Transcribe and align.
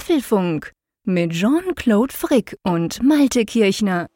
Apfelfunk 0.00 0.72
mit 1.04 1.32
Jean-Claude 1.32 2.14
Frick 2.14 2.56
und 2.62 3.02
Malte 3.02 3.44
Kirchner. 3.44 4.06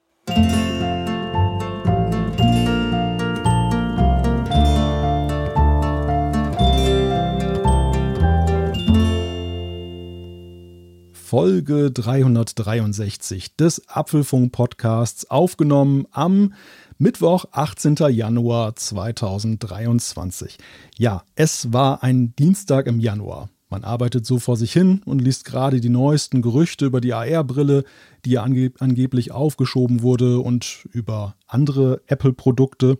Folge 11.12 11.90
363 11.90 13.54
des 13.56 13.86
Apfelfunk-Podcasts, 13.86 15.30
aufgenommen 15.30 16.06
am 16.12 16.54
Mittwoch, 16.96 17.44
18. 17.52 17.96
Januar 18.08 18.74
2023. 18.74 20.56
Ja, 20.96 21.24
es 21.34 21.74
war 21.74 22.02
ein 22.02 22.34
Dienstag 22.36 22.86
im 22.86 23.00
Januar. 23.00 23.50
Man 23.74 23.82
arbeitet 23.82 24.24
so 24.24 24.38
vor 24.38 24.56
sich 24.56 24.72
hin 24.72 25.02
und 25.04 25.18
liest 25.18 25.44
gerade 25.44 25.80
die 25.80 25.88
neuesten 25.88 26.42
Gerüchte 26.42 26.86
über 26.86 27.00
die 27.00 27.12
AR-Brille, 27.12 27.82
die 28.24 28.30
ja 28.30 28.44
ange 28.44 28.70
angeblich 28.78 29.32
aufgeschoben 29.32 30.02
wurde 30.02 30.38
und 30.38 30.86
über 30.92 31.34
andere 31.48 32.00
Apple-Produkte. 32.06 32.98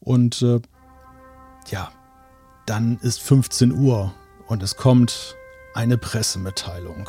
Und 0.00 0.42
äh, 0.42 0.60
ja, 1.70 1.90
dann 2.66 2.98
ist 3.00 3.22
15 3.22 3.72
Uhr 3.72 4.12
und 4.48 4.62
es 4.62 4.76
kommt 4.76 5.34
eine 5.72 5.96
Pressemitteilung. 5.96 7.08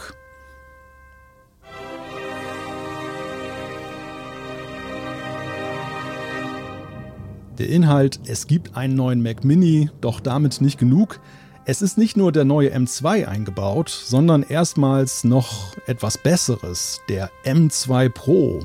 Der 7.57 7.67
Inhalt, 7.67 8.21
es 8.27 8.47
gibt 8.47 8.77
einen 8.77 8.95
neuen 8.95 9.21
Mac 9.21 9.43
Mini, 9.43 9.89
doch 9.99 10.21
damit 10.21 10.61
nicht 10.61 10.79
genug. 10.79 11.19
Es 11.65 11.81
ist 11.81 11.97
nicht 11.97 12.17
nur 12.17 12.33
der 12.33 12.43
neue 12.43 12.75
M2 12.75 13.25
eingebaut, 13.25 13.87
sondern 13.87 14.43
erstmals 14.43 15.23
noch 15.23 15.77
etwas 15.87 16.17
Besseres, 16.17 16.99
der 17.07 17.31
M2 17.45 18.09
Pro. 18.09 18.59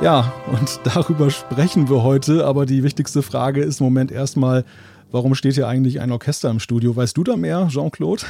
Ja, 0.00 0.32
und 0.46 0.78
darüber 0.84 1.28
sprechen 1.30 1.90
wir 1.90 2.04
heute, 2.04 2.46
aber 2.46 2.66
die 2.66 2.84
wichtigste 2.84 3.22
Frage 3.22 3.62
ist 3.62 3.80
im 3.80 3.86
Moment 3.86 4.12
erstmal, 4.12 4.64
Warum 5.12 5.34
steht 5.34 5.56
hier 5.56 5.68
eigentlich 5.68 6.00
ein 6.00 6.10
Orchester 6.10 6.48
im 6.48 6.58
Studio? 6.58 6.96
Weißt 6.96 7.14
du 7.18 7.22
da 7.22 7.36
mehr, 7.36 7.68
Jean-Claude? 7.70 8.22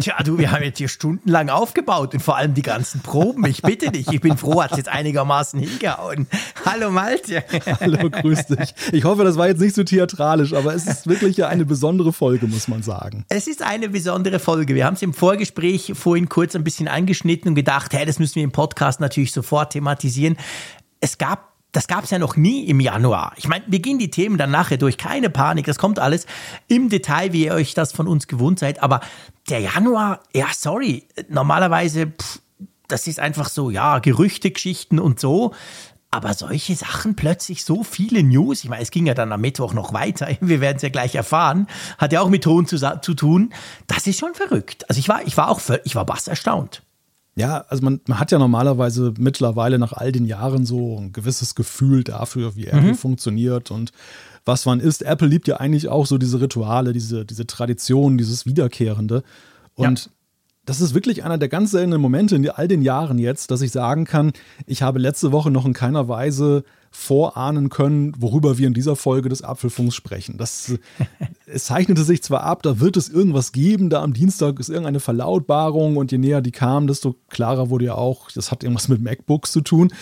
Tja, 0.00 0.14
du, 0.22 0.38
wir 0.38 0.52
haben 0.52 0.62
jetzt 0.62 0.78
hier 0.78 0.86
stundenlang 0.86 1.48
aufgebaut 1.48 2.14
und 2.14 2.20
vor 2.20 2.36
allem 2.36 2.54
die 2.54 2.62
ganzen 2.62 3.00
Proben. 3.00 3.44
Ich 3.46 3.60
bitte 3.60 3.90
dich, 3.90 4.06
ich 4.06 4.20
bin 4.20 4.36
froh, 4.36 4.62
hat 4.62 4.70
es 4.70 4.76
jetzt 4.76 4.88
einigermaßen 4.88 5.58
hingehauen. 5.58 6.28
Hallo 6.64 6.92
Malte. 6.92 7.42
Hallo, 7.80 8.08
grüß 8.08 8.46
dich. 8.46 8.72
Ich 8.92 9.02
hoffe, 9.02 9.24
das 9.24 9.36
war 9.36 9.48
jetzt 9.48 9.60
nicht 9.60 9.74
so 9.74 9.82
theatralisch, 9.82 10.52
aber 10.52 10.72
es 10.74 10.86
ist 10.86 11.08
wirklich 11.08 11.44
eine 11.44 11.64
besondere 11.64 12.12
Folge, 12.12 12.46
muss 12.46 12.68
man 12.68 12.84
sagen. 12.84 13.24
Es 13.28 13.48
ist 13.48 13.60
eine 13.60 13.88
besondere 13.88 14.38
Folge. 14.38 14.76
Wir 14.76 14.86
haben 14.86 14.94
es 14.94 15.02
im 15.02 15.14
Vorgespräch 15.14 15.90
vorhin 15.96 16.28
kurz 16.28 16.54
ein 16.54 16.62
bisschen 16.62 16.86
angeschnitten 16.86 17.48
und 17.48 17.54
gedacht, 17.56 17.94
hey, 17.94 18.06
das 18.06 18.20
müssen 18.20 18.36
wir 18.36 18.44
im 18.44 18.52
Podcast 18.52 19.00
natürlich 19.00 19.32
sofort 19.32 19.72
thematisieren. 19.72 20.36
Es 21.00 21.18
gab 21.18 21.51
das 21.72 21.88
gab 21.88 22.04
es 22.04 22.10
ja 22.10 22.18
noch 22.18 22.36
nie 22.36 22.64
im 22.64 22.80
Januar. 22.80 23.32
Ich 23.36 23.48
meine, 23.48 23.64
wir 23.66 23.80
gehen 23.80 23.98
die 23.98 24.10
Themen 24.10 24.36
dann 24.36 24.50
nachher 24.50 24.76
durch. 24.76 24.98
Keine 24.98 25.30
Panik, 25.30 25.64
das 25.66 25.78
kommt 25.78 25.98
alles 25.98 26.26
im 26.68 26.90
Detail, 26.90 27.32
wie 27.32 27.46
ihr 27.46 27.54
euch 27.54 27.74
das 27.74 27.92
von 27.92 28.06
uns 28.06 28.26
gewohnt 28.26 28.58
seid. 28.58 28.82
Aber 28.82 29.00
der 29.48 29.60
Januar, 29.60 30.20
ja, 30.34 30.48
sorry, 30.52 31.08
normalerweise, 31.28 32.06
pff, 32.08 32.40
das 32.88 33.06
ist 33.06 33.18
einfach 33.18 33.48
so, 33.48 33.70
ja, 33.70 33.98
Gerüchte, 34.00 34.50
Geschichten 34.50 34.98
und 34.98 35.18
so. 35.18 35.54
Aber 36.10 36.34
solche 36.34 36.76
Sachen, 36.76 37.16
plötzlich 37.16 37.64
so 37.64 37.84
viele 37.84 38.22
News, 38.22 38.64
ich 38.64 38.68
meine, 38.68 38.82
es 38.82 38.90
ging 38.90 39.06
ja 39.06 39.14
dann 39.14 39.32
am 39.32 39.40
Mittwoch 39.40 39.72
noch 39.72 39.94
weiter, 39.94 40.28
wir 40.42 40.60
werden 40.60 40.76
es 40.76 40.82
ja 40.82 40.90
gleich 40.90 41.14
erfahren, 41.14 41.68
hat 41.96 42.12
ja 42.12 42.20
auch 42.20 42.28
mit 42.28 42.44
Ton 42.44 42.66
zu, 42.66 42.76
zu 42.76 43.14
tun, 43.14 43.54
das 43.86 44.06
ist 44.06 44.20
schon 44.20 44.34
verrückt. 44.34 44.88
Also 44.90 44.98
ich 44.98 45.08
war, 45.08 45.22
ich 45.26 45.38
war 45.38 45.48
auch, 45.48 45.62
ich 45.84 45.94
war 45.94 46.04
bass 46.04 46.28
erstaunt. 46.28 46.82
Ja, 47.34 47.64
also 47.68 47.82
man, 47.82 48.00
man, 48.06 48.18
hat 48.18 48.30
ja 48.30 48.38
normalerweise 48.38 49.14
mittlerweile 49.18 49.78
nach 49.78 49.94
all 49.94 50.12
den 50.12 50.26
Jahren 50.26 50.66
so 50.66 50.98
ein 50.98 51.12
gewisses 51.12 51.54
Gefühl 51.54 52.04
dafür, 52.04 52.56
wie 52.56 52.66
Apple 52.66 52.90
mhm. 52.90 52.94
funktioniert 52.94 53.70
und 53.70 53.92
was 54.44 54.66
man 54.66 54.80
ist. 54.80 55.02
Apple 55.02 55.28
liebt 55.28 55.48
ja 55.48 55.56
eigentlich 55.56 55.88
auch 55.88 56.04
so 56.06 56.18
diese 56.18 56.40
Rituale, 56.40 56.92
diese, 56.92 57.24
diese 57.24 57.46
Tradition, 57.46 58.18
dieses 58.18 58.44
Wiederkehrende. 58.44 59.22
Und 59.74 60.04
ja. 60.04 60.10
das 60.66 60.82
ist 60.82 60.94
wirklich 60.94 61.24
einer 61.24 61.38
der 61.38 61.48
ganz 61.48 61.70
seltenen 61.70 62.02
Momente 62.02 62.36
in 62.36 62.48
all 62.50 62.68
den 62.68 62.82
Jahren 62.82 63.18
jetzt, 63.18 63.50
dass 63.50 63.62
ich 63.62 63.70
sagen 63.72 64.04
kann, 64.04 64.32
ich 64.66 64.82
habe 64.82 64.98
letzte 64.98 65.32
Woche 65.32 65.50
noch 65.50 65.64
in 65.64 65.72
keiner 65.72 66.08
Weise 66.08 66.64
vorahnen 66.92 67.70
können, 67.70 68.12
worüber 68.18 68.58
wir 68.58 68.68
in 68.68 68.74
dieser 68.74 68.96
Folge 68.96 69.28
des 69.28 69.42
Apfelfunks 69.42 69.94
sprechen. 69.94 70.36
Das, 70.38 70.74
es 71.46 71.64
zeichnete 71.64 72.04
sich 72.04 72.22
zwar 72.22 72.42
ab, 72.42 72.62
da 72.62 72.78
wird 72.78 72.96
es 72.96 73.08
irgendwas 73.08 73.52
geben, 73.52 73.90
da 73.90 74.02
am 74.02 74.12
Dienstag 74.12 74.60
ist 74.60 74.68
irgendeine 74.68 75.00
Verlautbarung 75.00 75.96
und 75.96 76.12
je 76.12 76.18
näher 76.18 76.42
die 76.42 76.52
kam, 76.52 76.86
desto 76.86 77.16
klarer 77.28 77.70
wurde 77.70 77.86
ja 77.86 77.94
auch, 77.94 78.30
das 78.30 78.50
hat 78.50 78.62
irgendwas 78.62 78.88
mit 78.88 79.02
MacBooks 79.02 79.52
zu 79.52 79.62
tun. 79.62 79.92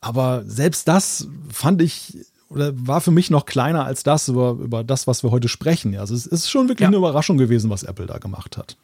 Aber 0.00 0.44
selbst 0.46 0.86
das 0.86 1.26
fand 1.50 1.82
ich 1.82 2.18
oder 2.50 2.72
war 2.74 3.00
für 3.00 3.10
mich 3.10 3.30
noch 3.30 3.44
kleiner 3.44 3.84
als 3.84 4.02
das 4.02 4.28
über, 4.28 4.52
über 4.52 4.84
das, 4.84 5.06
was 5.06 5.22
wir 5.22 5.30
heute 5.30 5.48
sprechen. 5.48 5.96
Also 5.96 6.14
es 6.14 6.26
ist 6.26 6.48
schon 6.50 6.68
wirklich 6.68 6.84
ja. 6.84 6.88
eine 6.88 6.96
Überraschung 6.96 7.36
gewesen, 7.36 7.68
was 7.68 7.82
Apple 7.82 8.06
da 8.06 8.18
gemacht 8.18 8.56
hat. 8.56 8.76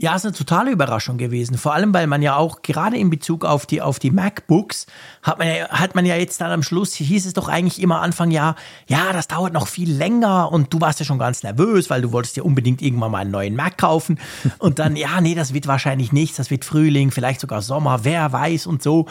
Ja, 0.00 0.14
ist 0.14 0.24
eine 0.24 0.32
totale 0.32 0.70
Überraschung 0.70 1.16
gewesen. 1.16 1.58
Vor 1.58 1.74
allem, 1.74 1.92
weil 1.92 2.06
man 2.06 2.22
ja 2.22 2.36
auch 2.36 2.62
gerade 2.62 2.96
in 2.96 3.10
Bezug 3.10 3.44
auf 3.44 3.66
die, 3.66 3.82
auf 3.82 3.98
die 3.98 4.12
MacBooks 4.12 4.86
hat 5.24 5.40
man, 5.40 5.48
ja, 5.48 5.68
hat 5.70 5.96
man 5.96 6.06
ja 6.06 6.14
jetzt 6.14 6.40
dann 6.40 6.52
am 6.52 6.62
Schluss, 6.62 6.94
hieß 6.94 7.26
es 7.26 7.32
doch 7.32 7.48
eigentlich 7.48 7.82
immer 7.82 8.00
Anfang 8.00 8.30
Jahr, 8.30 8.54
ja, 8.86 9.12
das 9.12 9.26
dauert 9.26 9.52
noch 9.52 9.66
viel 9.66 9.92
länger 9.92 10.52
und 10.52 10.72
du 10.72 10.80
warst 10.80 11.00
ja 11.00 11.04
schon 11.04 11.18
ganz 11.18 11.42
nervös, 11.42 11.90
weil 11.90 12.00
du 12.00 12.12
wolltest 12.12 12.36
ja 12.36 12.44
unbedingt 12.44 12.80
irgendwann 12.80 13.10
mal 13.10 13.18
einen 13.18 13.32
neuen 13.32 13.56
Mac 13.56 13.76
kaufen 13.76 14.20
und 14.58 14.78
dann, 14.78 14.94
ja, 14.94 15.20
nee, 15.20 15.34
das 15.34 15.52
wird 15.52 15.66
wahrscheinlich 15.66 16.12
nichts, 16.12 16.36
das 16.36 16.52
wird 16.52 16.64
Frühling, 16.64 17.10
vielleicht 17.10 17.40
sogar 17.40 17.60
Sommer, 17.60 18.04
wer 18.04 18.32
weiß 18.32 18.68
und 18.68 18.84
so. 18.84 19.06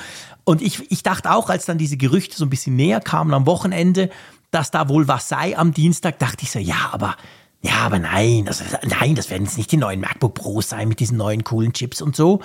Und 0.46 0.62
ich, 0.62 0.90
ich 0.90 1.04
dachte 1.04 1.32
auch, 1.32 1.50
als 1.50 1.66
dann 1.66 1.78
diese 1.78 1.98
Gerüchte 1.98 2.38
so 2.38 2.46
ein 2.46 2.50
bisschen 2.50 2.78
näher 2.78 3.02
kamen 3.02 3.34
am 3.34 3.46
Wochenende, 3.46 4.10
dass 4.52 4.72
da 4.72 4.88
wohl 4.88 5.10
was 5.10 5.28
sei 5.28 5.58
am 5.58 5.74
Dienstag, 5.74 6.18
dachte 6.20 6.44
ich 6.44 6.52
so, 6.52 6.60
ja, 6.60 6.92
aber 6.94 7.18
ja, 7.68 7.80
aber 7.86 8.00
nein, 8.00 8.46
das, 8.46 8.64
nein, 8.84 9.16
das 9.16 9.30
werden 9.30 9.44
jetzt 9.44 9.58
nicht 9.58 9.72
die 9.72 9.78
neuen 9.78 10.00
MacBook 10.00 10.36
Pros 10.36 10.70
sein 10.70 10.88
mit 10.88 11.00
diesen 11.00 11.18
neuen 11.18 11.44
coolen 11.44 11.74
Chips 11.74 12.02
und 12.02 12.16
so. 12.16 12.42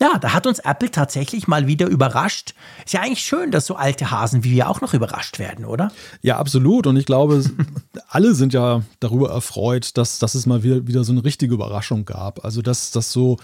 Ja, 0.00 0.16
da 0.18 0.32
hat 0.32 0.46
uns 0.46 0.60
Apple 0.60 0.90
tatsächlich 0.90 1.48
mal 1.48 1.66
wieder 1.66 1.88
überrascht. 1.88 2.54
Ist 2.84 2.92
ja 2.92 3.00
eigentlich 3.00 3.22
schön, 3.22 3.50
dass 3.50 3.66
so 3.66 3.74
alte 3.74 4.12
Hasen 4.12 4.44
wie 4.44 4.52
wir 4.52 4.68
auch 4.68 4.80
noch 4.80 4.94
überrascht 4.94 5.40
werden, 5.40 5.64
oder? 5.64 5.90
Ja, 6.22 6.36
absolut. 6.36 6.86
Und 6.86 6.96
ich 6.96 7.06
glaube, 7.06 7.42
alle 8.08 8.34
sind 8.34 8.52
ja 8.52 8.82
darüber 9.00 9.30
erfreut, 9.30 9.96
dass, 9.96 10.20
dass 10.20 10.36
es 10.36 10.46
mal 10.46 10.62
wieder, 10.62 10.86
wieder 10.86 11.02
so 11.02 11.12
eine 11.12 11.24
richtige 11.24 11.54
Überraschung 11.54 12.04
gab. 12.04 12.44
Also, 12.44 12.62
dass 12.62 12.92
das 12.92 13.10
so 13.10 13.38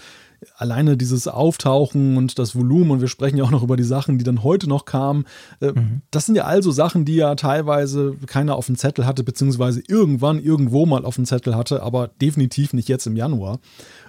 alleine 0.57 0.97
dieses 0.97 1.27
Auftauchen 1.27 2.17
und 2.17 2.39
das 2.39 2.55
Volumen, 2.55 2.91
und 2.91 3.01
wir 3.01 3.07
sprechen 3.07 3.37
ja 3.37 3.43
auch 3.43 3.51
noch 3.51 3.63
über 3.63 3.77
die 3.77 3.83
Sachen, 3.83 4.17
die 4.17 4.23
dann 4.23 4.43
heute 4.43 4.67
noch 4.67 4.85
kamen, 4.85 5.25
äh, 5.61 5.71
mhm. 5.71 6.01
das 6.11 6.25
sind 6.25 6.35
ja 6.35 6.45
also 6.45 6.71
Sachen, 6.71 7.05
die 7.05 7.15
ja 7.15 7.35
teilweise 7.35 8.15
keiner 8.27 8.55
auf 8.55 8.65
dem 8.67 8.77
Zettel 8.77 9.05
hatte, 9.05 9.23
beziehungsweise 9.23 9.81
irgendwann 9.87 10.39
irgendwo 10.39 10.85
mal 10.85 11.05
auf 11.05 11.15
dem 11.15 11.25
Zettel 11.25 11.55
hatte, 11.55 11.81
aber 11.83 12.09
definitiv 12.21 12.73
nicht 12.73 12.89
jetzt 12.89 13.07
im 13.07 13.15
Januar. 13.15 13.59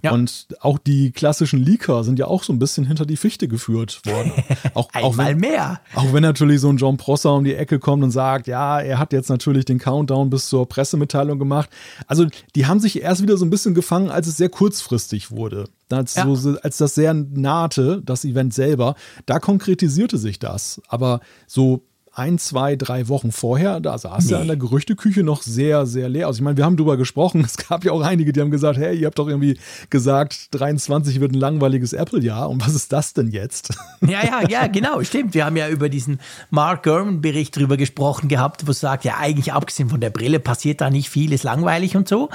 Ja. 0.07 0.13
Und 0.13 0.47
auch 0.61 0.79
die 0.79 1.11
klassischen 1.11 1.63
Leaker 1.63 2.05
sind 2.05 2.19
ja 2.19 2.27
auch 2.27 2.43
so 2.43 2.53
ein 2.53 2.59
bisschen 2.59 2.85
hinter 2.87 3.07
die 3.07 3.17
Fichte 3.17 3.49
geführt 3.49 4.01
worden. 4.05 4.33
Auch, 4.75 4.89
auch 4.93 5.17
wenn, 5.17 5.39
mehr. 5.39 5.81
Auch 5.95 6.13
wenn 6.13 6.23
natürlich 6.23 6.61
so 6.61 6.69
ein 6.69 6.77
John 6.77 6.97
Prosser 6.99 7.35
um 7.35 7.45
die 7.45 7.55
Ecke 7.55 7.79
kommt 7.79 8.03
und 8.03 8.11
sagt, 8.11 8.47
ja, 8.47 8.79
er 8.79 8.99
hat 8.99 9.13
jetzt 9.13 9.31
natürlich 9.31 9.65
den 9.65 9.79
Countdown 9.79 10.29
bis 10.29 10.49
zur 10.49 10.69
Pressemitteilung 10.69 11.39
gemacht. 11.39 11.71
Also 12.07 12.27
die 12.55 12.67
haben 12.67 12.79
sich 12.79 13.01
erst 13.01 13.23
wieder 13.23 13.37
so 13.37 13.47
ein 13.47 13.51
bisschen 13.51 13.75
gefangen, 13.75 14.11
als 14.11 14.27
es 14.27 14.37
sehr 14.37 14.51
kurzfristig 14.51 15.31
wurde. 15.31 15.65
Als, 15.91 16.15
ja. 16.17 16.35
so, 16.35 16.59
als 16.61 16.77
das 16.77 16.95
sehr 16.95 17.15
nahte, 17.15 18.03
das 18.05 18.25
Event 18.25 18.53
selber, 18.53 18.97
da 19.25 19.39
konkretisierte 19.39 20.19
sich 20.19 20.39
das. 20.39 20.83
Aber 20.89 21.21
so 21.47 21.83
ein, 22.17 22.39
zwei, 22.39 22.77
drei 22.77 23.09
Wochen 23.09 23.31
vorher, 23.31 23.79
da 23.79 23.99
saß 23.99 24.27
nee. 24.27 24.33
er 24.33 24.41
in 24.41 24.47
der 24.47 24.57
Gerüchteküche 24.57 25.23
noch 25.23 25.43
sehr, 25.43 25.85
sehr 25.85 26.09
leer 26.09 26.29
aus. 26.29 26.37
Ich 26.37 26.43
meine, 26.43 26.57
wir 26.57 26.65
haben 26.65 26.77
drüber 26.77 26.97
gesprochen. 26.97 27.45
Es 27.57 27.57
gab 27.57 27.85
ja 27.85 27.93
auch 27.93 28.01
einige, 28.01 28.33
die 28.33 28.41
haben 28.41 28.51
gesagt, 28.51 28.79
hey, 28.79 28.97
ihr 28.97 29.07
habt 29.07 29.19
doch 29.19 29.29
irgendwie 29.29 29.59
gesagt, 29.89 30.49
23 30.55 31.21
wird 31.21 31.33
ein 31.33 31.39
langweiliges 31.39 31.93
Apple-Jahr. 31.93 32.49
Und 32.49 32.67
was 32.67 32.75
ist 32.75 32.93
das 32.93 33.13
denn 33.13 33.29
jetzt? 33.29 33.77
Ja, 34.07 34.25
ja, 34.25 34.49
ja, 34.49 34.67
genau, 34.67 35.03
stimmt. 35.03 35.35
Wir 35.35 35.47
haben 35.47 35.57
ja 35.57 35.69
über 35.69 35.89
diesen 35.89 36.21
Mark 36.51 36.85
Gurman-Bericht 36.85 37.57
drüber 37.57 37.77
gesprochen 37.77 38.29
gehabt, 38.29 38.67
wo 38.67 38.71
es 38.71 38.79
sagt, 38.79 39.05
ja, 39.05 39.17
eigentlich 39.19 39.53
abgesehen 39.53 39.89
von 39.89 40.01
der 40.01 40.11
Brille 40.11 40.39
passiert 40.39 40.81
da 40.81 40.91
nicht 40.91 41.09
viel, 41.09 41.33
ist 41.33 41.43
langweilig 41.43 41.97
und 41.97 42.07
so. 42.07 42.29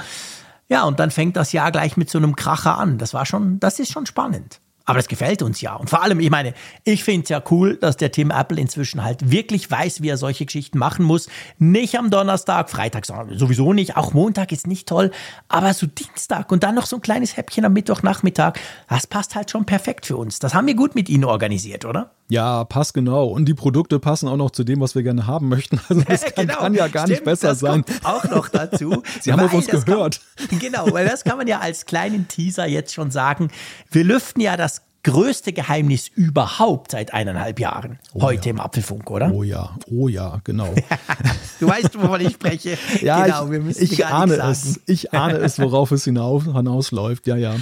Ja, 0.68 0.84
und 0.84 1.00
dann 1.00 1.10
fängt 1.10 1.36
das 1.36 1.52
Jahr 1.52 1.72
gleich 1.72 1.96
mit 1.96 2.10
so 2.10 2.18
einem 2.18 2.36
Kracher 2.36 2.78
an. 2.78 2.98
Das 2.98 3.14
war 3.14 3.24
schon, 3.24 3.58
das 3.60 3.78
ist 3.78 3.92
schon 3.92 4.06
spannend. 4.06 4.60
Aber 4.84 4.98
das 4.98 5.08
gefällt 5.08 5.42
uns 5.42 5.60
ja. 5.60 5.74
Und 5.76 5.90
vor 5.90 6.02
allem, 6.02 6.20
ich 6.20 6.30
meine, 6.30 6.54
ich 6.84 7.04
finde 7.04 7.24
es 7.24 7.28
ja 7.28 7.42
cool, 7.50 7.76
dass 7.76 7.96
der 7.96 8.12
Tim 8.12 8.30
Apple 8.30 8.60
inzwischen 8.60 9.04
halt 9.04 9.30
wirklich 9.30 9.70
weiß, 9.70 10.02
wie 10.02 10.08
er 10.08 10.16
solche 10.16 10.44
Geschichten 10.44 10.78
machen 10.78 11.04
muss. 11.04 11.28
Nicht 11.58 11.98
am 11.98 12.10
Donnerstag, 12.10 12.70
Freitag 12.70 13.06
sowieso 13.06 13.72
nicht, 13.72 13.96
auch 13.96 14.12
Montag 14.12 14.52
ist 14.52 14.66
nicht 14.66 14.88
toll, 14.88 15.10
aber 15.48 15.74
so 15.74 15.86
Dienstag 15.86 16.50
und 16.52 16.62
dann 16.62 16.74
noch 16.74 16.86
so 16.86 16.96
ein 16.96 17.02
kleines 17.02 17.36
Häppchen 17.36 17.64
am 17.64 17.72
Mittwochnachmittag, 17.72 18.54
das 18.88 19.06
passt 19.06 19.34
halt 19.34 19.50
schon 19.50 19.64
perfekt 19.64 20.06
für 20.06 20.16
uns. 20.16 20.38
Das 20.38 20.54
haben 20.54 20.66
wir 20.66 20.74
gut 20.74 20.94
mit 20.94 21.08
Ihnen 21.08 21.24
organisiert, 21.24 21.84
oder? 21.84 22.10
Ja, 22.32 22.64
passt 22.64 22.94
genau. 22.94 23.26
Und 23.26 23.44
die 23.44 23.52
Produkte 23.52 23.98
passen 23.98 24.26
auch 24.26 24.38
noch 24.38 24.52
zu 24.52 24.64
dem, 24.64 24.80
was 24.80 24.94
wir 24.94 25.02
gerne 25.02 25.26
haben 25.26 25.50
möchten. 25.50 25.78
Also 25.88 26.02
das 26.02 26.22
kann, 26.34 26.46
genau. 26.46 26.60
kann 26.60 26.72
ja 26.72 26.88
gar 26.88 27.02
Stimmt, 27.02 27.10
nicht 27.10 27.24
besser 27.24 27.54
sein. 27.54 27.84
Auch 28.04 28.24
noch 28.24 28.48
dazu. 28.48 29.02
Sie 29.20 29.30
haben 29.30 29.40
auf 29.40 29.52
uns 29.52 29.66
gehört. 29.66 30.22
Kann, 30.48 30.58
genau, 30.58 30.90
weil 30.92 31.06
das 31.06 31.24
kann 31.24 31.36
man 31.36 31.46
ja 31.46 31.58
als 31.58 31.84
kleinen 31.84 32.28
Teaser 32.28 32.66
jetzt 32.66 32.94
schon 32.94 33.10
sagen. 33.10 33.50
Wir 33.90 34.04
lüften 34.04 34.40
ja 34.40 34.56
das 34.56 34.80
größte 35.02 35.52
Geheimnis 35.52 36.08
überhaupt 36.08 36.92
seit 36.92 37.12
eineinhalb 37.12 37.60
Jahren. 37.60 37.98
Oh 38.14 38.22
heute 38.22 38.46
ja. 38.46 38.50
im 38.52 38.60
Apfelfunk, 38.60 39.10
oder? 39.10 39.30
Oh 39.30 39.42
ja, 39.42 39.76
oh 39.90 40.08
ja, 40.08 40.40
genau. 40.44 40.74
du 41.60 41.68
weißt, 41.68 42.00
wovon 42.00 42.22
ich 42.22 42.32
spreche. 42.32 42.78
ja, 43.02 43.26
genau, 43.26 43.44
ich, 43.44 43.50
wir 43.50 43.60
müssen 43.60 43.84
ich 43.84 44.06
ahne 44.06 44.36
es. 44.36 44.80
Ich 44.86 45.12
ahne 45.12 45.36
es, 45.36 45.58
worauf 45.58 45.90
es 45.90 46.04
hinaus, 46.04 46.44
hinausläuft. 46.44 47.26
Ja, 47.26 47.36
ja. 47.36 47.56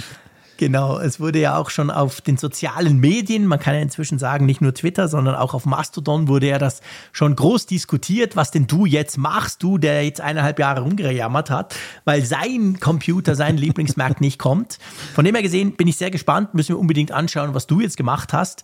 Genau, 0.61 0.99
es 0.99 1.19
wurde 1.19 1.39
ja 1.39 1.57
auch 1.57 1.71
schon 1.71 1.89
auf 1.89 2.21
den 2.21 2.37
sozialen 2.37 2.99
Medien, 2.99 3.47
man 3.47 3.57
kann 3.57 3.73
ja 3.73 3.81
inzwischen 3.81 4.19
sagen, 4.19 4.45
nicht 4.45 4.61
nur 4.61 4.75
Twitter, 4.75 5.07
sondern 5.07 5.33
auch 5.33 5.55
auf 5.55 5.65
Mastodon 5.65 6.27
wurde 6.27 6.49
ja 6.49 6.59
das 6.59 6.81
schon 7.13 7.35
groß 7.35 7.65
diskutiert, 7.65 8.35
was 8.35 8.51
denn 8.51 8.67
du 8.67 8.85
jetzt 8.85 9.17
machst, 9.17 9.63
du, 9.63 9.79
der 9.79 10.05
jetzt 10.05 10.21
eineinhalb 10.21 10.59
Jahre 10.59 10.81
rumgejammert 10.81 11.49
hat, 11.49 11.73
weil 12.05 12.23
sein 12.23 12.79
Computer, 12.79 13.33
sein 13.33 13.57
Lieblingsmarkt 13.57 14.21
nicht 14.21 14.37
kommt. 14.37 14.77
Von 15.15 15.25
dem 15.25 15.33
her 15.33 15.41
gesehen 15.41 15.71
bin 15.77 15.87
ich 15.87 15.97
sehr 15.97 16.11
gespannt, 16.11 16.53
müssen 16.53 16.75
wir 16.75 16.79
unbedingt 16.79 17.11
anschauen, 17.11 17.55
was 17.55 17.65
du 17.65 17.81
jetzt 17.81 17.97
gemacht 17.97 18.31
hast. 18.31 18.63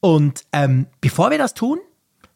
Und 0.00 0.42
ähm, 0.52 0.86
bevor 1.00 1.30
wir 1.30 1.38
das 1.38 1.54
tun, 1.54 1.78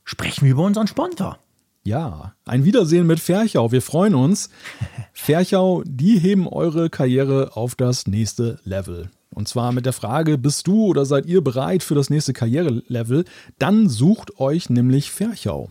sprechen 0.04 0.44
wir 0.44 0.52
über 0.52 0.62
unseren 0.62 0.86
Sponsor. 0.86 1.41
Ja, 1.84 2.34
ein 2.44 2.64
Wiedersehen 2.64 3.08
mit 3.08 3.18
Ferchau. 3.18 3.72
Wir 3.72 3.82
freuen 3.82 4.14
uns. 4.14 4.50
Ferchau, 5.12 5.82
die 5.84 6.18
heben 6.18 6.46
eure 6.46 6.90
Karriere 6.90 7.56
auf 7.56 7.74
das 7.74 8.06
nächste 8.06 8.60
Level. 8.62 9.10
Und 9.34 9.48
zwar 9.48 9.72
mit 9.72 9.86
der 9.86 9.92
Frage, 9.92 10.38
bist 10.38 10.66
du 10.66 10.86
oder 10.86 11.04
seid 11.04 11.26
ihr 11.26 11.42
bereit 11.42 11.82
für 11.82 11.94
das 11.94 12.10
nächste 12.10 12.32
Karrierelevel? 12.32 13.24
Dann 13.58 13.88
sucht 13.88 14.38
euch 14.38 14.70
nämlich 14.70 15.10
Ferchau. 15.10 15.70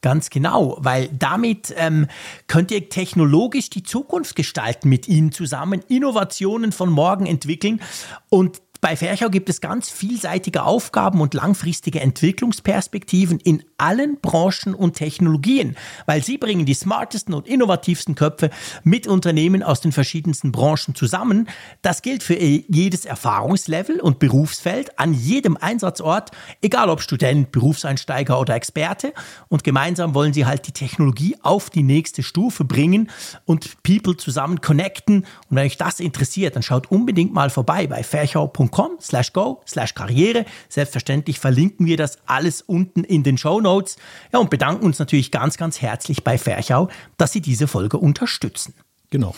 Ganz 0.00 0.30
genau, 0.30 0.76
weil 0.80 1.08
damit 1.16 1.72
ähm, 1.76 2.06
könnt 2.46 2.70
ihr 2.70 2.88
technologisch 2.88 3.70
die 3.70 3.82
Zukunft 3.82 4.36
gestalten 4.36 4.88
mit 4.88 5.08
ihnen 5.08 5.32
zusammen, 5.32 5.80
Innovationen 5.88 6.72
von 6.72 6.90
morgen 6.90 7.26
entwickeln 7.26 7.80
und 8.28 8.60
bei 8.82 8.96
Ferchau 8.96 9.30
gibt 9.30 9.48
es 9.48 9.60
ganz 9.60 9.88
vielseitige 9.88 10.64
Aufgaben 10.64 11.20
und 11.20 11.34
langfristige 11.34 12.00
Entwicklungsperspektiven 12.00 13.38
in 13.38 13.62
allen 13.78 14.20
Branchen 14.20 14.74
und 14.74 14.94
Technologien, 14.94 15.76
weil 16.06 16.24
sie 16.24 16.36
bringen 16.36 16.66
die 16.66 16.74
smartesten 16.74 17.32
und 17.32 17.46
innovativsten 17.46 18.16
Köpfe 18.16 18.50
mit 18.82 19.06
Unternehmen 19.06 19.62
aus 19.62 19.80
den 19.80 19.92
verschiedensten 19.92 20.50
Branchen 20.50 20.96
zusammen. 20.96 21.48
Das 21.82 22.02
gilt 22.02 22.24
für 22.24 22.34
jedes 22.34 23.04
Erfahrungslevel 23.04 24.00
und 24.00 24.18
Berufsfeld 24.18 24.98
an 24.98 25.14
jedem 25.14 25.56
Einsatzort, 25.56 26.32
egal 26.60 26.90
ob 26.90 27.02
Student, 27.02 27.52
Berufseinsteiger 27.52 28.40
oder 28.40 28.56
Experte. 28.56 29.12
Und 29.48 29.62
gemeinsam 29.62 30.12
wollen 30.16 30.32
sie 30.32 30.44
halt 30.44 30.66
die 30.66 30.72
Technologie 30.72 31.36
auf 31.42 31.70
die 31.70 31.84
nächste 31.84 32.24
Stufe 32.24 32.64
bringen 32.64 33.10
und 33.44 33.80
People 33.84 34.16
zusammen 34.16 34.60
connecten. 34.60 35.18
Und 35.48 35.56
wenn 35.56 35.66
euch 35.66 35.76
das 35.76 36.00
interessiert, 36.00 36.56
dann 36.56 36.64
schaut 36.64 36.90
unbedingt 36.90 37.32
mal 37.32 37.48
vorbei 37.48 37.86
bei 37.86 38.02
ferchau.com 38.02 38.71
patreon.com 38.72 38.98
slash 39.00 39.32
go 39.32 39.62
slash 39.66 39.94
karriere. 39.94 40.44
Selbstverständlich 40.68 41.38
verlinken 41.38 41.86
wir 41.86 41.96
das 41.96 42.18
alles 42.26 42.62
unten 42.62 43.04
in 43.04 43.22
den 43.22 43.38
Show 43.38 43.60
Notes. 43.60 43.96
Ja, 44.32 44.40
und 44.40 44.50
bedanken 44.50 44.84
uns 44.84 44.98
natürlich 44.98 45.30
ganz, 45.30 45.56
ganz 45.56 45.80
herzlich 45.80 46.24
bei 46.24 46.38
Ferchau, 46.38 46.88
dass 47.18 47.32
sie 47.32 47.40
diese 47.40 47.68
Folge 47.68 47.98
unterstützen. 47.98 48.74
Genau. 49.10 49.34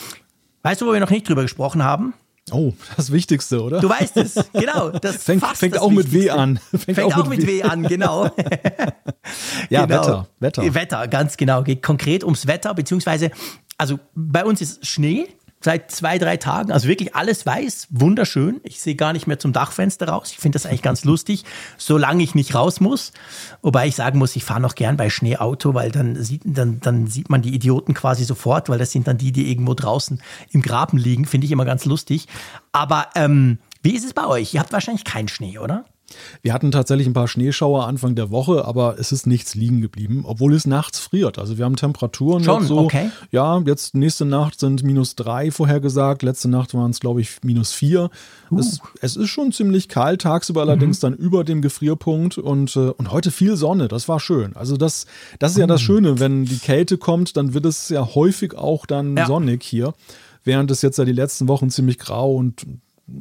Weißt 0.62 0.80
du, 0.80 0.86
wo 0.86 0.92
wir 0.92 1.00
noch 1.00 1.10
nicht 1.10 1.28
drüber 1.28 1.42
gesprochen 1.42 1.82
haben? 1.82 2.14
Oh, 2.50 2.74
das 2.96 3.10
Wichtigste, 3.10 3.62
oder? 3.62 3.80
Du 3.80 3.88
weißt 3.88 4.18
es, 4.18 4.34
genau. 4.52 4.90
Das 4.90 5.24
fängt 5.24 5.42
fängt 5.56 5.78
auch 5.78 5.90
mit 5.90 6.12
W 6.12 6.28
an. 6.28 6.58
Fängt, 6.70 6.84
fängt 6.84 7.14
auch, 7.14 7.24
auch, 7.24 7.28
mit 7.28 7.46
W 7.46 7.62
an, 7.62 7.82
genau. 7.88 8.30
ja, 9.70 9.86
genau. 9.86 10.02
Wetter, 10.02 10.28
Wetter. 10.40 10.74
Wetter, 10.74 11.08
ganz 11.08 11.38
genau. 11.38 11.62
Geht 11.62 11.82
konkret 11.82 12.22
ums 12.22 12.46
Wetter, 12.46 12.74
beziehungsweise, 12.74 13.30
also 13.78 13.98
bei 14.14 14.44
uns 14.44 14.60
ist 14.60 14.86
Schnee, 14.86 15.26
seit 15.64 15.90
zwei, 15.90 16.18
drei 16.18 16.36
Tagen. 16.36 16.72
Also 16.72 16.88
wirklich 16.88 17.14
alles 17.14 17.46
weiß, 17.46 17.88
wunderschön. 17.88 18.60
Ich 18.64 18.80
sehe 18.80 18.96
gar 18.96 19.14
nicht 19.14 19.26
mehr 19.26 19.38
zum 19.38 19.54
Dachfenster 19.54 20.08
raus. 20.08 20.30
Ich 20.30 20.38
finde 20.38 20.56
das 20.56 20.66
eigentlich 20.66 20.82
ganz 20.82 21.04
lustig, 21.06 21.44
solange 21.78 22.22
ich 22.22 22.34
nicht 22.34 22.54
raus 22.54 22.80
muss. 22.80 23.12
Wobei 23.62 23.86
ich 23.86 23.96
sagen 23.96 24.18
muss, 24.18 24.36
ich 24.36 24.44
fahre 24.44 24.60
noch 24.60 24.74
gern 24.74 24.98
bei 24.98 25.08
Schneeauto, 25.08 25.72
weil 25.72 25.90
dann 25.90 26.22
sieht, 26.22 26.42
dann, 26.44 26.80
dann 26.80 27.06
sieht 27.06 27.30
man 27.30 27.40
die 27.40 27.54
Idioten 27.54 27.94
quasi 27.94 28.24
sofort, 28.24 28.68
weil 28.68 28.78
das 28.78 28.92
sind 28.92 29.08
dann 29.08 29.16
die, 29.16 29.32
die 29.32 29.50
irgendwo 29.50 29.72
draußen 29.72 30.20
im 30.50 30.60
Graben 30.60 30.98
liegen. 30.98 31.24
Finde 31.24 31.46
ich 31.46 31.52
immer 31.52 31.64
ganz 31.64 31.86
lustig. 31.86 32.28
Aber 32.72 33.08
ähm, 33.14 33.58
wie 33.82 33.96
ist 33.96 34.04
es 34.04 34.12
bei 34.12 34.26
euch? 34.26 34.52
Ihr 34.52 34.60
habt 34.60 34.72
wahrscheinlich 34.72 35.04
keinen 35.04 35.28
Schnee, 35.28 35.58
oder? 35.58 35.86
Wir 36.42 36.52
hatten 36.52 36.70
tatsächlich 36.70 37.06
ein 37.06 37.12
paar 37.12 37.28
Schneeschauer 37.28 37.86
Anfang 37.86 38.14
der 38.14 38.30
Woche, 38.30 38.64
aber 38.64 38.96
es 38.98 39.12
ist 39.12 39.26
nichts 39.26 39.54
liegen 39.54 39.80
geblieben, 39.80 40.22
obwohl 40.24 40.54
es 40.54 40.66
nachts 40.66 40.98
friert. 40.98 41.38
Also 41.38 41.58
wir 41.58 41.64
haben 41.64 41.76
Temperaturen 41.76 42.44
Schon, 42.44 42.66
so. 42.66 42.78
Okay. 42.78 43.10
Ja, 43.30 43.60
jetzt 43.66 43.94
nächste 43.94 44.24
Nacht 44.24 44.60
sind 44.60 44.82
minus 44.82 45.16
drei 45.16 45.50
vorhergesagt. 45.50 46.22
Letzte 46.22 46.48
Nacht 46.48 46.74
waren 46.74 46.90
es, 46.90 47.00
glaube 47.00 47.20
ich, 47.20 47.42
minus 47.42 47.72
vier. 47.72 48.10
Uh. 48.50 48.58
Es, 48.58 48.80
es, 49.00 49.16
ist 49.16 49.28
schon 49.28 49.52
ziemlich 49.52 49.88
kalt, 49.88 50.22
tagsüber 50.22 50.62
allerdings 50.62 50.98
mhm. 50.98 51.00
dann 51.02 51.14
über 51.14 51.44
dem 51.44 51.62
Gefrierpunkt 51.62 52.38
und, 52.38 52.76
äh, 52.76 52.90
und 52.90 53.10
heute 53.10 53.30
viel 53.30 53.56
Sonne. 53.56 53.88
Das 53.88 54.08
war 54.08 54.20
schön. 54.20 54.56
Also 54.56 54.76
das, 54.76 55.06
das 55.38 55.52
ist 55.52 55.58
ja 55.58 55.66
das 55.66 55.80
Schöne, 55.80 56.20
wenn 56.20 56.44
die 56.44 56.58
Kälte 56.58 56.98
kommt, 56.98 57.36
dann 57.36 57.54
wird 57.54 57.66
es 57.66 57.88
ja 57.88 58.14
häufig 58.14 58.54
auch 58.54 58.86
dann 58.86 59.16
ja. 59.16 59.26
sonnig 59.26 59.62
hier 59.62 59.94
während 60.44 60.70
es 60.70 60.82
jetzt 60.82 60.98
ja 60.98 61.04
die 61.04 61.12
letzten 61.12 61.48
Wochen 61.48 61.70
ziemlich 61.70 61.98
grau 61.98 62.34
und 62.34 62.66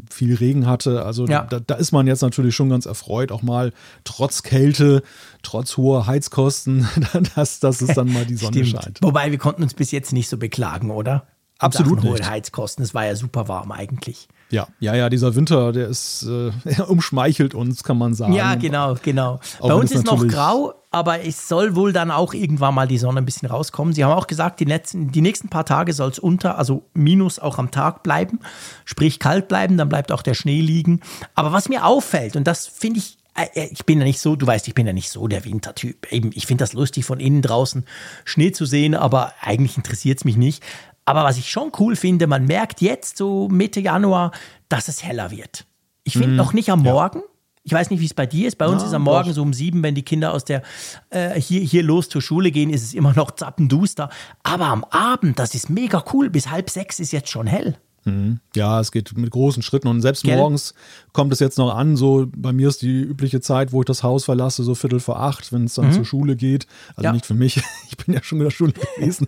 viel 0.10 0.36
Regen 0.36 0.68
hatte. 0.68 1.06
Also 1.06 1.26
ja. 1.28 1.44
da, 1.44 1.60
da, 1.60 1.76
ist 1.76 1.92
man 1.92 2.08
jetzt 2.08 2.22
natürlich 2.22 2.56
schon 2.56 2.70
ganz 2.70 2.86
erfreut, 2.86 3.32
auch 3.32 3.42
mal 3.42 3.74
trotz 4.04 4.44
Kälte, 4.44 5.04
trotz 5.42 5.78
hoher 5.78 6.08
Heizkosten, 6.08 6.88
dass, 7.36 7.60
dass 7.60 7.82
es 7.82 7.96
dann 7.96 8.12
mal 8.12 8.26
die 8.26 8.36
Sonne 8.36 8.66
scheint. 8.66 9.00
Wobei 9.02 9.32
wir 9.32 9.38
konnten 9.38 9.64
uns 9.64 9.74
bis 9.74 9.92
jetzt 9.92 10.14
nicht 10.14 10.30
so 10.30 10.38
beklagen, 10.38 10.92
oder? 10.92 11.28
Absolut 11.60 12.04
nicht. 12.04 12.30
Heizkosten, 12.30 12.84
es 12.84 12.94
war 12.94 13.06
ja 13.06 13.16
super 13.16 13.48
warm 13.48 13.72
eigentlich. 13.72 14.28
Ja, 14.50 14.68
ja, 14.80 14.96
ja, 14.96 15.10
dieser 15.10 15.36
Winter, 15.36 15.72
der 15.72 15.88
ist, 15.88 16.24
äh, 16.24 16.82
umschmeichelt 16.88 17.56
uns, 17.56 17.84
kann 17.84 17.98
man 17.98 18.14
sagen. 18.14 18.34
Ja, 18.34 18.56
genau, 18.56 18.96
genau. 19.02 19.40
Bei 19.60 19.74
uns 19.74 19.92
ist 19.92 20.06
noch 20.06 20.28
grau, 20.28 20.74
aber 20.94 21.26
es 21.26 21.48
soll 21.48 21.76
wohl 21.76 21.92
dann 21.92 22.12
auch 22.12 22.34
irgendwann 22.34 22.76
mal 22.76 22.88
die 22.88 23.00
Sonne 23.00 23.20
ein 23.20 23.26
bisschen 23.26 23.50
rauskommen. 23.50 23.94
Sie 23.94 24.06
haben 24.06 24.14
auch 24.14 24.28
gesagt, 24.28 24.60
die, 24.60 24.66
letzten, 24.66 25.12
die 25.12 25.22
nächsten 25.22 25.50
paar 25.50 25.66
Tage 25.66 25.92
soll 25.92 26.12
es 26.12 26.20
unter, 26.20 26.58
also 26.58 26.84
minus 26.94 27.40
auch 27.40 27.58
am 27.58 27.72
Tag 27.72 28.04
bleiben, 28.04 28.40
sprich 28.86 29.20
kalt 29.20 29.48
bleiben, 29.48 29.76
dann 29.76 29.90
bleibt 29.90 30.12
auch 30.12 30.22
der 30.22 30.36
Schnee 30.36 30.62
liegen. 30.62 31.02
Aber 31.34 31.52
was 31.52 31.68
mir 31.68 31.86
auffällt, 31.86 32.36
und 32.36 32.46
das 32.46 32.68
finde 32.68 33.00
ich 33.00 33.18
äh, 33.36 33.48
äh, 33.56 33.70
ich 33.72 33.86
bin 33.86 33.98
ja 33.98 34.06
nicht 34.06 34.20
so, 34.20 34.36
du 34.36 34.46
weißt, 34.46 34.68
ich 34.68 34.76
bin 34.76 34.86
ja 34.86 34.94
nicht 34.94 35.10
so 35.10 35.28
der 35.28 35.44
Wintertyp. 35.46 36.12
Eben, 36.12 36.30
ich 36.36 36.46
finde 36.46 36.64
das 36.64 36.74
lustig, 36.74 37.06
von 37.06 37.20
innen 37.20 37.42
draußen 37.42 37.86
Schnee 38.24 38.52
zu 38.52 38.66
sehen, 38.66 38.94
aber 38.94 39.34
eigentlich 39.42 39.78
interessiert 39.78 40.20
es 40.20 40.26
mich 40.26 40.38
nicht. 40.38 40.64
Aber 41.06 41.24
was 41.24 41.40
ich 41.40 41.50
schon 41.50 41.72
cool 41.80 41.96
finde, 41.96 42.28
man 42.28 42.46
merkt 42.46 42.82
jetzt 42.82 43.18
so 43.18 43.50
Mitte 43.50 43.80
Januar, 43.80 44.32
dass 44.70 44.88
es 44.88 45.04
heller 45.04 45.32
wird. 45.32 45.66
Ich 46.04 46.14
finde 46.14 46.30
mhm. 46.30 46.36
noch 46.36 46.54
nicht 46.54 46.70
am 46.70 46.84
Morgen. 46.84 47.20
Ja. 47.20 47.33
Ich 47.64 47.72
weiß 47.72 47.90
nicht, 47.90 48.02
wie 48.02 48.06
es 48.06 48.14
bei 48.14 48.26
dir 48.26 48.48
ist. 48.48 48.58
Bei 48.58 48.68
uns 48.68 48.82
ja, 48.82 48.90
ist 48.90 48.94
am 48.94 49.04
Morgen 49.04 49.30
doch. 49.30 49.36
so 49.36 49.42
um 49.42 49.54
sieben, 49.54 49.84
wenn 49.84 49.96
die 49.96 50.04
Kinder 50.04 50.34
aus 50.34 50.44
der 50.44 50.64
äh, 51.10 51.40
hier, 51.40 51.62
hier 51.62 51.84
los 51.84 52.10
zur 52.10 52.22
Schule 52.22 52.52
gehen, 52.52 52.70
ist 52.70 52.84
es 52.84 52.94
immer 52.94 53.14
noch 53.14 53.32
zappenduster. 53.32 54.10
Aber 54.44 54.66
am 54.66 54.84
Abend, 54.86 55.40
das 55.40 55.56
ist 55.56 55.70
mega 55.70 56.04
cool. 56.14 56.30
Bis 56.30 56.50
halb 56.50 56.70
sechs 56.70 57.00
ist 57.00 57.14
jetzt 57.14 57.30
schon 57.30 57.48
hell. 57.48 57.78
Mhm. 58.06 58.40
Ja, 58.56 58.80
es 58.80 58.92
geht 58.92 59.16
mit 59.18 59.32
großen 59.32 59.64
Schritten 59.64 59.88
und 59.88 60.02
selbst 60.02 60.24
Gell? 60.24 60.36
morgens 60.36 60.74
kommt 61.14 61.32
es 61.32 61.40
jetzt 61.40 61.58
noch 61.58 61.74
an. 61.74 61.96
So 61.96 62.28
bei 62.36 62.52
mir 62.52 62.68
ist 62.68 62.82
die 62.82 63.02
übliche 63.02 63.40
Zeit, 63.40 63.72
wo 63.72 63.82
ich 63.82 63.86
das 63.86 64.04
Haus 64.04 64.26
verlasse, 64.26 64.64
so 64.64 64.76
Viertel 64.76 65.00
vor 65.00 65.22
acht, 65.22 65.54
wenn 65.54 65.66
es 65.66 65.76
dann 65.76 65.88
mhm. 65.88 65.94
zur 65.94 66.06
Schule 66.06 66.36
geht. 66.36 66.68
Also 66.96 67.06
ja. 67.06 67.14
nicht 67.14 67.26
für 67.26 67.34
mich, 67.34 67.58
ich 67.90 67.98
bin 67.98 68.14
ja 68.14 68.22
schon 68.22 68.40
in 68.40 68.46
der 68.46 68.52
Schule 68.52 68.74
gewesen. 68.74 69.28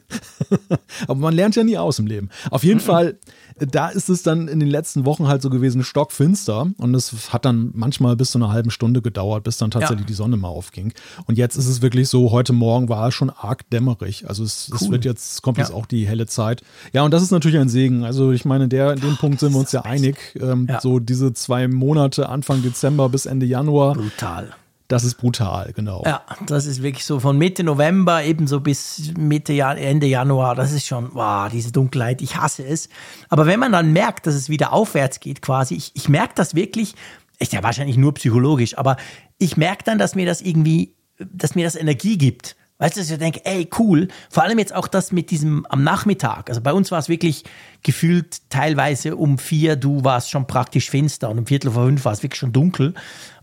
Aber 1.07 1.19
man 1.19 1.33
lernt 1.33 1.55
ja 1.55 1.63
nie 1.63 1.77
aus 1.77 1.99
im 1.99 2.07
Leben. 2.07 2.29
Auf 2.51 2.63
jeden 2.63 2.79
mhm. 2.79 2.85
Fall 2.85 3.17
da 3.57 3.87
ist 3.87 4.09
es 4.09 4.23
dann 4.23 4.47
in 4.47 4.59
den 4.59 4.69
letzten 4.69 5.05
Wochen 5.05 5.27
halt 5.27 5.41
so 5.41 5.49
gewesen, 5.49 5.83
stockfinster. 5.83 6.67
Und 6.77 6.95
es 6.95 7.31
hat 7.31 7.45
dann 7.45 7.71
manchmal 7.73 8.15
bis 8.15 8.31
zu 8.31 8.37
einer 8.37 8.51
halben 8.51 8.69
Stunde 8.69 9.01
gedauert, 9.01 9.43
bis 9.43 9.57
dann 9.57 9.71
tatsächlich 9.71 10.01
ja. 10.01 10.07
die 10.07 10.13
Sonne 10.13 10.37
mal 10.37 10.49
aufging. 10.49 10.93
Und 11.25 11.37
jetzt 11.37 11.55
ist 11.55 11.67
es 11.67 11.81
wirklich 11.81 12.09
so, 12.09 12.31
heute 12.31 12.53
Morgen 12.53 12.89
war 12.89 13.07
es 13.07 13.13
schon 13.13 13.29
arg 13.29 13.69
dämmerig. 13.69 14.27
Also 14.27 14.43
es, 14.43 14.69
cool. 14.71 14.77
es 14.81 14.91
wird 14.91 15.05
jetzt, 15.05 15.41
kommt 15.41 15.57
ja. 15.57 15.63
jetzt 15.63 15.73
auch 15.73 15.85
die 15.85 16.05
helle 16.07 16.27
Zeit. 16.27 16.63
Ja, 16.91 17.03
und 17.03 17.11
das 17.11 17.23
ist 17.23 17.31
natürlich 17.31 17.59
ein 17.59 17.69
Segen. 17.69 18.03
Also 18.03 18.31
ich 18.31 18.45
meine, 18.45 18.67
der, 18.67 18.93
in 18.93 18.99
dem 18.99 19.17
Punkt 19.17 19.39
sind 19.39 19.53
wir 19.53 19.59
uns 19.59 19.71
ja 19.71 19.81
einig. 19.81 20.17
Ähm, 20.39 20.67
ja. 20.69 20.81
So 20.81 20.99
diese 20.99 21.33
zwei 21.33 21.67
Monate, 21.67 22.27
Anfang 22.29 22.61
Dezember 22.61 23.09
bis 23.09 23.25
Ende 23.25 23.45
Januar. 23.45 23.93
Brutal 23.93 24.53
das 24.87 25.03
ist 25.03 25.15
brutal, 25.15 25.73
genau. 25.73 26.03
Ja, 26.05 26.21
das 26.45 26.67
ist 26.67 26.83
wirklich 26.83 27.05
so 27.05 27.19
von 27.19 27.37
Mitte 27.37 27.63
November 27.63 28.23
ebenso 28.23 28.59
bis 28.59 29.13
Mitte 29.17 29.53
Jan 29.53 29.77
Ende 29.77 30.05
Januar. 30.05 30.53
Das 30.53 30.71
ist 30.71 30.85
schon, 30.85 31.09
wow, 31.13 31.49
diese 31.49 31.71
Dunkelheit, 31.71 32.21
ich 32.21 32.35
hasse 32.35 32.63
es. 32.63 32.89
Aber 33.29 33.47
wenn 33.47 33.59
man 33.59 33.71
dann 33.71 33.93
merkt, 33.93 34.27
dass 34.27 34.35
es 34.35 34.47
wieder 34.47 34.73
aufwärts 34.73 35.19
geht 35.19 35.41
quasi, 35.41 35.73
ich, 35.75 35.91
ich 35.95 36.07
merke 36.07 36.33
das 36.35 36.53
wirklich, 36.53 36.93
ist 37.39 37.53
ja 37.53 37.63
wahrscheinlich 37.63 37.97
nur 37.97 38.13
psychologisch, 38.13 38.77
aber 38.77 38.97
ich 39.39 39.57
merke 39.57 39.83
dann, 39.83 39.97
dass 39.97 40.13
mir 40.13 40.25
das 40.25 40.41
irgendwie, 40.41 40.95
dass 41.17 41.55
mir 41.55 41.65
das 41.65 41.75
Energie 41.75 42.17
gibt. 42.17 42.55
Weißt 42.77 42.97
du, 42.97 42.99
dass 42.99 43.09
ich 43.09 43.17
denke, 43.17 43.39
ey, 43.45 43.69
cool. 43.79 44.09
Vor 44.29 44.43
allem 44.43 44.59
jetzt 44.59 44.75
auch 44.75 44.89
das 44.89 45.13
mit 45.13 45.31
diesem 45.31 45.65
am 45.67 45.83
Nachmittag. 45.83 46.49
Also 46.49 46.59
bei 46.59 46.73
uns 46.73 46.91
war 46.91 46.99
es 46.99 47.07
wirklich 47.07 47.45
gefühlt 47.83 48.49
teilweise 48.49 49.15
um 49.15 49.37
vier, 49.37 49.77
du 49.77 50.03
warst 50.03 50.29
schon 50.29 50.45
praktisch 50.45 50.89
finster 50.89 51.29
und 51.29 51.39
um 51.39 51.45
Viertel 51.45 51.71
vor 51.71 51.85
fünf 51.85 52.03
war 52.03 52.11
es 52.11 52.21
wirklich 52.21 52.39
schon 52.39 52.51
dunkel. 52.51 52.93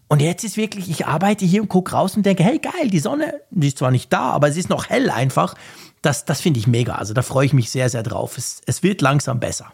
Und 0.08 0.20
jetzt 0.20 0.44
ist 0.44 0.56
wirklich, 0.56 0.90
ich 0.90 1.06
arbeite 1.06 1.44
hier 1.44 1.62
und 1.62 1.68
gucke 1.68 1.92
raus 1.92 2.16
und 2.16 2.26
denke, 2.26 2.44
hey 2.44 2.58
geil, 2.58 2.90
die 2.90 2.98
Sonne, 2.98 3.40
die 3.50 3.68
ist 3.68 3.78
zwar 3.78 3.90
nicht 3.90 4.12
da, 4.12 4.30
aber 4.30 4.48
es 4.48 4.56
ist 4.56 4.68
noch 4.68 4.90
hell 4.90 5.10
einfach. 5.10 5.54
Das, 6.02 6.24
das 6.24 6.40
finde 6.40 6.60
ich 6.60 6.66
mega. 6.66 6.96
Also 6.96 7.14
da 7.14 7.22
freue 7.22 7.46
ich 7.46 7.52
mich 7.52 7.70
sehr, 7.70 7.88
sehr 7.88 8.02
drauf. 8.02 8.36
Es, 8.36 8.60
es 8.66 8.82
wird 8.82 9.00
langsam 9.00 9.40
besser. 9.40 9.72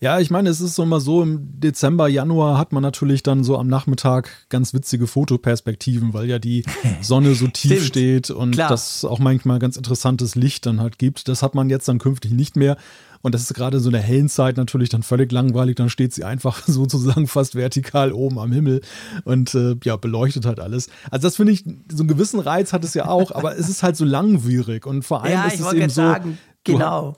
Ja, 0.00 0.20
ich 0.20 0.30
meine, 0.30 0.48
es 0.48 0.60
ist 0.60 0.74
so 0.74 0.82
immer 0.82 1.00
so, 1.00 1.22
im 1.22 1.60
Dezember, 1.60 2.08
Januar 2.08 2.58
hat 2.58 2.72
man 2.72 2.82
natürlich 2.82 3.22
dann 3.22 3.44
so 3.44 3.58
am 3.58 3.68
Nachmittag 3.68 4.30
ganz 4.48 4.72
witzige 4.72 5.06
Fotoperspektiven, 5.06 6.14
weil 6.14 6.28
ja 6.28 6.38
die 6.38 6.64
Sonne 7.00 7.34
so 7.34 7.48
tief 7.48 7.84
steht 7.84 8.30
und 8.30 8.52
Klar. 8.52 8.68
das 8.68 9.04
auch 9.04 9.18
manchmal 9.18 9.58
ganz 9.58 9.76
interessantes 9.76 10.34
Licht 10.34 10.66
dann 10.66 10.80
halt 10.80 10.98
gibt. 10.98 11.28
Das 11.28 11.42
hat 11.42 11.54
man 11.54 11.70
jetzt 11.70 11.88
dann 11.88 11.98
künftig 11.98 12.32
nicht 12.32 12.56
mehr. 12.56 12.76
Und 13.22 13.34
das 13.34 13.42
ist 13.42 13.54
gerade 13.54 13.80
so 13.80 13.88
in 13.88 13.94
der 13.94 14.02
hellen 14.02 14.28
Zeit 14.28 14.56
natürlich 14.56 14.88
dann 14.88 15.02
völlig 15.02 15.32
langweilig. 15.32 15.76
Dann 15.76 15.90
steht 15.90 16.12
sie 16.12 16.24
einfach 16.24 16.62
sozusagen 16.66 17.26
fast 17.26 17.54
vertikal 17.54 18.12
oben 18.12 18.38
am 18.38 18.52
Himmel 18.52 18.80
und 19.24 19.54
äh, 19.54 19.76
ja, 19.84 19.96
beleuchtet 19.96 20.46
halt 20.46 20.60
alles. 20.60 20.88
Also 21.10 21.26
das 21.26 21.36
finde 21.36 21.52
ich, 21.52 21.64
so 21.90 21.98
einen 22.00 22.08
gewissen 22.08 22.40
Reiz 22.40 22.72
hat 22.72 22.84
es 22.84 22.94
ja 22.94 23.06
auch, 23.08 23.32
aber 23.32 23.56
es 23.56 23.68
ist 23.68 23.82
halt 23.82 23.96
so 23.96 24.04
langwierig 24.04 24.86
und 24.86 25.02
vor 25.02 25.22
allem 25.22 25.32
ja, 25.32 25.46
ist 25.46 25.60
es 25.60 25.72
eben 25.72 25.90
so. 25.90 26.02
Sagen, 26.02 26.38
genau 26.64 27.16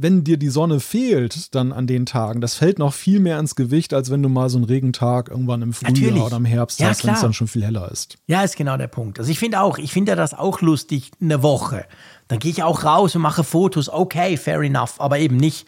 wenn 0.00 0.24
dir 0.24 0.36
die 0.36 0.48
Sonne 0.48 0.80
fehlt 0.80 1.54
dann 1.54 1.72
an 1.72 1.86
den 1.86 2.06
Tagen, 2.06 2.40
das 2.40 2.54
fällt 2.54 2.78
noch 2.78 2.94
viel 2.94 3.20
mehr 3.20 3.38
ins 3.38 3.56
Gewicht, 3.56 3.92
als 3.92 4.10
wenn 4.10 4.22
du 4.22 4.28
mal 4.28 4.48
so 4.48 4.58
einen 4.58 4.64
Regentag 4.64 5.28
irgendwann 5.28 5.62
im 5.62 5.72
Frühjahr 5.72 5.92
Natürlich. 5.92 6.22
oder 6.22 6.36
im 6.36 6.44
Herbst 6.44 6.78
ja, 6.80 6.88
hast, 6.88 7.04
wenn 7.04 7.14
es 7.14 7.20
dann 7.20 7.32
schon 7.32 7.48
viel 7.48 7.64
heller 7.64 7.90
ist. 7.90 8.16
Ja, 8.26 8.42
ist 8.42 8.56
genau 8.56 8.76
der 8.76 8.86
Punkt. 8.86 9.18
Also 9.18 9.30
ich 9.30 9.38
finde 9.38 9.60
auch, 9.60 9.78
ich 9.78 9.92
finde 9.92 10.14
das 10.14 10.34
auch 10.34 10.60
lustig, 10.60 11.10
eine 11.20 11.42
Woche. 11.42 11.84
Dann 12.28 12.38
gehe 12.38 12.50
ich 12.50 12.62
auch 12.62 12.84
raus 12.84 13.16
und 13.16 13.22
mache 13.22 13.42
Fotos. 13.42 13.88
Okay, 13.88 14.36
fair 14.36 14.60
enough, 14.60 15.00
aber 15.00 15.18
eben 15.18 15.36
nicht, 15.36 15.66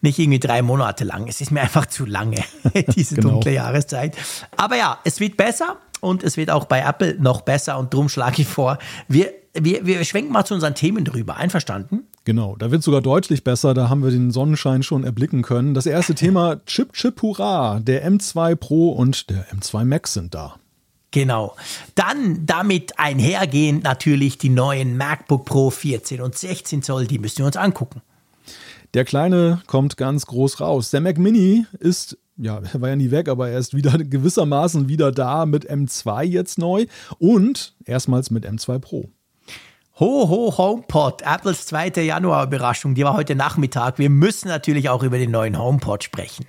nicht 0.00 0.18
irgendwie 0.18 0.40
drei 0.40 0.62
Monate 0.62 1.04
lang. 1.04 1.28
Es 1.28 1.40
ist 1.40 1.50
mir 1.50 1.60
einfach 1.60 1.86
zu 1.86 2.06
lange, 2.06 2.42
diese 2.94 3.16
genau. 3.16 3.30
dunkle 3.30 3.54
Jahreszeit. 3.54 4.16
Aber 4.56 4.76
ja, 4.76 4.98
es 5.04 5.20
wird 5.20 5.36
besser 5.36 5.76
und 6.00 6.22
es 6.22 6.36
wird 6.36 6.50
auch 6.50 6.64
bei 6.64 6.80
Apple 6.80 7.16
noch 7.20 7.42
besser 7.42 7.78
und 7.78 7.92
darum 7.92 8.08
schlage 8.08 8.42
ich 8.42 8.48
vor, 8.48 8.78
wir, 9.08 9.32
wir, 9.60 9.86
wir 9.86 10.04
schwenken 10.04 10.32
mal 10.32 10.44
zu 10.44 10.54
unseren 10.54 10.74
Themen 10.74 11.04
drüber. 11.04 11.36
Einverstanden? 11.36 12.04
Genau, 12.24 12.56
da 12.56 12.70
wird 12.70 12.80
es 12.80 12.84
sogar 12.84 13.02
deutlich 13.02 13.44
besser, 13.44 13.74
da 13.74 13.88
haben 13.88 14.02
wir 14.02 14.10
den 14.10 14.30
Sonnenschein 14.30 14.82
schon 14.82 15.04
erblicken 15.04 15.42
können. 15.42 15.74
Das 15.74 15.86
erste 15.86 16.14
Thema 16.16 16.64
Chip 16.66 16.92
Chip 16.92 17.20
Hurra, 17.22 17.80
der 17.80 18.08
M2 18.08 18.56
Pro 18.56 18.90
und 18.90 19.30
der 19.30 19.46
M2 19.50 19.84
Max 19.84 20.14
sind 20.14 20.34
da. 20.34 20.56
Genau. 21.10 21.56
Dann 21.94 22.44
damit 22.44 22.98
einhergehend 22.98 23.84
natürlich 23.84 24.38
die 24.38 24.50
neuen 24.50 24.96
MacBook 24.96 25.44
Pro 25.44 25.70
14 25.70 26.20
und 26.20 26.36
16 26.36 26.82
Zoll, 26.82 27.06
die 27.06 27.18
müssen 27.18 27.38
wir 27.38 27.46
uns 27.46 27.56
angucken. 27.56 28.02
Der 28.94 29.04
kleine 29.04 29.62
kommt 29.66 29.96
ganz 29.96 30.26
groß 30.26 30.60
raus. 30.60 30.90
Der 30.90 31.00
Mac 31.00 31.18
Mini 31.18 31.64
ist 31.78 32.18
ja, 32.38 32.60
er 32.72 32.80
war 32.80 32.90
ja 32.90 32.96
nie 32.96 33.10
weg, 33.10 33.28
aber 33.28 33.48
er 33.48 33.58
ist 33.58 33.74
wieder 33.74 33.96
gewissermaßen 33.98 34.88
wieder 34.88 35.10
da 35.12 35.46
mit 35.46 35.70
M2 35.70 36.24
jetzt 36.24 36.58
neu 36.58 36.86
und 37.18 37.74
erstmals 37.84 38.30
mit 38.30 38.46
M2 38.46 38.78
Pro. 38.78 39.08
Ho, 39.98 40.28
ho, 40.28 40.52
HomePod, 40.58 41.22
Apples 41.22 41.64
zweite 41.64 42.02
Januar-Überraschung, 42.02 42.94
die 42.94 43.02
war 43.02 43.14
heute 43.14 43.34
Nachmittag. 43.34 43.98
Wir 43.98 44.10
müssen 44.10 44.48
natürlich 44.48 44.90
auch 44.90 45.02
über 45.02 45.16
den 45.16 45.30
neuen 45.30 45.58
HomePod 45.58 46.04
sprechen. 46.04 46.44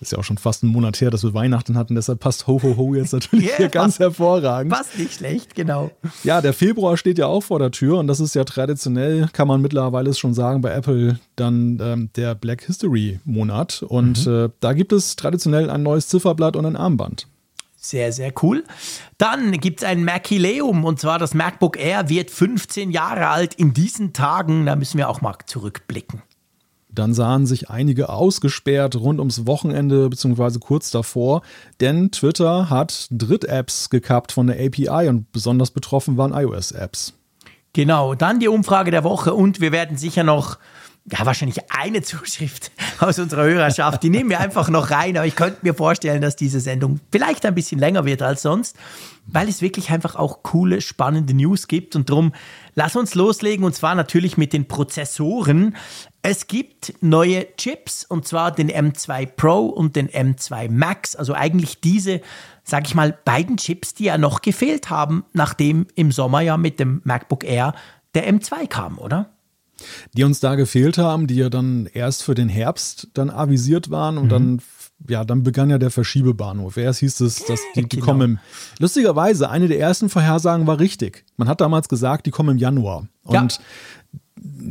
Ist 0.00 0.10
ja 0.10 0.18
auch 0.18 0.24
schon 0.24 0.36
fast 0.36 0.64
ein 0.64 0.66
Monat 0.66 1.00
her, 1.00 1.10
dass 1.10 1.22
wir 1.22 1.32
Weihnachten 1.32 1.78
hatten, 1.78 1.94
deshalb 1.94 2.18
passt 2.18 2.48
Ho 2.48 2.60
Ho 2.60 2.76
Ho 2.76 2.96
jetzt 2.96 3.12
natürlich 3.12 3.46
yeah, 3.46 3.56
hier 3.56 3.68
ganz 3.68 4.00
hervorragend. 4.00 4.72
Passt 4.72 4.98
nicht 4.98 5.14
schlecht, 5.14 5.54
genau. 5.54 5.92
Ja, 6.24 6.40
der 6.40 6.52
Februar 6.52 6.96
steht 6.96 7.18
ja 7.18 7.26
auch 7.26 7.44
vor 7.44 7.60
der 7.60 7.70
Tür 7.70 7.98
und 7.98 8.08
das 8.08 8.18
ist 8.18 8.34
ja 8.34 8.42
traditionell, 8.42 9.28
kann 9.32 9.46
man 9.46 9.62
mittlerweile 9.62 10.12
schon 10.12 10.34
sagen, 10.34 10.60
bei 10.60 10.72
Apple 10.72 11.20
dann 11.36 11.78
ähm, 11.80 12.10
der 12.16 12.34
Black 12.34 12.64
History 12.64 13.20
Monat. 13.24 13.84
Und 13.86 14.26
mhm. 14.26 14.46
äh, 14.46 14.48
da 14.58 14.72
gibt 14.72 14.92
es 14.92 15.14
traditionell 15.14 15.70
ein 15.70 15.84
neues 15.84 16.08
Zifferblatt 16.08 16.56
und 16.56 16.66
ein 16.66 16.74
Armband. 16.74 17.28
Sehr, 17.80 18.12
sehr 18.12 18.32
cool. 18.42 18.64
Dann 19.18 19.52
gibt 19.52 19.80
es 19.80 19.88
ein 19.88 20.04
Macileum 20.04 20.84
und 20.84 20.98
zwar 21.00 21.20
das 21.20 21.32
MacBook 21.32 21.78
Air 21.78 22.08
wird 22.08 22.30
15 22.30 22.90
Jahre 22.90 23.28
alt 23.28 23.54
in 23.54 23.72
diesen 23.72 24.12
Tagen. 24.12 24.66
Da 24.66 24.74
müssen 24.74 24.98
wir 24.98 25.08
auch 25.08 25.20
mal 25.20 25.36
zurückblicken. 25.46 26.22
Dann 26.90 27.14
sahen 27.14 27.46
sich 27.46 27.70
einige 27.70 28.08
ausgesperrt 28.08 28.96
rund 28.96 29.20
ums 29.20 29.46
Wochenende 29.46 30.08
bzw. 30.08 30.58
kurz 30.58 30.90
davor, 30.90 31.42
denn 31.80 32.10
Twitter 32.10 32.68
hat 32.68 33.06
Dritt-Apps 33.12 33.90
gekappt 33.90 34.32
von 34.32 34.48
der 34.48 34.56
API 34.56 35.08
und 35.08 35.30
besonders 35.30 35.70
betroffen 35.70 36.16
waren 36.16 36.32
iOS-Apps. 36.32 37.14
Genau, 37.74 38.16
dann 38.16 38.40
die 38.40 38.48
Umfrage 38.48 38.90
der 38.90 39.04
Woche 39.04 39.34
und 39.34 39.60
wir 39.60 39.70
werden 39.70 39.96
sicher 39.96 40.24
noch 40.24 40.58
ja, 41.10 41.24
wahrscheinlich 41.24 41.58
eine 41.70 42.02
Zuschrift 42.02 42.70
aus 43.00 43.18
unserer 43.18 43.44
Hörerschaft. 43.44 44.02
Die 44.02 44.10
nehmen 44.10 44.30
wir 44.30 44.40
einfach 44.40 44.68
noch 44.68 44.90
rein, 44.90 45.16
aber 45.16 45.26
ich 45.26 45.36
könnte 45.36 45.58
mir 45.62 45.74
vorstellen, 45.74 46.20
dass 46.20 46.36
diese 46.36 46.60
Sendung 46.60 47.00
vielleicht 47.10 47.46
ein 47.46 47.54
bisschen 47.54 47.78
länger 47.78 48.04
wird 48.04 48.22
als 48.22 48.42
sonst, 48.42 48.76
weil 49.26 49.48
es 49.48 49.62
wirklich 49.62 49.90
einfach 49.90 50.16
auch 50.16 50.42
coole, 50.42 50.80
spannende 50.80 51.34
News 51.34 51.68
gibt. 51.68 51.96
Und 51.96 52.10
darum, 52.10 52.32
lass 52.74 52.96
uns 52.96 53.14
loslegen 53.14 53.64
und 53.64 53.74
zwar 53.74 53.94
natürlich 53.94 54.36
mit 54.36 54.52
den 54.52 54.66
Prozessoren. 54.66 55.76
Es 56.22 56.46
gibt 56.46 56.94
neue 57.00 57.46
Chips 57.56 58.04
und 58.04 58.26
zwar 58.26 58.52
den 58.52 58.70
M2 58.70 59.26
Pro 59.26 59.66
und 59.66 59.96
den 59.96 60.08
M2 60.08 60.70
Max, 60.70 61.16
also 61.16 61.32
eigentlich 61.32 61.80
diese, 61.80 62.20
sag 62.64 62.86
ich 62.86 62.94
mal, 62.94 63.16
beiden 63.24 63.56
Chips, 63.56 63.94
die 63.94 64.04
ja 64.04 64.18
noch 64.18 64.42
gefehlt 64.42 64.90
haben, 64.90 65.24
nachdem 65.32 65.86
im 65.94 66.12
Sommer 66.12 66.40
ja 66.40 66.56
mit 66.56 66.80
dem 66.80 67.00
MacBook 67.04 67.44
Air 67.44 67.74
der 68.14 68.28
M2 68.28 68.66
kam, 68.66 68.98
oder? 68.98 69.30
Die 70.12 70.24
uns 70.24 70.40
da 70.40 70.54
gefehlt 70.54 70.98
haben, 70.98 71.26
die 71.26 71.36
ja 71.36 71.50
dann 71.50 71.86
erst 71.92 72.22
für 72.22 72.34
den 72.34 72.48
Herbst 72.48 73.08
dann 73.14 73.30
avisiert 73.30 73.90
waren 73.90 74.18
und 74.18 74.26
mhm. 74.26 74.30
dann 74.30 74.62
ja, 75.08 75.24
dann 75.24 75.44
begann 75.44 75.70
ja 75.70 75.78
der 75.78 75.92
Verschiebebahnhof. 75.92 76.76
Erst 76.76 76.98
hieß 76.98 77.20
es, 77.20 77.44
dass 77.44 77.60
die, 77.76 77.82
die 77.82 77.88
genau. 77.88 78.04
kommen 78.04 78.32
im, 78.32 78.38
lustigerweise, 78.80 79.48
eine 79.48 79.68
der 79.68 79.78
ersten 79.78 80.08
Vorhersagen 80.08 80.66
war 80.66 80.80
richtig. 80.80 81.24
Man 81.36 81.48
hat 81.48 81.60
damals 81.60 81.88
gesagt, 81.88 82.26
die 82.26 82.32
kommen 82.32 82.50
im 82.50 82.58
Januar. 82.58 83.06
Und 83.22 83.52
ja 83.52 83.64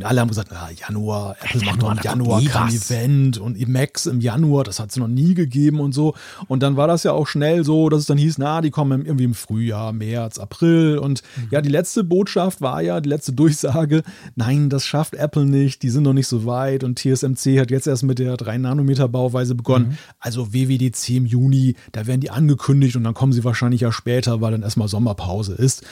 alle 0.02 0.20
haben 0.20 0.28
gesagt, 0.28 0.52
ah, 0.52 0.68
Januar, 0.74 1.36
Apple 1.40 1.64
macht 1.64 1.80
noch 1.80 1.92
im 1.92 2.02
Januar 2.02 2.42
kein. 2.42 2.68
Event 2.68 3.38
und 3.38 3.68
Max 3.68 4.06
im 4.06 4.20
Januar, 4.20 4.64
das 4.64 4.80
hat 4.80 4.90
es 4.90 4.96
noch 4.96 5.08
nie 5.08 5.34
gegeben 5.34 5.80
und 5.80 5.92
so. 5.92 6.14
Und 6.46 6.62
dann 6.62 6.76
war 6.76 6.86
das 6.86 7.02
ja 7.02 7.12
auch 7.12 7.26
schnell 7.26 7.64
so, 7.64 7.88
dass 7.88 8.00
es 8.00 8.06
dann 8.06 8.18
hieß, 8.18 8.38
na, 8.38 8.60
die 8.60 8.70
kommen 8.70 9.04
irgendwie 9.04 9.24
im 9.24 9.34
Frühjahr, 9.34 9.92
März, 9.92 10.38
April. 10.38 10.98
Und 10.98 11.22
mhm. 11.36 11.48
ja, 11.50 11.60
die 11.60 11.68
letzte 11.68 12.04
Botschaft 12.04 12.60
war 12.60 12.80
ja, 12.82 13.00
die 13.00 13.08
letzte 13.08 13.32
Durchsage, 13.32 14.02
nein, 14.36 14.70
das 14.70 14.84
schafft 14.84 15.14
Apple 15.14 15.46
nicht, 15.46 15.82
die 15.82 15.90
sind 15.90 16.04
noch 16.04 16.12
nicht 16.12 16.28
so 16.28 16.46
weit 16.46 16.84
und 16.84 16.98
TSMC 16.98 17.60
hat 17.60 17.70
jetzt 17.70 17.86
erst 17.86 18.02
mit 18.02 18.18
der 18.18 18.36
3-Nanometer-Bauweise 18.36 19.54
begonnen. 19.54 19.88
Mhm. 19.88 19.98
Also 20.20 20.52
WWDC 20.52 21.10
im 21.10 21.26
Juni, 21.26 21.74
da 21.92 22.06
werden 22.06 22.20
die 22.20 22.30
angekündigt 22.30 22.96
und 22.96 23.04
dann 23.04 23.14
kommen 23.14 23.32
sie 23.32 23.44
wahrscheinlich 23.44 23.80
ja 23.80 23.92
später, 23.92 24.40
weil 24.40 24.52
dann 24.52 24.62
erstmal 24.62 24.88
Sommerpause 24.88 25.54
ist. 25.54 25.84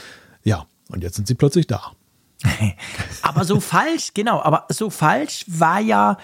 Ja, 0.45 0.66
und 0.88 1.02
jetzt 1.02 1.16
sind 1.16 1.26
sie 1.26 1.35
plötzlich 1.35 1.66
da. 1.66 1.92
Aber 3.23 3.45
so 3.45 3.61
falsch, 3.61 4.12
genau, 4.14 4.40
aber 4.43 4.66
so 4.71 4.90
falsch 4.90 5.45
war 5.49 5.81
ja 5.81 6.16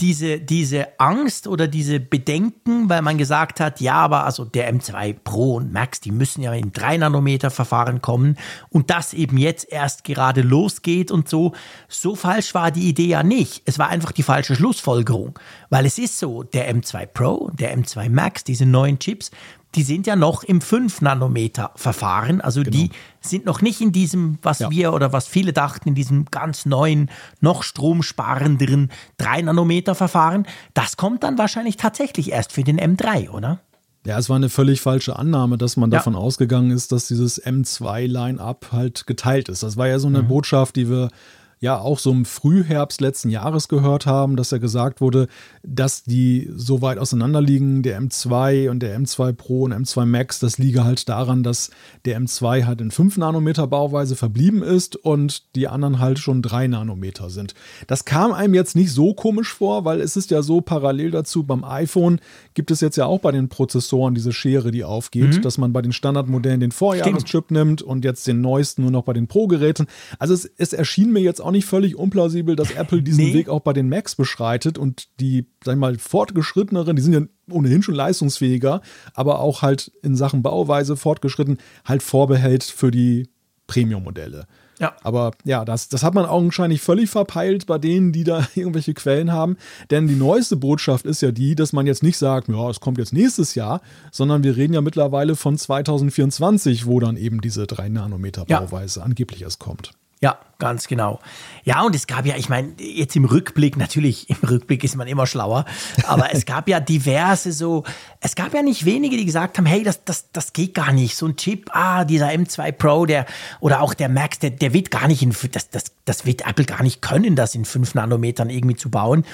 diese, 0.00 0.40
diese 0.40 1.00
Angst 1.00 1.46
oder 1.46 1.68
diese 1.68 2.00
Bedenken, 2.00 2.90
weil 2.90 3.00
man 3.00 3.16
gesagt 3.16 3.60
hat, 3.60 3.80
ja, 3.80 3.94
aber 3.94 4.24
also 4.24 4.44
der 4.44 4.72
M2 4.72 5.16
Pro 5.24 5.54
und 5.54 5.72
Max, 5.72 6.00
die 6.00 6.10
müssen 6.10 6.42
ja 6.42 6.52
in 6.52 6.72
3 6.72 6.98
Nanometer 6.98 7.50
Verfahren 7.50 8.02
kommen 8.02 8.36
und 8.68 8.90
das 8.90 9.14
eben 9.14 9.38
jetzt 9.38 9.72
erst 9.72 10.04
gerade 10.04 10.42
losgeht 10.42 11.10
und 11.10 11.30
so. 11.30 11.52
So 11.88 12.14
falsch 12.14 12.52
war 12.52 12.70
die 12.70 12.88
Idee 12.88 13.06
ja 13.06 13.22
nicht. 13.22 13.62
Es 13.64 13.78
war 13.78 13.88
einfach 13.88 14.12
die 14.12 14.22
falsche 14.22 14.54
Schlussfolgerung, 14.54 15.38
weil 15.70 15.86
es 15.86 15.98
ist 15.98 16.18
so, 16.18 16.42
der 16.42 16.70
M2 16.74 17.06
Pro, 17.06 17.50
der 17.54 17.76
M2 17.76 18.10
Max, 18.10 18.44
diese 18.44 18.66
neuen 18.66 18.98
Chips, 18.98 19.30
die 19.74 19.82
sind 19.82 20.06
ja 20.06 20.16
noch 20.16 20.42
im 20.42 20.60
5-Nanometer-Verfahren. 20.60 22.40
Also 22.40 22.62
genau. 22.62 22.76
die 22.76 22.90
sind 23.20 23.44
noch 23.44 23.60
nicht 23.60 23.80
in 23.80 23.92
diesem, 23.92 24.38
was 24.42 24.60
ja. 24.60 24.70
wir 24.70 24.94
oder 24.94 25.12
was 25.12 25.26
viele 25.26 25.52
dachten, 25.52 25.90
in 25.90 25.94
diesem 25.94 26.24
ganz 26.26 26.64
neuen, 26.64 27.10
noch 27.40 27.62
stromsparenderen 27.62 28.90
3-Nanometer-Verfahren. 29.20 30.46
Das 30.72 30.96
kommt 30.96 31.22
dann 31.24 31.36
wahrscheinlich 31.36 31.76
tatsächlich 31.76 32.32
erst 32.32 32.52
für 32.52 32.64
den 32.64 32.80
M3, 32.80 33.30
oder? 33.30 33.60
Ja, 34.06 34.18
es 34.18 34.28
war 34.28 34.36
eine 34.36 34.48
völlig 34.48 34.80
falsche 34.80 35.16
Annahme, 35.18 35.58
dass 35.58 35.76
man 35.76 35.90
ja. 35.90 35.98
davon 35.98 36.14
ausgegangen 36.14 36.70
ist, 36.70 36.92
dass 36.92 37.08
dieses 37.08 37.44
M2-Line-Up 37.44 38.68
halt 38.70 39.06
geteilt 39.06 39.48
ist. 39.48 39.64
Das 39.64 39.76
war 39.76 39.88
ja 39.88 39.98
so 39.98 40.06
eine 40.06 40.22
mhm. 40.22 40.28
Botschaft, 40.28 40.76
die 40.76 40.88
wir 40.88 41.10
ja 41.58 41.78
auch 41.78 41.98
so 41.98 42.12
im 42.12 42.26
Frühherbst 42.26 43.00
letzten 43.00 43.30
Jahres 43.30 43.68
gehört 43.68 44.04
haben, 44.04 44.36
dass 44.36 44.50
ja 44.50 44.58
gesagt 44.58 45.00
wurde, 45.00 45.26
dass 45.62 46.02
die 46.02 46.50
so 46.54 46.82
weit 46.82 46.98
auseinander 46.98 47.40
liegen, 47.40 47.82
der 47.82 48.00
M2 48.00 48.68
und 48.68 48.80
der 48.80 48.98
M2 48.98 49.32
Pro 49.32 49.62
und 49.62 49.72
M2 49.72 50.04
Max, 50.04 50.38
das 50.38 50.58
liege 50.58 50.84
halt 50.84 51.08
daran, 51.08 51.42
dass 51.42 51.70
der 52.04 52.20
M2 52.20 52.64
halt 52.64 52.82
in 52.82 52.90
5 52.90 53.16
Nanometer 53.16 53.66
Bauweise 53.66 54.16
verblieben 54.16 54.62
ist 54.62 54.96
und 54.96 55.54
die 55.56 55.66
anderen 55.66 55.98
halt 55.98 56.18
schon 56.18 56.42
3 56.42 56.68
Nanometer 56.68 57.30
sind. 57.30 57.54
Das 57.86 58.04
kam 58.04 58.32
einem 58.32 58.52
jetzt 58.52 58.76
nicht 58.76 58.92
so 58.92 59.14
komisch 59.14 59.54
vor, 59.54 59.86
weil 59.86 60.02
es 60.02 60.16
ist 60.16 60.30
ja 60.30 60.42
so 60.42 60.60
parallel 60.60 61.10
dazu, 61.10 61.42
beim 61.42 61.64
iPhone 61.64 62.20
gibt 62.52 62.70
es 62.70 62.82
jetzt 62.82 62.96
ja 62.96 63.06
auch 63.06 63.20
bei 63.20 63.32
den 63.32 63.48
Prozessoren 63.48 64.14
diese 64.14 64.32
Schere, 64.32 64.70
die 64.70 64.84
aufgeht, 64.84 65.36
mhm. 65.36 65.42
dass 65.42 65.56
man 65.56 65.72
bei 65.72 65.80
den 65.80 65.92
Standardmodellen 65.92 66.60
den 66.60 66.72
Vorjahreschip 66.72 67.50
nimmt 67.50 67.80
und 67.80 68.04
jetzt 68.04 68.26
den 68.26 68.42
neuesten 68.42 68.82
nur 68.82 68.90
noch 68.90 69.04
bei 69.04 69.14
den 69.14 69.26
Pro-Geräten. 69.26 69.86
Also 70.18 70.34
es, 70.34 70.44
es 70.58 70.74
erschien 70.74 71.12
mir 71.12 71.20
jetzt 71.20 71.40
auch 71.40 71.45
nicht 71.52 71.66
völlig 71.66 71.96
unplausibel, 71.96 72.56
dass 72.56 72.70
Apple 72.72 73.02
diesen 73.02 73.24
Nee. 73.26 73.34
Weg 73.34 73.48
auch 73.48 73.60
bei 73.60 73.72
den 73.72 73.88
Macs 73.88 74.14
beschreitet 74.14 74.78
und 74.78 75.08
die, 75.20 75.46
sag 75.64 75.74
ich 75.74 75.80
mal, 75.80 75.98
fortgeschritteneren, 75.98 76.96
die 76.96 77.02
sind 77.02 77.12
ja 77.12 77.22
ohnehin 77.50 77.82
schon 77.82 77.94
leistungsfähiger, 77.94 78.80
aber 79.14 79.40
auch 79.40 79.62
halt 79.62 79.92
in 80.02 80.16
Sachen 80.16 80.42
Bauweise 80.42 80.96
fortgeschritten, 80.96 81.58
halt 81.84 82.02
vorbehält 82.02 82.64
für 82.64 82.90
die 82.90 83.28
Premium-Modelle. 83.66 84.46
Ja. 84.78 84.94
Aber 85.02 85.30
ja, 85.44 85.64
das, 85.64 85.88
das 85.88 86.02
hat 86.02 86.14
man 86.14 86.26
augenscheinlich 86.26 86.82
völlig 86.82 87.08
verpeilt 87.08 87.66
bei 87.66 87.78
denen, 87.78 88.12
die 88.12 88.24
da 88.24 88.46
irgendwelche 88.54 88.94
Quellen 88.94 89.32
haben. 89.32 89.56
Denn 89.90 90.06
die 90.06 90.14
neueste 90.14 90.56
Botschaft 90.56 91.06
ist 91.06 91.22
ja 91.22 91.32
die, 91.32 91.54
dass 91.54 91.72
man 91.72 91.86
jetzt 91.86 92.02
nicht 92.02 92.18
sagt, 92.18 92.48
ja, 92.48 92.70
es 92.70 92.80
kommt 92.80 92.98
jetzt 92.98 93.12
nächstes 93.12 93.54
Jahr, 93.54 93.80
sondern 94.12 94.44
wir 94.44 94.56
reden 94.56 94.74
ja 94.74 94.80
mittlerweile 94.80 95.36
von 95.36 95.56
2024, 95.56 96.86
wo 96.86 97.00
dann 97.00 97.16
eben 97.16 97.40
diese 97.40 97.66
3 97.66 97.88
Nanometer 97.88 98.44
Ja. 98.48 98.60
Bauweise 98.60 99.02
angeblich 99.02 99.42
erst 99.42 99.60
kommt. 99.60 99.92
Ja, 100.22 100.38
ganz 100.58 100.88
genau. 100.88 101.20
Ja, 101.64 101.82
und 101.82 101.94
es 101.94 102.06
gab 102.06 102.24
ja, 102.24 102.36
ich 102.36 102.48
meine, 102.48 102.72
jetzt 102.78 103.14
im 103.16 103.26
Rückblick, 103.26 103.76
natürlich, 103.76 104.30
im 104.30 104.48
Rückblick 104.48 104.82
ist 104.82 104.96
man 104.96 105.06
immer 105.08 105.26
schlauer, 105.26 105.66
aber 106.06 106.32
es 106.32 106.46
gab 106.46 106.68
ja 106.68 106.80
diverse 106.80 107.52
so, 107.52 107.84
es 108.20 108.34
gab 108.34 108.54
ja 108.54 108.62
nicht 108.62 108.86
wenige, 108.86 109.18
die 109.18 109.26
gesagt 109.26 109.58
haben, 109.58 109.66
hey, 109.66 109.82
das, 109.82 110.04
das, 110.04 110.32
das 110.32 110.54
geht 110.54 110.72
gar 110.72 110.92
nicht. 110.92 111.16
So 111.16 111.26
ein 111.26 111.36
Chip, 111.36 111.68
ah, 111.74 112.06
dieser 112.06 112.28
M2 112.28 112.72
Pro, 112.72 113.04
der, 113.04 113.26
oder 113.60 113.82
auch 113.82 113.92
der 113.92 114.08
Max, 114.08 114.38
der, 114.38 114.50
der 114.50 114.72
wird 114.72 114.90
gar 114.90 115.06
nicht 115.06 115.22
in, 115.22 115.36
das, 115.52 115.68
das, 115.68 115.84
das 116.06 116.24
wird 116.24 116.46
Apple 116.46 116.64
gar 116.64 116.82
nicht 116.82 117.02
können, 117.02 117.36
das 117.36 117.54
in 117.54 117.66
5 117.66 117.94
Nanometern 117.94 118.48
irgendwie 118.48 118.76
zu 118.76 118.90
bauen. 118.90 119.24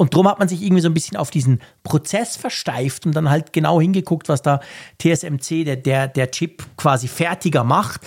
Und 0.00 0.14
darum 0.14 0.28
hat 0.28 0.38
man 0.38 0.46
sich 0.46 0.62
irgendwie 0.62 0.80
so 0.80 0.88
ein 0.88 0.94
bisschen 0.94 1.16
auf 1.16 1.30
diesen 1.30 1.60
Prozess 1.82 2.36
versteift 2.36 3.04
und 3.04 3.16
dann 3.16 3.28
halt 3.28 3.52
genau 3.52 3.80
hingeguckt, 3.80 4.28
was 4.28 4.42
da 4.42 4.60
TSMC, 4.98 5.64
der, 5.64 5.74
der, 5.74 6.06
der 6.06 6.30
Chip 6.30 6.64
quasi 6.76 7.08
fertiger 7.08 7.64
macht. 7.64 8.02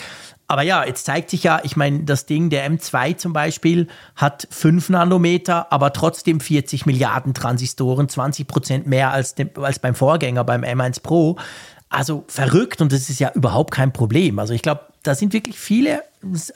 Aber 0.52 0.64
ja, 0.64 0.84
jetzt 0.86 1.06
zeigt 1.06 1.30
sich 1.30 1.44
ja, 1.44 1.62
ich 1.64 1.78
meine, 1.78 2.04
das 2.04 2.26
Ding, 2.26 2.50
der 2.50 2.70
M2 2.70 3.16
zum 3.16 3.32
Beispiel, 3.32 3.88
hat 4.18 4.50
5 4.52 4.90
Nanometer, 4.90 5.72
aber 5.72 5.94
trotzdem 5.94 6.42
40 6.42 6.86
Milliarden 6.86 7.34
Transistoren, 7.34 8.10
20 8.10 8.48
Prozent 8.48 8.86
mehr 8.86 9.12
als, 9.12 9.34
dem, 9.34 9.50
als 9.56 9.80
beim 9.80 9.96
Vorgänger, 9.96 10.44
beim 10.44 10.66
M1 10.66 11.04
Pro. 11.04 11.38
Also 11.88 12.26
verrückt 12.28 12.82
und 12.82 12.92
das 12.92 13.10
ist 13.10 13.22
ja 13.22 13.32
überhaupt 13.34 13.72
kein 13.74 13.94
Problem. 13.94 14.40
Also 14.40 14.54
ich 14.54 14.62
glaube, 14.62 14.82
da 15.04 15.16
sind 15.16 15.32
wirklich 15.32 15.58
viele, 15.58 16.04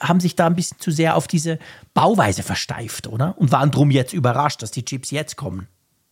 haben 0.00 0.20
sich 0.20 0.36
da 0.36 0.46
ein 0.46 0.56
bisschen 0.56 0.78
zu 0.78 0.90
sehr 0.90 1.16
auf 1.16 1.26
diese 1.26 1.58
Bauweise 1.94 2.42
versteift, 2.42 3.06
oder? 3.06 3.34
Und 3.38 3.50
waren 3.50 3.70
drum 3.70 3.90
jetzt 3.90 4.12
überrascht, 4.12 4.60
dass 4.60 4.72
die 4.72 4.84
Chips 4.84 5.10
jetzt 5.10 5.36
kommen. 5.36 5.68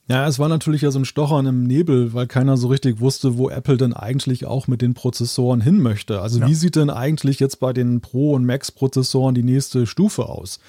Ja, 0.07 0.27
es 0.29 0.39
war 0.39 0.51
natürlich 0.51 0.83
ja 0.83 0.91
so 0.91 0.99
ein 0.99 1.07
Stochern 1.07 1.47
im 1.47 1.65
Nebel, 1.65 2.13
weil 2.13 2.27
keiner 2.27 2.59
so 2.59 2.69
richtig 2.69 3.01
wusste, 3.01 3.39
wo 3.39 3.49
Apple 3.49 3.79
denn 3.79 3.95
eigentlich 3.95 4.45
auch 4.45 4.67
mit 4.69 4.83
den 4.83 4.93
Prozessoren 4.93 5.63
hin 5.63 5.81
möchte. 5.81 6.21
Also 6.21 6.41
Ja. 6.41 6.47
wie 6.47 6.55
sieht 6.55 6.77
denn 6.77 6.91
eigentlich 6.91 7.41
jetzt 7.41 7.59
bei 7.59 7.73
den 7.73 8.03
Pro- 8.03 8.35
und 8.35 8.45
Max-Prozessoren 8.45 9.35
die 9.35 9.43
nächste 9.43 9.87
Stufe 9.87 10.29
aus? 10.29 10.61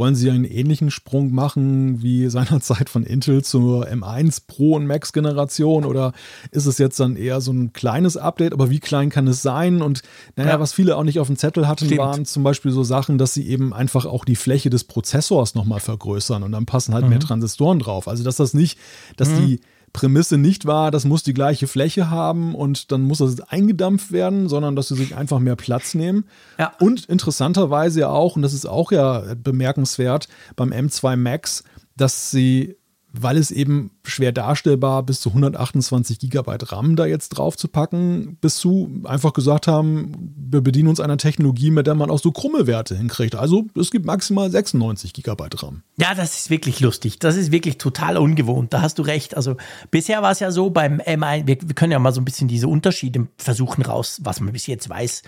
Wollen 0.00 0.14
sie 0.14 0.30
einen 0.30 0.46
ähnlichen 0.46 0.90
Sprung 0.90 1.30
machen 1.34 2.02
wie 2.02 2.28
seinerzeit 2.30 2.88
von 2.88 3.02
Intel 3.04 3.44
zur 3.44 3.86
M1 3.86 4.42
Pro- 4.46 4.76
und 4.76 4.86
Max-Generation 4.86 5.84
oder 5.84 6.12
ist 6.52 6.64
es 6.64 6.78
jetzt 6.78 6.98
dann 6.98 7.16
eher 7.16 7.42
so 7.42 7.52
ein 7.52 7.74
kleines 7.74 8.16
Update? 8.16 8.54
Aber 8.54 8.70
wie 8.70 8.80
klein 8.80 9.10
kann 9.10 9.28
es 9.28 9.42
sein? 9.42 9.82
Und 9.82 10.00
naja, 10.36 10.52
Ja. 10.52 10.60
was 10.60 10.72
viele 10.72 10.96
auch 10.96 11.04
nicht 11.04 11.20
auf 11.20 11.26
dem 11.26 11.36
Zettel 11.36 11.68
hatten, 11.68 11.84
Stimmt. 11.84 12.00
waren 12.00 12.24
zum 12.24 12.42
Beispiel 12.42 12.72
so 12.72 12.82
Sachen, 12.82 13.18
dass 13.18 13.34
sie 13.34 13.46
eben 13.46 13.74
einfach 13.74 14.06
auch 14.06 14.24
die 14.24 14.36
Fläche 14.36 14.70
des 14.70 14.84
Prozessors 14.84 15.54
nochmal 15.54 15.80
vergrößern 15.80 16.42
und 16.44 16.52
dann 16.52 16.64
passen 16.64 16.94
halt 16.94 17.06
mehr 17.06 17.18
Mhm. 17.18 17.24
Transistoren 17.24 17.78
drauf. 17.78 18.08
Also 18.08 18.24
dass 18.24 18.36
das 18.36 18.54
nicht, 18.54 18.78
dass 19.18 19.28
die 19.28 19.60
Prämisse 19.92 20.38
nicht 20.38 20.66
war, 20.66 20.90
das 20.90 21.04
muss 21.04 21.22
die 21.22 21.34
gleiche 21.34 21.66
Fläche 21.66 22.10
haben 22.10 22.54
und 22.54 22.92
dann 22.92 23.02
muss 23.02 23.18
das 23.18 23.40
eingedampft 23.40 24.12
werden, 24.12 24.48
sondern 24.48 24.76
dass 24.76 24.88
sie 24.88 24.96
sich 24.96 25.16
einfach 25.16 25.38
mehr 25.40 25.56
Platz 25.56 25.94
nehmen. 25.94 26.24
Ja. 26.58 26.72
Und 26.78 27.06
interessanterweise 27.06 28.00
ja 28.00 28.08
auch, 28.08 28.36
und 28.36 28.42
das 28.42 28.54
ist 28.54 28.66
auch 28.66 28.92
ja 28.92 29.24
bemerkenswert, 29.36 30.28
beim 30.56 30.72
M2 30.72 31.16
Max, 31.16 31.64
dass 31.96 32.30
sie, 32.30 32.76
weil 33.12 33.36
es 33.36 33.50
eben 33.50 33.90
schwer 34.04 34.32
darstellbar 34.32 35.02
bis 35.02 35.20
zu 35.20 35.30
128 35.30 36.18
Gigabyte 36.18 36.72
RAM 36.72 36.96
da 36.96 37.06
jetzt 37.06 37.30
drauf 37.30 37.56
zu 37.56 37.68
packen, 37.68 38.36
bis 38.40 38.56
zu 38.56 39.02
einfach 39.04 39.32
gesagt 39.32 39.66
haben, 39.66 40.34
wir 40.36 40.60
bedienen 40.60 40.88
uns 40.88 41.00
einer 41.00 41.16
Technologie, 41.16 41.70
mit 41.70 41.86
der 41.86 41.94
man 41.94 42.10
auch 42.10 42.18
so 42.18 42.30
krumme 42.32 42.66
Werte 42.66 42.96
hinkriegt. 42.96 43.34
Also 43.34 43.64
es 43.78 43.90
gibt 43.90 44.06
maximal 44.06 44.50
96 44.50 45.12
Gigabyte 45.12 45.62
RAM. 45.62 45.82
Ja, 45.96 46.14
das 46.14 46.38
ist 46.38 46.50
wirklich 46.50 46.80
lustig. 46.80 47.18
Das 47.18 47.36
ist 47.36 47.52
wirklich 47.52 47.78
total 47.78 48.16
ungewohnt. 48.16 48.72
Da 48.72 48.82
hast 48.82 48.98
du 48.98 49.02
recht. 49.02 49.36
Also 49.36 49.56
bisher 49.90 50.22
war 50.22 50.32
es 50.32 50.40
ja 50.40 50.50
so 50.50 50.70
beim 50.70 51.00
M1, 51.00 51.46
wir, 51.46 51.56
wir 51.60 51.74
können 51.74 51.92
ja 51.92 51.98
mal 51.98 52.12
so 52.12 52.20
ein 52.20 52.24
bisschen 52.24 52.48
diese 52.48 52.68
Unterschiede 52.68 53.28
versuchen 53.36 53.82
raus, 53.82 54.20
was 54.22 54.40
man 54.40 54.52
bis 54.52 54.66
jetzt 54.66 54.88
weiß. 54.88 55.22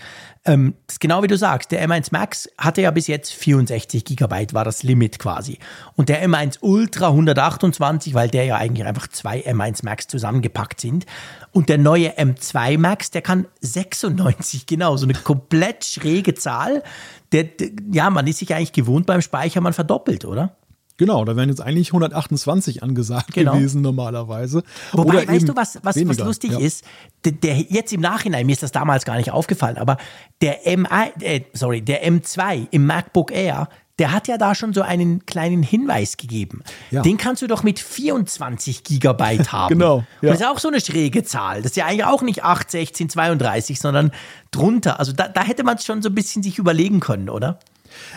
Ähm, 0.45 0.75
genau 0.99 1.23
wie 1.23 1.27
du 1.27 1.37
sagst, 1.37 1.71
der 1.71 1.87
M1 1.87 2.09
Max 2.11 2.49
hatte 2.57 2.81
ja 2.81 2.91
bis 2.91 3.07
jetzt 3.07 3.33
64 3.33 4.03
Gigabyte, 4.05 4.53
war 4.53 4.65
das 4.65 4.83
Limit 4.83 5.19
quasi. 5.19 5.59
Und 5.95 6.09
der 6.09 6.25
M1 6.27 6.57
Ultra 6.61 7.07
128, 7.07 7.72
weil 7.79 8.29
der 8.29 8.45
ja 8.45 8.57
eigentlich 8.57 8.85
einfach 8.85 9.07
zwei 9.07 9.45
M1 9.45 9.83
Max 9.83 10.07
zusammengepackt 10.07 10.81
sind. 10.81 11.05
Und 11.51 11.69
der 11.69 11.77
neue 11.77 12.09
M2 12.17 12.77
Max, 12.77 13.11
der 13.11 13.21
kann 13.21 13.47
96, 13.61 14.65
genau, 14.65 14.97
so 14.97 15.05
eine 15.05 15.13
komplett 15.13 15.85
schräge 15.85 16.33
Zahl. 16.33 16.83
Der, 17.31 17.43
der, 17.45 17.69
ja, 17.91 18.09
man 18.09 18.27
ist 18.27 18.39
sich 18.39 18.53
eigentlich 18.53 18.73
gewohnt 18.73 19.05
beim 19.05 19.21
Speicher, 19.21 19.61
man 19.61 19.73
verdoppelt, 19.73 20.25
oder? 20.25 20.55
Genau, 20.97 21.25
da 21.25 21.35
wären 21.35 21.49
jetzt 21.49 21.61
eigentlich 21.61 21.89
128 21.89 22.83
angesagt 22.83 23.33
Genau. 23.33 23.53
gewesen 23.53 23.81
normalerweise. 23.81 24.63
Wobei, 24.91 25.23
Oder 25.23 25.27
weißt 25.27 25.49
du, 25.49 25.55
was, 25.55 25.75
was, 25.77 25.83
was 25.83 25.95
weniger, 25.95 26.25
lustig 26.25 26.51
ja. 26.51 26.59
ist? 26.59 26.85
Der, 27.25 27.31
der, 27.31 27.57
jetzt 27.57 27.91
im 27.93 28.01
Nachhinein, 28.01 28.45
mir 28.45 28.51
ist 28.51 28.61
das 28.61 28.71
damals 28.71 29.03
gar 29.03 29.17
nicht 29.17 29.31
aufgefallen, 29.31 29.77
aber 29.77 29.97
der, 30.41 30.63
M1, 30.65 31.23
äh, 31.23 31.41
sorry, 31.53 31.81
der 31.81 32.07
M2 32.07 32.67
im 32.69 32.85
MacBook 32.85 33.31
Air, 33.31 33.69
der 33.99 34.11
hat 34.11 34.27
ja 34.27 34.37
da 34.37 34.55
schon 34.55 34.73
so 34.73 34.81
einen 34.81 35.25
kleinen 35.25 35.61
Hinweis 35.61 36.17
gegeben. 36.17 36.63
Ja. 36.89 37.01
Den 37.03 37.17
kannst 37.17 37.41
du 37.43 37.47
doch 37.47 37.61
mit 37.61 37.79
24 37.79 38.83
Gigabyte 38.83 39.51
haben. 39.51 39.73
Genau, 39.73 39.97
Und 39.97 40.05
ja. 40.21 40.29
das 40.31 40.41
ist 40.41 40.47
auch 40.47 40.59
so 40.59 40.67
eine 40.69 40.81
schräge 40.81 41.23
Zahl. 41.23 41.61
Das 41.61 41.71
ist 41.71 41.77
ja 41.77 41.85
eigentlich 41.85 42.05
auch 42.05 42.23
nicht 42.23 42.43
8, 42.43 42.71
16, 42.71 43.09
32, 43.09 43.79
sondern 43.79 44.11
drunter. 44.51 44.99
Also 44.99 45.11
da, 45.13 45.27
da 45.27 45.43
hätte 45.43 45.63
man 45.63 45.77
es 45.77 45.85
schon 45.85 46.01
so 46.01 46.09
ein 46.09 46.15
bisschen 46.15 46.41
sich 46.41 46.57
überlegen 46.57 46.99
können, 46.99 47.29
oder? 47.29 47.59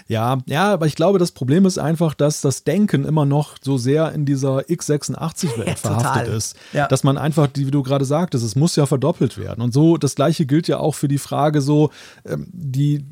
Ja, 0.09 0.39
ja, 0.47 0.73
aber 0.73 0.87
ich 0.87 0.95
glaube, 0.95 1.19
das 1.19 1.33
Problem 1.33 1.67
ist 1.67 1.77
einfach, 1.77 2.15
dass 2.15 2.41
das 2.41 2.65
Denken 2.65 3.05
immer 3.05 3.27
noch 3.27 3.57
so 3.61 3.77
sehr 3.77 4.13
in 4.13 4.25
dieser 4.25 4.61
x86-Welt 4.61 5.69
Ja, 5.69 5.75
verhaftet 5.75 6.25
total. 6.25 6.27
ist. 6.29 6.57
Ja. 6.73 6.87
Dass 6.89 7.05
man 7.05 7.19
einfach, 7.19 7.49
wie 7.55 7.71
du 7.71 7.83
gerade 7.83 8.07
sagtest, 8.07 8.43
es 8.43 8.57
muss 8.57 8.77
ja 8.77 8.87
verdoppelt 8.87 9.37
werden. 9.37 9.61
Und 9.63 9.75
so, 9.75 9.99
das 9.99 10.15
gleiche 10.15 10.47
gilt 10.47 10.69
ja 10.69 10.79
auch 10.79 10.95
für 10.95 11.09
die 11.09 11.19
Frage 11.19 11.61
so, 11.61 11.91
ähm, 12.25 12.49
die 12.53 13.05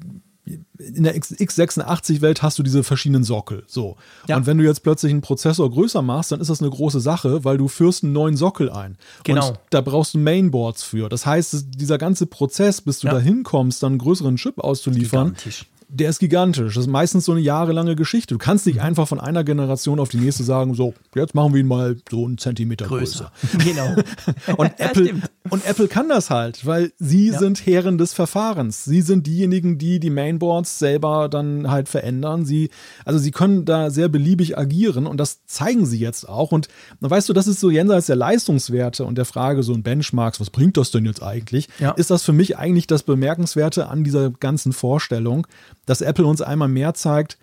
in 0.47 1.05
der 1.05 1.17
X- 1.17 1.33
x86-Welt 1.33 2.43
hast 2.43 2.59
du 2.59 2.63
diese 2.63 2.85
verschiedenen 2.85 3.25
Sockel. 3.25 3.65
So. 3.67 3.97
Ja. 4.29 4.37
Und 4.37 4.47
wenn 4.47 4.59
du 4.59 4.65
jetzt 4.65 4.83
plötzlich 4.83 5.11
einen 5.11 5.23
Prozessor 5.23 5.71
größer 5.71 6.03
machst, 6.03 6.33
dann 6.33 6.41
ist 6.41 6.51
das 6.51 6.61
eine 6.61 6.69
große 6.71 7.01
Sache, 7.01 7.45
weil 7.45 7.57
du 7.57 7.69
führst 7.69 8.05
einen 8.05 8.13
neuen 8.13 8.37
Sockel 8.37 8.71
ein. 8.71 8.97
Genau. 9.23 9.49
Und 9.49 9.59
da 9.71 9.81
brauchst 9.81 10.13
du 10.15 10.19
Mainboards 10.19 10.83
für. 10.83 11.09
Das 11.09 11.25
heißt, 11.25 11.55
es- 11.55 11.71
dieser 11.71 11.97
ganze 11.97 12.27
Prozess, 12.27 12.83
bis 12.83 12.99
du 13.01 13.07
Ja. 13.07 13.15
da 13.15 13.21
hinkommst, 13.21 13.83
dann 13.83 13.93
einen 13.93 13.99
größeren 13.99 14.37
Chip 14.37 14.59
auszuliefern, 14.59 15.29
Gigantisch. 15.29 15.67
Der 15.89 16.11
ist 16.11 16.19
gigantisch. 16.19 16.75
Das 16.75 16.85
ist 16.85 16.91
meistens 16.91 17.25
so 17.25 17.33
eine 17.33 17.41
jahrelange 17.41 17.97
Geschichte. 17.97 18.35
Du 18.35 18.39
kannst 18.39 18.67
Mhm. 18.67 18.73
nicht 18.73 18.83
einfach 18.83 19.07
von 19.09 19.21
einer 19.21 19.45
Generation 19.45 20.01
auf 20.01 20.09
die 20.09 20.19
nächste 20.19 20.45
sagen, 20.45 20.75
so, 20.75 20.95
jetzt 21.15 21.35
machen 21.35 21.53
wir 21.55 21.61
ihn 21.61 21.67
mal 21.69 21.97
so 22.11 22.25
einen 22.25 22.39
Zentimeter 22.39 22.87
größer. 22.87 23.31
Größer. 23.41 23.59
Genau. 23.65 23.95
Und 24.57 24.73
Ja, 24.79 24.87
Apple, 24.87 25.15
und 25.51 25.67
Apple 25.67 25.89
kann 25.89 26.09
das 26.09 26.31
halt, 26.31 26.65
weil 26.67 26.93
sie 26.99 27.31
sind 27.31 27.65
Herren 27.67 27.99
des 27.99 28.13
Verfahrens. 28.15 28.85
Sie 28.85 29.03
sind 29.03 29.27
diejenigen, 29.27 29.77
die 29.79 30.01
die 30.01 30.11
Mainboards 30.11 30.79
selber 30.79 31.29
dann 31.29 31.71
halt 31.71 31.89
verändern. 31.89 32.45
Sie, 32.47 32.71
also 33.05 33.19
sie 33.19 33.31
können 33.31 33.65
da 33.65 33.91
sehr 33.91 34.09
beliebig 34.09 34.57
agieren 34.59 35.07
und 35.07 35.19
das 35.19 35.45
zeigen 35.47 35.85
sie 35.87 35.99
jetzt 35.99 36.29
auch. 36.29 36.51
Und 36.53 36.69
na, 37.01 37.11
weißt 37.11 37.29
du, 37.29 37.33
das 37.35 37.47
ist 37.47 37.61
so 37.61 37.71
jenseits 37.71 38.07
der 38.07 38.17
Leistungswerte 38.17 39.05
und 39.05 39.17
der 39.19 39.25
Frage 39.27 39.63
so 39.63 39.75
ein 39.75 39.83
Benchmarks, 39.83 40.41
was 40.41 40.51
bringt 40.51 40.77
das 40.77 40.91
denn 40.91 41.05
jetzt 41.05 41.23
eigentlich? 41.23 41.69
Ja. 41.79 41.91
Ist 41.93 42.11
das 42.11 42.23
für 42.23 42.33
mich 42.33 42.57
eigentlich 42.59 42.87
das 42.87 43.03
Bemerkenswerte 43.03 43.89
an 43.89 44.03
dieser 44.03 44.31
ganzen 44.31 44.73
Vorstellung, 44.73 45.47
dass 45.87 46.01
Apple 46.01 46.27
uns 46.27 46.41
einmal 46.43 46.69
mehr 46.69 46.95
zeigt, 46.95 47.39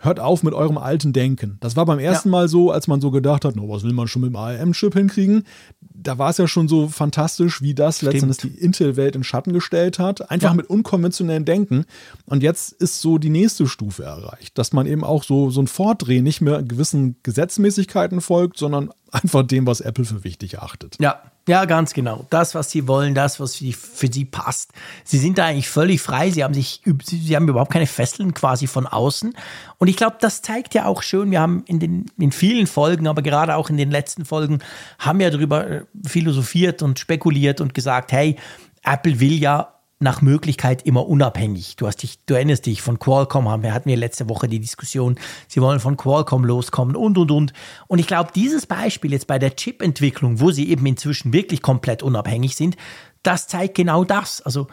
hört 0.00 0.20
auf 0.20 0.44
mit 0.44 0.54
eurem 0.54 0.78
alten 0.78 1.12
Denken. 1.12 1.56
Das 1.58 1.74
war 1.74 1.84
beim 1.84 1.98
ersten 1.98 2.28
Ja. 2.28 2.30
Mal 2.30 2.48
so, 2.48 2.70
als 2.70 2.86
man 2.86 3.00
so 3.00 3.10
gedacht 3.10 3.44
hat, 3.44 3.56
no, 3.56 3.68
was 3.68 3.82
will 3.82 3.92
man 3.92 4.06
schon 4.06 4.22
mit 4.22 4.30
dem 4.30 4.36
ARM-Chip 4.36 4.94
hinkriegen? 4.94 5.42
Da 5.80 6.18
war 6.18 6.30
es 6.30 6.38
ja 6.38 6.46
schon 6.46 6.68
so 6.68 6.86
fantastisch, 6.86 7.62
wie 7.62 7.74
das 7.74 8.00
letztendlich 8.02 8.36
die 8.38 8.60
Intel-Welt 8.60 9.16
in 9.16 9.24
Schatten 9.24 9.52
gestellt 9.52 9.98
hat. 9.98 10.30
Einfach 10.30 10.50
Ja. 10.50 10.54
mit 10.54 10.70
unkonventionellem 10.70 11.44
Denken. 11.44 11.84
Und 12.26 12.44
jetzt 12.44 12.70
ist 12.74 13.00
so 13.00 13.18
die 13.18 13.28
nächste 13.30 13.66
Stufe 13.66 14.04
erreicht, 14.04 14.56
dass 14.56 14.72
man 14.72 14.86
eben 14.86 15.02
auch 15.02 15.24
so, 15.24 15.50
so 15.50 15.60
ein 15.60 15.66
Vordrehen 15.66 16.22
nicht 16.22 16.40
mehr 16.42 16.62
gewissen 16.62 17.16
Gesetzmäßigkeiten 17.24 18.20
folgt, 18.20 18.56
sondern 18.56 18.90
einfach 19.10 19.42
dem, 19.44 19.66
was 19.66 19.80
Apple 19.80 20.04
für 20.04 20.22
wichtig 20.22 20.60
achtet. 20.60 20.96
Ja, 21.00 21.20
ja, 21.48 21.64
ganz 21.64 21.94
genau. 21.94 22.26
Das, 22.28 22.54
was 22.54 22.70
sie 22.70 22.86
wollen, 22.86 23.14
das, 23.14 23.40
was 23.40 23.56
für, 23.56 24.12
sie 24.12 24.24
passt. 24.26 24.72
Sie 25.02 25.16
sind 25.16 25.38
da 25.38 25.46
eigentlich 25.46 25.70
völlig 25.70 26.02
frei. 26.02 26.30
Sie 26.30 26.44
haben 26.44 26.52
sich, 26.52 26.82
sie 27.02 27.34
haben 27.34 27.48
überhaupt 27.48 27.72
keine 27.72 27.86
Fesseln 27.86 28.34
quasi 28.34 28.66
von 28.66 28.86
außen. 28.86 29.34
Und 29.78 29.88
ich 29.88 29.96
glaube, 29.96 30.16
das 30.20 30.42
zeigt 30.42 30.74
ja 30.74 30.84
auch 30.84 31.02
schön. 31.02 31.30
Wir 31.30 31.40
haben 31.40 31.64
in 31.66 31.78
den, 31.78 32.06
in 32.18 32.32
vielen 32.32 32.66
Folgen, 32.66 33.06
aber 33.06 33.22
gerade 33.22 33.56
auch 33.56 33.70
in 33.70 33.78
den 33.78 33.90
letzten 33.90 34.26
Folgen, 34.26 34.58
haben 34.98 35.20
ja 35.20 35.30
darüber 35.30 35.66
äh, 35.66 35.84
philosophiert 36.06 36.82
und 36.82 36.98
spekuliert 36.98 37.62
und 37.62 37.72
gesagt, 37.72 38.12
hey, 38.12 38.36
Apple 38.84 39.18
will 39.18 39.34
ja 39.34 39.77
nach 40.00 40.22
Möglichkeit 40.22 40.82
immer 40.82 41.08
unabhängig. 41.08 41.76
Du 41.76 41.86
hast 41.86 42.02
dich, 42.02 42.24
du 42.26 42.34
erinnerst 42.34 42.66
dich, 42.66 42.82
von 42.82 42.98
Qualcomm 42.98 43.48
haben 43.48 43.62
wir, 43.62 43.74
hatten 43.74 43.88
wir 43.88 43.96
letzte 43.96 44.28
Woche 44.28 44.48
die 44.48 44.60
Diskussion, 44.60 45.18
sie 45.48 45.60
wollen 45.60 45.80
von 45.80 45.96
Qualcomm 45.96 46.44
loskommen 46.44 46.94
und, 46.94 47.18
und, 47.18 47.30
und. 47.30 47.52
Und 47.88 47.98
ich 47.98 48.06
glaube, 48.06 48.30
dieses 48.34 48.66
Beispiel 48.66 49.12
jetzt 49.12 49.26
bei 49.26 49.38
der 49.38 49.56
Chip-Entwicklung, 49.56 50.40
wo 50.40 50.50
sie 50.50 50.68
eben 50.68 50.86
inzwischen 50.86 51.32
wirklich 51.32 51.62
komplett 51.62 52.02
unabhängig 52.02 52.54
sind, 52.54 52.76
das 53.22 53.48
zeigt 53.48 53.74
genau 53.74 54.04
das. 54.04 54.40
Also, 54.40 54.68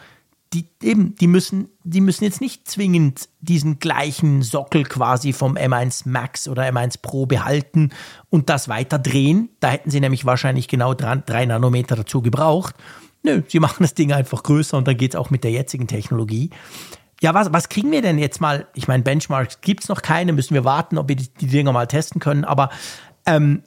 die 0.52 0.68
eben, 0.80 1.16
die 1.16 1.26
müssen, 1.26 1.70
die 1.82 2.00
müssen 2.00 2.22
jetzt 2.22 2.40
nicht 2.40 2.68
zwingend 2.68 3.28
diesen 3.40 3.80
gleichen 3.80 4.42
Sockel 4.42 4.84
quasi 4.84 5.32
vom 5.32 5.56
M1 5.56 6.08
Max 6.08 6.46
oder 6.46 6.62
M1 6.62 7.00
Pro 7.02 7.26
behalten 7.26 7.90
und 8.30 8.48
das 8.48 8.68
weiter 8.68 9.00
drehen. 9.00 9.50
Da 9.58 9.70
hätten 9.70 9.90
sie 9.90 10.00
nämlich 10.00 10.24
wahrscheinlich 10.24 10.68
genau 10.68 10.94
drei 10.94 11.46
Nanometer 11.46 11.96
dazu 11.96 12.22
gebraucht. 12.22 12.76
Nö, 13.26 13.42
sie 13.48 13.58
machen 13.58 13.82
das 13.82 13.94
Ding 13.94 14.12
einfach 14.12 14.44
größer 14.44 14.76
und 14.78 14.86
dann 14.86 14.96
geht 14.96 15.14
es 15.14 15.16
auch 15.16 15.30
mit 15.30 15.42
der 15.42 15.50
jetzigen 15.50 15.88
Technologie. 15.88 16.50
Ja, 17.20 17.34
was, 17.34 17.52
was 17.52 17.68
kriegen 17.68 17.90
wir 17.90 18.00
denn 18.00 18.18
jetzt 18.18 18.40
mal? 18.40 18.68
Ich 18.74 18.86
meine, 18.86 19.02
Benchmarks 19.02 19.60
gibt 19.62 19.82
es 19.82 19.88
noch 19.88 20.00
keine, 20.00 20.32
müssen 20.32 20.54
wir 20.54 20.64
warten, 20.64 20.96
ob 20.96 21.08
wir 21.08 21.16
die, 21.16 21.28
die 21.40 21.48
Dinger 21.48 21.72
mal 21.72 21.86
testen 21.86 22.20
können. 22.20 22.44
Aber 22.44 22.70
ähm, 23.26 23.64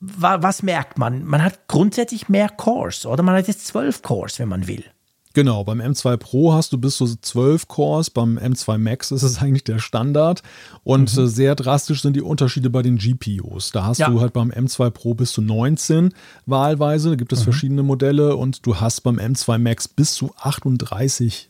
wa, 0.00 0.42
was 0.42 0.62
merkt 0.62 0.96
man? 0.96 1.22
Man 1.24 1.44
hat 1.44 1.68
grundsätzlich 1.68 2.30
mehr 2.30 2.48
Cores 2.48 3.04
oder 3.04 3.22
man 3.22 3.34
hat 3.34 3.46
jetzt 3.46 3.66
zwölf 3.66 4.00
Cores, 4.00 4.38
wenn 4.38 4.48
man 4.48 4.66
will. 4.66 4.84
Genau, 5.34 5.62
beim 5.64 5.80
M2 5.80 6.16
Pro 6.16 6.52
hast 6.52 6.72
du 6.72 6.78
bis 6.78 6.96
zu 6.96 7.06
12 7.06 7.68
Cores, 7.68 8.10
beim 8.10 8.38
M2 8.38 8.78
Max 8.78 9.10
ist 9.10 9.22
es 9.22 9.38
eigentlich 9.42 9.64
der 9.64 9.78
Standard 9.78 10.42
und 10.84 11.16
mhm. 11.16 11.24
Äh, 11.24 11.28
sehr 11.28 11.54
drastisch 11.54 12.02
sind 12.02 12.14
die 12.14 12.22
Unterschiede 12.22 12.70
bei 12.70 12.82
den 12.82 12.96
GPUs. 12.96 13.72
Da 13.72 13.84
hast 13.84 13.98
ja. 13.98 14.08
du 14.08 14.20
halt 14.20 14.32
beim 14.32 14.50
M2 14.50 14.90
Pro 14.90 15.14
bis 15.14 15.32
zu 15.32 15.42
19 15.42 16.14
wahlweise, 16.46 17.10
da 17.10 17.14
gibt 17.16 17.32
es 17.32 17.40
mhm. 17.40 17.44
verschiedene 17.44 17.82
Modelle 17.82 18.36
und 18.36 18.66
du 18.66 18.76
hast 18.76 19.02
beim 19.02 19.18
M2 19.18 19.58
Max 19.58 19.88
bis 19.88 20.14
zu 20.14 20.32
38 20.40 21.48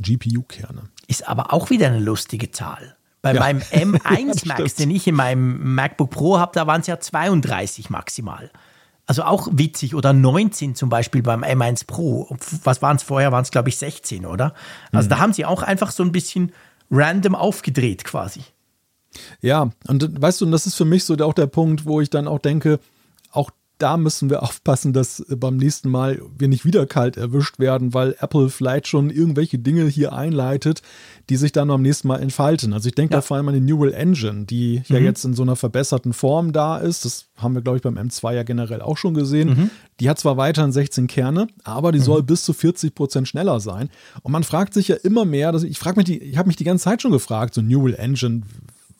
GPU-Kerne. 0.00 0.82
Ist 1.08 1.28
aber 1.28 1.52
auch 1.52 1.70
wieder 1.70 1.88
eine 1.88 2.00
lustige 2.00 2.50
Zahl. 2.50 2.96
Bei 3.22 3.34
ja. 3.34 3.40
meinem 3.40 3.60
M1 3.72 4.46
Max, 4.46 4.74
den 4.74 4.90
ich 4.90 5.06
in 5.06 5.14
meinem 5.14 5.74
MacBook 5.74 6.10
Pro 6.10 6.38
habe, 6.38 6.52
da 6.54 6.66
waren 6.66 6.80
es 6.80 6.86
ja 6.86 7.00
32 7.00 7.90
maximal. 7.90 8.50
Also 9.06 9.22
auch 9.22 9.48
witzig. 9.52 9.94
Oder 9.94 10.12
19 10.12 10.74
zum 10.74 10.88
Beispiel 10.88 11.22
beim 11.22 11.44
M1 11.44 11.86
Pro. 11.86 12.36
Was 12.64 12.82
waren 12.82 12.96
es 12.96 13.02
vorher? 13.02 13.32
Waren 13.32 13.42
es, 13.42 13.50
glaube 13.50 13.68
ich, 13.68 13.78
16, 13.78 14.26
oder? 14.26 14.54
Also 14.92 15.06
mhm. 15.06 15.10
da 15.10 15.18
haben 15.18 15.32
sie 15.32 15.44
auch 15.44 15.62
einfach 15.62 15.92
so 15.92 16.02
ein 16.02 16.12
bisschen 16.12 16.52
random 16.90 17.34
aufgedreht 17.34 18.04
quasi. 18.04 18.40
Ja, 19.40 19.70
und 19.86 20.20
weißt 20.20 20.40
du, 20.40 20.44
und 20.44 20.50
das 20.50 20.66
ist 20.66 20.74
für 20.74 20.84
mich 20.84 21.04
so 21.04 21.14
auch 21.16 21.34
der 21.34 21.46
Punkt, 21.46 21.86
wo 21.86 22.00
ich 22.00 22.10
dann 22.10 22.28
auch 22.28 22.38
denke, 22.38 22.80
auch 23.30 23.50
da 23.78 23.96
müssen 23.96 24.30
wir 24.30 24.42
aufpassen, 24.44 24.92
dass 24.92 25.20
äh, 25.20 25.36
beim 25.36 25.56
nächsten 25.56 25.90
Mal 25.90 26.20
wir 26.38 26.48
nicht 26.48 26.64
wieder 26.64 26.86
kalt 26.86 27.16
erwischt 27.16 27.58
werden, 27.58 27.94
weil 27.94 28.16
Apple 28.20 28.48
vielleicht 28.48 28.88
schon 28.88 29.10
irgendwelche 29.10 29.58
Dinge 29.58 29.86
hier 29.86 30.12
einleitet, 30.12 30.82
die 31.28 31.36
sich 31.36 31.52
dann 31.52 31.70
am 31.70 31.82
nächsten 31.82 32.08
Mal 32.08 32.20
entfalten. 32.20 32.72
Also 32.72 32.88
ich 32.88 32.94
denke 32.94 33.14
ja. 33.14 33.18
da 33.18 33.22
vor 33.22 33.36
allem 33.36 33.48
an 33.48 33.54
die 33.54 33.60
Neural 33.60 33.92
Engine, 33.92 34.44
die 34.44 34.82
mhm. 34.88 34.94
ja 34.94 35.00
jetzt 35.00 35.24
in 35.24 35.34
so 35.34 35.42
einer 35.42 35.56
verbesserten 35.56 36.12
Form 36.12 36.52
da 36.52 36.78
ist. 36.78 37.04
Das 37.04 37.26
haben 37.36 37.54
wir, 37.54 37.62
glaube 37.62 37.78
ich, 37.78 37.82
beim 37.82 37.98
M2 37.98 38.34
ja 38.34 38.42
generell 38.42 38.80
auch 38.80 38.96
schon 38.96 39.14
gesehen. 39.14 39.48
Mhm. 39.48 39.70
Die 40.00 40.08
hat 40.08 40.18
zwar 40.18 40.36
weiterhin 40.36 40.72
16 40.72 41.06
Kerne, 41.06 41.48
aber 41.64 41.92
die 41.92 41.98
mhm. 41.98 42.04
soll 42.04 42.22
bis 42.22 42.44
zu 42.44 42.52
40 42.52 42.94
Prozent 42.94 43.28
schneller 43.28 43.60
sein. 43.60 43.90
Und 44.22 44.32
man 44.32 44.44
fragt 44.44 44.74
sich 44.74 44.88
ja 44.88 44.96
immer 44.96 45.24
mehr, 45.24 45.52
dass 45.52 45.62
ich 45.62 45.78
frage 45.78 45.96
mich, 45.96 46.06
die, 46.06 46.18
ich 46.18 46.38
habe 46.38 46.48
mich 46.48 46.56
die 46.56 46.64
ganze 46.64 46.84
Zeit 46.84 47.02
schon 47.02 47.12
gefragt, 47.12 47.54
so 47.54 47.62
Neural 47.62 47.94
Engine, 47.94 48.42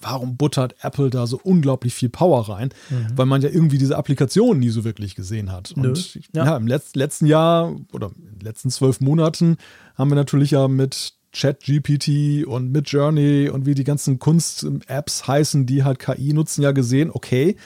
warum 0.01 0.37
buttert 0.37 0.75
Apple 0.83 1.11
da 1.11 1.27
so 1.27 1.41
unglaublich 1.43 1.95
viel 1.95 2.09
Power 2.09 2.49
rein? 2.49 2.71
Mhm. 2.91 3.07
Weil 3.17 3.27
man 3.27 3.43
ja 3.43 3.49
irgendwie 3.49 3.79
diese 3.79 3.97
Applikation 3.97 4.59
nie 4.59 4.71
so 4.71 4.85
wirklich 4.85 5.15
gesehen 5.15 5.53
hat. 5.53 5.73
Nö. 5.77 5.89
Und 5.89 6.15
ja. 6.33 6.45
ja, 6.45 6.57
im 6.57 6.67
Letz 6.67 6.95
letzten 6.95 7.27
Jahr 7.27 7.75
oder 7.93 8.09
in 8.09 8.39
den 8.39 8.41
letzten 8.41 8.71
zwölf 8.71 9.01
Monaten 9.01 9.57
haben 9.97 10.11
wir 10.11 10.17
natürlich 10.17 10.51
ja 10.51 10.69
mit 10.69 11.15
ChatGPT 11.33 12.47
und 12.47 12.73
mit 12.73 12.89
Journey 12.89 13.51
und 13.51 13.67
wie 13.67 13.75
die 13.75 13.85
ganzen 13.85 14.19
Kunst-Apps 14.19 15.27
heißen, 15.27 15.67
die 15.67 15.85
halt 15.85 15.99
KI 15.99 16.33
nutzen, 16.33 16.63
ja 16.63 16.73
gesehen, 16.73 17.11
okay, 17.13 17.57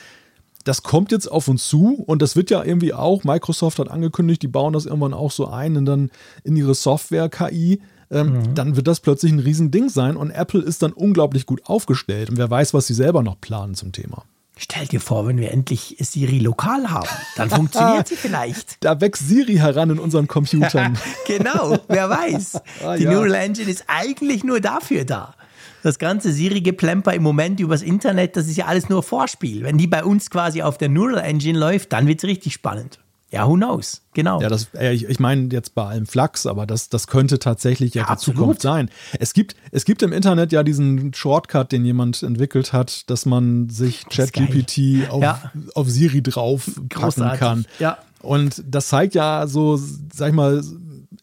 das 0.65 0.83
kommt 0.83 1.13
jetzt 1.13 1.31
auf 1.31 1.49
uns 1.49 1.69
zu 1.69 2.03
und 2.07 2.21
das 2.21 2.37
wird 2.37 2.51
ja 2.51 2.65
irgendwie 2.65 2.93
auch, 2.93 3.25
Microsoft 3.25 3.79
hat 3.79 3.91
angekündigt, 3.91 4.43
die 4.43 4.49
bauen 4.49 4.73
das 4.73 4.87
irgendwann 4.87 5.15
auch 5.15 5.31
so 5.31 5.47
ein 5.47 5.77
und 5.77 5.87
dann 5.87 6.11
in 6.45 6.57
ihre 6.57 6.75
Software 6.75 7.29
KI 7.29 7.81
ähm, 8.11 8.33
mhm. 8.33 8.55
dann 8.55 8.77
wird 8.77 8.87
das 8.87 9.01
plötzlich 9.01 9.33
ein 9.33 9.39
Riesending 9.39 9.89
sein 9.89 10.17
und 10.17 10.31
Apple 10.31 10.63
ist 10.63 10.83
dann 10.83 10.93
unglaublich 10.93 11.47
gut 11.47 11.65
aufgestellt 11.67 12.31
und 12.31 12.39
wer 12.39 12.51
weiß, 12.51 12.75
was 12.75 12.87
sie 12.87 12.95
selber 12.95 13.23
noch 13.23 13.41
planen 13.41 13.75
zum 13.75 13.93
Thema. 13.93 14.25
Stell 14.63 14.87
dir 14.87 15.01
vor, 15.01 15.27
wenn 15.27 15.39
wir 15.39 15.53
endlich 15.53 15.97
Siri 16.01 16.39
lokal 16.39 16.91
haben, 16.91 17.09
dann 17.37 17.49
funktioniert 17.49 18.09
sie 18.09 18.17
vielleicht. 18.17 18.77
Da 18.85 19.01
wächst 19.01 19.27
Siri 19.27 19.55
heran 19.55 19.89
in 19.89 19.99
unseren 19.99 20.29
Computern. 20.29 20.99
genau, 21.27 21.79
wer 21.89 22.11
weiß. 22.11 22.61
Ah, 22.85 22.97
Die 22.97 23.05
ja. 23.05 23.13
Neural 23.13 23.35
Engine 23.35 23.71
ist 23.71 23.85
eigentlich 23.89 24.45
nur 24.45 24.61
dafür 24.61 25.05
da. 25.05 25.35
Das 25.83 25.99
ganze 25.99 26.31
Siri-Geplemper 26.31 27.15
im 27.15 27.23
Moment 27.23 27.59
übers 27.59 27.81
Internet, 27.81 28.37
das 28.37 28.49
ist 28.49 28.57
ja 28.57 28.67
alles 28.67 28.91
nur 28.91 29.03
Vorspiel. 29.03 29.63
Wenn 29.65 29.79
die 29.79 29.87
bei 29.87 30.05
uns 30.05 30.29
quasi 30.31 30.61
auf 30.63 30.77
der 30.77 30.91
Neural 30.91 31.25
Engine 31.25 31.59
läuft, 31.59 31.93
dann 31.93 32.07
wird 32.07 32.23
es 32.23 32.29
richtig 32.29 32.53
spannend. 32.53 32.99
Ja, 33.31 33.47
who 33.47 33.55
knows? 33.55 34.03
Genau. 34.13 34.41
Ja, 34.41 34.49
das, 34.49 34.69
ich, 34.81 35.05
ich 35.05 35.21
meine 35.21 35.49
jetzt 35.53 35.75
bei 35.75 35.85
allem 35.85 36.07
Flachs, 36.07 36.47
aber 36.47 36.67
das, 36.67 36.89
das 36.89 37.07
könnte 37.07 37.39
tatsächlich 37.39 37.95
ja, 37.95 38.07
ja 38.09 38.15
die 38.15 38.21
Zukunft 38.21 38.61
sein. 38.61 38.91
Es 39.21 39.35
gibt, 39.35 39.55
es 39.71 39.85
gibt 39.85 40.03
im 40.03 40.13
Internet 40.13 40.51
ja 40.51 40.65
diesen 40.65 41.15
Shortcut, 41.15 41.71
den 41.71 41.85
jemand 41.85 42.23
entwickelt 42.25 42.73
hat, 42.73 43.09
dass 43.09 43.27
man 43.27 43.69
sich 43.69 44.05
ChatGPT 44.09 45.11
auf, 45.11 45.23
ja. 45.23 45.53
auf 45.75 45.89
Siri 45.89 46.23
drauf 46.23 46.71
packen 46.89 47.31
kann. 47.39 47.67
Ja. 47.79 47.99
Und 48.21 48.63
das 48.67 48.89
zeigt 48.89 49.15
ja 49.15 49.47
so, 49.47 49.79
sag 50.13 50.31
ich 50.31 50.35
mal, 50.35 50.63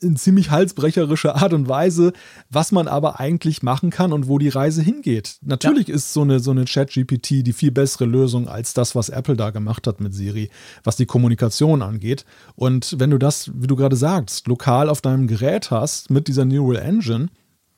in 0.01 0.17
ziemlich 0.17 0.51
halsbrecherischer 0.51 1.35
Art 1.35 1.53
und 1.53 1.69
Weise, 1.69 2.13
was 2.49 2.71
man 2.71 2.87
aber 2.87 3.19
eigentlich 3.19 3.63
machen 3.63 3.89
kann 3.89 4.13
und 4.13 4.27
wo 4.27 4.37
die 4.37 4.49
Reise 4.49 4.81
hingeht. 4.81 5.37
Natürlich 5.41 5.87
ja. 5.87 5.95
ist 5.95 6.13
so 6.13 6.21
eine, 6.21 6.39
so 6.39 6.51
eine 6.51 6.65
Chat-GPT 6.65 7.45
die 7.45 7.53
viel 7.53 7.71
bessere 7.71 8.05
Lösung 8.05 8.47
als 8.47 8.73
das, 8.73 8.95
was 8.95 9.09
Apple 9.09 9.35
da 9.35 9.49
gemacht 9.51 9.87
hat 9.87 10.01
mit 10.01 10.13
Siri, 10.13 10.49
was 10.83 10.97
die 10.97 11.05
Kommunikation 11.05 11.81
angeht. 11.81 12.25
Und 12.55 12.95
wenn 12.99 13.11
du 13.11 13.17
das, 13.17 13.51
wie 13.53 13.67
du 13.67 13.75
gerade 13.75 13.95
sagst, 13.95 14.47
lokal 14.47 14.89
auf 14.89 15.01
deinem 15.01 15.27
Gerät 15.27 15.71
hast 15.71 16.09
mit 16.09 16.27
dieser 16.27 16.45
Neural 16.45 16.81
Engine, 16.81 17.29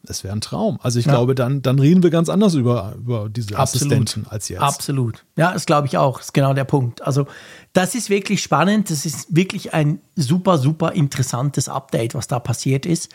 es 0.08 0.24
wäre 0.24 0.34
ein 0.34 0.42
Traum. 0.42 0.80
Also 0.82 1.00
ich 1.00 1.06
ja. 1.06 1.12
glaube, 1.12 1.36
dann, 1.36 1.62
dann 1.62 1.78
reden 1.78 2.04
wir 2.04 2.10
ganz 2.10 2.30
anders 2.30 2.54
über, 2.54 2.96
über 2.98 3.30
diese 3.30 3.58
Absolut. 3.58 3.92
Assistenten 3.92 4.28
als 4.30 4.50
jetzt. 4.50 4.62
Absolut. 4.62 5.26
Ja, 5.36 5.52
das 5.54 5.66
glaube 5.66 5.88
ich 5.88 5.98
auch. 5.98 6.18
Das 6.18 6.28
ist 6.28 6.34
genau 6.34 6.54
der 6.54 6.64
Punkt. 6.64 7.02
Also 7.02 7.28
das 7.74 7.96
ist 7.96 8.10
wirklich 8.10 8.42
spannend. 8.42 8.90
Das 8.90 9.06
ist 9.06 9.36
wirklich 9.36 9.74
ein 9.74 10.00
super, 10.16 10.58
super 10.58 10.94
interessantes 10.94 11.68
Update, 11.68 12.16
was 12.16 12.28
da 12.28 12.40
passiert 12.40 12.86
ist 12.86 13.10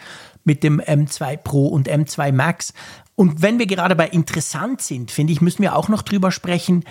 mit 0.44 0.62
dem 0.62 0.80
M2 0.80 1.38
Pro 1.38 1.68
und 1.68 1.88
M2 1.88 2.32
Max. 2.32 2.74
Und 3.16 3.40
wenn 3.42 3.58
wir 3.58 3.66
gerade 3.66 3.96
bei 3.96 4.08
interessant 4.08 4.82
sind, 4.82 5.10
finde 5.10 5.32
ich, 5.32 5.40
müssen 5.40 5.62
wir 5.62 5.76
auch 5.76 5.88
noch 5.88 6.02
drüber 6.02 6.30
sprechen, 6.30 6.84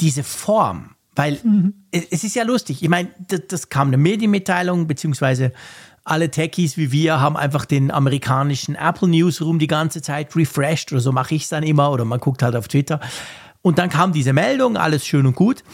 diese 0.00 0.24
Form. 0.24 0.90
Weil 1.14 1.38
mhm. 1.44 1.74
es 1.92 2.24
ist 2.24 2.34
ja 2.34 2.42
lustig. 2.42 2.82
Ich 2.82 2.88
meine, 2.88 3.10
das, 3.28 3.42
das 3.48 3.68
kam 3.68 3.88
eine 3.88 3.98
Medienmitteilung, 3.98 4.86
beziehungsweise 4.86 5.52
alle 6.04 6.30
Techies 6.30 6.76
wie 6.76 6.92
wir 6.92 7.20
haben 7.20 7.36
einfach 7.36 7.64
den 7.64 7.90
amerikanischen 7.90 8.74
Apple 8.74 9.08
Newsroom 9.08 9.58
die 9.58 9.66
ganze 9.66 10.02
Zeit 10.02 10.36
refreshed 10.36 10.92
oder 10.92 11.00
so 11.00 11.12
mache 11.12 11.34
ich 11.34 11.44
es 11.44 11.48
dann 11.48 11.62
immer 11.62 11.90
oder 11.90 12.04
man 12.04 12.20
guckt 12.20 12.42
halt 12.42 12.54
auf 12.56 12.68
Twitter. 12.68 13.00
Und 13.62 13.78
dann 13.78 13.88
kam 13.88 14.12
diese 14.12 14.34
Meldung, 14.34 14.76
alles 14.76 15.06
schön 15.06 15.26
und 15.26 15.34
gut. 15.34 15.64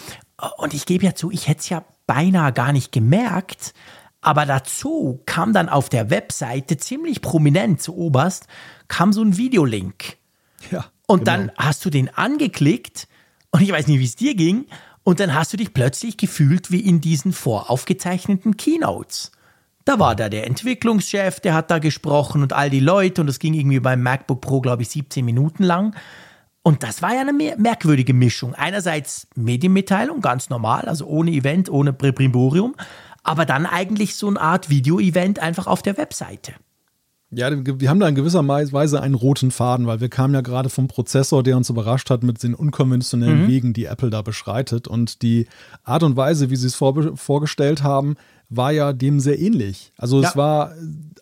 Und 0.56 0.74
ich 0.74 0.86
gebe 0.86 1.04
ja 1.04 1.14
zu, 1.14 1.30
ich 1.32 1.48
hätte 1.48 1.60
es 1.60 1.68
ja 1.68 1.84
beinahe 2.06 2.52
gar 2.52 2.72
nicht 2.72 2.92
gemerkt. 2.92 3.74
Aber 4.20 4.46
dazu 4.46 5.20
kam 5.26 5.52
dann 5.52 5.68
auf 5.68 5.88
der 5.88 6.10
Webseite 6.10 6.76
ziemlich 6.76 7.22
prominent 7.22 7.82
zu 7.82 7.96
oberst, 7.96 8.46
kam 8.86 9.12
so 9.12 9.22
ein 9.22 9.36
Videolink. 9.36 10.18
Ja. 10.70 10.86
Und 11.06 11.24
genau. 11.24 11.36
dann 11.38 11.52
hast 11.56 11.84
du 11.84 11.90
den 11.90 12.08
angeklickt 12.14 13.08
und 13.50 13.62
ich 13.62 13.72
weiß 13.72 13.88
nicht, 13.88 13.98
wie 13.98 14.04
es 14.04 14.16
dir 14.16 14.36
ging. 14.36 14.66
Und 15.02 15.18
dann 15.18 15.34
hast 15.34 15.52
du 15.52 15.56
dich 15.56 15.74
plötzlich 15.74 16.16
gefühlt 16.16 16.70
wie 16.70 16.80
in 16.80 17.00
diesen 17.00 17.32
voraufgezeichneten 17.32 18.56
Keynotes. 18.56 19.32
Da 19.84 19.98
war 19.98 20.14
da 20.14 20.28
der 20.28 20.46
Entwicklungschef, 20.46 21.40
der 21.40 21.54
hat 21.54 21.70
da 21.70 21.78
gesprochen 21.78 22.42
und 22.42 22.52
all 22.52 22.70
die 22.70 22.80
Leute 22.80 23.20
und 23.22 23.26
das 23.26 23.38
ging 23.38 23.54
irgendwie 23.54 23.80
beim 23.80 24.02
MacBook 24.02 24.40
Pro, 24.40 24.60
glaube 24.60 24.82
ich, 24.82 24.90
17 24.90 25.24
Minuten 25.24 25.64
lang. 25.64 25.94
Und 26.62 26.82
das 26.82 27.00
war 27.00 27.14
ja 27.14 27.22
eine 27.22 27.32
merkwürdige 27.32 28.12
Mischung. 28.12 28.54
Einerseits 28.54 29.26
Medienmitteilung, 29.34 30.20
ganz 30.20 30.50
normal, 30.50 30.82
also 30.82 31.06
ohne 31.06 31.30
Event, 31.30 31.70
ohne 31.70 31.94
Primborium, 31.94 32.74
aber 33.22 33.46
dann 33.46 33.64
eigentlich 33.64 34.14
so 34.14 34.28
eine 34.28 34.40
Art 34.40 34.68
Video-Event 34.68 35.38
einfach 35.38 35.66
auf 35.66 35.82
der 35.82 35.96
Webseite. 35.96 36.52
Ja, 37.32 37.48
wir 37.52 37.88
haben 37.88 38.00
da 38.00 38.08
in 38.08 38.16
gewisser 38.16 38.46
Weise 38.46 39.00
einen 39.00 39.14
roten 39.14 39.52
Faden, 39.52 39.86
weil 39.86 40.00
wir 40.00 40.08
kamen 40.08 40.34
ja 40.34 40.40
gerade 40.40 40.68
vom 40.68 40.88
Prozessor, 40.88 41.44
der 41.44 41.56
uns 41.56 41.70
überrascht 41.70 42.10
hat 42.10 42.24
mit 42.24 42.42
den 42.42 42.54
unkonventionellen 42.54 43.44
mhm. 43.44 43.48
Wegen, 43.48 43.72
die 43.72 43.84
Apple 43.84 44.10
da 44.10 44.22
beschreitet. 44.22 44.88
Und 44.88 45.22
die 45.22 45.46
Art 45.84 46.02
und 46.02 46.16
Weise, 46.16 46.50
wie 46.50 46.56
sie 46.56 46.66
es 46.66 46.74
vor, 46.74 47.16
vorgestellt 47.16 47.84
haben, 47.84 48.16
war 48.50 48.72
ja 48.72 48.92
dem 48.92 49.20
sehr 49.20 49.38
ähnlich. 49.38 49.92
Also 49.96 50.20
ja. 50.20 50.28
es 50.28 50.36
war 50.36 50.74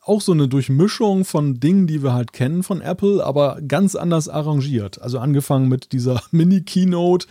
auch 0.03 0.23
so 0.23 0.33
eine 0.33 0.49
Durchmischung 0.49 1.27
von 1.27 1.61
Dingen, 1.61 1.87
die 1.87 2.03
wir 2.03 2.15
halt 2.15 2.33
kennen 2.33 2.63
von 2.63 2.81
Apple, 2.81 3.25
aber 3.25 3.61
ganz 3.67 3.95
anders 3.95 4.29
arrangiert. 4.29 5.01
Also 5.03 5.19
angefangen 5.19 5.69
mit 5.69 5.93
dieser 5.93 6.23
Mini-Keynote, 6.31 7.27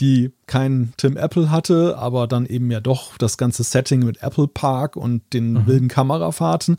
die 0.00 0.30
kein 0.46 0.92
Tim 0.98 1.16
Apple 1.16 1.50
hatte, 1.50 1.96
aber 1.96 2.26
dann 2.26 2.44
eben 2.46 2.70
ja 2.70 2.80
doch 2.80 3.16
das 3.16 3.38
ganze 3.38 3.64
Setting 3.64 4.04
mit 4.04 4.22
Apple 4.22 4.46
Park 4.46 4.96
und 4.96 5.22
den 5.32 5.54
mhm. 5.54 5.66
wilden 5.66 5.88
Kamerafahrten 5.88 6.76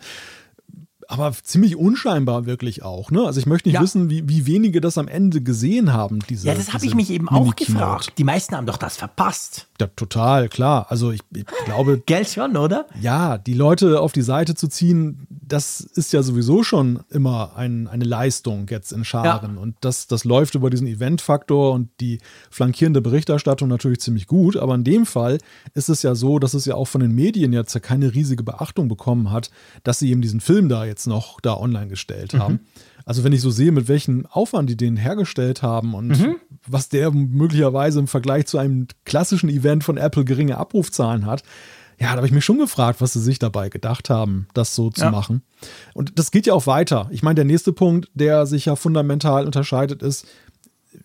aber 1.11 1.33
ziemlich 1.41 1.75
unscheinbar 1.75 2.45
wirklich 2.45 2.83
auch. 2.83 3.09
Ne? 3.09 3.25
Also 3.25 3.39
ich 3.39 3.47
möchte 3.47 3.67
nicht 3.67 3.73
Ja. 3.75 3.81
wissen, 3.81 4.11
wie, 4.11 4.29
wie 4.29 4.45
wenige 4.45 4.79
das 4.79 4.99
am 4.99 5.07
Ende 5.07 5.41
gesehen 5.41 5.91
haben. 5.91 6.19
Diese, 6.29 6.47
Ja, 6.47 6.53
das 6.53 6.71
habe 6.71 6.85
ich 6.85 6.93
mich 6.93 7.09
eben 7.09 7.27
auch 7.27 7.55
gefragt. 7.55 8.13
Die 8.19 8.23
meisten 8.23 8.55
haben 8.55 8.67
doch 8.67 8.77
das 8.77 8.95
verpasst. 8.95 9.67
Ja, 9.81 9.87
total, 9.87 10.49
klar. 10.49 10.85
Also 10.89 11.09
ich, 11.11 11.21
ich 11.35 11.45
glaube, 11.65 11.99
Gell 12.05 12.27
schon, 12.27 12.55
oder? 12.57 12.85
ja, 13.01 13.39
die 13.39 13.55
Leute 13.55 13.99
auf 14.01 14.11
die 14.11 14.21
Seite 14.21 14.53
zu 14.53 14.67
ziehen, 14.67 15.25
das 15.31 15.79
ist 15.81 16.13
ja 16.13 16.21
sowieso 16.21 16.61
schon 16.61 16.99
immer 17.09 17.55
ein, 17.55 17.87
eine 17.87 18.05
Leistung 18.05 18.67
jetzt 18.69 18.91
in 18.91 19.03
Scharen. 19.03 19.57
Und 19.57 19.77
das, 19.81 20.05
das 20.05 20.25
läuft 20.25 20.53
über 20.53 20.69
diesen 20.69 20.85
Event-Faktor 20.85 21.73
und 21.73 21.89
die 22.01 22.19
flankierende 22.51 23.01
Berichterstattung 23.01 23.67
natürlich 23.67 23.99
ziemlich 23.99 24.27
gut. 24.27 24.57
Aber 24.57 24.75
in 24.75 24.83
dem 24.83 25.07
Fall 25.07 25.39
ist 25.73 25.89
es 25.89 26.03
ja 26.03 26.13
so, 26.13 26.37
dass 26.37 26.53
es 26.53 26.65
ja 26.65 26.75
auch 26.75 26.87
von 26.87 27.01
den 27.01 27.15
Medien 27.15 27.51
jetzt 27.51 27.73
ja 27.73 27.79
keine 27.79 28.13
riesige 28.13 28.43
Beachtung 28.43 28.87
bekommen 28.89 29.31
hat, 29.31 29.49
dass 29.83 29.97
sie 29.97 30.11
eben 30.11 30.21
diesen 30.21 30.39
Film 30.39 30.69
da 30.69 30.85
jetzt 30.85 30.98
noch 31.07 31.39
da 31.41 31.55
online 31.57 31.87
gestellt 31.87 32.33
haben. 32.33 32.59
Also 33.05 33.23
wenn 33.23 33.33
ich 33.33 33.41
so 33.41 33.49
sehe, 33.49 33.71
mit 33.71 33.87
welchem 33.87 34.25
Aufwand 34.27 34.69
die 34.69 34.77
den 34.77 34.95
hergestellt 34.95 35.63
haben 35.63 35.95
und 35.95 36.37
was 36.67 36.89
der 36.89 37.09
möglicherweise 37.11 37.99
im 37.99 38.07
Vergleich 38.07 38.45
zu 38.45 38.57
einem 38.59 38.87
klassischen 39.05 39.49
Event 39.49 39.83
von 39.83 39.97
Apple 39.97 40.25
geringe 40.25 40.57
Abrufzahlen 40.57 41.25
hat, 41.25 41.43
ja, 41.99 42.11
da 42.11 42.17
habe 42.17 42.27
ich 42.27 42.31
mich 42.33 42.45
schon 42.45 42.59
gefragt, 42.59 43.01
was 43.01 43.13
sie 43.13 43.19
sich 43.21 43.39
dabei 43.39 43.67
gedacht 43.69 44.09
haben, 44.09 44.47
das 44.53 44.73
so 44.75 44.89
zu 44.89 45.01
Ja. 45.05 45.11
machen. 45.11 45.41
Und 45.93 46.17
das 46.17 46.31
geht 46.31 46.45
ja 46.45 46.53
auch 46.53 46.65
weiter. 46.67 47.07
Ich 47.11 47.23
meine, 47.23 47.35
der 47.35 47.45
nächste 47.45 47.73
Punkt, 47.73 48.09
der 48.13 48.45
sich 48.45 48.65
ja 48.65 48.75
fundamental 48.77 49.45
unterscheidet, 49.45 50.01
ist, 50.01 50.25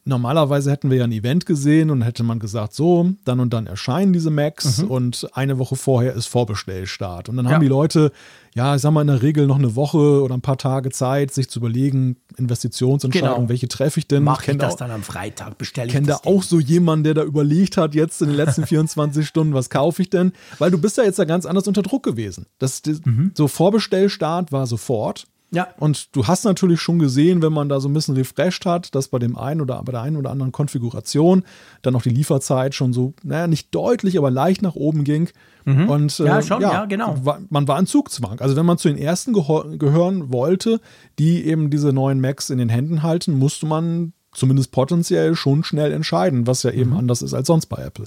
normalerweise 0.05 0.71
hätten 0.71 0.91
wir 0.91 0.99
ja 0.99 1.05
ein 1.05 1.13
Event 1.13 1.47
gesehen 1.47 1.91
und 1.91 2.03
hätte 2.03 2.23
man 2.23 2.39
gesagt, 2.39 2.75
so, 2.75 3.11
dann 3.25 3.41
und 3.41 3.53
dann 3.53 3.67
erscheinen 3.67 4.13
diese 4.13 4.31
Macs 4.31 4.83
und 4.83 5.29
eine 5.35 5.59
Woche 5.59 5.77
vorher 5.77 6.15
ist 6.15 6.27
Vorbestellstart. 6.27 7.29
Und 7.29 7.37
dann 7.37 7.47
Ja. 7.47 7.53
haben 7.53 7.61
die 7.63 7.69
Leute, 7.69 8.11
ja, 8.55 8.75
ich 8.77 8.83
sag 8.83 8.93
mal, 8.93 9.01
in 9.03 9.09
der 9.09 9.23
Regel 9.23 9.47
noch 9.47 9.59
eine 9.59 9.75
Woche 9.77 10.23
oder 10.23 10.35
ein 10.35 10.41
paar 10.41 10.59
Tage 10.59 10.91
Zeit, 10.91 11.33
sich 11.33 11.51
zu 11.51 11.59
überlegen, 11.59 12.17
Investitionsentscheidung, 12.37 13.35
Genau. 13.37 13.49
welche 13.49 13.69
treffe 13.69 13.99
ich 14.01 14.07
denn? 14.09 14.25
Mache 14.25 14.43
ich 14.43 14.47
kenn 14.47 14.59
das 14.59 14.75
auch- 14.75 14.79
dann 14.79 14.91
am 14.91 15.03
Freitag? 15.03 15.59
Bestelle 15.59 15.89
ich 15.89 15.93
kenne 15.93 16.07
da 16.07 16.21
auch 16.25 16.43
so 16.43 16.59
jemanden, 16.61 17.05
der 17.05 17.15
da 17.15 17.23
überlegt 17.25 17.77
hat, 17.77 17.95
jetzt 17.95 18.23
in 18.23 18.29
den 18.29 18.37
letzten 18.37 18.67
24 18.67 19.27
Stunden, 19.27 19.55
was 19.55 19.71
kaufe 19.71 20.03
ich 20.03 20.11
denn? 20.11 20.33
Weil 20.59 20.71
du 20.71 20.79
bist 20.79 20.97
ja 20.97 21.05
jetzt 21.05 21.19
da 21.19 21.25
ganz 21.25 21.47
anders 21.47 21.67
unter 21.69 21.83
Druck 21.83 22.03
gewesen. 22.03 22.47
Das, 22.59 22.83
das, 22.83 23.01
So 23.35 23.49
Vorbestellstart 23.49 24.53
war 24.53 24.67
sofort. 24.67 25.27
Ja. 25.55 25.69
Und 25.79 26.15
du 26.17 26.27
hast 26.27 26.45
natürlich 26.45 26.81
schon 26.81 26.99
gesehen, 26.99 27.41
wenn 27.43 27.53
man 27.53 27.69
da 27.69 27.81
so 27.81 27.89
ein 27.89 27.95
bisschen 27.95 28.17
refreshed 28.17 28.67
hat, 28.67 28.95
dass 28.95 29.09
bei 29.09 29.19
dem 29.19 29.37
einen 29.39 29.61
oder 29.61 29.83
bei 29.85 29.93
der 29.93 30.03
einen 30.03 30.17
oder 30.17 30.31
anderen 30.31 30.53
Konfiguration 30.53 31.45
dann 31.83 31.95
auch 31.97 32.03
die 32.03 32.11
Lieferzeit 32.11 32.75
schon 32.75 32.93
so, 32.93 33.15
naja, 33.23 33.47
nicht 33.47 33.75
deutlich, 33.75 34.19
aber 34.19 34.31
leicht 34.31 34.63
nach 34.63 34.75
oben 34.75 35.05
ging. 35.05 35.29
Und, 35.67 36.19
Ja, 36.19 36.39
äh, 36.41 36.43
schon, 36.43 36.61
ja, 36.61 36.85
genau. 36.85 37.17
war- 37.25 37.41
Man 37.49 37.67
war 37.67 37.79
in 37.79 37.87
Zugzwang. 37.87 38.39
Also 38.41 38.55
wenn 38.55 38.67
man 38.67 38.77
zu 38.77 38.89
den 38.89 38.99
ersten 38.99 39.33
gehören 39.33 40.31
wollte, 40.31 40.79
die 41.19 41.47
eben 41.47 41.71
diese 41.71 41.93
neuen 41.95 42.21
Macs 42.21 42.51
in 42.51 42.59
den 42.59 42.69
Händen 42.69 43.03
halten, 43.03 43.39
musste 43.39 43.65
man 43.65 44.13
zumindest 44.35 44.73
potenziell 44.73 45.35
schon 45.37 45.65
schnell 45.65 45.93
entscheiden, 45.93 46.47
was 46.47 46.65
ja 46.65 46.71
eben 46.73 46.91
Mhm. 46.91 46.97
anders 46.99 47.23
ist 47.23 47.33
als 47.33 47.47
sonst 47.47 47.67
bei 47.67 47.79
Apple. 47.83 48.07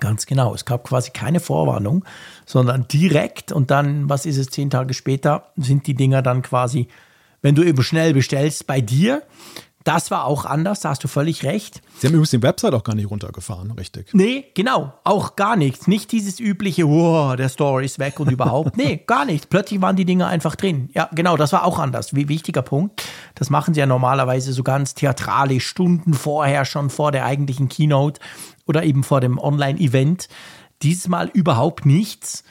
Ganz 0.00 0.26
genau. 0.26 0.54
Es 0.54 0.64
gab 0.64 0.84
quasi 0.84 1.10
keine 1.10 1.40
Vorwarnung, 1.40 2.04
sondern 2.46 2.88
direkt 2.88 3.52
und 3.52 3.70
dann, 3.70 4.08
was 4.08 4.26
ist 4.26 4.36
es, 4.36 4.48
zehn 4.48 4.70
Tage 4.70 4.94
später, 4.94 5.52
sind 5.56 5.86
die 5.86 5.94
Dinger 5.94 6.22
dann 6.22 6.42
quasi, 6.42 6.88
wenn 7.42 7.54
du 7.54 7.62
eben 7.62 7.82
schnell 7.82 8.14
bestellst, 8.14 8.66
bei 8.66 8.80
dir. 8.80 9.22
Das 9.82 10.10
war 10.10 10.26
auch 10.26 10.44
anders, 10.44 10.80
da 10.80 10.90
hast 10.90 11.02
du 11.04 11.08
völlig 11.08 11.42
recht. 11.42 11.80
Sie 11.98 12.06
haben 12.06 12.12
übrigens 12.12 12.30
die 12.30 12.42
Website 12.42 12.74
auch 12.74 12.84
gar 12.84 12.94
nicht 12.94 13.10
runtergefahren, 13.10 13.70
richtig. 13.70 14.12
Nee, 14.12 14.44
genau, 14.54 14.92
auch 15.04 15.36
gar 15.36 15.56
nichts. 15.56 15.86
Nicht 15.86 16.12
dieses 16.12 16.38
übliche, 16.38 16.86
wow, 16.86 17.34
der 17.34 17.48
Store 17.48 17.82
ist 17.82 17.98
weg 17.98 18.20
und 18.20 18.30
überhaupt. 18.30 18.76
Nee, 18.76 19.02
gar 19.06 19.24
nicht. 19.24 19.48
Plötzlich 19.48 19.80
waren 19.80 19.96
die 19.96 20.04
Dinger 20.04 20.26
einfach 20.26 20.54
drin. 20.54 20.90
Ja, 20.92 21.08
genau, 21.12 21.38
das 21.38 21.52
war 21.54 21.64
auch 21.64 21.78
anders. 21.78 22.14
Wie 22.14 22.28
wichtiger 22.28 22.60
Punkt. 22.60 23.02
Das 23.36 23.48
machen 23.48 23.72
sie 23.72 23.80
ja 23.80 23.86
normalerweise 23.86 24.52
so 24.52 24.62
ganz 24.62 24.92
theatralisch, 24.92 25.66
Stunden 25.66 26.12
vorher, 26.12 26.66
schon 26.66 26.90
vor 26.90 27.10
der 27.10 27.24
eigentlichen 27.24 27.70
Keynote 27.70 28.20
oder 28.70 28.84
eben 28.84 29.02
vor 29.02 29.20
dem 29.20 29.36
Online-Event. 29.36 30.28
Dieses 30.82 31.08
Mal 31.08 31.28
überhaupt 31.34 31.84
nichts. 31.84 32.44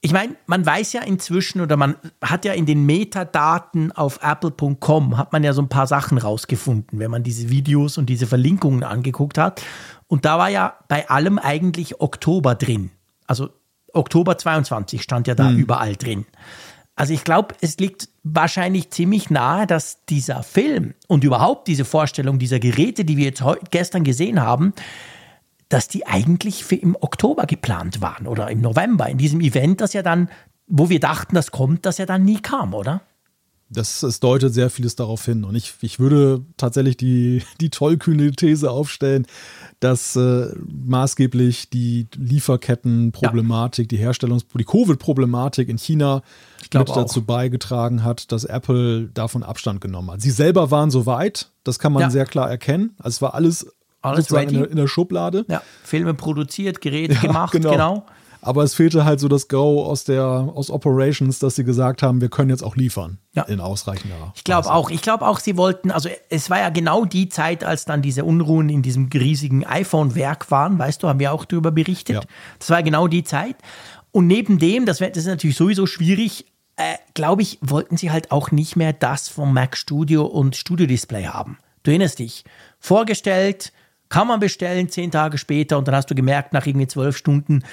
Ich 0.00 0.12
meine, 0.12 0.36
man 0.46 0.64
weiß 0.64 0.92
ja 0.94 1.02
inzwischen 1.02 1.60
oder 1.60 1.76
man 1.76 1.96
hat 2.22 2.44
ja 2.44 2.52
in 2.52 2.64
den 2.64 2.86
Metadaten 2.86 3.90
auf 3.92 4.20
apple.com 4.22 5.18
hat 5.18 5.32
man 5.32 5.42
ja 5.42 5.52
so 5.52 5.60
ein 5.60 5.68
paar 5.68 5.88
Sachen 5.88 6.16
rausgefunden, 6.16 7.00
wenn 7.00 7.10
man 7.10 7.24
diese 7.24 7.50
Videos 7.50 7.98
und 7.98 8.06
diese 8.06 8.28
Verlinkungen 8.28 8.84
angeguckt 8.84 9.36
hat. 9.36 9.60
Und 10.06 10.24
da 10.24 10.38
war 10.38 10.48
ja 10.48 10.76
bei 10.88 11.10
allem 11.10 11.38
eigentlich 11.38 12.00
Oktober 12.00 12.54
drin. 12.54 12.90
Also 13.26 13.50
Oktober 13.92 14.38
22 14.38 15.02
stand 15.02 15.26
ja 15.26 15.34
da 15.34 15.50
überall 15.50 15.96
drin. 15.96 16.24
Also 16.94 17.12
ich 17.12 17.24
glaube, 17.24 17.54
es 17.60 17.78
liegt 17.78 18.08
wahrscheinlich 18.22 18.90
ziemlich 18.90 19.30
nahe, 19.30 19.66
dass 19.66 20.04
dieser 20.06 20.42
Film 20.42 20.94
und 21.08 21.24
überhaupt 21.24 21.66
diese 21.66 21.86
Vorstellung 21.86 22.38
dieser 22.38 22.60
Geräte, 22.60 23.04
die 23.04 23.16
wir 23.16 23.24
jetzt 23.24 23.42
gestern 23.70 24.04
gesehen 24.04 24.40
haben, 24.40 24.74
dass 25.70 25.88
die 25.88 26.06
eigentlich 26.06 26.64
für 26.64 26.74
im 26.74 26.96
Oktober 27.00 27.46
geplant 27.46 28.02
waren 28.02 28.26
oder 28.26 28.50
im 28.50 28.60
November, 28.60 29.08
in 29.08 29.16
diesem 29.18 29.40
Event, 29.40 29.80
das 29.80 29.94
ja 29.94 30.02
dann, 30.02 30.28
wo 30.66 30.90
wir 30.90 31.00
dachten, 31.00 31.34
das 31.34 31.52
kommt, 31.52 31.86
das 31.86 31.96
ja 31.96 32.04
dann 32.06 32.24
nie 32.24 32.40
kam, 32.40 32.74
oder? 32.74 33.00
Das, 33.72 34.02
es 34.02 34.18
deutet 34.18 34.52
sehr 34.52 34.68
vieles 34.68 34.96
darauf 34.96 35.24
hin. 35.24 35.44
Und 35.44 35.54
ich, 35.54 35.74
ich 35.80 36.00
würde 36.00 36.44
tatsächlich 36.56 36.96
die, 36.96 37.44
die 37.60 37.70
tollkühne 37.70 38.32
These 38.32 38.68
aufstellen, 38.68 39.28
dass 39.78 40.16
äh, 40.16 40.48
maßgeblich 40.66 41.70
die 41.70 42.08
Lieferkettenproblematik, 42.16 43.88
die 43.88 43.98
Herstellungs-, 43.98 44.44
die 44.52 44.64
Covid-Problematik 44.64 45.68
in 45.68 45.78
China 45.78 46.22
mit 46.74 46.88
dazu 46.88 47.24
beigetragen 47.24 48.02
hat, 48.02 48.32
dass 48.32 48.44
Apple 48.44 49.08
davon 49.14 49.44
Abstand 49.44 49.80
genommen 49.80 50.10
hat. 50.10 50.20
Sie 50.20 50.32
selber 50.32 50.72
waren 50.72 50.90
so 50.90 51.06
weit, 51.06 51.52
das 51.62 51.78
kann 51.78 51.92
man 51.92 52.02
Ja. 52.02 52.10
sehr 52.10 52.26
klar 52.26 52.50
erkennen. 52.50 52.96
Also 52.98 53.16
es 53.16 53.22
war 53.22 53.34
alles, 53.34 53.72
Alles 54.02 54.26
sozusagen 54.26 54.48
in 54.50 54.54
ready. 54.56 54.62
der, 54.62 54.70
in 54.70 54.76
der 54.76 54.86
Schublade. 54.88 55.44
Ja, 55.48 55.62
Filme 55.84 56.14
produziert, 56.14 56.80
Geräte 56.80 57.14
gemacht, 57.20 57.52
genau. 57.52 58.04
Aber 58.42 58.62
es 58.64 58.72
fehlte 58.72 59.04
halt 59.04 59.20
so 59.20 59.28
das 59.28 59.48
Go 59.48 59.84
aus 59.84 60.04
der 60.04 60.22
aus 60.24 60.70
Operations, 60.70 61.38
dass 61.40 61.56
sie 61.56 61.64
gesagt 61.64 62.02
haben, 62.02 62.22
wir 62.22 62.30
können 62.30 62.48
jetzt 62.48 62.62
auch 62.62 62.74
liefern 62.74 63.18
Ja. 63.34 63.42
in 63.42 63.60
ausreichender. 63.60 64.32
Ich 64.34 64.44
glaube 64.44 64.64
Weise. 64.64 64.74
auch. 64.74 64.88
Ich 64.90 65.02
glaube 65.02 65.26
auch, 65.28 65.38
sie 65.40 65.58
wollten, 65.58 65.90
also 65.90 66.08
es 66.30 66.48
war 66.48 66.58
ja 66.58 66.70
genau 66.70 67.04
die 67.04 67.28
Zeit, 67.28 67.64
als 67.64 67.84
dann 67.84 68.00
diese 68.00 68.24
Unruhen 68.24 68.70
in 68.70 68.80
diesem 68.80 69.10
riesigen 69.12 69.66
iPhone-Werk 69.66 70.50
waren, 70.50 70.78
weißt 70.78 71.02
du, 71.02 71.08
haben 71.08 71.18
wir 71.18 71.32
auch 71.34 71.44
darüber 71.44 71.70
berichtet. 71.70 72.14
Ja. 72.16 72.22
Das 72.58 72.70
war 72.70 72.82
genau 72.82 73.08
die 73.08 73.24
Zeit. 73.24 73.56
Und 74.10 74.26
neben 74.26 74.58
dem, 74.58 74.86
das, 74.86 75.00
wär, 75.00 75.10
das 75.10 75.18
ist 75.18 75.26
natürlich 75.26 75.56
sowieso 75.58 75.84
schwierig, 75.84 76.46
äh, 76.76 76.94
glaube 77.12 77.42
ich, 77.42 77.58
wollten 77.60 77.98
sie 77.98 78.10
halt 78.10 78.32
auch 78.32 78.52
nicht 78.52 78.74
mehr 78.74 78.94
das 78.94 79.28
vom 79.28 79.52
Mac 79.52 79.76
Studio 79.76 80.24
und 80.24 80.56
Studio 80.56 80.86
Display 80.86 81.24
haben. 81.26 81.58
Du 81.82 81.90
erinnerst 81.90 82.18
dich. 82.18 82.44
Vorgestellt, 82.78 83.72
kann 84.10 84.28
man 84.28 84.40
bestellen, 84.40 84.90
zehn 84.90 85.10
Tage 85.10 85.38
später 85.38 85.78
und 85.78 85.88
dann 85.88 85.94
hast 85.94 86.10
du 86.10 86.14
gemerkt, 86.14 86.52
nach 86.52 86.66
irgendwie 86.66 86.88
zwölf 86.88 87.16
Stunden, 87.16 87.64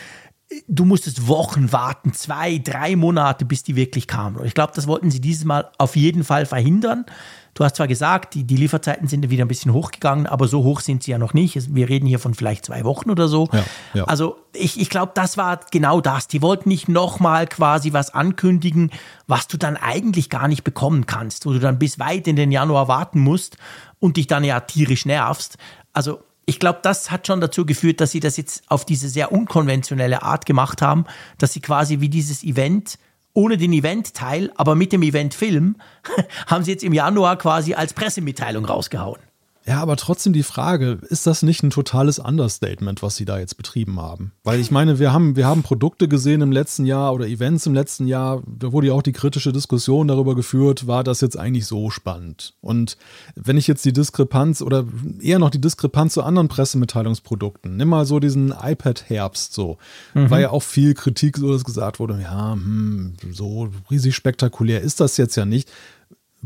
du 0.68 0.86
musstest 0.86 1.28
Wochen 1.28 1.72
warten, 1.72 2.14
zwei, 2.14 2.60
drei 2.60 2.96
Monate, 2.96 3.44
bis 3.44 3.64
die 3.64 3.76
wirklich 3.76 4.08
kamen. 4.08 4.38
Und 4.38 4.46
ich 4.46 4.54
glaube, 4.54 4.72
das 4.76 4.88
wollten 4.88 5.12
sie 5.12 5.20
dieses 5.20 5.44
Mal 5.44 5.70
auf 5.78 5.96
jeden 5.96 6.24
Fall 6.24 6.46
verhindern. 6.46 7.06
Du 7.54 7.64
hast 7.64 7.76
zwar 7.76 7.88
gesagt, 7.88 8.36
die, 8.36 8.44
die 8.44 8.56
Lieferzeiten 8.56 9.08
sind 9.08 9.30
wieder 9.32 9.44
ein 9.44 9.48
bisschen 9.48 9.74
hochgegangen, 9.74 10.28
aber 10.28 10.48
so 10.48 10.64
hoch 10.64 10.80
sind 10.80 11.02
sie 11.02 11.12
ja 11.12 11.18
noch 11.18 11.34
nicht. 11.34 11.74
Wir 11.74 11.90
reden 11.90 12.06
hier 12.06 12.20
von 12.20 12.36
vielleicht 12.36 12.66
zwei 12.66 12.84
Wochen 12.84 13.10
oder 13.10 13.28
so. 13.28 13.50
Ja, 13.52 13.64
ja. 13.96 14.04
Also 14.04 14.38
ich, 14.54 14.80
ich 14.80 14.90
glaube, 14.92 15.14
das 15.16 15.38
war 15.38 15.60
genau 15.72 16.00
das. 16.00 16.28
Die 16.28 16.44
wollten 16.44 16.70
nicht 16.70 16.88
nochmal 16.88 17.48
quasi 17.48 17.94
was 17.94 18.14
ankündigen, 18.14 18.92
was 19.26 19.48
du 19.48 19.58
dann 19.58 19.76
eigentlich 19.76 20.30
gar 20.30 20.48
nicht 20.48 20.64
bekommen 20.64 21.08
kannst, 21.08 21.48
wo 21.48 21.52
du 21.52 21.60
dann 21.60 21.80
bis 21.80 21.98
weit 21.98 22.28
in 22.28 22.36
den 22.36 22.52
Januar 22.52 22.88
warten 22.88 23.20
musst 23.20 23.58
und 23.98 24.18
dich 24.18 24.28
dann 24.28 24.44
ja 24.44 24.60
tierisch 24.60 25.08
nervst. 25.08 25.58
Also 25.94 26.20
ich 26.50 26.60
glaube, 26.60 26.80
das 26.82 27.12
hat 27.12 27.28
schon 27.28 27.42
dazu 27.42 27.66
geführt, 27.66 28.00
dass 28.00 28.12
sie 28.12 28.22
das 28.22 28.38
jetzt 28.38 28.64
auf 28.70 28.86
diese 28.86 29.10
sehr 29.10 29.34
unkonventionelle 29.34 30.24
Art 30.24 30.46
gemacht 30.46 30.82
haben, 30.82 31.06
dass 31.38 31.52
sie 31.52 31.60
quasi 31.60 32.00
wie 32.00 32.10
dieses 32.10 32.42
Event 32.44 32.98
ohne 33.34 33.58
den 33.58 33.74
Event-Teil, 33.74 34.52
aber 34.56 34.74
mit 34.74 34.94
dem 34.94 35.04
Event-Film, 35.04 35.76
haben 36.48 36.64
sie 36.64 36.72
jetzt 36.72 36.84
im 36.84 36.94
Januar 36.94 37.38
quasi 37.38 37.76
als 37.76 37.94
Pressemitteilung 37.94 38.66
rausgehauen. 38.66 39.20
Ja, 39.68 39.82
aber 39.82 39.98
trotzdem 39.98 40.32
die 40.32 40.44
Frage, 40.44 41.00
ist 41.10 41.28
das 41.28 41.44
nicht 41.44 41.62
ein 41.62 41.72
totales 41.72 42.20
Understatement, 42.20 43.04
was 43.04 43.18
sie 43.18 43.26
da 43.26 43.38
jetzt 43.38 43.58
betrieben 43.58 44.00
haben? 44.00 44.32
Weil 44.46 44.62
ich 44.62 44.72
meine, 44.72 44.98
wir 44.98 45.12
haben, 45.12 45.36
wir 45.36 45.46
haben 45.46 45.62
Produkte 45.62 46.08
gesehen 46.08 46.40
im 46.40 46.54
letzten 46.54 46.86
Jahr 46.86 47.14
oder 47.14 47.28
Events 47.28 47.66
im 47.66 47.74
letzten 47.74 48.08
Jahr, 48.08 48.42
da 48.48 48.72
wurde 48.72 48.88
ja 48.88 48.94
auch 48.94 49.02
die 49.02 49.12
kritische 49.12 49.52
Diskussion 49.52 50.08
darüber 50.08 50.36
geführt, 50.36 50.88
war 50.88 51.04
das 51.04 51.20
jetzt 51.20 51.38
eigentlich 51.38 51.66
so 51.66 51.90
spannend? 51.90 52.54
Und 52.62 52.98
wenn 53.36 53.58
ich 53.58 53.68
jetzt 53.68 53.84
die 53.84 53.92
Diskrepanz 53.92 54.62
oder 54.62 54.86
eher 55.20 55.38
noch 55.38 55.50
die 55.50 55.60
Diskrepanz 55.60 56.14
zu 56.14 56.24
anderen 56.24 56.48
Pressemitteilungsprodukten, 56.48 57.76
nimm 57.76 57.90
mal 57.90 58.06
so 58.06 58.22
diesen 58.22 58.54
iPad-Herbst 58.58 59.54
so, 59.54 59.80
war 60.14 60.40
ja 60.40 60.52
auch 60.52 60.64
viel 60.64 60.94
Kritik, 60.94 61.36
so 61.36 61.52
dass 61.52 61.66
gesagt 61.66 62.00
wurde, 62.00 62.22
ja, 62.22 62.54
hm, 62.54 63.16
so 63.32 63.68
riesig 63.92 64.16
spektakulär 64.16 64.80
ist 64.80 65.02
das 65.02 65.18
jetzt 65.18 65.36
ja 65.36 65.44
nicht 65.44 65.70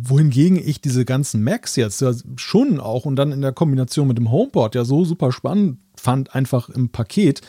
wohingegen 0.03 0.57
ich 0.57 0.81
diese 0.81 1.05
ganzen 1.05 1.43
Macs 1.43 1.75
jetzt 1.75 2.01
ja 2.01 2.11
schon 2.35 2.79
auch 2.79 3.05
und 3.05 3.15
dann 3.15 3.31
in 3.31 3.41
der 3.41 3.51
Kombination 3.51 4.07
mit 4.07 4.17
dem 4.17 4.31
HomePod 4.31 4.75
ja 4.75 4.83
so 4.83 5.05
super 5.05 5.31
spannend 5.31 5.79
fand, 5.95 6.35
einfach 6.35 6.69
im 6.69 6.89
Paket. 6.89 7.41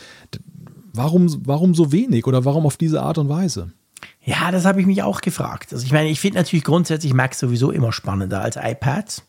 Warum, 0.92 1.34
warum 1.46 1.74
so 1.74 1.92
wenig 1.92 2.26
oder 2.26 2.44
warum 2.44 2.66
auf 2.66 2.76
diese 2.76 3.02
Art 3.02 3.18
und 3.18 3.28
Weise? 3.28 3.72
Ja, 4.24 4.50
das 4.50 4.64
habe 4.64 4.80
ich 4.80 4.86
mich 4.86 5.02
auch 5.02 5.20
gefragt. 5.20 5.72
Also 5.72 5.84
ich 5.84 5.92
meine, 5.92 6.08
ich 6.08 6.20
finde 6.20 6.38
natürlich 6.38 6.64
grundsätzlich 6.64 7.14
Macs 7.14 7.38
sowieso 7.38 7.70
immer 7.70 7.92
spannender 7.92 8.42
als 8.42 8.56
iPads. 8.56 9.22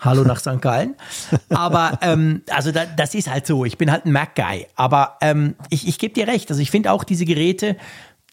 Hallo 0.00 0.24
nach 0.24 0.40
St. 0.40 0.60
Gallen. 0.60 0.96
Aber 1.50 1.98
ähm, 2.02 2.42
also 2.50 2.72
da, 2.72 2.84
das 2.84 3.14
ist 3.14 3.30
halt 3.30 3.46
so. 3.46 3.64
Ich 3.64 3.78
bin 3.78 3.90
halt 3.90 4.04
ein 4.04 4.12
Mac-Guy. 4.12 4.66
Aber 4.74 5.16
ähm, 5.20 5.54
ich, 5.70 5.86
ich 5.86 5.98
gebe 5.98 6.14
dir 6.14 6.26
recht. 6.26 6.50
Also 6.50 6.60
ich 6.60 6.70
finde 6.70 6.90
auch 6.90 7.04
diese 7.04 7.24
Geräte, 7.24 7.76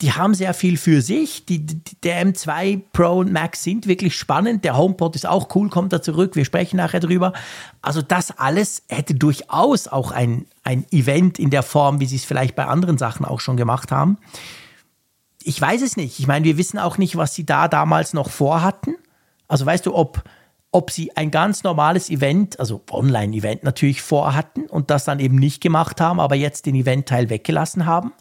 die 0.02 0.14
haben 0.14 0.34
sehr 0.34 0.54
viel 0.54 0.78
für 0.78 1.02
sich. 1.02 1.46
Die, 1.46 1.66
die, 1.66 2.00
der 2.04 2.26
M2 2.26 2.82
Pro 2.94 3.20
und 3.20 3.34
Max 3.34 3.64
sind 3.64 3.86
wirklich 3.86 4.16
spannend. 4.16 4.64
Der 4.64 4.78
HomePod 4.78 5.16
ist 5.16 5.28
auch 5.28 5.54
cool, 5.56 5.70
kommt 5.70 5.92
da 5.92 6.02
zurück. 6.02 6.36
Wir 6.36 6.46
sprechen 6.46 6.78
nachher 6.78 7.02
drüber. 7.02 7.34
Also 7.82 8.02
das 8.02 8.38
alles 8.38 8.84
hätte 8.88 9.14
durchaus 9.16 9.88
auch 9.90 10.12
ein, 10.12 10.46
ein 10.64 10.86
Event 10.92 11.38
in 11.38 11.50
der 11.50 11.64
Form, 11.64 12.00
wie 12.00 12.06
sie 12.06 12.16
es 12.16 12.24
vielleicht 12.24 12.56
bei 12.56 12.66
anderen 12.66 12.98
Sachen 12.98 13.26
auch 13.26 13.42
schon 13.42 13.58
gemacht 13.58 13.92
haben. 13.92 14.18
Ich 15.44 15.60
weiß 15.60 15.82
es 15.82 15.98
nicht. 15.98 16.20
Ich 16.20 16.28
meine, 16.28 16.46
wir 16.46 16.58
wissen 16.58 16.80
auch 16.80 16.98
nicht, 16.98 17.18
was 17.18 17.36
sie 17.36 17.46
da 17.46 17.68
damals 17.68 18.14
noch 18.14 18.30
vorhatten. 18.30 18.96
Also 19.48 19.66
weißt 19.66 19.86
du, 19.86 19.96
ob 19.96 20.24
ob 20.72 20.92
sie 20.92 21.18
ein 21.18 21.32
ganz 21.32 21.64
normales 21.64 22.12
Event, 22.12 22.60
also 22.60 22.84
Online-Event 22.92 23.64
natürlich 23.64 24.04
vorhatten 24.04 24.68
und 24.68 24.92
das 24.92 25.04
dann 25.04 25.20
eben 25.20 25.36
nicht 25.36 25.62
gemacht 25.62 26.00
haben, 26.00 26.20
aber 26.20 26.36
jetzt 26.36 26.68
den 26.68 26.76
Event-Teil 26.76 27.32
weggelassen 27.32 27.88
haben. 27.88 28.14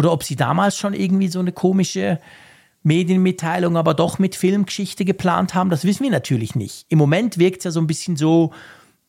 Oder 0.00 0.12
ob 0.12 0.24
sie 0.24 0.34
damals 0.34 0.78
schon 0.78 0.94
irgendwie 0.94 1.28
so 1.28 1.40
eine 1.40 1.52
komische 1.52 2.20
Medienmitteilung, 2.82 3.76
aber 3.76 3.92
doch 3.92 4.18
mit 4.18 4.34
Filmgeschichte 4.34 5.04
geplant 5.04 5.52
haben, 5.52 5.68
das 5.68 5.84
wissen 5.84 6.04
wir 6.04 6.10
natürlich 6.10 6.54
nicht. 6.54 6.86
Im 6.88 6.96
Moment 6.96 7.36
wirkt 7.36 7.58
es 7.58 7.64
ja 7.64 7.70
so 7.70 7.82
ein 7.82 7.86
bisschen 7.86 8.16
so, 8.16 8.50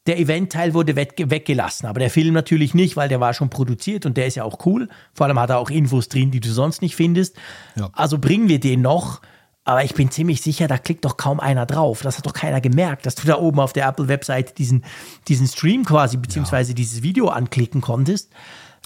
der 0.06 0.19
Event-Teil 0.19 0.73
wurde 0.73 0.97
weggelassen, 0.97 1.86
aber 1.86 2.01
der 2.01 2.10
Film 2.10 2.34
natürlich 2.34 2.73
nicht, 2.73 2.97
weil 2.97 3.08
der 3.08 3.21
war 3.21 3.34
schon 3.34 3.49
produziert 3.49 4.06
und 4.06 4.17
der 4.17 4.27
ist 4.27 4.36
ja 4.36 4.43
auch 4.43 4.65
cool. 4.65 4.89
Vor 5.13 5.27
allem 5.27 5.39
hat 5.39 5.49
er 5.49 5.60
auch 5.60 5.69
Infos 5.69 6.10
drin, 6.10 6.30
die 6.30 6.41
du 6.41 6.51
sonst 6.51 6.82
nicht 6.82 6.97
findest. 6.97 7.38
Ja. 7.77 7.89
Also 7.93 8.17
bringen 8.17 8.49
wir 8.49 8.60
den 8.60 8.82
noch. 8.82 9.21
Aber 9.63 9.86
ich 9.86 9.93
bin 9.93 10.12
ziemlich 10.12 10.41
sicher, 10.41 10.67
da 10.67 10.77
klickt 10.77 11.06
doch 11.06 11.15
kaum 11.15 11.39
einer 11.39 11.65
drauf. 11.65 12.01
Das 12.01 12.17
hat 12.17 12.25
doch 12.25 12.34
keiner 12.34 12.60
gemerkt, 12.60 13.06
dass 13.06 13.15
du 13.15 13.25
da 13.25 13.38
oben 13.38 13.62
auf 13.62 13.71
der 13.71 13.88
Apple-Webseite 13.88 14.54
diesen, 14.54 14.84
diesen 15.30 15.47
Stream 15.47 15.86
quasi, 15.86 16.17
beziehungsweise 16.17 16.71
ja. 16.71 16.75
dieses 16.75 17.01
Video 17.01 17.30
anklicken 17.30 17.80
konntest. 17.80 18.34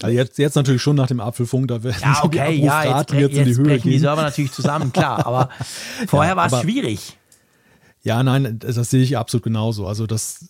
Also 0.02 0.14
jetzt, 0.14 0.38
jetzt 0.38 0.54
natürlich 0.56 0.82
schon 0.82 0.96
nach 0.96 1.06
dem 1.06 1.20
Apfelfunk, 1.20 1.68
da 1.68 1.82
werden 1.82 1.96
ja, 2.00 2.20
okay, 2.22 2.56
die 2.56 2.62
ja, 2.64 2.98
jetzt, 2.98 3.12
jetzt, 3.12 3.20
jetzt 3.20 3.36
in 3.36 3.44
die 3.44 3.56
Höhe 3.56 3.64
brechen 3.64 3.82
gehen. 3.82 3.92
die 3.92 3.98
Server 3.98 4.22
natürlich 4.22 4.52
zusammen, 4.52 4.92
klar. 4.92 5.26
Aber 5.26 5.48
vorher 6.06 6.32
ja, 6.32 6.36
war 6.36 6.52
es 6.52 6.60
schwierig. 6.60 7.16
Ja, 8.02 8.22
nein, 8.22 8.58
das, 8.58 8.76
das 8.76 8.90
sehe 8.90 9.02
ich 9.02 9.16
absolut 9.16 9.44
genauso. 9.44 9.86
Also 9.86 10.06
das 10.06 10.46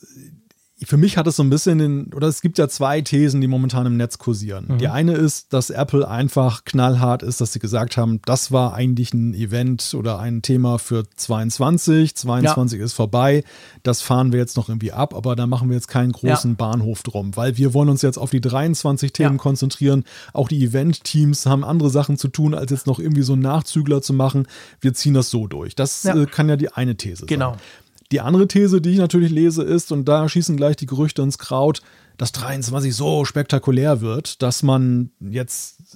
für 0.85 0.99
mich 0.99 1.17
hat 1.17 1.27
es 1.27 1.37
so 1.37 1.43
ein 1.43 1.49
bisschen 1.49 1.79
den, 1.79 2.13
oder 2.13 2.29
es 2.29 2.43
gibt 2.43 2.59
ja 2.59 2.69
zwei 2.69 3.01
Thesen, 3.01 3.41
die 3.41 3.47
momentan 3.47 3.87
im 3.87 3.97
Netz 3.97 4.19
kursieren. 4.19 4.67
Mhm. 4.69 4.79
Die 4.79 4.89
eine 4.89 5.15
ist, 5.15 5.55
dass 5.55 5.71
Apple 5.71 6.07
einfach 6.07 6.65
knallhart 6.65 7.23
ist, 7.23 7.41
dass 7.41 7.55
sie 7.55 7.61
gesagt 7.61 7.97
haben, 7.97 8.21
das 8.27 8.53
war 8.53 8.75
eigentlich 8.75 9.15
ein 9.15 9.33
Event 9.33 9.95
oder 9.95 10.19
ein 10.19 10.43
Thema 10.43 10.79
für 10.79 11.05
22, 11.17 12.15
22 12.15 12.79
ja. 12.79 12.85
ist 12.85 12.93
vorbei, 12.93 13.43
das 13.85 14.03
fahren 14.03 14.33
wir 14.33 14.39
jetzt 14.39 14.59
noch 14.59 14.69
irgendwie 14.69 14.93
ab, 14.93 15.15
aber 15.15 15.35
da 15.35 15.47
machen 15.47 15.71
wir 15.71 15.77
jetzt 15.77 15.89
keinen 15.89 16.13
großen 16.13 16.51
ja. 16.51 16.57
Bahnhof 16.57 17.03
drum, 17.03 17.35
weil 17.37 17.57
wir 17.57 17.73
wollen 17.73 17.89
uns 17.89 18.03
jetzt 18.03 18.19
auf 18.19 18.29
die 18.29 18.43
23 18.43 19.15
Themen 19.15 19.37
ja. 19.37 19.43
konzentrieren. 19.43 20.05
Auch 20.35 20.49
die 20.49 20.63
Event-Teams 20.63 21.47
haben 21.47 21.65
andere 21.65 21.89
Sachen 21.89 22.19
zu 22.19 22.29
tun, 22.29 22.55
als 22.55 22.71
jetzt 22.71 22.87
noch 22.87 22.99
irgendwie 22.99 23.23
so 23.23 23.33
einen 23.33 23.43
Nachzügler 23.43 24.03
zu 24.03 24.13
machen. 24.13 24.47
Wir 24.81 24.93
ziehen 24.93 25.15
das 25.15 25.31
so 25.31 25.47
durch. 25.47 25.75
Das 25.75 26.05
äh, 26.05 26.27
kann 26.27 26.51
ja 26.51 26.57
die 26.57 26.71
eine 26.71 26.97
These 26.97 27.25
genau. 27.25 27.53
sein. 27.53 27.59
Genau. 27.59 27.86
Die 28.13 28.21
andere 28.21 28.47
These, 28.47 28.81
die 28.81 28.91
ich 28.91 28.99
natürlich 28.99 29.31
lese, 29.31 29.63
ist, 29.63 29.93
und 29.93 30.07
da 30.07 30.29
schießen 30.29 30.57
gleich 30.57 30.77
die 30.77 30.87
Gerüchte 30.87 31.23
ins 31.23 31.39
Kraut, 31.39 31.83
dass 32.17 32.33
23 32.33 32.95
so 32.95 33.25
spektakulär 33.25 34.01
wird, 34.01 34.43
dass 34.43 34.63
man 34.63 35.11
jetzt 35.21 35.96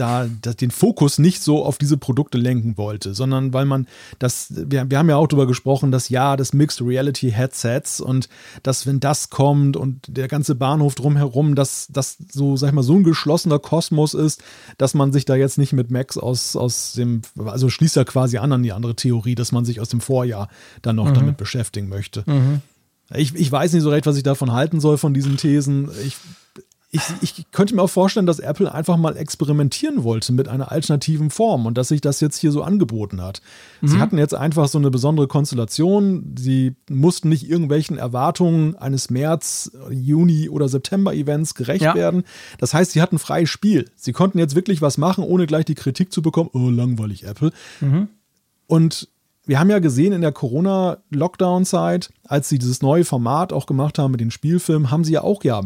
da 0.00 0.26
den 0.26 0.70
Fokus 0.70 1.18
nicht 1.18 1.42
so 1.42 1.64
auf 1.64 1.78
diese 1.78 1.96
Produkte 1.96 2.38
lenken 2.38 2.78
wollte, 2.78 3.14
sondern 3.14 3.52
weil 3.52 3.66
man 3.66 3.86
das, 4.18 4.48
wir, 4.50 4.90
wir 4.90 4.98
haben 4.98 5.08
ja 5.08 5.16
auch 5.16 5.26
darüber 5.26 5.46
gesprochen, 5.46 5.92
das 5.92 6.08
Jahr 6.08 6.36
des 6.36 6.52
Mixed 6.52 6.80
Reality 6.80 7.30
Headsets 7.30 8.00
und 8.00 8.28
dass, 8.62 8.86
wenn 8.86 8.98
das 8.98 9.30
kommt 9.30 9.76
und 9.76 10.00
der 10.08 10.28
ganze 10.28 10.54
Bahnhof 10.54 10.94
drumherum, 10.94 11.54
dass 11.54 11.88
das 11.90 12.16
so, 12.30 12.56
sag 12.56 12.68
ich 12.68 12.74
mal, 12.74 12.82
so 12.82 12.94
ein 12.94 13.04
geschlossener 13.04 13.58
Kosmos 13.58 14.14
ist, 14.14 14.42
dass 14.78 14.94
man 14.94 15.12
sich 15.12 15.26
da 15.26 15.34
jetzt 15.34 15.58
nicht 15.58 15.72
mit 15.72 15.90
Max 15.90 16.16
aus, 16.16 16.56
aus 16.56 16.94
dem, 16.94 17.22
also 17.44 17.68
schließt 17.68 17.96
ja 17.96 18.04
quasi 18.04 18.38
an 18.38 18.52
an 18.52 18.62
die 18.62 18.72
andere 18.72 18.96
Theorie, 18.96 19.34
dass 19.34 19.52
man 19.52 19.64
sich 19.64 19.80
aus 19.80 19.90
dem 19.90 20.00
Vorjahr 20.00 20.48
dann 20.82 20.96
noch 20.96 21.10
mhm. 21.10 21.14
damit 21.14 21.36
beschäftigen 21.36 21.88
möchte. 21.88 22.24
Mhm. 22.26 22.62
Ich, 23.14 23.34
ich 23.34 23.50
weiß 23.50 23.72
nicht 23.72 23.82
so 23.82 23.90
recht, 23.90 24.06
was 24.06 24.16
ich 24.16 24.22
davon 24.22 24.52
halten 24.52 24.80
soll, 24.80 24.96
von 24.96 25.12
diesen 25.12 25.36
Thesen. 25.36 25.90
Ich 26.06 26.16
ich, 26.92 27.02
ich 27.20 27.50
könnte 27.52 27.76
mir 27.76 27.82
auch 27.82 27.90
vorstellen, 27.90 28.26
dass 28.26 28.40
Apple 28.40 28.72
einfach 28.72 28.96
mal 28.96 29.16
experimentieren 29.16 30.02
wollte 30.02 30.32
mit 30.32 30.48
einer 30.48 30.72
alternativen 30.72 31.30
Form 31.30 31.66
und 31.66 31.78
dass 31.78 31.88
sich 31.88 32.00
das 32.00 32.20
jetzt 32.20 32.38
hier 32.38 32.50
so 32.50 32.62
angeboten 32.62 33.22
hat. 33.22 33.42
Mhm. 33.80 33.88
Sie 33.88 33.98
hatten 34.00 34.18
jetzt 34.18 34.34
einfach 34.34 34.66
so 34.66 34.78
eine 34.78 34.90
besondere 34.90 35.28
Konstellation. 35.28 36.34
Sie 36.36 36.74
mussten 36.88 37.28
nicht 37.28 37.48
irgendwelchen 37.48 37.96
Erwartungen 37.96 38.74
eines 38.76 39.08
März, 39.08 39.70
Juni 39.90 40.48
oder 40.48 40.68
September-Events 40.68 41.54
gerecht 41.54 41.82
ja. 41.82 41.94
werden. 41.94 42.24
Das 42.58 42.74
heißt, 42.74 42.90
sie 42.90 43.00
hatten 43.00 43.20
freies 43.20 43.50
Spiel. 43.50 43.88
Sie 43.94 44.12
konnten 44.12 44.40
jetzt 44.40 44.56
wirklich 44.56 44.82
was 44.82 44.98
machen, 44.98 45.22
ohne 45.22 45.46
gleich 45.46 45.66
die 45.66 45.76
Kritik 45.76 46.12
zu 46.12 46.22
bekommen, 46.22 46.50
oh, 46.54 46.70
langweilig 46.70 47.24
Apple. 47.24 47.52
Mhm. 47.80 48.08
Und 48.66 49.08
wir 49.46 49.60
haben 49.60 49.70
ja 49.70 49.78
gesehen 49.78 50.12
in 50.12 50.22
der 50.22 50.32
Corona-Lockdown-Zeit, 50.32 52.10
als 52.24 52.48
sie 52.48 52.58
dieses 52.58 52.82
neue 52.82 53.04
Format 53.04 53.52
auch 53.52 53.66
gemacht 53.66 53.98
haben 53.98 54.10
mit 54.10 54.20
den 54.20 54.32
Spielfilmen, 54.32 54.90
haben 54.90 55.04
sie 55.04 55.12
ja 55.12 55.22
auch 55.22 55.44
ja 55.44 55.62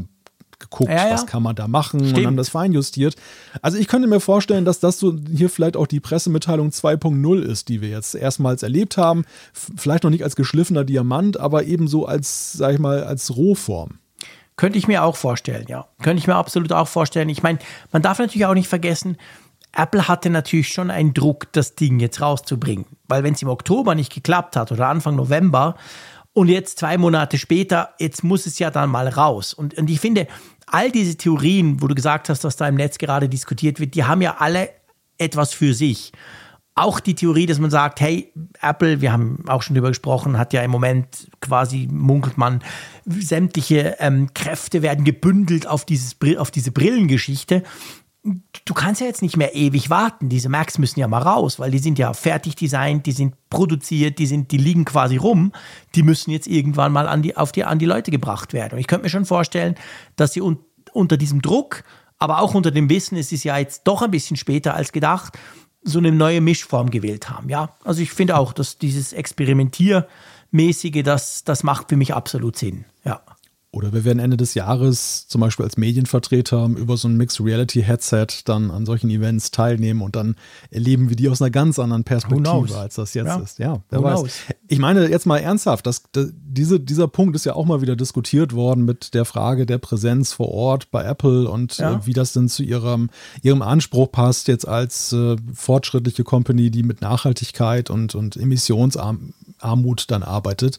geguckt, 0.59 0.91
ja, 0.91 1.09
ja. 1.09 1.15
was 1.15 1.27
kann 1.27 1.43
man 1.43 1.57
da 1.57 1.69
machen 1.69 2.01
Stimmt. 2.01 2.19
und 2.19 2.27
haben 2.27 2.37
das 2.37 2.49
feinjustiert. 2.49 3.17
Also 3.63 3.79
ich 3.79 3.89
könnte 3.89 4.09
mir 4.09 4.21
vorstellen, 4.21 4.65
dass 4.65 4.81
das 4.81 4.99
so 4.99 5.17
hier 5.31 5.51
vielleicht 5.51 5.77
auch 5.77 5.87
die 5.87 6.01
Pressemitteilung 6.01 6.71
2.0 6.71 7.43
ist, 7.43 7.69
die 7.69 7.81
wir 7.81 7.89
jetzt 7.89 8.15
erstmals 8.15 8.63
erlebt 8.63 8.97
haben. 8.97 9.25
Vielleicht 9.53 10.05
noch 10.05 10.11
nicht 10.11 10.25
als 10.25 10.37
geschliffener 10.37 10.85
Diamant, 10.85 11.39
aber 11.39 11.65
ebenso 11.65 12.07
als, 12.07 12.53
sag 12.53 12.75
ich 12.75 12.79
mal, 12.79 13.05
als 13.05 13.37
Rohform. 13.37 13.99
Könnte 14.57 14.79
ich 14.79 14.87
mir 14.87 15.03
auch 15.03 15.17
vorstellen, 15.17 15.67
ja. 15.69 15.87
Könnte 16.03 16.21
ich 16.21 16.27
mir 16.29 16.37
absolut 16.37 16.73
auch 16.73 16.87
vorstellen. 16.87 17.29
Ich 17.29 17.43
meine, 17.43 17.59
man 17.91 18.03
darf 18.03 18.19
natürlich 18.19 18.47
auch 18.47 18.55
nicht 18.55 18.69
vergessen, 18.69 19.17
Apple 19.77 20.07
hatte 20.07 20.31
natürlich 20.31 20.69
schon 20.69 20.91
einen 20.91 21.15
Druck, 21.15 21.53
das 21.53 21.75
Ding 21.75 21.99
jetzt 21.99 22.21
rauszubringen. 22.21 22.87
Weil 23.09 23.25
wenn 23.25 23.35
es 23.35 23.43
im 23.43 23.49
Oktober 23.49 23.95
nicht 23.95 24.13
geklappt 24.13 24.57
hat 24.57 24.73
oder 24.73 24.89
Anfang 24.89 25.17
November, 25.17 25.75
und 26.35 26.49
jetzt 26.49 26.81
zwei 26.81 26.99
Monate 26.99 27.39
später, 27.39 27.95
jetzt 27.99 28.25
muss 28.25 28.45
es 28.45 28.59
ja 28.59 28.71
dann 28.71 28.91
mal 28.91 29.09
raus. 29.09 29.55
Und, 29.55 29.79
und 29.79 29.89
ich 29.89 30.01
finde, 30.01 30.27
all 30.67 30.91
diese 30.91 31.17
Theorien, 31.17 31.81
wo 31.81 31.87
du 31.87 31.95
gesagt 31.95 32.29
hast, 32.29 32.45
dass 32.45 32.57
da 32.57 32.69
im 32.69 32.75
Netz 32.75 32.99
gerade 32.99 33.29
diskutiert 33.29 33.81
wird, 33.81 33.95
die 33.95 34.05
haben 34.05 34.21
ja 34.21 34.37
alle 34.39 34.69
etwas 35.17 35.55
für 35.55 35.75
sich. 35.75 36.13
Auch 36.75 36.99
die 36.99 37.15
Theorie, 37.15 37.47
dass 37.47 37.61
man 37.61 37.71
sagt, 37.71 38.01
hey, 38.01 38.33
Apple, 38.61 39.01
wir 39.01 39.13
haben 39.13 39.45
auch 39.47 39.63
schon 39.63 39.77
darüber 39.77 39.91
gesprochen, 39.91 40.37
hat 40.37 40.53
ja 40.53 40.63
im 40.63 40.73
Moment 40.73 41.29
quasi, 41.41 41.89
munkelt 41.89 42.37
man, 42.37 42.65
sämtliche 43.05 43.97
ähm, 44.01 44.35
Kräfte 44.35 44.83
werden 44.83 45.05
gebündelt 45.05 45.69
auf, 45.69 45.85
dieses, 45.85 46.17
auf 46.37 46.51
diese 46.51 46.73
Brillengeschichte 46.73 47.63
du 48.25 48.75
kannst 48.75 49.01
ja 49.01 49.07
jetzt 49.07 49.23
nicht 49.23 49.37
mehr 49.37 49.55
ewig 49.55 49.91
warten. 49.91 50.29
Diese 50.29 50.49
Macs 50.49 50.79
müssen 50.79 50.99
ja 50.99 51.09
mal 51.09 51.23
raus, 51.23 51.59
weil 51.59 51.71
die 51.71 51.79
sind 51.79 51.99
ja 51.99 52.15
fertig 52.15 52.57
designt, 52.57 53.07
die 53.07 53.13
sind 53.13 53.35
produziert, 53.51 54.19
die 54.19 54.27
sind, 54.27 54.51
die 54.51 54.57
liegen 54.57 54.85
quasi 54.85 55.17
rum. 55.17 55.53
Die 55.95 56.03
müssen 56.03 56.31
jetzt 56.31 56.47
irgendwann 56.47 56.93
mal 56.93 57.07
an 57.07 57.23
die, 57.23 57.37
auf 57.37 57.53
die, 57.53 57.65
an 57.65 57.79
die 57.79 57.87
Leute 57.87 58.11
gebracht 58.11 58.53
werden. 58.53 58.75
Und 58.75 58.79
ich 58.79 58.87
könnte 58.87 59.05
mir 59.05 59.11
schon 59.11 59.27
vorstellen, 59.27 59.75
dass 60.17 60.33
sie 60.33 60.41
un, 60.41 60.59
unter 60.93 61.17
diesem 61.17 61.43
Druck, 61.43 61.85
aber 62.19 62.41
auch 62.41 62.55
unter 62.55 62.71
dem 62.71 62.89
Wissen, 62.89 63.19
es 63.19 63.31
ist 63.31 63.45
ja 63.45 63.59
jetzt 63.59 63.83
doch 63.85 64.01
ein 64.01 64.11
bisschen 64.11 64.37
später 64.37 64.75
als 64.75 64.93
gedacht, 64.93 65.39
so 65.83 65.99
eine 65.99 66.13
neue 66.13 66.41
Mischform 66.41 66.91
gewählt 66.91 67.29
haben. 67.29 67.51
Ja, 67.51 67.77
also 67.85 68.01
ich 68.01 68.13
finde 68.13 68.39
auch, 68.39 68.55
dass 68.55 68.79
dieses 68.79 69.13
Experimentiermäßige, 69.13 71.03
das, 71.03 71.45
das 71.45 71.63
macht 71.63 71.91
für 71.91 71.97
mich 71.97 72.15
absolut 72.15 72.57
Sinn. 72.57 72.87
Ja. 73.05 73.21
Oder 73.75 73.93
wir 73.93 74.05
werden 74.05 74.21
Ende 74.21 74.37
des 74.37 74.55
Jahres 74.55 75.27
zum 75.27 75.41
Beispiel 75.41 75.65
als 75.65 75.77
Medienvertreter 75.77 76.71
über 76.77 76.97
so 76.97 77.09
ein 77.09 77.17
Mixed 77.17 77.41
Reality 77.41 77.83
Headset 77.83 78.27
dann 78.45 78.71
an 78.71 78.87
solchen 78.87 79.11
Events 79.11 79.51
teilnehmen 79.51 80.01
und 80.01 80.15
dann 80.15 80.37
erleben 80.71 81.09
wir 81.09 81.17
die 81.17 81.29
aus 81.29 81.43
einer 81.43 81.51
ganz 81.51 81.81
anderen 81.81 82.05
Perspektive, 82.05 82.79
als 82.79 82.95
das 82.95 83.15
jetzt 83.15 83.27
ja. 83.27 83.37
ist. 83.41 83.59
Ja, 83.59 83.83
wer 83.91 83.99
Who 83.99 84.05
weiß. 84.05 84.21
Knows? 84.21 84.33
Ich 84.69 84.79
meine 84.79 85.09
jetzt 85.09 85.27
mal 85.27 85.39
ernsthaft, 85.39 85.89
dass, 85.89 86.05
dass 86.13 86.29
diese, 86.33 86.79
dieser 86.79 87.09
Punkt 87.09 87.35
ist 87.35 87.47
ja 87.47 87.55
auch 87.55 87.67
mal 87.67 87.83
wieder 87.83 87.97
diskutiert 87.97 88.53
worden 88.53 88.85
mit 88.85 89.13
der 89.13 89.25
Frage 89.25 89.67
der 89.67 89.79
Präsenz 89.79 90.33
vor 90.33 90.51
Ort 90.51 90.93
bei 90.93 91.03
Apple 91.03 91.49
und 91.51 91.79
ja. 91.79 91.95
äh, 91.95 92.07
wie 92.07 92.13
das 92.13 92.33
denn 92.33 92.49
zu 92.49 92.63
ihrem, 92.63 93.11
ihrem 93.43 93.61
Anspruch 93.61 94.13
passt, 94.13 94.47
jetzt 94.47 94.69
als 94.69 95.13
äh, 95.13 95.35
fortschrittliche 95.53 96.23
Company, 96.23 96.71
die 96.71 96.85
mit 96.85 97.01
Nachhaltigkeit 97.01 97.91
und, 97.91 98.15
und 98.15 98.37
Emissionsarmut 98.37 100.11
dann 100.13 100.23
arbeitet. 100.23 100.79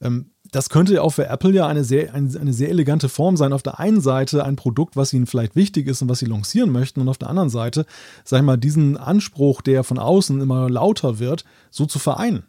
Ähm, 0.00 0.31
das 0.52 0.68
könnte 0.68 1.02
auch 1.02 1.10
für 1.10 1.26
Apple 1.26 1.52
ja 1.52 1.66
eine 1.66 1.82
sehr, 1.82 2.14
eine, 2.14 2.38
eine, 2.38 2.52
sehr 2.52 2.68
elegante 2.68 3.08
Form 3.08 3.38
sein. 3.38 3.54
Auf 3.54 3.62
der 3.62 3.80
einen 3.80 4.02
Seite 4.02 4.44
ein 4.44 4.54
Produkt, 4.54 4.96
was 4.96 5.12
ihnen 5.12 5.26
vielleicht 5.26 5.56
wichtig 5.56 5.88
ist 5.88 6.02
und 6.02 6.10
was 6.10 6.18
sie 6.18 6.26
lancieren 6.26 6.70
möchten, 6.70 7.00
und 7.00 7.08
auf 7.08 7.18
der 7.18 7.30
anderen 7.30 7.48
Seite, 7.48 7.86
sag 8.22 8.40
ich 8.40 8.44
mal, 8.44 8.58
diesen 8.58 8.98
Anspruch, 8.98 9.62
der 9.62 9.82
von 9.82 9.98
außen 9.98 10.40
immer 10.40 10.68
lauter 10.68 11.18
wird, 11.18 11.44
so 11.70 11.86
zu 11.86 11.98
vereinen. 11.98 12.44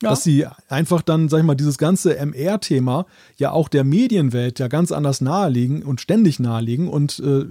Ja. 0.00 0.10
Dass 0.10 0.22
sie 0.22 0.46
einfach 0.68 1.02
dann, 1.02 1.28
sag 1.28 1.40
ich 1.40 1.44
mal, 1.44 1.56
dieses 1.56 1.76
ganze 1.76 2.16
MR-Thema 2.16 3.06
ja 3.36 3.50
auch 3.50 3.68
der 3.68 3.82
Medienwelt 3.82 4.60
ja 4.60 4.68
ganz 4.68 4.92
anders 4.92 5.20
nahelegen 5.20 5.82
und 5.82 6.00
ständig 6.00 6.38
nahelegen 6.38 6.88
und 6.88 7.18
äh, 7.18 7.46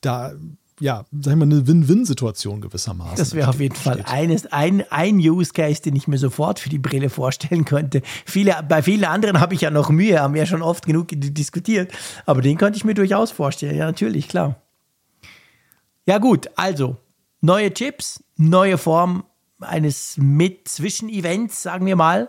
da 0.00 0.32
ja, 0.80 1.04
sag 1.20 1.32
ich 1.32 1.38
mal, 1.38 1.44
eine 1.44 1.66
Win-Win-Situation 1.66 2.60
gewissermaßen. 2.60 3.16
Das 3.16 3.34
wäre 3.34 3.48
auf 3.48 3.60
jeden 3.60 3.74
Fall 3.74 4.02
eines, 4.06 4.46
ein, 4.46 4.84
ein 4.90 5.16
Use 5.16 5.52
Case, 5.52 5.82
den 5.82 5.94
ich 5.94 6.08
mir 6.08 6.18
sofort 6.18 6.58
für 6.58 6.68
die 6.68 6.78
Brille 6.78 7.10
vorstellen 7.10 7.64
könnte. 7.64 8.02
Viele, 8.26 8.56
bei 8.68 8.82
vielen 8.82 9.04
anderen 9.04 9.40
habe 9.40 9.54
ich 9.54 9.60
ja 9.60 9.70
noch 9.70 9.90
Mühe, 9.90 10.20
haben 10.20 10.34
wir 10.34 10.42
ja 10.42 10.46
schon 10.46 10.62
oft 10.62 10.86
genug 10.86 11.08
diskutiert, 11.10 11.92
aber 12.26 12.42
den 12.42 12.58
könnte 12.58 12.76
ich 12.76 12.84
mir 12.84 12.94
durchaus 12.94 13.30
vorstellen. 13.30 13.76
Ja, 13.76 13.86
natürlich, 13.86 14.28
klar. 14.28 14.56
Ja, 16.06 16.18
gut, 16.18 16.50
also 16.56 16.96
neue 17.40 17.72
Chips, 17.72 18.24
neue 18.36 18.78
Form 18.78 19.24
eines 19.60 20.16
Mit-Zwischen-Events, 20.16 21.62
sagen 21.62 21.86
wir 21.86 21.96
mal. 21.96 22.28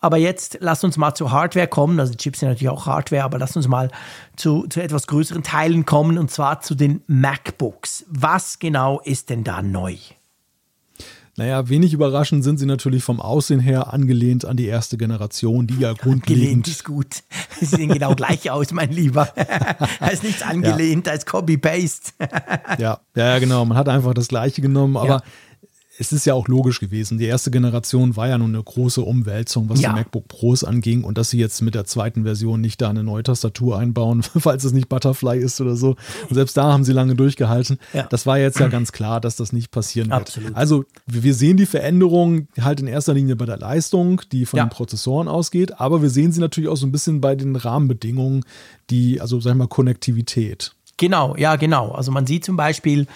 Aber 0.00 0.16
jetzt 0.16 0.58
lasst 0.60 0.82
uns 0.82 0.96
mal 0.96 1.14
zur 1.14 1.30
Hardware 1.30 1.68
kommen. 1.68 2.00
Also 2.00 2.14
Chips 2.14 2.40
sind 2.40 2.48
natürlich 2.48 2.70
auch 2.70 2.86
Hardware, 2.86 3.22
aber 3.22 3.38
lasst 3.38 3.56
uns 3.56 3.68
mal 3.68 3.90
zu, 4.36 4.66
zu 4.68 4.82
etwas 4.82 5.06
größeren 5.06 5.42
Teilen 5.42 5.84
kommen 5.84 6.16
und 6.16 6.30
zwar 6.30 6.60
zu 6.62 6.74
den 6.74 7.02
MacBooks. 7.06 8.06
Was 8.08 8.58
genau 8.58 9.00
ist 9.00 9.28
denn 9.28 9.44
da 9.44 9.60
neu? 9.60 9.96
Naja, 11.36 11.68
wenig 11.68 11.92
überraschend 11.94 12.44
sind 12.44 12.58
sie 12.58 12.66
natürlich 12.66 13.04
vom 13.04 13.20
Aussehen 13.20 13.60
her 13.60 13.92
angelehnt 13.92 14.44
an 14.44 14.56
die 14.56 14.66
erste 14.66 14.98
Generation, 14.98 15.66
die 15.66 15.78
ja 15.78 15.92
grundlegend. 15.92 16.28
Angelehnt 16.28 16.68
ist 16.68 16.84
gut. 16.84 17.22
Sie 17.58 17.66
sehen 17.66 17.88
genau 17.92 18.14
gleich 18.14 18.50
aus, 18.50 18.72
mein 18.72 18.90
Lieber. 18.90 19.28
da 20.00 20.08
ist 20.08 20.22
nichts 20.22 20.42
angelehnt, 20.42 21.06
ja. 21.06 21.12
da 21.12 21.16
ist 21.16 21.26
Copy-Paste. 21.26 22.12
ja, 22.78 23.00
ja, 23.14 23.38
genau. 23.38 23.64
Man 23.64 23.78
hat 23.78 23.88
einfach 23.88 24.12
das 24.12 24.28
Gleiche 24.28 24.60
genommen, 24.60 24.96
aber 24.96 25.08
ja 25.08 25.22
es 26.00 26.12
ist 26.12 26.24
ja 26.24 26.32
auch 26.32 26.48
logisch 26.48 26.80
gewesen. 26.80 27.18
Die 27.18 27.26
erste 27.26 27.50
Generation 27.50 28.16
war 28.16 28.26
ja 28.26 28.38
nun 28.38 28.54
eine 28.54 28.64
große 28.64 29.02
Umwälzung, 29.02 29.68
was 29.68 29.82
ja. 29.82 29.90
die 29.90 29.96
MacBook 29.96 30.28
Pros 30.28 30.64
anging 30.64 31.04
und 31.04 31.18
dass 31.18 31.28
sie 31.28 31.38
jetzt 31.38 31.60
mit 31.60 31.74
der 31.74 31.84
zweiten 31.84 32.24
Version 32.24 32.62
nicht 32.62 32.80
da 32.80 32.88
eine 32.88 33.04
neue 33.04 33.22
Tastatur 33.22 33.78
einbauen, 33.78 34.22
falls 34.38 34.64
es 34.64 34.72
nicht 34.72 34.88
Butterfly 34.88 35.38
ist 35.38 35.60
oder 35.60 35.76
so. 35.76 35.96
Und 36.28 36.34
selbst 36.34 36.56
da 36.56 36.72
haben 36.72 36.84
sie 36.84 36.94
lange 36.94 37.14
durchgehalten. 37.16 37.78
Ja. 37.92 38.04
Das 38.04 38.24
war 38.24 38.38
jetzt 38.38 38.58
ja 38.58 38.68
ganz 38.68 38.92
klar, 38.92 39.20
dass 39.20 39.36
das 39.36 39.52
nicht 39.52 39.72
passieren 39.72 40.08
wird. 40.08 40.22
Absolut. 40.22 40.56
Also 40.56 40.86
wir 41.06 41.34
sehen 41.34 41.58
die 41.58 41.66
Veränderung 41.66 42.48
halt 42.58 42.80
in 42.80 42.86
erster 42.86 43.12
Linie 43.12 43.36
bei 43.36 43.44
der 43.44 43.58
Leistung, 43.58 44.22
die 44.32 44.46
von 44.46 44.56
ja. 44.56 44.64
den 44.64 44.70
Prozessoren 44.70 45.28
ausgeht, 45.28 45.80
aber 45.80 46.00
wir 46.00 46.08
sehen 46.08 46.32
sie 46.32 46.40
natürlich 46.40 46.70
auch 46.70 46.78
so 46.78 46.86
ein 46.86 46.92
bisschen 46.92 47.20
bei 47.20 47.36
den 47.36 47.56
Rahmenbedingungen, 47.56 48.46
die, 48.88 49.20
also 49.20 49.38
sag 49.38 49.50
ich 49.50 49.58
mal, 49.58 49.68
Konnektivität. 49.68 50.74
Genau, 50.96 51.34
ja, 51.36 51.56
genau. 51.56 51.92
Also 51.92 52.12
man 52.12 52.26
sieht 52.26 52.44
zum 52.44 52.56
Beispiel, 52.56 53.06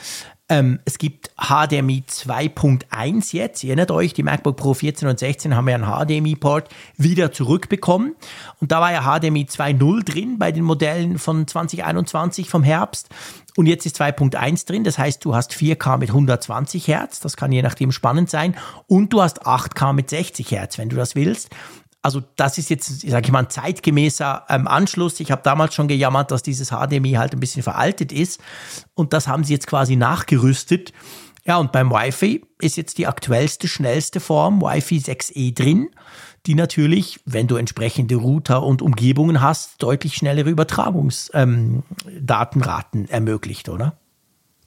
ähm, 0.51 0.79
es 0.85 0.99
gibt 0.99 1.31
HDMI 1.39 2.05
2.1 2.07 3.35
jetzt. 3.35 3.65
Ihr 3.65 3.71
erinnert 3.71 3.91
euch, 3.91 4.13
die 4.13 4.23
MacBook 4.23 4.57
Pro 4.57 4.75
14 4.75 5.09
und 5.09 5.19
16 5.19 5.57
haben 5.57 5.69
ja 5.69 5.75
einen 5.77 5.87
HDMI-Port 5.87 6.69
wieder 6.99 7.33
zurückbekommen. 7.33 8.15
Und 8.61 8.71
da 8.71 8.81
war 8.81 8.93
ja 8.93 9.03
HDMI 9.03 9.45
2.0 9.45 10.05
drin 10.05 10.39
bei 10.39 10.53
den 10.53 10.63
Modellen 10.63 11.19
von 11.19 11.47
2021 11.47 12.51
vom 12.51 12.63
Herbst. 12.63 13.09
Und 13.57 13.67
jetzt 13.67 13.87
ist 13.87 13.99
2.1 13.99 14.67
drin. 14.67 14.85
Das 14.85 14.99
heißt, 14.99 15.25
du 15.25 15.35
hast 15.35 15.53
4K 15.53 15.97
mit 15.97 16.11
120 16.11 16.89
Hertz. 16.89 17.21
Das 17.21 17.37
kann 17.37 17.51
je 17.51 17.63
nachdem 17.63 17.91
spannend 17.91 18.29
sein. 18.29 18.55
Und 18.87 19.15
du 19.15 19.23
hast 19.23 19.47
8K 19.47 19.95
mit 19.95 20.11
60 20.11 20.51
Hertz, 20.51 20.77
wenn 20.77 20.91
du 20.91 20.97
das 20.97 21.15
willst. 21.15 21.51
Also 22.05 22.23
das 22.37 22.59
ist 22.59 22.69
jetzt, 22.69 23.01
sage 23.01 23.25
ich 23.25 23.33
mal, 23.33 23.39
ein 23.39 23.49
zeitgemäßer 23.49 24.45
ähm, 24.51 24.69
Anschluss. 24.69 25.21
Ich 25.21 25.31
habe 25.31 25.41
damals 25.43 25.75
schon 25.75 25.89
gejammert, 25.89 26.31
dass 26.31 26.43
dieses 26.43 26.69
HDMI 26.69 27.13
halt 27.13 27.33
ein 27.33 27.41
bisschen 27.41 27.63
veraltet 27.63 28.13
ist. 28.13 28.43
Und 28.93 29.15
das 29.15 29.27
haben 29.27 29.43
sie 29.43 29.55
jetzt 29.55 29.67
quasi 29.67 29.97
nachgerüstet. 29.97 30.93
Ja, 31.47 31.57
und 31.57 31.73
beim 31.73 31.91
Wi-Fi 31.91 32.45
ist 32.61 32.77
jetzt 32.77 32.99
die 32.99 33.07
aktuellste, 33.07 33.69
schnellste 33.69 34.21
Form 34.21 34.61
Wi-Fi 34.61 34.99
6E 34.99 35.55
drin, 35.55 35.89
die 36.45 36.55
natürlich, 36.55 37.21
wenn 37.25 37.47
du 37.47 37.57
entsprechende 37.57 38.17
Router 38.17 38.65
und 38.65 38.83
Umgebungen 38.83 39.41
hast, 39.41 39.83
deutlich 39.83 40.15
schnellere 40.15 40.51
Übertragungsdatenraten 40.51 43.01
ähm, 43.01 43.09
ermöglicht, 43.09 43.71
oder? 43.71 43.97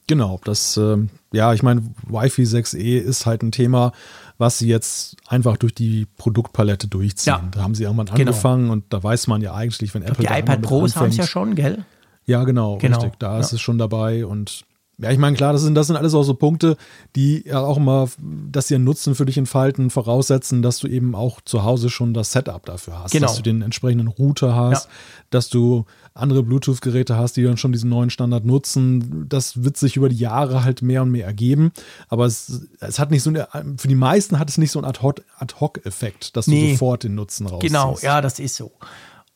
Genau, 0.07 0.39
das, 0.43 0.75
äh, 0.77 0.97
ja, 1.33 1.53
ich 1.53 1.61
meine, 1.61 1.83
Wi-Fi 2.07 2.43
6E 2.43 2.97
ist 2.97 3.27
halt 3.27 3.43
ein 3.43 3.51
Thema, 3.51 3.91
was 4.37 4.59
sie 4.59 4.67
jetzt 4.67 5.17
einfach 5.27 5.57
durch 5.57 5.73
die 5.73 6.07
Produktpalette 6.17 6.87
durchziehen. 6.87 7.33
Ja. 7.33 7.47
Da 7.51 7.61
haben 7.61 7.75
sie 7.75 7.83
irgendwann 7.83 8.05
genau. 8.07 8.31
angefangen 8.31 8.69
und 8.69 8.85
da 8.89 9.01
weiß 9.01 9.27
man 9.27 9.41
ja 9.41 9.53
eigentlich, 9.53 9.93
wenn 9.93 10.03
Apple. 10.03 10.25
Die 10.25 10.31
iPad 10.31 10.61
Pros 10.61 10.95
haben 10.95 11.09
es 11.09 11.17
ja 11.17 11.25
schon, 11.25 11.55
gell? 11.55 11.85
Ja, 12.25 12.43
genau, 12.43 12.77
genau. 12.77 12.97
richtig. 12.99 13.19
Da 13.19 13.33
ja. 13.33 13.39
ist 13.39 13.53
es 13.53 13.61
schon 13.61 13.77
dabei 13.77 14.25
und 14.25 14.65
ja, 14.99 15.11
ich 15.11 15.19
meine, 15.19 15.37
klar, 15.37 15.53
das 15.53 15.61
sind, 15.61 15.75
das 15.75 15.87
sind 15.87 15.95
alles 15.95 16.15
auch 16.15 16.23
so 16.23 16.33
Punkte, 16.33 16.75
die 17.15 17.43
ja 17.45 17.59
auch 17.59 17.77
immer, 17.77 18.09
dass 18.19 18.67
sie 18.67 18.75
einen 18.75 18.83
Nutzen 18.83 19.13
für 19.13 19.25
dich 19.25 19.37
entfalten, 19.37 19.91
voraussetzen, 19.91 20.63
dass 20.63 20.79
du 20.79 20.87
eben 20.87 21.13
auch 21.13 21.39
zu 21.41 21.63
Hause 21.63 21.91
schon 21.91 22.15
das 22.15 22.31
Setup 22.31 22.65
dafür 22.65 23.03
hast. 23.03 23.11
Genau. 23.11 23.27
Dass 23.27 23.35
du 23.35 23.43
den 23.43 23.61
entsprechenden 23.61 24.07
Router 24.07 24.55
hast, 24.55 24.85
ja. 24.85 24.91
dass 25.29 25.49
du 25.49 25.85
andere 26.15 26.41
Bluetooth-Geräte 26.41 27.15
hast, 27.15 27.37
die 27.37 27.43
dann 27.43 27.57
schon 27.57 27.73
diesen 27.73 27.91
neuen 27.91 28.09
Standard 28.09 28.43
nutzen. 28.43 29.29
Das 29.29 29.63
wird 29.63 29.77
sich 29.77 29.97
über 29.97 30.09
die 30.09 30.17
Jahre 30.17 30.63
halt 30.63 30.81
mehr 30.81 31.03
und 31.03 31.11
mehr 31.11 31.27
ergeben. 31.27 31.71
Aber 32.09 32.25
es, 32.25 32.67
es 32.79 32.97
hat 32.97 33.11
nicht 33.11 33.21
so 33.21 33.29
eine, 33.29 33.47
für 33.77 33.87
die 33.87 33.93
meisten 33.93 34.39
hat 34.39 34.49
es 34.49 34.57
nicht 34.57 34.71
so 34.71 34.79
einen 34.79 34.87
Ad-Hoc-Effekt, 34.87 36.35
dass 36.35 36.47
nee. 36.47 36.69
du 36.69 36.71
sofort 36.71 37.03
den 37.03 37.13
Nutzen 37.13 37.45
rausziehst. 37.45 37.71
Genau, 37.71 37.99
ja, 38.01 38.19
das 38.21 38.39
ist 38.39 38.55
so. 38.55 38.71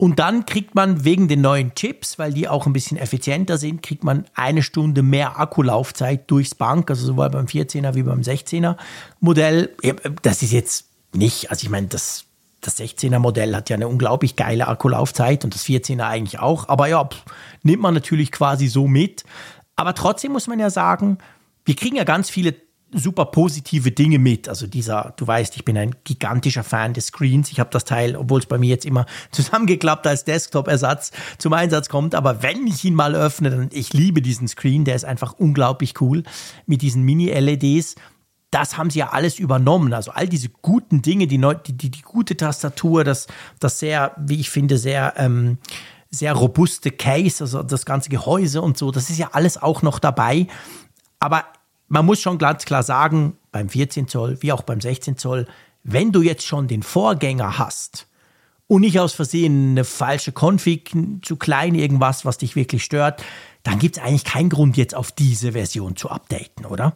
Und 0.02 0.18
dann 0.18 0.48
kriegt 0.48 0.74
man 0.74 1.06
wegen 1.06 1.28
den 1.28 1.42
neuen 1.42 1.76
Chips, 1.76 2.18
weil 2.18 2.34
die 2.34 2.48
auch 2.48 2.66
ein 2.66 2.74
bisschen 2.74 2.98
effizienter 2.98 3.60
sind, 3.60 3.84
kriegt 3.84 4.04
man 4.04 4.26
eine 4.34 4.64
Stunde 4.64 5.04
mehr 5.04 5.40
Akkulaufzeit 5.40 6.24
durchs 6.32 6.56
Bank, 6.56 6.90
also 6.90 7.06
sowohl 7.06 7.30
beim 7.30 7.46
14er 7.46 7.94
wie 7.94 8.02
beim 8.02 8.22
16er 8.22 8.78
Modell. 9.20 9.70
Das 10.24 10.42
ist 10.42 10.54
jetzt 10.54 10.88
nicht, 11.14 11.52
also 11.52 11.66
ich 11.66 11.70
meine, 11.70 11.86
das, 11.86 12.26
das 12.62 12.80
16er 12.80 13.20
Modell 13.20 13.56
hat 13.56 13.70
ja 13.70 13.76
eine 13.76 13.88
unglaublich 13.88 14.36
geile 14.36 14.68
Akkulaufzeit 14.68 15.46
und 15.46 15.54
das 15.54 15.66
14er 15.66 16.08
eigentlich 16.08 16.40
auch. 16.40 16.68
Aber 16.68 16.88
ja, 16.88 17.06
pff, 17.06 17.24
nimmt 17.62 17.84
man 17.84 17.94
natürlich 17.94 18.32
quasi 18.32 18.70
so 18.70 18.88
mit. 18.88 19.24
Aber 19.76 19.94
trotzdem 19.94 20.32
muss 20.32 20.48
man 20.48 20.58
ja 20.58 20.72
sagen, 20.72 21.20
wir 21.64 21.76
kriegen 21.76 21.96
ja 21.96 22.06
ganz 22.06 22.32
viele 22.32 22.56
super 22.94 23.26
positive 23.26 23.92
Dinge 23.92 24.20
mit. 24.20 24.50
Also 24.50 24.68
dieser, 24.68 25.14
du 25.18 25.26
weißt, 25.26 25.56
ich 25.56 25.66
bin 25.66 25.78
ein 25.78 25.96
gigantischer 26.04 26.64
Fan 26.64 26.94
des 26.94 27.08
Screens. 27.08 27.52
Ich 27.52 27.60
habe 27.60 27.70
das 27.72 27.86
Teil, 27.86 28.16
obwohl 28.16 28.40
es 28.40 28.46
bei 28.46 28.58
mir 28.58 28.70
jetzt 28.70 28.86
immer 28.86 29.06
zusammengeklappt 29.32 30.08
als 30.08 30.26
Desktop-Ersatz 30.26 31.12
zum 31.38 31.54
Einsatz 31.54 31.90
kommt. 31.90 32.16
Aber 32.16 32.44
wenn 32.44 32.68
ich 32.68 32.84
ihn 32.84 32.96
mal 32.96 33.16
öffne, 33.16 33.50
dann 33.50 33.70
ich 33.72 33.94
liebe 33.94 34.22
diesen 34.22 34.48
Screen. 34.48 34.86
Der 34.86 34.96
ist 34.96 35.06
einfach 35.06 35.34
unglaublich 35.34 36.00
cool 36.02 36.24
mit 36.66 36.82
diesen 36.82 37.04
Mini-LEDs. 37.04 37.96
Das 38.52 38.78
haben 38.78 38.90
sie 38.90 39.00
ja 39.00 39.10
alles 39.10 39.40
übernommen. 39.40 39.94
Also 39.94 40.12
all 40.12 40.28
diese 40.28 40.50
guten 40.50 41.02
Dinge, 41.02 41.28
die, 41.28 41.38
neu, 41.38 41.56
die, 41.56 41.74
die, 41.74 41.90
die 41.90 42.02
gute 42.02 42.36
Tastatur, 42.36 43.04
das, 43.04 43.28
das 43.60 43.80
sehr, 43.80 44.14
wie 44.18 44.40
ich 44.40 44.50
finde, 44.50 44.78
sehr 44.78 45.14
ähm, 45.18 45.58
sehr 46.12 46.34
robuste 46.34 46.92
Case, 46.92 47.42
also 47.42 47.64
das 47.64 47.86
ganze 47.86 48.10
Gehäuse 48.10 48.62
und 48.62 48.78
so, 48.78 48.92
das 48.92 49.10
ist 49.10 49.18
ja 49.18 49.30
alles 49.32 49.62
auch 49.62 49.82
noch 49.82 49.98
dabei. 49.98 50.48
Aber 51.20 51.46
man 51.92 52.06
muss 52.06 52.22
schon 52.22 52.38
ganz 52.38 52.64
klar 52.64 52.84
sagen, 52.84 53.38
beim 53.52 53.68
14 53.68 54.08
Zoll 54.08 54.38
wie 54.40 54.54
auch 54.54 54.62
beim 54.62 54.80
16 54.80 55.18
Zoll, 55.18 55.46
wenn 55.84 56.14
du 56.14 56.22
jetzt 56.22 56.46
schon 56.46 56.70
den 56.70 56.84
Vorgänger 56.84 57.58
hast 57.58 58.08
und 58.68 58.82
nicht 58.82 58.98
aus 58.98 59.12
Versehen 59.12 59.72
eine 59.72 59.84
falsche 59.84 60.32
Config, 60.32 60.96
zu 61.22 61.36
klein 61.36 61.76
irgendwas, 61.76 62.24
was 62.24 62.38
dich 62.38 62.56
wirklich 62.56 62.86
stört, 62.86 63.22
dann 63.64 63.78
gibt 63.78 63.98
es 63.98 64.04
eigentlich 64.04 64.24
keinen 64.24 64.50
Grund, 64.50 64.78
jetzt 64.78 64.96
auf 64.96 65.12
diese 65.12 65.52
Version 65.52 65.98
zu 65.98 66.10
updaten, 66.10 66.66
oder? 66.66 66.96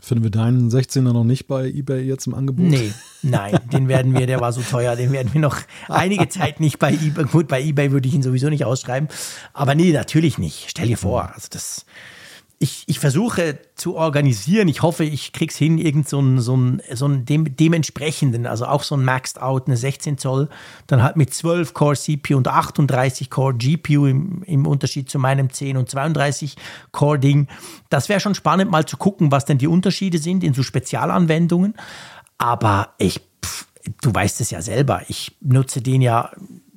Finden 0.00 0.24
wir 0.24 0.32
deinen 0.32 0.68
16er 0.68 1.12
noch 1.12 1.22
nicht 1.22 1.46
bei 1.46 1.68
eBay 1.68 2.02
jetzt 2.02 2.26
im 2.26 2.34
Angebot? 2.34 2.66
Nee, 2.66 2.92
nein, 3.22 3.60
den 3.72 3.86
werden 3.86 4.18
wir, 4.18 4.26
der 4.26 4.40
war 4.40 4.52
so 4.52 4.62
teuer, 4.62 4.96
den 4.96 5.12
werden 5.12 5.32
wir 5.32 5.40
noch 5.40 5.58
einige 5.88 6.28
Zeit 6.28 6.58
nicht 6.58 6.80
bei 6.80 6.92
eBay. 6.92 7.24
Gut, 7.26 7.46
bei 7.46 7.62
eBay 7.62 7.92
würde 7.92 8.08
ich 8.08 8.14
ihn 8.14 8.22
sowieso 8.24 8.48
nicht 8.48 8.64
ausschreiben. 8.64 9.08
Aber 9.52 9.76
nee, 9.76 9.92
natürlich 9.92 10.38
nicht. 10.38 10.64
Stell 10.68 10.88
dir 10.88 10.98
vor, 10.98 11.32
also 11.32 11.46
das, 11.50 11.86
ich, 12.62 12.84
ich 12.86 13.00
versuche 13.00 13.58
zu 13.74 13.96
organisieren. 13.96 14.68
Ich 14.68 14.82
hoffe, 14.82 15.02
ich 15.02 15.32
krieg's 15.32 15.56
hin, 15.56 15.78
irgend 15.78 16.08
so 16.08 16.20
ein, 16.20 16.38
so 16.38 16.56
ein, 16.56 16.80
so 16.94 17.08
ein 17.08 17.24
dem, 17.24 17.56
dementsprechenden, 17.56 18.46
also 18.46 18.66
auch 18.66 18.84
so 18.84 18.94
ein 18.94 19.04
Maxed 19.04 19.42
Out, 19.42 19.66
eine 19.66 19.76
16 19.76 20.16
Zoll, 20.16 20.48
dann 20.86 21.02
halt 21.02 21.16
mit 21.16 21.34
12 21.34 21.74
Core 21.74 21.96
CPU 21.96 22.36
und 22.36 22.46
38 22.46 23.30
Core 23.30 23.54
GPU 23.54 24.06
im, 24.06 24.44
im 24.44 24.68
Unterschied 24.68 25.10
zu 25.10 25.18
meinem 25.18 25.50
10 25.50 25.76
und 25.76 25.90
32 25.90 26.54
Core 26.92 27.18
Ding. 27.18 27.48
Das 27.90 28.08
wäre 28.08 28.20
schon 28.20 28.36
spannend, 28.36 28.70
mal 28.70 28.86
zu 28.86 28.96
gucken, 28.96 29.32
was 29.32 29.44
denn 29.44 29.58
die 29.58 29.66
Unterschiede 29.66 30.18
sind 30.18 30.44
in 30.44 30.54
so 30.54 30.62
Spezialanwendungen. 30.62 31.74
Aber 32.38 32.94
ich, 32.98 33.20
pff, 33.44 33.66
du 34.02 34.14
weißt 34.14 34.40
es 34.40 34.50
ja 34.50 34.62
selber, 34.62 35.02
ich 35.08 35.36
nutze 35.40 35.82
den 35.82 36.00
ja 36.00 36.30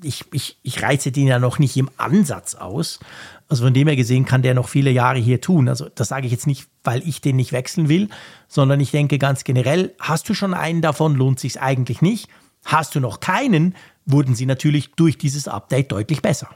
ich, 0.05 0.23
ich, 0.33 0.57
ich 0.61 0.83
reize 0.83 1.11
den 1.11 1.27
ja 1.27 1.39
noch 1.39 1.57
nicht 1.57 1.75
im 1.77 1.89
Ansatz 1.97 2.55
aus. 2.55 2.99
Also 3.47 3.63
von 3.63 3.73
dem 3.73 3.87
her 3.87 3.95
gesehen 3.95 4.25
kann 4.25 4.41
der 4.41 4.53
noch 4.53 4.69
viele 4.69 4.89
Jahre 4.89 5.19
hier 5.19 5.39
tun. 5.39 5.69
Also 5.69 5.87
das 5.93 6.07
sage 6.07 6.25
ich 6.25 6.31
jetzt 6.31 6.47
nicht, 6.47 6.67
weil 6.83 7.07
ich 7.07 7.21
den 7.21 7.35
nicht 7.35 7.51
wechseln 7.51 7.89
will, 7.89 8.09
sondern 8.47 8.79
ich 8.79 8.91
denke 8.91 9.19
ganz 9.19 9.43
generell, 9.43 9.93
hast 9.99 10.27
du 10.29 10.33
schon 10.33 10.53
einen 10.53 10.81
davon, 10.81 11.15
lohnt 11.15 11.39
sich 11.39 11.61
eigentlich 11.61 12.01
nicht. 12.01 12.27
Hast 12.63 12.95
du 12.95 12.99
noch 12.99 13.19
keinen, 13.19 13.75
wurden 14.05 14.33
sie 14.33 14.47
natürlich 14.47 14.91
durch 14.93 15.17
dieses 15.17 15.47
Update 15.47 15.91
deutlich 15.91 16.21
besser. 16.23 16.49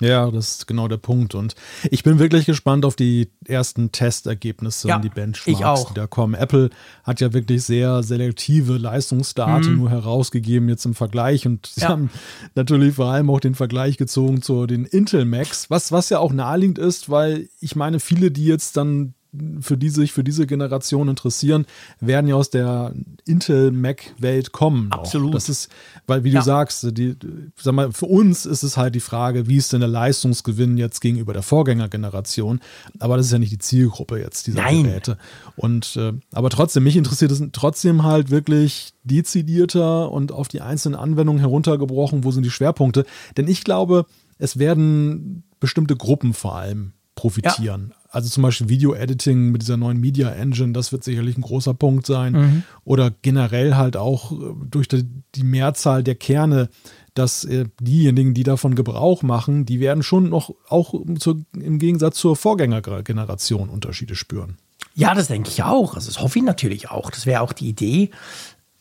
Ja, 0.00 0.30
das 0.30 0.58
ist 0.58 0.66
genau 0.66 0.86
der 0.88 0.96
Punkt. 0.98 1.34
Und 1.34 1.54
ich 1.90 2.02
bin 2.04 2.18
wirklich 2.18 2.46
gespannt 2.46 2.84
auf 2.84 2.94
die 2.96 3.30
ersten 3.46 3.90
Testergebnisse 3.90 4.88
Ja, 4.88 4.96
und 4.96 5.02
die 5.02 5.08
Benchmarks, 5.08 5.86
die 5.86 5.94
da 5.94 6.06
kommen. 6.06 6.34
Apple 6.34 6.70
hat 7.04 7.20
ja 7.20 7.32
wirklich 7.32 7.64
sehr 7.64 8.02
selektive 8.02 8.76
Leistungsdaten 8.78 9.76
nur 9.76 9.90
herausgegeben 9.90 10.68
jetzt 10.68 10.84
im 10.86 10.94
Vergleich. 10.94 11.46
Und 11.46 11.66
sie 11.66 11.80
Mhm. 11.80 11.82
Ja. 11.82 11.88
haben 11.88 12.10
natürlich 12.54 12.94
vor 12.94 13.06
allem 13.06 13.28
auch 13.30 13.40
den 13.40 13.54
Vergleich 13.54 13.96
gezogen 13.96 14.42
zu 14.42 14.66
den 14.66 14.84
Intel 14.84 15.24
Macs, 15.24 15.68
was, 15.70 15.90
was 15.92 16.10
ja 16.10 16.18
auch 16.20 16.32
naheliegend 16.32 16.78
ist, 16.78 17.10
weil 17.10 17.48
ich 17.60 17.74
meine, 17.76 17.98
viele, 18.00 18.30
die 18.30 18.44
jetzt 18.46 18.76
dann 18.76 19.14
für 19.60 19.76
die 19.76 19.90
sich 19.90 20.12
für 20.12 20.24
diese 20.24 20.46
Generation 20.46 21.08
interessieren, 21.08 21.66
werden 22.00 22.28
ja 22.28 22.34
aus 22.34 22.48
der 22.50 22.94
Intel 23.26 23.70
Mac 23.72 24.14
Welt 24.18 24.52
kommen. 24.52 24.90
Absolut. 24.90 25.34
Das 25.34 25.48
ist, 25.50 25.68
weil 26.06 26.24
wie 26.24 26.30
Ja. 26.30 26.40
du 26.40 26.46
sagst, 26.46 26.96
die, 26.96 27.14
sag 27.56 27.74
mal, 27.74 27.92
für 27.92 28.06
uns 28.06 28.46
ist 28.46 28.62
es 28.62 28.76
halt 28.78 28.94
die 28.94 29.00
Frage, 29.00 29.46
wie 29.46 29.56
ist 29.56 29.72
denn 29.72 29.80
der 29.80 29.88
Leistungsgewinn 29.88 30.78
jetzt 30.78 31.00
gegenüber 31.00 31.34
der 31.34 31.42
Vorgängergeneration? 31.42 32.60
Aber 32.98 33.16
das 33.18 33.26
ist 33.26 33.32
ja 33.32 33.38
nicht 33.38 33.52
die 33.52 33.58
Zielgruppe 33.58 34.18
jetzt 34.18 34.46
dieser 34.46 34.62
Nein. 34.62 34.84
Geräte. 34.84 35.18
Und 35.56 35.96
äh, 35.96 36.12
aber 36.32 36.48
trotzdem, 36.50 36.84
mich 36.84 36.96
interessiert 36.96 37.30
es 37.30 37.42
trotzdem 37.52 38.04
halt 38.04 38.30
wirklich 38.30 38.94
dezidierter 39.04 40.10
und 40.10 40.32
auf 40.32 40.48
die 40.48 40.60
einzelnen 40.62 40.94
Anwendungen 40.98 41.40
heruntergebrochen, 41.40 42.24
wo 42.24 42.30
sind 42.30 42.44
die 42.44 42.50
Schwerpunkte? 42.50 43.04
Denn 43.36 43.46
ich 43.46 43.62
glaube, 43.64 44.06
es 44.38 44.58
werden 44.58 45.44
bestimmte 45.60 45.96
Gruppen 45.96 46.32
vor 46.32 46.56
allem 46.56 46.92
profitieren. 47.14 47.92
Also 48.10 48.30
zum 48.30 48.42
Beispiel 48.42 48.70
Video-Editing 48.70 49.50
mit 49.50 49.62
dieser 49.62 49.76
neuen 49.76 49.98
Media 50.00 50.30
Engine, 50.30 50.72
das 50.72 50.92
wird 50.92 51.04
sicherlich 51.04 51.36
ein 51.36 51.42
großer 51.42 51.74
Punkt 51.74 52.06
sein. 52.06 52.32
Mhm. 52.32 52.62
Oder 52.84 53.12
generell 53.22 53.74
halt 53.74 53.96
auch 53.98 54.32
äh, 54.32 54.54
durch 54.64 54.88
die, 54.88 55.04
die 55.34 55.44
Mehrzahl 55.44 56.02
der 56.02 56.14
Kerne, 56.14 56.70
dass 57.12 57.44
äh, 57.44 57.66
diejenigen, 57.80 58.32
die 58.32 58.44
davon 58.44 58.74
Gebrauch 58.74 59.22
machen, 59.22 59.66
die 59.66 59.78
werden 59.80 60.02
schon 60.02 60.30
noch 60.30 60.54
auch 60.68 60.94
zur, 61.18 61.42
im 61.54 61.78
Gegensatz 61.78 62.16
zur 62.16 62.34
Vorgängergeneration 62.34 63.68
Unterschiede 63.68 64.14
spüren. 64.14 64.56
Ja, 64.94 65.14
das 65.14 65.28
denke 65.28 65.50
ich 65.50 65.62
auch. 65.62 65.94
Also 65.94 66.08
das 66.08 66.20
hoffe 66.20 66.38
ich 66.38 66.44
natürlich 66.44 66.90
auch. 66.90 67.10
Das 67.10 67.26
wäre 67.26 67.42
auch 67.42 67.52
die 67.52 67.68
Idee. 67.68 68.10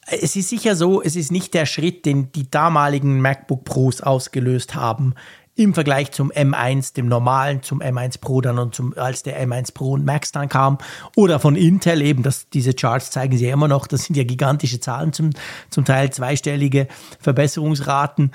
Es 0.06 0.38
ist 0.38 0.48
sicher 0.48 0.78
so, 0.78 1.02
es 1.02 1.18
ist 1.18 1.34
nicht 1.34 1.54
der 1.54 1.66
Schritt, 1.66 2.06
den 2.06 2.32
die 2.32 2.50
damaligen 2.50 3.20
MacBook 3.20 3.66
Pros 3.66 4.00
ausgelöst 4.00 4.74
haben 4.74 5.16
im 5.58 5.74
Vergleich 5.74 6.12
zum 6.12 6.32
M1, 6.32 6.94
dem 6.94 7.08
normalen, 7.08 7.64
zum 7.64 7.82
M1 7.82 8.22
Pro 8.22 8.42
dann 8.42 8.60
und 8.60 8.76
zum, 8.76 8.98
als 8.98 9.24
der 9.24 9.44
M1 9.46 9.74
Pro 9.74 9.92
und 9.92 10.06
Max 10.06 10.32
dann 10.32 10.50
kam. 10.50 10.78
Oder 11.16 11.40
von 11.40 11.56
Intel 11.56 12.02
eben, 12.02 12.24
das, 12.24 12.48
diese 12.50 12.74
Charts 12.74 13.12
zeigen 13.12 13.38
sie 13.38 13.48
ja 13.48 13.54
immer 13.54 13.68
noch. 13.68 13.88
Das 13.88 14.06
sind 14.06 14.16
ja 14.16 14.24
gigantische 14.24 14.80
Zahlen, 14.80 15.14
zum, 15.14 15.32
zum 15.70 15.84
Teil 15.84 16.12
zweistellige 16.12 16.88
Verbesserungsraten. 17.20 18.32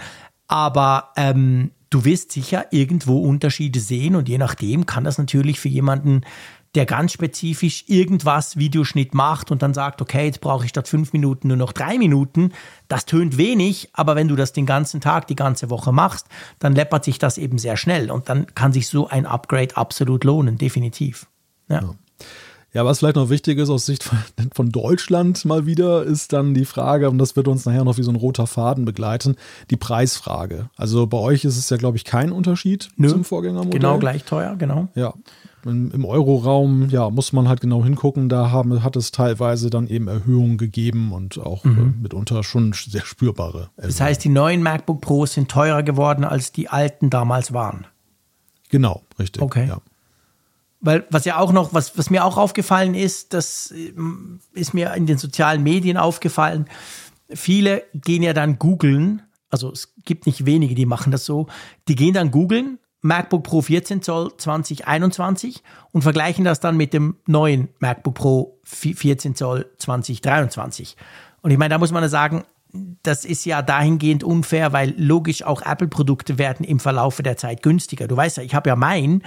Aber 0.49 1.11
ähm, 1.17 1.71
du 1.91 2.05
wirst 2.05 2.33
sicher 2.33 2.67
irgendwo 2.73 3.21
Unterschiede 3.21 3.79
sehen 3.79 4.17
und 4.17 4.29
je 4.29 4.39
nachdem 4.39 4.85
kann 4.87 5.05
das 5.05 5.17
natürlich 5.17 5.61
für 5.61 5.69
jemanden, 5.69 6.23
der 6.75 6.87
ganz 6.87 7.13
spezifisch 7.13 7.85
irgendwas 7.87 8.57
Videoschnitt 8.57 9.15
macht 9.15 9.51
und 9.51 9.63
dann 9.63 9.75
sagt, 9.75 10.01
okay, 10.01 10.25
jetzt 10.25 10.41
brauche 10.41 10.65
ich 10.65 10.71
statt 10.71 10.89
fünf 10.89 11.13
Minuten 11.13 11.49
nur 11.49 11.57
noch 11.57 11.73
drei 11.73 11.99
Minuten. 11.99 12.53
Das 12.89 13.05
tönt 13.05 13.37
wenig, 13.37 13.91
aber 13.93 14.17
wenn 14.17 14.29
du 14.29 14.37
das 14.37 14.53
den 14.53 14.65
ganzen 14.65 15.01
Tag, 15.01 15.27
die 15.27 15.37
ganze 15.37 15.69
Woche 15.69 15.93
machst, 15.93 16.29
dann 16.59 16.75
läppert 16.75 17.05
sich 17.05 17.19
das 17.19 17.37
eben 17.37 17.59
sehr 17.59 17.77
schnell 17.77 18.11
und 18.11 18.29
dann 18.29 18.47
kann 18.55 18.73
sich 18.73 18.89
so 18.89 19.09
ein 19.09 19.27
Upgrade 19.27 19.77
absolut 19.77 20.25
lohnen, 20.25 20.57
definitiv. 20.57 21.27
Ja. 21.69 21.83
Ja, 21.83 21.95
was 22.75 22.99
vielleicht 22.99 23.17
noch 23.17 23.29
wichtig 23.29 23.59
ist 23.59 23.69
aus 23.69 23.85
Sicht 23.85 24.03
von, 24.03 24.19
von 24.55 24.71
Deutschland 24.71 25.45
mal 25.45 25.67
wieder, 25.67 26.05
ist 26.05 26.33
dann 26.33 26.55
die 26.55 26.65
Frage, 26.65 27.11
und 27.11 27.19
das 27.19 27.37
wird 27.37 27.47
uns 27.47 27.67
nachher 27.67 27.85
noch 27.85 27.99
wie 27.99 28.03
so 28.03 28.11
ein 28.11 28.17
roter 28.17 28.47
Faden 28.47 28.87
begleiten, 28.87 29.37
die 29.71 29.77
Preisfrage. 29.77 30.71
Also 30.77 31.07
bei 31.07 31.19
euch 31.19 31.45
ist 31.45 31.59
es 31.59 31.69
ja, 31.69 31.77
glaube 31.77 31.99
ich, 31.99 32.05
kein 32.05 32.33
Unterschied 32.33 32.89
Nö, 32.97 33.09
zum 33.09 33.25
Vorgängermodell. 33.25 33.79
Genau 33.79 33.99
gleich 33.99 34.25
teuer, 34.25 34.57
genau. 34.57 34.89
Ja. 34.95 35.13
Im, 35.65 35.93
im 35.93 36.05
Euroraum, 36.05 36.89
ja, 36.89 37.09
muss 37.11 37.33
man 37.33 37.49
halt 37.49 37.61
genau 37.61 37.85
hingucken. 37.85 38.29
Da 38.29 38.51
haben, 38.51 38.83
hat 38.83 38.97
es 38.97 39.13
teilweise 39.13 39.71
dann 39.71 39.87
eben 39.87 40.09
Erhöhungen 40.09 40.57
gegeben 40.57 41.13
und 41.13 41.39
auch 41.39 41.65
äh, 41.65 41.69
mitunter 41.69 42.43
schon 42.43 42.73
sehr 42.73 43.05
spürbare. 43.05 43.69
Das 43.77 44.01
heißt, 44.01 44.25
die 44.25 44.29
neuen 44.29 44.63
MacBook 44.63 45.01
Pros 45.03 45.35
sind 45.35 45.51
teurer 45.51 45.83
geworden, 45.83 46.25
als 46.25 46.51
die 46.51 46.69
alten 46.69 47.11
damals 47.11 47.53
waren. 47.53 47.87
Genau, 48.71 49.03
richtig. 49.19 49.43
Okay. 49.43 49.69
Ja. 49.69 49.79
Weil 50.83 51.07
was 51.11 51.25
ja 51.25 51.39
auch 51.39 51.53
noch, 51.53 51.73
was, 51.73 51.97
was 51.97 52.11
mir 52.11 52.25
auch 52.25 52.37
aufgefallen 52.37 52.95
ist, 52.95 53.33
das 53.33 53.71
ähm, 53.71 54.41
ist 54.53 54.75
mir 54.75 54.93
in 54.95 55.07
den 55.07 55.17
sozialen 55.17 55.63
Medien 55.63 55.97
aufgefallen, 55.97 56.67
viele 57.33 57.85
gehen 57.95 58.23
ja 58.23 58.33
dann 58.33 58.59
googeln, 58.59 59.23
also 59.49 59.71
es 59.71 59.95
gibt 60.05 60.27
nicht 60.27 60.45
wenige, 60.45 60.75
die 60.75 60.87
machen 60.87 61.13
das 61.13 61.25
so, 61.25 61.47
die 61.89 61.95
gehen 61.95 62.15
dann 62.15 62.33
googeln, 62.33 62.79
MacBook 63.01 63.45
Pro 63.45 63.63
14 63.63 64.03
Zoll 64.03 64.33
2021 64.37 65.63
und 65.91 66.03
vergleichen 66.03 66.45
das 66.45 66.61
dann 66.61 66.77
mit 66.77 66.93
dem 66.93 67.17
neuen 67.27 67.69
MacBook 67.81 68.15
Pro 68.15 68.61
14 68.65 69.35
Zoll 69.35 69.67
2023. 69.79 70.97
Und 71.43 71.51
ich 71.51 71.59
meine, 71.59 71.75
da 71.75 71.79
muss 71.79 71.91
man 71.91 72.03
ja 72.03 72.09
sagen, 72.09 72.45
das 73.03 73.25
ist 73.25 73.45
ja 73.45 73.61
dahingehend 73.61 74.25
unfair, 74.25 74.73
weil 74.73 74.95
logisch 74.97 75.43
auch 75.43 75.63
Apple-Produkte 75.63 76.39
werden 76.39 76.65
im 76.65 76.81
Verlaufe 76.81 77.23
der 77.23 77.37
Zeit 77.37 77.63
günstiger. 77.63 78.09
Du 78.09 78.17
weißt 78.17 78.39
ja, 78.39 78.43
ich 78.43 78.55
habe 78.55 78.71
ja 78.71 78.77
mein, 78.77 79.23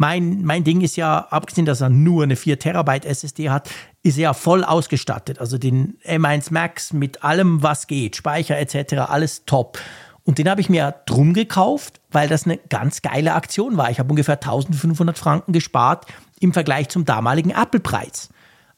mein, 0.00 0.42
mein 0.44 0.64
Ding 0.64 0.80
ist 0.80 0.96
ja, 0.96 1.26
abgesehen, 1.28 1.66
dass 1.66 1.82
er 1.82 1.90
nur 1.90 2.22
eine 2.22 2.34
4 2.34 2.58
Terabyte 2.58 3.04
SSD 3.04 3.50
hat, 3.50 3.68
ist 4.02 4.16
er 4.16 4.22
ja 4.22 4.32
voll 4.32 4.64
ausgestattet. 4.64 5.38
Also 5.40 5.58
den 5.58 5.98
M1 6.06 6.54
Max 6.54 6.94
mit 6.94 7.22
allem, 7.22 7.62
was 7.62 7.86
geht, 7.86 8.16
Speicher 8.16 8.58
etc., 8.58 8.94
alles 9.10 9.44
top. 9.44 9.78
Und 10.24 10.38
den 10.38 10.48
habe 10.48 10.62
ich 10.62 10.70
mir 10.70 10.94
drum 11.04 11.34
gekauft, 11.34 12.00
weil 12.10 12.28
das 12.28 12.46
eine 12.46 12.56
ganz 12.56 13.02
geile 13.02 13.34
Aktion 13.34 13.76
war. 13.76 13.90
Ich 13.90 13.98
habe 13.98 14.08
ungefähr 14.08 14.36
1500 14.36 15.18
Franken 15.18 15.52
gespart 15.52 16.06
im 16.40 16.54
Vergleich 16.54 16.88
zum 16.88 17.04
damaligen 17.04 17.50
Apple-Preis. 17.50 18.30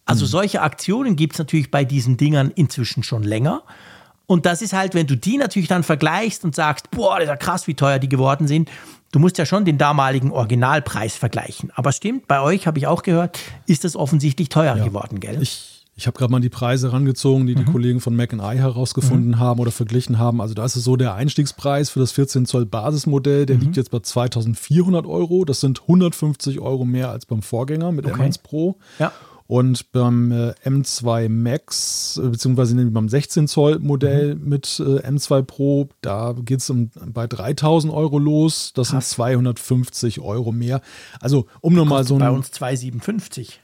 Also 0.05 0.27
solche 0.27 0.61
Aktionen 0.61 1.15
gibt 1.15 1.35
es 1.35 1.39
natürlich 1.39 1.71
bei 1.71 1.85
diesen 1.85 2.17
Dingern 2.17 2.51
inzwischen 2.51 3.05
schon 3.05 3.23
länger. 3.23 3.63
Und 4.27 4.45
das 4.45 4.61
ist 4.61 4.73
halt, 4.73 4.95
wenn 4.95 5.07
du 5.07 5.17
die 5.17 5.37
natürlich 5.37 5.69
dann 5.69 5.85
vergleichst 5.85 6.45
und 6.45 6.57
sagst, 6.57 6.91
boah, 6.91 7.21
das 7.21 7.27
ist 7.27 7.29
ja 7.29 7.37
krass, 7.37 7.69
wie 7.69 7.75
teuer 7.75 8.01
die 8.01 8.09
geworden 8.09 8.49
sind. 8.49 8.69
Du 9.13 9.19
musst 9.19 9.37
ja 9.37 9.45
schon 9.45 9.67
den 9.67 9.77
damaligen 9.77 10.31
Originalpreis 10.33 11.17
vergleichen. 11.17 11.71
Aber 11.75 11.93
stimmt, 11.93 12.27
bei 12.27 12.41
euch 12.41 12.67
habe 12.67 12.79
ich 12.79 12.87
auch 12.87 13.03
gehört, 13.03 13.39
ist 13.67 13.85
das 13.85 13.95
offensichtlich 13.95 14.49
teurer 14.49 14.81
geworden, 14.81 15.21
gell? 15.21 15.39
Ich, 15.43 15.85
ich 15.95 16.07
habe 16.07 16.17
gerade 16.19 16.33
mal 16.33 16.41
die 16.41 16.49
Preise 16.49 16.95
rangezogen, 16.95 17.47
die 17.47 17.55
die 17.55 17.67
Kollegen 17.67 18.01
von 18.01 18.17
Mac 18.17 18.33
I 18.33 18.57
herausgefunden 18.57 19.39
haben 19.39 19.61
oder 19.61 19.71
verglichen 19.71 20.19
haben. 20.19 20.41
Also 20.41 20.55
da 20.55 20.65
ist 20.65 20.77
es 20.77 20.85
so, 20.85 20.97
der 20.97 21.15
Einstiegspreis 21.15 21.91
für 21.91 22.01
das 22.01 22.13
14 22.13 22.47
Zoll 22.47 22.65
Basismodell, 22.65 23.45
der 23.45 23.57
liegt 23.57 23.77
jetzt 23.77 23.91
bei 23.91 24.01
2400 24.01 25.05
Euro. 25.05 25.45
Das 25.45 25.61
sind 25.61 25.83
150 25.83 26.61
Euro 26.61 26.87
mehr 26.87 27.11
als 27.11 27.27
beim 27.27 27.43
Vorgänger 27.43 27.93
mit 27.93 28.07
Okay. 28.07 28.23
M1 28.23 28.43
Pro. 28.43 28.79
Ja. 28.99 29.13
Und 29.53 29.93
beim 29.93 30.33
äh, 30.33 30.55
M2 30.65 31.29
Max, 31.29 32.17
äh, 32.17 32.27
beziehungsweise 32.27 32.75
beim 32.87 33.11
16 33.11 33.49
Zoll 33.49 33.81
Modell 33.81 34.35
mit 34.35 34.81
äh, 34.81 35.07
M2 35.07 35.43
Pro, 35.43 35.91
da 36.01 36.35
geht 36.43 36.61
es 36.61 36.71
um, 36.71 36.89
bei 37.13 37.27
3000 37.27 37.93
Euro 37.93 38.19
los. 38.19 38.73
Das 38.75 38.89
sind 38.89 39.05
250 39.05 40.21
Euro 40.21 40.53
mehr. 40.53 40.81
Also, 41.21 41.49
um 41.61 41.75
nochmal 41.75 42.05
so 42.05 42.17
bei 42.17 42.29
ein. 42.29 42.35
uns 42.35 42.49
2,57. 42.49 43.59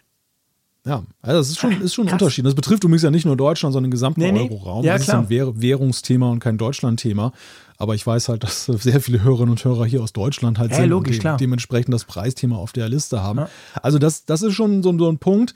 Ja, 0.85 1.05
also 1.23 1.39
das 1.39 1.49
ist 1.49 1.59
schon, 1.59 1.81
ist 1.81 1.95
schon 1.95 2.07
ein 2.09 2.13
Unterschied. 2.13 2.45
Das 2.45 2.55
betrifft 2.55 2.85
übrigens 2.85 3.03
ja 3.03 3.11
nicht 3.11 3.25
nur 3.25 3.39
Deutschland, 3.39 3.73
sondern 3.73 3.89
den 3.89 3.93
gesamten 3.93 4.21
Nee, 4.21 4.33
nee. 4.33 4.51
Euroraum. 4.51 4.85
Ja, 4.85 4.93
das 4.93 5.05
klar. 5.05 5.21
ist 5.21 5.27
ein 5.27 5.31
Währ 5.31 5.59
Währungsthema 5.59 6.31
und 6.31 6.41
kein 6.41 6.59
Deutschlandthema. 6.59 7.33
Aber 7.79 7.95
ich 7.95 8.07
weiß 8.07 8.29
halt, 8.29 8.43
dass 8.45 8.67
sehr 8.67 9.01
viele 9.01 9.23
Hörerinnen 9.23 9.51
und 9.53 9.65
Hörer 9.65 9.87
hier 9.87 10.03
aus 10.03 10.13
Deutschland 10.13 10.59
halt 10.59 10.71
Ja, 10.73 10.79
sind 10.79 10.91
logisch, 10.91 11.13
und 11.13 11.15
de 11.15 11.21
klar. 11.21 11.37
dementsprechend 11.39 11.95
das 11.95 12.05
Preisthema 12.05 12.57
auf 12.57 12.73
der 12.73 12.91
Liste 12.91 13.23
haben. 13.23 13.39
Ja. 13.39 13.49
Also 13.83 13.99
das, 13.99 14.27
das 14.27 14.43
ist 14.43 14.53
schon 14.53 14.83
so, 14.83 14.97
so 14.99 15.09
ein 15.09 15.19
Punkt, 15.19 15.55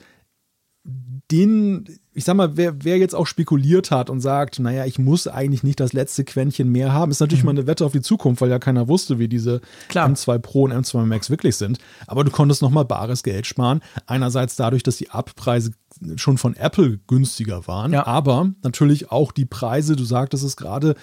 den, 1.32 1.86
ich 2.12 2.24
sag 2.24 2.36
mal, 2.36 2.56
wer, 2.56 2.84
wer 2.84 2.98
jetzt 2.98 3.14
auch 3.14 3.26
spekuliert 3.26 3.90
hat 3.90 4.10
und 4.10 4.20
sagt, 4.20 4.58
naja, 4.58 4.84
ich 4.84 4.98
muss 4.98 5.26
eigentlich 5.26 5.62
nicht 5.62 5.80
das 5.80 5.92
letzte 5.94 6.24
Quäntchen 6.24 6.70
mehr 6.70 6.92
haben, 6.92 7.10
ist 7.10 7.20
natürlich 7.20 7.42
mal 7.42 7.50
eine 7.52 7.66
Wette 7.66 7.84
auf 7.86 7.92
die 7.92 8.02
Zukunft, 8.02 8.42
weil 8.42 8.50
ja 8.50 8.58
keiner 8.58 8.86
wusste, 8.86 9.18
wie 9.18 9.28
diese 9.28 9.54
Mhm. 9.56 9.60
Klar. 9.88 10.08
M2 10.08 10.38
Pro 10.38 10.62
und 10.64 10.72
M2 10.72 11.04
Max 11.06 11.30
wirklich 11.30 11.56
sind. 11.56 11.78
Aber 12.06 12.22
du 12.22 12.30
konntest 12.30 12.60
nochmal 12.62 12.84
bares 12.84 13.22
Geld 13.22 13.46
sparen. 13.46 13.80
Einerseits 14.06 14.54
dadurch, 14.56 14.82
dass 14.82 14.98
die 14.98 15.10
Abpreise 15.10 15.72
schon 16.16 16.36
von 16.38 16.54
Apple 16.54 17.00
günstiger 17.06 17.66
waren, 17.66 17.92
Ja. 17.92 18.06
aber 18.06 18.50
natürlich 18.62 19.10
auch 19.10 19.32
die 19.32 19.46
Preise, 19.46 19.96
du 19.96 20.04
sagtest 20.04 20.44
es 20.44 20.56
gerade, 20.56 20.94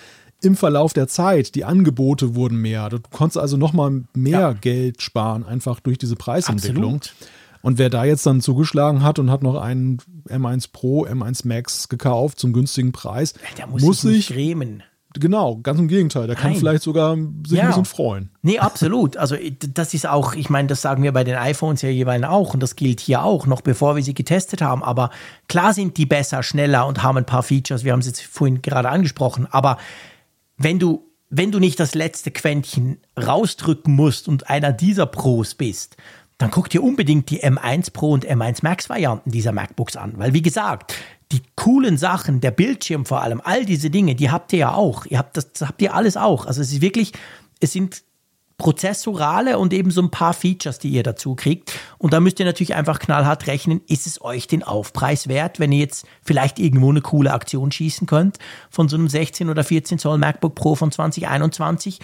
im 0.41 0.55
Verlauf 0.55 0.93
der 0.93 1.07
Zeit, 1.09 1.55
die 1.55 1.65
Angebote 1.65 2.33
wurden 2.35 2.57
mehr. 2.61 2.87
Du 2.87 2.99
konntest 3.11 3.37
also 3.37 3.57
nochmal 3.57 4.03
mehr 4.13 4.39
Ja. 4.39 4.53
Geld 4.53 5.01
sparen, 5.01 5.43
einfach 5.45 5.79
durch 5.81 5.97
diese 5.97 6.15
Preisentwicklung. 6.15 6.95
Absolut. 6.95 7.13
Und 7.61 7.77
wer 7.77 7.89
da 7.89 8.05
jetzt 8.05 8.25
dann 8.25 8.41
zugeschlagen 8.41 9.03
hat 9.03 9.19
und 9.19 9.29
hat 9.31 9.43
noch 9.43 9.55
einen 9.55 9.97
M1 10.29 10.69
Pro, 10.71 11.05
M1 11.05 11.47
Max 11.47 11.89
gekauft 11.89 12.39
zum 12.39 12.53
günstigen 12.53 12.91
Preis, 12.91 13.33
Der 13.57 13.67
muss, 13.67 13.81
muss 13.81 14.01
sich 14.01 14.27
grämen. 14.29 14.83
genau, 15.13 15.57
ganz 15.57 15.77
im 15.79 15.87
Gegenteil, 15.89 16.27
der 16.27 16.35
kann 16.37 16.51
Nein. 16.51 16.59
vielleicht 16.59 16.83
sogar 16.83 17.17
sich 17.45 17.57
Ja. 17.57 17.63
ein 17.63 17.67
bisschen 17.67 17.85
freuen. 17.85 18.29
Nee, 18.41 18.59
absolut. 18.59 19.17
Also 19.17 19.35
das 19.73 19.93
ist 19.93 20.07
auch, 20.07 20.35
ich 20.35 20.49
meine, 20.49 20.67
das 20.69 20.81
sagen 20.81 21.03
wir 21.03 21.11
bei 21.11 21.23
den 21.25 21.35
iPhones 21.35 21.81
ja 21.81 21.89
jeweils 21.89 22.23
auch 22.23 22.53
und 22.53 22.61
das 22.63 22.75
gilt 22.77 22.99
hier 23.01 23.23
auch, 23.23 23.45
noch 23.45 23.61
bevor 23.61 23.95
wir 23.97 24.03
sie 24.03 24.13
getestet 24.13 24.61
haben. 24.61 24.81
Aber 24.83 25.09
klar 25.49 25.73
sind 25.73 25.97
die 25.97 26.05
besser, 26.05 26.43
schneller 26.43 26.87
und 26.87 27.03
haben 27.03 27.17
ein 27.17 27.25
paar 27.25 27.43
Features. 27.43 27.83
Wir 27.83 27.91
haben 27.91 27.99
es 27.99 28.05
jetzt 28.07 28.21
vorhin 28.21 28.61
gerade 28.61 28.87
angesprochen. 28.89 29.47
Aber 29.51 29.77
wenn 30.57 30.79
du 30.79 31.03
wenn 31.31 31.51
du 31.51 31.59
nicht 31.59 31.79
das 31.79 31.93
letzte 31.93 32.31
Quäntchen 32.31 32.97
rausdrücken 33.15 33.93
musst 33.95 34.27
und 34.27 34.49
einer 34.49 34.71
dieser 34.73 35.05
Pros 35.05 35.53
bist, 35.53 35.95
dann 36.39 36.51
guck 36.51 36.69
dir 36.69 36.81
unbedingt 36.81 37.29
die 37.29 37.43
M1 37.43 37.91
Pro 37.91 38.13
und 38.13 38.25
M1 38.25 38.59
Max 38.63 38.89
Varianten 38.89 39.29
dieser 39.29 39.51
MacBooks 39.51 39.97
an. 39.97 40.13
Weil 40.15 40.33
wie 40.33 40.41
gesagt, 40.41 40.95
die 41.31 41.41
coolen 41.55 41.97
Sachen, 41.97 42.39
der 42.39 42.51
Bildschirm 42.51 43.05
vor 43.05 43.21
allem, 43.21 43.41
all 43.43 43.65
diese 43.65 43.89
Dinge, 43.89 44.15
die 44.15 44.31
habt 44.31 44.53
ihr 44.53 44.59
ja 44.59 44.73
auch. 44.73 45.05
Ihr 45.05 45.19
habt 45.19 45.37
das, 45.37 45.51
das 45.51 45.67
habt 45.67 45.81
ihr 45.81 45.93
alles 45.93 46.17
auch. 46.17 46.45
Also 46.45 46.61
es 46.61 46.71
ist 46.71 46.81
wirklich, 46.81 47.11
es 47.59 47.73
sind 47.73 48.03
prozessorale 48.57 49.59
und 49.59 49.73
eben 49.73 49.91
so 49.91 50.01
ein 50.01 50.11
paar 50.11 50.33
Features, 50.33 50.79
die 50.79 50.89
ihr 50.89 51.03
dazu 51.03 51.35
kriegt. 51.35 51.73
Und 51.97 52.13
da 52.13 52.21
müsst 52.21 52.39
ihr 52.39 52.45
natürlich 52.45 52.75
einfach 52.75 52.99
knallhart 52.99 53.47
rechnen, 53.47 53.81
ist 53.87 54.07
es 54.07 54.21
euch 54.21 54.47
den 54.47 54.63
Aufpreis 54.63 55.27
wert, 55.27 55.59
wenn 55.59 55.71
ihr 55.73 55.79
jetzt 55.79 56.05
vielleicht 56.21 56.57
irgendwo 56.57 56.89
eine 56.89 57.01
coole 57.01 57.33
Aktion 57.33 57.71
schießen 57.71 58.07
könnt 58.07 58.37
von 58.69 58.87
so 58.87 58.95
einem 58.95 59.09
16 59.09 59.49
oder 59.49 59.63
14 59.63 59.99
Zoll 59.99 60.17
MacBook 60.17 60.55
Pro 60.55 60.75
von 60.75 60.91
2021. 60.91 61.99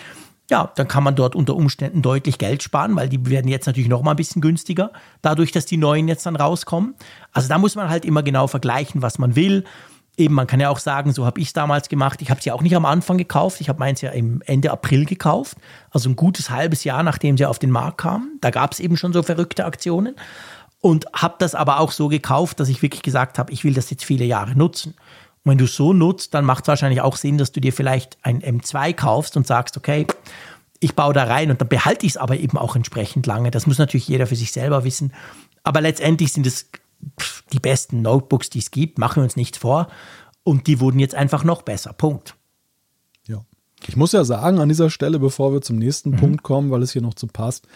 Ja, 0.50 0.72
dann 0.76 0.88
kann 0.88 1.04
man 1.04 1.16
dort 1.16 1.36
unter 1.36 1.56
Umständen 1.56 2.02
deutlich 2.02 2.38
Geld 2.38 2.62
sparen, 2.62 2.96
weil 2.96 3.10
die 3.10 3.26
werden 3.30 3.48
jetzt 3.48 3.66
natürlich 3.66 3.90
noch 3.90 4.04
mal 4.04 4.12
ein 4.12 4.18
bisschen 4.18 4.42
günstiger, 4.42 4.92
dadurch, 5.24 5.52
dass 5.52 5.66
die 5.66 5.78
neuen 5.78 6.08
jetzt 6.08 6.26
dann 6.26 6.36
rauskommen. 6.36 6.94
Also 7.32 7.50
da 7.50 7.58
muss 7.58 7.76
man 7.76 7.90
halt 7.90 8.06
immer 8.06 8.22
genau 8.22 8.46
vergleichen, 8.46 9.02
was 9.02 9.18
man 9.18 9.36
will 9.36 9.64
eben, 10.18 10.34
man 10.34 10.48
kann 10.48 10.60
ja 10.60 10.70
auch 10.70 10.80
sagen, 10.80 11.14
so 11.14 11.26
habe 11.26 11.40
ich 11.40 11.48
es 11.48 11.54
damals 11.54 11.90
gemacht. 11.90 12.22
Ich 12.22 12.30
habe 12.30 12.42
sie 12.42 12.50
ja 12.50 12.54
auch 12.54 12.62
nicht 12.62 12.76
am 12.76 12.86
Anfang 12.86 13.18
gekauft. 13.18 13.62
Ich 13.62 13.70
habe 13.70 13.80
meins 13.80 14.02
ja 14.02 14.12
im 14.12 14.42
Ende 14.46 14.72
April 14.72 15.06
gekauft. 15.06 15.58
Also 15.92 16.10
ein 16.10 16.16
gutes 16.16 16.50
halbes 16.50 16.84
Jahr, 16.84 17.04
nachdem 17.04 17.38
sie 17.38 17.46
auf 17.46 17.60
den 17.60 17.72
Markt 17.72 18.00
kamen. 18.00 18.38
Da 18.42 18.50
gab 18.50 18.74
es 18.74 18.80
eben 18.80 18.98
schon 18.98 19.14
so 19.14 19.24
verrückte 19.24 19.66
Aktionen. 19.66 20.16
Und 20.82 21.08
habe 21.14 21.36
das 21.40 21.56
aber 21.56 21.80
auch 21.80 21.92
so 21.92 22.10
gekauft, 22.10 22.60
dass 22.60 22.70
ich 22.70 22.82
wirklich 22.82 23.02
gesagt 23.02 23.40
habe, 23.40 23.52
ich 23.52 23.64
will 23.64 23.74
das 23.74 23.90
jetzt 23.90 24.06
viele 24.06 24.26
Jahre 24.26 24.56
nutzen. 24.56 24.94
Und 25.46 25.52
wenn 25.52 25.58
du 25.60 25.66
es 25.66 25.76
so 25.76 25.94
nutzt, 25.94 26.34
dann 26.34 26.44
macht 26.44 26.64
es 26.64 26.68
wahrscheinlich 26.68 27.02
auch 27.02 27.16
Sinn, 27.16 27.38
dass 27.38 27.52
du 27.52 27.62
dir 27.62 27.72
vielleicht 27.72 28.18
ein 28.24 28.42
M2 28.42 28.94
kaufst 28.94 29.38
und 29.38 29.46
sagst, 29.46 29.78
okay, 29.78 30.08
ich 30.80 30.96
baue 30.96 31.14
da 31.14 31.24
rein 31.24 31.52
und 31.52 31.62
dann 31.62 31.70
behalte 31.70 32.06
ich 32.06 32.14
es 32.14 32.18
aber 32.18 32.38
eben 32.38 32.58
auch 32.58 32.76
entsprechend 32.76 33.28
lange. 33.28 33.52
Das 33.52 33.68
muss 33.68 33.78
natürlich 33.78 34.08
jeder 34.08 34.28
für 34.28 34.36
sich 34.36 34.52
selber 34.52 34.84
wissen. 34.84 35.14
Aber 35.64 35.82
letztendlich 35.82 36.34
sind 36.34 36.48
es 36.48 36.70
die 37.54 37.60
besten 37.60 38.02
Notebooks, 38.02 38.50
die 38.50 38.60
es 38.60 38.72
gibt, 38.72 38.98
machen 38.98 39.18
wir 39.18 39.24
uns 39.24 39.36
nichts 39.36 39.60
vor. 39.60 39.88
Und 40.44 40.68
die 40.68 40.80
wurden 40.80 41.00
jetzt 41.00 41.16
einfach 41.16 41.44
noch 41.44 41.62
besser. 41.62 41.94
Punkt. 41.94 42.36
Ja. 43.28 43.42
Ich 43.88 43.96
muss 43.96 44.12
ja 44.12 44.24
sagen, 44.24 44.60
an 44.60 44.70
dieser 44.70 44.90
Stelle, 44.90 45.20
bevor 45.20 45.54
wir 45.54 45.62
zum 45.62 45.78
nächsten 45.78 46.12
mhm. 46.12 46.18
Punkt 46.18 46.44
kommen, 46.44 46.72
weil 46.72 46.82
es 46.82 46.92
hier 46.92 47.02
noch 47.02 47.14
zu 47.14 47.28
passt, 47.28 47.68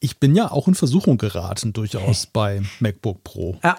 ich 0.00 0.20
bin 0.20 0.36
ja 0.36 0.50
auch 0.50 0.68
in 0.68 0.74
Versuchung 0.74 1.18
geraten, 1.18 1.72
durchaus 1.72 2.26
bei 2.32 2.62
MacBook 2.80 3.24
Pro. 3.24 3.58
Ja. 3.64 3.76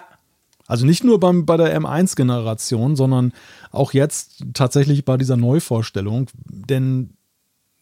Also 0.70 0.86
nicht 0.86 1.02
nur 1.02 1.18
beim, 1.18 1.46
bei 1.46 1.56
der 1.56 1.76
M1-Generation, 1.80 2.94
sondern 2.94 3.32
auch 3.72 3.92
jetzt 3.92 4.44
tatsächlich 4.54 5.04
bei 5.04 5.16
dieser 5.16 5.36
Neuvorstellung. 5.36 6.28
Denn 6.46 7.14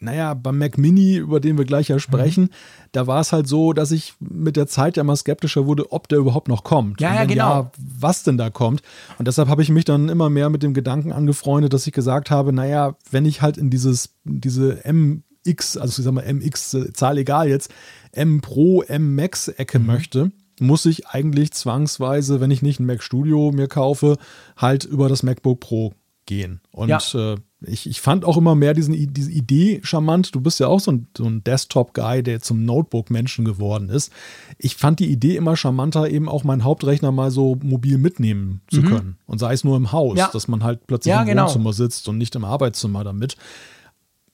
naja, 0.00 0.32
beim 0.32 0.56
Mac 0.56 0.78
Mini, 0.78 1.16
über 1.16 1.38
den 1.38 1.58
wir 1.58 1.66
gleich 1.66 1.88
ja 1.88 1.96
mhm. 1.96 2.00
sprechen, 2.00 2.44
mhm. 2.44 2.50
da 2.92 3.06
war 3.06 3.20
es 3.20 3.32
halt 3.32 3.46
so, 3.46 3.74
dass 3.74 3.90
ich 3.90 4.14
mit 4.20 4.56
der 4.56 4.66
Zeit 4.68 4.96
ja 4.96 5.04
mal 5.04 5.16
skeptischer 5.16 5.66
wurde, 5.66 5.92
ob 5.92 6.08
der 6.08 6.18
überhaupt 6.18 6.48
noch 6.48 6.64
kommt. 6.64 7.02
Ja, 7.02 7.14
ja, 7.14 7.24
genau. 7.26 7.50
Ja, 7.50 7.72
was 7.76 8.22
denn 8.22 8.38
da 8.38 8.48
kommt. 8.48 8.80
Und 9.18 9.28
deshalb 9.28 9.48
habe 9.48 9.62
ich 9.62 9.68
mich 9.68 9.84
dann 9.84 10.08
immer 10.08 10.30
mehr 10.30 10.48
mit 10.48 10.62
dem 10.62 10.72
Gedanken 10.72 11.12
angefreundet, 11.12 11.74
dass 11.74 11.86
ich 11.86 11.92
gesagt 11.92 12.30
habe, 12.30 12.54
naja, 12.54 12.96
wenn 13.10 13.26
ich 13.26 13.42
halt 13.42 13.58
in 13.58 13.68
dieses, 13.68 14.14
diese 14.24 14.82
MX, 14.90 15.76
also 15.76 16.00
ich 16.00 16.04
sag 16.04 16.12
mal 16.12 16.32
MX, 16.32 16.76
Zahl 16.94 17.18
egal 17.18 17.48
jetzt, 17.48 17.70
M 18.12 18.40
Pro, 18.40 18.80
M 18.80 19.14
Max 19.14 19.48
Ecke 19.48 19.78
mhm. 19.78 19.86
möchte, 19.86 20.32
muss 20.60 20.86
ich 20.86 21.06
eigentlich 21.08 21.52
zwangsweise, 21.52 22.40
wenn 22.40 22.50
ich 22.50 22.62
nicht 22.62 22.80
ein 22.80 22.86
Mac 22.86 23.02
Studio 23.02 23.52
mir 23.52 23.68
kaufe, 23.68 24.16
halt 24.56 24.84
über 24.84 25.08
das 25.08 25.22
MacBook 25.22 25.60
Pro 25.60 25.94
gehen. 26.26 26.60
Und 26.70 26.88
ja. 26.88 27.00
äh, 27.14 27.36
ich, 27.62 27.88
ich 27.88 28.00
fand 28.00 28.24
auch 28.24 28.36
immer 28.36 28.54
mehr 28.54 28.74
diesen, 28.74 29.12
diese 29.12 29.32
Idee 29.32 29.80
charmant. 29.82 30.32
Du 30.34 30.40
bist 30.40 30.60
ja 30.60 30.68
auch 30.68 30.78
so 30.78 30.92
ein, 30.92 31.08
so 31.16 31.24
ein 31.24 31.42
Desktop-Guy, 31.42 32.22
der 32.22 32.40
zum 32.40 32.64
Notebook-Menschen 32.64 33.44
geworden 33.44 33.88
ist. 33.88 34.12
Ich 34.58 34.76
fand 34.76 35.00
die 35.00 35.10
Idee 35.10 35.36
immer 35.36 35.56
charmanter, 35.56 36.08
eben 36.08 36.28
auch 36.28 36.44
meinen 36.44 36.62
Hauptrechner 36.62 37.10
mal 37.10 37.32
so 37.32 37.58
mobil 37.62 37.98
mitnehmen 37.98 38.60
zu 38.70 38.82
mhm. 38.82 38.86
können. 38.86 39.18
Und 39.26 39.38
sei 39.38 39.54
es 39.54 39.64
nur 39.64 39.76
im 39.76 39.90
Haus, 39.90 40.18
ja. 40.18 40.30
dass 40.32 40.46
man 40.46 40.62
halt 40.62 40.86
plötzlich 40.86 41.12
ja, 41.12 41.22
im 41.22 41.26
genau. 41.26 41.46
Wohnzimmer 41.46 41.72
sitzt 41.72 42.08
und 42.08 42.18
nicht 42.18 42.36
im 42.36 42.44
Arbeitszimmer 42.44 43.02
damit. 43.02 43.36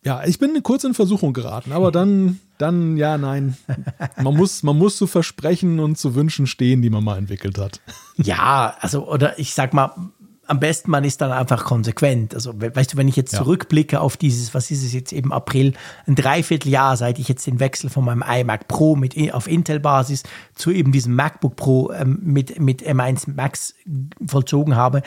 Ja, 0.04 0.22
ich 0.24 0.38
bin 0.38 0.62
kurz 0.62 0.84
in 0.84 0.92
Versuchung 0.92 1.32
geraten, 1.32 1.72
aber 1.72 1.90
dann, 1.90 2.38
dann, 2.58 2.98
ja, 2.98 3.16
nein. 3.16 3.56
Man 4.22 4.36
muss, 4.36 4.62
man 4.62 4.76
muss 4.76 4.96
zu 4.96 5.06
Versprechen 5.06 5.80
und 5.80 5.96
zu 5.96 6.14
Wünschen 6.14 6.46
stehen, 6.46 6.82
die 6.82 6.90
man 6.90 7.02
mal 7.02 7.16
entwickelt 7.16 7.58
hat. 7.58 7.80
Ja, 8.16 8.76
also, 8.80 9.08
oder 9.08 9.38
ich 9.38 9.54
sag 9.54 9.72
mal, 9.72 9.92
am 10.46 10.60
besten 10.60 10.90
man 10.90 11.04
ist 11.04 11.20
dann 11.20 11.32
einfach 11.32 11.64
konsequent. 11.64 12.34
Also, 12.34 12.52
weißt 12.54 12.92
du, 12.92 12.96
wenn 12.96 13.08
ich 13.08 13.16
jetzt 13.16 13.32
ja. 13.32 13.38
zurückblicke 13.38 14.00
auf 14.00 14.16
dieses, 14.18 14.54
was 14.54 14.70
ist 14.70 14.84
es 14.84 14.92
jetzt 14.92 15.12
eben 15.12 15.32
April, 15.32 15.72
ein 16.06 16.14
Dreivierteljahr, 16.14 16.96
seit 16.96 17.18
ich 17.18 17.28
jetzt 17.28 17.46
den 17.46 17.60
Wechsel 17.60 17.88
von 17.88 18.04
meinem 18.04 18.22
iMac 18.22 18.68
Pro 18.68 18.96
mit, 18.96 19.16
auf 19.32 19.46
Intel-Basis 19.46 20.22
zu 20.54 20.70
eben 20.70 20.92
diesem 20.92 21.14
MacBook 21.14 21.56
Pro 21.56 21.92
ähm, 21.92 22.18
mit, 22.22 22.60
mit 22.60 22.86
M1 22.86 23.32
Max 23.34 23.74
vollzogen 24.26 24.76
habe, 24.76 25.02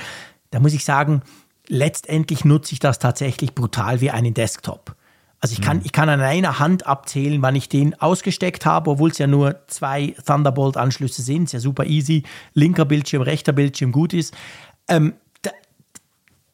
da 0.49 0.59
muss 0.59 0.73
ich 0.73 0.83
sagen, 0.83 1.21
letztendlich 1.67 2.45
nutze 2.45 2.73
ich 2.73 2.79
das 2.79 2.99
tatsächlich 2.99 3.55
brutal 3.55 4.01
wie 4.01 4.11
einen 4.11 4.33
Desktop. 4.33 4.95
Also 5.39 5.53
ich 5.53 5.61
kann, 5.61 5.77
mhm. 5.77 5.83
ich 5.85 5.91
kann 5.91 6.09
an 6.09 6.21
einer 6.21 6.59
Hand 6.59 6.87
abzählen, 6.87 7.41
wann 7.41 7.55
ich 7.55 7.69
den 7.69 7.93
ausgesteckt 7.99 8.65
habe, 8.65 8.91
obwohl 8.91 9.11
es 9.11 9.19
ja 9.19 9.27
nur 9.27 9.61
zwei 9.67 10.15
Thunderbolt-Anschlüsse 10.25 11.21
sind. 11.21 11.43
Ist 11.43 11.51
ja 11.53 11.59
super 11.59 11.85
easy. 11.85 12.23
Linker 12.53 12.85
Bildschirm, 12.85 13.21
rechter 13.21 13.53
Bildschirm 13.53 13.91
gut 13.91 14.13
ist. 14.13 14.35
Ähm, 14.87 15.13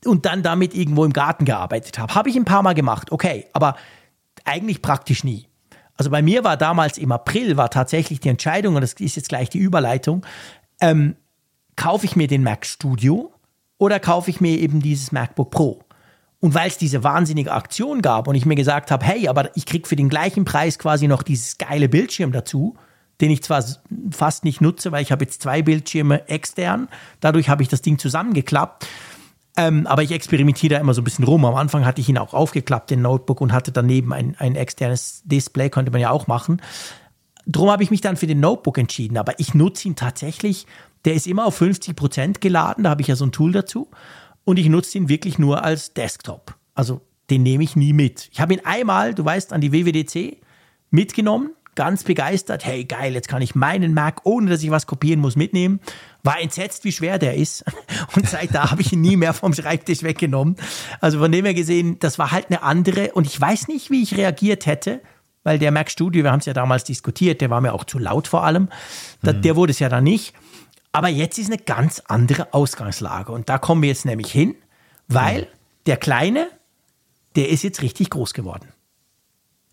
und 0.06 0.26
dann 0.26 0.44
damit 0.44 0.76
irgendwo 0.76 1.06
im 1.06 1.14
Garten 1.14 1.46
gearbeitet 1.46 1.98
habe. 1.98 2.14
Habe 2.14 2.30
ich 2.30 2.36
ein 2.36 2.44
paar 2.44 2.62
Mal 2.62 2.74
gemacht, 2.74 3.12
okay, 3.12 3.46
aber 3.54 3.78
eigentlich 4.44 4.82
praktisch 4.82 5.24
nie. 5.24 5.48
Also 5.96 6.10
bei 6.10 6.22
mir 6.22 6.44
war 6.44 6.58
damals 6.58 6.98
im 6.98 7.14
April 7.14 7.56
war 7.56 7.70
tatsächlich 7.70 8.20
die 8.20 8.30
Entscheidung, 8.30 8.76
und 8.76 8.82
das 8.82 8.94
ist 8.94 9.16
jetzt 9.16 9.30
gleich 9.30 9.50
die 9.50 9.60
Überleitung, 9.60 10.26
ähm, 10.82 11.16
kaufe 11.78 12.06
ich 12.06 12.18
mir 12.18 12.28
den 12.28 12.44
Mac 12.44 12.66
Studio 12.66 13.33
oder 13.84 14.00
kaufe 14.00 14.30
ich 14.30 14.42
mir 14.42 14.58
eben 14.60 14.82
dieses 14.82 15.12
MacBook 15.12 15.52
Pro? 15.52 15.80
Und 16.40 16.54
weil 16.56 16.68
es 16.68 16.78
diese 16.78 17.04
wahnsinnige 17.04 17.52
Aktion 17.52 18.02
gab 18.02 18.28
und 18.28 18.36
ich 18.36 18.46
mir 18.46 18.56
gesagt 18.56 18.92
habe, 18.92 19.06
hey, 19.06 19.28
aber 19.28 19.56
ich 19.56 19.66
kriege 19.66 19.88
für 19.88 19.96
den 19.96 20.10
gleichen 20.10 20.44
Preis 20.44 20.78
quasi 20.78 21.08
noch 21.08 21.24
dieses 21.24 21.58
geile 21.58 21.88
Bildschirm 21.88 22.32
dazu, 22.32 22.76
den 23.22 23.32
ich 23.32 23.44
zwar 23.44 23.64
fast 24.12 24.44
nicht 24.44 24.60
nutze, 24.60 24.92
weil 24.92 25.04
ich 25.04 25.12
habe 25.12 25.24
jetzt 25.24 25.42
zwei 25.42 25.62
Bildschirme 25.62 26.28
extern, 26.28 26.90
dadurch 27.22 27.48
habe 27.48 27.62
ich 27.62 27.70
das 27.70 27.82
Ding 27.82 27.98
zusammengeklappt 27.98 28.88
ähm, 29.56 29.86
aber 29.86 30.02
ich 30.02 30.12
experimentiere 30.12 30.76
da 30.76 30.80
immer 30.80 30.94
so 30.94 31.02
ein 31.02 31.04
bisschen 31.04 31.26
rum. 31.26 31.46
Am 31.46 31.56
Anfang 31.56 31.86
hatte 31.86 32.02
ich 32.02 32.10
ihn 32.10 32.18
auch 32.18 32.34
aufgeklappt, 32.34 32.90
den 32.90 33.02
Notebook, 33.02 33.40
und 33.40 33.54
hatte 33.54 33.72
daneben 33.72 34.12
ein, 34.12 34.36
ein 34.40 34.56
externes 34.56 35.22
Display, 35.26 35.70
konnte 35.70 35.92
man 35.92 36.02
ja 36.02 36.10
auch 36.10 36.28
machen. 36.28 36.62
Drum 37.46 37.70
habe 37.70 37.84
ich 37.84 37.92
mich 37.92 38.02
dann 38.02 38.18
für 38.18 38.26
den 38.26 38.40
Notebook 38.40 38.78
entschieden. 38.78 39.18
Aber 39.18 39.40
ich 39.40 39.54
nutze 39.54 39.88
ihn 39.88 39.96
tatsächlich. 39.96 40.66
Der 41.06 41.14
ist 41.14 41.28
immer 41.28 41.46
auf 41.46 41.56
50 41.56 41.96
Prozent 41.96 42.42
geladen, 42.42 42.84
da 42.84 42.92
habe 42.92 43.02
ich 43.02 43.08
ja 43.08 43.16
so 43.16 43.26
ein 43.26 43.32
Tool 43.32 43.52
dazu. 43.52 43.90
Und 44.46 44.60
ich 44.60 44.68
nutze 44.68 44.98
ihn 44.98 45.10
wirklich 45.10 45.40
nur 45.40 45.64
als 45.64 45.94
Desktop. 45.94 46.56
Also 46.74 47.02
den 47.30 47.44
nehme 47.44 47.64
ich 47.64 47.76
nie 47.76 47.94
mit. 47.94 48.30
Ich 48.32 48.42
habe 48.42 48.54
ihn 48.54 48.62
einmal, 48.66 49.14
du 49.14 49.24
weißt, 49.24 49.54
an 49.54 49.62
die 49.62 49.72
WWDC 49.72 50.42
mitgenommen 50.92 51.52
ganz 51.76 52.04
begeistert. 52.04 52.66
Hey, 52.66 52.86
geil, 52.86 53.14
jetzt 53.14 53.28
kann 53.28 53.42
ich 53.42 53.56
meinen 53.56 53.94
Mac, 53.94 54.22
ohne 54.24 54.50
dass 54.50 54.64
ich 54.64 54.72
was 54.72 54.88
kopieren 54.88 55.20
muss, 55.20 55.36
mitnehmen. 55.36 55.80
War 56.24 56.40
entsetzt, 56.40 56.84
wie 56.84 56.92
schwer 56.92 57.20
der 57.20 57.36
ist. 57.36 57.66
Und 58.16 58.28
seit 58.28 58.54
da 58.54 58.72
habe 58.72 58.82
ich 58.82 58.94
ihn 58.94 59.02
nie 59.02 59.18
mehr 59.18 59.34
vom 59.34 59.54
Schreibtisch 59.54 60.04
weggenommen. 60.04 60.56
Also 61.02 61.20
von 61.20 61.32
dem 61.32 61.46
her 61.46 61.54
gesehen, 61.54 62.00
das 62.00 62.20
war 62.20 62.32
halt 62.32 62.48
eine 62.50 62.64
andere. 62.64 63.12
Und 63.14 63.28
ich 63.28 63.40
weiß 63.40 63.68
nicht, 63.68 63.92
wie 63.92 64.04
ich 64.04 64.16
reagiert 64.18 64.66
hätte, 64.66 65.02
weil 65.44 65.60
der 65.60 65.72
Mac 65.72 65.92
Studio, 65.92 66.24
wir 66.24 66.32
haben 66.32 66.40
es 66.40 66.46
ja 66.46 66.54
damals 66.54 66.84
diskutiert, 66.86 67.42
der 67.42 67.50
war 67.50 67.60
mir 67.60 67.74
auch 67.74 67.84
zu 67.84 68.00
laut 68.00 68.28
vor 68.28 68.44
allem. 68.44 68.70
Mhm. 69.22 69.42
Der 69.42 69.56
wurde 69.56 69.72
es 69.72 69.80
ja 69.80 69.90
dann 69.90 70.04
nicht. 70.04 70.34
Aber 70.94 71.10
jetzt 71.10 71.38
ist 71.38 71.48
eine 71.48 71.58
ganz 71.58 72.02
andere 72.08 72.54
Ausgangslage. 72.54 73.32
Und 73.32 73.50
da 73.50 73.58
kommen 73.58 73.82
wir 73.82 73.90
jetzt 73.90 74.06
nämlich 74.06 74.32
hin, 74.32 74.56
weil 75.10 75.42
mhm. 75.42 75.48
der 75.88 75.98
Kleine, 75.98 76.48
der 77.36 77.50
ist 77.50 77.64
jetzt 77.64 77.82
richtig 77.82 78.10
groß 78.12 78.34
geworden 78.34 78.74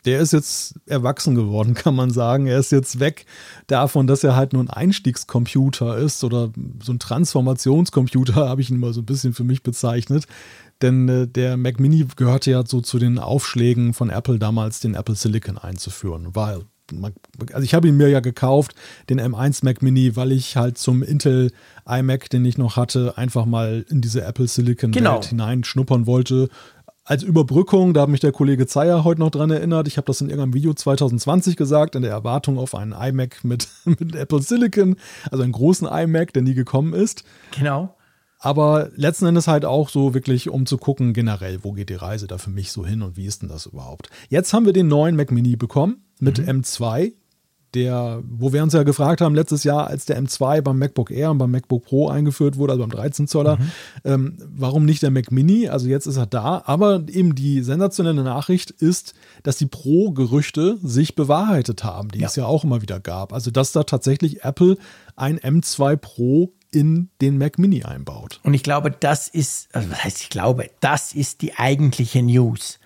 der 0.04 0.20
ist 0.20 0.32
jetzt 0.32 0.74
erwachsen 0.86 1.34
geworden, 1.34 1.74
kann 1.74 1.94
man 1.94 2.10
sagen. 2.10 2.46
Er 2.46 2.58
ist 2.58 2.72
jetzt 2.72 3.00
weg 3.00 3.26
davon, 3.66 4.06
dass 4.06 4.24
er 4.24 4.36
halt 4.36 4.52
nur 4.52 4.62
ein 4.62 4.70
Einstiegscomputer 4.70 5.98
ist 5.98 6.24
oder 6.24 6.50
so 6.82 6.92
ein 6.92 6.98
Transformationscomputer, 6.98 8.34
habe 8.48 8.60
ich 8.60 8.70
ihn 8.70 8.78
mal 8.78 8.92
so 8.92 9.00
ein 9.00 9.06
bisschen 9.06 9.32
für 9.32 9.44
mich 9.44 9.62
bezeichnet. 9.62 10.26
Denn 10.82 11.08
äh, 11.08 11.28
der 11.28 11.56
Mac 11.56 11.78
Mini 11.78 12.06
gehörte 12.16 12.50
ja 12.50 12.64
so 12.66 12.80
zu 12.80 12.98
den 12.98 13.18
Aufschlägen 13.18 13.92
von 13.92 14.10
Apple 14.10 14.38
damals, 14.38 14.80
den 14.80 14.94
Apple 14.94 15.14
Silicon 15.14 15.58
einzuführen, 15.58 16.34
weil 16.34 16.62
also 17.53 17.64
ich 17.64 17.74
habe 17.74 17.88
ihn 17.88 17.97
mir 17.97 18.09
ja 18.09 18.20
gekauft, 18.20 18.74
den 19.09 19.20
M1 19.20 19.64
Mac 19.64 19.82
Mini, 19.82 20.16
weil 20.16 20.32
ich 20.32 20.57
halt 20.57 20.78
zum 20.78 21.03
Intel 21.03 21.53
iMac, 21.86 22.30
den 22.30 22.45
ich 22.45 22.59
noch 22.59 22.76
hatte, 22.76 23.16
einfach 23.16 23.47
mal 23.47 23.84
in 23.88 24.01
diese 24.01 24.22
Apple 24.24 24.49
Silicon 24.49 24.93
genau. 24.93 25.14
Welt 25.14 25.26
hineinschnuppern 25.26 26.07
wollte 26.07 26.49
als 27.11 27.24
Überbrückung, 27.24 27.93
da 27.93 28.03
hat 28.03 28.09
mich 28.09 28.20
der 28.20 28.30
Kollege 28.30 28.68
Zeyer 28.68 29.03
heute 29.03 29.20
noch 29.20 29.30
dran 29.30 29.51
erinnert, 29.51 29.88
ich 29.88 29.97
habe 29.97 30.05
das 30.05 30.20
in 30.20 30.28
irgendeinem 30.28 30.55
Video 30.55 30.72
2020 30.72 31.57
gesagt, 31.57 31.97
in 31.97 32.03
der 32.03 32.12
Erwartung 32.12 32.57
auf 32.57 32.72
einen 32.72 32.93
iMac 32.93 33.43
mit, 33.43 33.66
mit 33.84 34.14
Apple 34.14 34.41
Silicon, 34.41 34.95
also 35.28 35.43
einen 35.43 35.51
großen 35.51 35.88
iMac, 35.88 36.32
der 36.32 36.43
nie 36.43 36.55
gekommen 36.55 36.95
ist. 36.95 37.24
Genau. 37.51 37.97
Aber 38.41 38.91
letzten 38.97 39.26
Endes 39.26 39.47
halt 39.47 39.64
auch 39.64 39.91
so 39.91 40.14
wirklich, 40.14 40.49
um 40.49 40.66
zu 40.66 40.78
gucken, 40.78 41.12
generell, 41.12 41.62
wo 41.62 41.72
geht 41.72 41.91
die 41.91 41.95
Reise 41.95 42.26
da 42.26 42.38
für 42.38 42.51
mich 42.51 42.72
so 42.72 42.84
hin 42.86 43.03
und 43.03 43.16
wie 43.16 43.26
ist 43.26 43.43
denn 43.43 43.51
das 43.51 43.66
überhaupt? 43.66 44.09
Jetzt 44.28 44.53
haben 44.53 44.66
wir 44.66 44.72
den 44.72 44.88
neuen 44.88 45.14
Mac 45.14 45.30
Mini 45.30 45.57
bekommen 45.57 46.03
mit 46.18 46.38
mhm. 46.38 46.62
M2 46.62 47.12
der, 47.74 48.22
wo 48.28 48.53
wir 48.53 48.62
uns 48.62 48.72
ja 48.72 48.82
gefragt 48.82 49.20
haben 49.20 49.34
letztes 49.34 49.64
Jahr, 49.64 49.86
als 49.86 50.05
der 50.05 50.20
M2 50.20 50.61
beim 50.61 50.78
MacBook 50.78 51.11
Air 51.11 51.30
und 51.30 51.38
beim 51.38 51.51
MacBook 51.51 51.84
Pro 51.84 52.09
eingeführt 52.09 52.57
wurde, 52.57 52.72
also 52.72 52.82
beim 52.82 52.91
13 52.91 53.28
Zoller, 53.28 53.57
mhm. 53.57 53.70
ähm, 54.05 54.38
warum 54.51 54.84
nicht 54.84 55.03
der 55.03 55.11
Mac 55.11 55.30
Mini? 55.30 55.68
Also 55.68 55.88
jetzt 55.88 56.07
ist 56.07 56.16
er 56.16 56.26
da, 56.26 56.62
aber 56.66 57.03
eben 57.09 57.34
die 57.34 57.62
sensationelle 57.62 58.24
Nachricht 58.24 58.70
ist, 58.70 59.14
dass 59.43 59.57
die 59.57 59.66
Pro-Gerüchte 59.66 60.78
sich 60.82 61.14
bewahrheitet 61.14 61.84
haben, 61.84 62.09
die 62.09 62.20
ja. 62.20 62.26
es 62.26 62.36
ja 62.36 62.47
auch 62.47 62.64
immer 62.64 62.82
wieder 62.82 62.99
gab. 62.99 63.32
Also 63.32 63.51
dass 63.51 63.72
da 63.72 63.84
tatsächlich 63.84 64.45
Apple 64.45 64.76
ein 65.14 65.38
M2 65.38 65.97
Pro 65.97 66.53
in 66.72 67.10
den 67.20 67.38
Mac 67.38 67.58
Mini 67.58 67.84
einbaut. 67.84 68.40
Und 68.42 68.54
ich 68.54 68.62
glaube, 68.62 68.90
das 68.90 69.28
ist, 69.28 69.74
also 69.74 69.90
was 69.90 70.04
heißt 70.04 70.20
ich 70.20 70.30
glaube, 70.30 70.70
das 70.80 71.12
ist 71.12 71.42
die 71.42 71.54
eigentliche 71.56 72.22
News. 72.22 72.78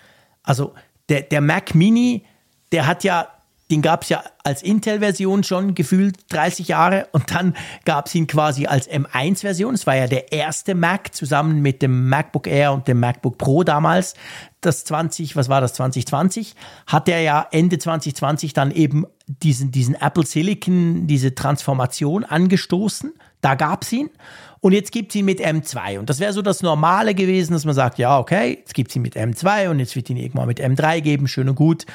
Also 0.43 0.73
der, 1.09 1.21
der 1.21 1.41
Mac 1.41 1.75
Mini, 1.75 2.25
der 2.71 2.87
hat 2.87 3.03
ja 3.03 3.27
den 3.71 3.81
gab 3.81 4.03
es 4.03 4.09
ja 4.09 4.23
als 4.43 4.61
Intel-Version 4.61 5.43
schon 5.43 5.73
gefühlt 5.73 6.17
30 6.29 6.67
Jahre 6.67 7.07
und 7.13 7.33
dann 7.33 7.55
gab 7.83 8.05
es 8.05 8.13
ihn 8.13 8.27
quasi 8.27 8.67
als 8.67 8.89
M1-Version. 8.89 9.73
Es 9.73 9.87
war 9.87 9.95
ja 9.95 10.07
der 10.07 10.31
erste 10.31 10.75
Mac 10.75 11.15
zusammen 11.15 11.61
mit 11.61 11.81
dem 11.81 12.07
MacBook 12.07 12.45
Air 12.45 12.73
und 12.73 12.87
dem 12.87 12.99
MacBook 12.99 13.39
Pro 13.39 13.63
damals. 13.63 14.13
Das 14.61 14.85
20, 14.85 15.35
was 15.35 15.49
war 15.49 15.61
das, 15.61 15.73
2020? 15.73 16.55
Hat 16.85 17.09
er 17.09 17.21
ja 17.21 17.47
Ende 17.51 17.79
2020 17.79 18.53
dann 18.53 18.69
eben 18.69 19.05
diesen, 19.25 19.71
diesen 19.71 19.95
Apple 19.95 20.25
Silicon, 20.25 21.07
diese 21.07 21.33
Transformation 21.33 22.23
angestoßen. 22.23 23.13
Da 23.41 23.55
gab 23.55 23.83
es 23.83 23.91
ihn. 23.91 24.11
Und 24.59 24.73
jetzt 24.73 24.91
gibt 24.91 25.11
es 25.11 25.15
ihn 25.15 25.25
mit 25.25 25.39
M2. 25.39 25.99
Und 25.99 26.09
das 26.09 26.19
wäre 26.19 26.33
so 26.33 26.41
das 26.41 26.61
Normale 26.61 27.15
gewesen, 27.15 27.53
dass 27.53 27.65
man 27.65 27.75
sagt, 27.75 27.97
ja, 27.97 28.19
okay, 28.19 28.57
jetzt 28.59 28.73
gibt 28.75 28.91
es 28.91 28.95
ihn 28.95 29.01
mit 29.01 29.15
M2 29.15 29.69
und 29.69 29.79
jetzt 29.79 29.95
wird 29.95 30.09
ihn 30.09 30.17
irgendwann 30.17 30.47
mit 30.47 30.59
M3 30.59 31.01
geben, 31.01 31.27
schön 31.27 31.49
und 31.49 31.55
gut. 31.55 31.85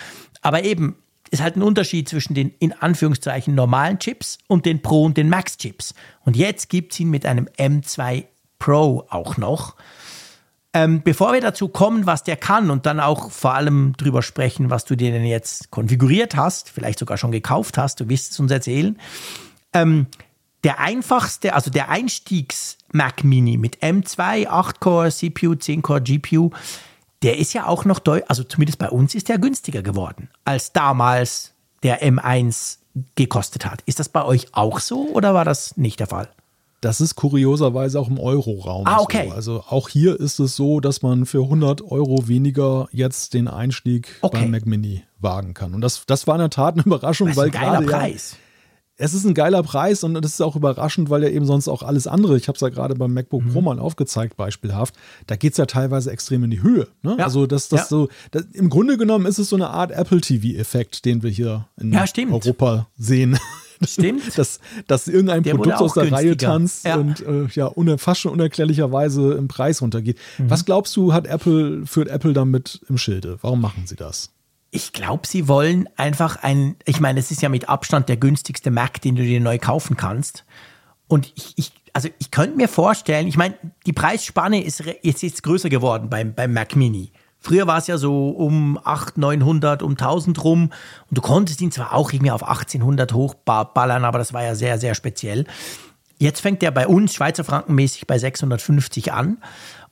Aber 0.43 0.65
eben, 0.65 0.97
ist 1.31 1.43
halt 1.43 1.57
ein 1.57 1.63
Unterschied 1.63 2.09
zwischen 2.09 2.35
den 2.35 2.51
in 2.59 2.73
Anführungszeichen 2.73 3.55
normalen 3.55 3.99
Chips 3.99 4.39
und 4.49 4.67
den 4.67 4.83
Pro 4.83 5.05
und 5.05 5.17
den 5.17 5.29
Max 5.29 5.57
Chips. 5.57 5.95
Und 6.25 6.37
jetzt 6.37 6.69
gibt 6.69 6.93
es 6.93 7.01
ihn 7.01 7.11
mit 7.11 7.25
einem 7.25 7.49
M2 7.57 8.25
Pro 8.59 9.07
auch 9.09 9.37
noch. 9.37 9.77
Ähm, 10.73 11.03
bevor 11.03 11.33
wir 11.33 11.41
dazu 11.41 11.69
kommen, 11.69 12.07
was 12.07 12.23
der 12.23 12.37
kann 12.37 12.71
und 12.71 12.87
dann 12.87 13.01
auch 13.01 13.31
vor 13.33 13.55
allem 13.55 13.95
drüber 13.97 14.23
sprechen, 14.23 14.71
was 14.71 14.85
du 14.85 14.97
dir 14.97 15.11
denn 15.11 15.25
jetzt 15.25 15.71
konfiguriert 15.71 16.37
hast, 16.37 16.71
vielleicht 16.71 17.01
sogar 17.01 17.17
schon 17.17 17.33
gekauft 17.33 17.77
hast, 17.77 18.01
du 18.01 18.09
wirst 18.09 18.33
es 18.33 18.41
uns 18.41 18.53
erzählen. 18.53 18.97
Ähm, 19.73 20.07
der 20.63 20.79
einfachste, 20.79 21.55
also 21.55 21.71
der 21.71 21.89
Einstiegs 21.89 22.79
Mac 22.93 23.25
Mini 23.25 23.57
mit 23.57 23.83
M2, 23.83 24.47
8-Core 24.49 25.11
CPU, 25.11 25.53
10-Core 25.53 26.03
GPU, 26.03 26.51
der 27.23 27.39
ist 27.39 27.53
ja 27.53 27.67
auch 27.67 27.85
noch, 27.85 27.99
deutlich, 27.99 28.29
also 28.31 28.45
zumindest 28.45 28.79
bei 28.79 28.89
uns 28.89 29.15
ist 29.15 29.29
der 29.29 29.39
günstiger 29.39 29.83
geworden, 29.83 30.31
als 30.45 30.73
damals 30.73 31.53
der 31.83 32.03
M1 32.03 32.79
gekostet 33.15 33.67
hat. 33.67 33.83
Ist 33.87 34.01
das 34.01 34.09
bei 34.09 34.25
euch 34.25 34.49
auch 34.53 34.81
so 34.81 35.09
oder 35.13 35.35
war 35.35 35.45
das 35.45 35.77
nicht 35.77 36.01
der 36.01 36.07
Fall? 36.07 36.29
Das 36.81 37.03
ist 37.03 37.15
kurioserweise 37.15 38.01
auch 38.01 38.09
im 38.09 38.19
Euro-Raum. 38.19 38.87
Ah, 38.87 39.01
okay. 39.01 39.29
So. 39.29 39.35
Also 39.35 39.65
auch 39.69 39.89
hier 39.91 40.19
ist 40.19 40.39
es 40.39 40.57
so, 40.57 40.81
dass 40.81 41.03
man 41.03 41.27
für 41.27 41.43
100 41.43 41.83
Euro 41.83 42.27
weniger 42.27 42.89
jetzt 42.91 43.35
den 43.35 43.49
Einstieg 43.49 44.17
okay. 44.23 44.41
beim 44.41 44.51
Mac 44.51 44.65
Mini 44.65 45.03
wagen 45.19 45.53
kann. 45.53 45.75
Und 45.75 45.83
das, 45.83 46.07
das 46.07 46.27
war 46.27 46.37
in 46.37 46.41
der 46.41 46.51
Tat 46.51 46.75
eine 46.75 46.85
Überraschung, 46.85 47.29
das 47.29 47.37
ist 47.37 47.43
ein 47.43 47.45
weil 47.45 47.51
gerade 47.51 47.85
ja, 47.85 47.91
es 49.01 49.15
ist 49.15 49.25
ein 49.25 49.35
geiler 49.35 49.63
Preis 49.63 50.05
und 50.05 50.15
das 50.15 50.35
ist 50.35 50.41
auch 50.43 50.57
überraschend, 50.57 51.09
weil 51.09 51.23
ja 51.23 51.31
eben 51.31 51.47
sonst 51.47 51.69
auch 51.69 51.83
alles 51.83 52.07
andere, 52.07 52.37
ich 52.37 52.49
habe 52.49 52.57
es 52.57 52.61
ja 52.61 52.69
gerade 52.69 52.95
beim 52.95 53.15
MacBook 53.15 53.43
mhm. 53.43 53.53
Pro 53.53 53.61
mal 53.63 53.79
aufgezeigt, 53.79 54.37
beispielhaft, 54.37 54.95
da 55.27 55.37
geht 55.37 55.53
es 55.53 55.59
ja 55.59 55.67
teilweise 55.67 56.11
extrem 56.11 56.45
in 56.45 56.51
die 56.51 56.63
Höhe. 56.63 56.87
Ne? 57.03 57.17
Ja. 57.19 57.25
Also 57.25 57.47
das, 57.47 57.69
das 57.69 57.81
ja. 57.81 57.87
so, 57.87 58.09
das, 58.31 58.45
im 58.53 58.69
Grunde 58.69 58.99
genommen 58.99 59.25
ist 59.25 59.39
es 59.39 59.49
so 59.49 59.57
eine 59.57 59.71
Art 59.71 59.91
Apple 59.91 60.21
TV-Effekt, 60.21 61.07
den 61.07 61.23
wir 61.23 61.31
hier 61.31 61.67
in 61.81 61.93
ja, 61.93 62.05
Europa 62.31 62.89
sehen. 62.97 63.39
Stimmt. 63.83 64.37
dass, 64.37 64.61
dass 64.87 65.09
irgendein 65.09 65.43
der 65.43 65.55
Produkt 65.55 65.81
aus 65.81 65.95
der 65.95 66.03
günstiger. 66.03 66.29
Reihe 66.29 66.37
tanzt 66.37 66.85
ja. 66.85 66.97
und 66.97 67.21
äh, 67.23 67.47
ja, 67.55 67.73
fast 67.97 68.21
schon 68.21 68.33
unerklärlicherweise 68.33 69.33
im 69.33 69.49
Preis 69.49 69.81
runtergeht. 69.81 70.19
Mhm. 70.37 70.51
Was 70.51 70.67
glaubst 70.67 70.95
du, 70.97 71.15
hat 71.15 71.27
Apple, 71.27 71.87
führt 71.87 72.09
Apple 72.09 72.35
damit 72.35 72.83
im 72.91 72.99
Schilde? 72.99 73.39
Warum 73.41 73.63
machen 73.63 73.87
sie 73.87 73.97
das? 73.97 74.33
Ich 74.71 74.93
glaube, 74.93 75.27
sie 75.27 75.49
wollen 75.49 75.89
einfach 75.97 76.37
ein, 76.43 76.77
ich 76.85 77.01
meine, 77.01 77.21
es 77.21 77.31
ist 77.31 77.43
ja 77.43 77.49
mit 77.49 77.69
Abstand 77.69 78.09
der 78.09 78.17
günstigste 78.17 78.71
Mac, 78.71 79.01
den 79.01 79.17
du 79.17 79.23
dir 79.23 79.41
neu 79.41 79.59
kaufen 79.59 79.97
kannst. 79.97 80.45
Und 81.09 81.33
ich, 81.35 81.55
ich 81.57 81.73
also 81.93 82.09
ich 82.19 82.31
könnte 82.31 82.57
mir 82.57 82.69
vorstellen, 82.69 83.27
ich 83.27 83.37
meine, 83.37 83.55
die 83.87 83.93
Preisspanne 83.93 84.63
ist 84.63 84.83
jetzt, 85.03 85.23
jetzt 85.23 85.43
größer 85.43 85.69
geworden 85.69 86.09
beim, 86.09 86.35
beim 86.35 86.53
Mac 86.53 86.77
Mini. 86.77 87.13
Früher 87.39 87.67
war 87.67 87.79
es 87.79 87.87
ja 87.87 87.97
so 87.97 88.29
um 88.29 88.79
800, 88.85 89.17
900, 89.17 89.83
um 89.83 89.93
1000 89.93 90.45
rum. 90.45 90.65
Und 91.09 91.19
du 91.19 91.23
konntest 91.23 91.61
ihn 91.63 91.73
zwar 91.73 91.95
auch 91.95 92.13
irgendwie 92.13 92.31
auf 92.31 92.43
1800 92.43 93.13
hochballern, 93.15 94.05
aber 94.05 94.19
das 94.19 94.35
war 94.35 94.43
ja 94.43 94.55
sehr, 94.55 94.79
sehr 94.79 94.95
speziell. 94.95 95.47
Jetzt 96.19 96.41
fängt 96.41 96.61
der 96.61 96.71
bei 96.71 96.87
uns 96.87 97.15
Schweizer 97.15 97.45
Franken 97.45 97.75
mäßig 97.75 98.07
bei 98.07 98.19
650 98.19 99.13
an. 99.13 99.39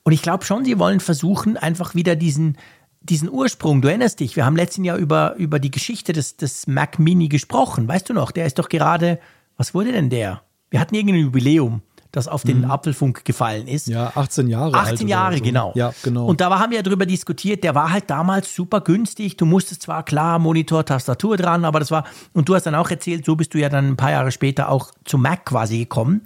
Und 0.02 0.12
ich 0.12 0.20
glaube 0.20 0.44
schon, 0.44 0.64
sie 0.64 0.78
wollen 0.78 1.00
versuchen, 1.00 1.56
einfach 1.56 1.94
wieder 1.94 2.16
diesen, 2.16 2.58
diesen 3.00 3.30
Ursprung, 3.30 3.80
du 3.80 3.88
erinnerst 3.88 4.20
dich, 4.20 4.36
wir 4.36 4.44
haben 4.44 4.56
letzten 4.56 4.84
Jahr 4.84 4.96
über, 4.96 5.34
über 5.36 5.58
die 5.58 5.70
Geschichte 5.70 6.12
des, 6.12 6.36
des 6.36 6.66
Mac 6.66 6.98
Mini 6.98 7.28
gesprochen. 7.28 7.88
Weißt 7.88 8.08
du 8.08 8.14
noch, 8.14 8.30
der 8.30 8.46
ist 8.46 8.58
doch 8.58 8.68
gerade, 8.68 9.18
was 9.56 9.74
wurde 9.74 9.92
denn 9.92 10.10
der? 10.10 10.42
Wir 10.70 10.80
hatten 10.80 10.94
irgendein 10.94 11.22
Jubiläum, 11.22 11.82
das 12.12 12.28
auf 12.28 12.42
den 12.42 12.62
mhm. 12.62 12.70
Apfelfunk 12.70 13.24
gefallen 13.24 13.68
ist. 13.68 13.86
Ja, 13.86 14.12
18 14.14 14.48
Jahre. 14.48 14.74
18 14.74 15.08
Jahre, 15.08 15.38
so. 15.38 15.44
genau. 15.44 15.72
Ja, 15.74 15.92
genau. 16.02 16.26
Und 16.26 16.40
da 16.40 16.58
haben 16.58 16.70
wir 16.70 16.78
ja 16.78 16.82
drüber 16.82 17.06
diskutiert, 17.06 17.64
der 17.64 17.74
war 17.74 17.92
halt 17.92 18.10
damals 18.10 18.54
super 18.54 18.80
günstig. 18.80 19.36
Du 19.36 19.46
musstest 19.46 19.82
zwar 19.82 20.04
klar 20.04 20.38
Monitor, 20.38 20.84
Tastatur 20.84 21.36
dran, 21.36 21.64
aber 21.64 21.78
das 21.80 21.90
war, 21.90 22.04
und 22.32 22.48
du 22.48 22.54
hast 22.54 22.64
dann 22.64 22.74
auch 22.74 22.90
erzählt, 22.90 23.24
so 23.24 23.36
bist 23.36 23.54
du 23.54 23.58
ja 23.58 23.68
dann 23.68 23.88
ein 23.88 23.96
paar 23.96 24.10
Jahre 24.10 24.32
später 24.32 24.68
auch 24.68 24.90
zum 25.04 25.22
Mac 25.22 25.46
quasi 25.46 25.78
gekommen. 25.78 26.22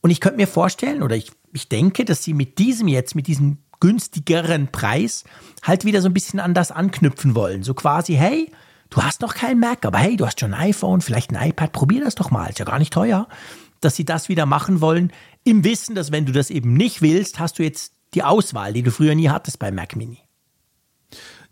Und 0.00 0.10
ich 0.10 0.20
könnte 0.20 0.36
mir 0.36 0.46
vorstellen, 0.46 1.02
oder 1.02 1.16
ich, 1.16 1.32
ich 1.52 1.68
denke, 1.68 2.04
dass 2.04 2.22
sie 2.22 2.34
mit 2.34 2.58
diesem 2.58 2.88
jetzt, 2.88 3.14
mit 3.14 3.26
diesem 3.26 3.58
günstigeren 3.86 4.66
Preis 4.72 5.22
halt 5.62 5.84
wieder 5.84 6.02
so 6.02 6.08
ein 6.08 6.12
bisschen 6.12 6.40
an 6.40 6.54
das 6.54 6.72
anknüpfen 6.72 7.36
wollen. 7.36 7.62
So 7.62 7.72
quasi, 7.72 8.14
hey, 8.14 8.50
du 8.90 9.00
hast 9.00 9.20
noch 9.20 9.34
keinen 9.34 9.60
Mac, 9.60 9.86
aber 9.86 9.98
hey, 9.98 10.16
du 10.16 10.26
hast 10.26 10.40
schon 10.40 10.54
ein 10.54 10.70
iPhone, 10.70 11.00
vielleicht 11.00 11.30
ein 11.30 11.50
iPad, 11.50 11.70
probier 11.70 12.02
das 12.02 12.16
doch 12.16 12.32
mal, 12.32 12.48
ist 12.48 12.58
ja 12.58 12.64
gar 12.64 12.80
nicht 12.80 12.92
teuer. 12.92 13.28
Dass 13.80 13.94
sie 13.94 14.04
das 14.04 14.28
wieder 14.28 14.44
machen 14.44 14.80
wollen, 14.80 15.12
im 15.44 15.62
Wissen, 15.62 15.94
dass 15.94 16.10
wenn 16.10 16.26
du 16.26 16.32
das 16.32 16.50
eben 16.50 16.74
nicht 16.74 17.00
willst, 17.00 17.38
hast 17.38 17.60
du 17.60 17.62
jetzt 17.62 17.92
die 18.14 18.24
Auswahl, 18.24 18.72
die 18.72 18.82
du 18.82 18.90
früher 18.90 19.14
nie 19.14 19.28
hattest 19.28 19.60
bei 19.60 19.70
Mac 19.70 19.94
Mini. 19.94 20.18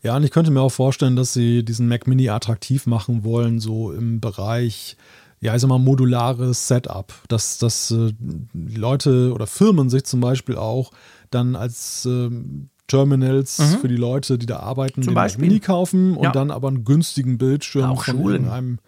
Ja, 0.03 0.17
und 0.17 0.25
ich 0.25 0.33
könnte 0.33 0.51
mir 0.51 0.61
auch 0.61 0.73
vorstellen, 0.73 1.15
dass 1.15 1.35
sie 1.35 1.65
diesen 1.65 1.87
Mac 1.87 2.09
Mini 2.09 2.31
attraktiv 2.31 2.87
machen 2.87 3.23
wollen, 3.23 3.61
so 3.61 3.93
im 3.93 4.21
Bereich 4.21 4.97
ja, 5.45 5.55
ich 5.55 5.61
sag 5.61 5.69
mal, 5.69 5.79
modulares 5.79 6.69
Setup, 6.69 7.13
dass, 7.29 7.59
dass 7.59 7.91
äh, 7.91 8.15
Leute 8.55 9.31
oder 9.35 9.47
Firmen 9.47 9.91
sich 9.91 10.05
zum 10.05 10.21
Beispiel 10.21 10.57
auch 10.57 10.91
dann 11.35 11.57
als 11.57 12.07
ähm, 12.07 12.69
Terminals 12.87 13.59
mhm. 13.59 13.79
für 13.81 13.89
die 13.89 13.97
Leute, 13.97 14.39
die 14.39 14.47
da 14.47 14.61
arbeiten, 14.61 15.03
zum 15.03 15.13
den 15.13 15.15
Beispiel. 15.15 15.47
Mini 15.47 15.61
kaufen 15.61 16.17
und 16.17 16.25
ja. 16.25 16.33
dann 16.33 16.51
aber 16.51 16.69
einen 16.69 16.85
günstigen 16.85 17.39
Bildschirm 17.39 17.91
auch 17.91 18.05
von 18.05 18.17
Schulen. 18.17 18.49
einem 18.49 18.79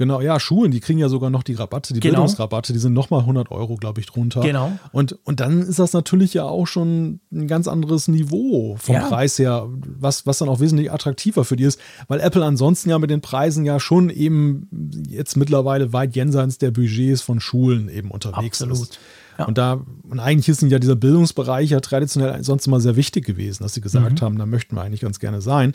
Genau, 0.00 0.22
ja, 0.22 0.40
Schulen, 0.40 0.70
die 0.70 0.80
kriegen 0.80 0.98
ja 0.98 1.10
sogar 1.10 1.28
noch 1.28 1.42
die 1.42 1.52
Rabatte, 1.52 1.92
die 1.92 2.00
genau. 2.00 2.20
Bildungsrabatte, 2.20 2.72
die 2.72 2.78
sind 2.78 2.94
nochmal 2.94 3.20
100 3.20 3.50
Euro, 3.50 3.76
glaube 3.76 4.00
ich, 4.00 4.06
drunter. 4.06 4.40
Genau. 4.40 4.72
Und, 4.92 5.18
und 5.24 5.40
dann 5.40 5.60
ist 5.60 5.78
das 5.78 5.92
natürlich 5.92 6.32
ja 6.32 6.44
auch 6.44 6.64
schon 6.64 7.20
ein 7.30 7.46
ganz 7.46 7.68
anderes 7.68 8.08
Niveau 8.08 8.78
vom 8.80 8.94
ja. 8.94 9.06
Preis 9.08 9.38
her, 9.38 9.68
was, 9.98 10.24
was 10.24 10.38
dann 10.38 10.48
auch 10.48 10.58
wesentlich 10.58 10.90
attraktiver 10.90 11.44
für 11.44 11.56
die 11.56 11.64
ist, 11.64 11.78
weil 12.08 12.20
Apple 12.20 12.42
ansonsten 12.42 12.88
ja 12.88 12.98
mit 12.98 13.10
den 13.10 13.20
Preisen 13.20 13.66
ja 13.66 13.78
schon 13.78 14.08
eben 14.08 14.70
jetzt 15.06 15.36
mittlerweile 15.36 15.92
weit 15.92 16.16
jenseits 16.16 16.56
der 16.56 16.70
Budgets 16.70 17.20
von 17.20 17.38
Schulen 17.38 17.90
eben 17.90 18.10
unterwegs 18.10 18.62
Absolut. 18.62 18.88
ist. 18.88 18.98
Ja. 19.40 19.46
Und 19.46 19.56
da, 19.56 19.80
und 20.08 20.20
eigentlich 20.20 20.50
ist 20.50 20.60
ja 20.62 20.78
dieser 20.78 20.96
Bildungsbereich 20.96 21.70
ja 21.70 21.80
traditionell 21.80 22.44
sonst 22.44 22.66
immer 22.66 22.78
sehr 22.78 22.94
wichtig 22.96 23.24
gewesen, 23.24 23.62
dass 23.62 23.72
sie 23.72 23.80
gesagt 23.80 24.20
mhm. 24.20 24.24
haben, 24.24 24.38
da 24.38 24.44
möchten 24.44 24.76
wir 24.76 24.82
eigentlich 24.82 25.00
ganz 25.00 25.18
gerne 25.18 25.40
sein. 25.40 25.74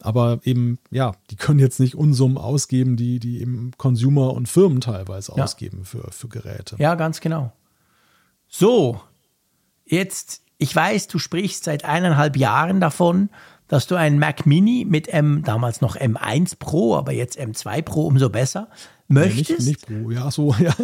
Aber 0.00 0.40
eben, 0.44 0.78
ja, 0.90 1.12
die 1.30 1.36
können 1.36 1.58
jetzt 1.58 1.78
nicht 1.78 1.94
Unsummen 1.94 2.38
ausgeben, 2.38 2.96
die, 2.96 3.20
die 3.20 3.42
eben 3.42 3.72
Consumer 3.76 4.32
und 4.32 4.48
Firmen 4.48 4.80
teilweise 4.80 5.34
ja. 5.36 5.44
ausgeben 5.44 5.84
für, 5.84 6.10
für 6.10 6.28
Geräte. 6.28 6.76
Ja, 6.78 6.94
ganz 6.94 7.20
genau. 7.20 7.52
So, 8.48 9.00
jetzt, 9.84 10.42
ich 10.56 10.74
weiß, 10.74 11.08
du 11.08 11.18
sprichst 11.18 11.64
seit 11.64 11.84
eineinhalb 11.84 12.38
Jahren 12.38 12.80
davon, 12.80 13.28
dass 13.72 13.86
du 13.86 13.94
einen 13.94 14.18
Mac 14.18 14.44
Mini 14.44 14.84
mit 14.86 15.08
M, 15.08 15.42
damals 15.46 15.80
noch 15.80 15.96
M1 15.96 16.56
Pro, 16.58 16.94
aber 16.94 17.12
jetzt 17.12 17.40
M2 17.40 17.80
Pro 17.80 18.02
umso 18.06 18.28
besser, 18.28 18.68
möchtest. 19.08 19.48
Nee, 19.48 19.56
nicht, 19.70 19.88
nicht 19.90 20.02
Pro, 20.04 20.10
ja, 20.10 20.30
so, 20.30 20.54
ja. 20.62 20.74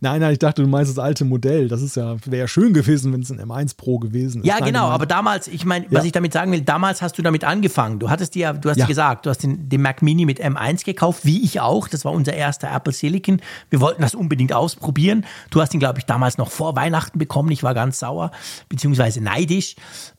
Nein, 0.00 0.20
nein, 0.20 0.32
ich 0.32 0.40
dachte, 0.40 0.62
du 0.62 0.68
meinst 0.68 0.90
das 0.90 0.98
alte 0.98 1.24
Modell. 1.24 1.68
Das 1.68 1.82
ist 1.82 1.94
ja, 1.94 2.16
wäre 2.26 2.38
ja 2.40 2.48
schön 2.48 2.74
gewesen, 2.74 3.12
wenn 3.12 3.20
es 3.20 3.30
ein 3.30 3.40
M1 3.40 3.76
Pro 3.76 4.00
gewesen 4.00 4.40
ist. 4.42 4.48
Ja, 4.48 4.56
Nein, 4.56 4.64
genau, 4.64 4.88
aber 4.88 5.06
damals, 5.06 5.46
ich 5.46 5.64
meine, 5.64 5.86
was 5.90 6.02
Ja. 6.02 6.06
ich 6.06 6.12
damit 6.12 6.32
sagen 6.32 6.50
will, 6.50 6.60
damals 6.62 7.02
hast 7.02 7.16
du 7.18 7.22
damit 7.22 7.44
angefangen. 7.44 8.00
Du 8.00 8.10
hattest 8.10 8.34
dir, 8.34 8.52
du 8.52 8.68
hast 8.68 8.78
Ja. 8.78 8.84
dir 8.86 8.88
gesagt, 8.88 9.24
du 9.24 9.30
hast 9.30 9.44
den, 9.44 9.68
den 9.68 9.80
Mac 9.80 10.02
Mini 10.02 10.26
mit 10.26 10.42
M1 10.44 10.84
gekauft, 10.84 11.24
wie 11.24 11.44
ich 11.44 11.60
auch. 11.60 11.86
Das 11.86 12.04
war 12.04 12.10
unser 12.10 12.34
erster 12.34 12.68
Apple 12.74 12.92
Silicon. 12.92 13.40
Wir 13.70 13.80
wollten 13.80 14.02
das 14.02 14.16
unbedingt 14.16 14.52
ausprobieren. 14.52 15.24
Du 15.50 15.60
hast 15.60 15.72
ihn, 15.72 15.78
glaube 15.80 16.00
ich, 16.00 16.04
damals 16.04 16.36
noch 16.36 16.50
vor 16.50 16.74
Weihnachten 16.74 17.20
bekommen. 17.20 17.52
Ich 17.52 17.62
war 17.62 17.74
ganz 17.74 18.00
sauer, 18.00 18.32
beziehungsweise 18.68 19.20
neidisch. 19.22 19.76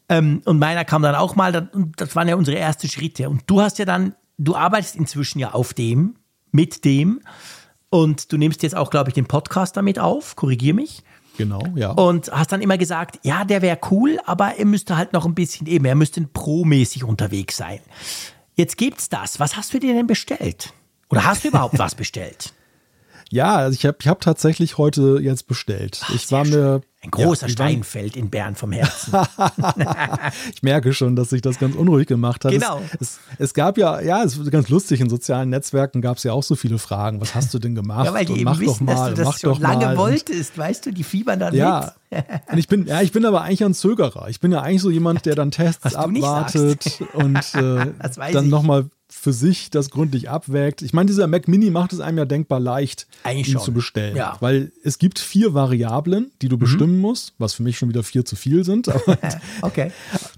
Ähm, 0.10 0.42
und 0.46 0.60
meiner 0.60 0.86
kam 0.86 1.02
dann 1.02 1.16
auch 1.16 1.36
mal, 1.36 1.70
und 1.74 2.00
das 2.00 2.16
waren 2.16 2.28
ja 2.28 2.36
unsere 2.36 2.58
ersten 2.58 2.88
Schritte. 2.88 3.30
Und 3.30 3.44
du 3.48 3.62
hast 3.62 3.78
ja 3.80 3.86
dann, 3.86 4.16
du 4.38 4.56
arbeitest 4.56 4.96
inzwischen 4.96 5.40
ja 5.40 5.52
auf 5.52 5.74
dem, 5.74 6.16
mit 6.52 6.86
dem. 6.86 7.22
Und 7.90 8.32
du 8.32 8.38
nimmst 8.38 8.64
jetzt 8.64 8.76
auch, 8.76 8.90
glaube 8.90 9.10
ich, 9.10 9.14
den 9.14 9.28
Podcast 9.28 9.78
damit 9.78 10.00
auf. 10.00 10.36
Korrigier 10.36 10.74
mich. 10.74 11.04
Genau, 11.38 11.64
ja. 11.76 11.92
Und 11.92 12.32
hast 12.32 12.52
dann 12.52 12.62
immer 12.62 12.78
gesagt, 12.78 13.20
ja, 13.24 13.46
der 13.46 13.62
wäre 13.62 13.78
cool, 13.92 14.18
aber 14.26 14.56
er 14.58 14.66
müsste 14.66 14.98
halt 14.98 15.14
noch 15.14 15.26
ein 15.26 15.36
bisschen 15.36 15.68
eben, 15.68 15.86
er 15.86 15.96
müsste 15.96 16.22
pro-mäßig 16.22 17.04
unterwegs 17.04 17.58
sein. 17.58 17.80
Jetzt 18.56 18.78
gibt's 18.78 19.08
das. 19.08 19.40
Was 19.40 19.56
hast 19.56 19.74
du 19.74 19.80
dir 19.80 19.94
denn 19.94 20.08
bestellt? 20.08 20.74
Oder 21.10 21.26
hast 21.26 21.44
du 21.44 21.50
überhaupt 21.50 21.78
was 21.80 21.94
bestellt? 21.94 22.54
Ja, 23.30 23.56
also 23.56 23.76
ich 23.76 23.86
habe 23.86 23.98
ich 24.02 24.08
hab 24.08 24.22
tatsächlich 24.22 24.78
heute 24.78 25.20
jetzt 25.22 25.48
bestellt. 25.48 26.04
ich 26.14 26.32
war 26.32 26.46
mir. 26.46 26.82
Ein 27.08 27.12
großer 27.12 27.48
ja, 27.48 27.52
Stein 27.54 27.84
fällt 27.84 28.18
in 28.18 28.30
Bern 28.30 28.56
vom 28.56 28.72
Herzen. 28.72 29.14
Ich 30.54 30.64
merke 30.64 30.94
schon, 30.94 31.16
dass 31.16 31.30
sich 31.30 31.42
das 31.42 31.60
ganz 31.60 31.76
unruhig 31.76 32.08
gemacht 32.08 32.44
hat. 32.46 32.52
Genau. 32.52 32.82
Es, 33.00 33.02
es, 33.02 33.20
es 33.38 33.54
gab 33.54 33.78
ja, 33.78 34.02
ja, 34.02 34.24
es 34.24 34.38
ist 34.38 34.52
ganz 34.52 34.70
lustig, 34.70 35.00
in 35.00 35.10
sozialen 35.10 35.50
Netzwerken 35.50 36.02
gab 36.02 36.18
es 36.18 36.24
ja 36.24 36.34
auch 36.34 36.44
so 36.44 36.56
viele 36.56 36.78
Fragen. 36.80 37.22
Was 37.22 37.36
hast 37.36 37.54
du 37.54 37.60
denn 37.60 37.76
gemacht? 37.76 38.06
ja, 38.06 38.14
weil 38.14 38.26
die 38.26 38.34
Und 38.34 38.40
eben 38.40 38.46
mach 38.46 38.60
wissen, 38.60 38.86
doch 38.86 38.96
mal, 38.96 39.14
dass 39.14 39.20
du 39.20 39.24
das 39.24 39.40
schon 39.40 39.54
doch 39.54 39.60
lange 39.60 39.86
mal. 39.86 39.98
Wolltest, 39.98 40.58
weißt 40.58 40.86
du, 40.86 40.92
die 40.92 41.04
fiebern 41.04 41.40
dann 41.40 41.56
Ja, 41.56 41.94
mit. 42.10 42.24
und 42.52 42.58
ich 42.58 42.68
bin, 42.68 42.86
ja, 42.88 43.02
ich 43.02 43.12
bin 43.12 43.26
aber 43.26 43.42
eigentlich 43.42 43.64
ein 43.64 43.74
Zögerer. 43.74 44.28
Ich 44.30 44.40
bin 44.40 44.52
ja 44.52 44.62
eigentlich 44.62 44.82
so 44.82 44.90
jemand, 44.90 45.26
der 45.26 45.36
dann 45.36 45.52
Tests 45.52 45.96
abwartet 45.96 47.02
und 47.14 47.38
äh, 47.56 47.94
dann 48.34 48.50
nochmal 48.50 48.86
für 49.10 49.34
sich 49.34 49.70
das 49.70 49.90
gründlich 49.90 50.30
abwägt. 50.30 50.82
Ich 50.82 50.94
meine, 50.94 51.08
dieser 51.08 51.28
Mac 51.28 51.48
Mini 51.48 51.70
macht 51.70 51.94
es 51.94 52.00
einem 52.00 52.18
ja 52.18 52.26
denkbar 52.26 52.60
leicht, 52.60 53.08
Eigentlich 53.24 53.48
ihn 53.48 53.54
schon. 53.54 53.62
zu 53.62 53.74
bestellen. 53.74 54.16
Ja. 54.16 54.34
Mhm. 54.34 54.38
Weil 54.42 54.72
es 54.84 55.00
gibt 55.00 55.20
vier 55.20 55.54
Variablen, 55.54 56.32
die 56.42 56.50
du 56.50 56.58
bestimmen 56.58 56.97
musst, 57.00 57.34
was 57.38 57.54
für 57.54 57.64
mich 57.64 57.78
schon 57.78 57.90
wieder 57.90 58.04
vier 58.04 58.26
zu 58.26 58.36
viel 58.36 58.64
sind. 58.64 58.88
Aber, 58.94 59.18
Okay. 59.62 59.92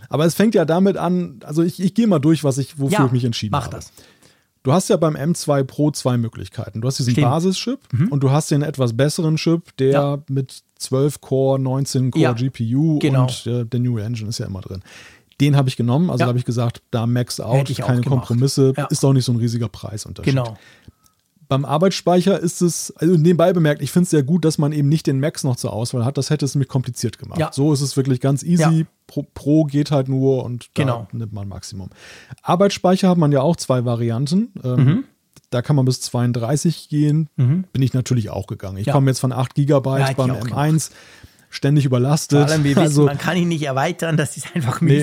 aber 0.10 0.26
es 0.26 0.34
fängt 0.36 0.56
ja 0.56 0.66
damit 0.66 0.98
an, 0.98 1.40
also 1.44 1.64
ich, 1.64 1.80
ich 1.80 1.94
gehe 1.94 2.08
mal 2.08 2.20
durch, 2.20 2.44
was 2.44 2.58
ich, 2.58 2.80
wofür 2.80 3.00
Ja, 3.00 3.06
ich 3.06 3.12
mich 3.12 3.26
entschieden 3.26 3.52
mach 3.52 3.66
habe. 3.66 3.76
das. 3.78 3.92
Du 4.64 4.74
hast 4.74 4.90
ja 4.90 4.98
beim 4.98 5.16
M2 5.16 5.64
Pro 5.64 5.90
zwei 5.92 6.18
Möglichkeiten. 6.18 6.82
Du 6.82 6.88
hast 6.88 7.00
diesen 7.00 7.12
Stimmt. 7.12 7.28
Mhm. 7.28 7.32
Basischip 7.32 7.80
und 8.10 8.22
du 8.22 8.30
hast 8.32 8.52
den 8.52 8.62
etwas 8.62 8.96
besseren 8.96 9.38
Chip, 9.38 9.76
der 9.78 9.92
Ja. 9.92 10.18
mit 10.28 10.64
12 10.78 11.22
Core, 11.22 11.60
19 11.60 12.12
Core 12.12 12.22
Ja, 12.24 12.34
GPU 12.34 13.00
genau. 13.00 13.22
und 13.24 13.48
äh, 13.48 13.66
der 13.66 13.80
New 13.80 13.98
Engine 13.98 14.28
ist 14.30 14.38
ja 14.40 14.46
immer 14.48 14.60
drin. 14.62 14.82
Den 15.40 15.56
habe 15.56 15.70
ich 15.70 15.78
genommen, 15.78 16.10
also 16.10 16.24
Ja. 16.24 16.28
habe 16.28 16.38
ich 16.38 16.44
gesagt, 16.44 16.82
da 16.92 17.06
Max 17.08 17.40
out, 17.40 17.70
ich 17.70 17.78
keine. 17.78 18.02
Kompromisse, 18.02 18.74
ist 18.90 19.06
auch 19.06 19.14
nicht 19.14 19.24
so 19.24 19.32
ein 19.32 19.38
riesiger 19.38 19.70
Preisunterschied. 19.70 20.34
Genau. 20.34 20.58
Beim 21.50 21.66
Arbeitsspeicher 21.66 22.40
ist 22.40 22.62
es, 22.62 22.92
also 22.98 23.16
nebenbei 23.18 23.52
bemerkt, 23.52 23.82
ich 23.82 23.92
finde 23.92 24.04
es 24.06 24.12
sehr 24.12 24.24
gut, 24.24 24.46
dass 24.46 24.58
man 24.60 24.72
eben 24.72 24.88
nicht 24.88 25.08
den 25.08 25.20
Max 25.20 25.44
noch 25.44 25.56
zur 25.58 25.74
Auswahl 25.74 26.06
hat. 26.06 26.18
Das 26.18 26.30
hätte 26.30 26.46
es 26.46 26.56
nämlich 26.56 26.70
kompliziert 26.70 27.18
gemacht. 27.18 27.40
Ja. 27.40 27.50
So 27.52 27.74
ist 27.74 27.82
es 27.82 27.98
wirklich 27.98 28.22
ganz 28.22 28.44
easy. 28.44 28.62
Ja. 28.62 28.86
Pro, 29.08 29.26
Pro 29.34 29.64
geht 29.66 29.90
halt 29.92 30.08
nur 30.08 30.44
und 30.46 30.66
da 30.76 30.84
Genau. 30.84 31.08
nimmt 31.12 31.34
man 31.34 31.48
Maximum. 31.48 31.90
Arbeitsspeicher 32.44 33.10
hat 33.10 33.18
man 33.18 33.32
ja 33.32 33.42
auch 33.42 33.56
zwei 33.56 33.84
Varianten. 33.84 34.54
Ähm, 34.64 34.76
Mhm. 34.86 35.04
Da 35.52 35.64
kann 35.64 35.76
man 35.76 35.86
bis 35.86 36.00
32 36.02 36.90
gehen. 36.90 37.28
Bin 37.36 37.66
ich 37.82 37.96
natürlich 37.96 38.30
auch 38.30 38.46
gegangen. 38.46 38.78
Ich 38.78 38.86
Ja. 38.86 38.94
komme 38.94 39.10
jetzt 39.10 39.20
von 39.20 39.32
8 39.32 39.56
Gigabyte 39.56 40.16
beim 40.16 40.30
ich 40.30 40.36
auch 40.44 40.46
M1, 40.48 40.92
ständig 41.50 41.86
überlastet. 41.86 42.42
Vor 42.42 42.50
allem, 42.52 42.64
wir 42.64 42.72
wissen, 42.76 42.80
also, 42.82 43.06
man 43.06 43.18
kann 43.18 43.36
ihn 43.36 43.48
nicht 43.48 43.64
erweitern, 43.64 44.16
das 44.16 44.38
ist 44.38 44.56
einfach 44.56 44.80
Nee. 44.82 45.00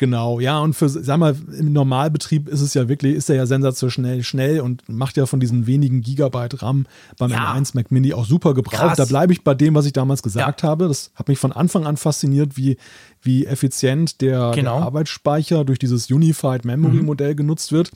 Genau, 0.00 0.40
ja, 0.40 0.58
und 0.60 0.72
für, 0.72 0.88
sag 0.88 1.18
mal, 1.18 1.36
im 1.58 1.74
Normalbetrieb 1.74 2.48
ist 2.48 2.62
es 2.62 2.72
ja 2.72 2.88
wirklich, 2.88 3.14
ist 3.16 3.28
er 3.28 3.36
ja 3.36 3.44
sensationell 3.44 4.22
schnell 4.22 4.60
und 4.62 4.82
macht 4.88 5.18
ja 5.18 5.26
von 5.26 5.40
diesen 5.40 5.66
wenigen 5.66 6.00
Gigabyte 6.00 6.62
RAM 6.62 6.86
beim 7.18 7.30
Ja. 7.30 7.52
M1 7.54 7.72
Mac 7.74 7.90
Mini 7.90 8.14
auch 8.14 8.24
super 8.24 8.54
gebraucht. 8.54 8.80
Krass. 8.80 8.96
Da 8.96 9.04
bleibe 9.04 9.34
ich 9.34 9.44
bei 9.44 9.52
dem, 9.52 9.74
was 9.74 9.84
ich 9.84 9.92
damals 9.92 10.22
gesagt 10.22 10.62
Ja. 10.62 10.68
habe. 10.70 10.88
Das 10.88 11.10
hat 11.16 11.28
mich 11.28 11.38
von 11.38 11.52
Anfang 11.52 11.84
an 11.86 11.98
fasziniert, 11.98 12.56
wie, 12.56 12.78
wie 13.20 13.44
effizient 13.44 14.22
der, 14.22 14.52
Genau. 14.54 14.76
Mhm. 14.76 14.78
der 14.80 14.86
Arbeitsspeicher 14.86 15.66
durch 15.66 15.78
dieses 15.78 16.10
Unified 16.10 16.64
Memory 16.64 17.02
Modell 17.02 17.34
genutzt 17.34 17.70
wird. 17.70 17.90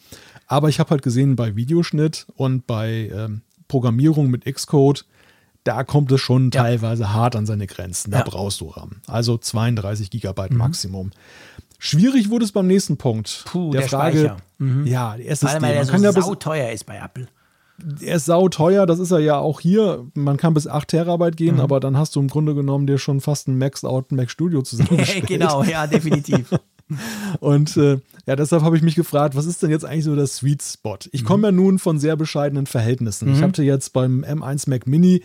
Aber 0.46 0.68
ich 0.68 0.78
habe 0.80 0.90
halt 0.90 1.00
gesehen, 1.00 1.36
bei 1.36 1.56
Videoschnitt 1.56 2.26
und 2.36 2.66
bei 2.66 3.10
ähm, 3.14 3.40
Programmierung 3.66 4.30
mit 4.30 4.44
Xcode, 4.44 5.06
da 5.64 5.82
kommt 5.84 6.12
es 6.12 6.20
schon 6.20 6.50
Ja. 6.52 6.62
teilweise 6.62 7.12
hart 7.12 7.36
an 7.36 7.46
seine 7.46 7.66
Grenzen. 7.66 8.10
Da 8.10 8.18
Ja. 8.18 8.24
Mhm. 8.24 8.30
brauchst 8.30 8.60
du 8.60 8.68
RAM. 8.68 8.96
Also 9.06 9.36
32 9.38 10.10
Gigabyte 10.10 10.52
Maximum. 10.52 11.10
Schwierig 11.78 12.30
wurde 12.30 12.44
es 12.44 12.52
beim 12.52 12.66
nächsten 12.66 12.96
Punkt. 12.96 13.42
Puh, 13.46 13.70
der 13.72 13.82
Speicher. 13.88 14.36
Ja, 14.84 15.16
die 15.16 15.26
SSD. 15.26 15.46
Vor 15.46 15.50
allem, 15.54 15.62
weil 15.62 15.74
er 15.74 15.84
so 15.84 15.96
ja 15.96 16.12
sauteuer 16.12 16.70
ist 16.70 16.84
bei 16.86 16.96
Apple. 16.96 17.28
er 18.00 18.16
ist 18.16 18.26
sauteuer, 18.26 18.86
das 18.86 18.98
ist 19.00 19.10
er 19.10 19.18
ja 19.18 19.36
auch 19.38 19.60
hier. 19.60 20.06
Man 20.14 20.36
kann 20.36 20.54
bis 20.54 20.66
8 20.68 20.88
Terabyte 20.88 21.34
Mhm. 21.34 21.36
gehen, 21.36 21.60
aber 21.60 21.80
dann 21.80 21.98
hast 21.98 22.14
du 22.16 22.20
im 22.20 22.28
Grunde 22.28 22.54
genommen 22.54 22.86
dir 22.86 22.98
schon 22.98 23.20
fast 23.20 23.48
ein 23.48 23.58
Maxed-Out 23.58 24.12
Mac 24.12 24.30
Studio 24.30 24.62
zusammengestellt. 24.62 25.26
genau, 25.26 25.62
ja, 25.64 25.86
definitiv. 25.86 26.50
Und 27.40 27.76
äh, 27.76 27.98
ja, 28.26 28.36
deshalb 28.36 28.62
habe 28.62 28.76
ich 28.76 28.82
mich 28.82 28.94
gefragt, 28.94 29.34
was 29.36 29.46
ist 29.46 29.62
denn 29.62 29.70
jetzt 29.70 29.84
eigentlich 29.84 30.04
so 30.04 30.14
der 30.14 30.26
Sweet 30.26 30.62
Spot? 30.62 30.92
Mhm. 31.04 31.10
Ich 31.12 31.24
komme 31.24 31.48
ja 31.48 31.52
nun 31.52 31.78
von 31.78 31.98
sehr 31.98 32.16
bescheidenen 32.16 32.66
Verhältnissen. 32.66 33.32
Ich 33.34 33.42
hatte 33.42 33.62
jetzt 33.62 33.92
beim 33.92 34.22
M1 34.24 34.68
Mac 34.70 34.86
Mini 34.86 35.22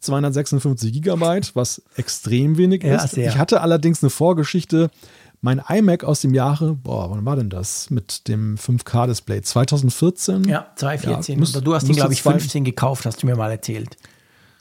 256 0.00 0.92
Gigabyte, 0.92 1.54
was 1.56 1.82
extrem 1.96 2.56
wenig 2.56 2.82
Ja, 2.82 2.96
ist. 3.04 3.14
sehr. 3.14 3.28
Ich 3.28 3.38
hatte 3.38 3.60
allerdings 3.60 4.02
eine 4.02 4.10
Vorgeschichte. 4.10 4.90
Mein 5.40 5.62
iMac 5.68 6.02
aus 6.02 6.20
dem 6.20 6.34
Jahre, 6.34 6.74
boah, 6.74 7.10
wann 7.12 7.24
war 7.24 7.36
denn 7.36 7.48
das? 7.48 7.90
Mit 7.90 8.26
dem 8.26 8.56
5K-Display? 8.56 9.40
2014? 9.42 10.44
Ja, 10.44 10.66
214. 10.74 11.38
Ja, 11.40 11.48
Oder 11.48 11.60
du 11.60 11.74
hast 11.74 11.88
ihn, 11.88 11.94
glaube 11.94 12.12
ich, 12.12 12.22
zwei- 12.22 12.32
15 12.32 12.64
gekauft, 12.64 13.06
hast 13.06 13.22
du 13.22 13.26
mir 13.26 13.36
mal 13.36 13.50
erzählt. 13.50 13.96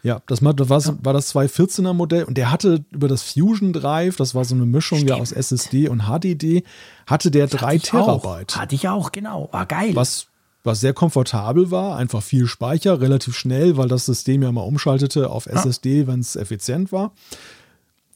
Ja, 0.04 0.22
das 0.28 0.44
war, 0.44 0.54
das 0.54 0.70
war, 0.70 1.14
das 1.14 1.34
214er 1.36 1.94
Modell 1.94 2.24
und 2.26 2.38
der 2.38 2.52
hatte 2.52 2.86
über 2.92 3.08
das 3.08 3.24
Fusion 3.24 3.74
Drive, 3.74 4.16
das 4.18 4.36
war 4.36 4.46
so 4.46 4.54
eine 4.54 4.66
Mischung 4.68 5.00
ja 5.08 5.16
aus 5.16 5.32
SSD 5.32 5.90
und 5.90 6.04
HDD, 6.04 6.64
hatte 7.08 7.32
der 7.32 7.48
3 7.48 7.58
Hatte 7.58 7.76
ich 7.78 7.94
auch. 7.96 8.22
Terabyte. 8.22 8.56
Hatte 8.58 8.76
ich 8.76 8.88
auch, 8.88 9.12
genau. 9.12 9.50
War 9.52 9.66
geil. 9.66 9.96
was, 9.96 10.28
was 10.68 10.80
sehr 10.80 10.94
komfortabel 10.94 11.72
war, 11.72 11.98
einfach 11.98 12.22
viel 12.22 12.46
Speicher, 12.46 13.02
relativ 13.02 13.36
schnell, 13.36 13.78
weil 13.78 13.88
das 13.88 14.06
System 14.06 14.44
ja 14.44 14.52
mal 14.52 14.62
umschaltete 14.62 15.32
auf 15.32 15.48
SSD, 15.48 16.06
wenn 16.06 16.20
es 16.20 16.36
effizient 16.36 16.92
war. 16.92 17.14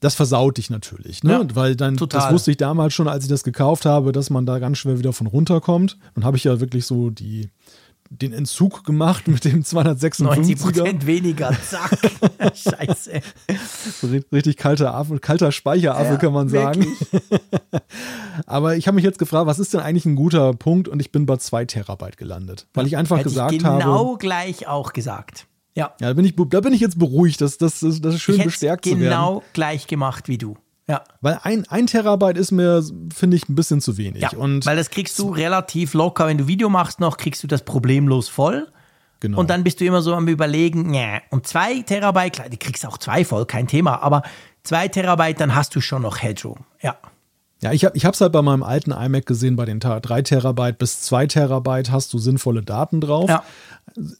Das 0.02 0.16
versaut 0.16 0.58
dich 0.58 0.70
natürlich, 0.70 1.24
ne? 1.24 1.34
Ja, 1.34 1.56
weil 1.56 1.76
dann, 1.76 1.98
total. 1.98 2.22
das 2.22 2.32
wusste 2.32 2.52
ich 2.52 2.58
damals 2.58 2.94
schon, 2.94 3.08
als 3.08 3.24
ich 3.24 3.30
das 3.30 3.44
gekauft 3.44 3.86
habe, 3.86 4.12
dass 4.12 4.30
man 4.30 4.46
da 4.46 4.60
ganz 4.60 4.80
schwer 4.80 5.00
wieder 5.00 5.14
von 5.14 5.28
runterkommt. 5.28 5.98
Dann 6.16 6.24
habe 6.24 6.38
ich 6.38 6.44
ja 6.44 6.60
wirklich 6.60 6.86
so 6.86 7.10
die, 7.10 7.50
den 8.14 8.34
Entzug 8.34 8.84
gemacht 8.84 9.30
mit 9.30 9.46
dem 9.46 9.64
90 9.64 9.74
256er. 9.74 10.62
Prozent 10.62 11.06
weniger, 11.08 11.52
zack. 11.68 11.98
Scheiße. 12.56 13.22
Richtig 14.34 14.58
kalter, 14.58 14.94
Affe, 14.94 15.18
kalter 15.20 15.54
Speicheraffe, 15.54 16.12
Ja, 16.14 16.18
kann 16.18 16.34
man 16.34 16.50
sagen. 16.50 16.86
wirklich. 16.86 17.32
Aber 18.46 18.76
ich 18.76 18.88
habe 18.88 18.96
mich 18.96 19.06
jetzt 19.06 19.18
gefragt, 19.18 19.48
was 19.48 19.60
ist 19.60 19.74
denn 19.74 19.80
eigentlich 19.80 20.06
ein 20.06 20.16
guter 20.16 20.54
Punkt? 20.54 20.90
Und 20.90 21.00
ich 21.00 21.12
bin 21.14 21.26
bei 21.26 21.38
2 21.38 21.66
Terabyte 21.66 22.18
gelandet. 22.18 22.68
Weil 22.74 22.86
ich 22.86 22.98
einfach 22.98 23.18
Hätte 23.18 23.30
gesagt 23.30 23.54
ich 23.54 23.64
habe. 23.64 23.80
genau 23.80 24.18
gleich 24.18 24.68
auch 24.68 24.92
gesagt. 24.92 25.48
Ja. 25.76 25.94
Ja, 26.02 26.08
da 26.10 26.14
bin 26.14 26.26
ich, 26.26 26.36
da 26.36 26.60
bin 26.60 26.74
ich 26.74 26.82
jetzt 26.82 27.00
beruhigt, 27.00 27.40
das, 27.40 27.58
das, 27.58 27.80
das, 27.80 28.16
ist 28.16 28.22
schön 28.22 28.40
ich 28.40 28.44
bestärkt 28.44 28.84
zu 28.84 28.92
werden. 28.92 29.04
genau 29.04 29.42
gleich 29.54 29.88
gemacht 29.88 30.28
wie 30.28 30.38
du. 30.38 30.58
Ja. 30.92 31.04
Weil 31.22 31.40
ein, 31.44 31.66
ein 31.70 31.88
Terabyte 31.88 32.38
ist 32.38 32.52
mir, 32.52 32.84
finde 33.16 33.38
ich, 33.38 33.48
ein 33.48 33.56
bisschen 33.56 33.80
zu 33.80 33.98
wenig. 33.98 34.22
ja. 34.22 34.32
Und 34.36 34.66
Weil 34.66 34.76
das 34.76 34.90
kriegst 34.90 35.18
du 35.20 35.30
relativ 35.30 35.94
locker, 35.94 36.28
wenn 36.28 36.38
du 36.38 36.48
Video 36.48 36.68
machst 36.68 37.00
noch, 37.00 37.16
kriegst 37.16 37.42
du 37.44 37.48
das 37.48 37.64
problemlos 37.64 38.28
voll. 38.28 38.68
genau. 39.22 39.40
Und 39.40 39.50
dann 39.50 39.64
bist 39.64 39.80
du 39.80 39.86
immer 39.86 40.02
so 40.02 40.14
am 40.14 40.28
überlegen, 40.28 40.92
nee. 40.92 41.22
und 41.30 41.48
zwei 41.48 41.82
Terabyte, 41.82 42.34
klar, 42.34 42.50
die 42.50 42.58
kriegst 42.58 42.86
auch 42.86 42.98
zwei 42.98 43.24
voll, 43.24 43.46
kein 43.46 43.68
Thema, 43.68 44.02
aber 44.04 44.24
zwei 44.64 44.90
Terabyte, 44.90 45.40
dann 45.40 45.56
hast 45.56 45.74
du 45.76 45.80
schon 45.80 46.02
noch 46.02 46.22
Headroom. 46.22 46.66
Ja. 46.82 46.98
Ja, 47.62 47.72
ich 47.72 47.84
habe 47.86 47.98
es 48.14 48.22
halt 48.22 48.32
bei 48.32 48.42
meinem 48.42 48.64
alten 48.64 48.92
iMac 48.92 49.26
gesehen, 49.26 49.56
bei 49.56 49.66
den 49.66 49.80
3 49.80 50.22
Terabyte 50.24 50.78
bis 50.78 51.02
2 51.02 51.28
Terabyte 51.28 51.92
hast 51.92 52.12
du 52.14 52.18
sinnvolle 52.18 52.64
Daten 52.64 53.02
drauf. 53.02 53.30
Ja. 53.30 53.44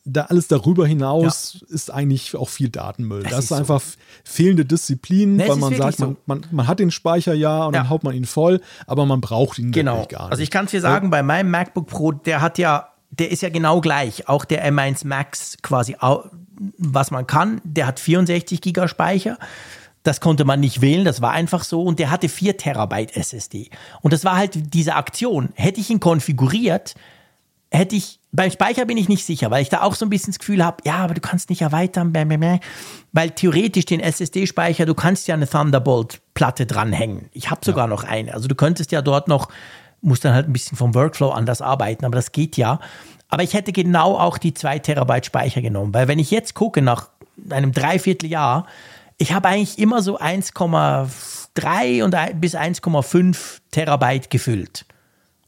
Da 0.04 0.24
alles 0.26 0.48
darüber 0.48 0.86
hinaus 0.86 1.64
ist 1.70 1.92
eigentlich 1.92 2.36
auch 2.36 2.50
viel 2.50 2.70
Datenmüll. 2.70 3.24
Das, 3.24 3.32
Das 3.32 3.40
ist, 3.44 3.50
so. 3.50 3.56
einfach 3.56 3.82
fehlende 4.24 4.66
Disziplin, 4.66 5.38
Nee, 5.38 5.48
weil 5.48 5.56
man 5.56 5.76
sagt, 5.76 6.00
man, 6.00 6.10
so. 6.10 6.18
man, 6.26 6.46
man 6.52 6.68
hat 6.68 6.80
den 6.80 6.92
Speicher 6.92 7.34
ja 7.34 7.66
und 7.66 7.74
Ja. 7.74 7.82
dann 7.82 7.90
haut 7.90 8.04
man 8.04 8.14
ihn 8.14 8.26
voll, 8.26 8.60
aber 8.86 9.06
man 9.06 9.22
braucht 9.22 9.60
ihn 9.60 9.72
Genau. 9.72 10.06
gar 10.08 10.24
nicht. 10.24 10.32
Also 10.32 10.44
ich 10.44 10.52
kann 10.52 10.66
es 10.66 10.72
dir 10.72 10.82
sagen, 10.82 11.10
bei 11.10 11.24
meinem 11.24 11.50
MacBook 11.52 11.88
Pro, 11.88 12.12
der 12.12 12.42
hat 12.42 12.58
ja, 12.58 12.90
der 13.12 13.32
ist 13.32 13.42
ja 13.42 13.50
genau 13.50 13.82
gleich. 13.82 14.28
Auch 14.28 14.46
der 14.46 14.66
M1 14.72 15.08
Max 15.08 15.58
quasi, 15.62 15.96
was 16.78 17.12
man 17.12 17.26
kann, 17.26 17.62
der 17.64 17.88
hat 17.88 18.00
64 18.00 18.62
Giga 18.62 18.88
Speicher. 18.88 19.38
Das 20.04 20.20
konnte 20.20 20.46
man 20.46 20.60
nicht 20.60 20.82
wählen, 20.82 21.06
das 21.06 21.22
war 21.22 21.32
einfach 21.32 21.64
so. 21.64 21.84
Und 21.84 22.00
der 22.00 22.10
hatte 22.10 22.28
4 22.28 22.58
Terabyte 22.58 23.16
SSD. 23.16 23.70
Und 24.02 24.14
das 24.14 24.26
war 24.26 24.36
halt 24.36 24.74
diese 24.74 24.96
Aktion. 24.96 25.50
Hätte 25.56 25.80
ich 25.80 25.90
ihn 25.90 26.00
konfiguriert, 26.00 26.96
hätte 27.70 27.96
ich 27.96 28.20
beim 28.34 28.50
Speicher 28.50 28.86
bin 28.86 28.98
ich 28.98 29.10
nicht 29.10 29.26
sicher, 29.26 29.52
weil 29.52 29.62
ich 29.62 29.70
da 29.70 29.82
auch 29.82 29.94
so 29.94 30.06
ein 30.06 30.10
bisschen 30.10 30.32
das 30.32 30.40
Gefühl 30.40 30.64
habe, 30.64 30.78
ja, 30.86 30.96
aber 30.96 31.14
du 31.14 31.22
kannst 31.22 31.50
nicht 31.50 31.62
erweitern, 31.62 32.14
weil 33.12 33.32
theoretisch 33.32 33.86
den 33.86 34.00
SSD-Speicher, 34.00 34.86
du 34.86 34.94
kannst 34.94 35.28
ja 35.28 35.36
eine 35.36 35.50
Thunderbolt-Platte 35.50 36.66
dranhängen. 36.66 37.30
Ich 37.34 37.52
habe 37.52 37.62
sogar 37.64 37.86
ja. 37.86 37.90
noch 37.90 38.06
eine. 38.06 38.34
Also 38.34 38.48
du 38.48 38.56
könntest 38.56 38.94
ja 38.94 39.02
dort 39.02 39.28
noch, 39.28 39.50
musst 40.02 40.24
dann 40.24 40.34
halt 40.34 40.48
ein 40.48 40.54
bisschen 40.54 40.78
vom 40.78 40.96
Workflow 40.96 41.30
anders 41.32 41.62
arbeiten, 41.62 42.06
aber 42.06 42.16
das 42.16 42.32
geht 42.32 42.56
ja. 42.56 42.80
Aber 43.28 43.44
ich 43.44 43.54
hätte 43.54 43.74
genau 43.74 44.18
auch 44.18 44.38
die 44.38 44.54
2 44.54 44.80
Terabyte 44.80 45.26
Speicher 45.26 45.62
genommen, 45.62 45.94
weil 45.94 46.08
wenn 46.08 46.20
ich 46.20 46.32
jetzt 46.32 46.54
gucke 46.54 46.82
nach 46.82 47.10
einem 47.50 47.74
Dreivierteljahr, 47.74 48.66
ich 49.22 49.34
habe 49.34 49.50
eigentlich 49.50 49.78
immer 49.78 50.02
so 50.02 50.20
1,3 50.20 52.04
und 52.04 52.42
bis 52.42 52.56
1,5 52.56 53.60
Terabyte 53.70 54.32
gefüllt 54.32 54.86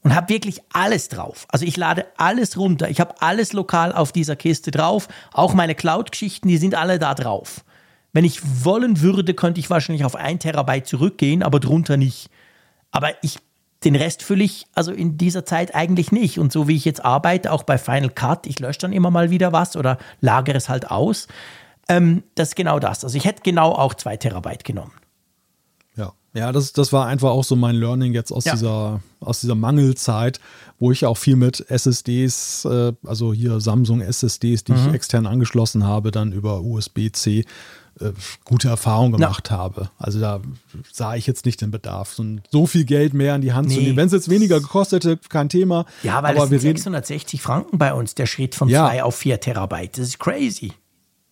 und 0.03 0.13
habe 0.13 0.29
wirklich 0.29 0.61
alles 0.71 1.09
drauf. 1.09 1.47
Also 1.49 1.65
ich 1.65 1.75
lade 1.75 2.05
alles 2.17 2.55
runter. 2.55 2.91
Ich 2.91 2.99
habe 2.99 3.15
alles 3.19 3.51
lokal 3.51 3.91
auf 3.91 4.11
dieser 4.11 4.35
Kiste 4.35 4.69
drauf. 4.69 5.07
Auch 5.31 5.55
meine 5.55 5.73
Cloud-Geschichten, 5.73 6.47
die 6.49 6.57
sind 6.57 6.75
alle 6.75 6.99
da 6.99 7.15
drauf. 7.15 7.65
Wenn 8.11 8.25
ich 8.25 8.41
wollen 8.63 9.01
würde, 9.01 9.33
könnte 9.33 9.59
ich 9.59 9.71
wahrscheinlich 9.71 10.05
auf 10.05 10.15
1 10.15 10.43
Terabyte 10.43 10.85
zurückgehen, 10.85 11.41
aber 11.41 11.59
drunter 11.59 11.97
nicht. 11.97 12.29
Aber 12.91 13.09
ich 13.23 13.39
den 13.83 13.95
Rest 13.95 14.23
fülle 14.23 14.43
ich 14.43 14.67
also 14.75 14.91
in 14.91 15.17
dieser 15.17 15.45
Zeit 15.45 15.73
eigentlich 15.75 16.11
nicht. 16.11 16.37
Und 16.37 16.53
so 16.53 16.67
wie 16.67 16.75
ich 16.75 16.85
jetzt 16.85 17.03
arbeite, 17.03 17.51
auch 17.51 17.63
bei 17.63 17.77
Final 17.79 18.11
Cut, 18.11 18.45
ich 18.45 18.59
lösche 18.59 18.79
dann 18.79 18.93
immer 18.93 19.11
mal 19.11 19.31
wieder 19.31 19.51
was 19.51 19.75
oder 19.75 19.97
lagere 20.21 20.57
es 20.57 20.69
halt 20.69 20.91
aus. 20.91 21.27
Ähm, 21.87 22.23
das 22.35 22.49
ist 22.49 22.55
genau 22.55 22.79
das. 22.79 23.03
Also 23.03 23.17
ich 23.17 23.25
hätte 23.25 23.41
genau 23.43 23.71
auch 23.71 23.93
zwei 23.93 24.17
Terabyte 24.17 24.63
genommen. 24.63 24.93
Ja, 25.95 26.13
ja, 26.33 26.51
das, 26.51 26.73
das 26.73 26.93
war 26.93 27.07
einfach 27.07 27.29
auch 27.29 27.43
so 27.43 27.55
mein 27.55 27.75
Learning 27.75 28.13
jetzt 28.13 28.31
aus, 28.31 28.45
ja. 28.45 28.53
dieser, 28.53 29.01
aus 29.19 29.41
dieser 29.41 29.55
Mangelzeit, 29.55 30.39
wo 30.79 30.91
ich 30.91 31.05
auch 31.05 31.17
viel 31.17 31.35
mit 31.35 31.65
SSDs, 31.69 32.65
äh, 32.65 32.93
also 33.05 33.33
hier 33.33 33.59
Samsung 33.59 34.01
SSDs, 34.01 34.63
die 34.63 34.71
mhm. 34.71 34.87
ich 34.87 34.93
extern 34.93 35.27
angeschlossen 35.27 35.85
habe, 35.85 36.11
dann 36.11 36.31
über 36.31 36.61
USB-C 36.61 37.45
äh, 37.99 38.11
gute 38.43 38.69
Erfahrungen 38.69 39.13
gemacht 39.13 39.49
ja. 39.51 39.57
habe. 39.57 39.89
Also 39.97 40.19
da 40.19 40.41
sah 40.91 41.15
ich 41.15 41.27
jetzt 41.27 41.45
nicht 41.45 41.61
den 41.61 41.69
Bedarf, 41.69 42.13
so, 42.13 42.25
so 42.51 42.65
viel 42.65 42.85
Geld 42.85 43.13
mehr 43.13 43.35
in 43.35 43.41
die 43.41 43.53
Hand 43.53 43.67
nee. 43.67 43.75
zu 43.75 43.81
nehmen. 43.81 43.97
Wenn 43.97 44.07
es 44.07 44.13
jetzt 44.13 44.29
weniger 44.29 44.59
gekostet 44.59 45.05
hätte, 45.05 45.29
kein 45.29 45.49
Thema. 45.49 45.85
Ja, 46.01 46.23
weil 46.23 46.35
aber 46.37 46.49
das 46.49 46.49
sind 46.49 46.61
660 46.61 47.41
Franken 47.41 47.77
bei 47.77 47.93
uns, 47.93 48.15
der 48.15 48.25
Schritt 48.25 48.55
von 48.55 48.67
2 48.67 48.73
ja. 48.97 49.03
auf 49.03 49.15
4 49.15 49.39
Terabyte. 49.39 49.97
Das 49.97 50.07
ist 50.07 50.19
crazy. 50.19 50.73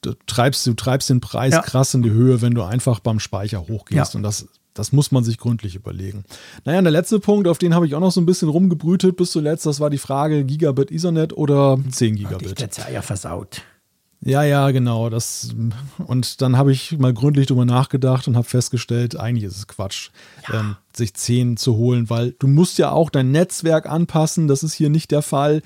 Du 0.01 0.13
treibst, 0.25 0.65
du 0.65 0.73
treibst 0.73 1.09
den 1.09 1.21
Preis 1.21 1.53
ja. 1.53 1.61
krass 1.61 1.93
in 1.93 2.01
die 2.01 2.09
Höhe, 2.09 2.41
wenn 2.41 2.55
du 2.55 2.63
einfach 2.63 2.99
beim 2.99 3.19
Speicher 3.19 3.67
hochgehst. 3.67 4.15
Und 4.15 4.23
das 4.23 4.47
das 4.73 4.91
muss 4.91 5.11
man 5.11 5.23
sich 5.23 5.37
gründlich 5.37 5.75
überlegen. 5.75 6.23
Naja, 6.63 6.81
der 6.81 6.91
letzte 6.91 7.19
Punkt, 7.19 7.47
auf 7.47 7.57
den 7.57 7.75
habe 7.75 7.85
ich 7.85 7.95
auch 7.95 7.99
noch 7.99 8.11
so 8.11 8.21
ein 8.21 8.25
bisschen 8.25 8.49
rumgebrütet 8.49 9.17
bis 9.17 9.31
zuletzt, 9.31 9.65
das 9.65 9.79
war 9.79 9.89
die 9.89 9.97
Frage 9.97 10.45
Gigabit 10.45 10.91
Ethernet 10.91 11.33
oder 11.33 11.77
10 11.89 12.15
Gigabit. 12.15 12.59
Dich 12.59 12.69
der 12.69 12.91
ja 12.91 13.01
versaut. 13.01 13.63
Ja, 14.23 14.43
ja, 14.43 14.69
genau. 14.69 15.09
Das, 15.09 15.49
und 15.97 16.41
dann 16.41 16.55
habe 16.55 16.71
ich 16.71 16.97
mal 16.99 17.13
gründlich 17.13 17.47
drüber 17.47 17.65
nachgedacht 17.65 18.27
und 18.27 18.35
habe 18.35 18.47
festgestellt, 18.47 19.19
eigentlich 19.19 19.45
ist 19.45 19.57
es 19.57 19.67
Quatsch. 19.67 20.11
Ja. 20.47 20.59
Ähm, 20.59 20.75
sich 20.97 21.13
10 21.13 21.57
zu 21.57 21.75
holen, 21.75 22.09
weil 22.09 22.31
du 22.39 22.47
musst 22.47 22.77
ja 22.77 22.91
auch 22.91 23.09
dein 23.09 23.31
Netzwerk 23.31 23.89
anpassen. 23.89 24.47
Das 24.47 24.63
ist 24.63 24.73
hier 24.73 24.89
nicht 24.89 25.11
der 25.11 25.21
Fall. 25.21 25.61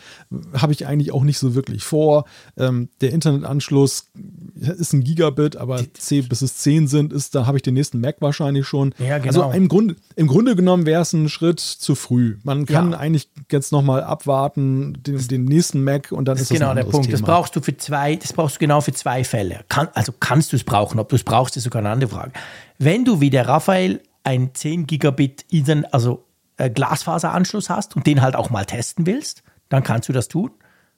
Habe 0.53 0.73
ich 0.73 0.87
eigentlich 0.87 1.11
auch 1.11 1.23
nicht 1.23 1.37
so 1.37 1.55
wirklich 1.55 1.83
vor. 1.83 2.25
Ähm, 2.57 2.89
der 3.01 3.11
Internetanschluss 3.11 4.07
ist 4.55 4.93
ein 4.93 5.03
Gigabit, 5.03 5.57
aber 5.57 5.81
10, 5.93 6.27
bis 6.27 6.41
es 6.41 6.57
10 6.57 6.87
sind, 6.87 7.13
ist, 7.13 7.35
da 7.35 7.45
habe 7.45 7.57
ich 7.57 7.63
den 7.63 7.73
nächsten 7.73 7.99
Mac 7.99 8.17
wahrscheinlich 8.19 8.67
schon. 8.67 8.93
Ja, 8.99 9.17
genau. 9.17 9.43
Also 9.47 9.57
im, 9.57 9.67
Grund, 9.67 9.95
im 10.15 10.27
Grunde 10.27 10.55
genommen 10.55 10.85
wäre 10.85 11.01
es 11.01 11.13
ein 11.13 11.29
Schritt 11.29 11.59
zu 11.59 11.95
früh. 11.95 12.37
Man 12.43 12.65
kann 12.65 12.91
ja. 12.91 12.97
eigentlich 12.97 13.29
jetzt 13.51 13.71
nochmal 13.71 14.03
abwarten, 14.03 15.01
den, 15.03 15.17
den, 15.27 15.45
nächsten 15.45 15.83
Mac 15.83 16.11
und 16.11 16.25
dann 16.27 16.35
das 16.35 16.43
ist 16.43 16.51
das 16.51 16.59
genau 16.59 16.73
der 16.73 16.83
Punkt. 16.83 17.07
Thema. 17.07 17.17
Das 17.17 17.21
brauchst 17.21 17.55
du 17.55 17.61
für 17.61 17.75
zwei, 17.77 18.15
das 18.15 18.33
brauchst 18.33 18.55
du 18.55 18.59
genau 18.59 18.81
für 18.81 18.93
zwei 18.93 19.23
Fälle. 19.23 19.61
Kann, 19.69 19.87
also 19.93 20.13
kannst 20.19 20.51
du 20.51 20.55
es 20.55 20.63
brauchen, 20.63 20.99
ob 20.99 21.09
du 21.09 21.15
es 21.15 21.23
brauchst, 21.23 21.57
ist 21.57 21.63
sogar 21.63 21.81
eine 21.81 21.89
andere 21.89 22.09
Frage. 22.09 22.31
Wenn 22.77 23.05
du 23.05 23.21
wie 23.21 23.29
der 23.29 23.47
Raphael 23.47 24.01
ein 24.25 24.53
10 24.53 24.87
Gigabit 24.87 25.45
Ethernet, 25.51 25.93
also 25.93 26.25
äh, 26.57 26.69
Glasfaseranschluss 26.69 27.69
hast 27.69 27.95
und 27.95 28.07
den 28.07 28.21
halt 28.21 28.35
auch 28.35 28.49
mal 28.49 28.65
testen 28.65 29.05
willst, 29.05 29.43
dann 29.69 29.83
kannst 29.83 30.09
du 30.09 30.13
das 30.13 30.27
tun. 30.27 30.51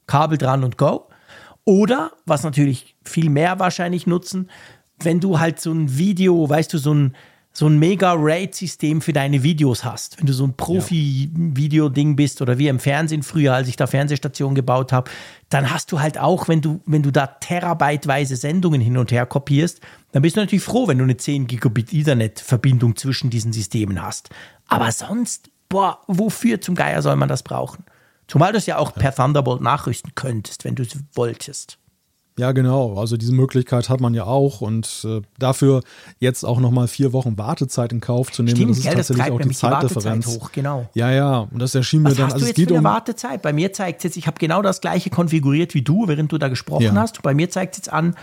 Kabel 0.07 0.37
dran 0.37 0.63
und 0.63 0.77
go. 0.77 1.09
Oder, 1.65 2.11
was 2.25 2.43
natürlich 2.43 2.95
viel 3.03 3.29
mehr 3.29 3.59
wahrscheinlich 3.59 4.07
nutzen, 4.07 4.49
wenn 4.99 5.19
du 5.19 5.39
halt 5.39 5.59
so 5.59 5.71
ein 5.71 5.97
Video, 5.97 6.49
weißt 6.49 6.73
du, 6.73 6.77
so 6.77 6.93
ein, 6.93 7.15
so 7.57 7.65
ein 7.65 7.79
mega 7.79 8.13
Rate-System 8.15 9.01
für 9.01 9.13
deine 9.13 9.41
Videos 9.41 9.83
hast. 9.83 10.19
Wenn 10.19 10.27
du 10.27 10.33
so 10.33 10.45
ein 10.45 10.53
Profi-Video-Ding 10.53 12.15
bist 12.15 12.39
oder 12.43 12.59
wie 12.59 12.67
im 12.67 12.77
Fernsehen 12.77 13.23
früher, 13.23 13.55
als 13.55 13.67
ich 13.67 13.75
da 13.75 13.87
Fernsehstationen 13.87 14.53
gebaut 14.53 14.93
habe, 14.93 15.09
dann 15.49 15.71
hast 15.71 15.91
du 15.91 15.99
halt 15.99 16.19
auch, 16.19 16.47
wenn 16.47 16.61
du, 16.61 16.81
wenn 16.85 17.01
du 17.01 17.09
da 17.09 17.25
terabyteweise 17.25 18.35
Sendungen 18.35 18.79
hin 18.79 18.95
und 18.95 19.11
her 19.11 19.25
kopierst, 19.25 19.81
dann 20.11 20.21
bist 20.21 20.35
du 20.35 20.41
natürlich 20.41 20.63
froh, 20.63 20.87
wenn 20.87 20.99
du 20.99 21.03
eine 21.03 21.17
10 21.17 21.47
Gigabit 21.47 21.91
Ethernet-Verbindung 21.93 22.95
zwischen 22.95 23.31
diesen 23.31 23.53
Systemen 23.53 24.03
hast. 24.03 24.29
Aber 24.67 24.91
sonst, 24.91 25.49
boah, 25.67 26.01
wofür 26.05 26.61
zum 26.61 26.75
Geier 26.75 27.01
soll 27.01 27.15
man 27.15 27.27
das 27.27 27.41
brauchen? 27.41 27.85
Zumal 28.27 28.51
du 28.51 28.59
es 28.59 28.67
ja 28.67 28.77
auch 28.77 28.93
per 28.93 29.15
Thunderbolt 29.15 29.61
nachrüsten 29.63 30.13
könntest, 30.13 30.63
wenn 30.63 30.75
du 30.75 30.83
es 30.83 30.95
wolltest. 31.15 31.79
Ja, 32.37 32.51
genau. 32.51 32.99
Also 32.99 33.17
diese 33.17 33.33
Möglichkeit 33.33 33.89
hat 33.89 33.99
man 33.99 34.13
ja 34.13 34.25
auch 34.25 34.61
und 34.61 35.05
äh, 35.05 35.21
dafür 35.39 35.81
jetzt 36.19 36.43
auch 36.43 36.59
nochmal 36.59 36.87
vier 36.87 37.11
Wochen 37.11 37.37
Wartezeit 37.37 37.91
in 37.91 37.99
Kauf 37.99 38.31
zu 38.31 38.43
nehmen. 38.43 38.55
Stimmt, 38.55 38.69
das 38.69 38.77
ist 38.77 38.83
gell, 38.83 38.95
tatsächlich 38.95 39.25
das 39.25 39.33
auch 39.33 39.41
die, 39.41 39.55
Zeitdifferenz. 39.55 40.25
Die 40.25 40.39
hoch, 40.39 40.51
genau. 40.51 40.87
Ja, 40.93 41.11
ja. 41.11 41.39
Und 41.39 41.59
das 41.59 41.73
erschien 41.73 42.03
mir 42.03 42.09
Was 42.09 42.17
dann. 42.17 42.25
Hast 42.27 42.33
also 42.33 42.45
du 42.45 42.51
es 42.51 42.55
geht 42.55 42.67
für 42.67 42.75
eine 42.75 42.87
um 42.87 42.93
Wartezeit? 42.93 43.41
Bei 43.41 43.53
mir 43.53 43.73
zeigt 43.73 43.99
es 43.99 44.03
jetzt, 44.03 44.17
ich 44.17 44.27
habe 44.27 44.37
genau 44.37 44.61
das 44.61 44.81
gleiche 44.81 45.09
konfiguriert 45.09 45.73
wie 45.73 45.81
du, 45.81 46.07
während 46.07 46.31
du 46.31 46.37
da 46.37 46.47
gesprochen 46.47 46.83
ja. 46.83 46.95
hast. 46.95 47.23
Bei 47.23 47.33
mir 47.33 47.49
zeigt 47.49 47.73
es 47.73 47.79
jetzt 47.79 47.93
an 47.93 48.15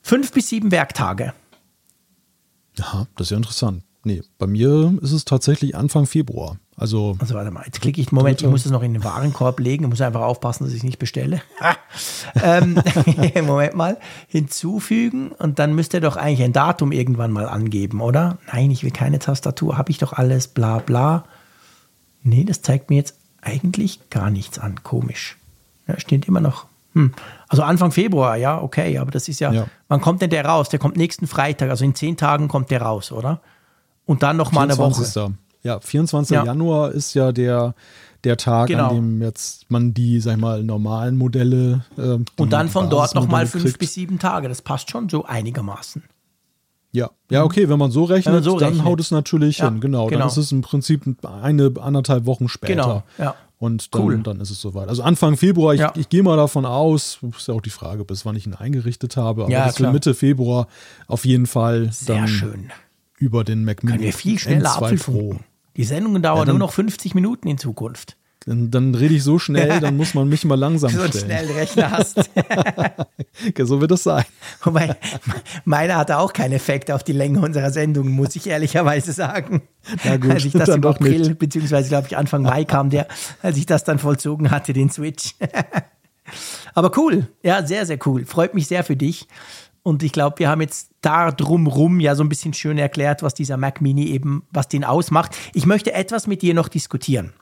fünf 0.00 0.32
bis 0.32 0.48
sieben 0.48 0.70
Werktage. 0.70 1.32
Ja, 2.78 3.06
das 3.16 3.26
ist 3.26 3.30
ja 3.32 3.36
interessant. 3.36 3.82
Nee, 4.04 4.22
bei 4.38 4.46
mir 4.46 4.96
ist 5.02 5.12
es 5.12 5.24
tatsächlich 5.24 5.76
Anfang 5.76 6.06
Februar. 6.06 6.56
Also, 6.80 7.14
also 7.18 7.34
warte 7.34 7.50
mal, 7.50 7.62
jetzt 7.66 7.82
klicke 7.82 8.00
ich, 8.00 8.10
Moment, 8.10 8.40
ich 8.40 8.48
muss 8.48 8.64
es 8.64 8.72
noch 8.72 8.82
in 8.82 8.94
den 8.94 9.04
Warenkorb 9.04 9.60
legen. 9.60 9.84
Ich 9.84 9.90
muss 9.90 10.00
einfach 10.00 10.22
aufpassen, 10.22 10.64
dass 10.64 10.72
ich 10.72 10.78
es 10.78 10.82
nicht 10.82 10.98
bestelle. 10.98 11.42
ähm, 12.42 12.82
Moment 13.46 13.74
mal, 13.74 13.98
hinzufügen 14.28 15.32
und 15.32 15.58
dann 15.58 15.74
müsste 15.74 16.00
doch 16.00 16.16
eigentlich 16.16 16.42
ein 16.42 16.54
Datum 16.54 16.90
irgendwann 16.90 17.32
mal 17.32 17.46
angeben, 17.46 18.00
oder? 18.00 18.38
Nein, 18.50 18.70
ich 18.70 18.82
will 18.82 18.92
keine 18.92 19.18
Tastatur, 19.18 19.76
habe 19.76 19.90
ich 19.90 19.98
doch 19.98 20.14
alles, 20.14 20.48
bla 20.48 20.78
bla. 20.78 21.24
Nee, 22.22 22.44
das 22.44 22.62
zeigt 22.62 22.88
mir 22.88 22.96
jetzt 22.96 23.16
eigentlich 23.42 24.08
gar 24.08 24.30
nichts 24.30 24.58
an. 24.58 24.82
Komisch. 24.82 25.36
Ja, 25.86 26.00
steht 26.00 26.26
immer 26.28 26.40
noch. 26.40 26.64
Hm. 26.94 27.12
Also 27.48 27.62
Anfang 27.62 27.92
Februar, 27.92 28.36
ja, 28.38 28.58
okay, 28.58 28.96
aber 28.96 29.10
das 29.10 29.28
ist 29.28 29.38
ja, 29.40 29.52
ja, 29.52 29.66
wann 29.88 30.00
kommt 30.00 30.22
denn 30.22 30.30
der 30.30 30.46
raus? 30.46 30.70
Der 30.70 30.78
kommt 30.78 30.96
nächsten 30.96 31.26
Freitag, 31.26 31.68
also 31.68 31.84
in 31.84 31.94
zehn 31.94 32.16
Tagen 32.16 32.48
kommt 32.48 32.70
der 32.70 32.80
raus, 32.80 33.12
oder? 33.12 33.42
Und 34.06 34.22
dann 34.22 34.38
noch 34.38 34.50
mal 34.52 34.62
eine 34.62 34.78
Woche. 34.78 35.30
Ja, 35.62 35.80
24. 35.80 36.34
Ja. 36.34 36.44
Januar 36.44 36.92
ist 36.92 37.14
ja 37.14 37.32
der, 37.32 37.74
der 38.24 38.36
Tag, 38.36 38.68
genau. 38.68 38.88
an 38.88 38.94
dem 38.94 39.22
jetzt 39.22 39.70
man 39.70 39.94
die, 39.94 40.20
sag 40.20 40.34
ich 40.34 40.40
mal, 40.40 40.62
normalen 40.62 41.16
Modelle. 41.16 41.84
Äh, 41.96 42.18
und 42.36 42.52
dann 42.52 42.68
von 42.68 42.90
dort 42.90 43.14
nochmal 43.14 43.46
fünf 43.46 43.64
kriegt. 43.64 43.78
bis 43.78 43.94
sieben 43.94 44.18
Tage. 44.18 44.48
Das 44.48 44.62
passt 44.62 44.90
schon 44.90 45.08
so 45.08 45.24
einigermaßen. 45.24 46.02
Ja, 46.92 47.10
ja, 47.30 47.44
okay, 47.44 47.68
wenn 47.68 47.78
man 47.78 47.92
so 47.92 48.04
rechnet, 48.04 48.34
man 48.34 48.42
so 48.42 48.58
dann 48.58 48.70
rechnet. 48.70 48.84
haut 48.84 49.00
es 49.00 49.10
natürlich 49.12 49.58
ja, 49.58 49.68
hin. 49.68 49.80
Genau, 49.80 50.06
genau, 50.06 50.18
dann 50.18 50.28
ist 50.28 50.36
es 50.36 50.50
im 50.50 50.62
Prinzip 50.62 51.04
eine, 51.24 51.72
anderthalb 51.80 52.26
Wochen 52.26 52.48
später. 52.48 52.74
Genau, 52.74 53.02
ja. 53.18 53.36
Und 53.58 53.94
dann, 53.94 54.02
cool. 54.02 54.18
dann 54.22 54.40
ist 54.40 54.50
es 54.50 54.60
soweit. 54.60 54.88
Also 54.88 55.02
Anfang 55.02 55.36
Februar, 55.36 55.74
ich, 55.74 55.80
ja. 55.80 55.92
ich 55.94 56.08
gehe 56.08 56.22
mal 56.22 56.36
davon 56.36 56.64
aus, 56.64 57.18
ist 57.36 57.46
ja 57.46 57.54
auch 57.54 57.60
die 57.60 57.70
Frage, 57.70 58.04
bis 58.04 58.24
wann 58.24 58.34
ich 58.34 58.46
ihn 58.46 58.54
eingerichtet 58.54 59.18
habe, 59.18 59.44
aber 59.44 59.52
ja, 59.52 59.66
bis 59.66 59.78
Mitte 59.78 60.14
Februar 60.14 60.66
auf 61.06 61.26
jeden 61.26 61.46
Fall 61.46 61.92
Sehr 61.92 62.16
dann 62.16 62.28
schön. 62.28 62.72
über 63.18 63.44
den 63.44 63.64
Mac 63.64 63.84
Mini. 63.84 63.96
Können 63.96 64.04
wir 64.04 64.12
viel 64.14 64.38
schneller 64.38 64.76
Apfel 64.76 64.98
Pro. 64.98 65.36
Die 65.76 65.84
Sendungen 65.84 66.22
dauern 66.22 66.38
ja, 66.38 66.44
dann, 66.46 66.58
nur 66.58 66.66
noch 66.66 66.72
50 66.72 67.14
Minuten 67.14 67.48
in 67.48 67.58
Zukunft. 67.58 68.16
Dann, 68.46 68.70
dann 68.70 68.94
rede 68.94 69.14
ich 69.14 69.22
so 69.22 69.38
schnell, 69.38 69.80
dann 69.80 69.98
muss 69.98 70.14
man 70.14 70.26
mich 70.28 70.46
mal 70.46 70.58
langsam 70.58 70.90
stellen. 70.90 71.10
So 71.12 71.18
einen 71.18 71.26
schnellen 71.26 71.50
Rechner 71.50 71.90
hast. 71.90 72.16
so 73.58 73.80
wird 73.82 73.90
es 73.90 74.02
sein. 74.02 74.24
Wobei, 74.62 74.96
meiner 75.64 75.96
hatte 75.96 76.16
auch 76.16 76.32
keinen 76.32 76.52
Effekt 76.52 76.90
auf 76.90 77.04
die 77.04 77.12
Länge 77.12 77.40
unserer 77.40 77.70
Sendungen, 77.70 78.12
muss 78.12 78.34
ich 78.36 78.46
ehrlicherweise 78.46 79.12
sagen. 79.12 79.62
Na 80.04 80.16
gut, 80.16 80.30
als 80.30 80.44
ich 80.46 80.52
das 80.52 80.70
im 80.70 80.84
April, 80.84 81.18
nicht. 81.18 81.38
beziehungsweise 81.38 81.90
glaube 81.90 82.06
ich 82.08 82.16
Anfang 82.16 82.42
Mai 82.42 82.64
kam 82.64 82.88
der, 82.88 83.08
als 83.42 83.58
ich 83.58 83.66
das 83.66 83.84
dann 83.84 83.98
vollzogen 83.98 84.50
hatte, 84.50 84.72
den 84.72 84.88
Switch. 84.88 85.34
Aber 86.74 86.96
cool, 86.96 87.28
ja, 87.42 87.66
sehr, 87.66 87.84
sehr 87.84 87.98
cool. 88.06 88.24
Freut 88.24 88.54
mich 88.54 88.68
sehr 88.68 88.84
für 88.84 88.96
dich. 88.96 89.28
Und 89.82 90.02
ich 90.02 90.12
glaube, 90.12 90.38
wir 90.38 90.48
haben 90.48 90.60
jetzt 90.60 90.90
da 91.00 91.30
drumrum 91.30 92.00
ja 92.00 92.14
so 92.14 92.22
ein 92.22 92.28
bisschen 92.28 92.52
schön 92.52 92.78
erklärt, 92.78 93.22
was 93.22 93.34
dieser 93.34 93.56
Mac 93.56 93.80
Mini 93.80 94.08
eben, 94.08 94.46
was 94.50 94.68
den 94.68 94.84
ausmacht. 94.84 95.34
Ich 95.54 95.66
möchte 95.66 95.92
etwas 95.92 96.26
mit 96.26 96.42
dir 96.42 96.54
noch 96.54 96.68
diskutieren. 96.68 97.32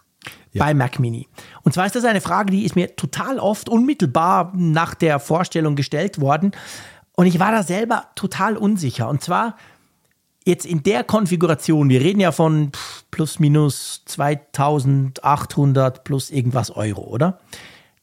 Ja. 0.53 0.65
Bei 0.65 0.75
Mac 0.75 0.99
Mini. 0.99 1.29
Und 1.63 1.73
zwar 1.73 1.87
ist 1.87 1.97
das 1.97 2.05
eine 2.05 2.21
Frage, 2.21 2.51
die 2.51 2.65
ist 2.65 2.77
mir 2.77 2.97
total 2.97 3.39
oft 3.39 3.69
unmittelbar 3.69 4.53
nach 4.55 4.95
der 4.95 5.19
Vorstellung 5.21 5.77
gestellt 5.77 6.21
worden. 6.21 6.53
Und 7.13 7.27
ich 7.27 7.39
war 7.41 7.51
da 7.53 7.63
selber 7.63 8.05
total 8.15 8.57
unsicher. 8.57 9.09
Und 9.09 9.23
zwar 9.23 9.57
jetzt 10.45 10.65
in 10.65 10.83
der 10.83 11.05
Konfiguration, 11.05 11.89
wir 11.89 12.01
reden 12.01 12.21
ja 12.21 12.33
von 12.33 12.73
plus 13.11 13.39
minus 13.39 14.03
2800 14.07 16.05
plus 16.05 16.31
irgendwas 16.31 16.71
Euro, 16.71 17.03
oder? 17.03 17.41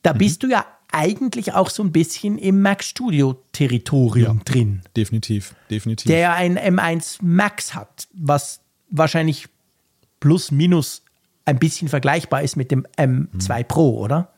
da 0.06 0.14
mhm. 0.14 0.18
bist 0.20 0.44
du 0.44 0.48
ja 0.48 0.66
eigentlich 0.96 1.54
auch 1.54 1.70
so 1.70 1.84
ein 1.84 1.91
bisschen 1.91 2.38
im 2.38 2.62
Mac 2.62 2.84
Studio 2.84 3.36
Territorium 3.52 4.38
ja, 4.38 4.43
drin. 4.46 4.82
Definitiv, 4.96 5.54
definitiv. 5.70 6.08
Der 6.08 6.20
ja 6.20 6.34
ein 6.34 6.58
M1 6.58 7.18
Max 7.22 7.76
hat, 7.76 8.08
was 8.14 8.62
wahrscheinlich 8.89 9.48
plus 10.22 10.52
minus 10.52 11.04
ein 11.43 11.60
bisschen 11.60 11.89
vergleichbar 11.89 12.43
ist 12.43 12.56
mit 12.56 12.72
dem 12.72 12.88
M2 12.98 13.60
mhm. 13.60 13.68
Pro, 13.68 14.00
oder? 14.00 14.32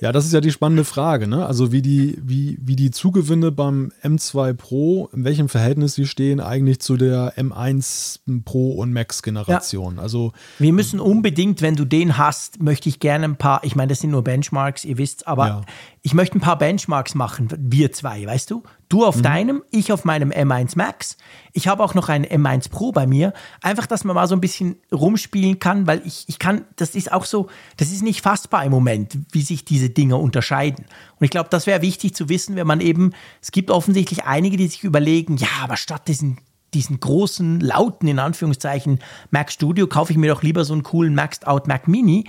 Ja, 0.00 0.12
das 0.12 0.26
ist 0.26 0.32
ja 0.32 0.40
die 0.40 0.52
spannende 0.52 0.84
Frage, 0.84 1.26
ne? 1.26 1.46
Also 1.46 1.72
wie 1.72 1.82
die, 1.82 2.18
wie, 2.22 2.58
wie 2.60 2.76
die 2.76 2.90
Zugewinne 2.90 3.50
beim 3.52 3.92
M2 4.02 4.54
Pro, 4.54 5.08
in 5.12 5.24
welchem 5.24 5.48
Verhältnis 5.48 5.94
sie 5.94 6.06
stehen 6.06 6.40
eigentlich 6.40 6.80
zu 6.80 6.96
der 6.96 7.34
M1 7.36 8.20
Pro 8.44 8.72
und 8.72 8.92
Max 8.92 9.22
Generation. 9.22 9.96
Ja. 9.96 10.02
Also 10.02 10.32
wir 10.58 10.72
müssen 10.72 11.00
unbedingt, 11.00 11.62
wenn 11.62 11.74
du 11.74 11.84
den 11.84 12.18
hast, 12.18 12.62
möchte 12.62 12.88
ich 12.88 13.00
gerne 13.00 13.24
ein 13.24 13.36
paar, 13.36 13.64
ich 13.64 13.76
meine, 13.76 13.88
das 13.88 14.00
sind 14.00 14.10
nur 14.10 14.22
Benchmarks, 14.22 14.84
ihr 14.84 14.98
wisst, 14.98 15.26
aber 15.26 15.46
ja. 15.46 15.62
Ich 16.02 16.14
möchte 16.14 16.38
ein 16.38 16.40
paar 16.40 16.58
Benchmarks 16.58 17.14
machen, 17.14 17.48
wir 17.58 17.92
zwei, 17.92 18.24
weißt 18.24 18.50
du? 18.50 18.62
Du 18.88 19.04
auf 19.04 19.16
mhm. 19.16 19.22
deinem, 19.22 19.62
ich 19.70 19.92
auf 19.92 20.04
meinem 20.04 20.30
M1 20.30 20.76
Max. 20.76 21.16
Ich 21.52 21.68
habe 21.68 21.82
auch 21.82 21.94
noch 21.94 22.08
einen 22.08 22.24
M1 22.24 22.70
Pro 22.70 22.92
bei 22.92 23.06
mir. 23.06 23.32
Einfach, 23.60 23.86
dass 23.86 24.04
man 24.04 24.14
mal 24.14 24.28
so 24.28 24.34
ein 24.34 24.40
bisschen 24.40 24.76
rumspielen 24.92 25.58
kann, 25.58 25.86
weil 25.86 26.00
ich, 26.06 26.24
ich 26.28 26.38
kann, 26.38 26.64
das 26.76 26.94
ist 26.94 27.12
auch 27.12 27.24
so, 27.24 27.48
das 27.76 27.90
ist 27.90 28.02
nicht 28.02 28.22
fassbar 28.22 28.64
im 28.64 28.70
Moment, 28.70 29.18
wie 29.32 29.42
sich 29.42 29.64
diese 29.64 29.90
Dinge 29.90 30.16
unterscheiden. 30.16 30.84
Und 31.18 31.24
ich 31.24 31.30
glaube, 31.30 31.48
das 31.50 31.66
wäre 31.66 31.82
wichtig 31.82 32.14
zu 32.14 32.28
wissen, 32.28 32.56
wenn 32.56 32.66
man 32.66 32.80
eben, 32.80 33.12
es 33.42 33.50
gibt 33.50 33.70
offensichtlich 33.70 34.24
einige, 34.24 34.56
die 34.56 34.68
sich 34.68 34.84
überlegen, 34.84 35.36
ja, 35.36 35.48
aber 35.62 35.76
statt 35.76 36.08
diesen 36.08 36.38
diesen 36.74 37.00
großen, 37.00 37.60
lauten, 37.60 38.08
in 38.08 38.18
Anführungszeichen, 38.18 38.98
Mac 39.30 39.50
Studio, 39.50 39.86
kaufe 39.86 40.12
ich 40.12 40.18
mir 40.18 40.30
doch 40.30 40.42
lieber 40.42 40.66
so 40.66 40.74
einen 40.74 40.82
coolen 40.82 41.14
Maxed 41.14 41.46
Out 41.46 41.66
Mac 41.66 41.88
Mini. 41.88 42.24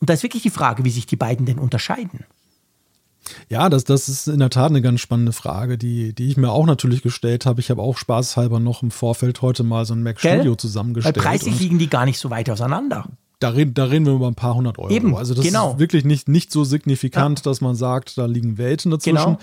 Und 0.00 0.08
da 0.08 0.14
ist 0.14 0.22
wirklich 0.22 0.42
die 0.42 0.50
Frage, 0.50 0.84
wie 0.86 0.90
sich 0.90 1.04
die 1.04 1.16
beiden 1.16 1.44
denn 1.44 1.58
unterscheiden. 1.58 2.24
Ja, 3.48 3.68
das, 3.68 3.84
das 3.84 4.08
ist 4.08 4.28
in 4.28 4.38
der 4.40 4.50
Tat 4.50 4.70
eine 4.70 4.82
ganz 4.82 5.00
spannende 5.00 5.32
Frage, 5.32 5.78
die, 5.78 6.14
die 6.14 6.28
ich 6.28 6.36
mir 6.36 6.50
auch 6.50 6.66
natürlich 6.66 7.02
gestellt 7.02 7.46
habe. 7.46 7.60
Ich 7.60 7.70
habe 7.70 7.82
auch 7.82 7.96
spaßhalber 7.96 8.60
noch 8.60 8.82
im 8.82 8.90
Vorfeld 8.90 9.42
heute 9.42 9.62
mal 9.62 9.84
so 9.84 9.94
ein 9.94 10.02
Mac 10.02 10.18
Gell? 10.18 10.34
Studio 10.34 10.54
zusammengestellt. 10.56 11.16
Weil 11.16 11.22
preislich 11.22 11.58
liegen 11.60 11.78
die 11.78 11.88
gar 11.88 12.04
nicht 12.04 12.18
so 12.18 12.30
weit 12.30 12.50
auseinander. 12.50 13.06
Da 13.38 13.50
reden, 13.50 13.74
da 13.74 13.86
reden 13.86 14.06
wir 14.06 14.12
über 14.12 14.28
ein 14.28 14.36
paar 14.36 14.54
hundert 14.54 14.78
Euro. 14.78 14.90
Eben, 14.90 15.16
also 15.16 15.34
das 15.34 15.44
genau. 15.44 15.72
ist 15.72 15.78
wirklich 15.78 16.04
nicht, 16.04 16.28
nicht 16.28 16.52
so 16.52 16.62
signifikant, 16.62 17.40
ja. 17.40 17.42
dass 17.42 17.60
man 17.60 17.74
sagt, 17.74 18.16
da 18.16 18.26
liegen 18.26 18.56
Welten 18.56 18.90
dazwischen. 18.90 19.16
Genau. 19.16 19.38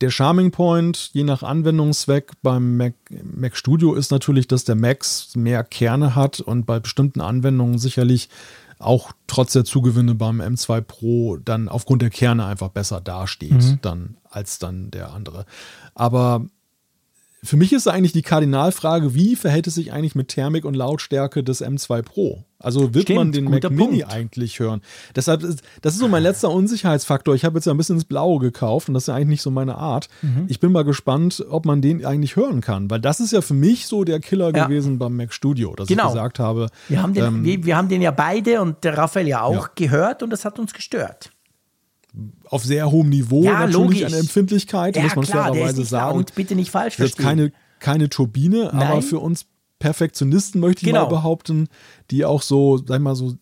Der 0.00 0.10
Charming 0.10 0.50
Point, 0.50 1.10
je 1.12 1.22
nach 1.22 1.44
Anwendungszweck 1.44 2.32
beim 2.42 2.76
Mac, 2.76 2.94
Mac 3.22 3.56
Studio 3.56 3.94
ist 3.94 4.10
natürlich, 4.10 4.48
dass 4.48 4.64
der 4.64 4.74
Max 4.74 5.36
mehr 5.36 5.62
Kerne 5.62 6.16
hat 6.16 6.40
und 6.40 6.66
bei 6.66 6.80
bestimmten 6.80 7.20
Anwendungen 7.20 7.78
sicherlich 7.78 8.28
auch 8.82 9.12
trotz 9.26 9.52
der 9.52 9.64
Zugewinne 9.64 10.14
beim 10.14 10.40
M2 10.40 10.80
Pro 10.80 11.36
dann 11.36 11.68
aufgrund 11.68 12.02
der 12.02 12.10
Kerne 12.10 12.44
einfach 12.44 12.68
besser 12.68 13.00
dasteht 13.00 13.52
mhm. 13.52 13.78
dann, 13.82 14.16
als 14.30 14.58
dann 14.58 14.90
der 14.90 15.12
andere. 15.12 15.46
Aber 15.94 16.46
für 17.44 17.56
mich 17.56 17.72
ist 17.72 17.88
eigentlich 17.88 18.12
die 18.12 18.22
Kardinalfrage, 18.22 19.14
wie 19.14 19.34
verhält 19.34 19.66
es 19.66 19.74
sich 19.74 19.92
eigentlich 19.92 20.14
mit 20.14 20.28
Thermik 20.28 20.64
und 20.64 20.74
Lautstärke 20.74 21.42
des 21.42 21.62
M2 21.62 22.02
Pro? 22.02 22.44
Also 22.60 22.94
wird 22.94 23.04
Stimmt, 23.04 23.16
man 23.16 23.32
den 23.32 23.44
Mac 23.44 23.68
Mini 23.68 24.04
eigentlich 24.04 24.60
hören? 24.60 24.80
Deshalb 25.16 25.42
ist, 25.42 25.62
das 25.80 25.94
ist 25.94 25.98
so 25.98 26.06
mein 26.06 26.22
letzter 26.22 26.50
Unsicherheitsfaktor. 26.50 27.34
Ich 27.34 27.44
habe 27.44 27.58
jetzt 27.58 27.66
ja 27.66 27.74
ein 27.74 27.76
bisschen 27.76 27.96
ins 27.96 28.04
Blaue 28.04 28.38
gekauft 28.38 28.86
und 28.86 28.94
das 28.94 29.04
ist 29.04 29.06
ja 29.08 29.14
eigentlich 29.14 29.28
nicht 29.28 29.42
so 29.42 29.50
meine 29.50 29.74
Art. 29.74 30.08
Mhm. 30.22 30.44
Ich 30.46 30.60
bin 30.60 30.70
mal 30.70 30.84
gespannt, 30.84 31.44
ob 31.50 31.66
man 31.66 31.82
den 31.82 32.06
eigentlich 32.06 32.36
hören 32.36 32.60
kann, 32.60 32.88
weil 32.90 33.00
das 33.00 33.18
ist 33.18 33.32
ja 33.32 33.40
für 33.40 33.54
mich 33.54 33.88
so 33.88 34.04
der 34.04 34.20
Killer 34.20 34.54
ja. 34.54 34.66
gewesen 34.66 35.00
beim 35.00 35.16
Mac 35.16 35.32
Studio, 35.32 35.74
dass 35.74 35.88
genau. 35.88 36.04
ich 36.04 36.12
gesagt 36.12 36.38
habe. 36.38 36.68
Wir 36.88 37.02
haben, 37.02 37.12
den, 37.12 37.24
ähm, 37.24 37.44
wir, 37.44 37.64
wir, 37.64 37.76
haben 37.76 37.88
den 37.88 38.02
ja 38.02 38.12
beide 38.12 38.62
und 38.62 38.84
der 38.84 38.96
Raphael 38.96 39.26
ja 39.26 39.42
auch 39.42 39.66
ja. 39.66 39.70
gehört 39.74 40.22
und 40.22 40.30
das 40.30 40.44
hat 40.44 40.60
uns 40.60 40.72
gestört 40.72 41.32
auf 42.44 42.64
sehr 42.64 42.90
hohem 42.90 43.08
Niveau 43.08 43.42
ja, 43.44 43.60
natürlich 43.60 43.74
logisch. 43.74 44.04
eine 44.04 44.16
Empfindlichkeit, 44.18 44.96
ja, 44.96 45.02
muss 45.02 45.16
man 45.16 45.24
klar, 45.24 45.52
fairerweise 45.52 45.84
sagen. 45.84 46.18
Und 46.18 46.34
bitte 46.34 46.54
nicht 46.54 46.70
falsch 46.70 46.96
verstehen. 46.96 47.24
Keine, 47.24 47.52
keine 47.78 48.08
Turbine, 48.08 48.70
Nein. 48.72 48.82
aber 48.82 49.02
für 49.02 49.18
uns 49.18 49.46
Perfektionisten 49.78 50.60
möchte 50.60 50.82
ich 50.82 50.88
genau. 50.88 51.04
mal 51.04 51.08
behaupten, 51.08 51.68
die 52.10 52.24
auch 52.24 52.42
so, 52.42 52.76
sag 52.76 52.96
ich 52.96 53.02
mal 53.02 53.16
so, 53.16 53.34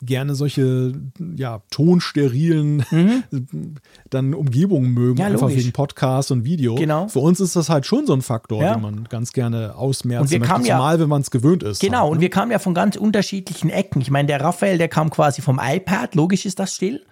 gerne 0.00 0.34
solche 0.34 0.92
ja, 1.36 1.62
tonsterilen 1.70 2.84
mhm. 2.90 3.22
dann 4.10 4.34
Umgebungen 4.34 4.92
mögen, 4.92 5.18
ja, 5.18 5.26
einfach 5.26 5.50
wegen 5.50 5.72
Podcast 5.72 6.30
und 6.30 6.44
Video. 6.44 6.74
Genau. 6.74 7.08
Für 7.08 7.20
uns 7.20 7.38
ist 7.38 7.54
das 7.54 7.68
halt 7.68 7.86
schon 7.86 8.06
so 8.06 8.14
ein 8.14 8.22
Faktor, 8.22 8.62
ja. 8.62 8.74
den 8.74 8.82
man 8.82 9.04
ganz 9.04 9.32
gerne 9.32 9.76
ausmerzen 9.76 10.38
möchte, 10.38 10.62
zumal 10.62 10.94
ja, 10.94 11.00
wenn 11.00 11.08
man 11.08 11.22
es 11.22 11.30
gewöhnt 11.30 11.62
ist. 11.62 11.80
Genau, 11.80 11.98
halt, 11.98 12.06
ne? 12.06 12.10
und 12.12 12.20
wir 12.20 12.30
kamen 12.30 12.50
ja 12.50 12.58
von 12.58 12.74
ganz 12.74 12.96
unterschiedlichen 12.96 13.70
Ecken. 13.70 14.00
Ich 14.00 14.10
meine, 14.10 14.26
der 14.26 14.40
Raphael, 14.40 14.78
der 14.78 14.88
kam 14.88 15.10
quasi 15.10 15.42
vom 15.42 15.60
iPad, 15.62 16.14
logisch 16.14 16.46
ist 16.46 16.58
das 16.58 16.74
still. 16.74 17.04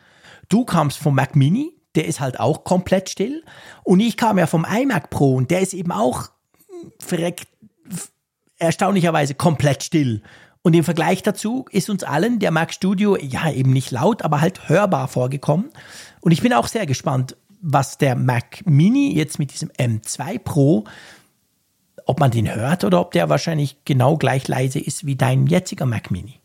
Du 0.50 0.66
kamst 0.66 0.98
vom 0.98 1.14
Mac 1.14 1.34
Mini, 1.36 1.72
der 1.94 2.06
ist 2.06 2.20
halt 2.20 2.38
auch 2.38 2.64
komplett 2.64 3.08
still. 3.08 3.42
Und 3.82 4.00
ich 4.00 4.18
kam 4.18 4.36
ja 4.36 4.46
vom 4.46 4.66
iMac 4.66 5.08
Pro 5.08 5.36
und 5.36 5.50
der 5.50 5.60
ist 5.60 5.72
eben 5.72 5.92
auch 5.92 6.28
verreckt, 6.98 7.48
erstaunlicherweise 8.58 9.34
komplett 9.34 9.82
still. 9.82 10.22
Und 10.62 10.74
im 10.74 10.84
Vergleich 10.84 11.22
dazu 11.22 11.64
ist 11.70 11.88
uns 11.88 12.04
allen 12.04 12.38
der 12.38 12.50
Mac 12.50 12.74
Studio 12.74 13.16
ja 13.16 13.50
eben 13.50 13.72
nicht 13.72 13.90
laut, 13.90 14.22
aber 14.22 14.40
halt 14.40 14.68
hörbar 14.68 15.08
vorgekommen. 15.08 15.70
Und 16.20 16.32
ich 16.32 16.42
bin 16.42 16.52
auch 16.52 16.66
sehr 16.66 16.84
gespannt, 16.84 17.36
was 17.62 17.96
der 17.96 18.16
Mac 18.16 18.66
Mini 18.66 19.14
jetzt 19.14 19.38
mit 19.38 19.52
diesem 19.52 19.70
M2 19.70 20.38
Pro, 20.38 20.84
ob 22.06 22.18
man 22.18 22.30
den 22.30 22.52
hört 22.52 22.84
oder 22.84 23.00
ob 23.00 23.12
der 23.12 23.28
wahrscheinlich 23.28 23.84
genau 23.84 24.16
gleich 24.16 24.48
leise 24.48 24.80
ist 24.80 25.06
wie 25.06 25.16
dein 25.16 25.46
jetziger 25.46 25.86
Mac 25.86 26.10
Mini. 26.10 26.39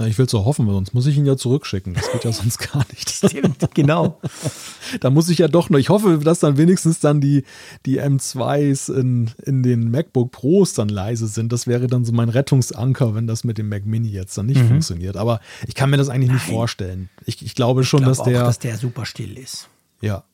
Na, 0.00 0.06
ich 0.06 0.16
will 0.16 0.24
es 0.24 0.32
so 0.32 0.46
hoffen, 0.46 0.66
sonst 0.66 0.94
muss 0.94 1.06
ich 1.06 1.18
ihn 1.18 1.26
ja 1.26 1.36
zurückschicken. 1.36 1.92
Das 1.92 2.10
geht 2.10 2.24
ja 2.24 2.32
sonst 2.32 2.56
gar 2.56 2.86
nicht. 2.90 3.10
Stimmt, 3.10 3.58
genau. 3.74 4.18
da 5.00 5.10
muss 5.10 5.28
ich 5.28 5.36
ja 5.36 5.46
doch 5.46 5.68
noch, 5.68 5.78
ich 5.78 5.90
hoffe, 5.90 6.20
dass 6.24 6.38
dann 6.38 6.56
wenigstens 6.56 7.00
dann 7.00 7.20
die, 7.20 7.44
die 7.84 8.00
M2s 8.00 8.90
in, 8.98 9.30
in 9.44 9.62
den 9.62 9.90
MacBook 9.90 10.32
Pros 10.32 10.72
dann 10.72 10.88
leise 10.88 11.26
sind. 11.26 11.52
Das 11.52 11.66
wäre 11.66 11.86
dann 11.86 12.06
so 12.06 12.12
mein 12.12 12.30
Rettungsanker, 12.30 13.14
wenn 13.14 13.26
das 13.26 13.44
mit 13.44 13.58
dem 13.58 13.68
Mac 13.68 13.84
Mini 13.84 14.08
jetzt 14.08 14.38
dann 14.38 14.46
nicht 14.46 14.62
mhm. 14.62 14.68
funktioniert. 14.68 15.18
Aber 15.18 15.38
ich 15.68 15.74
kann 15.74 15.90
mir 15.90 15.98
das 15.98 16.08
eigentlich 16.08 16.28
Nein. 16.28 16.36
nicht 16.36 16.46
vorstellen. 16.46 17.10
Ich, 17.26 17.44
ich 17.44 17.54
glaube 17.54 17.84
schon, 17.84 18.00
ich 18.00 18.04
glaub 18.06 18.16
dass 18.16 18.24
der. 18.24 18.40
Auch, 18.40 18.46
dass 18.46 18.58
der 18.58 18.78
super 18.78 19.04
still 19.04 19.36
ist. 19.36 19.68
Ja, 20.00 20.24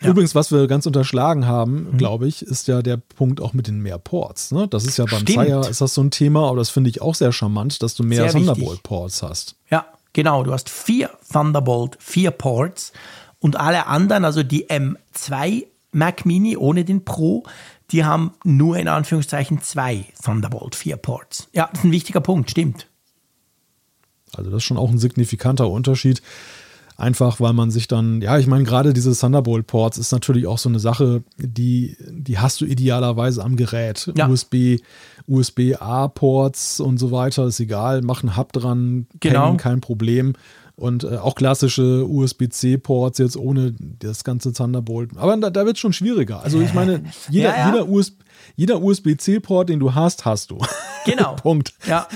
ja. 0.00 0.10
Übrigens, 0.10 0.34
was 0.34 0.52
wir 0.52 0.66
ganz 0.66 0.84
unterschlagen 0.86 1.46
haben, 1.46 1.92
mhm. 1.92 1.96
glaube 1.96 2.28
ich, 2.28 2.42
ist 2.42 2.68
ja 2.68 2.82
der 2.82 2.98
Punkt 2.98 3.40
auch 3.40 3.54
mit 3.54 3.66
den 3.66 3.80
mehr 3.80 3.98
Ports. 3.98 4.52
Ne? 4.52 4.68
Das 4.68 4.84
ist 4.84 4.98
ja 4.98 5.06
beim 5.06 5.26
Sire 5.26 5.68
ist 5.68 5.80
das 5.80 5.94
so 5.94 6.02
ein 6.02 6.10
Thema, 6.10 6.48
aber 6.48 6.58
das 6.58 6.68
finde 6.68 6.90
ich 6.90 7.00
auch 7.00 7.14
sehr 7.14 7.32
charmant, 7.32 7.82
dass 7.82 7.94
du 7.94 8.02
mehr 8.02 8.30
Thunderbolt-Ports 8.30 9.22
hast. 9.22 9.56
Ja, 9.70 9.86
genau. 10.12 10.44
Du 10.44 10.52
hast 10.52 10.68
vier 10.68 11.10
Thunderbolt, 11.32 11.96
vier 11.98 12.30
Ports 12.30 12.92
und 13.38 13.58
alle 13.58 13.86
anderen, 13.86 14.26
also 14.26 14.42
die 14.42 14.68
M2 14.68 15.66
Mac 15.92 16.26
Mini 16.26 16.58
ohne 16.58 16.84
den 16.84 17.06
Pro, 17.06 17.44
die 17.90 18.04
haben 18.04 18.32
nur 18.44 18.76
in 18.76 18.88
Anführungszeichen 18.88 19.62
zwei 19.62 20.04
Thunderbolt, 20.22 20.74
vier 20.74 20.96
Ports. 20.96 21.48
Ja, 21.52 21.68
das 21.70 21.80
ist 21.80 21.84
ein 21.84 21.92
wichtiger 21.92 22.20
Punkt, 22.20 22.50
stimmt. 22.50 22.86
Also 24.34 24.50
das 24.50 24.58
ist 24.58 24.64
schon 24.64 24.76
auch 24.76 24.90
ein 24.90 24.98
signifikanter 24.98 25.70
Unterschied. 25.70 26.20
Einfach 26.98 27.40
weil 27.40 27.52
man 27.52 27.70
sich 27.70 27.88
dann, 27.88 28.22
ja, 28.22 28.38
ich 28.38 28.46
meine, 28.46 28.64
gerade 28.64 28.94
diese 28.94 29.14
Thunderbolt-Ports 29.14 29.98
ist 29.98 30.12
natürlich 30.12 30.46
auch 30.46 30.56
so 30.56 30.70
eine 30.70 30.78
Sache, 30.78 31.22
die, 31.36 31.94
die 32.08 32.38
hast 32.38 32.62
du 32.62 32.64
idealerweise 32.64 33.44
am 33.44 33.56
Gerät. 33.56 34.10
Ja. 34.16 34.28
USB, 34.28 34.78
USB-A-Ports 35.26 36.80
und 36.80 36.96
so 36.96 37.10
weiter, 37.10 37.46
ist 37.46 37.60
egal, 37.60 38.00
mach 38.00 38.22
einen 38.22 38.36
Hub 38.38 38.52
dran, 38.52 39.06
genau. 39.20 39.56
kein 39.58 39.82
Problem. 39.82 40.32
Und 40.74 41.04
äh, 41.04 41.16
auch 41.16 41.34
klassische 41.34 42.06
USB-C-Ports 42.06 43.18
jetzt 43.18 43.36
ohne 43.36 43.74
das 43.78 44.24
ganze 44.24 44.52
Thunderbolt. 44.54 45.10
Aber 45.16 45.36
da, 45.36 45.50
da 45.50 45.64
wird 45.64 45.76
es 45.76 45.80
schon 45.80 45.92
schwieriger. 45.92 46.42
Also 46.42 46.60
ich 46.60 46.72
meine, 46.72 47.02
jeder, 47.30 47.50
ja, 47.50 47.56
ja. 47.56 47.72
jeder, 47.72 47.88
USB, 47.88 48.22
jeder 48.56 48.82
USB-C-Port, 48.82 49.68
den 49.68 49.80
du 49.80 49.94
hast, 49.94 50.24
hast 50.24 50.50
du. 50.50 50.58
Genau. 51.04 51.34
Punkt. 51.42 51.74
Ja. 51.86 52.06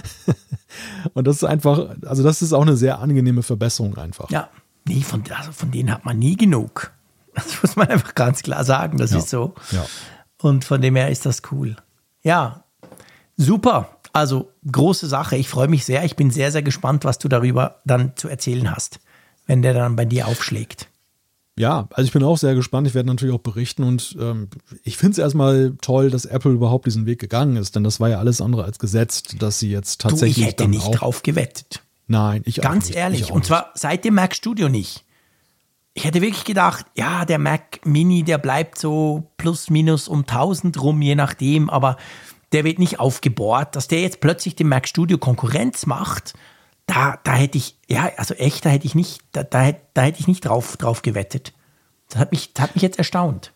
Und 1.14 1.26
das 1.26 1.37
ist 1.37 1.45
einfach, 1.45 1.97
also 2.05 2.22
das 2.22 2.43
ist 2.43 2.53
auch 2.53 2.62
eine 2.62 2.76
sehr 2.76 2.99
angenehme 2.99 3.43
Verbesserung 3.43 3.97
einfach. 3.97 4.31
Ja. 4.31 4.49
Nee, 4.87 5.03
von, 5.03 5.22
also 5.37 5.53
von 5.53 5.70
denen 5.70 5.93
hat 5.93 6.05
man 6.05 6.18
nie 6.18 6.37
genug. 6.37 6.93
Das 7.35 7.62
muss 7.62 7.76
man 7.76 7.89
einfach 7.89 8.14
ganz 8.14 8.43
klar 8.43 8.64
sagen. 8.64 8.99
Das 8.99 9.12
ja. 9.12 9.18
ist 9.18 9.31
so. 9.31 9.55
Ja. 9.70 9.87
Und 10.43 10.64
von 10.64 10.81
dem 10.81 10.97
her 10.97 11.11
ist 11.11 11.26
das 11.26 11.43
cool. 11.53 11.76
Ja, 12.22 12.64
super. 13.37 13.97
Also 14.12 14.51
große 14.70 15.07
Sache. 15.07 15.37
Ich 15.37 15.49
freue 15.49 15.68
mich 15.68 15.85
sehr. 15.85 16.05
Ich 16.05 16.16
bin 16.16 16.31
sehr, 16.31 16.51
sehr 16.51 16.62
gespannt, 16.62 17.05
was 17.05 17.18
du 17.18 17.28
darüber 17.28 17.81
dann 17.85 18.16
zu 18.16 18.28
erzählen 18.28 18.74
hast, 18.74 19.01
wenn 19.47 19.62
der 19.62 19.74
dann 19.74 19.97
bei 19.97 20.05
dir 20.05 20.26
aufschlägt. 20.26 20.89
Ja, 21.59 21.89
also 21.93 22.07
ich 22.07 22.12
bin 22.12 22.22
auch 22.22 22.39
sehr 22.39 22.55
gespannt. 22.55 22.87
Ich 22.87 22.95
werde 22.95 23.09
natürlich 23.09 23.35
auch 23.35 23.41
berichten 23.41 23.85
und 23.85 24.16
ähm, 24.18 24.49
ich 24.83 24.97
finde 24.97 25.12
es 25.12 25.18
erstmal 25.18 25.76
toll, 25.83 26.11
dass 26.11 26.25
Apple 26.25 26.53
überhaupt 26.53 26.87
diesen 26.87 27.04
Weg 27.04 27.21
gegangen 27.21 27.57
ist, 27.57 27.76
denn 27.76 27.84
das 27.84 28.00
war 28.00 28.09
ja 28.09 28.18
alles 28.18 28.41
andere 28.41 28.64
als 28.64 28.79
gesetzt, 28.79 29.37
dass 29.42 29.59
sie 29.59 29.71
jetzt 29.71 30.00
tatsächlich. 30.00 30.37
Du, 30.37 30.41
ich 30.41 30.46
hätte 30.46 30.68
nicht 30.68 30.91
drauf 30.91 31.22
gewettet. 31.22 31.83
Nein, 32.11 32.42
ich 32.45 32.57
Ganz 32.57 32.87
auch 32.87 32.88
nicht. 32.88 32.99
ehrlich. 32.99 33.20
Ich 33.20 33.30
und 33.30 33.45
zwar 33.45 33.70
seit 33.74 34.04
dem 34.04 34.14
Mac 34.14 34.34
Studio 34.34 34.68
nicht. 34.68 35.04
Ich 35.95 36.04
hätte 36.04 36.20
wirklich 36.20 36.45
gedacht, 36.45 36.84
ja, 36.96 37.24
der 37.24 37.38
Mac 37.38 37.80
Mini, 37.84 38.24
der 38.24 38.38
bleibt 38.38 38.78
so 38.78 39.30
plus 39.37 39.70
minus 39.70 40.08
um 40.08 40.20
1000 40.20 40.82
rum, 40.82 41.00
je 41.03 41.14
nachdem, 41.14 41.70
aber 41.70 41.96
der 42.50 42.64
wird 42.64 42.80
nicht 42.80 42.99
aufgebohrt. 42.99 43.76
Dass 43.76 43.87
der 43.87 44.00
jetzt 44.00 44.20
plötzlich 44.20 44.57
dem 44.57 44.68
Mac 44.68 44.88
Studio 44.88 45.18
Konkurrenz 45.18 45.87
macht, 45.87 46.34
da, 46.87 47.16
da 47.22 47.32
hätte 47.34 47.58
ich, 47.58 47.76
ja, 47.88 48.11
also 48.16 48.34
echt, 48.34 48.64
da 48.64 48.70
hätte 48.70 48.87
ich 48.87 48.96
nicht, 48.96 49.20
da, 49.30 49.45
da, 49.45 49.70
da 49.95 50.03
hätte 50.03 50.18
ich 50.18 50.26
nicht 50.26 50.45
drauf, 50.45 50.76
drauf 50.76 51.03
gewettet. 51.03 51.53
Das 52.08 52.18
hat 52.18 52.32
mich, 52.32 52.53
das 52.54 52.64
hat 52.64 52.74
mich 52.74 52.82
jetzt 52.82 52.99
erstaunt. 52.99 53.53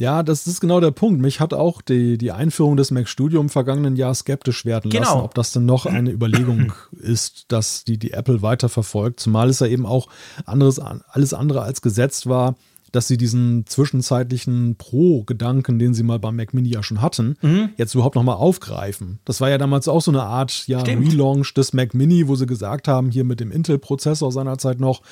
Ja, 0.00 0.22
das 0.22 0.46
ist 0.46 0.60
genau 0.60 0.80
der 0.80 0.90
Punkt. 0.90 1.20
Mich 1.20 1.38
hat 1.40 1.54
auch 1.54 1.82
die, 1.82 2.18
die 2.18 2.32
Einführung 2.32 2.76
des 2.76 2.90
Mac 2.90 3.06
Studio 3.08 3.40
im 3.40 3.48
vergangenen 3.50 3.94
Jahr 3.96 4.14
skeptisch 4.14 4.64
werden 4.64 4.90
Genau. 4.90 5.04
lassen, 5.04 5.20
ob 5.20 5.34
das 5.34 5.52
denn 5.52 5.66
noch 5.66 5.86
eine 5.86 6.10
Überlegung 6.10 6.72
ist, 6.98 7.44
dass 7.48 7.84
die, 7.84 7.98
die 7.98 8.12
Apple 8.12 8.42
weiterverfolgt. 8.42 9.20
Zumal 9.20 9.48
es 9.50 9.60
ja 9.60 9.66
eben 9.66 9.86
auch 9.86 10.08
anderes, 10.46 10.78
alles 10.80 11.34
andere 11.34 11.62
als 11.62 11.82
gesetzt 11.82 12.26
war, 12.28 12.56
dass 12.92 13.06
sie 13.06 13.16
diesen 13.16 13.66
zwischenzeitlichen 13.66 14.74
Pro-Gedanken, 14.76 15.78
den 15.78 15.94
sie 15.94 16.02
mal 16.02 16.18
beim 16.18 16.34
Mac 16.34 16.54
Mini 16.54 16.70
ja 16.70 16.82
schon 16.82 17.00
hatten, 17.00 17.36
Mhm. 17.40 17.68
jetzt 17.76 17.94
überhaupt 17.94 18.16
nochmal 18.16 18.34
aufgreifen. 18.36 19.20
Das 19.24 19.40
war 19.40 19.48
ja 19.50 19.58
damals 19.58 19.86
auch 19.86 20.00
so 20.02 20.10
eine 20.10 20.22
Art 20.24 20.66
ja, 20.66 20.80
Stimmt. 20.80 21.06
Relaunch 21.12 21.54
des 21.54 21.72
Mac 21.72 21.94
Mini, 21.94 22.26
wo 22.26 22.34
sie 22.34 22.46
gesagt 22.46 22.88
haben, 22.88 23.10
hier 23.10 23.22
mit 23.24 23.38
dem 23.38 23.52
Intel-Prozessor 23.52 24.32
seinerzeit 24.32 24.80
noch, 24.80 25.02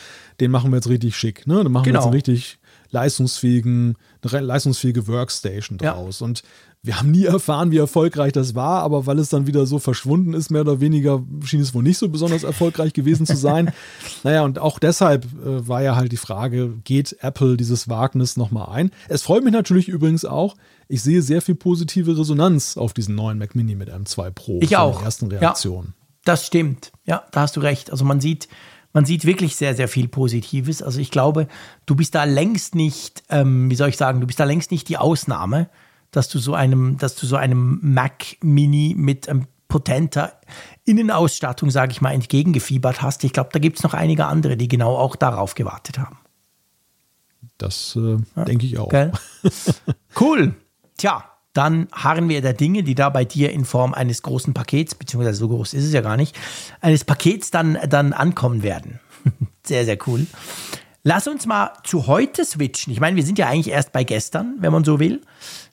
den 0.41 0.51
machen 0.51 0.71
wir 0.73 0.77
jetzt 0.79 0.89
richtig 0.89 1.15
schick. 1.17 1.47
Ne? 1.47 1.63
Den 1.63 1.71
machen 1.71 1.85
wir 1.85 1.93
Genau. 1.93 2.01
jetzt 2.01 2.07
einen 2.07 2.15
richtig 2.15 2.59
leistungsfähigen, 2.91 3.97
eine 4.23 4.41
leistungsfähige 4.41 5.07
Workstation 5.07 5.79
Ja. 5.83 5.95
draus. 5.95 6.23
Und 6.23 6.43
wir 6.83 6.99
haben 6.99 7.11
nie 7.11 7.25
erfahren, 7.25 7.73
wie 7.73 7.77
erfolgreich 7.79 8.33
das 8.33 8.55
war, 8.55 8.83
aber 8.83 9.05
weil 9.07 9.19
es 9.19 9.29
dann 9.31 9.47
wieder 9.49 9.67
so 9.67 9.79
verschwunden 9.81 10.33
ist, 10.33 10.51
mehr 10.51 10.61
oder 10.61 10.81
weniger, 10.81 11.23
schien 11.45 11.61
es 11.61 11.75
wohl 11.75 11.83
nicht 11.83 11.99
so 11.99 12.09
besonders 12.09 12.45
erfolgreich 12.45 12.93
gewesen 12.93 13.27
zu 13.27 13.37
sein. 13.37 13.73
naja, 14.23 14.43
und 14.45 14.59
auch 14.61 14.79
deshalb 14.79 15.25
äh, 15.25 15.67
war 15.69 15.83
ja 15.83 15.97
halt 15.97 16.13
die 16.13 16.17
Frage, 16.17 16.75
geht 16.85 17.17
Apple 17.21 17.57
dieses 17.57 17.89
Wagnis 17.89 18.37
nochmal 18.37 18.69
ein? 18.71 18.91
Es 19.09 19.23
freut 19.23 19.43
mich 19.43 19.53
natürlich 19.53 19.89
übrigens 19.89 20.25
auch, 20.25 20.55
ich 20.87 21.03
sehe 21.03 21.21
sehr 21.21 21.43
viel 21.43 21.57
positive 21.57 22.17
Resonanz 22.17 22.77
auf 22.77 22.95
diesen 22.95 23.15
neuen 23.17 23.39
Mac 23.39 23.55
Mini 23.57 23.75
mit 23.75 23.91
M2 23.91 24.31
Pro. 24.31 24.59
Ich 24.63 24.77
auch. 24.77 25.03
Ersten 25.03 25.31
Ja. 25.31 25.39
Reaktionen. 25.41 25.95
Das 26.25 26.47
stimmt. 26.47 26.93
Ja, 27.05 27.25
da 27.33 27.41
hast 27.41 27.57
du 27.57 27.61
recht. 27.61 27.91
Also 27.91 28.05
man 28.05 28.21
sieht, 28.21 28.49
man 28.93 29.05
sieht 29.05 29.25
wirklich 29.25 29.57
sehr, 29.57 29.75
sehr 29.75 29.89
viel 29.89 30.09
Positives. 30.09 30.83
Also 30.83 31.01
ich 31.01 31.11
glaube, 31.11 31.49
du 31.87 31.95
bist 31.95 32.15
da 32.15 32.25
längst 32.25 32.75
nicht, 32.75 33.23
ähm, 33.29 33.71
wie 33.71 33.75
soll 33.75 33.91
ich 33.91 33.97
sagen, 33.97 34.21
du 34.21 34.27
bist 34.27 34.41
da 34.41 34.45
längst 34.45 34.71
nicht 34.71 34.89
die 34.89 34.97
Ausnahme, 34.97 35.69
dass 36.11 36.29
du 36.29 36.39
so 36.39 36.55
einem, 36.55 36.97
dass 36.99 37.15
du 37.15 37.27
so 37.27 37.37
einem 37.37 37.81
Mac 37.83 38.37
Mini 38.43 38.95
mit 38.97 39.29
ähm, 39.29 39.47
potenter 39.69 40.41
Innenausstattung, 40.85 41.71
sage 41.71 41.93
ich 41.93 42.01
mal, 42.01 42.13
entgegengefiebert 42.13 43.03
hast. 43.03 43.23
Ich 43.25 43.35
glaube, 43.35 43.51
da 43.53 43.59
gibt 43.59 43.77
es 43.77 43.83
noch 43.83 43.95
einige 43.95 44.27
andere, 44.27 44.57
die 44.57 44.69
genau 44.69 44.97
auch 44.97 45.15
darauf 45.17 45.55
gewartet 45.55 45.99
haben. 45.99 46.19
Das 47.59 47.97
äh, 47.97 48.17
denke 48.45 48.67
ich 48.67 48.79
auch. 48.79 48.89
Gell? 48.89 49.13
cool. 50.21 50.55
Tja, 50.97 51.25
dann 51.59 51.89
harren 51.93 52.29
wir 52.29 52.41
der 52.41 52.53
Dinge, 52.53 52.85
die 52.85 52.95
da 52.95 53.11
bei 53.11 53.25
dir 53.25 53.51
in 53.51 53.65
Form 53.65 53.93
eines 53.93 54.23
großen 54.23 54.55
Pakets, 54.55 54.95
beziehungsweise 54.95 55.37
so 55.37 55.49
groß 55.49 55.75
ist 55.75 55.85
es 55.85 55.93
ja 55.93 56.03
gar 56.03 56.17
nicht, 56.17 56.39
eines 56.81 57.05
Pakets 57.05 57.51
dann, 57.51 57.77
dann 57.89 58.13
ankommen 58.13 58.63
werden. 58.63 59.01
sehr, 59.67 59.85
sehr 59.85 59.99
cool. 60.07 60.27
Lass 61.03 61.27
uns 61.27 61.47
mal 61.47 61.73
zu 61.83 62.07
heute 62.07 62.45
switchen. 62.45 62.93
Ich 62.93 63.01
meine, 63.01 63.17
wir 63.17 63.25
sind 63.25 63.41
ja 63.41 63.49
eigentlich 63.49 63.73
erst 63.75 63.91
bei 63.91 64.05
gestern, 64.05 64.55
wenn 64.61 64.71
man 64.71 64.85
so 64.85 65.01
will. 65.01 65.21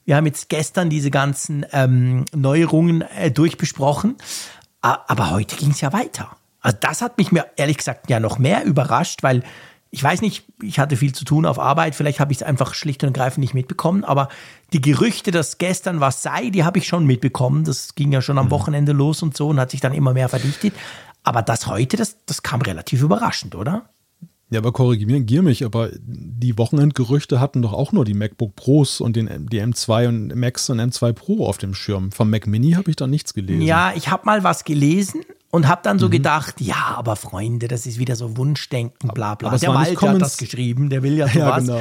Wir 0.04 0.16
haben 0.16 0.26
jetzt 0.26 0.48
gestern 0.48 0.90
diese 0.90 1.12
ganzen 1.12 1.64
ähm, 1.72 2.24
Neuerungen 2.34 3.02
äh, 3.02 3.30
durchbesprochen. 3.30 4.16
Aber 4.80 5.30
heute 5.30 5.54
ging 5.54 5.70
es 5.70 5.80
ja 5.80 5.92
weiter. 5.92 6.36
Also 6.60 6.78
das 6.80 7.00
hat 7.00 7.16
mich 7.16 7.30
mir 7.30 7.46
ehrlich 7.56 7.76
gesagt 7.76 8.10
ja 8.10 8.18
noch 8.18 8.38
mehr 8.38 8.64
überrascht, 8.64 9.22
weil 9.22 9.44
ich 9.96 10.04
weiß 10.04 10.20
nicht, 10.20 10.44
ich 10.62 10.78
hatte 10.78 10.94
viel 10.94 11.14
zu 11.14 11.24
tun 11.24 11.46
auf 11.46 11.58
Arbeit, 11.58 11.94
vielleicht 11.94 12.20
habe 12.20 12.30
ich 12.30 12.38
es 12.38 12.42
einfach 12.42 12.74
schlicht 12.74 13.02
und 13.02 13.08
ergreifend 13.08 13.38
nicht 13.38 13.54
mitbekommen, 13.54 14.04
aber 14.04 14.28
die 14.74 14.82
Gerüchte, 14.82 15.30
dass 15.30 15.56
gestern 15.56 16.00
was 16.00 16.22
sei, 16.22 16.50
die 16.50 16.64
habe 16.64 16.76
ich 16.76 16.86
schon 16.86 17.06
mitbekommen. 17.06 17.64
Das 17.64 17.94
ging 17.94 18.12
ja 18.12 18.20
schon 18.20 18.36
am 18.36 18.50
Wochenende 18.50 18.92
los 18.92 19.22
und 19.22 19.34
so 19.34 19.48
und 19.48 19.58
hat 19.58 19.70
sich 19.70 19.80
dann 19.80 19.94
immer 19.94 20.12
mehr 20.12 20.28
verdichtet. 20.28 20.74
Aber 21.22 21.40
das 21.40 21.66
heute, 21.66 21.96
das, 21.96 22.18
das 22.26 22.42
kam 22.42 22.60
relativ 22.60 23.00
überraschend, 23.00 23.54
oder? 23.54 23.88
Ja, 24.50 24.60
aber 24.60 24.72
korrigier 24.72 25.42
mich, 25.42 25.64
aber 25.64 25.88
die 25.96 26.58
Wochenendgerüchte 26.58 27.40
hatten 27.40 27.62
doch 27.62 27.72
auch 27.72 27.92
nur 27.92 28.04
die 28.04 28.12
MacBook 28.12 28.54
Pros 28.54 29.00
und 29.00 29.16
den, 29.16 29.48
die 29.50 29.62
M2 29.62 30.08
und 30.08 30.36
Max 30.36 30.68
und 30.68 30.78
M2 30.78 31.14
Pro 31.14 31.46
auf 31.46 31.56
dem 31.56 31.72
Schirm. 31.72 32.12
Vom 32.12 32.28
Mac 32.28 32.46
Mini 32.46 32.72
habe 32.72 32.90
ich 32.90 32.96
da 32.96 33.06
nichts 33.06 33.32
gelesen. 33.32 33.62
Ja, 33.62 33.94
ich 33.96 34.10
habe 34.10 34.26
mal 34.26 34.44
was 34.44 34.64
gelesen 34.64 35.22
und 35.56 35.66
habe 35.68 35.80
dann 35.82 35.98
so 35.98 36.10
gedacht, 36.10 36.60
ja, 36.60 36.94
aber 36.98 37.16
Freunde, 37.16 37.66
das 37.66 37.86
ist 37.86 37.98
wieder 37.98 38.14
so 38.14 38.36
Wunschdenken, 38.36 39.08
bla 39.08 39.36
bla. 39.36 39.48
aber 39.48 39.58
der 39.58 39.72
Malte 39.72 39.98
hat 40.06 40.20
das 40.20 40.36
geschrieben, 40.36 40.90
der 40.90 41.02
will 41.02 41.16
ja 41.16 41.26
sowas. 41.32 41.34
Ja, 41.34 41.58
genau. 41.60 41.80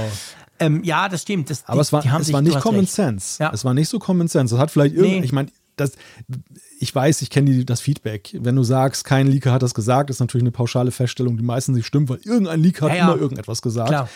ähm, 0.59 0.81
ja 0.85 1.09
das 1.09 1.23
stimmt. 1.23 1.49
Das, 1.49 1.65
Aber 1.65 1.75
die, 1.75 1.81
es 1.81 1.91
war, 1.91 2.05
es 2.21 2.31
war 2.31 2.41
nicht 2.41 2.57
Common 2.61 2.79
recht. 2.81 2.93
Sense. 2.93 3.43
Ja. 3.43 3.51
Es 3.53 3.65
war 3.65 3.73
nicht 3.73 3.89
so 3.89 3.99
Common 3.99 4.29
Sense. 4.29 4.55
Das 4.55 4.61
hat 4.61 4.71
vielleicht 4.71 4.95
irgendwie, 4.95 5.19
Nee. 5.19 5.25
ich 5.25 5.33
meine, 5.33 5.49
das, 5.75 5.91
ich 6.79 6.93
weiß, 6.93 7.21
ich 7.21 7.29
kenne 7.29 7.63
das 7.65 7.81
Feedback. 7.81 8.35
Wenn 8.39 8.55
du 8.55 8.63
sagst, 8.63 9.05
kein 9.05 9.27
Leaker 9.27 9.51
hat 9.51 9.63
das 9.63 9.73
gesagt, 9.73 10.09
ist 10.09 10.19
natürlich 10.19 10.43
eine 10.43 10.51
pauschale 10.51 10.91
Feststellung, 10.91 11.37
die 11.37 11.43
meistens 11.43 11.75
nicht 11.77 11.85
stimmt, 11.85 12.09
weil 12.09 12.19
irgendein 12.23 12.59
Leaker 12.61 12.85
hat 12.85 12.91
Ja, 12.91 12.97
ja. 12.97 13.11
immer 13.13 13.21
irgendetwas 13.21 13.61
gesagt. 13.61 13.89
Klar. 13.89 14.09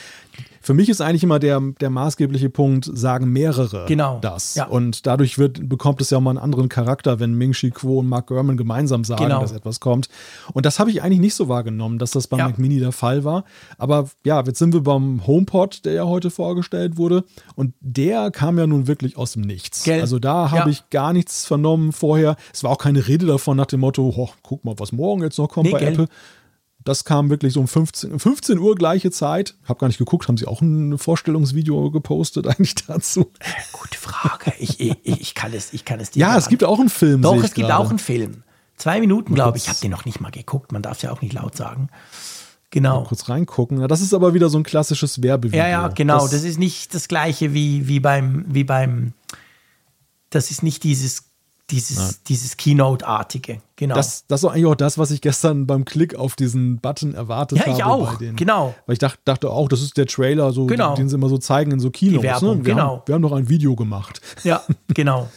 Für 0.61 0.73
mich 0.73 0.89
ist 0.89 1.01
eigentlich 1.01 1.23
immer 1.23 1.39
der, 1.39 1.59
der 1.79 1.89
maßgebliche 1.89 2.49
Punkt, 2.49 2.89
sagen 2.93 3.31
mehrere 3.31 3.85
Genau. 3.87 4.19
das. 4.21 4.55
Ja. 4.55 4.65
Und 4.67 5.07
dadurch 5.07 5.37
wird, 5.37 5.67
bekommt 5.69 6.01
es 6.01 6.09
ja 6.09 6.19
mal 6.19 6.31
einen 6.31 6.39
anderen 6.39 6.67
Charakter, 6.69 7.19
wenn 7.19 7.33
Ming 7.33 7.53
Chi 7.53 7.71
Kuo 7.71 7.99
und 7.99 8.07
Mark 8.09 8.27
Gurman 8.27 8.57
gemeinsam 8.57 9.03
sagen, 9.03 9.23
Genau. 9.23 9.41
dass 9.41 9.51
etwas 9.53 9.79
kommt. 9.79 10.09
Und 10.53 10.65
das 10.65 10.79
habe 10.79 10.91
ich 10.91 11.01
eigentlich 11.01 11.19
nicht 11.21 11.35
so 11.35 11.47
wahrgenommen, 11.47 11.97
dass 11.97 12.11
das 12.11 12.27
beim 12.27 12.39
Ja. 12.39 12.47
Mac 12.49 12.59
Mini 12.59 12.79
der 12.79 12.91
Fall 12.91 13.23
war. 13.23 13.45
Aber 13.77 14.09
ja, 14.25 14.41
jetzt 14.43 14.59
sind 14.59 14.73
wir 14.73 14.81
beim 14.81 15.25
HomePod, 15.25 15.85
der 15.85 15.93
ja 15.93 16.05
heute 16.05 16.29
vorgestellt 16.29 16.97
wurde. 16.97 17.23
Und 17.55 17.73
der 17.79 18.29
kam 18.31 18.57
ja 18.59 18.67
nun 18.67 18.87
wirklich 18.87 19.17
aus 19.17 19.33
dem 19.33 19.41
Nichts. 19.43 19.83
Gell? 19.83 20.01
Also 20.01 20.19
da 20.19 20.51
habe 20.51 20.69
ich 20.69 20.89
gar 20.89 21.13
nichts 21.13 21.45
vernommen 21.45 21.93
vorher. 21.93 22.35
Es 22.53 22.63
war 22.63 22.71
auch 22.71 22.77
keine 22.77 23.07
Rede 23.07 23.25
davon 23.25 23.57
nach 23.57 23.65
dem 23.67 23.79
Motto, 23.81 24.13
"Ho, 24.15 24.29
guck 24.43 24.63
mal, 24.65 24.75
was 24.77 24.91
morgen 24.91 25.21
jetzt 25.23 25.37
noch 25.37 25.47
kommt 25.49 25.67
Nee, 25.67 25.71
bei 25.71 25.79
gell? 25.79 25.93
Apple. 25.93 26.07
Das 26.85 27.03
kam 27.03 27.29
wirklich 27.29 27.53
so 27.53 27.59
um 27.59 27.67
15, 27.67 28.19
15 28.19 28.57
Uhr 28.57 28.73
gleiche 28.75 29.11
Zeit. 29.11 29.55
Hab 29.67 29.79
gar 29.79 29.87
nicht 29.87 29.97
geguckt, 29.97 30.27
haben 30.29 30.37
sie 30.37 30.47
auch 30.47 30.61
ein 30.61 30.97
Vorstellungsvideo 30.97 31.91
gepostet 31.91 32.47
eigentlich 32.47 32.73
dazu? 32.87 33.31
Gute 33.73 33.97
Frage. 33.97 34.53
Ich, 34.59 34.79
ich, 34.79 34.97
ich 35.03 35.35
kann 35.35 35.51
es, 35.53 35.73
ich 35.73 35.83
kann 35.83 35.99
es 35.99 36.11
dir 36.11 36.21
Ja, 36.21 36.37
es 36.37 36.47
gibt 36.47 36.63
auch 36.63 36.79
einen 36.79 36.89
Film. 36.89 37.21
Doch, 37.21 37.35
es 37.35 37.53
gibt 37.53 37.67
gerade. 37.67 37.77
auch 37.77 37.89
einen 37.89 37.99
Film. 37.99 38.43
Zwei 38.77 39.01
Minuten, 39.01 39.35
glaube 39.35 39.57
ich. 39.57 39.63
Ich 39.65 39.69
habe 39.69 39.79
den 39.81 39.91
noch 39.91 40.05
nicht 40.05 40.21
mal 40.21 40.31
geguckt. 40.31 40.71
Man 40.71 40.81
darf 40.81 40.97
es 40.97 41.01
ja 41.03 41.11
auch 41.11 41.21
nicht 41.21 41.33
laut 41.33 41.55
sagen. 41.57 41.89
Genau. 42.71 43.03
Kurz 43.03 43.27
reingucken. 43.27 43.85
Das 43.89 43.99
ist 43.99 44.13
aber 44.13 44.33
wieder 44.33 44.49
so 44.49 44.57
ein 44.57 44.63
klassisches 44.63 45.21
Werbevideo. 45.21 45.59
Ja, 45.59 45.67
ja, 45.67 45.87
genau. 45.89 46.27
Das, 46.29 46.43
ist 46.43 46.59
nicht 46.59 46.93
das 46.95 47.09
gleiche 47.09 47.53
wie, 47.53 47.89
wie 47.89 47.99
beim, 47.99 48.45
wie 48.47 48.63
beim, 48.63 49.13
das 50.29 50.49
ist 50.49 50.63
nicht 50.63 50.83
dieses, 50.83 51.28
dieses, 51.71 52.23
dieses 52.23 52.57
Keynote-artige. 52.57 53.61
Genau. 53.75 53.95
Das, 53.95 54.25
das 54.27 54.43
ist 54.43 54.49
eigentlich 54.49 54.65
auch 54.65 54.75
das, 54.75 54.97
was 54.97 55.11
ich 55.11 55.21
gestern 55.21 55.67
beim 55.67 55.85
Klick 55.85 56.15
auf 56.15 56.35
diesen 56.35 56.79
Button 56.79 57.13
erwartet 57.13 57.59
Ja, 57.59 57.65
habe. 57.67 57.73
ich 57.77 57.83
auch. 57.83 58.11
bei 58.13 58.25
den- 58.25 58.35
Genau. 58.35 58.75
Weil 58.85 58.93
ich 58.93 58.99
dachte, 58.99 59.19
dachte 59.25 59.49
auch, 59.49 59.69
das 59.69 59.81
ist 59.81 59.95
der 59.97 60.05
Trailer, 60.07 60.51
so, 60.51 60.65
Genau. 60.65 60.95
den 60.95 61.09
sie 61.09 61.15
immer 61.15 61.29
so 61.29 61.37
zeigen 61.37 61.71
in 61.71 61.79
so 61.79 61.89
Kinos. 61.91 62.23
Werbung, 62.23 62.59
ne? 62.59 62.65
wir, 62.65 62.73
genau. 62.75 62.87
haben, 62.97 63.01
wir 63.05 63.15
haben 63.15 63.21
noch 63.21 63.31
ein 63.33 63.49
Video 63.49 63.75
gemacht. 63.75 64.19
Ja, 64.43 64.63
genau. 64.93 65.29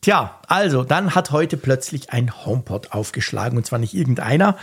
Tja, 0.00 0.40
also 0.48 0.82
dann 0.82 1.14
hat 1.14 1.30
heute 1.30 1.56
plötzlich 1.56 2.10
ein 2.10 2.32
HomePod 2.44 2.92
aufgeschlagen 2.92 3.56
und 3.56 3.64
zwar 3.64 3.78
nicht 3.78 3.94
irgendeiner, 3.94 4.56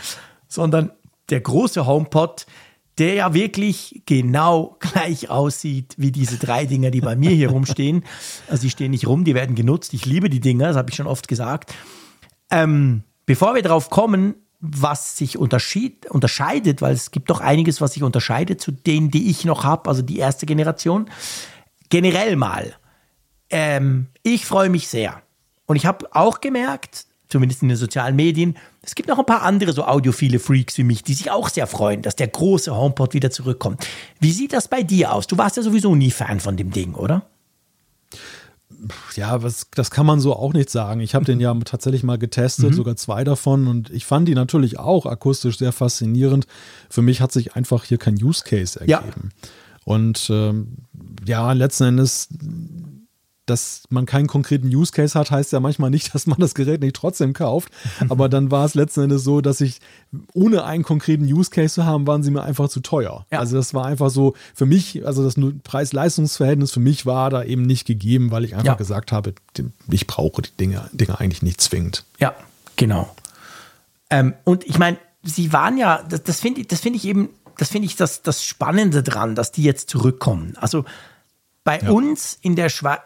sondern 0.48 0.90
der 1.30 1.40
große 1.40 1.86
HomePod, 1.86 2.44
der 2.98 3.14
ja 3.14 3.34
wirklich 3.34 4.02
genau 4.06 4.76
gleich 4.80 5.30
aussieht 5.30 5.94
wie 5.96 6.12
diese 6.12 6.38
drei 6.38 6.66
Dinger, 6.66 6.90
die 6.90 7.00
bei 7.00 7.16
mir 7.16 7.30
hier 7.30 7.50
rumstehen. 7.50 8.04
Also 8.48 8.62
die 8.62 8.70
stehen 8.70 8.90
nicht 8.90 9.06
rum, 9.06 9.24
die 9.24 9.34
werden 9.34 9.56
genutzt. 9.56 9.94
Ich 9.94 10.06
liebe 10.06 10.28
die 10.28 10.40
Dinger, 10.40 10.68
das 10.68 10.76
habe 10.76 10.90
ich 10.90 10.96
schon 10.96 11.06
oft 11.06 11.28
gesagt. 11.28 11.74
Ähm, 12.50 13.04
bevor 13.26 13.54
wir 13.54 13.62
darauf 13.62 13.90
kommen, 13.90 14.34
was 14.60 15.16
sich 15.16 15.38
unterscheidet, 15.38 16.82
weil 16.82 16.92
es 16.92 17.10
gibt 17.10 17.30
doch 17.30 17.40
einiges, 17.40 17.80
was 17.80 17.94
sich 17.94 18.02
unterscheidet 18.02 18.60
zu 18.60 18.72
denen, 18.72 19.10
die 19.10 19.30
ich 19.30 19.44
noch 19.46 19.64
habe, 19.64 19.88
also 19.88 20.02
die 20.02 20.18
erste 20.18 20.44
Generation. 20.44 21.08
Generell 21.88 22.36
mal, 22.36 22.74
ähm, 23.48 24.08
ich 24.22 24.44
freue 24.44 24.68
mich 24.68 24.88
sehr. 24.88 25.22
Und 25.64 25.76
ich 25.76 25.86
habe 25.86 26.06
auch 26.12 26.40
gemerkt, 26.40 27.06
zumindest 27.28 27.62
in 27.62 27.68
den 27.68 27.78
sozialen 27.78 28.16
Medien, 28.16 28.56
es 28.82 28.94
gibt 28.94 29.08
noch 29.08 29.18
ein 29.18 29.26
paar 29.26 29.42
andere 29.42 29.72
so 29.72 29.84
audiophile 29.84 30.38
Freaks 30.38 30.78
wie 30.78 30.84
mich, 30.84 31.02
die 31.02 31.14
sich 31.14 31.30
auch 31.30 31.48
sehr 31.48 31.66
freuen, 31.66 32.02
dass 32.02 32.16
der 32.16 32.28
große 32.28 32.74
HomePod 32.74 33.12
wieder 33.14 33.30
zurückkommt. 33.30 33.86
Wie 34.20 34.32
sieht 34.32 34.52
das 34.52 34.68
bei 34.68 34.82
dir 34.82 35.12
aus? 35.12 35.26
Du 35.26 35.36
warst 35.38 35.56
ja 35.56 35.62
sowieso 35.62 35.94
nie 35.94 36.10
Fan 36.10 36.40
von 36.40 36.56
dem 36.56 36.70
Ding, 36.70 36.94
oder? 36.94 37.26
Ja, 39.14 39.42
was, 39.42 39.66
das 39.74 39.90
kann 39.90 40.06
man 40.06 40.20
so 40.20 40.34
auch 40.34 40.54
nicht 40.54 40.70
sagen. 40.70 41.00
Ich 41.00 41.14
habe 41.14 41.26
den 41.26 41.38
ja 41.40 41.52
tatsächlich 41.64 42.02
mal 42.02 42.16
Mhm. 42.16 42.20
getestet, 42.20 42.74
sogar 42.74 42.96
zwei 42.96 43.24
davon. 43.24 43.66
Und 43.66 43.90
ich 43.90 44.06
fand 44.06 44.26
die 44.28 44.34
natürlich 44.34 44.78
auch 44.78 45.04
akustisch 45.04 45.58
sehr 45.58 45.72
faszinierend. 45.72 46.46
Für 46.88 47.02
mich 47.02 47.20
hat 47.20 47.30
sich 47.32 47.56
einfach 47.56 47.84
hier 47.84 47.98
kein 47.98 48.14
Use 48.22 48.42
Case 48.44 48.80
Ja. 48.86 49.00
ergeben. 49.00 49.30
Und 49.84 50.28
ähm, 50.30 50.76
ja, 51.26 51.52
letzten 51.52 51.84
Endes, 51.84 52.28
dass 53.50 53.82
man 53.90 54.06
keinen 54.06 54.26
konkreten 54.26 54.68
Use 54.68 54.92
Case 54.92 55.18
hat, 55.18 55.30
heißt 55.30 55.52
ja 55.52 55.60
manchmal 55.60 55.90
nicht, 55.90 56.14
dass 56.14 56.26
man 56.26 56.38
das 56.38 56.54
Gerät 56.54 56.80
nicht 56.80 56.96
trotzdem 56.96 57.34
kauft. 57.34 57.70
Aber 58.08 58.28
dann 58.30 58.50
war 58.50 58.64
es 58.64 58.74
letzten 58.74 59.02
Endes 59.02 59.24
so, 59.24 59.40
dass 59.42 59.60
ich, 59.60 59.80
ohne 60.32 60.64
einen 60.64 60.82
konkreten 60.84 61.24
Use 61.24 61.50
Case 61.50 61.74
zu 61.74 61.84
haben, 61.84 62.06
waren 62.06 62.22
sie 62.22 62.30
mir 62.30 62.42
einfach 62.42 62.68
zu 62.68 62.80
teuer. 62.80 63.26
Ja. 63.30 63.40
Also 63.40 63.56
das 63.56 63.74
war 63.74 63.84
einfach 63.84 64.08
so 64.10 64.34
für 64.54 64.64
mich, 64.66 65.06
also 65.06 65.22
das 65.22 65.34
Preis-Leistungs-Verhältnis 65.64 66.72
für 66.72 66.80
mich 66.80 67.04
war 67.04 67.30
da 67.30 67.42
eben 67.44 67.62
nicht 67.62 67.86
gegeben, 67.86 68.30
weil 68.30 68.44
ich 68.44 68.54
einfach 68.54 68.64
Ja. 68.66 68.74
gesagt 68.74 69.12
habe, 69.12 69.34
ich 69.90 70.06
brauche 70.06 70.42
die 70.42 70.50
Dinge, 70.58 70.88
Dinge 70.92 71.18
eigentlich 71.20 71.42
nicht 71.42 71.60
zwingend. 71.60 72.04
Ja, 72.18 72.34
genau. 72.76 73.14
Ähm, 74.10 74.34
und 74.44 74.64
ich 74.64 74.78
meine, 74.78 74.98
sie 75.22 75.52
waren 75.52 75.76
ja, 75.76 76.02
das, 76.08 76.22
das 76.22 76.40
finde 76.40 76.60
ich, 76.62 76.68
das 76.68 76.80
finde 76.80 76.96
ich 76.98 77.04
eben, 77.04 77.28
das 77.58 77.68
finde 77.68 77.86
ich 77.86 77.96
das, 77.96 78.22
das 78.22 78.44
Spannende 78.44 79.02
dran, 79.02 79.34
dass 79.34 79.52
die 79.52 79.62
jetzt 79.62 79.90
zurückkommen. 79.90 80.54
Also 80.60 80.84
bei 81.64 81.78
ja. 81.78 81.90
uns 81.90 82.38
in 82.40 82.56
der 82.56 82.68
Schweiz, 82.68 83.00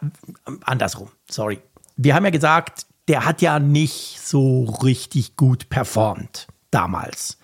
andersrum, 0.63 1.09
sorry. 1.29 1.59
Wir 1.97 2.15
haben 2.15 2.25
ja 2.25 2.31
gesagt, 2.31 2.85
der 3.07 3.25
hat 3.25 3.41
ja 3.41 3.59
nicht 3.59 4.19
so 4.21 4.63
richtig 4.65 5.35
gut 5.35 5.69
performt 5.69 6.47
damals. 6.71 7.37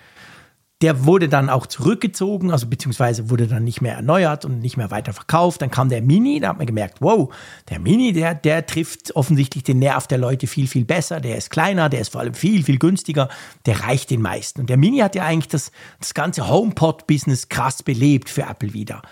Der 0.81 1.05
wurde 1.05 1.29
dann 1.29 1.51
auch 1.51 1.67
zurückgezogen, 1.67 2.49
also 2.51 2.65
beziehungsweise 2.65 3.29
wurde 3.29 3.45
dann 3.45 3.63
nicht 3.63 3.81
mehr 3.81 3.93
erneuert 3.93 4.45
und 4.45 4.61
nicht 4.61 4.77
mehr 4.77 4.89
weiter 4.89 5.13
verkauft. 5.13 5.61
Dann 5.61 5.69
kam 5.69 5.89
der 5.89 6.01
Mini, 6.01 6.39
da 6.39 6.49
hat 6.49 6.57
man 6.57 6.65
gemerkt, 6.65 7.01
wow, 7.01 7.31
der 7.69 7.77
Mini, 7.77 8.13
der, 8.13 8.33
der 8.33 8.65
trifft 8.65 9.15
offensichtlich 9.15 9.63
den 9.63 9.77
Nerv 9.77 10.07
der 10.07 10.17
Leute 10.17 10.47
viel, 10.47 10.67
viel 10.67 10.83
besser. 10.83 11.19
Der 11.19 11.37
ist 11.37 11.51
kleiner, 11.51 11.87
der 11.87 12.01
ist 12.01 12.13
vor 12.13 12.21
allem 12.21 12.33
viel, 12.33 12.63
viel 12.63 12.79
günstiger. 12.79 13.29
Der 13.67 13.81
reicht 13.81 14.09
den 14.09 14.23
meisten. 14.23 14.61
Und 14.61 14.71
der 14.71 14.77
Mini 14.77 14.97
hat 14.99 15.13
ja 15.13 15.23
eigentlich 15.23 15.49
das, 15.49 15.71
das 15.99 16.15
ganze 16.15 16.49
HomePod-Business 16.49 17.47
krass 17.49 17.83
belebt 17.83 18.27
für 18.27 18.41
Apple 18.41 18.73
wieder. 18.73 19.03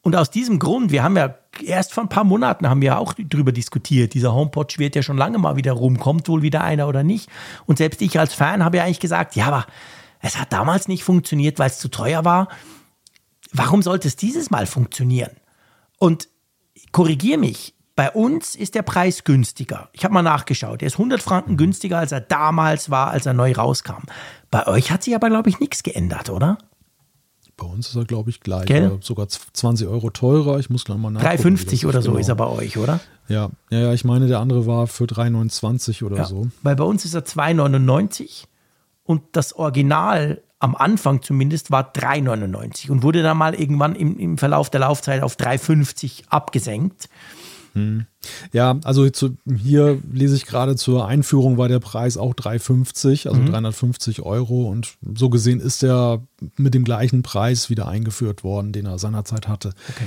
Und 0.00 0.16
aus 0.16 0.28
diesem 0.28 0.58
Grund, 0.58 0.90
wir 0.90 1.04
haben 1.04 1.16
ja 1.16 1.36
erst 1.60 1.92
vor 1.92 2.02
ein 2.02 2.08
paar 2.08 2.24
Monaten 2.24 2.68
haben 2.68 2.80
wir 2.80 2.98
auch 2.98 3.14
drüber 3.14 3.52
diskutiert. 3.52 4.14
Dieser 4.14 4.34
HomePod 4.34 4.72
schwirrt 4.72 4.94
ja 4.94 5.02
schon 5.02 5.18
lange 5.18 5.38
mal 5.38 5.56
wieder 5.56 5.72
rum. 5.72 5.98
Kommt 5.98 6.28
wohl 6.28 6.42
wieder 6.42 6.62
einer 6.62 6.88
oder 6.88 7.02
nicht? 7.02 7.28
Und 7.66 7.78
selbst 7.78 8.00
ich 8.02 8.18
als 8.18 8.34
Fan 8.34 8.64
habe 8.64 8.78
ja 8.78 8.84
eigentlich 8.84 9.00
gesagt, 9.00 9.36
ja, 9.36 9.46
aber 9.46 9.66
es 10.20 10.38
hat 10.38 10.52
damals 10.52 10.88
nicht 10.88 11.04
funktioniert, 11.04 11.58
weil 11.58 11.68
es 11.68 11.78
zu 11.78 11.88
teuer 11.88 12.24
war. 12.24 12.48
Warum 13.52 13.82
sollte 13.82 14.08
es 14.08 14.16
dieses 14.16 14.50
Mal 14.50 14.66
funktionieren? 14.66 15.32
Und 15.98 16.28
korrigier 16.92 17.38
mich, 17.38 17.74
bei 17.94 18.10
uns 18.10 18.54
ist 18.54 18.74
der 18.74 18.82
Preis 18.82 19.24
günstiger. 19.24 19.90
Ich 19.92 20.04
habe 20.04 20.14
mal 20.14 20.22
nachgeschaut. 20.22 20.80
Er 20.82 20.86
ist 20.86 20.94
100 20.94 21.20
Franken 21.20 21.56
günstiger, 21.56 21.98
als 21.98 22.12
er 22.12 22.20
damals 22.20 22.90
war, 22.90 23.10
als 23.10 23.26
er 23.26 23.34
neu 23.34 23.52
rauskam. 23.52 24.04
Bei 24.50 24.66
euch 24.66 24.90
hat 24.90 25.02
sich 25.02 25.14
aber, 25.14 25.28
glaube 25.28 25.50
ich, 25.50 25.60
nichts 25.60 25.82
geändert, 25.82 26.30
oder? 26.30 26.58
Bei 27.62 27.68
uns 27.68 27.88
ist 27.88 27.94
er, 27.94 28.04
glaube 28.04 28.30
ich, 28.30 28.40
gleich. 28.40 28.68
Sogar 29.00 29.28
20 29.28 29.86
Euro 29.86 30.10
teurer. 30.10 30.58
Ich 30.58 30.68
muss 30.68 30.84
gleich 30.84 30.98
mal 30.98 31.10
nachgucken. 31.10 31.56
3,50 31.56 31.86
oder 31.86 32.02
so 32.02 32.10
genau. 32.10 32.20
ist 32.20 32.28
er 32.28 32.34
bei 32.34 32.46
euch, 32.46 32.76
oder? 32.76 32.98
Ja. 33.28 33.50
ja, 33.70 33.78
ja, 33.78 33.92
ich 33.92 34.04
meine, 34.04 34.26
der 34.26 34.40
andere 34.40 34.66
war 34.66 34.88
für 34.88 35.04
3,29 35.04 36.04
oder 36.04 36.16
ja, 36.16 36.24
so. 36.24 36.48
Weil 36.62 36.74
bei 36.74 36.82
uns 36.82 37.04
ist 37.04 37.14
er 37.14 37.24
2,99 37.24 38.46
und 39.04 39.22
das 39.30 39.54
Original 39.54 40.42
am 40.58 40.74
Anfang 40.74 41.22
zumindest 41.22 41.70
war 41.70 41.92
3,99 41.92 42.90
und 42.90 43.04
wurde 43.04 43.22
dann 43.22 43.36
mal 43.36 43.54
irgendwann 43.54 43.94
im, 43.94 44.18
im 44.18 44.38
Verlauf 44.38 44.68
der 44.68 44.80
Laufzeit 44.80 45.22
auf 45.22 45.36
3,50 45.36 46.24
abgesenkt. 46.30 47.08
Hm. 47.74 48.06
Ja, 48.52 48.78
also 48.84 49.08
zu, 49.10 49.36
hier 49.46 49.98
lese 50.12 50.36
ich 50.36 50.46
gerade 50.46 50.76
zur 50.76 51.06
Einführung 51.06 51.58
war 51.58 51.68
der 51.68 51.80
Preis 51.80 52.16
auch 52.16 52.34
3,50, 52.34 53.28
also 53.28 53.40
mhm. 53.40 53.46
350 53.46 54.22
Euro 54.22 54.68
und 54.68 54.96
so 55.14 55.30
gesehen 55.30 55.60
ist 55.60 55.82
er 55.82 56.22
mit 56.56 56.74
dem 56.74 56.84
gleichen 56.84 57.22
Preis 57.22 57.70
wieder 57.70 57.88
eingeführt 57.88 58.44
worden, 58.44 58.72
den 58.72 58.86
er 58.86 58.98
seinerzeit 58.98 59.48
hatte. 59.48 59.72
Okay. 59.88 60.06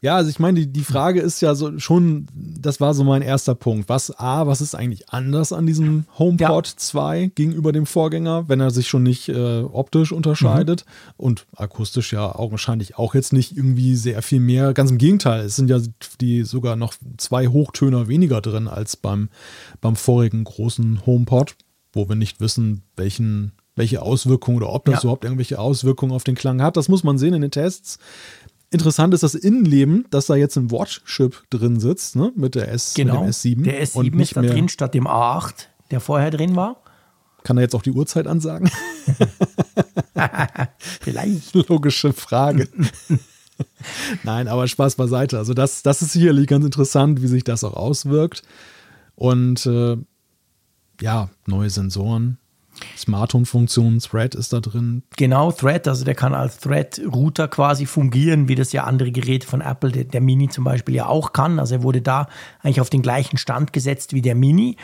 Ja, 0.00 0.14
also 0.14 0.30
ich 0.30 0.38
meine, 0.38 0.60
die, 0.60 0.72
die 0.72 0.84
Frage 0.84 1.20
ist 1.20 1.40
ja 1.40 1.56
so 1.56 1.76
schon, 1.80 2.26
das 2.32 2.80
war 2.80 2.94
so 2.94 3.02
mein 3.02 3.20
erster 3.20 3.56
Punkt. 3.56 3.88
Was, 3.88 4.16
A, 4.16 4.46
was 4.46 4.60
ist 4.60 4.76
eigentlich 4.76 5.08
anders 5.08 5.52
an 5.52 5.66
diesem 5.66 6.04
HomePod 6.16 6.68
ja. 6.68 6.76
2 6.76 7.32
gegenüber 7.34 7.72
dem 7.72 7.84
Vorgänger, 7.84 8.48
wenn 8.48 8.60
er 8.60 8.70
sich 8.70 8.86
schon 8.88 9.02
nicht 9.02 9.28
äh, 9.28 9.62
optisch 9.62 10.12
unterscheidet 10.12 10.84
mhm. 10.86 11.12
und 11.16 11.46
akustisch 11.56 12.12
ja 12.12 12.32
augenscheinlich 12.32 12.96
auch 12.96 13.14
jetzt 13.14 13.32
nicht 13.32 13.56
irgendwie 13.56 13.96
sehr 13.96 14.22
viel 14.22 14.40
mehr. 14.40 14.72
Ganz 14.72 14.92
im 14.92 14.98
Gegenteil, 14.98 15.44
es 15.44 15.56
sind 15.56 15.68
ja 15.68 15.80
die 16.20 16.44
sogar 16.44 16.76
noch 16.76 16.94
zwei 17.16 17.48
Hochtöner 17.48 18.06
weniger 18.06 18.40
drin 18.40 18.68
als 18.68 18.96
beim, 18.96 19.30
beim 19.80 19.96
vorigen 19.96 20.44
großen 20.44 21.06
HomePod, 21.06 21.56
wo 21.92 22.08
wir 22.08 22.14
nicht 22.14 22.40
wissen, 22.40 22.82
welchen 22.94 23.52
welche 23.78 24.02
Auswirkungen 24.02 24.58
oder 24.58 24.72
ob 24.72 24.84
das 24.84 24.96
ja. 24.96 25.00
überhaupt 25.02 25.24
irgendwelche 25.24 25.58
Auswirkungen 25.58 26.12
auf 26.12 26.24
den 26.24 26.34
Klang 26.34 26.60
hat. 26.60 26.76
Das 26.76 26.88
muss 26.88 27.04
man 27.04 27.16
sehen 27.16 27.32
in 27.32 27.40
den 27.40 27.52
Tests. 27.52 27.98
Interessant 28.70 29.14
ist 29.14 29.22
das 29.22 29.34
Innenleben, 29.34 30.06
dass 30.10 30.26
da 30.26 30.34
jetzt 30.34 30.56
ein 30.56 30.70
Watch-Chip 30.70 31.44
drin 31.50 31.80
sitzt, 31.80 32.16
ne? 32.16 32.32
mit 32.36 32.54
der 32.54 32.70
S, 32.70 32.94
genau. 32.94 33.14
mit 33.14 33.22
dem 33.22 33.30
S7. 33.30 33.62
Der 33.64 33.86
S7 33.86 34.20
ist 34.20 34.36
da 34.36 34.42
drin 34.42 34.68
statt 34.68 34.94
dem 34.94 35.06
A8, 35.06 35.66
der 35.90 36.00
vorher 36.00 36.30
drin 36.30 36.54
war. 36.54 36.82
Kann 37.44 37.56
er 37.56 37.62
jetzt 37.62 37.74
auch 37.74 37.82
die 37.82 37.92
Uhrzeit 37.92 38.26
ansagen? 38.26 38.70
Vielleicht. 40.78 41.54
Logische 41.54 42.12
Frage. 42.12 42.68
Nein, 44.22 44.48
aber 44.48 44.68
Spaß 44.68 44.96
beiseite. 44.96 45.38
Also 45.38 45.54
das, 45.54 45.82
das 45.82 46.02
ist 46.02 46.12
sicherlich 46.12 46.46
ganz 46.46 46.64
interessant, 46.64 47.22
wie 47.22 47.26
sich 47.26 47.44
das 47.44 47.64
auch 47.64 47.74
auswirkt. 47.74 48.42
Und 49.14 49.64
äh, 49.66 49.96
ja, 51.00 51.30
neue 51.46 51.70
Sensoren, 51.70 52.38
Smart 52.96 53.34
Home 53.34 53.46
Funktion, 53.46 53.98
Thread 53.98 54.34
ist 54.34 54.52
da 54.52 54.60
drin. 54.60 55.02
Genau, 55.16 55.52
Thread, 55.52 55.88
also 55.88 56.04
der 56.04 56.14
kann 56.14 56.34
als 56.34 56.58
Thread-Router 56.58 57.48
quasi 57.48 57.86
fungieren, 57.86 58.48
wie 58.48 58.54
das 58.54 58.72
ja 58.72 58.84
andere 58.84 59.10
Geräte 59.10 59.46
von 59.46 59.60
Apple, 59.60 59.92
der, 59.92 60.04
der, 60.04 60.20
Mini 60.20 60.48
zum 60.48 60.64
Beispiel 60.64 60.94
ja 60.94 61.06
auch 61.06 61.32
kann. 61.32 61.58
Also 61.58 61.76
er 61.76 61.82
wurde 61.82 62.02
da 62.02 62.28
eigentlich 62.62 62.80
auf 62.80 62.90
den 62.90 63.02
gleichen 63.02 63.38
Stand 63.38 63.72
gesetzt 63.72 64.12
wie 64.12 64.22
der 64.22 64.34
Mini. 64.34 64.76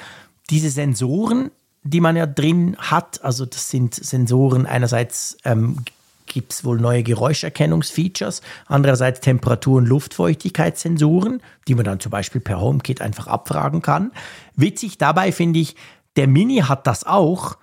Diese 0.51 0.71
Sensoren, 0.71 1.51
die 1.83 2.01
man 2.01 2.17
ja 2.17 2.27
drin 2.27 2.77
hat, 2.79 3.23
also 3.23 3.47
das 3.47 3.71
sind 3.71 3.95
Sensoren 3.95 4.67
einerseits 4.67 5.37
ähm, 5.45 5.79
gibt 6.27 6.53
es 6.53 6.65
wohl 6.65 6.81
neue 6.81 7.03
Geräuscherkennungsfeatures, 7.03 8.43
andererseits 8.67 9.21
Temperatur- 9.21 9.79
und 9.79 9.87
Luftfeuchtigkeitssensoren, 9.87 11.41
die 11.69 11.75
man 11.75 11.85
dann 11.85 12.01
zum 12.01 12.11
Beispiel 12.11 12.41
per 12.41 12.61
HomeKit 12.61 13.01
einfach 13.01 13.27
abfragen 13.27 13.83
kann. 13.83 14.11
Witzig 14.57 14.99
dabei 14.99 15.33
finde 15.33 15.61
ich, 15.61 15.77
der 16.17 16.27
Mini 16.27 16.59
hat 16.59 16.87
das 16.87 17.05
auch, 17.05 17.57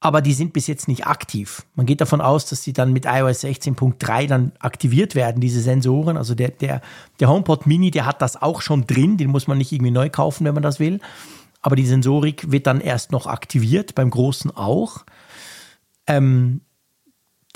aber 0.00 0.20
die 0.20 0.34
sind 0.34 0.52
bis 0.52 0.66
jetzt 0.66 0.88
nicht 0.88 1.06
aktiv. 1.06 1.64
Man 1.74 1.86
geht 1.86 2.00
davon 2.00 2.20
aus, 2.20 2.46
dass 2.46 2.62
sie 2.62 2.72
dann 2.72 2.92
mit 2.92 3.06
iOS 3.06 3.44
16.3 3.44 4.26
dann 4.26 4.52
aktiviert 4.58 5.14
werden, 5.14 5.40
diese 5.40 5.60
Sensoren. 5.60 6.16
Also 6.16 6.34
der, 6.34 6.50
der, 6.50 6.82
der 7.18 7.28
HomePod 7.28 7.66
Mini, 7.66 7.90
der 7.90 8.04
hat 8.04 8.20
das 8.20 8.40
auch 8.40 8.60
schon 8.60 8.86
drin, 8.86 9.16
den 9.16 9.30
muss 9.30 9.46
man 9.46 9.58
nicht 9.58 9.72
irgendwie 9.72 9.90
neu 9.90 10.10
kaufen, 10.10 10.44
wenn 10.44 10.54
man 10.54 10.62
das 10.62 10.80
will. 10.80 11.00
Aber 11.62 11.76
die 11.76 11.86
Sensorik 11.86 12.50
wird 12.52 12.66
dann 12.66 12.80
erst 12.80 13.10
noch 13.10 13.26
aktiviert, 13.26 13.94
beim 13.94 14.10
großen 14.10 14.54
auch. 14.54 15.04
Ähm, 16.06 16.60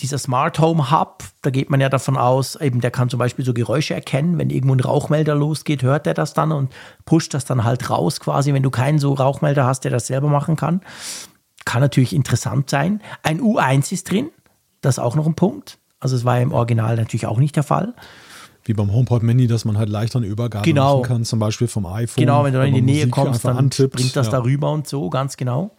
dieser 0.01 0.19
Smart 0.19 0.59
Home 0.59 0.91
Hub, 0.91 1.23
da 1.43 1.51
geht 1.51 1.69
man 1.69 1.81
ja 1.81 1.91
davon 1.91 2.17
aus, 2.17 2.57
eben 2.57 2.81
der 2.81 2.91
kann 2.91 3.11
zum 3.11 3.19
Beispiel 3.19 3.45
so 3.45 3.53
Geräusche 3.53 3.93
erkennen. 3.93 4.39
Wenn 4.39 4.49
irgendwo 4.49 4.75
ein 4.75 4.81
Rauchmelder 4.81 5.35
losgeht, 5.35 5.83
hört 5.83 6.07
er 6.07 6.15
das 6.15 6.33
dann 6.33 6.53
und 6.53 6.73
pusht 7.05 7.35
das 7.35 7.45
dann 7.45 7.65
halt 7.65 7.91
raus 7.91 8.19
quasi, 8.19 8.55
wenn 8.55 8.63
du 8.63 8.71
keinen 8.71 8.99
so 8.99 9.13
Rauchmelder 9.13 9.67
hast, 9.67 9.85
der 9.85 9.91
das 9.91 10.07
selber 10.07 10.29
machen 10.29 10.57
kann 10.57 10.81
kann 11.71 11.83
natürlich 11.83 12.15
interessant 12.15 12.69
sein. 12.69 13.01
Ein 13.23 13.41
U1 13.41 13.93
ist 13.93 14.11
drin, 14.11 14.31
das 14.81 14.97
ist 14.97 14.99
auch 14.99 15.15
noch 15.15 15.27
ein 15.27 15.35
Punkt. 15.35 15.79
Also 16.01 16.17
es 16.17 16.25
war 16.25 16.41
im 16.41 16.51
Original 16.51 16.97
natürlich 16.97 17.27
auch 17.27 17.39
nicht 17.39 17.55
der 17.55 17.63
Fall. 17.63 17.95
Wie 18.65 18.75
beim 18.75 18.93
HomePod 18.93 19.23
Mini, 19.23 19.47
dass 19.47 19.65
man 19.65 19.79
halt 19.79 19.89
leichter 19.89 20.19
eine 20.19 20.27
Übergabe 20.27 20.65
genau. 20.65 20.99
machen 20.99 21.07
kann, 21.07 21.25
zum 21.25 21.39
Beispiel 21.39 21.69
vom 21.69 21.87
iPhone. 21.87 22.21
Genau, 22.21 22.43
wenn 22.43 22.55
du 22.55 22.67
in 22.67 22.75
die 22.75 22.83
Nähe 22.83 23.07
Musik 23.07 23.13
kommst, 23.13 23.45
dann 23.45 23.57
antippt, 23.57 23.95
bringt 23.95 24.17
das 24.17 24.27
ja. 24.27 24.33
darüber 24.33 24.73
und 24.73 24.89
so, 24.89 25.11
ganz 25.11 25.37
genau. 25.37 25.71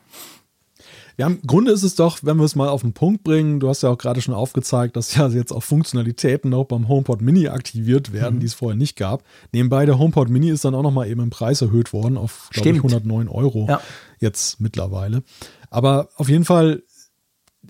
Ja, 1.17 1.27
im 1.27 1.41
Grunde 1.45 1.71
ist 1.71 1.83
es 1.83 1.95
doch, 1.95 2.19
wenn 2.23 2.37
wir 2.37 2.43
es 2.43 2.55
mal 2.55 2.69
auf 2.69 2.81
den 2.81 2.93
Punkt 2.93 3.23
bringen, 3.23 3.59
du 3.59 3.69
hast 3.69 3.83
ja 3.83 3.89
auch 3.89 3.97
gerade 3.97 4.21
schon 4.21 4.33
aufgezeigt, 4.33 4.95
dass 4.95 5.15
ja 5.15 5.27
jetzt 5.27 5.51
auch 5.51 5.63
Funktionalitäten 5.63 6.53
auch 6.53 6.65
beim 6.65 6.87
HomePod 6.87 7.21
Mini 7.21 7.47
aktiviert 7.47 8.13
werden, 8.13 8.35
mhm. 8.35 8.39
die 8.39 8.45
es 8.47 8.53
vorher 8.53 8.77
nicht 8.77 8.97
gab. 8.97 9.23
Nebenbei, 9.51 9.85
der 9.85 9.99
HomePod 9.99 10.29
Mini 10.29 10.49
ist 10.49 10.65
dann 10.65 10.75
auch 10.75 10.83
nochmal 10.83 11.07
eben 11.07 11.21
im 11.21 11.29
Preis 11.29 11.61
erhöht 11.61 11.93
worden 11.93 12.17
auf, 12.17 12.49
glaube 12.51 12.69
ich, 12.69 12.77
109 12.77 13.27
Euro 13.27 13.67
ja. 13.69 13.81
jetzt 14.19 14.59
mittlerweile. 14.59 15.23
Aber 15.69 16.09
auf 16.15 16.27
jeden 16.27 16.45
Fall, 16.45 16.83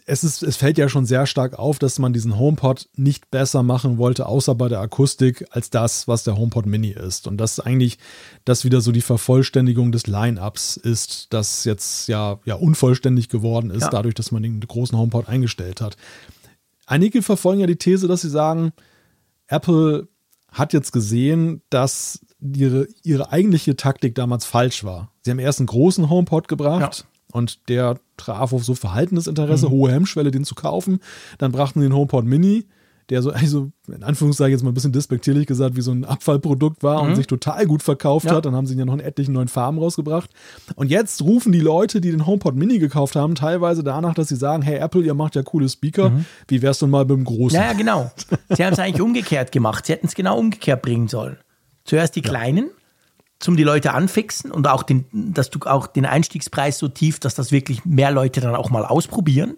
es, 0.05 0.23
ist, 0.23 0.41
es 0.41 0.55
fällt 0.55 0.77
ja 0.77 0.87
schon 0.87 1.05
sehr 1.05 1.25
stark 1.25 1.59
auf, 1.59 1.77
dass 1.77 1.99
man 1.99 2.13
diesen 2.13 2.39
HomePod 2.39 2.87
nicht 2.95 3.29
besser 3.29 3.61
machen 3.61 3.97
wollte, 3.97 4.25
außer 4.25 4.55
bei 4.55 4.69
der 4.69 4.79
Akustik, 4.79 5.45
als 5.51 5.69
das, 5.69 6.07
was 6.07 6.23
der 6.23 6.37
HomePod 6.37 6.65
Mini 6.65 6.89
ist. 6.89 7.27
Und 7.27 7.37
das 7.37 7.59
eigentlich 7.59 7.97
das 8.45 8.63
wieder 8.63 8.81
so 8.81 8.91
die 8.91 9.01
Vervollständigung 9.01 9.91
des 9.91 10.07
Line-Ups 10.07 10.77
ist, 10.77 11.27
das 11.33 11.65
jetzt 11.65 12.07
ja, 12.07 12.39
ja 12.45 12.55
unvollständig 12.55 13.29
geworden 13.29 13.69
ist, 13.69 13.83
ja. 13.83 13.89
dadurch, 13.89 14.15
dass 14.15 14.31
man 14.31 14.43
den 14.43 14.59
großen 14.61 14.97
HomePod 14.97 15.27
eingestellt 15.27 15.81
hat. 15.81 15.97
Einige 16.85 17.21
verfolgen 17.21 17.61
ja 17.61 17.67
die 17.67 17.75
These, 17.75 18.07
dass 18.07 18.21
sie 18.21 18.29
sagen, 18.29 18.71
Apple 19.47 20.07
hat 20.51 20.73
jetzt 20.73 20.91
gesehen, 20.91 21.61
dass 21.69 22.19
ihre, 22.41 22.87
ihre 23.03 23.31
eigentliche 23.31 23.75
Taktik 23.75 24.15
damals 24.15 24.45
falsch 24.45 24.83
war. 24.83 25.11
Sie 25.21 25.31
haben 25.31 25.39
erst 25.39 25.59
einen 25.59 25.67
großen 25.67 26.09
HomePod 26.09 26.47
gebracht, 26.47 26.99
ja. 26.99 27.10
Und 27.31 27.69
der 27.69 27.97
traf 28.17 28.53
auf 28.53 28.63
so 28.63 28.75
verhaltenes 28.75 29.27
Interesse, 29.27 29.67
mhm. 29.67 29.71
hohe 29.71 29.91
Hemmschwelle, 29.91 30.31
den 30.31 30.43
zu 30.43 30.55
kaufen. 30.55 30.99
Dann 31.37 31.51
brachten 31.51 31.79
sie 31.79 31.87
den 31.87 31.95
HomePod 31.95 32.25
Mini, 32.25 32.65
der 33.09 33.21
so, 33.21 33.31
also 33.31 33.71
in 33.87 34.03
Anführungszeichen 34.03 34.51
jetzt 34.51 34.63
mal 34.63 34.71
ein 34.71 34.73
bisschen 34.73 34.93
despektierlich 34.93 35.45
gesagt, 35.45 35.75
wie 35.75 35.81
so 35.81 35.91
ein 35.91 36.05
Abfallprodukt 36.05 36.81
war 36.81 37.03
mhm. 37.03 37.09
und 37.09 37.15
sich 37.17 37.27
total 37.27 37.65
gut 37.65 37.83
verkauft 37.83 38.27
ja. 38.27 38.35
hat. 38.35 38.45
Dann 38.45 38.55
haben 38.55 38.65
sie 38.65 38.73
ihn 38.73 38.79
ja 38.79 38.85
noch 38.85 38.93
in 38.93 39.01
etlichen 39.01 39.33
neuen 39.33 39.49
Farben 39.49 39.79
rausgebracht. 39.79 40.29
Und 40.75 40.89
jetzt 40.89 41.21
rufen 41.21 41.51
die 41.51 41.59
Leute, 41.59 41.99
die 41.99 42.11
den 42.11 42.25
HomePod 42.25 42.55
Mini 42.55 42.79
gekauft 42.79 43.17
haben, 43.17 43.35
teilweise 43.35 43.83
danach, 43.83 44.13
dass 44.13 44.29
sie 44.29 44.37
sagen, 44.37 44.63
hey 44.63 44.77
Apple, 44.77 45.01
ihr 45.01 45.13
macht 45.13 45.35
ja 45.35 45.43
coole 45.43 45.67
Speaker, 45.67 46.11
mhm. 46.11 46.25
wie 46.47 46.61
wär's 46.61 46.79
denn 46.79 46.89
mal 46.89 47.03
mit 47.03 47.17
dem 47.17 47.25
großen? 47.25 47.59
Ja, 47.59 47.67
ja 47.67 47.73
genau. 47.73 48.11
Sie 48.49 48.63
haben 48.63 48.73
es 48.73 48.79
eigentlich 48.79 49.01
umgekehrt 49.01 49.51
gemacht. 49.51 49.85
Sie 49.85 49.93
hätten 49.93 50.07
es 50.07 50.15
genau 50.15 50.37
umgekehrt 50.37 50.81
bringen 50.81 51.09
sollen. 51.09 51.37
Zuerst 51.83 52.15
die 52.15 52.21
ja. 52.21 52.29
kleinen 52.29 52.69
zum 53.41 53.57
die 53.57 53.63
Leute 53.63 53.93
anfixen 53.93 54.51
und 54.51 54.67
auch 54.67 54.83
den, 54.83 55.05
dass 55.11 55.49
du 55.49 55.59
auch 55.65 55.87
den 55.87 56.05
Einstiegspreis 56.05 56.77
so 56.77 56.87
tief, 56.87 57.19
dass 57.19 57.35
das 57.35 57.51
wirklich 57.51 57.83
mehr 57.83 58.11
Leute 58.11 58.39
dann 58.39 58.55
auch 58.55 58.69
mal 58.69 58.85
ausprobieren. 58.85 59.57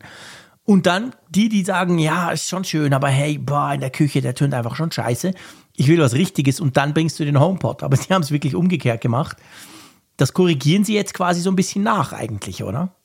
Und 0.66 0.86
dann 0.86 1.14
die, 1.30 1.50
die 1.50 1.64
sagen, 1.64 2.00
ja, 2.00 2.32
ist 2.32 2.48
schon 2.48 2.64
schön, 2.64 2.94
aber 2.94 3.10
hey, 3.10 3.38
boah, 3.38 3.74
in 3.74 3.82
der 3.82 3.90
Küche, 3.90 4.22
der 4.22 4.34
tönt 4.34 4.54
einfach 4.54 4.76
schon 4.76 4.92
scheiße. 4.92 5.34
Ich 5.76 5.88
will 5.88 6.00
was 6.00 6.14
Richtiges 6.14 6.62
und 6.62 6.78
dann 6.78 6.94
bringst 6.94 7.20
du 7.20 7.26
den 7.26 7.40
HomePod. 7.40 7.84
Aber 7.84 7.98
sie 7.98 8.10
haben 8.14 8.24
es 8.24 8.32
wirklich 8.32 8.56
umgekehrt 8.56 9.02
gemacht. 9.02 9.38
Das 10.16 10.34
korrigieren 10.34 10.86
sie 10.86 10.94
jetzt 10.94 11.14
quasi 11.14 11.42
so 11.42 11.52
ein 11.52 11.56
bisschen 11.58 11.84
nach 11.84 12.14
eigentlich, 12.14 12.64
oder? 12.64 12.96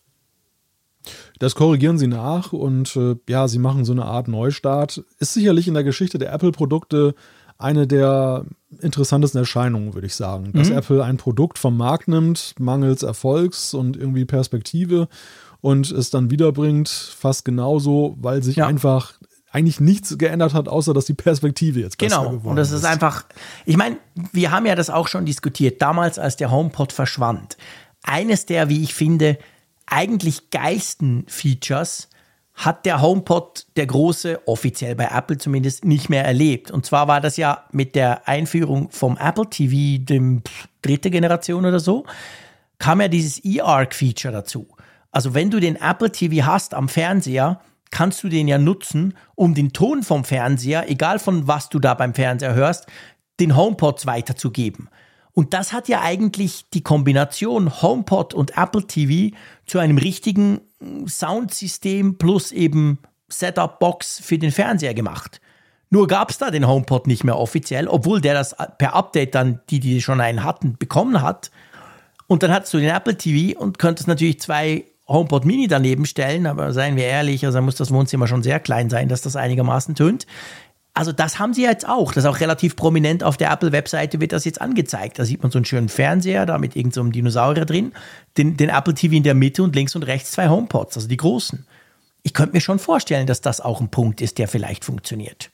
Das 1.39 1.55
korrigieren 1.55 1.99
sie 1.99 2.07
nach 2.07 2.53
und 2.53 2.95
äh, 2.97 3.17
ja, 3.29 3.49
sie 3.49 3.59
machen 3.59 3.85
so 3.85 3.93
eine 3.93 4.05
Art 4.05 4.29
Neustart. 4.29 5.03
Ist 5.19 5.35
sicherlich 5.35 5.67
in 5.67 5.75
der 5.75 5.85
Geschichte 5.85 6.19
der 6.19 6.33
Apple-Produkte 6.33 7.15
eine 7.59 7.87
der 7.87 8.45
interessantesten 8.81 9.39
Erscheinungen, 9.39 9.95
würde 9.95 10.07
ich 10.07 10.15
sagen. 10.15 10.53
Dass 10.53 10.71
mhm. 10.71 10.79
Apple 10.79 11.05
ein 11.05 11.17
Produkt 11.17 11.59
vom 11.59 11.77
Markt 11.77 12.09
nimmt, 12.09 12.55
mangels 12.59 13.03
Erfolgs 13.03 13.75
und 13.75 13.97
irgendwie 13.97 14.25
Perspektive 14.25 15.09
und 15.61 15.91
es 15.91 16.11
dann 16.11 16.31
wiederbringt, 16.31 16.89
fast 16.89 17.45
genauso, 17.45 18.17
weil 18.21 18.43
sich 18.43 18.57
ja. 18.57 18.67
einfach 18.67 19.15
eigentlich 19.51 19.81
nichts 19.81 20.17
geändert 20.19 20.55
hat, 20.55 20.69
außer 20.69 20.95
dass 20.95 21.07
die 21.07 21.15
Perspektive 21.15 21.81
jetzt 21.81 21.99
besser 21.99 22.19
genau. 22.19 22.31
geworden 22.31 22.43
ist. 22.45 22.51
Und 22.51 22.57
das 22.57 22.71
ist 22.73 22.85
einfach, 22.85 23.25
ich 23.65 23.77
meine, 23.77 23.97
wir 24.33 24.51
haben 24.51 24.67
ja 24.67 24.75
das 24.75 24.91
auch 24.91 25.09
schon 25.09 25.25
diskutiert, 25.25 25.83
damals, 25.83 26.19
als 26.19 26.37
der 26.37 26.51
HomePod 26.51 26.93
verschwand. 26.93 27.57
Eines 28.03 28.47
der, 28.47 28.69
wie 28.69 28.83
ich 28.83 28.95
finde, 28.95 29.39
eigentlich 29.87 30.51
geilsten 30.51 31.25
Features 31.29 32.09
hat 32.59 32.87
der 32.87 33.01
HomePod, 33.01 33.67
der 33.77 33.87
große, 33.87 34.41
offiziell 34.47 34.97
bei 34.97 35.09
Apple 35.13 35.39
zumindest, 35.39 35.85
nicht 35.85 36.11
mehr 36.11 36.25
erlebt. 36.25 36.73
Und 36.73 36.85
zwar 36.85 37.07
war 37.07 37.21
das 37.21 37.37
ja 37.37 37.65
mit 37.71 37.95
der 37.95 38.27
Einführung 38.27 38.91
vom 38.91 39.17
Apple 39.17 39.49
TV, 39.49 40.05
dem 40.05 40.43
dritte 40.83 41.11
Generation 41.11 41.65
oder 41.65 41.79
so, 41.79 42.05
kam 42.81 43.01
ja 43.01 43.07
dieses 43.07 43.45
eARC-Feature 43.45 44.33
dazu. 44.33 44.67
Also 45.13 45.35
wenn 45.35 45.51
du 45.51 45.61
den 45.61 45.77
Apple 45.77 46.11
TV 46.11 46.47
hast 46.47 46.75
am 46.75 46.89
Fernseher, 46.89 47.61
kannst 47.91 48.25
du 48.25 48.29
den 48.29 48.49
ja 48.49 48.59
nutzen, 48.59 49.15
um 49.37 49.55
den 49.55 49.73
Ton 49.73 50.03
vom 50.03 50.25
Fernseher, 50.25 50.91
egal 50.91 51.21
von 51.21 51.47
was 51.47 51.69
du 51.69 51.79
da 51.79 51.95
beim 51.95 52.13
Fernseher 52.13 52.55
hörst, 52.55 52.87
den 53.39 53.57
HomePods 53.57 54.05
weiterzugeben. 54.07 54.89
Und 55.39 55.55
das 55.55 55.73
hat 55.73 55.87
ja 55.87 56.01
eigentlich 56.01 56.65
die 56.75 56.83
Kombination 56.83 57.81
HomePod 57.81 58.35
und 58.35 58.59
Apple 58.59 58.89
TV 58.89 59.37
zu 59.67 59.79
einem 59.79 59.97
richtigen 59.97 60.63
Soundsystem 61.07 62.19
plus 62.19 62.51
eben 62.51 62.99
Setup-Box 63.29 64.19
für 64.19 64.37
den 64.37 64.51
Fernseher 64.51 64.95
gemacht. 64.95 65.41
Nur 65.91 66.09
gab 66.09 66.31
es 66.31 66.39
da 66.39 66.51
den 66.51 66.67
HomePod 66.67 67.07
nicht 67.07 67.23
mehr 67.23 67.39
offiziell, 67.39 67.87
obwohl 67.87 68.21
der 68.21 68.35
das 68.35 68.57
per 68.79 68.97
Update 68.97 69.37
dann, 69.37 69.61
die, 69.71 69.79
die 69.79 70.03
schon 70.03 70.21
einen 70.21 70.43
hatten, 70.43 70.77
bekommen 70.77 71.23
hat. 71.23 71.53
Und 72.27 72.43
dann 72.43 72.51
hattest 72.51 72.75
du 72.75 72.79
den 72.79 72.91
Apple 72.91 73.17
TV 73.17 73.57
und 73.57 73.79
könntest 73.79 74.09
natürlich 74.09 74.41
zwei 74.41 74.87
HomePod 75.07 75.45
Mini 75.45 75.69
daneben 75.69 76.05
stellen, 76.05 76.47
aber 76.47 76.73
seien 76.73 76.97
wir 76.97 77.05
ehrlich, 77.05 77.47
also 77.47 77.63
muss 77.63 77.77
das 77.77 77.93
Wohnzimmer 77.93 78.27
schon 78.27 78.43
sehr 78.43 78.59
klein 78.59 78.91
sein, 78.91 79.09
dass 79.09 79.23
das 79.23 79.37
einigermaßen 79.37 79.95
tönt. 79.95 80.27
Also 80.99 81.13
das 81.13 81.39
haben 81.39 81.55
sie 81.55 81.63
jetzt 81.63 81.89
auch. 81.89 82.13
Das 82.13 82.25
ist 82.25 82.29
auch 82.29 82.41
relativ 82.41 82.75
prominent 82.75 83.23
auf 83.23 83.37
der 83.37 83.53
Apple-Webseite 83.53 84.21
wird 84.21 84.33
das 84.33 84.45
jetzt 84.45 84.61
angezeigt. 84.61 85.21
Da 85.21 85.25
sieht 85.25 85.41
man 85.41 85.53
so 85.53 85.59
einen 85.59 85.65
schönen 85.65 85.89
Fernseher, 85.89 86.45
da 86.45 86.59
mit 86.59 86.75
irgendeinem 86.75 87.07
so 87.07 87.13
Dinosaurier 87.13 87.67
drin, 87.67 87.93
den, 88.37 88.57
den 88.57 88.69
Apple 88.69 88.95
TV 88.95 89.15
in 89.15 89.23
der 89.23 89.35
Mitte 89.35 89.63
und 89.63 89.77
links 89.77 89.95
und 89.95 90.03
rechts 90.03 90.33
zwei 90.33 90.49
HomePods, 90.49 90.97
also 90.97 91.07
die 91.07 91.17
großen. 91.17 91.65
Ich 92.25 92.35
könnte 92.35 92.53
mir 92.53 92.61
schon 92.61 92.81
vorstellen, 92.81 93.29
dass 93.29 93.41
das 93.41 93.61
auch 93.61 93.81
ein 93.81 93.91
Punkt 93.93 94.21
ist, 94.21 94.39
der 94.39 94.49
vielleicht 94.49 94.85
funktioniert. 94.85 95.51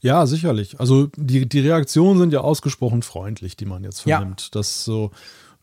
Ja, 0.00 0.24
sicherlich. 0.24 0.80
Also 0.80 1.10
die, 1.14 1.46
die 1.46 1.60
Reaktionen 1.60 2.18
sind 2.18 2.32
ja 2.32 2.40
ausgesprochen 2.40 3.02
freundlich, 3.02 3.58
die 3.58 3.66
man 3.66 3.84
jetzt 3.84 4.00
vernimmt. 4.00 4.40
Ja. 4.40 4.48
Das 4.52 4.84
so, 4.84 5.10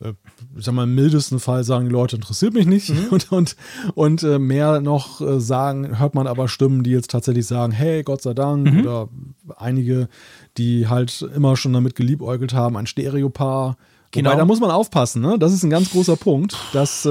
äh, 0.01 0.13
ich 0.57 0.65
sag 0.65 0.73
mal, 0.73 0.84
im 0.84 0.95
mildesten 0.95 1.39
Fall 1.39 1.63
sagen 1.63 1.85
die 1.85 1.91
Leute, 1.91 2.15
interessiert 2.15 2.53
mich 2.53 2.65
nicht. 2.65 2.89
Mhm. 2.89 3.05
Und, 3.11 3.31
und, 3.31 3.55
und 3.93 4.23
äh, 4.23 4.39
mehr 4.39 4.81
noch 4.81 5.22
äh, 5.22 5.39
sagen, 5.39 5.99
hört 5.99 6.15
man 6.15 6.27
aber 6.27 6.47
Stimmen, 6.47 6.84
die 6.84 6.91
jetzt 6.91 7.11
tatsächlich 7.11 7.45
sagen, 7.45 7.72
hey, 7.72 8.03
Gott 8.03 8.22
sei 8.22 8.34
Dank. 8.34 8.72
Mhm. 8.72 8.80
Oder 8.81 9.09
einige, 9.57 10.09
die 10.57 10.88
halt 10.88 11.22
immer 11.35 11.55
schon 11.55 11.73
damit 11.73 11.95
geliebäugelt 11.95 12.53
haben, 12.53 12.77
ein 12.77 12.88
Stereopaar. 12.88 13.77
Genau. 14.11 14.30
Wobei, 14.30 14.39
da 14.39 14.45
muss 14.45 14.59
man 14.59 14.72
aufpassen, 14.72 15.22
ne? 15.22 15.38
Das 15.39 15.53
ist 15.53 15.63
ein 15.63 15.69
ganz 15.69 15.91
großer 15.91 16.15
Punkt, 16.15 16.57
dass 16.73 17.05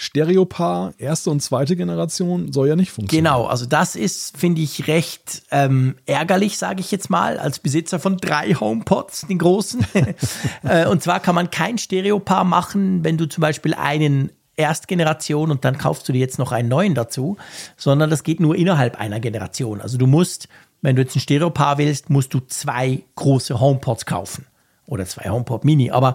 Stereopaar, 0.00 0.94
erste 0.98 1.28
und 1.28 1.40
zweite 1.40 1.74
Generation, 1.74 2.52
soll 2.52 2.68
ja 2.68 2.76
nicht 2.76 2.92
funktionieren. 2.92 3.24
Genau, 3.24 3.46
also 3.46 3.66
das 3.66 3.96
ist, 3.96 4.36
finde 4.36 4.60
ich, 4.60 4.86
recht 4.86 5.42
ähm, 5.50 5.96
ärgerlich, 6.06 6.56
sage 6.56 6.78
ich 6.78 6.92
jetzt 6.92 7.10
mal, 7.10 7.36
als 7.36 7.58
Besitzer 7.58 7.98
von 7.98 8.16
drei 8.16 8.54
HomePods, 8.54 9.26
den 9.26 9.38
großen. 9.38 9.84
äh, 10.62 10.86
und 10.86 11.02
zwar 11.02 11.18
kann 11.18 11.34
man 11.34 11.50
kein 11.50 11.78
Stereopaar 11.78 12.44
machen, 12.44 13.02
wenn 13.02 13.18
du 13.18 13.28
zum 13.28 13.42
Beispiel 13.42 13.74
einen 13.74 14.30
Erstgeneration 14.54 15.50
und 15.50 15.64
dann 15.64 15.78
kaufst 15.78 16.08
du 16.08 16.12
dir 16.12 16.20
jetzt 16.20 16.38
noch 16.38 16.52
einen 16.52 16.68
neuen 16.68 16.94
dazu, 16.94 17.36
sondern 17.76 18.08
das 18.08 18.22
geht 18.22 18.38
nur 18.38 18.54
innerhalb 18.54 19.00
einer 19.00 19.18
Generation. 19.18 19.80
Also 19.80 19.98
du 19.98 20.06
musst, 20.06 20.46
wenn 20.80 20.94
du 20.94 21.02
jetzt 21.02 21.16
ein 21.16 21.20
Stereopaar 21.20 21.76
willst, 21.78 22.08
musst 22.08 22.32
du 22.32 22.38
zwei 22.46 23.02
große 23.16 23.58
HomePods 23.58 24.06
kaufen 24.06 24.46
oder 24.86 25.04
zwei 25.06 25.28
HomePod 25.28 25.64
Mini. 25.64 25.90
Aber 25.90 26.14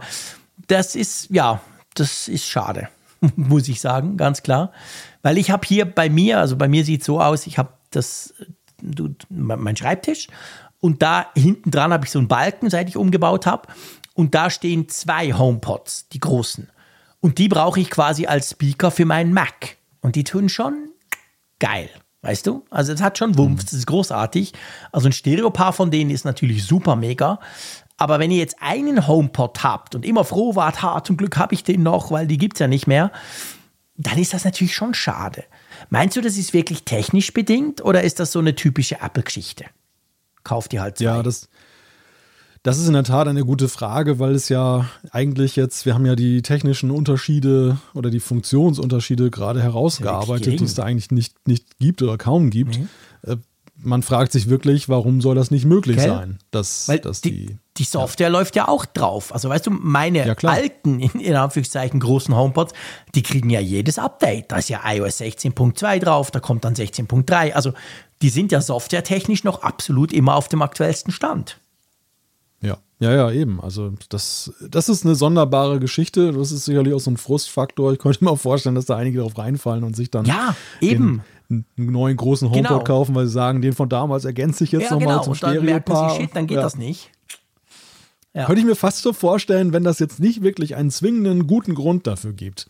das 0.68 0.96
ist, 0.96 1.32
ja, 1.32 1.60
das 1.96 2.30
ist 2.30 2.48
schade. 2.48 2.88
muss 3.36 3.68
ich 3.68 3.82
sagen, 3.82 4.18
ganz 4.18 4.44
klar. 4.44 4.72
Weil 5.22 5.38
ich 5.38 5.52
habe 5.52 5.66
hier 5.68 5.86
bei 5.86 6.10
mir, 6.10 6.40
also 6.40 6.56
bei 6.56 6.68
mir 6.68 6.84
sieht 6.86 7.02
es 7.02 7.06
so 7.06 7.22
aus, 7.22 7.48
ich 7.48 7.58
habe 7.58 7.70
das, 7.92 8.34
du, 8.82 9.10
mein 9.30 9.78
Schreibtisch 9.78 10.28
und 10.80 11.02
da 11.02 11.28
hinten 11.36 11.72
dran 11.72 11.94
habe 11.94 12.06
ich 12.06 12.12
so 12.12 12.20
einen 12.20 12.28
Balken, 12.28 12.70
seit 12.70 12.90
ich 12.90 12.98
umgebaut 12.98 13.46
habe. 13.46 13.68
Und 14.16 14.36
da 14.36 14.50
stehen 14.50 14.90
zwei 14.90 15.34
HomePods, 15.34 16.10
die 16.10 16.20
großen. 16.20 16.70
Und 17.20 17.38
die 17.38 17.48
brauche 17.48 17.80
ich 17.80 17.90
quasi 17.90 18.26
als 18.26 18.52
Speaker 18.52 18.92
für 18.92 19.06
meinen 19.06 19.34
Mac. 19.34 19.78
Und 20.02 20.16
die 20.16 20.26
tun 20.26 20.50
schon 20.50 20.90
geil. 21.60 21.90
Weißt 22.22 22.48
du? 22.48 22.64
Also 22.70 22.94
es 22.94 23.02
hat 23.02 23.18
schon 23.18 23.38
Wumpf, 23.38 23.64
das 23.64 23.74
ist 23.74 23.88
großartig. 23.88 24.54
Also 24.92 25.10
ein 25.10 25.14
Stereopaar 25.14 25.74
von 25.74 25.92
denen 25.92 26.10
ist 26.10 26.24
natürlich 26.24 26.64
super 26.64 26.96
mega. 26.96 27.40
Aber 28.04 28.20
wenn 28.20 28.32
ihr 28.32 28.38
jetzt 28.38 28.58
einen 28.60 29.08
HomePod 29.08 29.64
habt 29.64 29.96
und 29.96 30.04
immer 30.04 30.26
froh 30.26 30.58
wart, 30.58 30.82
ha, 30.82 31.02
zum 31.06 31.16
Glück 31.16 31.38
habe 31.38 31.54
ich 31.54 31.64
den 31.64 31.84
noch, 31.84 32.12
weil 32.12 32.28
die 32.28 32.38
gibt 32.38 32.58
es 32.58 32.60
ja 32.60 32.68
nicht 32.68 32.86
mehr, 32.86 33.14
dann 33.96 34.18
ist 34.18 34.34
das 34.34 34.44
natürlich 34.44 34.76
schon 34.76 34.94
schade. 34.94 35.46
Meinst 35.90 36.18
du, 36.18 36.20
das 36.20 36.36
ist 36.36 36.52
wirklich 36.52 36.84
technisch 36.84 37.32
bedingt 37.32 37.82
oder 37.82 38.04
ist 38.04 38.20
das 38.20 38.34
so 38.34 38.40
eine 38.40 38.56
typische 38.56 39.00
Apple-Geschichte? 39.00 39.64
Kauft 40.44 40.74
die 40.74 40.82
halt 40.82 40.98
zwei. 40.98 41.06
Ja, 41.06 41.24
das, 41.24 41.48
das 42.62 42.78
ist 42.78 42.88
in 42.88 42.94
der 42.94 43.06
Tat 43.06 43.30
eine 43.30 43.46
gute 43.46 43.70
Frage, 43.70 44.20
weil 44.20 44.36
es 44.36 44.50
ja 44.50 44.90
eigentlich 45.12 45.56
jetzt, 45.56 45.86
wir 45.86 45.94
haben 45.94 46.06
ja 46.06 46.18
die 46.18 46.42
technischen 46.42 46.92
Unterschiede 46.92 47.78
oder 47.94 48.10
die 48.10 48.20
Funktionsunterschiede 48.20 49.32
gerade 49.32 49.64
herausgearbeitet, 49.64 50.60
die 50.60 50.66
es 50.66 50.76
da 50.76 50.84
eigentlich 50.84 51.12
nicht, 51.12 51.48
nicht 51.48 51.78
gibt 51.78 52.02
oder 52.02 52.18
kaum 52.18 52.50
gibt. 52.50 52.80
Mhm. 52.80 52.90
Äh, 53.22 53.38
man 53.78 54.04
fragt 54.04 54.34
sich 54.34 54.50
wirklich, 54.50 54.90
warum 54.90 55.22
soll 55.22 55.36
das 55.36 55.52
nicht 55.52 55.64
möglich 55.64 55.96
Gell? 55.96 56.10
sein? 56.10 56.40
Dass, 56.52 56.90
Weil 56.90 57.00
dass 57.00 57.22
die, 57.22 57.48
die, 57.48 57.58
die 57.78 57.84
Software 57.84 58.28
ja. 58.28 58.32
läuft 58.32 58.56
ja 58.56 58.68
auch 58.68 58.86
drauf. 58.86 59.34
Also 59.34 59.50
weißt 59.50 59.66
du, 59.68 59.72
meine 59.72 60.28
ja, 60.28 60.36
alten, 60.44 61.00
in, 61.00 61.20
in, 61.20 61.36
Anführungszeichen, 61.36 62.00
großen 62.00 62.36
HomePods, 62.36 62.74
die 63.16 63.24
kriegen 63.24 63.50
ja 63.50 63.60
jedes 63.60 63.98
Update. 63.98 64.52
Da 64.52 64.58
ist 64.58 64.70
ja 64.70 64.82
iOS 64.86 65.22
16.2 65.22 66.00
drauf, 66.00 66.30
da 66.30 66.40
kommt 66.40 66.66
dann 66.66 66.76
16.3. 66.76 67.54
Also 67.54 67.74
die 68.22 68.30
sind 68.30 68.52
ja 68.52 68.62
softwaretechnisch 68.62 69.44
noch 69.44 69.64
absolut 69.64 70.14
immer 70.14 70.36
auf 70.36 70.48
dem 70.48 70.62
aktuellsten 70.62 71.12
Stand. 71.12 71.60
Ja, 72.62 72.78
ja, 73.00 73.14
ja, 73.14 73.32
eben. 73.32 73.60
Also 73.60 73.92
das, 74.10 74.54
das 74.62 74.88
ist 74.88 75.04
eine 75.04 75.16
sonderbare 75.16 75.80
Geschichte. 75.80 76.32
Das 76.32 76.52
ist 76.52 76.66
sicherlich 76.66 76.94
auch 76.94 77.00
so 77.00 77.12
ein 77.12 77.18
Frustfaktor. 77.18 77.92
Ich 77.92 78.00
könnte 78.00 78.24
mir 78.24 78.32
auch 78.32 78.40
vorstellen, 78.40 78.76
dass 78.76 78.86
da 78.86 78.96
einige 78.96 79.18
darauf 79.18 79.38
reinfallen 79.38 79.84
und 79.84 79.96
sich 79.96 80.12
dann 80.12 80.26
ja, 80.26 80.56
eben. 80.80 81.24
Den, 81.50 81.66
einen 81.78 81.92
neuen 81.92 82.18
großen 82.18 82.50
HomePod 82.50 82.68
genau. 82.68 82.84
kaufen, 82.84 83.14
weil 83.14 83.28
sie 83.28 83.34
sagen, 83.34 83.62
den 83.62 83.74
von 83.74 83.90
damals 83.90 84.26
ergänzt 84.26 84.60
sich 84.60 84.72
jetzt 84.72 84.86
ja, 84.86 84.92
nochmal 84.92 85.16
genau. 85.16 85.24
zum 85.24 85.36
Stereo-Paar. 85.36 86.10
Dann, 86.10 86.22
shit, 86.22 86.30
dann 86.34 86.48
geht 86.48 86.56
ja. 86.56 86.64
das 86.64 86.78
nicht. 86.78 87.12
Ja. 88.34 88.46
Könnte 88.46 88.62
ich 88.62 88.66
mir 88.66 88.76
fast 88.76 89.02
so 89.02 89.14
vorstellen, 89.14 89.74
wenn 89.74 89.84
das 89.84 90.00
jetzt 90.00 90.20
nicht 90.20 90.42
wirklich 90.42 90.76
einen 90.76 90.92
zwingenden 90.92 91.46
guten 91.48 91.76
Grund 91.76 92.08
dafür 92.08 92.34
gibt, 92.34 92.68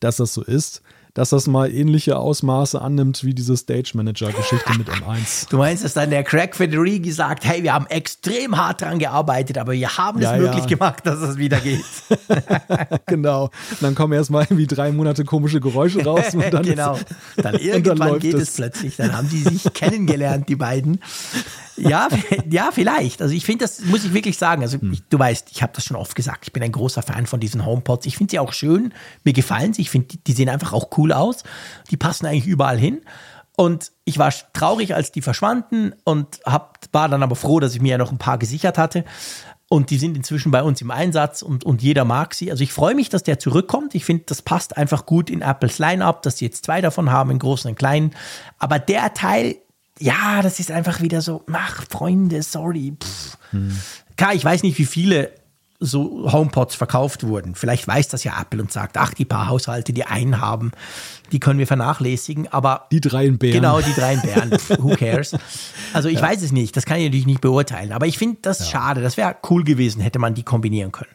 dass 0.00 0.16
das 0.16 0.34
so 0.34 0.42
ist, 0.42 0.82
dass 1.16 1.30
das 1.30 1.46
mal 1.46 1.72
ähnliche 1.72 2.18
Ausmaße 2.18 2.78
annimmt 2.78 3.24
wie 3.24 3.32
diese 3.32 3.56
Stage 3.56 3.92
Manager-Geschichte 3.94 4.76
mit 4.76 4.90
M1. 4.90 5.48
Du 5.50 5.56
meinst, 5.56 5.82
dass 5.82 5.94
dann 5.94 6.10
der 6.10 6.22
Craig 6.24 6.54
Federighi 6.54 7.10
sagt, 7.10 7.46
hey, 7.46 7.62
wir 7.62 7.72
haben 7.72 7.86
extrem 7.86 8.58
hart 8.58 8.82
dran 8.82 8.98
gearbeitet, 8.98 9.56
aber 9.56 9.72
wir 9.72 9.96
haben 9.96 10.20
ja, 10.20 10.34
es 10.34 10.42
möglich 10.42 10.64
ja. 10.64 10.66
gemacht, 10.66 11.06
dass 11.06 11.20
es 11.20 11.38
wieder 11.38 11.58
geht. 11.60 11.84
genau. 13.06 13.44
Und 13.44 13.82
dann 13.82 13.94
kommen 13.94 14.12
erstmal 14.12 14.42
irgendwie 14.42 14.66
drei 14.66 14.92
Monate 14.92 15.24
komische 15.24 15.58
Geräusche 15.58 16.04
raus. 16.04 16.34
Und 16.34 16.52
dann 16.52 16.62
genau. 16.66 16.98
Dann 17.36 17.54
irgendwann 17.54 18.10
dann 18.10 18.18
geht 18.18 18.34
es 18.34 18.50
plötzlich. 18.52 18.96
Dann 18.96 19.16
haben 19.16 19.30
die 19.30 19.40
sich 19.40 19.72
kennengelernt, 19.72 20.50
die 20.50 20.56
beiden. 20.56 21.00
Ja, 21.76 22.08
ja, 22.50 22.70
vielleicht. 22.72 23.22
Also 23.22 23.34
ich 23.34 23.44
finde, 23.44 23.64
das 23.64 23.84
muss 23.84 24.04
ich 24.04 24.12
wirklich 24.12 24.38
sagen. 24.38 24.62
Also 24.62 24.78
ich, 24.92 25.02
du 25.08 25.18
weißt, 25.18 25.48
ich 25.50 25.62
habe 25.62 25.72
das 25.74 25.84
schon 25.84 25.96
oft 25.96 26.14
gesagt. 26.14 26.44
Ich 26.46 26.52
bin 26.52 26.62
ein 26.62 26.72
großer 26.72 27.02
Fan 27.02 27.26
von 27.26 27.40
diesen 27.40 27.64
HomePods. 27.64 28.06
Ich 28.06 28.16
finde 28.16 28.32
sie 28.32 28.38
auch 28.38 28.52
schön. 28.52 28.92
Mir 29.24 29.32
gefallen 29.32 29.72
sie. 29.72 29.82
Ich 29.82 29.90
finde, 29.90 30.08
die, 30.08 30.18
die 30.18 30.32
sehen 30.32 30.48
einfach 30.48 30.72
auch 30.72 30.90
cool 30.98 31.12
aus. 31.12 31.44
Die 31.90 31.96
passen 31.96 32.26
eigentlich 32.26 32.46
überall 32.46 32.78
hin. 32.78 33.00
Und 33.56 33.92
ich 34.04 34.18
war 34.18 34.32
traurig, 34.52 34.94
als 34.94 35.12
die 35.12 35.22
verschwanden 35.22 35.94
und 36.04 36.40
hab, 36.44 36.78
war 36.92 37.08
dann 37.08 37.22
aber 37.22 37.36
froh, 37.36 37.58
dass 37.58 37.74
ich 37.74 37.80
mir 37.80 37.92
ja 37.92 37.98
noch 37.98 38.12
ein 38.12 38.18
paar 38.18 38.38
gesichert 38.38 38.76
hatte. 38.76 39.04
Und 39.68 39.90
die 39.90 39.98
sind 39.98 40.16
inzwischen 40.16 40.52
bei 40.52 40.62
uns 40.62 40.80
im 40.80 40.92
Einsatz 40.92 41.42
und, 41.42 41.64
und 41.64 41.82
jeder 41.82 42.04
mag 42.04 42.34
sie. 42.34 42.52
Also 42.52 42.62
ich 42.62 42.72
freue 42.72 42.94
mich, 42.94 43.08
dass 43.08 43.24
der 43.24 43.40
zurückkommt. 43.40 43.96
Ich 43.96 44.04
finde, 44.04 44.24
das 44.26 44.42
passt 44.42 44.76
einfach 44.76 45.06
gut 45.06 45.28
in 45.28 45.42
Apples 45.42 45.78
Line-Up, 45.78 46.22
dass 46.22 46.38
sie 46.38 46.44
jetzt 46.44 46.66
zwei 46.66 46.80
davon 46.80 47.10
haben, 47.10 47.30
einen 47.30 47.40
großen 47.40 47.70
und 47.70 47.76
kleinen. 47.76 48.14
Aber 48.58 48.78
der 48.78 49.12
Teil, 49.14 49.56
ja, 49.98 50.42
das 50.42 50.60
ist 50.60 50.70
einfach 50.70 51.00
wieder 51.00 51.22
so, 51.22 51.44
ach, 51.52 51.84
Freunde, 51.88 52.42
sorry. 52.42 52.94
Hm. 53.50 53.76
Klar, 54.16 54.34
ich 54.34 54.44
weiß 54.44 54.62
nicht, 54.62 54.78
wie 54.78 54.86
viele 54.86 55.32
so 55.78 56.30
HomePods 56.32 56.74
verkauft 56.74 57.24
wurden. 57.24 57.54
Vielleicht 57.54 57.86
weiß 57.86 58.08
das 58.08 58.24
ja 58.24 58.40
Apple 58.40 58.62
und 58.62 58.72
sagt, 58.72 58.96
ach, 58.96 59.12
die 59.12 59.24
paar 59.24 59.48
Haushalte, 59.48 59.92
die 59.92 60.04
einen 60.04 60.40
haben, 60.40 60.72
die 61.32 61.40
können 61.40 61.58
wir 61.58 61.66
vernachlässigen, 61.66 62.48
aber 62.50 62.86
die 62.90 63.00
drei 63.00 63.26
in 63.26 63.38
Bären. 63.38 63.60
Genau, 63.60 63.80
die 63.80 63.92
drei 63.92 64.14
in 64.14 64.22
Bären. 64.22 64.50
Who 64.78 64.96
cares? 64.96 65.36
Also 65.92 66.08
ich 66.08 66.20
ja. 66.20 66.22
weiß 66.22 66.42
es 66.42 66.52
nicht, 66.52 66.76
das 66.76 66.86
kann 66.86 66.98
ich 66.98 67.04
natürlich 67.04 67.26
nicht 67.26 67.40
beurteilen, 67.40 67.92
aber 67.92 68.06
ich 68.06 68.18
finde 68.18 68.38
das 68.42 68.60
ja. 68.60 68.66
schade. 68.66 69.02
Das 69.02 69.16
wäre 69.16 69.36
cool 69.50 69.64
gewesen, 69.64 70.00
hätte 70.00 70.18
man 70.18 70.34
die 70.34 70.42
kombinieren 70.42 70.92
können. 70.92 71.10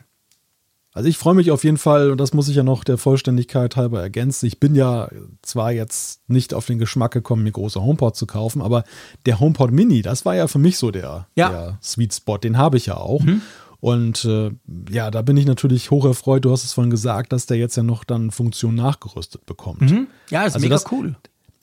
Also 0.93 1.07
ich 1.07 1.17
freue 1.17 1.35
mich 1.35 1.51
auf 1.51 1.63
jeden 1.63 1.77
Fall, 1.77 2.11
und 2.11 2.19
das 2.19 2.33
muss 2.33 2.49
ich 2.49 2.55
ja 2.57 2.63
noch 2.63 2.83
der 2.83 2.97
Vollständigkeit 2.97 3.77
halber 3.77 4.01
ergänzen. 4.01 4.45
Ich 4.45 4.59
bin 4.59 4.75
ja 4.75 5.09
zwar 5.41 5.71
jetzt 5.71 6.21
nicht 6.27 6.53
auf 6.53 6.65
den 6.65 6.79
Geschmack 6.79 7.11
gekommen, 7.11 7.43
mir 7.43 7.51
große 7.51 7.81
HomePod 7.81 8.15
zu 8.15 8.25
kaufen, 8.25 8.61
aber 8.61 8.83
der 9.25 9.39
HomePod 9.39 9.71
Mini, 9.71 10.01
das 10.01 10.25
war 10.25 10.35
ja 10.35 10.47
für 10.47 10.59
mich 10.59 10.77
so 10.77 10.91
der, 10.91 11.27
ja. 11.35 11.49
der 11.49 11.77
Sweet 11.81 12.13
Spot. 12.13 12.37
Den 12.37 12.57
habe 12.57 12.75
ich 12.75 12.87
ja 12.87 12.97
auch. 12.97 13.21
Mhm. 13.21 13.41
Und 13.79 14.25
äh, 14.25 14.51
ja, 14.89 15.09
da 15.09 15.21
bin 15.21 15.37
ich 15.37 15.45
natürlich 15.45 15.91
hoch 15.91 16.05
erfreut. 16.05 16.45
Du 16.45 16.51
hast 16.51 16.63
es 16.65 16.73
vorhin 16.73 16.91
gesagt, 16.91 17.31
dass 17.31 17.47
der 17.47 17.57
jetzt 17.57 17.77
ja 17.77 17.83
noch 17.83 18.03
dann 18.03 18.29
Funktion 18.29 18.75
nachgerüstet 18.75 19.45
bekommt. 19.45 19.81
Mhm. 19.81 20.07
Ja, 20.29 20.43
ist 20.43 20.55
also 20.55 20.65
mega 20.65 20.75
das, 20.75 20.91
cool. 20.91 21.15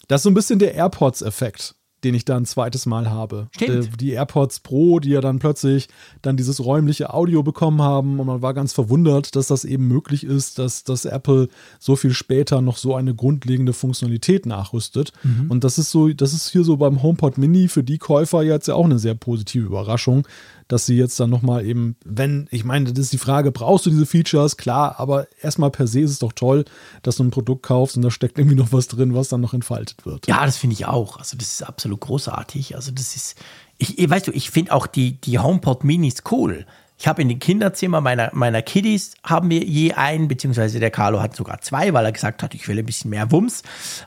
Das 0.08 0.20
ist 0.20 0.22
so 0.24 0.30
ein 0.30 0.34
bisschen 0.34 0.58
der 0.58 0.74
AirPods-Effekt 0.74 1.76
den 2.04 2.14
ich 2.14 2.24
da 2.24 2.36
ein 2.36 2.44
zweites 2.44 2.86
Mal 2.86 3.10
habe. 3.10 3.48
Stimmt. 3.50 4.00
Die 4.00 4.10
AirPods 4.10 4.60
Pro, 4.60 5.00
die 5.00 5.10
ja 5.10 5.20
dann 5.20 5.38
plötzlich 5.38 5.88
dann 6.22 6.36
dieses 6.36 6.64
räumliche 6.64 7.12
Audio 7.12 7.42
bekommen 7.42 7.82
haben 7.82 8.20
und 8.20 8.26
man 8.26 8.42
war 8.42 8.54
ganz 8.54 8.72
verwundert, 8.72 9.34
dass 9.34 9.48
das 9.48 9.64
eben 9.64 9.88
möglich 9.88 10.24
ist, 10.24 10.58
dass, 10.58 10.84
dass 10.84 11.04
Apple 11.04 11.48
so 11.78 11.96
viel 11.96 12.12
später 12.12 12.60
noch 12.60 12.76
so 12.76 12.94
eine 12.94 13.14
grundlegende 13.14 13.72
Funktionalität 13.72 14.46
nachrüstet. 14.46 15.12
Mhm. 15.22 15.50
Und 15.50 15.64
das 15.64 15.78
ist 15.78 15.90
so, 15.90 16.08
das 16.08 16.32
ist 16.32 16.50
hier 16.50 16.64
so 16.64 16.76
beim 16.76 17.02
HomePod 17.02 17.38
Mini 17.38 17.68
für 17.68 17.82
die 17.82 17.98
Käufer 17.98 18.42
jetzt 18.42 18.68
ja 18.68 18.74
auch 18.74 18.84
eine 18.84 18.98
sehr 18.98 19.14
positive 19.14 19.66
Überraschung, 19.66 20.26
dass 20.68 20.84
sie 20.84 20.96
jetzt 20.96 21.18
dann 21.18 21.30
nochmal 21.30 21.64
eben, 21.64 21.96
wenn, 22.04 22.46
ich 22.50 22.64
meine, 22.64 22.92
das 22.92 23.06
ist 23.06 23.12
die 23.12 23.18
Frage, 23.18 23.50
brauchst 23.50 23.86
du 23.86 23.90
diese 23.90 24.06
Features? 24.06 24.58
Klar, 24.58 25.00
aber 25.00 25.26
erstmal 25.40 25.70
per 25.70 25.86
se 25.86 26.00
ist 26.00 26.10
es 26.10 26.18
doch 26.18 26.32
toll, 26.32 26.66
dass 27.02 27.16
du 27.16 27.24
ein 27.24 27.30
Produkt 27.30 27.62
kaufst 27.62 27.96
und 27.96 28.02
da 28.02 28.10
steckt 28.10 28.38
irgendwie 28.38 28.56
noch 28.56 28.72
was 28.72 28.86
drin, 28.86 29.14
was 29.14 29.28
dann 29.28 29.40
noch 29.40 29.54
entfaltet 29.54 30.04
wird. 30.04 30.26
Ja, 30.26 30.44
das 30.44 30.58
finde 30.58 30.74
ich 30.74 30.86
auch. 30.86 31.18
Also 31.18 31.36
das 31.36 31.52
ist 31.52 31.62
absolut 31.62 32.00
großartig. 32.00 32.76
Also 32.76 32.92
das 32.92 33.16
ist, 33.16 33.36
ich, 33.78 34.08
weißt 34.08 34.28
du, 34.28 34.32
ich 34.32 34.50
finde 34.50 34.72
auch 34.72 34.86
die, 34.86 35.20
die 35.20 35.38
HomePod 35.38 35.84
Minis 35.84 36.22
cool. 36.30 36.66
Ich 37.00 37.06
habe 37.06 37.22
in 37.22 37.28
den 37.28 37.38
Kinderzimmern 37.38 38.02
meiner, 38.02 38.30
meiner 38.32 38.60
Kiddies 38.60 39.14
haben 39.22 39.50
wir 39.50 39.62
je 39.62 39.92
einen, 39.92 40.26
beziehungsweise 40.26 40.80
der 40.80 40.90
Carlo 40.90 41.22
hat 41.22 41.36
sogar 41.36 41.60
zwei, 41.60 41.92
weil 41.92 42.04
er 42.04 42.10
gesagt 42.10 42.42
hat, 42.42 42.54
ich 42.56 42.66
will 42.66 42.76
ein 42.76 42.84
bisschen 42.84 43.10
mehr 43.10 43.30
Wumms. 43.30 43.62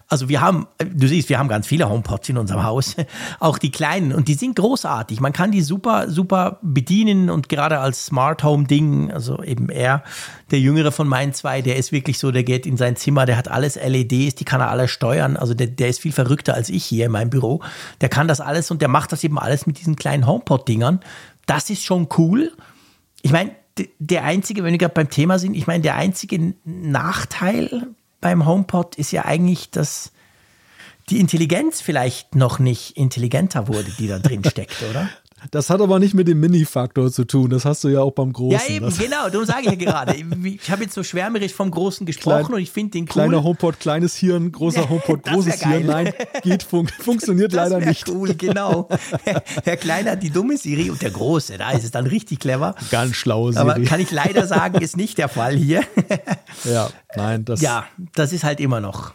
Also 0.09 0.27
wir 0.27 0.41
haben, 0.41 0.67
du 0.77 1.07
siehst, 1.07 1.29
wir 1.29 1.39
haben 1.39 1.47
ganz 1.47 1.67
viele 1.67 1.89
HomePods 1.89 2.27
in 2.27 2.37
unserem 2.37 2.63
Haus, 2.63 2.97
auch 3.39 3.57
die 3.57 3.71
kleinen 3.71 4.11
und 4.11 4.27
die 4.27 4.33
sind 4.33 4.57
großartig. 4.57 5.21
Man 5.21 5.31
kann 5.31 5.51
die 5.51 5.61
super, 5.61 6.09
super 6.09 6.59
bedienen 6.61 7.29
und 7.29 7.47
gerade 7.47 7.79
als 7.79 8.07
Smart 8.07 8.43
Home 8.43 8.65
Ding, 8.65 9.09
also 9.09 9.41
eben 9.41 9.69
er, 9.69 10.03
der 10.51 10.59
jüngere 10.59 10.91
von 10.91 11.07
meinen 11.07 11.33
zwei, 11.33 11.61
der 11.61 11.77
ist 11.77 11.93
wirklich 11.93 12.19
so, 12.19 12.31
der 12.31 12.43
geht 12.43 12.65
in 12.65 12.75
sein 12.75 12.97
Zimmer, 12.97 13.25
der 13.25 13.37
hat 13.37 13.47
alles 13.47 13.77
LEDs, 13.77 14.35
die 14.35 14.43
kann 14.43 14.59
er 14.59 14.69
alle 14.69 14.89
steuern. 14.89 15.37
Also 15.37 15.53
der, 15.53 15.67
der 15.67 15.87
ist 15.87 16.01
viel 16.01 16.11
verrückter 16.11 16.55
als 16.55 16.67
ich 16.67 16.83
hier 16.83 17.05
in 17.05 17.13
meinem 17.13 17.29
Büro. 17.29 17.61
Der 18.01 18.09
kann 18.09 18.27
das 18.27 18.41
alles 18.41 18.69
und 18.69 18.81
der 18.81 18.89
macht 18.89 19.13
das 19.13 19.23
eben 19.23 19.39
alles 19.39 19.65
mit 19.65 19.79
diesen 19.79 19.95
kleinen 19.95 20.27
HomePod-Dingern. 20.27 20.99
Das 21.45 21.69
ist 21.69 21.85
schon 21.85 22.09
cool 22.17 22.51
ich 23.21 23.31
meine, 23.31 23.55
der 23.99 24.23
einzige, 24.23 24.63
wenn 24.63 24.71
wir 24.71 24.77
gerade 24.77 24.93
beim 24.93 25.09
Thema 25.09 25.39
sind, 25.39 25.55
ich 25.55 25.67
meine, 25.67 25.81
der 25.81 25.95
einzige 25.95 26.53
Nachteil 26.65 27.87
beim 28.19 28.45
HomePod 28.45 28.95
ist 28.95 29.11
ja 29.11 29.25
eigentlich, 29.25 29.71
dass 29.71 30.11
die 31.09 31.19
Intelligenz 31.19 31.81
vielleicht 31.81 32.35
noch 32.35 32.59
nicht 32.59 32.97
intelligenter 32.97 33.67
wurde, 33.67 33.91
die 33.97 34.07
da 34.07 34.19
drin 34.19 34.43
steckt, 34.49 34.83
oder? 34.89 35.09
Das 35.49 35.69
hat 35.71 35.81
aber 35.81 35.97
nicht 35.97 36.13
mit 36.13 36.27
dem 36.27 36.39
Mini-Faktor 36.39 37.11
zu 37.11 37.25
tun. 37.25 37.49
Das 37.49 37.65
hast 37.65 37.83
du 37.83 37.87
ja 37.87 38.01
auch 38.01 38.11
beim 38.11 38.31
Großen. 38.31 38.59
Ja, 38.59 38.75
eben, 38.75 38.95
genau. 38.95 39.27
Darum 39.29 39.45
sage 39.45 39.61
ich 39.63 39.69
ja 39.69 39.75
gerade. 39.75 40.15
Ich 40.43 40.69
habe 40.69 40.83
jetzt 40.83 40.93
so 40.93 41.01
schwärmerisch 41.01 41.53
vom 41.53 41.71
Großen 41.71 42.05
gesprochen 42.05 42.45
Klein, 42.45 42.55
und 42.55 42.61
ich 42.61 42.71
finde 42.71 42.91
den 42.91 43.03
cool. 43.05 43.07
Kleiner 43.07 43.43
HomePod, 43.43 43.79
kleines 43.79 44.15
Hirn, 44.15 44.51
großer 44.51 44.87
HomePod, 44.89 45.23
großes 45.23 45.63
Hirn. 45.63 45.87
Nein, 45.87 46.13
geht, 46.43 46.61
fun 46.63 46.87
funktioniert 46.99 47.53
das 47.53 47.69
leider 47.69 47.85
nicht. 47.85 48.07
cool, 48.09 48.35
genau. 48.35 48.87
Der 49.65 49.77
Kleine 49.77 50.11
hat 50.11 50.23
die 50.23 50.29
dumme 50.29 50.57
Siri 50.57 50.91
und 50.91 51.01
der 51.01 51.11
Große, 51.11 51.57
da 51.57 51.71
ist 51.71 51.83
es 51.83 51.91
dann 51.91 52.05
richtig 52.05 52.39
clever. 52.39 52.75
Ganz 52.91 53.15
schlaue 53.15 53.53
Siri. 53.53 53.61
Aber 53.61 53.81
kann 53.81 53.99
ich 53.99 54.11
leider 54.11 54.45
sagen, 54.45 54.81
ist 54.81 54.95
nicht 54.95 55.17
der 55.17 55.29
Fall 55.29 55.55
hier. 55.55 55.81
Ja, 56.65 56.89
nein, 57.15 57.45
das. 57.45 57.61
Ja, 57.61 57.85
das 58.13 58.31
ist 58.33 58.43
halt 58.43 58.59
immer 58.59 58.79
noch 58.79 59.13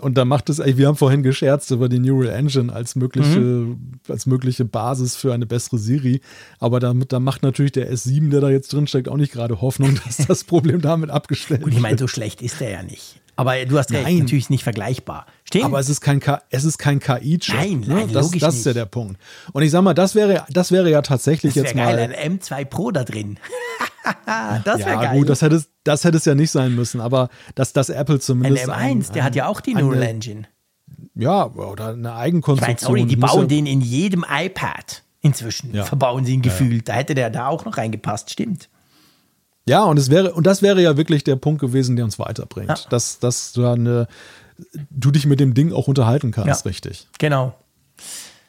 und 0.00 0.16
da 0.16 0.24
macht 0.24 0.50
es, 0.50 0.58
wir 0.58 0.86
haben 0.86 0.96
vorhin 0.96 1.22
gescherzt 1.22 1.70
über 1.70 1.88
die 1.88 1.98
Neural 1.98 2.30
Engine 2.30 2.72
als 2.72 2.96
mögliche, 2.96 3.38
mhm. 3.38 4.00
als 4.08 4.26
mögliche 4.26 4.64
Basis 4.64 5.16
für 5.16 5.32
eine 5.32 5.46
bessere 5.46 5.78
Siri. 5.78 6.20
Aber 6.58 6.80
damit, 6.80 7.12
da 7.12 7.20
macht 7.20 7.42
natürlich 7.42 7.72
der 7.72 7.92
S7, 7.92 8.30
der 8.30 8.40
da 8.40 8.50
jetzt 8.50 8.72
drin 8.72 8.86
steckt, 8.86 9.08
auch 9.08 9.16
nicht 9.16 9.32
gerade 9.32 9.60
Hoffnung, 9.60 9.98
dass 10.06 10.26
das 10.26 10.44
Problem 10.44 10.80
damit 10.80 11.10
abgestellt 11.10 11.60
wird. 11.60 11.70
Und 11.70 11.76
ich 11.76 11.80
meine, 11.80 11.98
so 11.98 12.08
schlecht 12.08 12.42
ist 12.42 12.60
der 12.60 12.70
ja 12.70 12.82
nicht. 12.82 13.19
Aber 13.40 13.64
du 13.64 13.78
hast 13.78 13.90
recht, 13.90 14.02
nein. 14.02 14.18
natürlich 14.18 14.50
nicht 14.50 14.64
vergleichbar. 14.64 15.24
Stimmt. 15.44 15.64
Aber 15.64 15.80
es 15.80 15.88
ist 15.88 16.02
kein, 16.02 16.20
es 16.50 16.64
ist 16.64 16.76
kein 16.76 17.00
KI-Chip. 17.00 17.54
Nein, 17.54 17.80
ne? 17.80 17.94
nein, 17.94 18.12
das, 18.12 18.30
das 18.32 18.56
ist 18.56 18.66
ja 18.66 18.74
der 18.74 18.84
Punkt. 18.84 19.18
Und 19.52 19.62
ich 19.62 19.70
sag 19.70 19.80
mal, 19.80 19.94
das 19.94 20.14
wäre, 20.14 20.44
das 20.50 20.72
wäre 20.72 20.90
ja 20.90 21.00
tatsächlich 21.00 21.54
das 21.54 21.62
jetzt 21.62 21.74
geil, 21.74 21.96
mal. 21.96 22.14
ein 22.14 22.38
M2 22.38 22.66
Pro 22.66 22.90
da 22.90 23.02
drin. 23.02 23.38
das 24.64 24.80
wäre 24.80 24.90
ja, 24.90 25.02
geil. 25.04 25.18
gut, 25.18 25.30
das 25.30 25.40
hätte, 25.40 25.64
das 25.84 26.04
hätte 26.04 26.18
es 26.18 26.26
ja 26.26 26.34
nicht 26.34 26.50
sein 26.50 26.74
müssen, 26.74 27.00
aber 27.00 27.30
dass 27.54 27.72
das 27.72 27.88
Apple 27.88 28.20
zumindest. 28.20 28.68
Ein 28.68 28.98
M1, 28.98 29.08
ein, 29.08 29.14
der 29.14 29.24
hat 29.24 29.34
ja 29.34 29.46
auch 29.46 29.62
die 29.62 29.72
Neural 29.72 30.02
Engine. 30.02 30.42
Ja, 31.14 31.46
oder 31.46 31.94
eine 31.94 32.14
Eigenkonstruktion. 32.14 32.76
Ich 32.76 32.86
meine, 32.88 33.00
sorry, 33.00 33.06
die 33.06 33.16
bauen 33.16 33.48
den 33.48 33.64
in 33.64 33.80
jedem 33.80 34.22
iPad 34.30 35.02
inzwischen. 35.22 35.74
Ja. 35.74 35.84
Verbauen 35.84 36.26
sie 36.26 36.34
ihn 36.34 36.42
gefühlt. 36.42 36.88
Ja, 36.88 36.92
da 36.92 36.98
hätte 36.98 37.14
der 37.14 37.30
da 37.30 37.46
auch 37.46 37.64
noch 37.64 37.78
reingepasst, 37.78 38.30
stimmt. 38.30 38.68
Ja, 39.70 39.84
und 39.84 39.98
es 39.98 40.10
wäre, 40.10 40.32
und 40.32 40.48
das 40.48 40.62
wäre 40.62 40.82
ja 40.82 40.96
wirklich 40.96 41.22
der 41.22 41.36
Punkt 41.36 41.60
gewesen, 41.60 41.94
der 41.94 42.04
uns 42.04 42.18
weiterbringt. 42.18 42.70
Ja. 42.70 42.76
Dass, 42.90 43.20
dass 43.20 43.52
du, 43.52 43.64
eine, 43.64 44.08
du 44.90 45.12
dich 45.12 45.26
mit 45.26 45.38
dem 45.38 45.54
Ding 45.54 45.72
auch 45.72 45.86
unterhalten 45.86 46.32
kannst, 46.32 46.64
ja. 46.64 46.68
richtig. 46.68 47.06
Genau. 47.20 47.54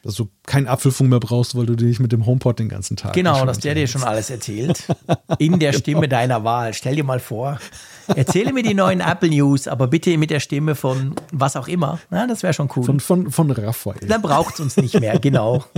Dass 0.02 0.16
du 0.16 0.28
keinen 0.46 0.66
Apfelfunk 0.66 1.10
mehr 1.10 1.20
brauchst, 1.20 1.54
weil 1.54 1.64
du 1.66 1.76
dich 1.76 2.00
mit 2.00 2.10
dem 2.10 2.26
HomePod 2.26 2.58
den 2.58 2.68
ganzen 2.68 2.96
Tag. 2.96 3.12
Genau, 3.12 3.46
dass 3.46 3.60
der 3.60 3.76
dir 3.76 3.86
schon 3.86 4.02
alles 4.02 4.30
erzählt. 4.30 4.82
In 5.38 5.60
der 5.60 5.72
Stimme 5.74 6.00
genau. 6.00 6.10
deiner 6.10 6.42
Wahl. 6.42 6.74
Stell 6.74 6.96
dir 6.96 7.04
mal 7.04 7.20
vor. 7.20 7.60
Erzähle 8.08 8.52
mir 8.52 8.64
die 8.64 8.74
neuen 8.74 8.98
Apple 8.98 9.28
News, 9.30 9.68
aber 9.68 9.86
bitte 9.86 10.18
mit 10.18 10.30
der 10.30 10.40
Stimme 10.40 10.74
von 10.74 11.14
was 11.30 11.54
auch 11.54 11.68
immer. 11.68 12.00
Na, 12.10 12.26
das 12.26 12.42
wäre 12.42 12.52
schon 12.52 12.68
cool. 12.74 12.82
Von, 12.82 12.98
von, 12.98 13.30
von 13.30 13.52
Raphael. 13.52 14.08
Dann 14.08 14.22
braucht 14.22 14.54
es 14.54 14.60
uns 14.60 14.76
nicht 14.76 14.98
mehr, 14.98 15.20
genau. 15.20 15.64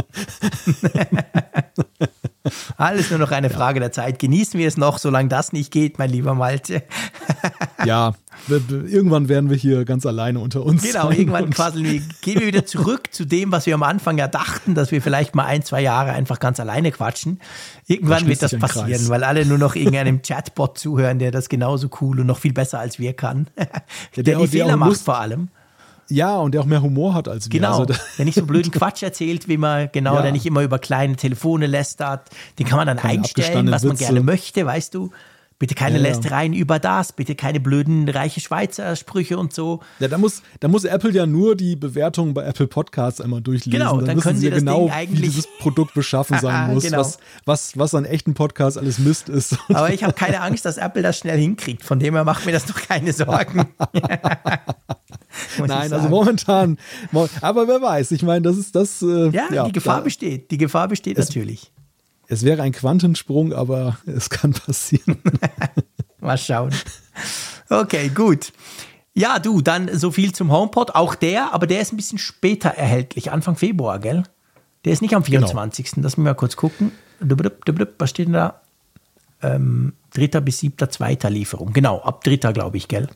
Alles 2.77 3.11
nur 3.11 3.19
noch 3.19 3.31
eine 3.31 3.51
Frage 3.51 3.81
der 3.81 3.93
Zeit. 3.93 4.19
Genießen 4.19 4.59
wir 4.59 4.69
es 4.69 4.77
noch, 4.77 4.99
solange 4.99 5.29
das 5.29 5.53
nicht 5.53 5.71
geht, 5.71 5.99
mein 5.99 6.11
lieber 6.11 6.35
Malte. 6.35 6.83
ja, 7.85 8.15
irgendwann 8.49 9.29
werden 9.29 9.49
wir 9.49 9.57
hier 9.57 9.85
ganz 9.85 10.05
alleine 10.05 10.41
unter 10.41 10.65
uns. 10.65 10.83
Genau, 10.83 11.11
irgendwann 11.11 11.51
wir, 11.57 12.01
gehen 12.21 12.41
wir 12.41 12.47
wieder 12.47 12.66
zurück 12.66 13.09
zu 13.12 13.25
dem, 13.25 13.53
was 13.53 13.66
wir 13.66 13.75
am 13.75 13.83
Anfang 13.83 14.19
ja 14.19 14.29
dachten, 14.29 14.75
dass 14.75 14.93
wir 14.93 15.01
vielleicht 15.01 15.35
mal 15.35 15.47
ein, 15.47 15.62
zwei 15.62 15.81
Jahre 15.81 16.12
einfach 16.12 16.39
ganz 16.39 16.61
alleine 16.61 16.93
quatschen. 16.93 17.41
Irgendwann 17.87 18.27
wird 18.27 18.43
das 18.43 18.57
passieren, 18.59 18.89
Kreis. 18.89 19.09
weil 19.09 19.25
alle 19.25 19.47
nur 19.47 19.59
noch 19.59 19.75
irgendeinem 19.75 20.21
Chatbot 20.23 20.79
zuhören, 20.79 21.19
der 21.19 21.31
das 21.31 21.49
genauso 21.49 21.89
cool 22.01 22.21
und 22.21 22.27
noch 22.27 22.39
viel 22.39 22.53
besser 22.53 22.79
als 22.79 22.99
wir 22.99 23.15
kann. 23.15 23.49
der, 24.16 24.23
der 24.23 24.39
die 24.39 24.49
Fehler 24.49 24.77
macht 24.77 25.01
vor 25.01 25.19
allem. 25.19 25.49
Ja, 26.09 26.36
und 26.36 26.52
der 26.52 26.60
auch 26.60 26.66
mehr 26.66 26.82
Humor 26.82 27.14
hat 27.14 27.28
als 27.28 27.47
wir. 27.47 27.60
Genau, 27.60 27.81
also, 27.81 27.94
der 28.18 28.24
nicht 28.24 28.35
so 28.35 28.44
blöden 28.44 28.70
Quatsch 28.72 29.02
erzählt, 29.02 29.48
wie 29.48 29.56
man, 29.56 29.89
genau, 29.93 30.16
ja. 30.16 30.22
der 30.22 30.32
nicht 30.32 30.47
immer 30.47 30.62
über 30.62 30.78
kleine 30.78 31.16
Telefone 31.16 31.66
lästert. 31.66 32.28
Den 32.59 32.66
kann 32.66 32.76
man 32.76 32.86
dann 32.86 32.98
keine 32.98 33.20
einstellen, 33.20 33.70
was 33.70 33.85
man 33.85 33.97
gerne 33.97 34.20
möchte, 34.20 34.66
weißt 34.66 34.94
du. 34.94 35.10
Bitte 35.65 35.77
keine 35.77 35.97
ja, 35.97 36.03
Lästereien 36.03 36.53
ja. 36.53 36.61
über 36.61 36.78
das, 36.78 37.15
bitte 37.15 37.35
keine 37.35 37.59
blöden 37.59 38.07
reiche 38.07 38.39
Schweizer 38.39 38.97
Sprüche 38.97 39.39
und 39.39 39.55
so. 39.55 39.81
Ja, 39.99 40.09
da 40.09 40.19
muss, 40.19 40.43
da 40.61 40.69
muss 40.69 40.85
Apple 40.85 41.11
ja 41.12 41.24
nur 41.24 41.57
die 41.57 41.74
Bewertungen 41.74 42.35
bei 42.35 42.45
Apple 42.45 42.66
Podcasts 42.66 43.19
einmal 43.19 43.41
durchlesen. 43.41 43.73
Genau, 43.73 43.97
dann, 43.97 44.05
dann 44.05 44.20
können 44.20 44.39
sie 44.39 44.51
ja 44.51 44.59
genau, 44.59 44.91
wie 45.09 45.23
dieses 45.23 45.49
Produkt 45.61 45.95
beschaffen 45.95 46.39
sein 46.39 46.70
muss, 46.74 46.85
genau. 46.85 46.99
was, 46.99 47.16
was, 47.47 47.78
was 47.78 47.95
an 47.95 48.05
echten 48.05 48.35
Podcasts 48.35 48.77
alles 48.77 48.99
Mist 48.99 49.31
ist. 49.31 49.57
Aber 49.70 49.91
ich 49.91 50.05
habe 50.05 50.12
keine 50.12 50.43
Angst, 50.43 50.66
dass 50.66 50.77
Apple 50.77 51.01
das 51.01 51.16
schnell 51.16 51.39
hinkriegt. 51.39 51.82
Von 51.82 51.99
dem 51.99 52.12
her 52.12 52.24
macht 52.24 52.45
mir 52.45 52.53
das 52.53 52.66
doch 52.66 52.82
keine 52.82 53.15
Sorgen. 53.15 53.65
Nein, 55.66 55.91
also 55.95 56.11
momentan. 56.11 56.77
Aber 57.41 57.66
wer 57.66 57.81
weiß, 57.81 58.11
ich 58.11 58.23
meine, 58.23 58.43
das 58.43 58.59
ist 58.59 58.77
das. 58.77 59.01
Äh, 59.01 59.31
ja, 59.31 59.45
ja, 59.51 59.65
die 59.65 59.73
Gefahr 59.73 60.01
ja. 60.01 60.03
besteht. 60.03 60.51
Die 60.51 60.59
Gefahr 60.59 60.89
besteht 60.89 61.16
es, 61.16 61.28
natürlich. 61.28 61.73
Es 62.28 62.44
wäre 62.44 62.62
ein 62.62 62.72
Quantensprung, 62.72 63.52
aber 63.52 63.98
es 64.06 64.30
kann 64.30 64.52
passieren. 64.52 65.18
Mal 66.20 66.38
schauen. 66.38 66.74
Okay, 67.68 68.09
gut. 68.09 68.52
Ja, 69.14 69.38
du, 69.38 69.60
dann 69.60 69.96
so 69.96 70.10
viel 70.10 70.32
zum 70.32 70.51
HomePod. 70.51 70.94
Auch 70.94 71.14
der, 71.14 71.55
aber 71.55 71.66
der 71.66 71.80
ist 71.80 71.92
ein 71.92 71.96
bisschen 71.96 72.18
später 72.18 72.70
erhältlich, 72.70 73.30
Anfang 73.30 73.56
Februar, 73.56 73.98
gell? 73.98 74.24
Der 74.84 74.92
ist 74.92 75.02
nicht 75.02 75.14
am 75.14 75.24
24. 75.24 75.92
Genau. 75.92 76.05
Lass 76.05 76.16
mich 76.16 76.24
mal 76.24 76.34
kurz 76.34 76.56
gucken. 76.56 76.92
Was 77.20 78.10
steht 78.10 78.26
denn 78.26 78.34
da? 78.34 78.60
ähm, 79.44 79.92
dritter 80.12 80.40
bis 80.40 80.59
siebter, 80.59 80.90
zweiter 80.90 81.30
Lieferung. 81.30 81.72
Genau, 81.72 82.01
ab 82.01 82.24
dritter, 82.24 82.52
glaube 82.52 82.76
ich, 82.76 82.88
gell? 82.88 83.09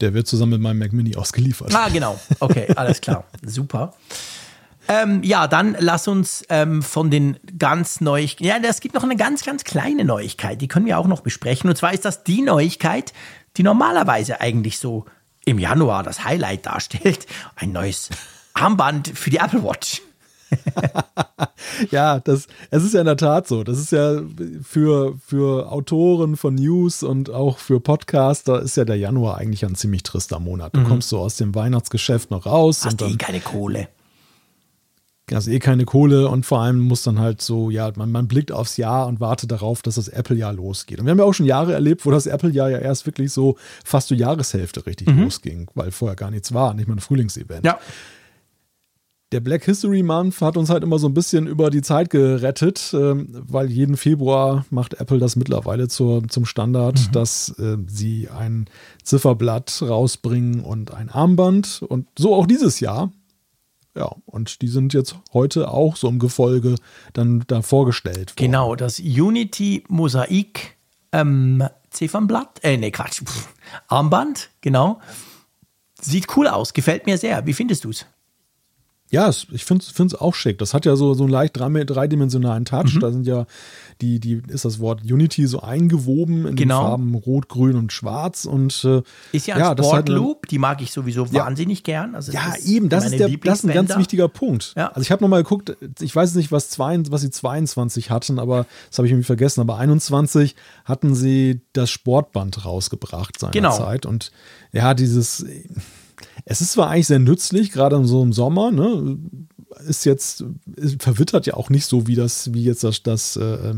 Der 0.00 0.14
wird 0.14 0.26
zusammen 0.26 0.52
mit 0.52 0.60
meinem 0.62 0.78
Mac 0.78 0.92
Mini 0.92 1.14
ausgeliefert. 1.14 1.74
Ah, 1.74 1.88
genau. 1.90 2.18
Okay, 2.40 2.72
alles 2.74 3.00
klar. 3.00 3.24
Super. 3.44 3.92
Ähm, 4.88 5.22
ja, 5.22 5.46
dann 5.46 5.76
lass 5.78 6.08
uns 6.08 6.44
ähm, 6.48 6.82
von 6.82 7.10
den 7.10 7.38
ganz 7.58 8.00
Neuigkeiten. 8.00 8.44
Ja, 8.44 8.70
es 8.70 8.80
gibt 8.80 8.94
noch 8.94 9.04
eine 9.04 9.16
ganz, 9.16 9.44
ganz 9.44 9.64
kleine 9.64 10.04
Neuigkeit, 10.04 10.60
die 10.60 10.68
können 10.68 10.86
wir 10.86 10.98
auch 10.98 11.06
noch 11.06 11.20
besprechen. 11.20 11.70
Und 11.70 11.76
zwar 11.76 11.92
ist 11.92 12.04
das 12.04 12.24
die 12.24 12.42
Neuigkeit, 12.42 13.12
die 13.56 13.62
normalerweise 13.62 14.40
eigentlich 14.40 14.78
so 14.78 15.04
im 15.44 15.58
Januar 15.58 16.02
das 16.02 16.24
Highlight 16.24 16.66
darstellt. 16.66 17.26
Ein 17.56 17.72
neues 17.72 18.10
Armband 18.54 19.08
für 19.08 19.30
die 19.30 19.38
Apple 19.38 19.62
Watch. 19.62 20.02
ja, 21.90 22.18
das, 22.20 22.46
es 22.70 22.82
ist 22.82 22.94
ja 22.94 23.00
in 23.00 23.06
der 23.06 23.16
Tat 23.16 23.46
so. 23.46 23.62
Das 23.62 23.78
ist 23.78 23.92
ja 23.92 24.20
für, 24.62 25.16
für 25.24 25.70
Autoren 25.70 26.36
von 26.36 26.54
News 26.54 27.02
und 27.02 27.30
auch 27.30 27.58
für 27.58 27.80
Podcaster 27.80 28.60
ist 28.60 28.76
ja 28.76 28.84
der 28.84 28.96
Januar 28.96 29.38
eigentlich 29.38 29.64
ein 29.64 29.74
ziemlich 29.74 30.02
trister 30.02 30.40
Monat. 30.40 30.74
Du 30.74 30.80
mhm. 30.80 30.84
kommst 30.88 31.08
so 31.08 31.20
aus 31.20 31.36
dem 31.36 31.54
Weihnachtsgeschäft 31.54 32.30
noch 32.30 32.46
raus. 32.46 32.84
Hast 32.84 32.92
und 32.92 33.00
dann, 33.02 33.12
eh 33.12 33.16
keine 33.16 33.40
Kohle. 33.40 33.88
Hast 35.36 35.48
eh 35.48 35.58
keine 35.58 35.84
Kohle 35.84 36.28
und 36.28 36.46
vor 36.46 36.60
allem 36.60 36.80
muss 36.80 37.02
dann 37.02 37.18
halt 37.18 37.42
so, 37.42 37.70
ja, 37.70 37.92
man, 37.96 38.10
man 38.10 38.28
blickt 38.28 38.52
aufs 38.52 38.76
Jahr 38.76 39.06
und 39.06 39.20
wartet 39.20 39.50
darauf, 39.50 39.82
dass 39.82 39.94
das 39.94 40.08
Apple-Jahr 40.08 40.52
losgeht. 40.52 40.98
Und 40.98 41.06
wir 41.06 41.10
haben 41.12 41.18
ja 41.18 41.24
auch 41.24 41.34
schon 41.34 41.46
Jahre 41.46 41.72
erlebt, 41.72 42.04
wo 42.06 42.10
das 42.10 42.26
Apple-Jahr 42.26 42.70
ja 42.70 42.78
erst 42.78 43.06
wirklich 43.06 43.32
so 43.32 43.56
fast 43.84 44.08
zur 44.08 44.16
Jahreshälfte 44.16 44.86
richtig 44.86 45.08
mhm. 45.08 45.24
losging, 45.24 45.68
weil 45.74 45.90
vorher 45.90 46.16
gar 46.16 46.30
nichts 46.30 46.52
war, 46.52 46.74
nicht 46.74 46.88
mal 46.88 46.94
ein 46.96 47.00
Frühlingsevent. 47.00 47.64
Ja 47.64 47.78
der 49.32 49.40
Black 49.40 49.64
History 49.64 50.02
Month 50.02 50.40
hat 50.40 50.56
uns 50.56 50.70
halt 50.70 50.82
immer 50.82 50.98
so 50.98 51.08
ein 51.08 51.14
bisschen 51.14 51.46
über 51.46 51.70
die 51.70 51.82
Zeit 51.82 52.10
gerettet, 52.10 52.92
ähm, 52.94 53.28
weil 53.30 53.70
jeden 53.70 53.96
Februar 53.96 54.64
macht 54.70 54.94
Apple 54.94 55.18
das 55.18 55.36
mittlerweile 55.36 55.88
zur, 55.88 56.26
zum 56.28 56.44
Standard, 56.44 56.98
mhm. 56.98 57.12
dass 57.12 57.50
äh, 57.58 57.76
sie 57.86 58.28
ein 58.28 58.66
Zifferblatt 59.04 59.82
rausbringen 59.82 60.60
und 60.60 60.92
ein 60.92 61.10
Armband 61.10 61.82
und 61.88 62.06
so 62.18 62.34
auch 62.34 62.46
dieses 62.46 62.80
Jahr. 62.80 63.12
Ja, 63.96 64.14
und 64.26 64.62
die 64.62 64.68
sind 64.68 64.94
jetzt 64.94 65.16
heute 65.32 65.68
auch 65.68 65.96
so 65.96 66.08
im 66.08 66.18
Gefolge 66.18 66.76
dann 67.12 67.42
da 67.48 67.62
vorgestellt. 67.62 68.30
Worden. 68.30 68.36
Genau, 68.36 68.76
das 68.76 69.00
Unity 69.00 69.84
Mosaik 69.88 70.76
ähm, 71.12 71.64
Ziffernblatt, 71.90 72.60
äh, 72.62 72.76
nee, 72.76 72.92
Quatsch, 72.92 73.22
Pff, 73.24 73.48
Armband, 73.88 74.50
genau. 74.60 75.00
Sieht 76.00 76.36
cool 76.36 76.46
aus, 76.46 76.72
gefällt 76.72 77.06
mir 77.06 77.18
sehr. 77.18 77.44
Wie 77.46 77.52
findest 77.52 77.84
du 77.84 77.90
es? 77.90 78.06
Ja, 79.10 79.28
ich 79.28 79.64
finde 79.64 79.84
es 79.84 80.14
auch 80.14 80.34
schick. 80.34 80.58
Das 80.58 80.72
hat 80.72 80.86
ja 80.86 80.94
so, 80.94 81.14
so 81.14 81.24
einen 81.24 81.32
leicht 81.32 81.56
dreidimensionalen 81.56 82.64
Touch. 82.64 82.94
Mhm. 82.94 83.00
Da 83.00 83.10
sind 83.10 83.26
ja 83.26 83.46
die, 84.00 84.20
die, 84.20 84.40
ist 84.46 84.64
das 84.64 84.78
Wort 84.78 85.02
Unity 85.02 85.46
so 85.46 85.60
eingewoben 85.60 86.46
in 86.46 86.54
genau. 86.54 86.80
den 86.80 86.86
Farben 86.86 87.14
Rot, 87.16 87.48
Grün 87.48 87.76
und 87.76 87.92
Schwarz. 87.92 88.44
Und, 88.44 88.84
äh, 88.84 89.02
ist 89.32 89.48
ja 89.48 89.56
ein 89.56 89.60
ja, 89.60 89.72
Sportloop, 89.72 90.42
halt 90.42 90.50
die 90.52 90.58
mag 90.58 90.80
ich 90.80 90.92
sowieso 90.92 91.26
ja. 91.26 91.44
wahnsinnig 91.44 91.82
gern. 91.82 92.14
Also 92.14 92.30
ja, 92.30 92.54
eben, 92.64 92.88
das 92.88 93.06
ist, 93.06 93.18
der, 93.18 93.28
das 93.28 93.58
ist 93.58 93.64
ein 93.64 93.74
ganz 93.74 93.96
wichtiger 93.96 94.28
Punkt. 94.28 94.74
Ja. 94.76 94.88
Also 94.88 95.00
ich 95.00 95.10
habe 95.10 95.22
nochmal 95.22 95.42
geguckt, 95.42 95.76
ich 96.00 96.14
weiß 96.14 96.36
nicht, 96.36 96.52
was, 96.52 96.70
zwei, 96.70 96.96
was 97.10 97.22
sie 97.22 97.30
22 97.30 98.10
hatten, 98.10 98.38
aber 98.38 98.66
das 98.88 98.98
habe 98.98 99.06
ich 99.06 99.12
irgendwie 99.12 99.26
vergessen. 99.26 99.60
Aber 99.60 99.76
21 99.78 100.54
hatten 100.84 101.16
sie 101.16 101.62
das 101.72 101.90
Sportband 101.90 102.64
rausgebracht 102.64 103.40
seinerzeit. 103.40 104.02
Genau. 104.02 104.12
Und 104.12 104.30
ja, 104.72 104.94
dieses 104.94 105.44
es 106.44 106.60
ist 106.60 106.72
zwar 106.72 106.90
eigentlich 106.90 107.06
sehr 107.06 107.18
nützlich, 107.18 107.72
gerade 107.72 108.04
so 108.04 108.22
im 108.22 108.32
Sommer, 108.32 108.70
ne? 108.70 109.18
Ist 109.86 110.04
jetzt, 110.04 110.44
ist, 110.76 111.00
verwittert 111.00 111.46
ja 111.46 111.54
auch 111.54 111.70
nicht 111.70 111.86
so 111.86 112.06
wie 112.06 112.16
das, 112.16 112.52
wie 112.52 112.64
jetzt 112.64 112.82
das, 112.82 113.02
das, 113.02 113.36
äh, 113.36 113.74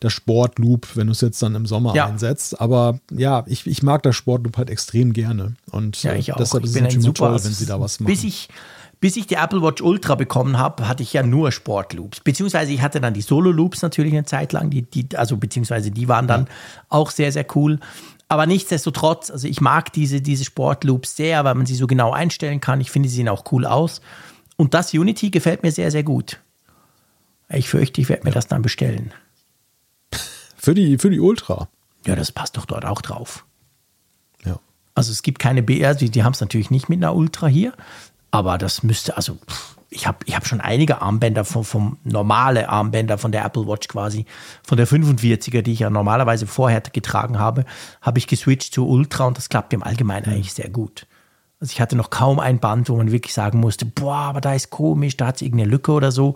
das 0.00 0.12
Sportloop, 0.12 0.88
wenn 0.96 1.06
du 1.06 1.12
es 1.12 1.20
jetzt 1.20 1.40
dann 1.40 1.54
im 1.54 1.66
Sommer 1.66 1.94
ja. 1.94 2.06
einsetzt. 2.06 2.60
Aber 2.60 2.98
ja, 3.12 3.44
ich, 3.46 3.66
ich 3.66 3.82
mag 3.82 4.02
das 4.02 4.16
Sportloop 4.16 4.56
halt 4.56 4.70
extrem 4.70 5.12
gerne. 5.12 5.54
Und 5.70 6.02
ja, 6.02 6.14
ich 6.14 6.30
äh, 6.30 6.34
deshalb 6.36 6.64
ist 6.64 6.74
es 6.74 6.82
natürlich 6.82 7.12
toll, 7.14 7.38
wenn 7.42 7.52
sie 7.52 7.66
da 7.66 7.80
was 7.80 8.00
machen. 8.00 8.12
Bis 8.12 8.24
ich, 8.24 8.48
bis 9.00 9.16
ich 9.16 9.26
die 9.26 9.34
Apple 9.34 9.62
Watch 9.62 9.82
Ultra 9.82 10.14
bekommen 10.14 10.58
habe, 10.58 10.88
hatte 10.88 11.02
ich 11.02 11.12
ja 11.12 11.22
nur 11.22 11.52
Sportloops. 11.52 12.20
Beziehungsweise 12.20 12.72
ich 12.72 12.82
hatte 12.82 13.00
dann 13.00 13.14
die 13.14 13.22
Solo-Loops 13.22 13.82
natürlich 13.82 14.12
eine 14.12 14.24
Zeit 14.24 14.52
lang, 14.52 14.70
die, 14.70 14.82
die, 14.82 15.16
also 15.16 15.36
beziehungsweise 15.36 15.90
die 15.90 16.08
waren 16.08 16.26
dann 16.26 16.42
ja. 16.42 16.50
auch 16.88 17.10
sehr, 17.10 17.30
sehr 17.30 17.46
cool. 17.54 17.78
Aber 18.28 18.46
nichtsdestotrotz, 18.46 19.30
also 19.30 19.46
ich 19.46 19.60
mag 19.60 19.92
diese, 19.92 20.20
diese 20.20 20.44
Sportloops 20.44 21.16
sehr, 21.16 21.44
weil 21.44 21.54
man 21.54 21.66
sie 21.66 21.76
so 21.76 21.86
genau 21.86 22.12
einstellen 22.12 22.60
kann. 22.60 22.80
Ich 22.80 22.90
finde, 22.90 23.08
sie 23.08 23.16
sehen 23.16 23.28
auch 23.28 23.44
cool 23.52 23.64
aus. 23.64 24.00
Und 24.56 24.74
das 24.74 24.92
Unity 24.94 25.30
gefällt 25.30 25.62
mir 25.62 25.70
sehr, 25.70 25.90
sehr 25.90 26.02
gut. 26.02 26.40
Ich 27.48 27.68
fürchte, 27.68 28.00
ich 28.00 28.08
werde 28.08 28.24
mir 28.24 28.32
das 28.32 28.48
dann 28.48 28.62
bestellen. 28.62 29.12
Für 30.56 30.74
die, 30.74 30.98
für 30.98 31.10
die 31.10 31.20
Ultra. 31.20 31.68
Ja, 32.06 32.16
das 32.16 32.32
passt 32.32 32.56
doch 32.56 32.66
dort 32.66 32.84
auch 32.84 33.00
drauf. 33.00 33.44
Ja. 34.44 34.58
Also 34.96 35.12
es 35.12 35.22
gibt 35.22 35.38
keine 35.38 35.62
BR, 35.62 35.94
die, 35.94 36.10
die 36.10 36.24
haben 36.24 36.32
es 36.32 36.40
natürlich 36.40 36.70
nicht 36.70 36.88
mit 36.88 36.98
einer 36.98 37.14
Ultra 37.14 37.46
hier, 37.46 37.72
aber 38.32 38.58
das 38.58 38.82
müsste, 38.82 39.16
also 39.16 39.34
pff, 39.48 39.75
ich 39.96 40.06
habe 40.06 40.18
ich 40.26 40.36
hab 40.36 40.46
schon 40.46 40.60
einige 40.60 41.00
Armbänder 41.00 41.44
vom, 41.44 41.64
vom 41.64 41.96
normale 42.04 42.68
Armbänder 42.68 43.18
von 43.18 43.32
der 43.32 43.44
Apple 43.44 43.66
Watch 43.66 43.88
quasi, 43.88 44.26
von 44.62 44.76
der 44.76 44.86
45er, 44.86 45.62
die 45.62 45.72
ich 45.72 45.80
ja 45.80 45.90
normalerweise 45.90 46.46
vorher 46.46 46.80
getragen 46.80 47.38
habe, 47.38 47.64
habe 48.02 48.18
ich 48.18 48.26
geswitcht 48.26 48.74
zu 48.74 48.86
Ultra 48.86 49.24
und 49.24 49.38
das 49.38 49.48
klappt 49.48 49.72
im 49.72 49.82
Allgemeinen 49.82 50.26
eigentlich 50.26 50.52
sehr 50.52 50.68
gut. 50.68 51.06
Also 51.58 51.72
ich 51.72 51.80
hatte 51.80 51.96
noch 51.96 52.10
kaum 52.10 52.38
ein 52.38 52.60
Band, 52.60 52.90
wo 52.90 52.96
man 52.96 53.10
wirklich 53.10 53.32
sagen 53.32 53.58
musste, 53.58 53.86
boah, 53.86 54.16
aber 54.16 54.42
da 54.42 54.52
ist 54.52 54.68
komisch, 54.68 55.16
da 55.16 55.28
hat 55.28 55.36
es 55.36 55.42
irgendeine 55.42 55.70
Lücke 55.70 55.92
oder 55.92 56.12
so. 56.12 56.34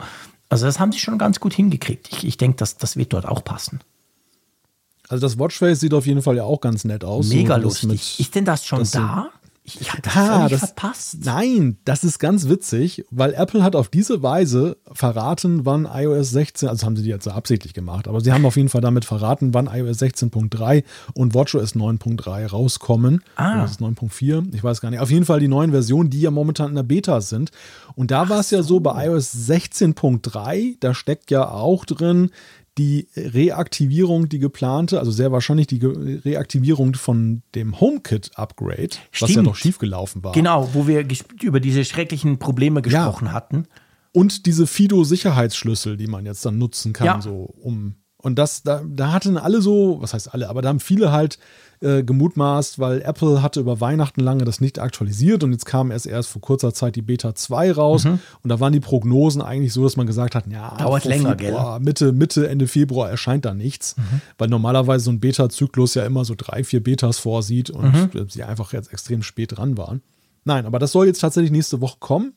Also 0.49 0.65
das 0.65 0.81
haben 0.81 0.91
sie 0.91 0.99
schon 0.99 1.19
ganz 1.19 1.39
gut 1.39 1.53
hingekriegt. 1.53 2.09
Ich, 2.11 2.27
ich 2.27 2.37
denke, 2.39 2.57
das, 2.57 2.79
das 2.79 2.97
wird 2.97 3.13
dort 3.13 3.29
auch 3.29 3.45
passen. 3.45 3.81
Also 5.09 5.27
das 5.27 5.39
Watchface 5.39 5.81
sieht 5.81 5.93
auf 5.93 6.07
jeden 6.07 6.23
Fall 6.23 6.37
ja 6.37 6.45
auch 6.45 6.61
ganz 6.61 6.85
nett 6.85 7.05
aus. 7.05 7.29
Mega 7.29 7.57
so, 7.57 7.63
lustig. 7.63 8.19
ist 8.19 8.35
denn 8.35 8.45
das 8.45 8.65
schon 8.65 8.79
das 8.81 8.93
da? 8.93 9.31
Ich, 9.75 9.81
ich 9.81 9.93
hatte 9.93 10.11
ah, 10.15 10.49
das 10.49 10.61
verpasst. 10.61 11.19
Nein, 11.25 11.79
das 11.85 12.03
ist 12.03 12.19
ganz 12.19 12.49
witzig, 12.49 13.05
weil 13.11 13.35
Apple 13.35 13.63
hat 13.63 13.77
auf 13.77 13.89
diese 13.89 14.23
Weise 14.23 14.77
verraten, 14.93 15.65
wann 15.65 15.89
iOS 15.91 16.31
16, 16.31 16.69
also 16.69 16.87
haben 16.87 16.97
sie 16.97 17.03
die 17.03 17.09
jetzt 17.09 17.25
so 17.25 17.31
absichtlich 17.31 17.73
gemacht, 17.73 18.09
aber 18.09 18.21
sie 18.21 18.33
haben 18.33 18.45
auf 18.45 18.57
jeden 18.57 18.69
Fall 18.69 18.81
damit 18.81 19.05
verraten, 19.05 19.55
wann 19.55 19.67
iOS 19.67 20.01
16.3 20.03 20.83
und 21.15 21.35
WatchOS 21.35 21.77
9.3 21.77 22.47
rauskommen. 22.47 23.23
Ah. 23.37 23.63
Das 23.63 23.73
ist 23.73 23.81
9.4, 23.81 24.55
ich 24.55 24.65
weiß 24.65 24.81
gar 24.81 24.91
nicht. 24.91 25.01
Auf 25.01 25.11
jeden 25.11 25.25
Fall 25.25 25.41
die 25.41 25.49
neuen 25.49 25.71
Versionen, 25.71 26.11
die 26.11 26.21
ja 26.21 26.31
momentan 26.31 26.71
in 26.71 26.77
der 26.77 26.83
Beta 26.83 27.21
sind. 27.21 27.51
Und 27.95 28.11
da 28.11 28.29
war 28.29 28.41
es 28.41 28.51
ja 28.51 28.63
so 28.63 28.81
bei 28.81 29.07
iOS 29.07 29.35
16.3, 29.49 30.77
da 30.81 30.95
steckt 30.95 31.31
ja 31.31 31.49
auch 31.49 31.85
drin, 31.85 32.31
die 32.79 33.09
Reaktivierung, 33.17 34.29
die 34.29 34.39
geplante, 34.39 34.99
also 34.99 35.11
sehr 35.11 35.33
wahrscheinlich 35.33 35.67
die 35.67 35.85
Reaktivierung 35.85 36.95
von 36.95 37.43
dem 37.55 37.81
HomeKit-Upgrade, 37.81 38.97
was 39.19 39.35
ja 39.35 39.43
noch 39.43 39.57
schiefgelaufen 39.57 40.23
war. 40.23 40.33
Genau, 40.33 40.71
wo 40.73 40.87
wir 40.87 41.07
über 41.43 41.61
diese 41.61 41.85
schrecklichen 41.85 42.39
Probleme 42.39 42.81
gesprochen 42.83 43.27
ja. 43.27 43.33
hatten. 43.33 43.67
Und 44.13 44.47
diese 44.47 44.67
Fido-Sicherheitsschlüssel, 44.67 45.97
die 45.97 46.07
man 46.07 46.27
jetzt 46.27 46.45
dann 46.45 46.59
nutzen 46.59 46.93
kann, 46.93 47.07
ja. 47.07 47.21
so 47.21 47.55
um. 47.61 47.95
Und 48.23 48.39
das, 48.39 48.63
da, 48.63 48.83
da 48.87 49.13
hatten 49.13 49.37
alle 49.37 49.63
so, 49.63 49.99
was 50.01 50.15
heißt 50.15 50.33
alle, 50.35 50.49
aber 50.49 50.63
da 50.63 50.69
haben 50.69 50.81
viele 50.81 51.11
halt 51.11 51.39
äh, 51.81 52.03
gemutmaßt, 52.03 52.79
weil 52.79 53.01
Apple 53.01 53.43
hatte 53.43 53.61
über 53.61 53.81
Weihnachten 53.81 54.21
lange 54.21 54.45
das 54.45 54.61
nicht 54.61 54.79
aktualisiert 54.79 55.43
und 55.43 55.53
jetzt 55.53 55.65
kam 55.65 55.91
erst 55.91 56.07
erst 56.07 56.29
vor 56.29 56.43
kurzer 56.43 56.75
Zeit 56.75 56.97
die 56.97 57.03
Beta 57.03 57.35
2 57.35 57.73
raus 57.73 58.05
mhm. 58.05 58.19
und 58.43 58.51
da 58.51 58.61
waren 58.61 58.73
die 58.75 58.81
Prognosen 58.81 59.41
eigentlich 59.41 59.73
so, 59.73 59.83
dass 59.83 59.97
man 59.97 60.07
gesagt 60.07 60.35
hat, 60.35 60.47
ja, 60.49 60.77
dauert 60.77 61.05
länger, 61.05 61.39
Februar, 61.39 61.79
gell? 61.79 61.85
Mitte, 61.85 62.13
Mitte, 62.13 62.49
Ende 62.49 62.69
Februar 62.69 63.09
erscheint 63.09 63.47
da 63.47 63.55
nichts, 63.55 63.97
mhm. 63.97 64.21
weil 64.37 64.49
normalerweise 64.49 65.07
so 65.07 65.11
ein 65.11 65.21
Beta-Zyklus 65.21 65.95
ja 65.95 66.05
immer 66.05 66.27
so 66.27 66.35
drei, 66.37 66.65
vier 66.65 66.83
Betas 66.83 67.19
vorsieht 67.19 67.71
und 67.71 68.15
mhm. 68.15 68.29
sie 68.29 68.45
einfach 68.45 68.75
jetzt 68.75 68.93
extrem 68.93 69.23
spät 69.23 69.57
dran 69.57 69.79
waren. 69.79 70.03
Nein, 70.45 70.67
aber 70.67 70.79
das 70.79 70.93
soll 70.93 71.07
jetzt 71.07 71.21
tatsächlich 71.21 71.51
nächste 71.51 71.81
Woche 71.81 71.97
kommen. 71.99 72.35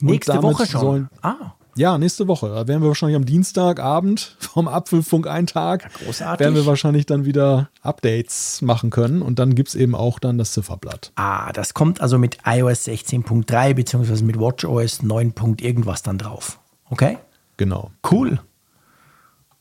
Nächste 0.00 0.42
Woche 0.42 0.66
schon? 0.66 0.80
Sollen, 0.80 1.08
ah. 1.22 1.54
Ja, 1.76 1.98
nächste 1.98 2.26
Woche. 2.26 2.48
Da 2.48 2.66
werden 2.66 2.80
wir 2.80 2.88
wahrscheinlich 2.88 3.16
am 3.16 3.26
Dienstagabend 3.26 4.36
vom 4.40 4.66
Apfelfunk 4.66 5.26
einen 5.26 5.46
Tag. 5.46 5.82
Ja, 5.82 6.06
großartig. 6.06 6.40
Werden 6.40 6.54
wir 6.54 6.64
wahrscheinlich 6.64 7.04
dann 7.04 7.26
wieder 7.26 7.68
Updates 7.82 8.62
machen 8.62 8.88
können 8.88 9.20
und 9.20 9.38
dann 9.38 9.54
gibt 9.54 9.68
es 9.68 9.74
eben 9.74 9.94
auch 9.94 10.18
dann 10.18 10.38
das 10.38 10.52
Zifferblatt. 10.52 11.12
Ah, 11.16 11.52
das 11.52 11.74
kommt 11.74 12.00
also 12.00 12.18
mit 12.18 12.38
iOS 12.46 12.86
16.3 12.86 13.74
beziehungsweise 13.74 14.24
mit 14.24 14.40
WatchOS 14.40 15.02
9. 15.02 15.34
irgendwas 15.60 16.02
dann 16.02 16.16
drauf. 16.16 16.58
Okay? 16.88 17.18
Genau. 17.58 17.90
Cool. 18.10 18.40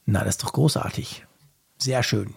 Na, 0.06 0.20
das 0.20 0.36
ist 0.36 0.44
doch 0.44 0.54
großartig. 0.54 1.26
Sehr 1.78 2.02
schön. 2.02 2.34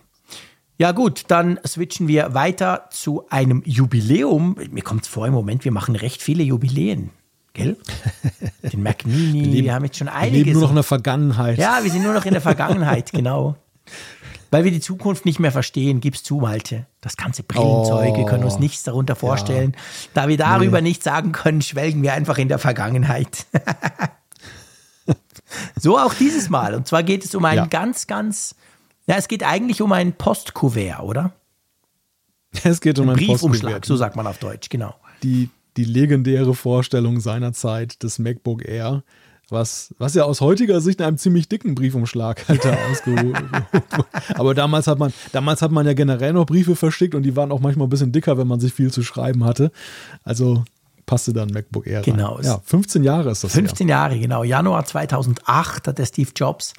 Ja 0.77 0.93
gut, 0.93 1.25
dann 1.29 1.59
switchen 1.67 2.09
wir 2.09 2.35
weiter 2.35 2.87
zu 2.91 3.29
einem 3.31 3.63
Jubiläum. 3.65 4.57
Mir 4.71 4.83
kommt 4.83 5.03
es 5.03 5.09
vor 5.09 5.27
im 5.27 5.35
Moment, 5.35 5.65
wir 5.65 5.73
machen 5.73 5.95
recht 5.95 6.23
viele 6.23 6.43
Jubiläen. 6.43 7.11
Gell? 7.59 7.77
Den 8.73 8.83
Mac 8.83 9.05
Mini, 9.05 9.33
wir, 9.33 9.43
leben, 9.43 9.65
wir 9.65 9.75
haben 9.75 9.85
jetzt 9.85 9.99
schon 9.99 10.09
einige. 10.09 10.37
Wir 10.37 10.45
leben 10.45 10.53
nur 10.53 10.63
noch 10.63 10.71
in 10.71 10.77
der 10.77 10.85
Vergangenheit. 10.85 11.59
Ja, 11.59 11.81
wir 11.83 11.91
sind 11.91 12.05
nur 12.05 12.15
noch 12.15 12.25
in 12.25 12.33
der 12.33 12.41
Vergangenheit, 12.41 13.13
genau. 13.13 13.57
Weil 14.51 14.65
wir 14.65 14.71
die 14.71 14.81
Zukunft 14.81 15.27
nicht 15.27 15.41
mehr 15.41 15.53
verstehen, 15.53 16.01
gib's 16.01 16.23
zu, 16.23 16.37
Malte. 16.37 16.87
Das 17.01 17.17
ganze 17.17 17.43
Brillenzeug, 17.43 18.17
wir 18.17 18.25
können 18.25 18.45
uns 18.45 18.55
oh, 18.55 18.61
nichts 18.61 18.83
darunter 18.83 19.15
vorstellen. 19.15 19.73
Ja. 19.75 20.09
Da 20.15 20.29
wir 20.29 20.39
darüber 20.39 20.81
nee. 20.81 20.89
nichts 20.89 21.05
sagen 21.05 21.33
können, 21.33 21.61
schwelgen 21.61 22.03
wir 22.03 22.15
einfach 22.15 22.39
in 22.39 22.49
der 22.49 22.59
Vergangenheit. 22.59 23.47
so 25.79 25.99
auch 25.99 26.15
dieses 26.15 26.49
Mal. 26.49 26.75
Und 26.75 26.87
zwar 26.87 27.03
geht 27.03 27.25
es 27.25 27.35
um 27.35 27.45
einen 27.45 27.59
ja. 27.59 27.67
ganz, 27.67 28.07
ganz 28.07 28.55
Ja, 29.07 29.17
es 29.17 29.29
geht 29.29 29.43
eigentlich 29.43 29.83
um 29.83 29.93
ein 29.93 30.15
Postkuvert, 30.15 31.01
oder? 31.01 31.33
Es 32.65 32.81
geht 32.81 32.99
um 32.99 33.11
ein 33.11 33.17
einen 33.17 33.27
Briefumschlag, 33.27 33.85
so 33.85 33.97
sagt 33.97 34.17
man 34.17 34.27
auf 34.27 34.39
Deutsch, 34.39 34.71
genau. 34.71 34.95
Die, 35.23 35.51
die 35.79 35.85
legendäre 35.85 36.55
Vorstellung 36.55 37.21
seinerzeit 37.21 38.03
des 38.03 38.19
MacBook 38.19 38.69
Air, 38.69 39.05
was, 39.49 39.95
was 39.97 40.15
ja 40.15 40.25
aus 40.25 40.41
heutiger 40.41 40.81
Sicht 40.81 41.01
in 41.01 41.07
einem 41.07 41.19
ziemlich 41.19 41.49
dicken 41.49 41.75
Briefumschlag 41.77 42.45
halt 42.49 42.67
ausgeholt 42.91 43.37
Aber 44.35 44.55
damals 44.55 44.89
hat 44.89 44.99
man, 44.99 45.13
damals 45.33 45.63
hat 45.63 45.71
man 45.71 45.87
ja 45.87 45.95
generell 45.95 46.33
noch 46.33 46.47
Briefe 46.47 46.77
verschickt 46.77 47.15
und 47.15 47.23
die 47.23 47.37
waren 47.37 47.53
auch 47.53 47.61
manchmal 47.61 47.87
ein 47.87 47.91
bisschen 47.91 48.13
dicker, 48.13 48.37
wenn 48.37 48.49
man 48.49 48.61
sich 48.61 48.75
viel 48.75 48.93
zu 48.93 49.03
schreiben 49.03 49.45
hatte. 49.45 49.71
Also 50.25 50.65
passte 51.07 51.33
dann 51.33 51.49
MacBook 51.49 51.87
Air 51.87 52.03
genau. 52.03 52.35
rein. 52.35 52.45
Ja, 52.45 52.61
15 52.65 53.05
Jahre 53.05 53.31
ist 53.31 53.45
das 53.45 53.53
15 53.53 53.87
her. 53.87 53.97
Jahre, 53.97 54.19
genau. 54.19 54.43
Januar 54.43 54.85
2008 54.85 55.87
hat 55.87 55.99
der 55.99 56.07
Steve 56.07 56.31
Jobs 56.35 56.75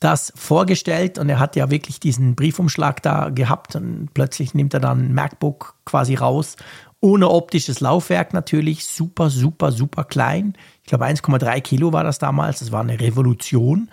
das 0.00 0.34
vorgestellt 0.36 1.18
und 1.18 1.30
er 1.30 1.38
hat 1.38 1.56
ja 1.56 1.70
wirklich 1.70 1.98
diesen 1.98 2.34
Briefumschlag 2.34 3.02
da 3.02 3.30
gehabt 3.30 3.74
und 3.74 4.10
plötzlich 4.12 4.52
nimmt 4.52 4.74
er 4.74 4.80
dann 4.80 5.06
ein 5.06 5.14
MacBook 5.14 5.76
quasi 5.86 6.14
raus. 6.14 6.56
Ohne 7.04 7.28
optisches 7.28 7.80
Laufwerk 7.80 8.32
natürlich, 8.32 8.86
super, 8.86 9.28
super, 9.28 9.72
super 9.72 10.04
klein. 10.04 10.54
Ich 10.82 10.88
glaube 10.88 11.04
1,3 11.04 11.60
Kilo 11.60 11.92
war 11.92 12.02
das 12.02 12.18
damals, 12.18 12.60
das 12.60 12.72
war 12.72 12.80
eine 12.80 12.98
Revolution. 12.98 13.90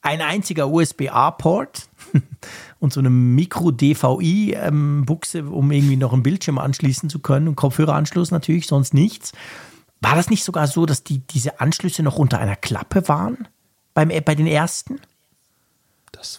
Ein 0.00 0.20
einziger 0.20 0.68
USB-A-Port 0.68 1.88
und 2.78 2.92
so 2.92 3.00
eine 3.00 3.10
Micro-DVI-Buchse, 3.10 5.38
ähm, 5.38 5.52
um 5.52 5.72
irgendwie 5.72 5.96
noch 5.96 6.12
einen 6.12 6.22
Bildschirm 6.22 6.58
anschließen 6.58 7.10
zu 7.10 7.18
können 7.18 7.48
und 7.48 7.56
Kopfhöreranschluss 7.56 8.30
natürlich, 8.30 8.68
sonst 8.68 8.94
nichts. 8.94 9.32
War 10.00 10.14
das 10.14 10.30
nicht 10.30 10.44
sogar 10.44 10.68
so, 10.68 10.86
dass 10.86 11.02
die, 11.02 11.18
diese 11.18 11.58
Anschlüsse 11.58 12.04
noch 12.04 12.16
unter 12.16 12.38
einer 12.38 12.54
Klappe 12.54 13.08
waren 13.08 13.48
beim, 13.92 14.12
bei 14.24 14.36
den 14.36 14.46
ersten? 14.46 15.00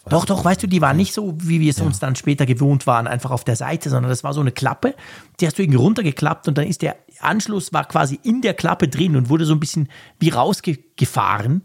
Doch, 0.09 0.25
doch, 0.25 0.45
weißt 0.45 0.63
du, 0.63 0.67
die 0.67 0.81
waren 0.81 0.97
nicht 0.97 1.13
so, 1.13 1.35
wie 1.39 1.59
wir 1.59 1.69
es 1.69 1.79
ja. 1.79 1.85
uns 1.85 1.99
dann 1.99 2.15
später 2.15 2.45
gewohnt 2.45 2.85
waren, 2.85 3.07
einfach 3.07 3.31
auf 3.31 3.43
der 3.43 3.55
Seite, 3.55 3.89
sondern 3.89 4.09
das 4.09 4.23
war 4.23 4.33
so 4.33 4.41
eine 4.41 4.51
Klappe, 4.51 4.95
die 5.39 5.47
hast 5.47 5.57
du 5.57 5.63
irgendwie 5.63 5.79
runtergeklappt 5.79 6.47
und 6.47 6.57
dann 6.57 6.67
ist 6.67 6.81
der 6.81 6.95
Anschluss 7.19 7.73
war 7.73 7.85
quasi 7.85 8.19
in 8.23 8.41
der 8.41 8.53
Klappe 8.53 8.87
drin 8.87 9.15
und 9.15 9.29
wurde 9.29 9.45
so 9.45 9.53
ein 9.53 9.59
bisschen 9.59 9.89
wie 10.19 10.29
rausgefahren. 10.29 11.63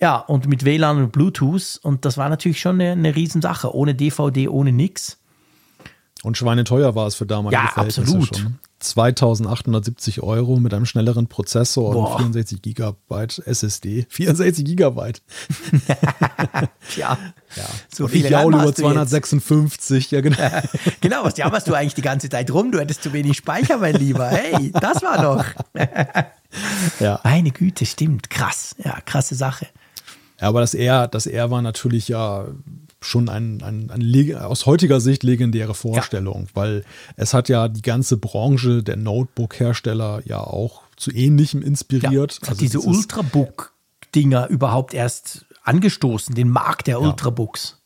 Ja, 0.00 0.16
und 0.16 0.48
mit 0.48 0.64
WLAN 0.64 0.98
und 0.98 1.12
Bluetooth 1.12 1.78
und 1.82 2.04
das 2.04 2.16
war 2.16 2.28
natürlich 2.28 2.60
schon 2.60 2.80
eine, 2.80 2.92
eine 2.92 3.14
Riesensache, 3.14 3.74
ohne 3.74 3.94
DVD, 3.94 4.48
ohne 4.48 4.72
nix. 4.72 5.18
Und 6.24 6.38
schweineteuer 6.38 6.94
war 6.94 7.06
es 7.06 7.14
für 7.16 7.26
damalige 7.26 7.62
ja, 7.62 7.68
Verhältnisse 7.68 8.16
absolut. 8.16 8.36
schon. 8.36 8.58
2870 8.78 10.22
Euro 10.22 10.58
mit 10.58 10.72
einem 10.72 10.86
schnelleren 10.86 11.26
Prozessor 11.26 11.92
Boah. 11.92 12.12
und 12.12 12.16
64 12.16 12.62
Gigabyte 12.62 13.42
SSD. 13.44 14.06
64 14.08 14.64
Gigabyte. 14.64 15.22
Tja, 16.90 17.18
ja. 17.56 17.64
so 17.94 18.08
viel 18.08 18.24
ich 18.24 18.30
jaule 18.30 18.56
über 18.56 18.74
256, 18.74 20.10
ja 20.12 20.22
genau. 20.22 20.38
genau, 21.02 21.24
was 21.24 21.36
jammerst 21.36 21.68
du 21.68 21.74
eigentlich 21.74 21.94
die 21.94 22.02
ganze 22.02 22.30
Zeit 22.30 22.50
rum? 22.50 22.72
Du 22.72 22.80
hättest 22.80 23.02
zu 23.02 23.12
wenig 23.12 23.36
Speicher, 23.36 23.76
mein 23.76 23.94
Lieber. 23.94 24.28
Hey, 24.28 24.72
das 24.72 25.02
war 25.02 25.20
doch. 25.22 25.44
ja. 27.00 27.20
Meine 27.22 27.50
Güte, 27.50 27.84
stimmt. 27.84 28.30
Krass. 28.30 28.74
Ja, 28.82 28.98
krasse 29.04 29.34
Sache. 29.34 29.66
Ja, 30.40 30.48
aber 30.48 30.60
das 30.60 30.72
R, 30.72 31.06
das 31.06 31.26
R 31.26 31.50
war 31.50 31.60
natürlich 31.60 32.08
ja 32.08 32.46
schon 33.04 33.28
ein, 33.28 33.62
ein, 33.62 33.90
ein, 33.90 34.34
aus 34.36 34.66
heutiger 34.66 35.00
Sicht 35.00 35.22
legendäre 35.22 35.74
Vorstellung, 35.74 36.44
ja. 36.44 36.50
weil 36.54 36.84
es 37.16 37.34
hat 37.34 37.48
ja 37.48 37.68
die 37.68 37.82
ganze 37.82 38.16
Branche 38.16 38.82
der 38.82 38.96
Notebook-Hersteller 38.96 40.22
ja 40.24 40.40
auch 40.40 40.82
zu 40.96 41.10
Ähnlichem 41.10 41.62
inspiriert. 41.62 42.38
Ja, 42.42 42.48
also 42.48 42.60
diese 42.60 42.80
Ultrabook-Dinger 42.80 44.48
überhaupt 44.48 44.94
erst 44.94 45.46
angestoßen, 45.62 46.34
den 46.34 46.48
Markt 46.48 46.86
der 46.86 47.00
ja. 47.00 47.06
Ultrabooks. 47.06 47.78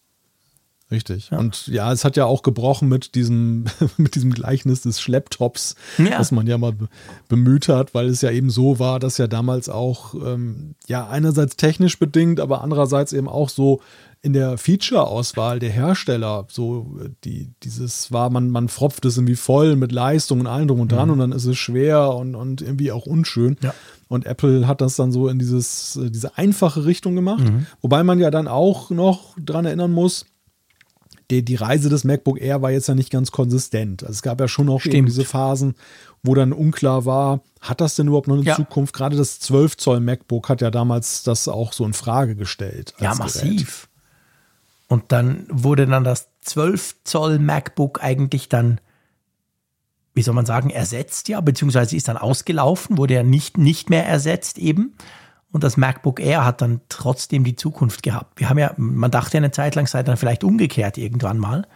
Richtig. 0.90 1.30
Ja. 1.30 1.38
Und 1.38 1.66
ja, 1.66 1.92
es 1.92 2.04
hat 2.04 2.16
ja 2.16 2.24
auch 2.24 2.42
gebrochen 2.42 2.88
mit 2.88 3.14
diesem, 3.14 3.66
mit 3.98 4.14
diesem 4.14 4.32
Gleichnis 4.32 4.82
des 4.82 5.00
Schlepptops, 5.00 5.74
ja. 5.98 6.16
das 6.16 6.32
man 6.32 6.46
ja 6.46 6.56
mal 6.56 6.74
bemüht 7.28 7.68
hat, 7.68 7.94
weil 7.94 8.08
es 8.08 8.22
ja 8.22 8.30
eben 8.30 8.48
so 8.48 8.78
war, 8.78 8.98
dass 8.98 9.18
ja 9.18 9.26
damals 9.26 9.68
auch, 9.68 10.14
ähm, 10.14 10.74
ja, 10.86 11.06
einerseits 11.06 11.56
technisch 11.56 11.98
bedingt, 11.98 12.40
aber 12.40 12.62
andererseits 12.62 13.12
eben 13.12 13.28
auch 13.28 13.50
so 13.50 13.82
in 14.20 14.32
der 14.32 14.58
Feature-Auswahl 14.58 15.58
der 15.58 15.70
Hersteller 15.70 16.46
so 16.50 16.98
die, 17.24 17.50
dieses 17.62 18.10
war, 18.12 18.30
man, 18.30 18.50
man 18.50 18.68
fropft 18.68 19.04
es 19.04 19.16
irgendwie 19.16 19.36
voll 19.36 19.76
mit 19.76 19.92
Leistung 19.92 20.40
und 20.40 20.46
allem 20.46 20.68
drum 20.68 20.80
und 20.80 20.92
dran 20.92 21.08
mhm. 21.08 21.12
und 21.12 21.18
dann 21.20 21.32
ist 21.32 21.44
es 21.44 21.56
schwer 21.56 22.14
und, 22.14 22.34
und 22.34 22.60
irgendwie 22.60 22.90
auch 22.92 23.06
unschön. 23.06 23.56
Ja. 23.62 23.74
Und 24.08 24.26
Apple 24.26 24.66
hat 24.66 24.80
das 24.80 24.96
dann 24.96 25.12
so 25.12 25.28
in 25.28 25.38
dieses, 25.38 25.98
diese 26.02 26.36
einfache 26.36 26.84
Richtung 26.86 27.14
gemacht. 27.14 27.44
Mhm. 27.44 27.66
Wobei 27.80 28.02
man 28.02 28.18
ja 28.18 28.30
dann 28.30 28.48
auch 28.48 28.90
noch 28.90 29.36
dran 29.38 29.66
erinnern 29.66 29.92
muss, 29.92 30.24
die, 31.30 31.44
die 31.44 31.56
Reise 31.56 31.90
des 31.90 32.04
MacBook 32.04 32.40
Air 32.40 32.62
war 32.62 32.70
jetzt 32.70 32.88
ja 32.88 32.94
nicht 32.94 33.10
ganz 33.10 33.30
konsistent. 33.30 34.02
Also 34.02 34.12
es 34.12 34.22
gab 34.22 34.40
ja 34.40 34.48
schon 34.48 34.66
noch 34.66 34.84
eben 34.86 35.06
diese 35.06 35.24
Phasen, 35.24 35.74
wo 36.22 36.34
dann 36.34 36.52
unklar 36.52 37.04
war, 37.04 37.42
hat 37.60 37.80
das 37.80 37.96
denn 37.96 38.06
überhaupt 38.06 38.28
noch 38.28 38.36
eine 38.36 38.44
ja. 38.44 38.56
Zukunft? 38.56 38.94
Gerade 38.94 39.16
das 39.16 39.38
12 39.40 39.76
Zoll 39.76 40.00
MacBook 40.00 40.48
hat 40.48 40.62
ja 40.62 40.70
damals 40.70 41.22
das 41.22 41.48
auch 41.48 41.72
so 41.72 41.84
in 41.84 41.92
Frage 41.92 42.34
gestellt. 42.34 42.94
Ja, 42.98 43.14
massiv. 43.14 43.42
Gerät. 43.42 43.87
Und 44.88 45.12
dann 45.12 45.46
wurde 45.50 45.86
dann 45.86 46.02
das 46.02 46.30
12 46.40 47.04
Zoll 47.04 47.38
MacBook 47.38 48.02
eigentlich 48.02 48.48
dann, 48.48 48.80
wie 50.14 50.22
soll 50.22 50.34
man 50.34 50.46
sagen, 50.46 50.70
ersetzt, 50.70 51.28
ja, 51.28 51.40
beziehungsweise 51.40 51.94
ist 51.94 52.08
dann 52.08 52.16
ausgelaufen, 52.16 52.96
wurde 52.96 53.14
ja 53.14 53.22
nicht, 53.22 53.58
nicht 53.58 53.90
mehr 53.90 54.06
ersetzt 54.06 54.58
eben. 54.58 54.94
Und 55.52 55.62
das 55.64 55.76
MacBook 55.76 56.20
Air 56.20 56.44
hat 56.44 56.62
dann 56.62 56.80
trotzdem 56.88 57.44
die 57.44 57.56
Zukunft 57.56 58.02
gehabt. 58.02 58.40
Wir 58.40 58.48
haben 58.48 58.58
ja, 58.58 58.72
man 58.76 59.10
dachte 59.10 59.36
ja 59.36 59.38
eine 59.38 59.50
Zeit 59.50 59.74
lang, 59.74 59.86
sei 59.86 60.02
dann 60.02 60.16
vielleicht 60.16 60.44
umgekehrt 60.44 60.98
irgendwann 60.98 61.38
mal. 61.38 61.66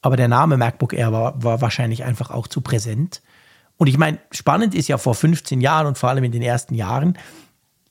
Aber 0.00 0.16
der 0.16 0.28
Name 0.28 0.56
MacBook 0.56 0.92
Air 0.94 1.12
war, 1.12 1.42
war 1.42 1.60
wahrscheinlich 1.60 2.04
einfach 2.04 2.30
auch 2.30 2.48
zu 2.48 2.60
präsent. 2.60 3.22
Und 3.76 3.86
ich 3.86 3.98
meine, 3.98 4.18
spannend 4.30 4.74
ist 4.74 4.88
ja 4.88 4.98
vor 4.98 5.14
15 5.14 5.60
Jahren 5.60 5.86
und 5.86 5.98
vor 5.98 6.08
allem 6.08 6.24
in 6.24 6.32
den 6.32 6.42
ersten 6.42 6.74
Jahren, 6.74 7.18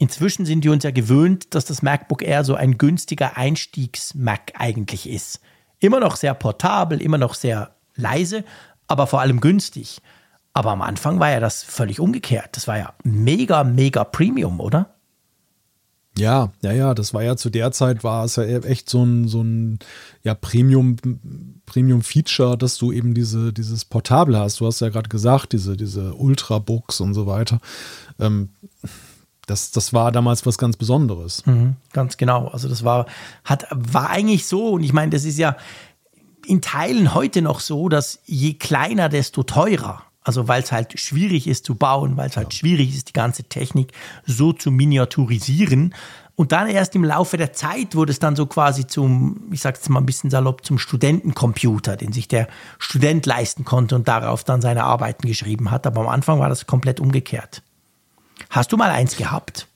Inzwischen 0.01 0.47
sind 0.47 0.63
wir 0.63 0.71
uns 0.71 0.83
ja 0.83 0.89
gewöhnt, 0.89 1.53
dass 1.53 1.65
das 1.65 1.83
MacBook 1.83 2.23
Air 2.23 2.43
so 2.43 2.55
ein 2.55 2.79
günstiger 2.79 3.37
Einstiegs-Mac 3.37 4.53
eigentlich 4.55 5.07
ist. 5.07 5.41
Immer 5.77 5.99
noch 5.99 6.15
sehr 6.15 6.33
portabel, 6.33 6.99
immer 6.99 7.19
noch 7.19 7.35
sehr 7.35 7.75
leise, 7.95 8.43
aber 8.87 9.05
vor 9.05 9.21
allem 9.21 9.41
günstig. 9.41 10.01
Aber 10.53 10.71
am 10.71 10.81
Anfang 10.81 11.19
war 11.19 11.29
ja 11.29 11.39
das 11.39 11.61
völlig 11.61 11.99
umgekehrt. 11.99 12.49
Das 12.53 12.67
war 12.67 12.79
ja 12.79 12.95
mega, 13.03 13.63
mega 13.63 14.03
Premium, 14.03 14.59
oder? 14.59 14.95
Ja, 16.17 16.51
ja, 16.63 16.71
ja, 16.71 16.95
das 16.95 17.13
war 17.13 17.21
ja 17.21 17.37
zu 17.37 17.51
der 17.51 17.71
Zeit 17.71 18.03
war 18.03 18.25
es 18.25 18.37
ja 18.37 18.43
echt 18.43 18.89
so 18.89 19.03
ein, 19.03 19.27
so 19.27 19.43
ein 19.43 19.77
ja, 20.23 20.33
Premium, 20.33 20.95
Premium-Feature, 21.67 22.57
dass 22.57 22.79
du 22.79 22.91
eben 22.91 23.13
diese, 23.13 23.53
dieses 23.53 23.85
Portable 23.85 24.39
hast. 24.39 24.61
Du 24.61 24.65
hast 24.65 24.81
ja 24.81 24.89
gerade 24.89 25.09
gesagt, 25.09 25.53
diese, 25.53 25.77
diese 25.77 26.15
Ultrabooks 26.15 27.01
und 27.01 27.13
so 27.13 27.27
weiter. 27.27 27.59
Ähm, 28.19 28.49
das, 29.51 29.71
das 29.71 29.91
war 29.93 30.11
damals 30.11 30.45
was 30.45 30.57
ganz 30.57 30.77
Besonderes. 30.77 31.45
Mhm, 31.45 31.75
ganz 31.91 32.17
genau. 32.17 32.47
Also 32.47 32.69
das 32.69 32.83
war, 32.83 33.05
hat, 33.43 33.67
war 33.69 34.09
eigentlich 34.09 34.47
so, 34.47 34.69
und 34.69 34.83
ich 34.83 34.93
meine, 34.93 35.11
das 35.11 35.25
ist 35.25 35.37
ja 35.37 35.57
in 36.47 36.61
Teilen 36.61 37.13
heute 37.13 37.41
noch 37.41 37.59
so, 37.59 37.89
dass 37.89 38.19
je 38.25 38.53
kleiner, 38.53 39.09
desto 39.09 39.43
teurer. 39.43 40.03
Also 40.23 40.47
weil 40.47 40.61
es 40.63 40.71
halt 40.71 40.99
schwierig 40.99 41.47
ist 41.47 41.65
zu 41.65 41.75
bauen, 41.75 42.15
weil 42.15 42.29
es 42.29 42.37
halt 42.37 42.53
ja. 42.53 42.59
schwierig 42.59 42.95
ist, 42.95 43.09
die 43.09 43.13
ganze 43.13 43.43
Technik 43.43 43.91
so 44.25 44.53
zu 44.53 44.71
miniaturisieren. 44.71 45.93
Und 46.35 46.53
dann 46.53 46.67
erst 46.69 46.95
im 46.95 47.03
Laufe 47.03 47.37
der 47.37 47.53
Zeit 47.53 47.93
wurde 47.93 48.11
es 48.11 48.19
dann 48.19 48.35
so 48.35 48.45
quasi 48.45 48.87
zum, 48.87 49.49
ich 49.51 49.61
sag's 49.61 49.89
mal 49.89 49.99
ein 49.99 50.05
bisschen 50.05 50.29
salopp, 50.29 50.65
zum 50.65 50.77
Studentencomputer, 50.77 51.97
den 51.97 52.13
sich 52.13 52.27
der 52.27 52.47
Student 52.79 53.25
leisten 53.25 53.65
konnte 53.65 53.95
und 53.95 54.07
darauf 54.07 54.43
dann 54.43 54.61
seine 54.61 54.85
Arbeiten 54.85 55.27
geschrieben 55.27 55.71
hat. 55.71 55.85
Aber 55.85 56.01
am 56.01 56.07
Anfang 56.07 56.39
war 56.39 56.49
das 56.49 56.67
komplett 56.67 56.99
umgekehrt. 56.99 57.63
Hast 58.49 58.71
du 58.71 58.77
mal 58.77 58.89
eins 58.89 59.15
gehabt? 59.15 59.67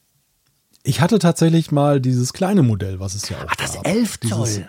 Ich 0.84 1.02
hatte 1.02 1.20
tatsächlich 1.20 1.72
mal 1.72 2.00
dieses 2.00 2.34
kleine 2.34 2.62
Modell, 2.62 3.00
was 3.00 3.16
es 3.16 3.30
ja 3.30 3.38
auch 3.38 3.46
Ach, 3.48 3.56
das 3.56 3.74
gab. 3.74 3.88
11 3.88 4.20
Zoll. 4.20 4.46
Dieses, 4.46 4.62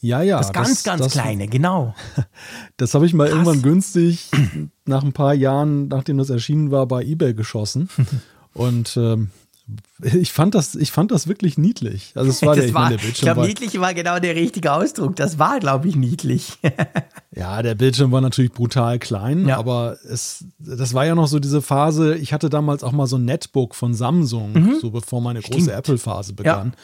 ja, 0.00 0.22
ja. 0.22 0.38
Das 0.38 0.52
ganz, 0.52 0.68
das, 0.68 0.84
ganz 0.84 1.02
das, 1.02 1.12
kleine, 1.12 1.48
genau. 1.48 1.94
Das 2.76 2.94
habe 2.94 3.06
ich 3.06 3.14
mal 3.14 3.24
Krass. 3.24 3.38
irgendwann 3.38 3.62
günstig 3.62 4.30
nach 4.84 5.02
ein 5.02 5.12
paar 5.12 5.34
Jahren, 5.34 5.88
nachdem 5.88 6.18
das 6.18 6.30
erschienen 6.30 6.70
war, 6.70 6.86
bei 6.86 7.02
eBay 7.02 7.34
geschossen. 7.34 7.88
Und 8.54 8.96
ähm, 8.96 9.30
ich 10.02 10.32
fand 10.32 10.54
das, 10.54 10.74
ich 10.74 10.92
fand 10.92 11.10
das 11.10 11.26
wirklich 11.28 11.58
niedlich. 11.58 12.12
Also 12.14 12.30
es 12.30 12.42
war 12.42 12.56
das 12.56 12.66
der, 12.66 12.74
war, 12.74 12.90
ich, 12.90 13.02
mein, 13.02 13.10
ich 13.10 13.20
glaube, 13.20 13.46
niedlich 13.46 13.80
war 13.80 13.94
genau 13.94 14.18
der 14.18 14.34
richtige 14.34 14.72
Ausdruck. 14.72 15.16
Das 15.16 15.38
war, 15.38 15.60
glaube 15.60 15.88
ich, 15.88 15.96
niedlich. 15.96 16.58
ja, 17.34 17.62
der 17.62 17.74
Bildschirm 17.74 18.12
war 18.12 18.20
natürlich 18.20 18.52
brutal 18.52 18.98
klein, 18.98 19.48
ja. 19.48 19.58
aber 19.58 19.96
es, 20.08 20.44
das 20.58 20.94
war 20.94 21.04
ja 21.04 21.14
noch 21.14 21.26
so 21.26 21.38
diese 21.38 21.62
Phase. 21.62 22.16
Ich 22.16 22.32
hatte 22.32 22.48
damals 22.48 22.82
auch 22.82 22.92
mal 22.92 23.06
so 23.06 23.16
ein 23.16 23.24
Netbook 23.24 23.74
von 23.74 23.94
Samsung, 23.94 24.52
mhm. 24.52 24.76
so 24.80 24.90
bevor 24.90 25.20
meine 25.20 25.40
große. 25.40 25.72
Apple-Phase 25.72 26.32
begann. 26.32 26.74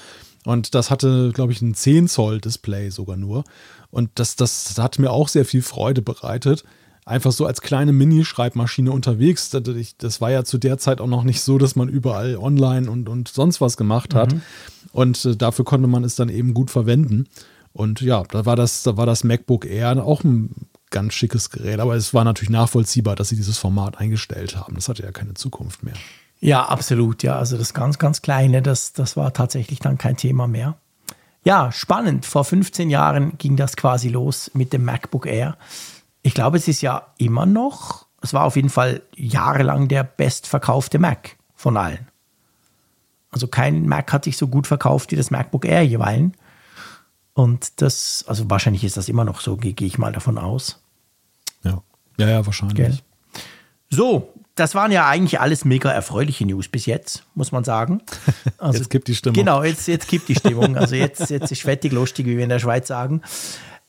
Ja. 0.44 0.52
Und 0.52 0.74
das 0.74 0.90
hatte, 0.90 1.30
glaube 1.32 1.52
ich, 1.52 1.62
ein 1.62 1.74
10 1.74 2.08
Zoll 2.08 2.40
Display 2.40 2.90
sogar 2.90 3.16
nur. 3.16 3.44
Und 3.90 4.10
das, 4.16 4.36
das 4.36 4.76
hat 4.78 4.98
mir 4.98 5.10
auch 5.10 5.28
sehr 5.28 5.44
viel 5.44 5.62
Freude 5.62 6.02
bereitet 6.02 6.64
einfach 7.04 7.32
so 7.32 7.46
als 7.46 7.60
kleine 7.60 7.92
Mini-Schreibmaschine 7.92 8.90
unterwegs. 8.90 9.50
Das 9.50 10.20
war 10.20 10.30
ja 10.30 10.44
zu 10.44 10.58
der 10.58 10.78
Zeit 10.78 11.00
auch 11.00 11.06
noch 11.06 11.24
nicht 11.24 11.42
so, 11.42 11.58
dass 11.58 11.76
man 11.76 11.88
überall 11.88 12.36
online 12.36 12.90
und, 12.90 13.08
und 13.08 13.28
sonst 13.28 13.60
was 13.60 13.76
gemacht 13.76 14.14
hat. 14.14 14.32
Mhm. 14.32 14.42
Und 14.92 15.24
äh, 15.24 15.36
dafür 15.36 15.64
konnte 15.64 15.88
man 15.88 16.04
es 16.04 16.16
dann 16.16 16.28
eben 16.28 16.54
gut 16.54 16.70
verwenden. 16.70 17.26
Und 17.72 18.00
ja, 18.00 18.22
da 18.30 18.46
war 18.46 18.56
das, 18.56 18.84
da 18.84 18.96
war 18.96 19.06
das 19.06 19.24
MacBook 19.24 19.66
Air 19.66 20.04
auch 20.04 20.22
ein 20.22 20.54
ganz 20.90 21.14
schickes 21.14 21.50
Gerät, 21.50 21.80
aber 21.80 21.96
es 21.96 22.14
war 22.14 22.22
natürlich 22.22 22.50
nachvollziehbar, 22.50 23.16
dass 23.16 23.28
sie 23.28 23.36
dieses 23.36 23.58
Format 23.58 23.98
eingestellt 23.98 24.56
haben. 24.56 24.76
Das 24.76 24.88
hatte 24.88 25.02
ja 25.02 25.10
keine 25.10 25.34
Zukunft 25.34 25.82
mehr. 25.82 25.94
Ja, 26.40 26.66
absolut. 26.66 27.24
Ja, 27.24 27.36
also 27.36 27.58
das 27.58 27.74
ganz, 27.74 27.98
ganz 27.98 28.22
Kleine, 28.22 28.62
das, 28.62 28.92
das 28.92 29.16
war 29.16 29.32
tatsächlich 29.32 29.80
dann 29.80 29.98
kein 29.98 30.16
Thema 30.16 30.46
mehr. 30.46 30.76
Ja, 31.42 31.72
spannend. 31.72 32.26
Vor 32.26 32.44
15 32.44 32.90
Jahren 32.90 33.36
ging 33.38 33.56
das 33.56 33.76
quasi 33.76 34.08
los 34.08 34.52
mit 34.54 34.72
dem 34.72 34.84
MacBook 34.84 35.26
Air. 35.26 35.56
Ich 36.24 36.34
glaube, 36.34 36.56
es 36.56 36.66
ist 36.66 36.80
ja 36.80 37.12
immer 37.18 37.44
noch, 37.44 38.06
es 38.22 38.32
war 38.32 38.44
auf 38.44 38.56
jeden 38.56 38.70
Fall 38.70 39.02
jahrelang 39.14 39.88
der 39.88 40.02
bestverkaufte 40.02 40.98
Mac 40.98 41.36
von 41.54 41.76
allen. 41.76 42.08
Also 43.30 43.46
kein 43.46 43.86
Mac 43.86 44.10
hat 44.12 44.24
sich 44.24 44.38
so 44.38 44.48
gut 44.48 44.66
verkauft 44.66 45.12
wie 45.12 45.16
das 45.16 45.30
MacBook 45.30 45.66
Air 45.66 45.82
jeweils. 45.82 46.32
Und 47.34 47.82
das, 47.82 48.24
also 48.26 48.48
wahrscheinlich 48.48 48.84
ist 48.84 48.96
das 48.96 49.08
immer 49.08 49.24
noch 49.24 49.40
so, 49.40 49.56
gehe 49.56 49.74
ich 49.78 49.98
mal 49.98 50.12
davon 50.12 50.38
aus. 50.38 50.80
Ja, 51.62 51.82
ja, 52.16 52.28
ja 52.28 52.46
wahrscheinlich. 52.46 52.76
Gell? 52.76 52.98
So, 53.90 54.32
das 54.54 54.74
waren 54.74 54.92
ja 54.92 55.06
eigentlich 55.06 55.40
alles 55.40 55.66
mega 55.66 55.90
erfreuliche 55.90 56.46
News 56.46 56.68
bis 56.68 56.86
jetzt, 56.86 57.24
muss 57.34 57.52
man 57.52 57.64
sagen. 57.64 58.00
Also, 58.56 58.78
jetzt 58.78 58.88
gibt 58.88 59.08
die 59.08 59.14
Stimmung. 59.14 59.34
Genau, 59.34 59.62
jetzt, 59.62 59.86
jetzt 59.88 60.08
gibt 60.08 60.28
die 60.28 60.36
Stimmung. 60.36 60.78
Also 60.78 60.94
jetzt, 60.94 61.28
jetzt 61.28 61.52
ist 61.52 61.60
fettig 61.60 61.92
lustig, 61.92 62.24
wie 62.24 62.36
wir 62.38 62.44
in 62.44 62.48
der 62.48 62.60
Schweiz 62.60 62.88
sagen. 62.88 63.20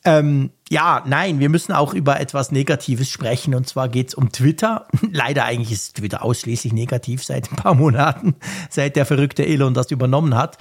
Ähm, 0.06 0.52
ja, 0.70 1.04
nein, 1.06 1.40
wir 1.40 1.50
müssen 1.50 1.74
auch 1.74 1.94
über 1.94 2.20
etwas 2.20 2.52
Negatives 2.52 3.10
sprechen. 3.10 3.56
Und 3.56 3.68
zwar 3.68 3.90
geht 3.90 4.10
es 4.10 4.14
um 4.14 4.32
Twitter. 4.32 4.88
Leider 5.12 5.46
eigentlich 5.46 5.72
ist 5.72 5.98
Twitter 5.98 6.24
ausschließlich 6.24 6.74
negativ 6.74 7.24
seit 7.24 7.52
ein 7.52 7.56
paar 7.56 7.74
Monaten, 7.74 8.36
seit 8.70 8.96
der 8.96 9.06
verrückte 9.06 9.46
Elon 9.46 9.74
das 9.74 9.92
übernommen 9.92 10.36
hat. 10.36 10.58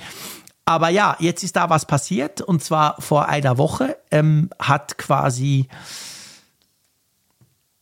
Aber 0.65 0.89
ja, 0.89 1.16
jetzt 1.21 1.45
ist 1.45 1.57
da 1.57 1.69
was 1.69 1.87
passiert. 1.87 2.41
Und 2.41 2.65
zwar 2.65 3.01
vor 3.01 3.29
einer 3.29 3.59
Woche 3.59 3.99
ähm, 4.11 4.49
hat 4.59 4.97
quasi 4.97 5.69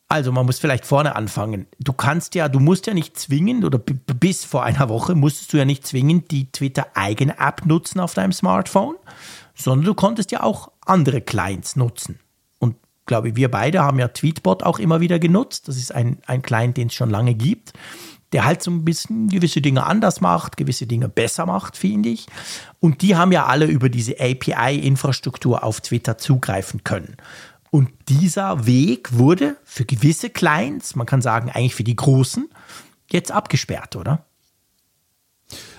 also 0.09 0.31
man 0.31 0.45
muss 0.45 0.59
vielleicht 0.59 0.85
vorne 0.85 1.17
anfangen. 1.17 1.69
Du 1.79 1.95
kannst 1.95 2.35
ja, 2.35 2.51
du 2.51 2.61
musst 2.61 2.87
ja 2.87 2.93
nicht 2.93 3.19
zwingen, 3.19 3.65
oder 3.65 3.79
bis 3.79 4.45
vor 4.45 4.63
einer 4.63 4.91
Woche 4.91 5.15
musstest 5.15 5.55
du 5.55 5.57
ja 5.57 5.65
nicht 5.65 5.87
zwingend 5.87 6.31
die 6.31 6.53
Twitter-eigene 6.53 7.39
App 7.39 7.65
nutzen 7.65 7.99
auf 7.99 8.13
deinem 8.13 8.33
Smartphone, 8.33 8.97
sondern 9.55 9.87
du 9.87 9.95
konntest 9.95 10.31
ja 10.31 10.43
auch 10.43 10.72
andere 10.87 11.21
Clients 11.21 11.77
nutzen. 11.77 12.19
Und 12.59 12.77
glaube 13.07 13.31
ich, 13.31 13.37
wir 13.37 13.51
beide 13.51 13.83
haben 13.83 13.99
ja 13.99 14.09
Tweetbot 14.09 14.63
auch 14.63 14.79
immer 14.79 15.01
wieder 15.01 15.19
genutzt. 15.19 15.69
Das 15.69 15.77
ist 15.77 15.95
ein, 15.95 16.19
ein 16.27 16.43
Client, 16.43 16.77
den 16.77 16.89
es 16.89 16.95
schon 16.95 17.11
lange 17.11 17.35
gibt, 17.35 17.73
der 18.33 18.45
halt 18.45 18.63
so 18.63 18.71
ein 18.71 18.85
bisschen 18.85 19.29
gewisse 19.29 19.61
Dinge 19.61 19.85
anders 19.85 20.21
macht, 20.21 20.57
gewisse 20.57 20.87
Dinge 20.87 21.09
besser 21.09 21.47
macht, 21.47 21.77
finde 21.77 22.09
ich. 22.09 22.27
Und 22.81 23.03
die 23.03 23.17
haben 23.17 23.33
ja 23.33 23.47
alle 23.47 23.67
über 23.67 23.89
diese 23.89 24.19
API-Infrastruktur 24.19 25.63
auf 25.63 25.81
Twitter 25.81 26.19
zugreifen 26.19 26.83
können. 26.85 27.17
Und 27.71 27.91
dieser 28.09 28.67
Weg 28.67 29.17
wurde 29.17 29.57
für 29.65 29.85
gewisse 29.85 30.29
Clients, 30.29 30.95
man 30.95 31.07
kann 31.07 31.23
sagen 31.23 31.51
eigentlich 31.51 31.75
für 31.75 31.85
die 31.85 31.97
Großen, 31.97 32.51
jetzt 33.11 33.33
abgesperrt, 33.33 33.97
oder? 33.97 34.27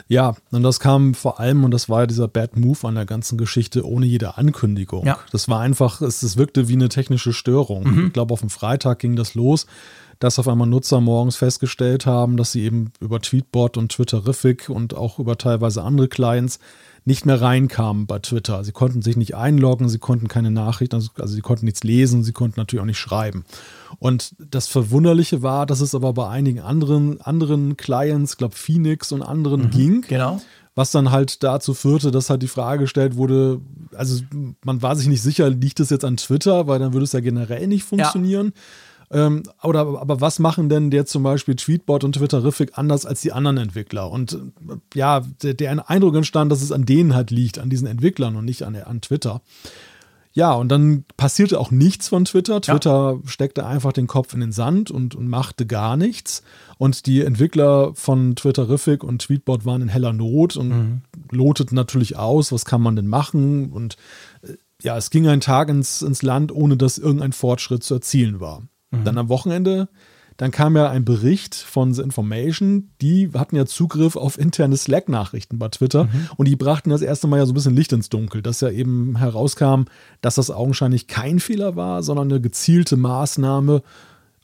Ja, 0.07 0.35
und 0.51 0.63
das 0.63 0.80
kam 0.80 1.13
vor 1.13 1.39
allem, 1.39 1.63
und 1.63 1.71
das 1.71 1.89
war 1.89 2.01
ja 2.01 2.07
dieser 2.07 2.27
Bad 2.27 2.57
Move 2.57 2.88
an 2.88 2.95
der 2.95 3.05
ganzen 3.05 3.38
Geschichte, 3.38 3.88
ohne 3.88 4.05
jede 4.05 4.38
Ankündigung. 4.38 5.05
Ja. 5.05 5.19
Das 5.31 5.47
war 5.49 5.59
einfach, 5.59 6.01
es, 6.01 6.23
es 6.23 6.38
wirkte 6.38 6.67
wie 6.67 6.73
eine 6.73 6.89
technische 6.89 7.34
Störung. 7.34 7.84
Mhm. 7.84 8.07
Ich 8.07 8.13
glaube, 8.13 8.34
auf 8.34 8.41
dem 8.41 8.49
Freitag 8.49 8.99
ging 8.99 9.15
das 9.15 9.34
los, 9.34 9.65
dass 10.19 10.39
auf 10.39 10.47
einmal 10.47 10.67
Nutzer 10.67 11.01
morgens 11.01 11.35
festgestellt 11.35 12.05
haben, 12.05 12.38
dass 12.38 12.51
sie 12.51 12.63
eben 12.63 12.91
über 12.99 13.19
Tweetbot 13.19 13.77
und 13.77 13.91
Twitterific 13.91 14.69
und 14.69 14.93
auch 14.93 15.19
über 15.19 15.38
teilweise 15.38 15.84
andere 15.84 16.07
Clients 16.07 16.59
nicht 17.05 17.25
mehr 17.25 17.41
reinkamen 17.41 18.07
bei 18.07 18.19
Twitter. 18.19 18.63
Sie 18.63 18.71
konnten 18.71 19.01
sich 19.01 19.17
nicht 19.17 19.35
einloggen, 19.35 19.89
sie 19.89 19.99
konnten 19.99 20.27
keine 20.27 20.51
Nachrichten, 20.51 20.95
also, 20.95 21.09
also 21.19 21.34
sie 21.34 21.41
konnten 21.41 21.65
nichts 21.65 21.84
lesen, 21.84 22.23
sie 22.23 22.31
konnten 22.31 22.59
natürlich 22.59 22.81
auch 22.81 22.88
nicht 22.88 22.99
schreiben. 22.99 23.43
Und 23.99 24.35
das 24.39 24.67
Verwunderliche 24.67 25.41
war, 25.41 25.65
dass 25.65 25.81
es 25.81 25.95
aber 25.95 26.13
bei 26.13 26.30
einigen 26.30 26.59
anderen, 26.59 27.19
anderen 27.21 27.77
Clients, 27.77 28.38
glaube 28.38 28.55
Phoenix 28.55 29.11
und 29.11 29.21
anderen 29.21 29.63
mhm, 29.63 29.69
ging. 29.71 30.01
Genau. 30.07 30.41
Was 30.75 30.89
dann 30.89 31.11
halt 31.11 31.43
dazu 31.43 31.75
führte, 31.75 32.09
dass 32.09 32.31
halt 32.31 32.41
die 32.41 32.47
Frage 32.47 32.84
gestellt 32.84 33.15
wurde, 33.15 33.61
also 33.95 34.23
man 34.65 34.81
war 34.81 34.95
sich 34.95 35.07
nicht 35.07 35.21
sicher, 35.21 35.49
liegt 35.49 35.80
es 35.80 35.91
jetzt 35.91 36.03
an 36.03 36.17
Twitter, 36.17 36.65
weil 36.65 36.80
dann 36.80 36.93
würde 36.93 37.03
es 37.03 37.11
ja 37.11 37.19
generell 37.19 37.67
nicht 37.67 37.84
funktionieren. 37.84 38.47
Ja. 38.47 38.61
Ähm, 39.14 39.44
oder, 39.61 39.81
aber 39.81 40.22
was 40.22 40.40
machen 40.40 40.69
denn 40.69 40.90
der 40.90 41.06
zum 41.06 41.23
Beispiel 41.23 41.56
Tweetbot 41.56 42.03
und 42.03 42.15
Twitterific 42.15 42.77
anders 42.77 43.06
als 43.06 43.22
die 43.22 43.31
anderen 43.31 43.57
Entwickler? 43.57 44.10
Und 44.10 44.34
äh, 44.34 44.76
ja, 44.95 45.22
der, 45.44 45.53
der 45.53 45.90
Eindruck 45.90 46.15
entstand, 46.15 46.52
dass 46.52 46.61
es 46.61 46.72
an 46.72 46.85
denen 46.85 47.14
halt 47.14 47.30
liegt, 47.30 47.60
an 47.60 47.69
diesen 47.69 47.88
Entwicklern 47.88 48.35
und 48.35 48.45
nicht 48.45 48.64
an, 48.64 48.76
an 48.76 49.02
Twitter. 49.02 49.41
Ja, 50.35 50.53
und 50.53 50.69
dann 50.69 51.06
passierte 51.15 51.60
auch 51.60 51.69
nichts 51.69 52.07
von 52.07 52.26
Twitter. 52.26 52.60
Twitter 52.60 53.19
ja. 53.22 53.30
steckte 53.30 53.68
einfach 53.68 53.94
den 53.94 54.07
Kopf 54.07 54.34
in 54.34 54.40
den 54.40 54.52
Sand 54.52 54.90
und, 54.90 55.14
und, 55.14 55.27
machte 55.27 55.68
gar 55.68 55.95
nichts. 55.95 56.41
Und 56.80 57.06
die 57.06 57.22
Entwickler 57.22 57.94
von 57.94 58.35
Twitterific 58.35 59.03
und 59.03 59.22
Tweetbot 59.22 59.64
waren 59.65 59.84
in 59.84 59.90
heller 59.90 60.11
Not 60.11 60.57
und 60.57 60.69
mhm. 60.69 61.02
loteten 61.30 61.76
natürlich 61.76 62.18
aus, 62.18 62.52
was 62.52 62.65
kann 62.65 62.81
man 62.81 62.95
denn 62.95 63.07
machen? 63.07 63.72
Und 63.72 63.95
äh, 64.41 64.53
ja, 64.81 64.98
es 64.98 65.11
ging 65.11 65.27
ein 65.27 65.40
Tag 65.40 65.69
ins, 65.69 66.02
ins 66.02 66.23
Land, 66.23 66.52
ohne 66.52 66.77
dass 66.77 66.98
irgendein 66.98 67.31
Fortschritt 67.31 67.84
zu 67.84 67.94
erzielen 67.94 68.40
war. 68.40 68.64
Mhm. 68.99 69.03
Dann 69.03 69.18
am 69.18 69.30
Wochenende, 69.30 69.90
dann 70.38 70.52
kam 70.52 70.76
ja 70.76 70.90
ein 70.90 71.06
Bericht 71.06 71.56
von 71.56 71.94
The 71.94 72.02
Information, 72.02 72.90
die 73.02 73.30
hatten 73.34 73.56
ja 73.56 73.65
Zugriff 73.65 74.15
auf 74.15 74.40
interne 74.40 74.78
Slack-Nachrichten 74.78 75.60
bei 75.60 75.70
Twitter 75.70 76.06
mhm. 76.06 76.30
und 76.38 76.48
die 76.48 76.56
brachten 76.56 76.90
das 76.90 77.02
erste 77.02 77.28
Mal 77.28 77.38
ja 77.38 77.45
so 77.45 77.52
ein 77.52 77.56
bisschen 77.56 77.76
Licht 77.76 77.94
ins 77.94 78.10
Dunkel, 78.10 78.41
dass 78.41 78.61
ja 78.61 78.70
eben 78.70 79.18
herauskam, 79.18 79.84
dass 80.22 80.36
das 80.36 80.49
augenscheinlich 80.49 81.07
kein 81.07 81.40
Fehler 81.40 81.76
war, 81.76 82.02
sondern 82.02 82.32
eine 82.32 82.41
gezielte 82.41 82.98
Maßnahme, 82.98 83.84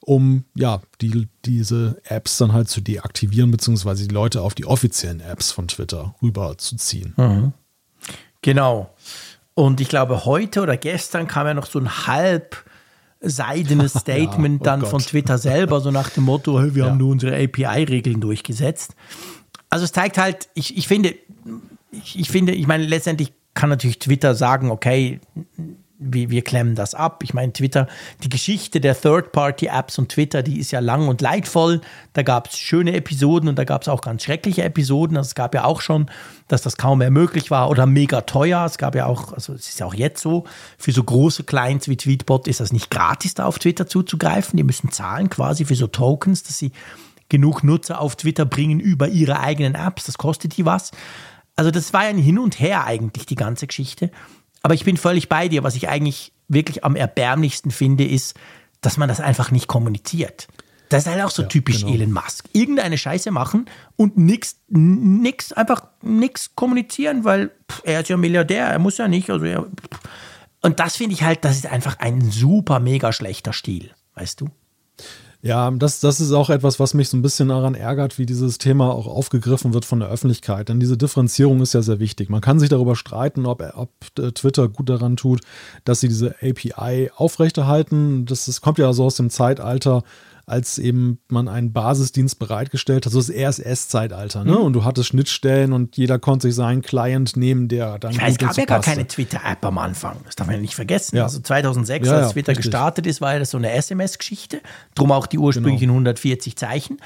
um 0.01 0.45
ja, 0.55 0.81
die, 1.01 1.27
diese 1.45 1.99
Apps 2.05 2.37
dann 2.37 2.53
halt 2.53 2.69
zu 2.69 2.81
deaktivieren, 2.81 3.51
beziehungsweise 3.51 4.07
die 4.07 4.13
Leute 4.13 4.41
auf 4.41 4.55
die 4.55 4.65
offiziellen 4.65 5.21
Apps 5.21 5.51
von 5.51 5.67
Twitter 5.67 6.15
rüberzuziehen. 6.21 7.13
Mhm. 7.17 7.53
Genau. 8.41 8.93
Und 9.55 9.81
ich 9.81 9.89
glaube, 9.89 10.23
heute 10.25 10.61
oder 10.61 10.77
gestern 10.77 11.27
kam 11.27 11.47
ja 11.47 11.53
noch 11.53 11.65
so 11.65 11.79
ein 11.79 12.07
halb 12.07 12.63
seidenes 13.21 13.93
Statement 13.99 14.61
ja, 14.61 14.61
oh 14.61 14.65
dann 14.65 14.79
Gott. 14.81 14.89
von 14.89 15.01
Twitter 15.01 15.37
selber, 15.37 15.81
so 15.81 15.91
nach 15.91 16.09
dem 16.09 16.25
Motto, 16.25 16.59
hey, 16.59 16.75
wir 16.75 16.83
ja. 16.83 16.89
haben 16.89 16.97
nur 16.97 17.11
unsere 17.11 17.35
API-Regeln 17.35 18.21
durchgesetzt. 18.21 18.95
Also 19.69 19.85
es 19.85 19.91
zeigt 19.91 20.17
halt, 20.17 20.49
ich, 20.55 20.77
ich 20.77 20.87
finde, 20.87 21.15
ich, 21.91 22.19
ich 22.19 22.29
finde, 22.29 22.53
ich 22.53 22.67
meine, 22.67 22.85
letztendlich 22.85 23.33
kann 23.53 23.69
natürlich 23.69 23.99
Twitter 23.99 24.35
sagen, 24.35 24.71
okay, 24.71 25.19
wir, 25.99 26.29
wir 26.29 26.41
klemmen 26.43 26.75
das 26.75 26.95
ab. 26.95 27.21
Ich 27.23 27.33
meine, 27.33 27.51
Twitter, 27.51 27.87
die 28.23 28.29
Geschichte 28.29 28.79
der 28.79 28.99
Third-Party-Apps 28.99 29.99
und 29.99 30.09
Twitter, 30.09 30.41
die 30.41 30.59
ist 30.59 30.71
ja 30.71 30.79
lang 30.79 31.07
und 31.09 31.21
leidvoll. 31.21 31.81
Da 32.13 32.23
gab 32.23 32.47
es 32.47 32.57
schöne 32.57 32.93
Episoden 32.93 33.49
und 33.49 33.59
da 33.59 33.65
gab 33.65 33.81
es 33.81 33.89
auch 33.89 34.01
ganz 34.01 34.23
schreckliche 34.23 34.63
Episoden. 34.63 35.17
Also 35.17 35.27
es 35.27 35.35
gab 35.35 35.53
ja 35.53 35.65
auch 35.65 35.81
schon, 35.81 36.09
dass 36.47 36.61
das 36.61 36.77
kaum 36.77 36.99
mehr 36.99 37.11
möglich 37.11 37.51
war 37.51 37.69
oder 37.69 37.85
mega 37.85 38.21
teuer. 38.21 38.65
Es 38.65 38.77
gab 38.77 38.95
ja 38.95 39.05
auch, 39.05 39.33
also 39.33 39.53
es 39.53 39.67
ist 39.67 39.79
ja 39.81 39.85
auch 39.85 39.93
jetzt 39.93 40.21
so, 40.21 40.45
für 40.77 40.93
so 40.93 41.03
große 41.03 41.43
Clients 41.43 41.89
wie 41.89 41.97
Tweetbot 41.97 42.47
ist 42.47 42.61
das 42.61 42.71
nicht 42.71 42.89
gratis, 42.89 43.33
da 43.33 43.45
auf 43.45 43.59
Twitter 43.59 43.85
zuzugreifen. 43.85 44.55
Die 44.55 44.63
müssen 44.63 44.91
zahlen 44.91 45.29
quasi 45.29 45.65
für 45.65 45.75
so 45.75 45.87
Tokens, 45.87 46.43
dass 46.43 46.57
sie 46.57 46.71
genug 47.27 47.63
Nutzer 47.63 47.99
auf 47.99 48.15
Twitter 48.15 48.45
bringen 48.45 48.79
über 48.79 49.09
ihre 49.09 49.39
eigenen 49.41 49.75
Apps. 49.75 50.05
Das 50.05 50.17
kostet 50.17 50.55
die 50.57 50.65
was. 50.65 50.91
Also 51.57 51.71
das 51.71 51.91
war 51.91 52.03
ja 52.03 52.09
ein 52.09 52.17
Hin 52.17 52.39
und 52.39 52.61
Her 52.61 52.85
eigentlich, 52.85 53.25
die 53.25 53.35
ganze 53.35 53.67
Geschichte. 53.67 54.11
Aber 54.61 54.73
ich 54.73 54.85
bin 54.85 54.97
völlig 54.97 55.29
bei 55.29 55.47
dir. 55.47 55.63
Was 55.63 55.75
ich 55.75 55.89
eigentlich 55.89 56.33
wirklich 56.47 56.83
am 56.83 56.95
erbärmlichsten 56.95 57.71
finde, 57.71 58.05
ist, 58.05 58.35
dass 58.81 58.97
man 58.97 59.09
das 59.09 59.19
einfach 59.19 59.51
nicht 59.51 59.67
kommuniziert. 59.67 60.47
Das 60.89 61.05
ist 61.05 61.11
halt 61.11 61.23
auch 61.23 61.29
so 61.29 61.43
ja, 61.43 61.47
typisch 61.47 61.81
genau. 61.81 61.93
Elon 61.93 62.11
Musk. 62.11 62.45
Irgendeine 62.51 62.97
Scheiße 62.97 63.29
machen 63.29 63.69
und 63.95 64.17
nichts, 64.17 64.59
nix, 64.69 65.53
einfach 65.53 65.83
nichts 66.01 66.55
kommunizieren, 66.55 67.23
weil 67.23 67.51
pff, 67.71 67.81
er 67.83 68.01
ist 68.01 68.09
ja 68.09 68.17
Milliardär, 68.17 68.65
er 68.65 68.79
muss 68.79 68.97
ja 68.97 69.07
nicht. 69.07 69.29
Also 69.29 69.45
er, 69.45 69.67
und 70.61 70.79
das 70.79 70.95
finde 70.95 71.13
ich 71.13 71.23
halt, 71.23 71.45
das 71.45 71.57
ist 71.57 71.67
einfach 71.67 71.99
ein 71.99 72.31
super 72.31 72.79
mega 72.79 73.13
schlechter 73.13 73.53
Stil, 73.53 73.91
weißt 74.15 74.41
du? 74.41 74.49
Ja, 75.41 75.71
das, 75.71 76.01
das 76.01 76.19
ist 76.19 76.33
auch 76.33 76.49
etwas, 76.49 76.81
was 76.81 76.93
mich 76.93 77.07
so 77.07 77.15
ein 77.15 77.21
bisschen 77.21 77.47
daran 77.47 77.73
ärgert, 77.73 78.17
wie 78.17 78.25
dieses 78.25 78.57
Thema 78.57 78.91
auch 78.93 79.07
aufgegriffen 79.07 79.73
wird 79.73 79.85
von 79.85 80.01
der 80.01 80.09
Öffentlichkeit. 80.09 80.67
Denn 80.67 80.81
diese 80.81 80.97
Differenzierung 80.97 81.61
ist 81.61 81.73
ja 81.73 81.81
sehr 81.81 81.99
wichtig. 81.99 82.29
Man 82.29 82.41
kann 82.41 82.59
sich 82.59 82.67
darüber 82.67 82.97
streiten, 82.97 83.45
ob, 83.45 83.63
ob 83.75 83.89
äh, 84.19 84.33
Twitter 84.33 84.67
gut 84.67 84.89
daran 84.89 85.15
tut, 85.15 85.39
dass 85.85 86.01
sie 86.01 86.09
diese 86.09 86.35
API 86.41 87.11
aufrechterhalten. 87.15 88.25
Das, 88.25 88.47
das 88.47 88.59
kommt 88.59 88.79
ja 88.79 88.91
so 88.91 89.05
aus 89.05 89.15
dem 89.15 89.29
Zeitalter, 89.29 90.03
als 90.49 90.79
eben 90.79 91.19
man 91.27 91.47
einen 91.47 91.71
Basisdienst 91.73 92.39
bereitgestellt 92.39 93.05
hat, 93.05 93.13
so 93.13 93.19
das 93.19 93.29
RSS-Zeitalter, 93.29 94.43
ne? 94.43 94.53
Mhm. 94.53 94.57
Und 94.57 94.73
du 94.73 94.83
hattest 94.83 95.09
Schnittstellen 95.09 95.73
und 95.73 95.95
jeder 95.95 96.17
konnte 96.17 96.47
sich 96.47 96.55
seinen 96.55 96.81
Client 96.81 97.37
nehmen, 97.37 97.67
der 97.67 97.99
dann. 97.99 98.19
Weiß, 98.19 98.33
es 98.33 98.37
gab 98.37 98.57
ja 98.57 98.65
gar 98.65 98.81
keine 98.81 99.07
Twitter-App 99.07 99.63
am 99.63 99.77
Anfang. 99.77 100.17
Das 100.25 100.35
darf 100.35 100.47
man 100.47 100.55
ja 100.55 100.61
nicht 100.61 100.75
vergessen. 100.75 101.17
Ja. 101.17 101.23
Also 101.23 101.39
2006, 101.39 102.07
ja, 102.07 102.13
als 102.13 102.31
Twitter 102.33 102.49
richtig. 102.49 102.65
gestartet 102.65 103.05
ist, 103.05 103.21
war 103.21 103.33
ja 103.33 103.39
das 103.39 103.51
so 103.51 103.57
eine 103.57 103.71
SMS-Geschichte. 103.71 104.61
Drum 104.95 105.11
auch 105.11 105.27
die 105.27 105.37
ursprünglichen 105.37 105.87
genau. 105.87 105.93
140 105.93 106.55
Zeichen. 106.55 106.97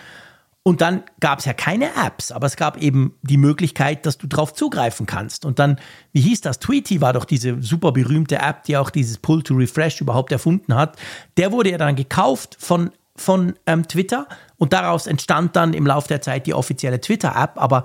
Und 0.65 0.79
dann 0.79 1.03
gab 1.19 1.39
es 1.39 1.45
ja 1.45 1.51
keine 1.51 1.89
Apps, 2.05 2.31
aber 2.31 2.47
es 2.47 2.55
gab 2.55 2.81
eben 2.81 3.17
die 3.21 3.35
Möglichkeit, 3.35 4.05
dass 4.05 4.17
du 4.17 4.27
drauf 4.27 4.53
zugreifen 4.53 5.05
kannst. 5.05 5.43
Und 5.43 5.59
dann, 5.59 5.77
wie 6.13 6.21
hieß 6.21 6.39
das? 6.39 6.59
Tweety 6.59 7.01
war 7.01 7.11
doch 7.11 7.25
diese 7.25 7.61
super 7.61 7.91
berühmte 7.91 8.37
App, 8.37 8.63
die 8.63 8.77
auch 8.77 8.89
dieses 8.89 9.17
Pull 9.17 9.43
to 9.43 9.55
Refresh 9.55 9.99
überhaupt 9.99 10.31
erfunden 10.31 10.73
hat. 10.73 10.95
Der 11.35 11.51
wurde 11.51 11.71
ja 11.71 11.77
dann 11.77 11.97
gekauft 11.97 12.55
von, 12.57 12.91
von 13.15 13.53
ähm, 13.65 13.87
Twitter 13.87 14.27
und 14.57 14.73
daraus 14.73 15.07
entstand 15.07 15.55
dann 15.55 15.73
im 15.73 15.85
Laufe 15.85 16.07
der 16.07 16.21
Zeit 16.21 16.47
die 16.47 16.53
offizielle 16.53 16.99
Twitter-App. 16.99 17.53
Aber 17.55 17.83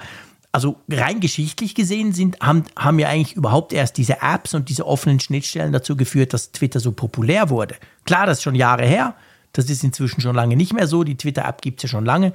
also 0.53 0.77
rein 0.91 1.21
geschichtlich 1.21 1.75
gesehen 1.75 2.13
sind, 2.13 2.41
haben, 2.41 2.65
haben 2.77 2.99
ja 2.99 3.09
eigentlich 3.09 3.37
überhaupt 3.37 3.73
erst 3.73 3.97
diese 3.99 4.23
Apps 4.23 4.55
und 4.55 4.69
diese 4.69 4.87
offenen 4.87 5.21
Schnittstellen 5.21 5.73
dazu 5.73 5.97
geführt, 5.97 6.33
dass 6.33 6.53
Twitter 6.53 6.81
so 6.81 6.93
populär 6.93 7.51
wurde. 7.51 7.77
Klar, 8.07 8.27
das 8.27 8.39
ist 8.39 8.45
schon 8.45 8.55
Jahre 8.55 8.87
her. 8.87 9.15
Das 9.53 9.69
ist 9.69 9.85
inzwischen 9.85 10.21
schon 10.21 10.35
lange 10.35 10.57
nicht 10.57 10.73
mehr 10.73 10.87
so. 10.87 11.05
Die 11.05 11.17
Twitter-App 11.17 11.63
gibt 11.63 11.79
es 11.79 11.85
ja 11.85 11.89
schon 11.89 12.05
lange. 12.05 12.33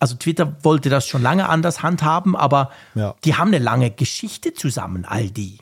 Also 0.00 0.14
Twitter 0.14 0.56
wollte 0.62 0.90
das 0.90 1.08
schon 1.08 1.22
lange 1.22 1.48
anders 1.48 1.82
handhaben, 1.82 2.36
aber 2.36 2.70
ja. 2.94 3.14
die 3.24 3.34
haben 3.34 3.48
eine 3.48 3.58
lange 3.58 3.90
Geschichte 3.90 4.54
zusammen, 4.54 5.04
all 5.04 5.28
die. 5.28 5.58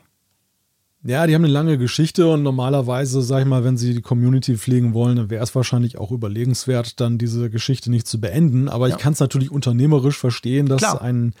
Ja, 1.07 1.25
die 1.25 1.33
haben 1.33 1.45
eine 1.45 1.53
lange 1.53 1.77
Geschichte 1.77 2.27
und 2.27 2.43
normalerweise, 2.43 3.21
sag 3.21 3.39
ich 3.39 3.47
mal, 3.47 3.63
wenn 3.63 3.77
sie 3.77 3.93
die 3.93 4.01
Community 4.01 4.57
pflegen 4.57 4.93
wollen, 4.93 5.15
dann 5.15 5.29
wäre 5.29 5.41
es 5.41 5.55
wahrscheinlich 5.55 5.97
auch 5.97 6.11
überlegenswert, 6.11 6.99
dann 6.99 7.17
diese 7.17 7.49
Geschichte 7.49 7.89
nicht 7.89 8.09
zu 8.09 8.19
beenden. 8.19 8.67
Aber 8.67 8.89
ja. 8.89 8.93
ich 8.93 9.01
kann 9.01 9.13
es 9.13 9.21
natürlich 9.21 9.49
unternehmerisch 9.49 10.17
verstehen, 10.17 10.65
dass 10.65 10.83
ein, 10.83 11.33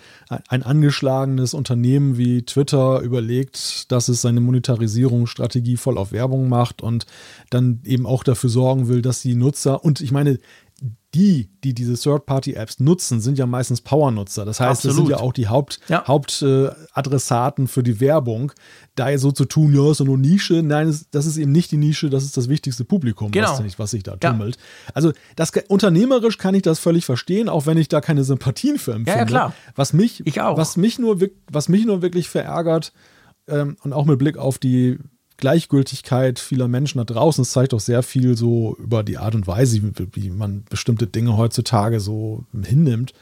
ein 0.47 0.63
angeschlagenes 0.63 1.53
Unternehmen 1.53 2.17
wie 2.17 2.43
Twitter 2.43 3.01
überlegt, 3.01 3.91
dass 3.91 4.07
es 4.07 4.21
seine 4.21 4.39
Monetarisierungsstrategie 4.39 5.75
voll 5.75 5.97
auf 5.97 6.13
Werbung 6.13 6.47
macht 6.47 6.81
und 6.81 7.05
dann 7.49 7.81
eben 7.83 8.05
auch 8.05 8.23
dafür 8.23 8.49
sorgen 8.49 8.87
will, 8.87 9.01
dass 9.01 9.21
die 9.21 9.35
Nutzer, 9.35 9.83
und 9.83 9.99
ich 9.99 10.13
meine, 10.13 10.39
die, 11.13 11.49
die 11.63 11.73
diese 11.73 11.95
Third-Party-Apps 11.95 12.79
nutzen, 12.79 13.21
sind 13.21 13.37
ja 13.39 13.45
meistens 13.47 13.81
Power-Nutzer. 13.81 14.45
Das 14.45 14.59
heißt, 14.59 14.85
Absolut. 14.85 14.97
das 14.97 14.97
sind 14.97 15.09
ja 15.09 15.17
auch 15.17 15.33
die 15.33 15.47
Haupt, 15.47 15.79
ja. 15.87 16.05
Hauptadressaten 16.05 17.65
äh, 17.65 17.67
für 17.67 17.81
die 17.81 17.99
Werbung. 17.99 18.51
Da 18.95 19.17
so 19.17 19.31
zu 19.31 19.45
tun, 19.45 19.73
ja, 19.73 19.89
ist 19.91 19.99
nur 20.01 20.17
Nische. 20.17 20.61
Nein, 20.61 20.95
das 21.11 21.25
ist 21.25 21.37
eben 21.37 21.51
nicht 21.51 21.71
die 21.71 21.77
Nische, 21.77 22.09
das 22.09 22.23
ist 22.23 22.37
das 22.37 22.49
wichtigste 22.49 22.85
Publikum, 22.85 23.31
genau. 23.31 23.57
was, 23.57 23.79
was 23.79 23.91
sich 23.91 24.03
da 24.03 24.15
tummelt. 24.15 24.57
Ja. 24.57 24.91
Also 24.93 25.11
das, 25.35 25.51
unternehmerisch 25.67 26.37
kann 26.37 26.53
ich 26.53 26.61
das 26.61 26.77
völlig 26.77 27.05
verstehen, 27.05 27.49
auch 27.49 27.65
wenn 27.65 27.77
ich 27.77 27.87
da 27.87 28.01
keine 28.01 28.23
Sympathien 28.23 28.77
für 28.77 28.91
empfinde. 28.91 29.11
Ja, 29.11 29.17
ja 29.19 29.25
klar. 29.25 29.53
Was 29.75 29.93
mich, 29.93 30.23
Was 30.25 30.77
mich, 30.77 30.99
nur, 30.99 31.19
was 31.51 31.69
mich 31.69 31.85
nur 31.85 32.01
wirklich 32.01 32.29
verärgert 32.29 32.91
ähm, 33.47 33.77
und 33.81 33.93
auch 33.93 34.05
mit 34.05 34.19
Blick 34.19 34.37
auf 34.37 34.59
die 34.59 34.99
Gleichgültigkeit 35.37 36.39
vieler 36.39 36.67
Menschen 36.67 36.97
da 36.97 37.03
draußen. 37.03 37.43
Es 37.43 37.51
zeigt 37.51 37.73
auch 37.73 37.79
sehr 37.79 38.03
viel 38.03 38.35
so 38.35 38.75
über 38.79 39.03
die 39.03 39.17
Art 39.17 39.35
und 39.35 39.47
Weise, 39.47 39.81
wie, 40.13 40.29
man 40.29 40.63
bestimmte 40.69 41.07
Dinge 41.07 41.37
heutzutage 41.37 41.99
so 41.99 42.45
hinnimmt 42.63 43.13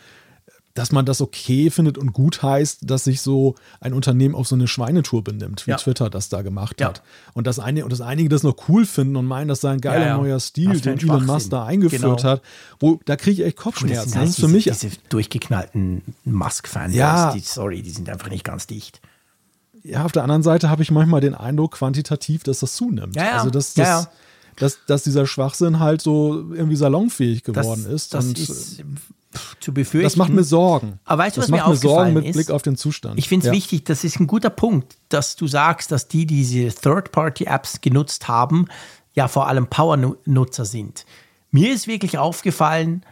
dass 0.76 0.92
man 0.92 1.06
das 1.06 1.22
okay 1.22 1.70
findet 1.72 1.98
und 1.98 2.12
gut 2.12 2.44
heißt, 2.44 2.80
dass 2.84 3.06
sich 3.06 3.22
so 3.22 3.56
ein 3.80 3.94
Unternehmen 3.94 4.36
auf 4.36 4.46
so 4.46 4.56
eine 4.56 4.68
Schweinetour 4.68 5.24
benimmt, 5.24 5.66
wie 5.66 5.72
ja. 5.72 5.78
Twitter 5.78 6.10
das 6.10 6.28
da 6.28 6.42
gemacht 6.42 6.82
ja. 6.82 6.90
hat. 6.90 7.02
Und 7.34 7.48
dass, 7.48 7.60
eine, 7.60 7.86
und 7.86 7.92
dass 7.92 8.02
einige 8.02 8.28
das 8.28 8.44
noch 8.44 8.56
cool 8.68 8.86
finden 8.86 9.16
und 9.16 9.26
meinen, 9.26 9.48
das 9.48 9.62
sei 9.62 9.72
ein 9.72 9.80
geiler 9.80 10.08
ja, 10.08 10.18
neuer 10.18 10.40
Stil, 10.42 10.80
den 10.82 11.00
Elon 11.00 11.26
Musk 11.26 11.50
da 11.50 11.66
eingeführt 11.66 12.02
genau. 12.02 12.24
hat. 12.24 12.42
Wo, 12.82 13.00
da 13.06 13.16
kriege 13.16 13.42
ich 13.42 13.48
echt 13.48 13.58
Kopfschmerzen. 13.58 14.12
Das, 14.12 14.22
das 14.22 14.30
ist 14.32 14.40
für 14.42 14.50
mich. 14.50 14.66
Diese 14.66 14.90
durchgeknallten 15.08 16.02
Musk-Fans, 16.26 16.94
ja. 16.94 17.32
die, 17.32 17.40
sorry, 17.40 17.82
die 17.82 17.92
sind 17.92 18.10
einfach 18.10 18.30
nicht 18.30 18.44
ganz 18.44 18.68
dicht 18.68 19.00
ja, 19.86 20.04
auf 20.04 20.12
der 20.12 20.24
anderen 20.24 20.44
Seite 20.44 20.70
habe 20.70 20.82
ich 20.82 20.92
manchmal 20.92 21.22
den 21.22 21.36
Eindruck, 21.36 21.74
quantitativ, 21.74 22.44
dass 22.44 22.60
das 22.60 22.76
zunimmt. 22.76 23.16
Ja, 23.16 23.24
ja. 23.24 23.32
Also, 23.38 23.50
dass, 23.50 23.74
dass, 23.76 23.88
ja, 23.88 24.08
dass, 24.56 24.80
dass 24.88 25.04
dieser 25.04 25.28
Schwachsinn 25.28 25.80
halt 25.80 26.02
so 26.02 26.52
irgendwie 26.54 26.76
salonfähig 26.76 27.44
geworden 27.44 27.84
das, 27.84 27.94
ist. 27.94 28.14
Das 28.14 28.26
und 28.26 28.40
ist 28.40 28.84
zu 29.60 29.74
befürchten. 29.74 30.06
Das 30.06 30.16
macht 30.16 30.32
mir 30.32 30.44
Sorgen. 30.44 31.00
Aber 31.04 31.24
weißt 31.24 31.38
du, 31.38 31.42
was 31.42 31.48
das 31.48 31.52
mir 31.52 31.58
macht 31.58 31.70
mir 31.70 31.76
Sorgen 31.76 32.14
mit 32.14 32.26
ist? 32.26 32.36
Blick 32.36 32.52
auf 32.52 32.62
den 32.62 32.78
Zustand. 32.78 33.20
Ich 33.20 33.28
finde 33.28 33.46
es 33.46 33.48
ja. 33.48 33.54
wichtig, 33.54 33.84
das 33.86 34.04
ist 34.04 34.20
ein 34.20 34.28
guter 34.28 34.50
Punkt, 34.50 34.96
dass 35.10 35.36
du 35.36 35.48
sagst, 35.48 35.92
dass 35.92 36.08
die, 36.08 36.26
die 36.26 36.38
diese 36.38 36.74
Third-Party-Apps 36.74 37.82
genutzt 37.82 38.28
haben, 38.28 38.68
ja 39.14 39.28
vor 39.28 39.48
allem 39.48 39.68
Power-Nutzer 39.68 40.66
sind. 40.66 41.06
Mir 41.52 41.74
ist 41.74 41.88
wirklich 41.88 42.18
aufgefallen, 42.18 43.06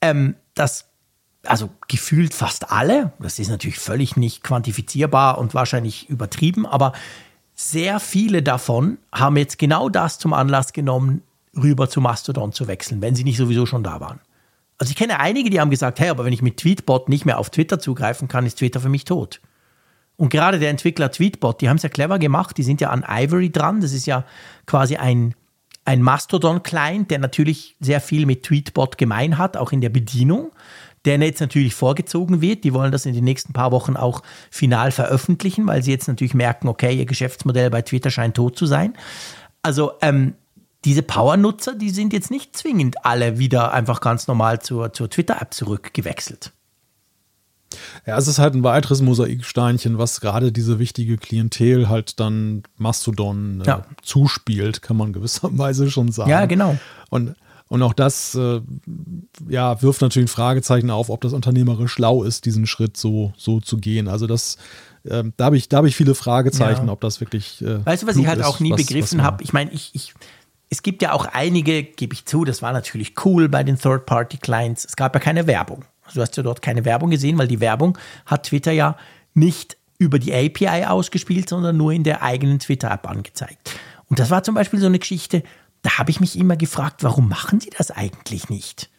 ähm, 0.00 0.34
dass 0.54 0.86
also 1.46 1.70
gefühlt 1.88 2.34
fast 2.34 2.70
alle, 2.70 3.12
das 3.18 3.38
ist 3.38 3.48
natürlich 3.48 3.78
völlig 3.78 4.16
nicht 4.16 4.42
quantifizierbar 4.42 5.38
und 5.38 5.54
wahrscheinlich 5.54 6.08
übertrieben, 6.08 6.66
aber 6.66 6.92
sehr 7.54 8.00
viele 8.00 8.42
davon 8.42 8.98
haben 9.12 9.36
jetzt 9.36 9.58
genau 9.58 9.88
das 9.88 10.18
zum 10.18 10.32
Anlass 10.32 10.72
genommen, 10.72 11.22
rüber 11.56 11.88
zu 11.88 12.00
Mastodon 12.00 12.52
zu 12.52 12.66
wechseln, 12.66 13.00
wenn 13.00 13.14
sie 13.14 13.24
nicht 13.24 13.36
sowieso 13.36 13.66
schon 13.66 13.84
da 13.84 14.00
waren. 14.00 14.20
Also 14.78 14.90
ich 14.90 14.96
kenne 14.96 15.20
einige, 15.20 15.50
die 15.50 15.60
haben 15.60 15.70
gesagt, 15.70 16.00
hey, 16.00 16.08
aber 16.08 16.24
wenn 16.24 16.32
ich 16.32 16.42
mit 16.42 16.56
Tweetbot 16.56 17.08
nicht 17.08 17.24
mehr 17.24 17.38
auf 17.38 17.50
Twitter 17.50 17.78
zugreifen 17.78 18.26
kann, 18.26 18.44
ist 18.44 18.58
Twitter 18.58 18.80
für 18.80 18.88
mich 18.88 19.04
tot. 19.04 19.40
Und 20.16 20.30
gerade 20.30 20.58
der 20.58 20.70
Entwickler 20.70 21.10
Tweetbot, 21.10 21.60
die 21.60 21.68
haben 21.68 21.76
es 21.76 21.82
ja 21.82 21.88
clever 21.88 22.18
gemacht, 22.18 22.56
die 22.56 22.62
sind 22.62 22.80
ja 22.80 22.90
an 22.90 23.04
Ivory 23.08 23.50
dran, 23.50 23.80
das 23.80 23.92
ist 23.92 24.06
ja 24.06 24.24
quasi 24.66 24.96
ein, 24.96 25.34
ein 25.84 26.02
Mastodon-Client, 26.02 27.10
der 27.10 27.18
natürlich 27.18 27.76
sehr 27.80 28.00
viel 28.00 28.26
mit 28.26 28.42
Tweetbot 28.42 28.98
gemein 28.98 29.38
hat, 29.38 29.56
auch 29.56 29.72
in 29.72 29.80
der 29.80 29.90
Bedienung 29.90 30.50
der 31.04 31.18
jetzt 31.18 31.40
natürlich 31.40 31.74
vorgezogen 31.74 32.40
wird. 32.40 32.64
Die 32.64 32.72
wollen 32.74 32.92
das 32.92 33.06
in 33.06 33.14
den 33.14 33.24
nächsten 33.24 33.52
paar 33.52 33.72
Wochen 33.72 33.96
auch 33.96 34.22
final 34.50 34.90
veröffentlichen, 34.90 35.66
weil 35.66 35.82
sie 35.82 35.90
jetzt 35.90 36.08
natürlich 36.08 36.34
merken, 36.34 36.68
okay, 36.68 36.94
ihr 36.94 37.06
Geschäftsmodell 37.06 37.70
bei 37.70 37.82
Twitter 37.82 38.10
scheint 38.10 38.36
tot 38.36 38.56
zu 38.56 38.66
sein. 38.66 38.94
Also 39.62 39.92
ähm, 40.00 40.34
diese 40.84 41.02
Power-Nutzer, 41.02 41.74
die 41.74 41.90
sind 41.90 42.12
jetzt 42.12 42.30
nicht 42.30 42.56
zwingend 42.56 43.04
alle 43.04 43.38
wieder 43.38 43.72
einfach 43.72 44.00
ganz 44.00 44.26
normal 44.26 44.60
zur, 44.60 44.92
zur 44.92 45.08
Twitter-App 45.08 45.54
zurückgewechselt. 45.54 46.52
Ja, 48.06 48.16
es 48.18 48.28
ist 48.28 48.38
halt 48.38 48.54
ein 48.54 48.62
weiteres 48.62 49.00
Mosaiksteinchen, 49.00 49.98
was 49.98 50.20
gerade 50.20 50.52
diese 50.52 50.78
wichtige 50.78 51.16
Klientel 51.16 51.88
halt 51.88 52.20
dann 52.20 52.62
Mastodon 52.76 53.62
äh, 53.62 53.66
ja. 53.66 53.86
zuspielt, 54.02 54.82
kann 54.82 54.96
man 54.96 55.12
gewisserweise 55.12 55.90
schon 55.90 56.12
sagen. 56.12 56.30
Ja, 56.30 56.46
genau. 56.46 56.76
Und 57.10 57.34
und 57.68 57.82
auch 57.82 57.94
das 57.94 58.34
äh, 58.34 58.60
ja, 59.48 59.80
wirft 59.82 60.02
natürlich 60.02 60.26
ein 60.26 60.32
Fragezeichen 60.32 60.90
auf, 60.90 61.08
ob 61.08 61.22
das 61.22 61.32
unternehmerisch 61.32 61.92
schlau 61.92 62.22
ist, 62.22 62.44
diesen 62.44 62.66
Schritt 62.66 62.96
so, 62.96 63.32
so 63.36 63.60
zu 63.60 63.78
gehen. 63.78 64.06
Also 64.06 64.26
das, 64.26 64.58
äh, 65.04 65.24
da 65.36 65.46
habe 65.46 65.56
ich, 65.56 65.68
hab 65.72 65.84
ich 65.84 65.96
viele 65.96 66.14
Fragezeichen, 66.14 66.86
ja. 66.86 66.92
ob 66.92 67.00
das 67.00 67.20
wirklich. 67.20 67.62
Äh, 67.62 67.84
weißt 67.84 68.02
du, 68.02 68.06
was 68.06 68.16
ich 68.16 68.26
halt 68.26 68.42
auch 68.42 68.60
nie 68.60 68.70
was, 68.70 68.84
begriffen 68.84 69.22
habe? 69.22 69.42
Ich 69.42 69.52
meine, 69.52 69.70
ich, 69.72 69.90
ich, 69.94 70.14
es 70.68 70.82
gibt 70.82 71.00
ja 71.02 71.12
auch 71.12 71.24
einige, 71.26 71.82
gebe 71.82 72.12
ich 72.14 72.26
zu, 72.26 72.44
das 72.44 72.60
war 72.60 72.72
natürlich 72.72 73.14
cool 73.24 73.48
bei 73.48 73.64
den 73.64 73.78
Third-Party-Clients. 73.78 74.84
Es 74.84 74.96
gab 74.96 75.14
ja 75.14 75.20
keine 75.20 75.46
Werbung. 75.46 75.84
Du 76.12 76.20
hast 76.20 76.36
ja 76.36 76.42
dort 76.42 76.60
keine 76.60 76.84
Werbung 76.84 77.10
gesehen, 77.10 77.38
weil 77.38 77.48
die 77.48 77.60
Werbung 77.60 77.96
hat 78.26 78.44
Twitter 78.44 78.72
ja 78.72 78.96
nicht 79.32 79.78
über 79.98 80.18
die 80.18 80.34
API 80.34 80.84
ausgespielt, 80.84 81.48
sondern 81.48 81.76
nur 81.76 81.92
in 81.92 82.04
der 82.04 82.22
eigenen 82.22 82.58
Twitter-App 82.58 83.08
angezeigt. 83.08 83.70
Und 84.10 84.18
das 84.18 84.30
war 84.30 84.42
zum 84.42 84.54
Beispiel 84.54 84.80
so 84.80 84.86
eine 84.86 84.98
Geschichte, 84.98 85.42
da 85.84 85.98
habe 85.98 86.10
ich 86.10 86.18
mich 86.18 86.36
immer 86.38 86.56
gefragt, 86.56 87.04
warum 87.04 87.28
machen 87.28 87.60
sie 87.60 87.70
das 87.70 87.90
eigentlich 87.90 88.48
nicht? 88.48 88.90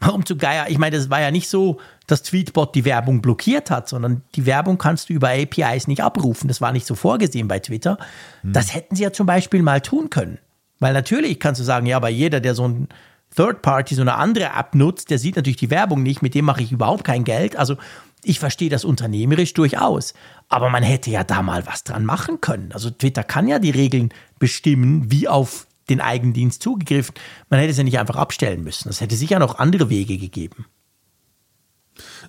Warum 0.00 0.26
zu 0.26 0.36
Geier? 0.36 0.66
Ich 0.68 0.76
meine, 0.76 0.96
das 0.96 1.08
war 1.08 1.20
ja 1.20 1.30
nicht 1.30 1.48
so, 1.48 1.80
dass 2.06 2.22
Tweetbot 2.22 2.74
die 2.74 2.84
Werbung 2.84 3.22
blockiert 3.22 3.70
hat, 3.70 3.88
sondern 3.88 4.20
die 4.34 4.44
Werbung 4.44 4.76
kannst 4.76 5.08
du 5.08 5.14
über 5.14 5.30
APIs 5.30 5.86
nicht 5.86 6.02
abrufen. 6.02 6.46
Das 6.46 6.60
war 6.60 6.72
nicht 6.72 6.86
so 6.86 6.94
vorgesehen 6.94 7.48
bei 7.48 7.58
Twitter. 7.58 7.96
Hm. 8.42 8.52
Das 8.52 8.74
hätten 8.74 8.96
sie 8.96 9.02
ja 9.02 9.12
zum 9.14 9.26
Beispiel 9.26 9.62
mal 9.62 9.80
tun 9.80 10.10
können. 10.10 10.38
Weil 10.78 10.92
natürlich 10.92 11.40
kannst 11.40 11.60
du 11.60 11.64
sagen, 11.64 11.86
ja, 11.86 11.96
aber 11.96 12.10
jeder, 12.10 12.40
der 12.40 12.54
so 12.54 12.68
ein 12.68 12.88
Third 13.34 13.62
Party, 13.62 13.94
so 13.94 14.02
eine 14.02 14.16
andere 14.16 14.50
App 14.56 14.74
nutzt, 14.74 15.08
der 15.08 15.18
sieht 15.18 15.36
natürlich 15.36 15.56
die 15.56 15.70
Werbung 15.70 16.02
nicht, 16.02 16.20
mit 16.20 16.34
dem 16.34 16.44
mache 16.44 16.62
ich 16.62 16.70
überhaupt 16.70 17.04
kein 17.04 17.24
Geld. 17.24 17.56
Also 17.56 17.78
ich 18.22 18.38
verstehe 18.38 18.68
das 18.68 18.84
unternehmerisch 18.84 19.54
durchaus. 19.54 20.12
Aber 20.50 20.68
man 20.68 20.82
hätte 20.82 21.10
ja 21.10 21.24
da 21.24 21.40
mal 21.40 21.66
was 21.66 21.82
dran 21.82 22.04
machen 22.04 22.42
können. 22.42 22.72
Also 22.72 22.90
Twitter 22.90 23.24
kann 23.24 23.48
ja 23.48 23.58
die 23.58 23.70
Regeln 23.70 24.12
bestimmen, 24.38 25.10
wie 25.10 25.28
auf 25.28 25.66
den 25.88 26.00
Eigendienst 26.00 26.62
zugegriffen. 26.62 27.14
Man 27.50 27.60
hätte 27.60 27.72
es 27.72 27.78
ja 27.78 27.84
nicht 27.84 27.98
einfach 27.98 28.16
abstellen 28.16 28.62
müssen. 28.64 28.88
Es 28.88 29.00
hätte 29.00 29.16
sicher 29.16 29.38
noch 29.38 29.58
andere 29.58 29.90
Wege 29.90 30.18
gegeben. 30.18 30.66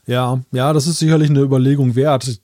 Ja, 0.05 0.41
ja, 0.51 0.73
das 0.73 0.85
ist 0.85 0.99
sicherlich 0.99 1.29
eine 1.29 1.41
Überlegung 1.41 1.95
wert. 1.95 2.27
Ich, 2.27 2.41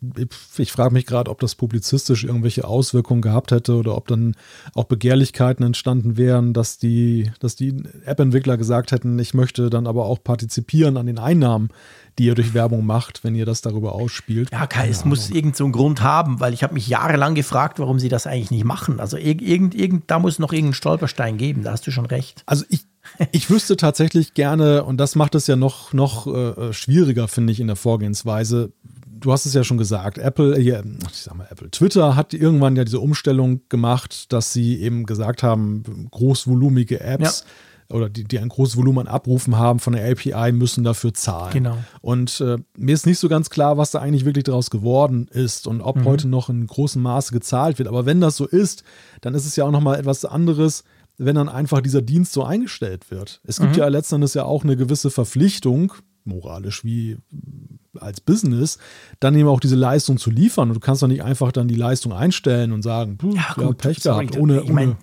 ich 0.58 0.72
frage 0.72 0.94
mich 0.94 1.06
gerade, 1.06 1.30
ob 1.30 1.40
das 1.40 1.56
publizistisch 1.56 2.24
irgendwelche 2.24 2.66
Auswirkungen 2.66 3.22
gehabt 3.22 3.52
hätte 3.52 3.76
oder 3.76 3.96
ob 3.96 4.08
dann 4.08 4.36
auch 4.74 4.86
Begehrlichkeiten 4.86 5.64
entstanden 5.64 6.18
wären, 6.18 6.54
dass 6.54 6.80
die, 6.80 7.32
dass 7.40 7.56
die 7.56 7.84
App-Entwickler 8.06 8.58
gesagt 8.58 8.92
hätten, 8.92 9.20
ich 9.20 9.34
möchte 9.36 9.70
dann 9.70 9.86
aber 9.86 10.06
auch 10.06 10.24
partizipieren 10.24 10.98
an 10.98 11.06
den 11.06 11.20
Einnahmen, 11.20 11.70
die 12.18 12.26
ihr 12.26 12.36
durch 12.36 12.54
Werbung 12.54 12.86
macht, 12.86 13.24
wenn 13.24 13.36
ihr 13.36 13.46
das 13.46 13.62
darüber 13.62 13.94
ausspielt. 13.94 14.52
Ja, 14.52 14.68
Kai, 14.68 14.90
es 14.90 15.06
muss 15.06 15.30
irgendeinen 15.30 15.54
so 15.54 15.70
Grund 15.70 16.02
haben, 16.02 16.40
weil 16.40 16.54
ich 16.54 16.64
habe 16.64 16.74
mich 16.74 16.88
jahrelang 16.88 17.36
gefragt, 17.36 17.80
warum 17.80 18.00
sie 18.00 18.10
das 18.10 18.28
eigentlich 18.28 18.52
nicht 18.52 18.66
machen. 18.66 19.00
Also 19.00 19.18
irgend, 19.18 19.76
irgend, 19.76 20.10
da 20.12 20.20
muss 20.20 20.40
noch 20.40 20.52
irgendeinen 20.52 20.74
Stolperstein 20.74 21.38
geben, 21.38 21.64
da 21.64 21.72
hast 21.72 21.88
du 21.88 21.92
schon 21.92 22.06
recht. 22.06 22.44
Also 22.46 22.66
ich, 22.70 22.86
ich 23.32 23.50
wüsste 23.50 23.78
tatsächlich 23.78 24.34
gerne, 24.34 24.84
und 24.84 24.98
das 24.98 25.16
macht 25.16 25.36
es 25.36 25.48
ja 25.48 25.56
noch, 25.56 25.94
noch 25.94 26.28
äh, 26.28 26.74
schwieriger, 26.74 27.28
finde 27.28 27.54
ich, 27.54 27.60
in 27.60 27.68
der 27.68 27.76
Vorgehensweise. 27.76 28.72
Du 29.08 29.32
hast 29.32 29.46
es 29.46 29.54
ja 29.54 29.64
schon 29.64 29.78
gesagt, 29.78 30.18
Apple, 30.18 30.58
äh, 30.58 30.84
ich 31.12 31.18
sag 31.18 31.36
mal 31.36 31.48
Apple, 31.50 31.72
Twitter 31.72 32.16
hat 32.16 32.34
irgendwann 32.34 32.76
ja 32.76 32.84
diese 32.84 33.00
Umstellung 33.00 33.62
gemacht, 33.70 34.34
dass 34.34 34.52
sie 34.52 34.82
eben 34.82 35.06
gesagt 35.06 35.44
haben, 35.44 36.08
großvolumige 36.12 37.00
Apps. 37.00 37.46
Ja 37.46 37.52
oder 37.91 38.09
die, 38.09 38.23
die 38.23 38.39
ein 38.39 38.49
großes 38.49 38.77
Volumen 38.77 39.07
an 39.07 39.13
Abrufen 39.13 39.57
haben 39.57 39.80
von 39.80 39.93
der 39.93 40.09
API, 40.09 40.51
müssen 40.51 40.84
dafür 40.84 41.13
zahlen. 41.13 41.53
Genau. 41.53 41.77
Und 42.01 42.41
äh, 42.41 42.57
mir 42.77 42.93
ist 42.93 43.05
nicht 43.05 43.19
so 43.19 43.30
ganz 43.30 43.49
klar, 43.49 43.77
was 43.77 43.91
da 43.91 43.99
eigentlich 43.99 44.26
wirklich 44.26 44.45
daraus 44.45 44.69
geworden 44.69 45.27
ist 45.31 45.68
und 45.68 45.81
ob 45.81 45.97
mhm. 45.97 46.05
heute 46.05 46.27
noch 46.27 46.49
in 46.49 46.65
großem 46.65 47.01
Maße 47.01 47.34
gezahlt 47.34 47.80
wird. 47.80 47.88
Aber 47.88 48.05
wenn 48.05 48.22
das 48.22 48.38
so 48.38 48.47
ist, 48.47 48.84
dann 49.22 49.34
ist 49.34 49.45
es 49.45 49.55
ja 49.55 49.65
auch 49.65 49.72
nochmal 49.72 49.99
etwas 49.99 50.26
anderes, 50.26 50.84
wenn 51.18 51.35
dann 51.35 51.49
einfach 51.49 51.81
dieser 51.81 52.01
Dienst 52.01 52.34
so 52.34 52.43
eingestellt 52.43 53.11
wird. 53.11 53.41
Es 53.43 53.59
gibt 53.59 53.73
mhm. 53.73 53.80
ja 53.80 53.88
letztendlich 53.88 54.34
ja 54.34 54.45
auch 54.45 54.63
eine 54.63 54.76
gewisse 54.76 55.11
Verpflichtung, 55.11 55.93
moralisch 56.23 56.84
wie 56.84 57.18
als 57.99 58.22
Business, 58.22 58.77
dann 59.19 59.35
eben 59.35 59.47
auch 59.47 59.59
diese 59.59 59.76
Leistung 59.76 60.18
zu 60.18 60.30
liefern. 60.30 60.69
Und 60.69 60.76
du 60.76 60.80
kannst 60.80 61.03
doch 61.03 61.07
nicht 61.07 61.23
einfach 61.23 61.51
dann 61.51 61.68
die 61.68 61.76
Leistung 61.76 62.13
einstellen 62.13 62.72
und 62.72 62.81
sagen, 62.81 63.18
ja, 63.34 63.53
gut, 63.53 63.63
ja, 63.63 63.73
Pech 63.73 64.01
gehabt, 64.01 64.38
ohne, 64.38 64.61
ich 64.61 64.72
mein, 64.72 64.95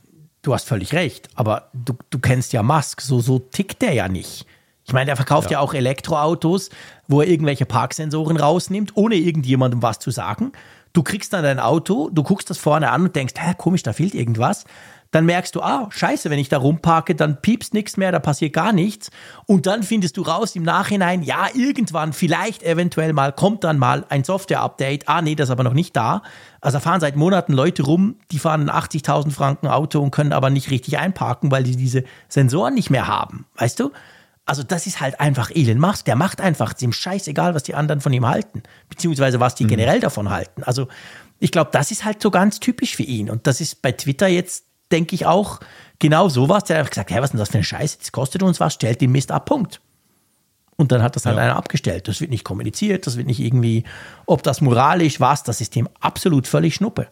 du 0.48 0.54
hast 0.54 0.66
völlig 0.66 0.94
recht, 0.94 1.28
aber 1.34 1.68
du, 1.74 1.92
du 2.08 2.18
kennst 2.18 2.54
ja 2.54 2.62
Musk, 2.62 3.02
so, 3.02 3.20
so 3.20 3.38
tickt 3.38 3.82
der 3.82 3.92
ja 3.92 4.08
nicht. 4.08 4.46
Ich 4.86 4.94
meine, 4.94 5.04
der 5.04 5.16
verkauft 5.16 5.50
ja. 5.50 5.58
ja 5.58 5.60
auch 5.60 5.74
Elektroautos, 5.74 6.70
wo 7.06 7.20
er 7.20 7.28
irgendwelche 7.28 7.66
Parksensoren 7.66 8.38
rausnimmt, 8.38 8.92
ohne 8.96 9.16
irgendjemandem 9.16 9.82
was 9.82 9.98
zu 9.98 10.10
sagen. 10.10 10.52
Du 10.94 11.02
kriegst 11.02 11.34
dann 11.34 11.42
dein 11.42 11.60
Auto, 11.60 12.08
du 12.08 12.22
guckst 12.22 12.48
das 12.48 12.56
vorne 12.56 12.90
an 12.90 13.02
und 13.02 13.14
denkst, 13.14 13.34
hä, 13.36 13.52
komisch, 13.58 13.82
da 13.82 13.92
fehlt 13.92 14.14
irgendwas 14.14 14.64
dann 15.10 15.24
merkst 15.24 15.54
du, 15.54 15.62
ah, 15.62 15.88
scheiße, 15.90 16.28
wenn 16.28 16.38
ich 16.38 16.48
da 16.48 16.58
rumparke, 16.58 17.14
dann 17.14 17.40
piepst 17.40 17.72
nichts 17.72 17.96
mehr, 17.96 18.12
da 18.12 18.18
passiert 18.18 18.52
gar 18.52 18.72
nichts. 18.72 19.10
Und 19.46 19.66
dann 19.66 19.82
findest 19.82 20.16
du 20.16 20.22
raus 20.22 20.54
im 20.54 20.62
Nachhinein, 20.62 21.22
ja, 21.22 21.46
irgendwann, 21.54 22.12
vielleicht, 22.12 22.62
eventuell 22.62 23.12
mal, 23.12 23.32
kommt 23.32 23.64
dann 23.64 23.78
mal 23.78 24.04
ein 24.10 24.24
Software-Update. 24.24 25.08
Ah, 25.08 25.22
nee, 25.22 25.34
das 25.34 25.48
ist 25.48 25.52
aber 25.52 25.64
noch 25.64 25.72
nicht 25.72 25.96
da. 25.96 26.22
Also 26.60 26.78
fahren 26.80 27.00
seit 27.00 27.16
Monaten 27.16 27.52
Leute 27.52 27.84
rum, 27.84 28.16
die 28.30 28.38
fahren 28.38 28.68
ein 28.68 28.82
80.000 28.82 29.30
Franken 29.30 29.68
Auto 29.68 30.00
und 30.00 30.10
können 30.10 30.32
aber 30.32 30.50
nicht 30.50 30.70
richtig 30.70 30.98
einparken, 30.98 31.50
weil 31.50 31.62
die 31.62 31.76
diese 31.76 32.04
Sensoren 32.28 32.74
nicht 32.74 32.90
mehr 32.90 33.06
haben. 33.06 33.46
Weißt 33.56 33.80
du? 33.80 33.92
Also 34.44 34.62
das 34.62 34.86
ist 34.86 35.00
halt 35.00 35.20
einfach 35.20 35.50
Elon 35.50 35.78
Musk. 35.78 36.06
Der 36.06 36.16
macht 36.16 36.40
einfach 36.40 36.72
dem 36.72 36.92
scheißegal, 36.92 37.54
was 37.54 37.62
die 37.62 37.74
anderen 37.74 38.00
von 38.00 38.12
ihm 38.12 38.26
halten. 38.26 38.62
Beziehungsweise 38.88 39.40
was 39.40 39.54
die 39.54 39.64
mhm. 39.64 39.68
generell 39.68 40.00
davon 40.00 40.30
halten. 40.30 40.62
Also 40.64 40.88
ich 41.38 41.52
glaube, 41.52 41.70
das 41.72 41.90
ist 41.90 42.04
halt 42.04 42.22
so 42.22 42.30
ganz 42.30 42.58
typisch 42.58 42.96
für 42.96 43.02
ihn. 43.02 43.30
Und 43.30 43.46
das 43.46 43.60
ist 43.60 43.82
bei 43.82 43.92
Twitter 43.92 44.26
jetzt 44.26 44.64
denke 44.92 45.14
ich 45.14 45.26
auch, 45.26 45.60
genau 45.98 46.28
sowas. 46.28 46.64
Der 46.64 46.78
hat 46.78 46.90
gesagt, 46.90 47.10
hey, 47.10 47.18
was 47.18 47.26
ist 47.26 47.32
denn 47.32 47.40
das 47.40 47.48
für 47.50 47.54
eine 47.54 47.64
Scheiße? 47.64 47.98
Das 47.98 48.12
kostet 48.12 48.42
uns 48.42 48.60
was, 48.60 48.74
stellt 48.74 49.00
den 49.00 49.12
Mist 49.12 49.30
ab, 49.30 49.46
Punkt. 49.46 49.80
Und 50.76 50.92
dann 50.92 51.02
hat 51.02 51.16
das 51.16 51.26
halt 51.26 51.36
ja. 51.36 51.42
einer 51.42 51.56
abgestellt. 51.56 52.06
Das 52.06 52.20
wird 52.20 52.30
nicht 52.30 52.44
kommuniziert, 52.44 53.06
das 53.06 53.16
wird 53.16 53.26
nicht 53.26 53.40
irgendwie, 53.40 53.84
ob 54.26 54.42
das 54.42 54.60
moralisch 54.60 55.18
was, 55.18 55.42
das 55.42 55.60
ist 55.60 55.74
dem 55.74 55.88
absolut 56.00 56.46
völlig 56.46 56.76
Schnuppe. 56.76 57.08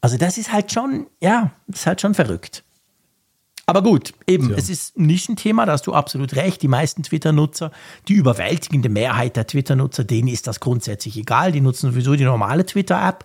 Also 0.00 0.16
das 0.18 0.38
ist 0.38 0.52
halt 0.52 0.72
schon, 0.72 1.06
ja, 1.20 1.50
das 1.66 1.80
ist 1.80 1.86
halt 1.86 2.00
schon 2.00 2.14
verrückt. 2.14 2.62
Aber 3.66 3.82
gut, 3.82 4.12
eben, 4.26 4.50
ja. 4.50 4.56
es 4.56 4.68
ist 4.68 4.98
ein 4.98 5.06
Nischenthema, 5.06 5.66
da 5.66 5.72
hast 5.72 5.86
du 5.86 5.94
absolut 5.94 6.34
recht. 6.34 6.62
Die 6.62 6.68
meisten 6.68 7.02
Twitter-Nutzer, 7.04 7.70
die 8.08 8.14
überwältigende 8.14 8.88
Mehrheit 8.88 9.36
der 9.36 9.46
Twitter-Nutzer, 9.46 10.04
denen 10.04 10.28
ist 10.28 10.46
das 10.46 10.60
grundsätzlich 10.60 11.16
egal. 11.16 11.52
Die 11.52 11.60
nutzen 11.60 11.90
sowieso 11.90 12.14
die 12.16 12.24
normale 12.24 12.66
Twitter-App. 12.66 13.24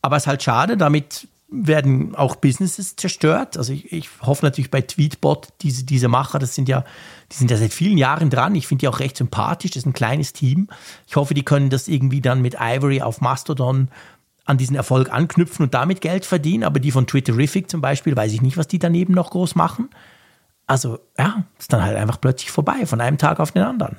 Aber 0.00 0.16
es 0.16 0.24
ist 0.24 0.26
halt 0.28 0.42
schade, 0.42 0.76
damit 0.76 1.26
werden 1.52 2.14
auch 2.14 2.36
Businesses 2.36 2.96
zerstört. 2.96 3.56
Also 3.56 3.72
ich, 3.72 3.92
ich, 3.92 4.08
hoffe 4.22 4.44
natürlich 4.44 4.70
bei 4.70 4.80
Tweetbot, 4.80 5.48
diese, 5.60 5.84
diese 5.84 6.08
Macher, 6.08 6.38
das 6.38 6.54
sind 6.54 6.68
ja, 6.68 6.84
die 7.30 7.36
sind 7.36 7.50
ja 7.50 7.56
seit 7.56 7.72
vielen 7.72 7.98
Jahren 7.98 8.30
dran. 8.30 8.54
Ich 8.54 8.66
finde 8.66 8.80
die 8.80 8.88
auch 8.88 9.00
recht 9.00 9.16
sympathisch. 9.16 9.72
Das 9.72 9.82
ist 9.82 9.86
ein 9.86 9.92
kleines 9.92 10.32
Team. 10.32 10.68
Ich 11.06 11.16
hoffe, 11.16 11.34
die 11.34 11.44
können 11.44 11.70
das 11.70 11.88
irgendwie 11.88 12.20
dann 12.20 12.40
mit 12.40 12.56
Ivory 12.58 13.02
auf 13.02 13.20
Mastodon 13.20 13.88
an 14.44 14.58
diesen 14.58 14.74
Erfolg 14.74 15.12
anknüpfen 15.12 15.64
und 15.64 15.74
damit 15.74 16.00
Geld 16.00 16.24
verdienen. 16.24 16.64
Aber 16.64 16.80
die 16.80 16.90
von 16.90 17.06
Twitterific 17.06 17.70
zum 17.70 17.80
Beispiel, 17.80 18.16
weiß 18.16 18.32
ich 18.32 18.42
nicht, 18.42 18.56
was 18.56 18.68
die 18.68 18.78
daneben 18.78 19.14
noch 19.14 19.30
groß 19.30 19.54
machen. 19.54 19.90
Also 20.66 20.98
ja, 21.18 21.44
ist 21.58 21.72
dann 21.72 21.82
halt 21.82 21.96
einfach 21.96 22.20
plötzlich 22.20 22.50
vorbei, 22.50 22.86
von 22.86 23.00
einem 23.00 23.18
Tag 23.18 23.40
auf 23.40 23.52
den 23.52 23.62
anderen. 23.62 23.98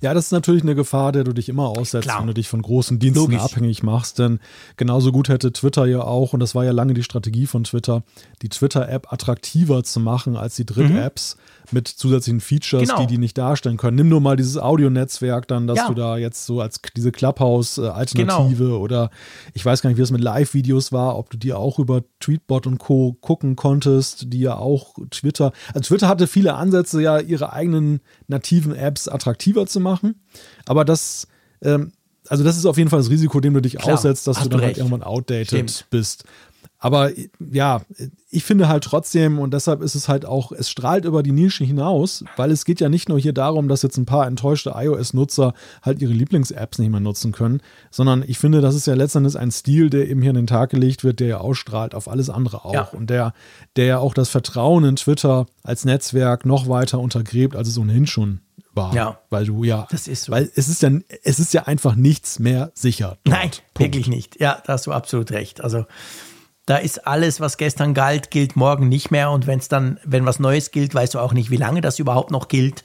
Ja, 0.00 0.14
das 0.14 0.26
ist 0.26 0.32
natürlich 0.32 0.62
eine 0.62 0.74
Gefahr, 0.74 1.12
der 1.12 1.24
du 1.24 1.32
dich 1.32 1.48
immer 1.48 1.68
aussetzt, 1.68 2.04
Klar. 2.04 2.20
wenn 2.20 2.28
du 2.28 2.34
dich 2.34 2.48
von 2.48 2.62
großen 2.62 2.98
Diensten 2.98 3.32
Logisch. 3.32 3.40
abhängig 3.40 3.82
machst. 3.82 4.18
Denn 4.18 4.38
genauso 4.76 5.12
gut 5.12 5.28
hätte 5.28 5.52
Twitter 5.52 5.86
ja 5.86 6.02
auch, 6.02 6.32
und 6.32 6.40
das 6.40 6.54
war 6.54 6.64
ja 6.64 6.72
lange 6.72 6.94
die 6.94 7.02
Strategie 7.02 7.46
von 7.46 7.64
Twitter, 7.64 8.02
die 8.42 8.48
Twitter-App 8.48 9.12
attraktiver 9.12 9.82
zu 9.82 10.00
machen 10.00 10.36
als 10.36 10.56
die 10.56 10.66
Dritt-Apps. 10.66 11.36
Mhm 11.36 11.56
mit 11.72 11.88
zusätzlichen 11.88 12.40
Features, 12.40 12.88
genau. 12.88 13.00
die 13.00 13.06
die 13.06 13.18
nicht 13.18 13.36
darstellen 13.38 13.76
können. 13.76 13.96
Nimm 13.96 14.08
nur 14.08 14.20
mal 14.20 14.36
dieses 14.36 14.56
Audionetzwerk 14.56 15.48
dann, 15.48 15.66
dass 15.66 15.78
ja. 15.78 15.88
du 15.88 15.94
da 15.94 16.16
jetzt 16.16 16.46
so 16.46 16.60
als 16.60 16.80
diese 16.96 17.12
Clubhouse-Alternative 17.12 18.64
genau. 18.64 18.78
oder 18.78 19.10
ich 19.54 19.64
weiß 19.64 19.82
gar 19.82 19.90
nicht, 19.90 19.98
wie 19.98 20.02
es 20.02 20.10
mit 20.10 20.20
Live-Videos 20.20 20.92
war, 20.92 21.16
ob 21.18 21.30
du 21.30 21.36
die 21.36 21.52
auch 21.52 21.78
über 21.78 22.02
Tweetbot 22.20 22.66
und 22.66 22.78
Co. 22.78 23.16
gucken 23.20 23.56
konntest, 23.56 24.32
die 24.32 24.40
ja 24.40 24.56
auch 24.56 24.94
Twitter, 25.10 25.52
also 25.68 25.80
Twitter 25.80 26.08
hatte 26.08 26.26
viele 26.26 26.54
Ansätze, 26.54 27.02
ja 27.02 27.18
ihre 27.18 27.52
eigenen 27.52 28.00
nativen 28.28 28.74
Apps 28.74 29.08
attraktiver 29.08 29.55
zu 29.64 29.80
machen, 29.80 30.20
aber 30.66 30.84
das 30.84 31.26
ähm, 31.62 31.92
also 32.28 32.44
das 32.44 32.56
ist 32.56 32.66
auf 32.66 32.76
jeden 32.76 32.90
Fall 32.90 33.00
das 33.00 33.10
Risiko, 33.10 33.40
dem 33.40 33.54
du 33.54 33.60
dich 33.60 33.76
Klar, 33.76 33.94
aussetzt, 33.94 34.26
dass 34.26 34.42
du 34.42 34.48
dann 34.48 34.60
halt 34.60 34.78
irgendwann 34.78 35.02
outdated 35.02 35.46
Stimmt. 35.46 35.86
bist. 35.90 36.24
Aber 36.78 37.10
ja, 37.40 37.80
ich 38.30 38.44
finde 38.44 38.68
halt 38.68 38.84
trotzdem, 38.84 39.38
und 39.38 39.54
deshalb 39.54 39.80
ist 39.80 39.94
es 39.94 40.08
halt 40.08 40.26
auch, 40.26 40.52
es 40.52 40.68
strahlt 40.68 41.06
über 41.06 41.22
die 41.22 41.32
Nische 41.32 41.64
hinaus, 41.64 42.22
weil 42.36 42.50
es 42.50 42.66
geht 42.66 42.80
ja 42.80 42.90
nicht 42.90 43.08
nur 43.08 43.18
hier 43.18 43.32
darum, 43.32 43.66
dass 43.68 43.80
jetzt 43.80 43.96
ein 43.96 44.04
paar 44.04 44.26
enttäuschte 44.26 44.74
iOS-Nutzer 44.76 45.54
halt 45.82 46.02
ihre 46.02 46.12
Lieblings-Apps 46.12 46.78
nicht 46.78 46.90
mehr 46.90 47.00
nutzen 47.00 47.32
können, 47.32 47.62
sondern 47.90 48.22
ich 48.26 48.38
finde, 48.38 48.60
das 48.60 48.74
ist 48.74 48.86
ja 48.86 48.94
letztendlich 48.94 49.38
ein 49.38 49.50
Stil, 49.50 49.88
der 49.88 50.08
eben 50.08 50.20
hier 50.20 50.30
in 50.30 50.36
den 50.36 50.46
Tag 50.46 50.70
gelegt 50.70 51.02
wird, 51.02 51.20
der 51.20 51.28
ja 51.28 51.38
ausstrahlt 51.38 51.94
auf 51.94 52.08
alles 52.08 52.28
andere 52.28 52.66
auch. 52.66 52.74
Ja. 52.74 52.88
Und 52.92 53.08
der, 53.08 53.32
der 53.76 53.86
ja 53.86 53.98
auch 53.98 54.12
das 54.12 54.28
Vertrauen 54.28 54.84
in 54.84 54.96
Twitter 54.96 55.46
als 55.62 55.86
Netzwerk 55.86 56.44
noch 56.44 56.68
weiter 56.68 57.00
untergräbt, 57.00 57.56
als 57.56 57.68
es 57.68 57.78
ohnehin 57.78 58.06
schon 58.06 58.40
war. 58.76 58.94
Ja. 58.94 59.18
Weil 59.30 59.46
du 59.46 59.64
ja. 59.64 59.86
Das 59.90 60.06
ist 60.06 60.24
so. 60.24 60.32
Weil 60.32 60.50
es 60.54 60.68
ist 60.68 60.82
ja, 60.82 60.90
es 61.24 61.38
ist 61.38 61.54
ja 61.54 61.62
einfach 61.64 61.94
nichts 61.94 62.38
mehr 62.38 62.70
sicher. 62.74 63.18
Dort. 63.24 63.36
Nein, 63.36 63.50
Punkt. 63.50 63.78
wirklich 63.80 64.08
nicht. 64.08 64.40
Ja, 64.40 64.62
da 64.64 64.74
hast 64.74 64.86
du 64.86 64.92
absolut 64.92 65.32
recht. 65.32 65.60
Also 65.60 65.86
da 66.66 66.76
ist 66.76 67.06
alles, 67.06 67.40
was 67.40 67.56
gestern 67.56 67.94
galt, 67.94 68.30
gilt 68.30 68.56
morgen 68.56 68.88
nicht 68.88 69.10
mehr. 69.10 69.30
Und 69.30 69.46
wenn 69.46 69.58
es 69.58 69.68
dann, 69.68 69.98
wenn 70.04 70.26
was 70.26 70.38
Neues 70.38 70.72
gilt, 70.72 70.94
weißt 70.94 71.14
du 71.14 71.20
auch 71.20 71.32
nicht, 71.32 71.50
wie 71.50 71.56
lange 71.56 71.80
das 71.80 71.98
überhaupt 71.98 72.30
noch 72.30 72.48
gilt. 72.48 72.84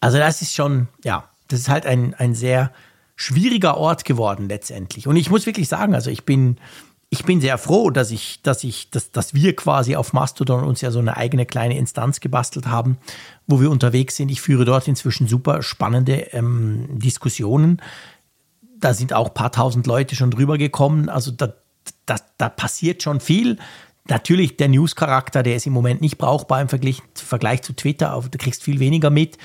Also 0.00 0.18
das 0.18 0.42
ist 0.42 0.54
schon, 0.54 0.88
ja, 1.02 1.28
das 1.48 1.60
ist 1.60 1.68
halt 1.68 1.86
ein, 1.86 2.14
ein 2.14 2.34
sehr 2.34 2.70
schwieriger 3.16 3.78
Ort 3.78 4.04
geworden 4.04 4.48
letztendlich. 4.48 5.06
Und 5.06 5.16
ich 5.16 5.30
muss 5.30 5.46
wirklich 5.46 5.68
sagen, 5.68 5.94
also 5.94 6.10
ich 6.10 6.24
bin, 6.24 6.58
ich 7.14 7.24
bin 7.24 7.40
sehr 7.40 7.58
froh, 7.58 7.90
dass 7.90 8.10
ich, 8.10 8.42
dass 8.42 8.64
ich, 8.64 8.90
dass, 8.90 9.12
dass 9.12 9.34
wir 9.34 9.54
quasi 9.54 9.94
auf 9.94 10.12
Mastodon 10.12 10.64
uns 10.64 10.80
ja 10.80 10.90
so 10.90 10.98
eine 10.98 11.16
eigene 11.16 11.46
kleine 11.46 11.78
Instanz 11.78 12.18
gebastelt 12.18 12.66
haben, 12.66 12.98
wo 13.46 13.60
wir 13.60 13.70
unterwegs 13.70 14.16
sind. 14.16 14.30
Ich 14.30 14.40
führe 14.40 14.64
dort 14.64 14.88
inzwischen 14.88 15.28
super 15.28 15.62
spannende 15.62 16.32
ähm, 16.32 16.88
Diskussionen. 16.98 17.80
Da 18.80 18.94
sind 18.94 19.12
auch 19.12 19.28
ein 19.28 19.34
paar 19.34 19.52
tausend 19.52 19.86
Leute 19.86 20.16
schon 20.16 20.32
drüber 20.32 20.58
gekommen. 20.58 21.08
Also 21.08 21.30
da, 21.30 21.54
da, 22.04 22.16
da 22.36 22.48
passiert 22.48 23.04
schon 23.04 23.20
viel. 23.20 23.58
Natürlich, 24.08 24.56
der 24.56 24.68
News-Charakter, 24.68 25.44
der 25.44 25.54
ist 25.54 25.66
im 25.66 25.72
Moment 25.72 26.00
nicht 26.00 26.18
brauchbar 26.18 26.60
im 26.60 26.68
Vergleich, 26.68 27.00
Vergleich 27.14 27.62
zu 27.62 27.74
Twitter, 27.74 28.20
du 28.28 28.38
kriegst 28.38 28.64
viel 28.64 28.80
weniger 28.80 29.10
mit. 29.10 29.38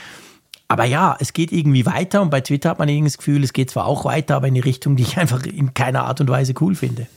Aber 0.68 0.86
ja, 0.86 1.16
es 1.20 1.34
geht 1.34 1.52
irgendwie 1.52 1.86
weiter 1.86 2.24
und 2.24 2.32
bei 2.32 2.42
Twitter 2.42 2.72
hat 2.72 2.80
man 2.80 2.90
irgendwie 2.90 3.10
das 3.10 3.20
Gefühl, 3.20 3.44
es 3.44 3.54
geht 3.54 3.70
zwar 3.70 3.86
auch 3.86 4.06
weiter, 4.06 4.36
aber 4.36 4.48
in 4.48 4.56
die 4.56 4.60
Richtung, 4.60 4.96
die 4.96 5.04
ich 5.04 5.18
einfach 5.18 5.44
in 5.44 5.76
keiner 5.76 6.06
Art 6.06 6.20
und 6.20 6.30
Weise 6.30 6.56
cool 6.62 6.74
finde. 6.74 7.08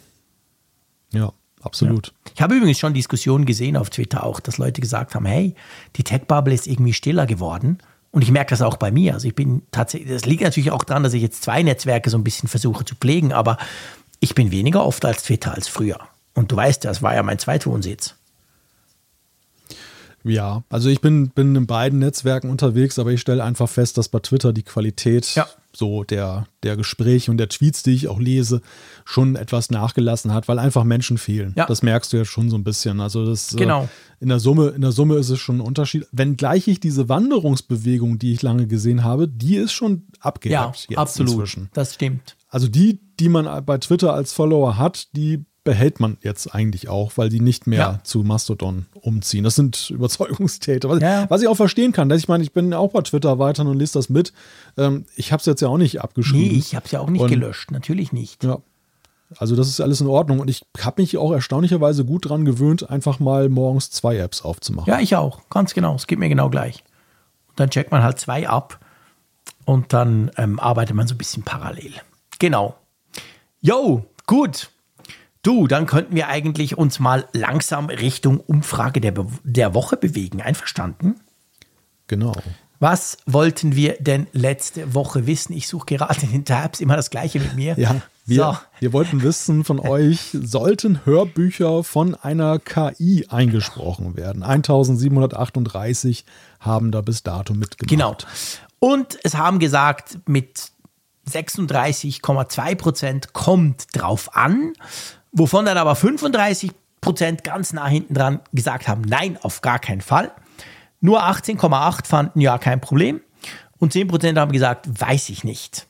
Ja, 1.13 1.33
absolut. 1.63 2.09
Ja. 2.09 2.33
Ich 2.35 2.43
habe 2.43 2.55
übrigens 2.55 2.79
schon 2.79 2.95
Diskussionen 2.95 3.47
gesehen 3.47 3.77
auf 3.77 3.91
Twitter 3.91 4.25
auch, 4.25 4.41
dass 4.41 4.59
Leute 4.59 4.81
gesagt 4.81 5.15
haben, 5.15 5.27
hey, 5.27 5.55
die 5.97 6.05
Tech-Bubble 6.05 6.55
ist 6.55 6.67
irgendwie 6.67 6.93
stiller 6.93 7.27
geworden. 7.27 7.79
Und 8.11 8.23
ich 8.23 8.31
merke 8.31 8.51
das 8.51 8.61
auch 8.61 8.77
bei 8.77 8.91
mir. 8.91 9.15
Also 9.15 9.27
ich 9.27 9.35
bin 9.35 9.63
tatsächlich, 9.71 10.11
das 10.11 10.27
liegt 10.27 10.43
natürlich 10.43 10.71
auch 10.71 10.85
daran, 10.85 11.03
dass 11.03 11.15
ich 11.15 11.23
jetzt 11.23 11.43
zwei 11.43 11.63
Netzwerke 11.63 12.11
so 12.11 12.19
ein 12.19 12.25
bisschen 12.25 12.49
versuche 12.49 12.85
zu 12.85 12.95
pflegen, 12.95 13.33
aber 13.33 13.57
ich 14.21 14.35
bin 14.35 14.51
weniger 14.51 14.85
oft 14.85 15.05
als 15.05 15.23
Twitter 15.25 15.55
als 15.55 15.69
früher. 15.69 15.99
Und 16.35 16.53
du 16.53 16.57
weißt, 16.57 16.85
das 16.85 17.03
war 17.03 17.15
ja 17.15 17.23
mein 17.23 17.39
Zweitwohnsitz. 17.39 18.15
Ja, 20.25 20.63
also 20.69 20.89
ich 20.89 21.01
bin, 21.01 21.31
bin 21.31 21.57
in 21.57 21.67
beiden 21.67 21.99
Netzwerken 21.99 22.49
unterwegs, 22.49 22.99
aber 22.99 23.11
ich 23.11 23.21
stelle 23.21 23.43
einfach 23.43 23.69
fest, 23.69 23.99
dass 23.99 24.09
bei 24.09 24.21
Twitter 24.21 24.53
die 24.53 24.63
Qualität 24.63 25.35
ja. 25.35 25.49
So 25.75 26.05
der, 26.05 26.47
der 26.63 26.77
Gespräche 26.77 27.31
und 27.31 27.39
der 27.39 27.49
Tweets, 27.49 27.83
die 27.83 27.93
ich 27.93 28.09
auch 28.09 28.21
lese, 28.21 28.61
schon 29.05 29.37
etwas 29.37 29.71
nachgelassen 29.71 30.33
hat, 30.33 30.49
weil 30.49 30.59
einfach 30.59 30.85
Menschen 30.85 31.19
fehlen. 31.19 31.55
Ja. 31.57 31.67
Das 31.67 31.83
merkst 31.83 32.13
du 32.13 32.19
ja 32.19 32.25
schon 32.25 32.51
so 32.51 32.57
ein 32.57 32.65
bisschen. 32.65 33.01
Also 33.01 33.25
das 33.25 33.55
äh, 33.55 33.59
genau. 33.59 33.89
in 34.21 34.29
der 34.29 34.39
Summe, 34.39 34.69
in 34.69 34.83
der 34.83 34.93
Summe 34.93 35.17
ist 35.17 35.31
es 35.31 35.39
schon 35.39 35.59
ein 35.59 35.61
Unterschied. 35.61 36.07
Wenngleich 36.13 36.69
ich 36.69 36.81
diese 36.81 37.09
Wanderungsbewegung, 37.09 38.19
die 38.19 38.33
ich 38.33 38.43
lange 38.43 38.67
gesehen 38.67 39.05
habe, 39.05 39.29
die 39.29 39.57
ist 39.57 39.73
schon 39.73 40.07
abgeebbt. 40.21 40.87
Ja, 40.89 40.99
absolut. 40.99 41.33
Inzwischen. 41.33 41.71
Das 41.73 41.95
stimmt. 41.95 42.37
Also 42.49 42.69
die, 42.69 43.01
die 43.19 43.29
man 43.29 43.65
bei 43.65 43.79
Twitter 43.79 44.13
als 44.13 44.33
Follower 44.33 44.77
hat, 44.77 45.17
die 45.17 45.45
behält 45.65 46.01
man 46.01 46.17
jetzt 46.23 46.55
eigentlich 46.55 46.89
auch, 46.89 47.13
weil 47.17 47.29
die 47.29 47.41
nicht 47.41 47.67
mehr 47.67 47.79
ja. 47.79 48.01
zu 48.03 48.23
Mastodon 48.23 48.87
umziehen. 49.01 49.45
Das 49.45 49.55
sind 49.55 49.91
Überzeugungstäter. 49.91 50.89
Was, 50.89 51.01
ja. 51.01 51.27
was, 51.31 51.43
ich 51.43 51.49
auch 51.49 51.57
verstehen 51.57 51.93
kann. 51.93 52.09
Dass 52.09 52.19
ich 52.19 52.29
meine, 52.29 52.43
ich 52.43 52.53
bin 52.53 52.75
auch 52.75 52.93
bei 52.93 53.03
Twitter 53.03 53.39
weiter 53.39 53.65
und 53.65 53.79
lese 53.79 53.95
das 53.95 54.09
mit. 54.09 54.33
Ähm, 54.77 55.07
ich 55.15 55.33
habe 55.33 55.41
es 55.41 55.47
jetzt 55.47 55.63
ja 55.63 55.69
auch 55.69 55.79
nicht 55.79 56.01
abgeschrieben. 56.01 56.53
Nee, 56.53 56.59
ich 56.59 56.75
habe 56.75 56.87
es 56.87 56.93
ja 56.93 57.01
auch 57.01 57.11
nicht 57.11 57.23
und, 57.23 57.29
gelöscht. 57.29 57.71
Natürlich 57.71 58.13
nicht. 58.13 58.43
Ja. 58.45 58.59
Also 59.39 59.57
das 59.57 59.69
ist 59.69 59.81
alles 59.81 60.01
in 60.01 60.09
Ordnung. 60.09 60.41
Und 60.41 60.49
ich 60.49 60.65
habe 60.81 61.01
mich 61.01 61.17
auch 61.17 61.33
erstaunlicherweise 61.33 62.05
gut 62.05 62.29
dran 62.29 62.45
gewöhnt, 62.45 62.91
einfach 62.91 63.21
mal 63.21 63.49
morgens 63.49 63.91
zwei 63.91 64.17
Apps 64.19 64.43
aufzumachen. 64.43 64.93
Ja, 64.93 65.01
ich 65.01 65.17
auch. 65.17 65.49
Ganz 65.49 65.75
genau. 65.75 65.95
Es 65.95 66.07
geht 66.07 66.19
mir 66.19 66.29
genau 66.29 66.51
gleich. 66.51 66.85
Und 67.49 67.61
dann 67.61 67.71
checkt 67.71 67.91
man 67.93 68.03
halt 68.03 68.19
zwei 68.19 68.49
ab 68.49 68.81
und 69.65 69.93
dann 69.93 70.31
ähm, 70.37 70.59
arbeitet 70.59 70.97
man 70.97 71.07
so 71.07 71.15
ein 71.15 71.19
bisschen 71.19 71.45
parallel. 71.45 71.93
Genau. 72.39 72.75
Jo, 73.61 74.05
gut. 74.27 74.72
Du, 75.43 75.67
dann 75.67 75.87
könnten 75.87 76.15
wir 76.15 76.29
eigentlich 76.29 76.79
uns 76.79 77.01
mal 77.01 77.27
langsam 77.33 77.87
Richtung 77.87 78.39
Umfrage 78.39 79.01
der, 79.01 79.11
Be 79.11 79.27
der 79.43 79.75
Woche 79.75 79.97
bewegen. 79.97 80.41
Einverstanden? 80.41 81.17
Genau. 82.07 82.33
Was 82.79 83.19
wollten 83.27 83.75
wir 83.75 83.97
denn 83.99 84.29
letzte 84.33 84.95
Woche 84.95 85.27
wissen? 85.27 85.53
Ich 85.53 85.69
suche 85.69 85.87
gerade 85.87 86.21
in 86.23 86.33
den 86.33 86.45
Tabs 86.45 86.81
immer 86.81 86.97
das 86.97 87.11
Gleiche 87.11 87.41
mit 87.41 87.55
mir. 87.55 87.75
Ja, 87.77 88.03
wir, 88.25 88.45
so. 88.45 88.57
wir 88.79 88.93
wollten 88.93 89.23
wissen 89.23 89.65
von 89.65 89.81
euch, 89.89 90.31
sollten 90.33 91.05
Hörbücher 91.05 91.83
von 91.83 92.15
einer 92.15 92.61
KI 92.61 93.27
eingesprochen 93.29 94.17
werden? 94.17 94.45
1738 94.45 96.25
haben 96.61 96.93
da 96.93 97.01
bis 97.01 97.25
dato 97.25 97.53
mitgemacht. 97.53 97.91
Genau. 97.91 98.17
Und 98.79 99.19
es 99.25 99.37
haben 99.37 99.59
gesagt, 99.59 100.19
mit 100.27 100.71
36,2 101.29 102.75
Prozent 102.77 103.33
kommt 103.33 103.87
drauf 103.93 104.37
an, 104.37 104.73
wovon 105.33 105.65
dann 105.65 105.79
aber 105.79 105.97
35 105.97 106.71
Prozent 107.01 107.43
ganz 107.43 107.73
nah 107.73 107.87
hinten 107.89 108.15
dran 108.15 108.41
gesagt 108.53 108.87
haben, 108.87 109.03
nein, 109.03 109.39
auf 109.43 109.61
gar 109.61 109.79
keinen 109.79 110.01
Fall. 110.03 110.31
Nur 111.01 111.25
18,8 111.25 112.07
fanden 112.07 112.41
ja 112.41 112.59
kein 112.59 112.81
Problem 112.81 113.21
und 113.79 113.93
10 113.93 114.07
Prozent 114.07 114.39
haben 114.39 114.53
gesagt, 114.53 114.89
weiß 114.89 115.31
ich 115.31 115.43
nicht. 115.43 115.89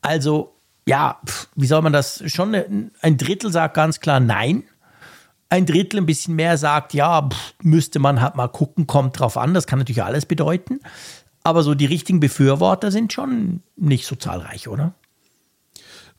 Also, 0.00 0.56
ja, 0.86 1.20
wie 1.54 1.66
soll 1.66 1.82
man 1.82 1.92
das? 1.92 2.22
Schon 2.26 2.54
ein 2.54 3.16
Drittel 3.18 3.52
sagt 3.52 3.74
ganz 3.74 4.00
klar 4.00 4.18
nein. 4.18 4.64
Ein 5.50 5.66
Drittel 5.66 6.00
ein 6.00 6.06
bisschen 6.06 6.34
mehr 6.34 6.56
sagt, 6.56 6.94
ja, 6.94 7.28
müsste 7.62 7.98
man 7.98 8.22
halt 8.22 8.36
mal 8.36 8.48
gucken, 8.48 8.86
kommt 8.86 9.20
drauf 9.20 9.36
an. 9.36 9.52
Das 9.52 9.66
kann 9.66 9.78
natürlich 9.78 10.02
alles 10.02 10.24
bedeuten. 10.24 10.80
Aber 11.44 11.62
so 11.62 11.74
die 11.74 11.84
richtigen 11.84 12.20
Befürworter 12.20 12.90
sind 12.90 13.12
schon 13.12 13.62
nicht 13.76 14.06
so 14.06 14.16
zahlreich, 14.16 14.68
oder? 14.68 14.94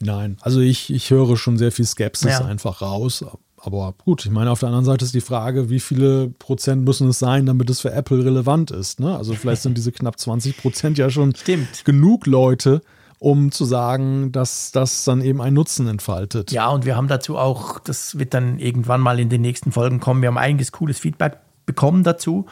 Nein, 0.01 0.37
also 0.41 0.59
ich, 0.59 0.91
ich 0.91 1.09
höre 1.11 1.37
schon 1.37 1.57
sehr 1.57 1.71
viel 1.71 1.85
Skepsis 1.85 2.31
ja. 2.31 2.45
einfach 2.45 2.81
raus. 2.81 3.25
Aber 3.65 3.93
gut, 4.03 4.25
ich 4.25 4.31
meine, 4.31 4.51
auf 4.51 4.59
der 4.59 4.67
anderen 4.67 4.83
Seite 4.83 5.05
ist 5.05 5.13
die 5.13 5.21
Frage, 5.21 5.69
wie 5.69 5.79
viele 5.79 6.27
Prozent 6.27 6.83
müssen 6.83 7.07
es 7.07 7.19
sein, 7.19 7.45
damit 7.45 7.69
es 7.69 7.79
für 7.79 7.93
Apple 7.93 8.25
relevant 8.25 8.71
ist. 8.71 8.99
Ne? 8.99 9.15
Also 9.15 9.33
vielleicht 9.33 9.61
sind 9.61 9.77
diese 9.77 9.93
knapp 9.93 10.19
20 10.19 10.57
Prozent 10.57 10.97
ja 10.97 11.09
schon 11.09 11.33
Stimmt. 11.33 11.85
genug 11.85 12.27
Leute, 12.27 12.81
um 13.19 13.53
zu 13.53 13.63
sagen, 13.63 14.33
dass 14.33 14.73
das 14.73 15.05
dann 15.05 15.21
eben 15.21 15.41
einen 15.41 15.55
Nutzen 15.55 15.87
entfaltet. 15.87 16.51
Ja, 16.51 16.67
und 16.67 16.83
wir 16.83 16.97
haben 16.97 17.07
dazu 17.07 17.37
auch, 17.37 17.79
das 17.79 18.19
wird 18.19 18.33
dann 18.33 18.59
irgendwann 18.59 18.99
mal 18.99 19.17
in 19.17 19.29
den 19.29 19.41
nächsten 19.41 19.71
Folgen 19.71 20.01
kommen, 20.01 20.21
wir 20.21 20.27
haben 20.27 20.37
einiges 20.37 20.73
cooles 20.73 20.99
Feedback 20.99 21.37
bekommen 21.65 22.03
dazu. 22.03 22.47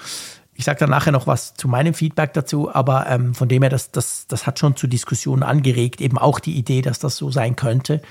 Ich 0.54 0.66
sage 0.66 0.80
dann 0.80 0.90
nachher 0.90 1.12
noch 1.12 1.28
was 1.28 1.54
zu 1.54 1.68
meinem 1.68 1.94
Feedback 1.94 2.34
dazu, 2.34 2.74
aber 2.74 3.08
ähm, 3.08 3.34
von 3.34 3.48
dem 3.48 3.64
her, 3.64 3.70
das, 3.70 3.92
das, 3.92 4.28
das 4.28 4.46
hat 4.46 4.60
schon 4.60 4.76
zu 4.76 4.88
Diskussionen 4.88 5.44
angeregt, 5.44 6.02
eben 6.02 6.18
auch 6.18 6.40
die 6.40 6.58
Idee, 6.58 6.82
dass 6.82 7.00
das 7.00 7.16
so 7.16 7.32
sein 7.32 7.56
könnte. 7.56 8.02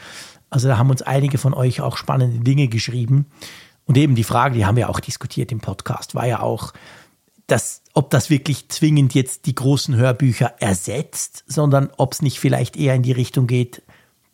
Also 0.48 0.68
da 0.68 0.78
haben 0.78 0.90
uns 0.90 1.02
einige 1.02 1.38
von 1.38 1.54
euch 1.54 1.80
auch 1.80 1.96
spannende 1.96 2.40
Dinge 2.40 2.68
geschrieben. 2.68 3.26
Und 3.84 3.96
eben 3.96 4.14
die 4.14 4.24
Frage, 4.24 4.56
die 4.56 4.66
haben 4.66 4.76
wir 4.76 4.88
auch 4.88 5.00
diskutiert 5.00 5.52
im 5.52 5.60
Podcast, 5.60 6.14
war 6.14 6.26
ja 6.26 6.40
auch, 6.40 6.72
dass, 7.46 7.82
ob 7.94 8.10
das 8.10 8.30
wirklich 8.30 8.68
zwingend 8.68 9.14
jetzt 9.14 9.46
die 9.46 9.54
großen 9.54 9.96
Hörbücher 9.96 10.54
ersetzt, 10.60 11.44
sondern 11.46 11.90
ob 11.96 12.12
es 12.12 12.22
nicht 12.22 12.38
vielleicht 12.38 12.76
eher 12.76 12.94
in 12.94 13.02
die 13.02 13.12
Richtung 13.12 13.46
geht, 13.46 13.82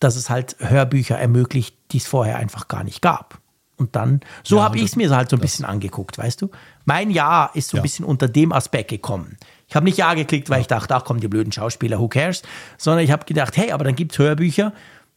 dass 0.00 0.16
es 0.16 0.28
halt 0.28 0.56
Hörbücher 0.58 1.18
ermöglicht, 1.18 1.76
die 1.92 1.98
es 1.98 2.06
vorher 2.06 2.36
einfach 2.36 2.68
gar 2.68 2.84
nicht 2.84 3.00
gab. 3.00 3.40
Und 3.78 3.94
dann, 3.94 4.20
so 4.42 4.56
ja, 4.56 4.64
habe 4.64 4.78
ich 4.78 4.84
es 4.84 4.96
mir 4.96 5.10
halt 5.10 5.28
so 5.28 5.36
ein 5.36 5.40
bisschen 5.40 5.64
angeguckt, 5.64 6.16
weißt 6.16 6.40
du? 6.40 6.50
Mein 6.86 7.10
Ja 7.10 7.50
ist 7.52 7.68
so 7.68 7.76
ein 7.76 7.82
bisschen 7.82 8.04
unter 8.04 8.26
dem 8.26 8.52
Aspekt 8.52 8.88
gekommen. 8.88 9.36
Ich 9.68 9.74
habe 9.74 9.84
nicht 9.84 9.98
Ja 9.98 10.14
geklickt, 10.14 10.48
weil 10.48 10.58
ja. 10.58 10.60
ich 10.62 10.66
dachte, 10.66 10.94
ach 10.94 11.04
komm, 11.04 11.20
die 11.20 11.28
blöden 11.28 11.52
Schauspieler, 11.52 11.98
who 11.98 12.08
cares? 12.08 12.42
Sondern 12.78 13.04
ich 13.04 13.10
habe 13.10 13.24
gedacht, 13.24 13.56
hey, 13.56 13.72
aber 13.72 13.84
dann 13.84 13.96
gibt 13.96 14.12
es 14.12 14.18
Hörbücher, 14.18 14.72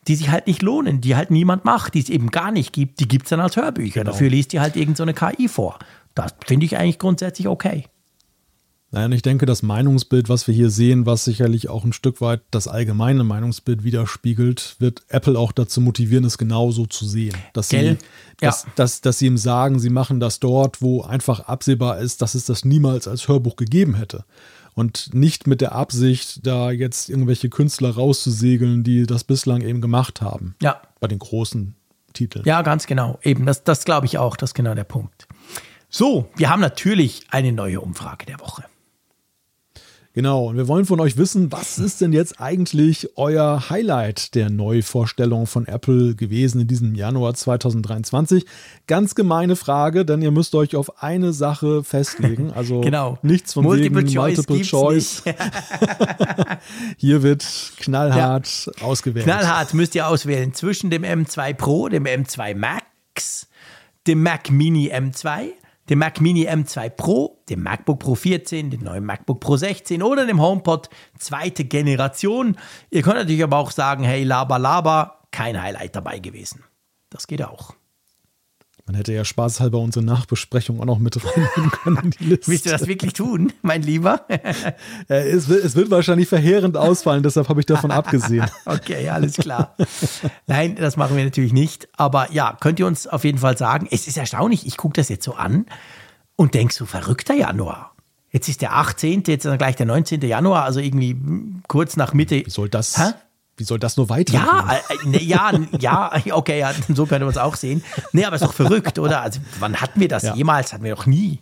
die 0.08 0.16
sich 0.16 0.30
halt 0.30 0.48
nicht 0.48 0.62
lohnen, 0.62 1.02
die 1.02 1.16
halt 1.16 1.32
niemand 1.32 1.66
macht, 1.66 1.94
die 1.94 2.00
es 2.00 2.10
eben 2.10 2.32
gar 2.32 2.52
nicht 2.52 2.74
gibt, 2.74 3.00
die 3.00 3.08
gibt 3.08 3.26
es 3.26 3.30
dann 3.30 3.40
als 3.40 3.56
Hörbücher. 3.56 4.02
Genau. 4.02 4.12
Dafür 4.12 4.30
liest 4.30 4.52
die 4.54 4.60
halt 4.60 4.76
irgendeine 4.76 5.14
so 5.14 5.26
KI 5.26 5.48
vor. 5.48 5.80
Das 6.16 6.34
finde 6.46 6.66
ich 6.66 6.78
eigentlich 6.78 7.00
grundsätzlich 7.00 7.48
okay. 7.48 7.86
Naja, 8.92 9.06
und 9.06 9.12
ich 9.12 9.22
denke, 9.22 9.46
das 9.46 9.62
Meinungsbild, 9.62 10.30
was 10.30 10.48
wir 10.48 10.56
hier 10.56 10.72
sehen, 10.72 11.06
was 11.06 11.24
sicherlich 11.24 11.70
auch 11.70 11.84
ein 11.84 11.94
Stück 11.94 12.22
weit 12.22 12.42
das 12.50 12.68
allgemeine 12.68 13.24
Meinungsbild 13.24 13.84
widerspiegelt, 13.84 14.78
wird 14.80 15.04
Apple 15.10 15.38
auch 15.38 15.52
dazu 15.52 15.80
motivieren, 15.80 16.26
es 16.26 16.40
genauso 16.40 16.88
zu 16.88 17.06
sehen. 17.06 17.36
Dass 17.54 17.70
sie, 17.70 17.98
dass, 18.40 18.64
ja. 18.64 18.72
dass, 18.76 19.02
dass 19.02 19.20
sie 19.20 19.28
ihm 19.28 19.38
sagen, 19.38 19.80
sie 19.80 19.92
machen 19.92 20.20
das 20.20 20.40
dort, 20.40 20.82
wo 20.82 21.04
einfach 21.04 21.42
absehbar 21.42 22.00
ist, 22.00 22.24
dass 22.24 22.34
es 22.34 22.46
das 22.46 22.66
niemals 22.66 23.08
als 23.08 23.28
Hörbuch 23.28 23.58
gegeben 23.58 23.94
hätte. 23.94 24.26
Und 24.74 25.14
nicht 25.14 25.46
mit 25.46 25.62
der 25.62 25.74
Absicht, 25.74 26.48
da 26.48 26.72
jetzt 26.72 27.10
irgendwelche 27.10 27.50
Künstler 27.50 27.92
rauszusegeln, 27.92 28.84
die 28.84 29.06
das 29.06 29.24
bislang 29.24 29.62
eben 29.62 29.82
gemacht 29.82 30.22
haben. 30.22 30.56
Ja. 30.62 30.82
Bei 31.00 31.08
den 31.08 31.20
großen 31.20 31.76
Titeln. 32.14 32.46
Ja, 32.46 32.64
ganz 32.64 32.88
genau. 32.88 33.20
Eben, 33.22 33.46
das, 33.46 33.64
das 33.64 33.86
glaube 33.86 34.08
ich 34.08 34.18
auch. 34.18 34.36
Das 34.36 34.52
ist 34.52 34.54
genau 34.56 34.74
der 34.74 34.84
Punkt. 34.84 35.28
So, 35.90 36.30
wir 36.36 36.50
haben 36.50 36.62
natürlich 36.62 37.24
eine 37.30 37.52
neue 37.52 37.82
Umfrage 37.82 38.26
der 38.26 38.40
Woche. 38.40 38.64
Genau, 40.20 40.50
und 40.50 40.58
wir 40.58 40.68
wollen 40.68 40.84
von 40.84 41.00
euch 41.00 41.16
wissen, 41.16 41.50
was 41.54 41.80
ist 41.80 42.02
denn 42.02 42.12
jetzt 42.12 42.42
eigentlich 42.42 43.08
euer 43.16 43.70
Highlight 43.70 44.36
der 44.36 44.50
Neuvorstellung 44.50 45.48
von 45.48 45.66
Apple 45.66 46.14
gewesen 46.14 46.60
in 46.60 46.68
diesem 46.68 46.94
Januar 46.94 47.36
2023? 47.36 48.46
Ganz 48.86 49.16
gemeine 49.16 49.56
Frage, 49.56 50.04
denn 50.04 50.22
ihr 50.22 50.32
müsst 50.32 50.56
euch 50.56 50.76
auf 50.76 51.02
eine 51.02 51.32
Sache 51.32 51.86
festlegen. 51.86 52.52
Also 52.60 52.82
genau. 52.82 53.18
nichts 53.22 53.54
von 53.54 53.64
Multiple 53.64 54.02
wegen 54.02 54.14
Choice 54.14 54.38
Multiple 54.50 54.62
Choice. 54.64 55.24
Hier 56.98 57.24
wird 57.24 57.46
knallhart 57.78 58.66
ja. 58.66 58.84
ausgewählt. 58.84 59.24
Knallhart 59.24 59.74
müsst 59.74 59.96
ihr 59.96 60.06
auswählen 60.06 60.54
zwischen 60.54 60.90
dem 60.90 61.04
M2 61.04 61.54
Pro, 61.54 61.88
dem 61.88 62.04
M2 62.04 62.56
Max, 62.56 63.48
dem 64.06 64.22
Mac 64.22 64.52
Mini 64.52 64.92
M2 64.92 65.52
dem 65.90 66.00
Mac 66.00 66.22
Mini 66.22 66.48
M2 66.48 66.90
Pro, 66.92 67.44
dem 67.50 67.64
MacBook 67.64 68.00
Pro 68.00 68.16
14, 68.16 68.70
dem 68.70 68.82
neuen 68.82 69.06
MacBook 69.06 69.40
Pro 69.40 69.58
16 69.58 70.04
oder 70.04 70.26
dem 70.26 70.42
HomePod 70.42 70.90
zweite 71.18 71.66
Generation. 71.66 72.58
Ihr 72.92 73.02
könnt 73.02 73.18
natürlich 73.18 73.44
aber 73.44 73.58
auch 73.58 73.72
sagen, 73.72 74.04
hey, 74.04 74.24
laber, 74.24 74.60
laber, 74.60 75.22
kein 75.32 75.62
Highlight 75.62 75.96
dabei 75.96 76.20
gewesen. 76.20 76.64
Das 77.10 77.28
geht 77.28 77.44
auch. 77.44 77.74
Man 78.90 78.96
hätte 78.96 79.14
ja 79.14 79.24
spaßhalber 79.24 79.78
unsere 79.78 80.04
Nachbesprechung 80.04 80.82
auch 80.82 80.86
noch 80.86 80.98
mit 80.98 81.16
reinnehmen 81.24 81.70
können 81.70 81.98
in 82.06 82.10
die 82.10 82.24
Liste. 82.24 82.48
Willst 82.48 82.66
du 82.66 82.72
das 82.72 82.88
wirklich 82.88 83.14
tun, 83.14 83.54
mein 83.62 83.84
Lieber? 83.84 84.26
es, 85.08 85.48
wird, 85.48 85.64
es 85.64 85.76
wird 85.76 85.92
wahrscheinlich 85.92 86.28
verheerend 86.28 86.76
ausfallen, 86.76 87.22
deshalb 87.22 87.50
habe 87.50 87.60
ich 87.60 87.68
davon 87.68 87.92
abgesehen. 87.92 88.50
okay, 88.66 89.08
alles 89.10 89.34
klar. 89.34 89.76
Nein, 90.48 90.74
das 90.74 90.98
machen 90.98 91.16
wir 91.16 91.24
natürlich 91.24 91.54
nicht. 91.54 91.88
Aber 91.98 92.32
ja, 92.32 92.58
könnt 92.60 92.80
ihr 92.80 92.88
uns 92.88 93.06
auf 93.06 93.26
jeden 93.26 93.38
Fall 93.38 93.60
sagen, 93.60 93.88
es 93.92 94.08
ist 94.08 94.18
erstaunlich, 94.18 94.66
ich 94.66 94.76
gucke 94.76 94.96
das 94.96 95.08
jetzt 95.10 95.24
so 95.24 95.36
an 95.36 95.68
und 96.36 96.56
denke 96.56 96.74
so, 96.74 96.88
verrückter 96.88 97.36
Januar. 97.36 97.94
Jetzt 98.32 98.50
ist 98.50 98.64
der 98.64 98.76
18., 98.76 99.24
jetzt 99.28 99.46
ist 99.46 99.52
dann 99.52 99.60
gleich 99.60 99.76
der 99.76 99.86
19. 99.86 100.22
Januar, 100.22 100.64
also 100.64 100.80
irgendwie 100.80 101.16
kurz 101.68 101.96
nach 101.96 102.16
Mitte. 102.16 102.44
Wie 102.44 102.50
soll 102.50 102.70
das? 102.70 102.98
Hä? 102.98 103.12
Wie 103.60 103.66
soll 103.66 103.78
das 103.78 103.98
nur 103.98 104.08
weitergehen? 104.08 104.46
Ja, 104.46 104.80
äh, 104.90 105.08
ne, 105.08 105.22
ja, 105.22 105.52
ja, 105.80 106.12
okay, 106.32 106.60
ja, 106.60 106.72
so 106.94 107.06
können 107.06 107.22
wir 107.22 107.28
uns 107.28 107.38
auch 107.38 107.56
sehen. 107.56 107.84
Nee, 108.14 108.24
aber 108.24 108.38
ist 108.38 108.46
doch 108.46 108.54
verrückt, 108.54 108.98
oder? 109.00 109.22
Also, 109.22 109.42
wann 109.60 109.76
hatten 109.76 110.00
wir 110.00 110.08
das 110.08 110.24
ja. 110.24 110.34
jemals? 110.34 110.72
Hatten 110.72 110.86
wir 110.86 110.96
doch 110.96 111.06
nie. 111.06 111.42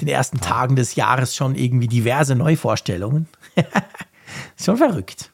Den 0.00 0.08
ersten 0.08 0.40
Tagen 0.40 0.74
des 0.74 0.94
Jahres 0.94 1.36
schon 1.36 1.54
irgendwie 1.54 1.86
diverse 1.86 2.34
Neuvorstellungen. 2.34 3.28
ist 3.56 3.66
schon 4.64 4.78
verrückt. 4.78 5.32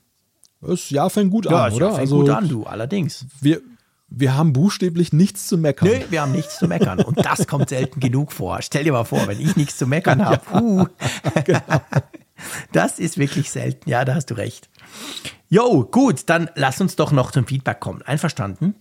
Das 0.61 0.91
Jahr 0.91 1.11
fängt 1.11 1.31
gut 1.31 1.47
ja, 1.47 1.67
an, 1.67 1.73
oder? 1.75 1.89
Fängt 1.91 2.01
also, 2.01 2.21
gut 2.21 2.31
an, 2.31 2.49
du, 2.49 2.65
allerdings. 2.65 3.27
Wir, 3.41 3.61
wir 4.09 4.35
haben 4.35 4.53
buchstäblich 4.53 5.13
nichts 5.13 5.47
zu 5.47 5.59
meckern. 5.59 5.89
Nö, 5.89 6.01
wir 6.11 6.23
haben 6.23 6.33
nichts 6.33 6.59
zu 6.59 6.67
meckern. 6.67 7.03
Und 7.03 7.25
das 7.25 7.47
kommt 7.47 7.69
selten 7.69 8.01
genug 8.01 8.33
vor. 8.33 8.63
Stell 8.63 8.83
dir 8.83 8.93
mal 8.93 9.05
vor, 9.05 9.29
wenn 9.29 9.39
ich 9.39 9.55
nichts 9.55 9.77
zu 9.77 9.87
meckern 9.87 10.25
habe. 10.25 10.41
Ja, 10.53 10.61
uh. 10.61 10.87
genau. 11.45 11.81
Das 12.73 12.99
ist 12.99 13.17
wirklich 13.17 13.51
selten. 13.51 13.89
Ja, 13.89 14.05
da 14.05 14.15
hast 14.15 14.27
du 14.27 14.35
recht. 14.35 14.69
Jo, 15.55 15.85
gut, 15.89 16.23
dann 16.27 16.51
lass 16.57 16.81
uns 16.81 16.97
doch 16.97 17.13
noch 17.13 17.31
zum 17.31 17.47
Feedback 17.47 17.79
kommen. 17.79 18.03
Einverstanden? 18.03 18.75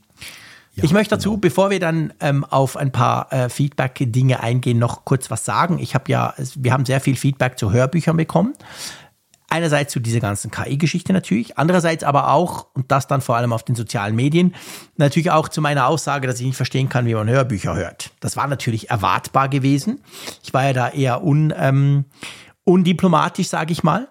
Ja, 0.74 0.84
ich 0.84 0.92
möchte 0.92 1.14
dazu, 1.14 1.30
genau. 1.30 1.42
bevor 1.42 1.70
wir 1.70 1.80
dann 1.80 2.14
ähm, 2.20 2.44
auf 2.46 2.78
ein 2.78 2.92
paar 2.92 3.32
äh, 3.32 3.48
Feedback-Dinge 3.48 4.40
eingehen, 4.40 4.80
noch 4.80 5.06
kurz 5.06 5.30
was 5.30 5.46
sagen. 5.46 5.78
Ich 5.78 5.94
habe 5.94 6.12
ja, 6.12 6.34
wir 6.56 6.74
haben 6.74 6.84
sehr 6.84 7.00
viel 7.00 7.16
Feedback 7.16 7.60
zu 7.60 7.72
Hörbüchern 7.72 8.18
bekommen. 8.18 8.56
Einerseits 9.50 9.94
zu 9.94 10.00
dieser 10.00 10.20
ganzen 10.20 10.50
KI-Geschichte 10.50 11.14
natürlich, 11.14 11.60
andererseits 11.60 12.04
aber 12.04 12.32
auch, 12.32 12.66
und 12.74 12.92
das 12.92 13.06
dann 13.06 13.22
vor 13.22 13.38
allem 13.38 13.54
auf 13.54 13.62
den 13.62 13.76
sozialen 13.76 14.16
Medien, 14.16 14.56
natürlich 14.98 15.30
auch 15.30 15.50
zu 15.50 15.62
meiner 15.62 15.86
Aussage, 15.86 16.26
dass 16.26 16.40
ich 16.40 16.48
nicht 16.48 16.56
verstehen 16.56 16.90
kann, 16.90 17.06
wie 17.06 17.14
man 17.14 17.30
Hörbücher 17.30 17.76
hört. 17.76 18.10
Das 18.20 18.36
war 18.36 18.48
natürlich 18.48 18.90
erwartbar 18.90 19.48
gewesen. 19.48 20.02
Ich 20.42 20.56
war 20.56 20.64
ja 20.64 20.74
da 20.74 20.90
eher 20.90 21.24
un, 21.24 21.54
ähm, 21.56 22.06
undiplomatisch, 22.64 23.48
sage 23.48 23.74
ich 23.74 23.84
mal. 23.84 24.08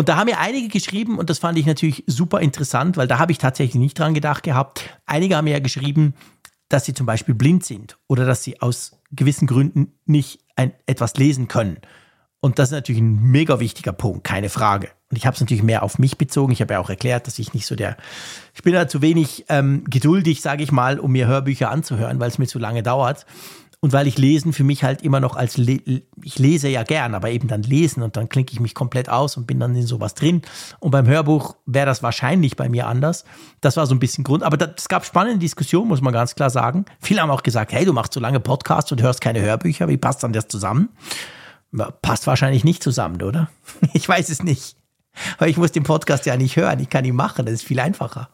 Und 0.00 0.08
da 0.08 0.16
haben 0.16 0.30
mir 0.30 0.38
einige 0.38 0.68
geschrieben, 0.68 1.18
und 1.18 1.28
das 1.28 1.40
fand 1.40 1.58
ich 1.58 1.66
natürlich 1.66 2.04
super 2.06 2.40
interessant, 2.40 2.96
weil 2.96 3.06
da 3.06 3.18
habe 3.18 3.32
ich 3.32 3.38
tatsächlich 3.38 3.74
nicht 3.74 3.98
dran 3.98 4.14
gedacht 4.14 4.42
gehabt. 4.42 4.98
Einige 5.04 5.36
haben 5.36 5.46
ja 5.46 5.58
geschrieben, 5.58 6.14
dass 6.70 6.86
sie 6.86 6.94
zum 6.94 7.04
Beispiel 7.04 7.34
blind 7.34 7.66
sind 7.66 7.98
oder 8.08 8.24
dass 8.24 8.42
sie 8.42 8.62
aus 8.62 8.98
gewissen 9.12 9.46
Gründen 9.46 9.92
nicht 10.06 10.40
ein, 10.56 10.72
etwas 10.86 11.18
lesen 11.18 11.48
können. 11.48 11.80
Und 12.40 12.58
das 12.58 12.68
ist 12.68 12.72
natürlich 12.72 13.02
ein 13.02 13.24
mega 13.24 13.60
wichtiger 13.60 13.92
Punkt, 13.92 14.24
keine 14.24 14.48
Frage. 14.48 14.88
Und 15.10 15.18
ich 15.18 15.26
habe 15.26 15.34
es 15.34 15.40
natürlich 15.42 15.62
mehr 15.62 15.82
auf 15.82 15.98
mich 15.98 16.16
bezogen. 16.16 16.54
Ich 16.54 16.62
habe 16.62 16.72
ja 16.72 16.80
auch 16.80 16.88
erklärt, 16.88 17.26
dass 17.26 17.38
ich 17.38 17.52
nicht 17.52 17.66
so 17.66 17.76
der, 17.76 17.98
ich 18.54 18.62
bin 18.62 18.72
da 18.72 18.88
zu 18.88 19.02
wenig 19.02 19.44
ähm, 19.50 19.84
geduldig, 19.84 20.40
sage 20.40 20.62
ich 20.62 20.72
mal, 20.72 20.98
um 20.98 21.12
mir 21.12 21.26
Hörbücher 21.26 21.70
anzuhören, 21.70 22.20
weil 22.20 22.30
es 22.30 22.38
mir 22.38 22.46
zu 22.46 22.58
lange 22.58 22.82
dauert. 22.82 23.26
Und 23.82 23.94
weil 23.94 24.06
ich 24.06 24.18
Lesen 24.18 24.52
für 24.52 24.62
mich 24.62 24.84
halt 24.84 25.00
immer 25.02 25.20
noch 25.20 25.36
als, 25.36 25.56
Le 25.56 25.80
ich 26.22 26.38
lese 26.38 26.68
ja 26.68 26.82
gern, 26.82 27.14
aber 27.14 27.30
eben 27.30 27.48
dann 27.48 27.62
lesen 27.62 28.02
und 28.02 28.14
dann 28.16 28.28
klinke 28.28 28.52
ich 28.52 28.60
mich 28.60 28.74
komplett 28.74 29.08
aus 29.08 29.38
und 29.38 29.46
bin 29.46 29.58
dann 29.58 29.74
in 29.74 29.86
sowas 29.86 30.14
drin. 30.14 30.42
Und 30.80 30.90
beim 30.90 31.06
Hörbuch 31.06 31.56
wäre 31.64 31.86
das 31.86 32.02
wahrscheinlich 32.02 32.56
bei 32.56 32.68
mir 32.68 32.86
anders. 32.86 33.24
Das 33.62 33.78
war 33.78 33.86
so 33.86 33.94
ein 33.94 33.98
bisschen 33.98 34.22
Grund. 34.22 34.42
Aber 34.42 34.58
es 34.76 34.88
gab 34.88 35.06
spannende 35.06 35.38
Diskussionen, 35.38 35.88
muss 35.88 36.02
man 36.02 36.12
ganz 36.12 36.34
klar 36.34 36.50
sagen. 36.50 36.84
Viele 37.00 37.22
haben 37.22 37.30
auch 37.30 37.42
gesagt, 37.42 37.72
hey, 37.72 37.86
du 37.86 37.94
machst 37.94 38.12
so 38.12 38.20
lange 38.20 38.38
Podcasts 38.38 38.92
und 38.92 39.00
hörst 39.00 39.22
keine 39.22 39.40
Hörbücher. 39.40 39.88
Wie 39.88 39.96
passt 39.96 40.22
dann 40.22 40.34
das 40.34 40.48
zusammen? 40.48 40.90
Passt 42.02 42.26
wahrscheinlich 42.26 42.64
nicht 42.64 42.82
zusammen, 42.82 43.22
oder? 43.22 43.48
Ich 43.94 44.06
weiß 44.06 44.28
es 44.28 44.42
nicht. 44.42 44.76
Aber 45.38 45.48
ich 45.48 45.56
muss 45.56 45.72
den 45.72 45.84
Podcast 45.84 46.26
ja 46.26 46.36
nicht 46.36 46.56
hören. 46.56 46.80
Ich 46.80 46.90
kann 46.90 47.06
ihn 47.06 47.16
machen. 47.16 47.46
Das 47.46 47.54
ist 47.54 47.64
viel 47.64 47.80
einfacher. 47.80 48.28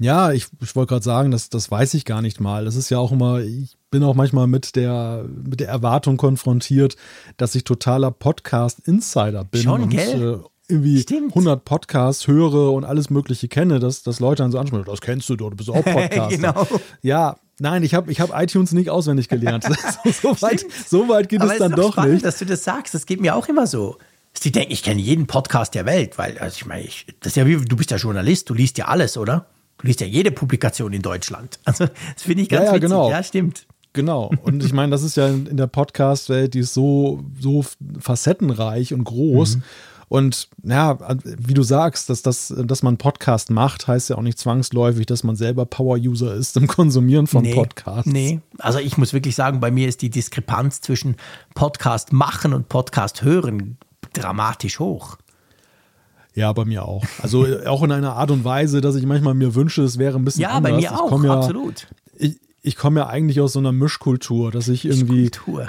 Ja, 0.00 0.32
ich, 0.32 0.46
ich 0.62 0.74
wollte 0.74 0.94
gerade 0.94 1.04
sagen, 1.04 1.30
das, 1.30 1.50
das 1.50 1.70
weiß 1.70 1.92
ich 1.92 2.06
gar 2.06 2.22
nicht 2.22 2.40
mal. 2.40 2.64
Das 2.64 2.74
ist 2.74 2.88
ja 2.88 2.98
auch 2.98 3.12
immer, 3.12 3.40
ich 3.40 3.76
bin 3.90 4.02
auch 4.02 4.14
manchmal 4.14 4.46
mit 4.46 4.74
der, 4.74 5.26
mit 5.28 5.60
der 5.60 5.68
Erwartung 5.68 6.16
konfrontiert, 6.16 6.96
dass 7.36 7.54
ich 7.54 7.64
totaler 7.64 8.10
Podcast-Insider 8.10 9.44
bin. 9.44 9.62
Schon, 9.62 9.82
und, 9.82 9.90
gell? 9.90 10.40
Äh, 10.40 10.48
irgendwie 10.70 11.00
Stimmt. 11.00 11.32
100 11.32 11.64
Podcasts 11.66 12.26
höre 12.26 12.72
und 12.72 12.84
alles 12.84 13.10
Mögliche 13.10 13.48
kenne, 13.48 13.78
dass, 13.78 14.02
dass 14.02 14.20
Leute 14.20 14.42
dann 14.42 14.52
so 14.52 14.58
ansprechen, 14.58 14.84
das 14.86 15.02
kennst 15.02 15.28
du 15.28 15.36
doch, 15.36 15.50
du 15.50 15.56
bist 15.56 15.68
auch 15.68 15.74
Podcaster. 15.84 16.28
Genau. 16.28 16.66
Ja, 17.02 17.36
nein, 17.58 17.82
ich 17.82 17.92
habe 17.92 18.10
ich 18.10 18.20
hab 18.20 18.30
iTunes 18.40 18.72
nicht 18.72 18.88
auswendig 18.88 19.28
gelernt. 19.28 19.64
so, 20.04 20.10
so, 20.10 20.42
weit, 20.42 20.64
so 20.86 21.08
weit 21.10 21.28
geht 21.28 21.42
Aber 21.42 21.52
es 21.52 21.58
dann 21.58 21.72
doch 21.72 21.92
spannend, 21.92 22.14
nicht. 22.14 22.24
dass 22.24 22.38
du 22.38 22.46
das 22.46 22.64
sagst. 22.64 22.94
Das 22.94 23.04
geht 23.04 23.20
mir 23.20 23.34
auch 23.36 23.48
immer 23.48 23.66
so. 23.66 23.98
Sie 24.32 24.50
denken, 24.50 24.72
ich 24.72 24.82
kenne 24.82 25.00
jeden 25.00 25.26
Podcast 25.26 25.74
der 25.74 25.84
Welt, 25.84 26.16
weil, 26.16 26.38
also 26.38 26.54
ich 26.56 26.64
meine, 26.64 26.88
das 27.20 27.32
ist 27.32 27.36
ja 27.36 27.46
wie, 27.46 27.56
du 27.56 27.76
bist 27.76 27.90
ja 27.90 27.98
Journalist, 27.98 28.48
du 28.48 28.54
liest 28.54 28.78
ja 28.78 28.86
alles, 28.86 29.18
oder? 29.18 29.46
Du 29.80 29.86
liest 29.86 30.00
ja 30.00 30.06
jede 30.06 30.30
Publikation 30.30 30.92
in 30.92 31.02
Deutschland. 31.02 31.58
Also, 31.64 31.86
das 32.14 32.22
finde 32.22 32.42
ich 32.42 32.48
ganz 32.48 32.60
Ja, 32.62 32.66
ja, 32.66 32.72
witzig. 32.76 32.88
genau. 32.90 33.10
Ja, 33.10 33.22
stimmt. 33.22 33.66
Genau. 33.92 34.30
Und 34.44 34.62
ich 34.64 34.72
meine, 34.72 34.90
das 34.92 35.02
ist 35.02 35.16
ja 35.16 35.26
in 35.28 35.56
der 35.56 35.66
Podcast-Welt, 35.66 36.54
die 36.54 36.60
ist 36.60 36.74
so, 36.74 37.24
so 37.40 37.64
facettenreich 37.98 38.92
und 38.94 39.04
groß. 39.04 39.56
Mhm. 39.56 39.62
Und 40.08 40.48
ja, 40.64 40.98
wie 41.24 41.54
du 41.54 41.62
sagst, 41.62 42.10
dass, 42.10 42.22
das, 42.22 42.52
dass 42.56 42.82
man 42.82 42.96
Podcast 42.98 43.50
macht, 43.50 43.86
heißt 43.86 44.10
ja 44.10 44.16
auch 44.16 44.22
nicht 44.22 44.38
zwangsläufig, 44.38 45.06
dass 45.06 45.22
man 45.22 45.36
selber 45.36 45.66
Power-User 45.66 46.34
ist 46.34 46.56
im 46.56 46.66
Konsumieren 46.66 47.28
von 47.28 47.42
Nee, 47.42 47.54
Podcasts. 47.54 48.10
Nee, 48.10 48.40
also 48.58 48.80
ich 48.80 48.98
muss 48.98 49.12
wirklich 49.12 49.36
sagen, 49.36 49.60
bei 49.60 49.70
mir 49.70 49.88
ist 49.88 50.02
die 50.02 50.10
Diskrepanz 50.10 50.80
zwischen 50.80 51.14
Podcast 51.54 52.12
machen 52.12 52.52
und 52.54 52.68
Podcast 52.68 53.22
hören 53.22 53.76
dramatisch 54.12 54.80
hoch. 54.80 55.16
Ja, 56.34 56.52
bei 56.52 56.64
mir 56.64 56.84
auch. 56.86 57.04
Also 57.20 57.44
äh, 57.46 57.66
auch 57.66 57.82
in 57.82 57.92
einer 57.92 58.14
Art 58.16 58.30
und 58.30 58.44
Weise, 58.44 58.80
dass 58.80 58.94
ich 58.94 59.04
manchmal 59.06 59.34
mir 59.34 59.54
wünsche, 59.54 59.82
es 59.82 59.98
wäre 59.98 60.16
ein 60.18 60.24
bisschen 60.24 60.42
Ja, 60.42 60.50
anders. 60.50 60.72
bei 60.72 60.78
mir 60.78 60.92
auch, 61.00 61.24
ja, 61.24 61.34
absolut. 61.36 61.88
Ich, 62.16 62.38
ich 62.62 62.76
komme 62.76 63.00
ja 63.00 63.06
eigentlich 63.08 63.40
aus 63.40 63.54
so 63.54 63.58
einer 63.58 63.72
Mischkultur, 63.72 64.50
dass 64.50 64.68
ich 64.68 64.84
irgendwie 64.84 65.30
Kultur. 65.30 65.68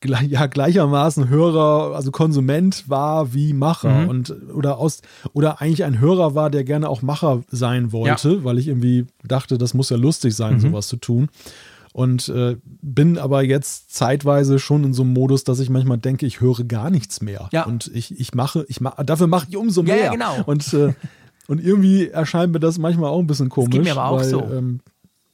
gleich- 0.00 0.28
ja, 0.30 0.46
gleichermaßen 0.46 1.28
Hörer, 1.28 1.94
also 1.96 2.10
Konsument 2.10 2.88
war 2.88 3.32
wie 3.34 3.52
Macher 3.54 4.02
Mhm. 4.02 4.08
und 4.08 4.36
oder 4.54 4.78
aus 4.78 5.00
oder 5.32 5.60
eigentlich 5.60 5.84
ein 5.84 5.98
Hörer 5.98 6.34
war, 6.34 6.50
der 6.50 6.64
gerne 6.64 6.88
auch 6.88 7.02
Macher 7.02 7.42
sein 7.50 7.92
wollte, 7.92 8.44
weil 8.44 8.58
ich 8.58 8.68
irgendwie 8.68 9.06
dachte, 9.24 9.58
das 9.58 9.74
muss 9.74 9.90
ja 9.90 9.96
lustig 9.96 10.34
sein, 10.36 10.54
Mhm. 10.54 10.60
sowas 10.60 10.86
zu 10.88 10.96
tun. 10.96 11.28
Und 11.96 12.28
äh, 12.28 12.58
bin 12.82 13.16
aber 13.16 13.42
jetzt 13.42 13.94
zeitweise 13.94 14.58
schon 14.58 14.84
in 14.84 14.92
so 14.92 15.02
einem 15.02 15.14
Modus, 15.14 15.44
dass 15.44 15.60
ich 15.60 15.70
manchmal 15.70 15.96
denke, 15.96 16.26
ich 16.26 16.42
höre 16.42 16.62
gar 16.64 16.90
nichts 16.90 17.22
mehr. 17.22 17.48
Ja. 17.52 17.64
Und 17.64 17.90
ich, 17.94 18.20
ich 18.20 18.34
mache, 18.34 18.66
ich 18.68 18.82
mache, 18.82 19.02
dafür 19.02 19.28
mache 19.28 19.46
ich 19.48 19.56
umso 19.56 19.80
Ja, 19.82 19.94
mehr. 19.94 20.04
ja, 20.04 20.10
genau. 20.10 20.42
Und, 20.44 20.74
äh, 20.74 20.92
und 21.48 21.58
irgendwie 21.58 22.08
erscheint 22.08 22.52
mir 22.52 22.60
das 22.60 22.76
manchmal 22.76 23.08
auch 23.08 23.18
ein 23.18 23.26
bisschen 23.26 23.48
komisch. 23.48 23.70
geht 23.70 23.84
mir 23.84 23.92
aber 23.92 24.10
auch 24.10 24.18
weil, 24.18 24.28
so. 24.28 24.42
Ähm, 24.42 24.80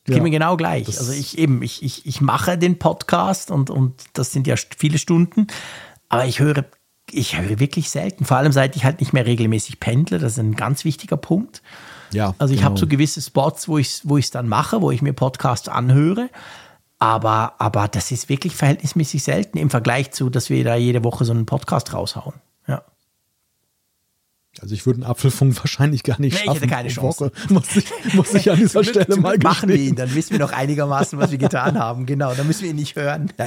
Geht 0.05 0.19
ja. 0.19 0.23
mir 0.23 0.31
genau 0.31 0.57
gleich. 0.57 0.87
Das- 0.87 0.99
Also 0.99 1.11
ich 1.11 1.37
eben, 1.37 1.63
ich, 1.63 1.83
ich, 1.83 2.07
ich 2.07 2.21
mache 2.21 2.57
den 2.57 2.79
Podcast 2.79 3.51
und, 3.51 3.69
und 3.69 3.95
das 4.13 4.31
sind 4.31 4.47
ja 4.47 4.55
viele 4.79 4.99
Stunden, 4.99 5.49
aber 6.09 6.27
ich 6.27 6.39
höre, 6.39 6.65
ich 7.11 7.41
höre 7.41 7.59
wirklich 7.59 7.91
selten. 7.91 8.25
Vor 8.25 8.37
allem 8.37 8.53
seit 8.53 8.77
ich 8.77 8.85
halt 8.85 9.01
nicht 9.01 9.13
mehr 9.13 9.27
regelmäßig 9.27 9.81
pendle, 9.81 10.21
das 10.21 10.35
ist 10.35 10.39
ein 10.39 10.55
ganz 10.55 10.85
wichtiger 10.85 11.17
Punkt. 11.17 11.61
Ja, 12.13 12.35
Also 12.39 12.55
ich 12.55 12.61
genau. 12.61 12.71
habe 12.71 12.81
so 12.81 12.87
gewisse 12.87 13.21
Spots, 13.21 13.69
wo 13.69 13.79
ich 13.79 13.89
es 13.89 14.09
wo 14.09 14.17
ich's 14.19 14.31
dann 14.31 14.49
mache, 14.49 14.81
wo 14.83 14.91
ich 14.91 15.03
mir 15.03 15.13
Podcasts 15.13 15.69
anhöre. 15.69 16.29
Aber, 16.99 17.55
aber 17.59 17.89
das 17.89 18.13
ist 18.13 18.29
wirklich 18.29 18.55
verhältnismäßig 18.55 19.25
selten 19.25 19.59
im 19.59 19.71
Vergleich 19.71 20.13
zu, 20.13 20.31
dass 20.31 20.51
wir 20.51 20.63
da 20.63 20.77
jede 20.77 21.03
Woche 21.03 21.25
so 21.25 21.33
einen 21.33 21.47
Podcast 21.47 21.93
raushauen. 21.95 22.35
Ja. 22.69 22.83
Also 24.61 24.75
ich 24.75 24.85
würde 24.87 24.99
einen 25.03 25.11
Apfelfunk 25.11 25.57
wahrscheinlich 25.65 26.03
gar 26.05 26.21
nicht 26.21 26.35
Nee, 26.35 26.39
ich 26.41 26.45
schaffen. 26.45 26.61
hätte 26.61 26.69
keine 26.73 26.89
Chance. 26.91 27.25
Woche. 27.27 27.53
Muss 27.53 27.75
ich, 27.77 28.15
muss 28.15 28.35
ich 28.35 28.51
an 28.51 28.59
dieser 28.59 28.85
Stelle 28.85 29.17
mal 29.17 29.33
Glück 29.39 29.45
machen 29.45 29.69
wir 29.69 29.75
ihn, 29.77 29.81
gestehen. 29.81 29.97
dann 29.97 30.15
wissen 30.15 30.31
wir 30.33 30.39
noch 30.39 30.53
einigermaßen, 30.53 31.19
was 31.19 31.31
wir 31.33 31.39
getan 31.39 31.77
haben. 31.79 32.07
Genau, 32.07 32.35
dann 32.35 32.47
müssen 32.47 32.63
wir 32.63 32.71
ihn 32.71 32.77
nicht 32.77 32.95
hören. 32.97 33.33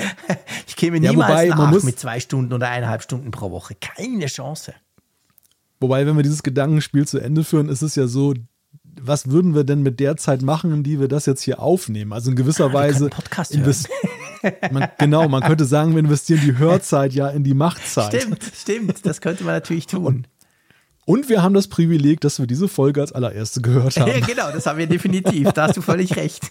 Ich 0.68 0.76
käme 0.76 0.98
Ja, 0.98 1.12
niemals 1.12 1.32
wobei, 1.32 1.48
nach 1.48 1.84
mit 1.84 1.98
zwei 1.98 2.20
Stunden 2.20 2.52
oder 2.52 2.68
eineinhalb 2.68 3.02
Stunden 3.02 3.32
pro 3.32 3.50
Woche. 3.52 3.76
Keine 3.80 4.26
Chance. 4.26 4.74
Wobei, 5.80 6.06
wenn 6.06 6.18
wir 6.18 6.24
dieses 6.24 6.44
Gedankenspiel 6.44 7.08
zu 7.08 7.20
Ende 7.20 7.46
führen, 7.46 7.70
ist 7.70 7.82
es 7.82 7.96
ja 7.96 8.08
so, 8.08 8.34
was 9.02 9.30
würden 9.30 9.56
wir 9.56 9.64
denn 9.64 9.82
mit 9.82 10.00
der 10.00 10.18
Zeit 10.18 10.42
machen, 10.42 10.84
die 10.84 11.00
wir 11.00 11.08
das 11.08 11.26
jetzt 11.26 11.42
hier 11.42 11.60
aufnehmen? 11.60 12.14
Also 12.14 12.32
in 12.32 12.36
gewisser 12.36 12.74
Weise. 12.74 13.10
können 13.10 13.10
Podcast 13.12 13.54
invest- 13.54 13.90
man, 14.72 14.90
genau, 14.98 15.28
man 15.28 15.42
könnte 15.42 15.66
sagen, 15.66 15.94
wir 15.94 16.00
investieren 16.00 16.42
die 16.44 16.58
Hörzeit 16.58 17.14
ja 17.14 17.30
in 17.30 17.44
die 17.44 17.54
Machtzeit. 17.54 18.14
Stimmt, 18.22 18.44
stimmt. 18.54 19.06
Das 19.06 19.22
könnte 19.22 19.44
man 19.44 19.54
natürlich 19.54 19.88
tun. 19.88 20.28
Und 21.08 21.30
wir 21.30 21.44
haben 21.44 21.54
das 21.54 21.68
Privileg, 21.68 22.20
dass 22.22 22.40
wir 22.40 22.48
diese 22.48 22.68
Folge 22.68 23.00
als 23.00 23.12
allererste 23.12 23.62
gehört 23.62 23.96
haben. 23.98 24.10
Ja, 24.10 24.20
genau, 24.26 24.52
das 24.52 24.66
haben 24.66 24.80
wir 24.80 24.88
definitiv. 24.88 25.52
Da 25.54 25.68
hast 25.68 25.78
du 25.78 25.82
völlig 25.82 26.16
recht. 26.16 26.50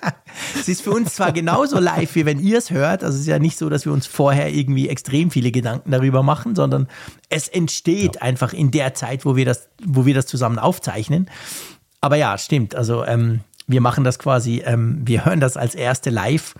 es 0.60 0.68
ist 0.68 0.82
für 0.82 0.90
uns 0.90 1.14
zwar 1.14 1.32
genauso 1.32 1.78
live, 1.78 2.14
wie 2.14 2.26
wenn 2.26 2.38
ihr 2.38 2.58
es 2.58 2.70
hört. 2.70 3.02
Also 3.02 3.14
es 3.14 3.22
ist 3.22 3.28
ja 3.28 3.38
nicht 3.38 3.56
so, 3.56 3.70
dass 3.70 3.86
wir 3.86 3.92
uns 3.94 4.06
vorher 4.06 4.52
irgendwie 4.52 4.90
extrem 4.90 5.30
viele 5.30 5.50
Gedanken 5.50 5.90
darüber 5.90 6.22
machen, 6.22 6.54
sondern 6.54 6.86
es 7.30 7.48
entsteht 7.48 8.20
einfach 8.20 8.52
in 8.52 8.70
der 8.70 8.92
Zeit, 8.92 9.24
wo 9.24 9.36
wir 9.36 9.46
das, 9.46 9.70
wo 9.82 10.04
wir 10.04 10.12
das 10.12 10.26
zusammen 10.26 10.58
aufzeichnen. 10.58 11.30
Aber 12.04 12.16
ja, 12.16 12.36
stimmt. 12.36 12.74
Also 12.74 13.02
ähm, 13.06 13.40
wir 13.66 13.80
machen 13.80 14.04
das 14.04 14.18
quasi, 14.18 14.62
ähm, 14.66 15.00
wir 15.06 15.24
hören 15.24 15.40
das 15.40 15.56
als 15.56 15.74
erste 15.74 16.10
live. 16.10 16.54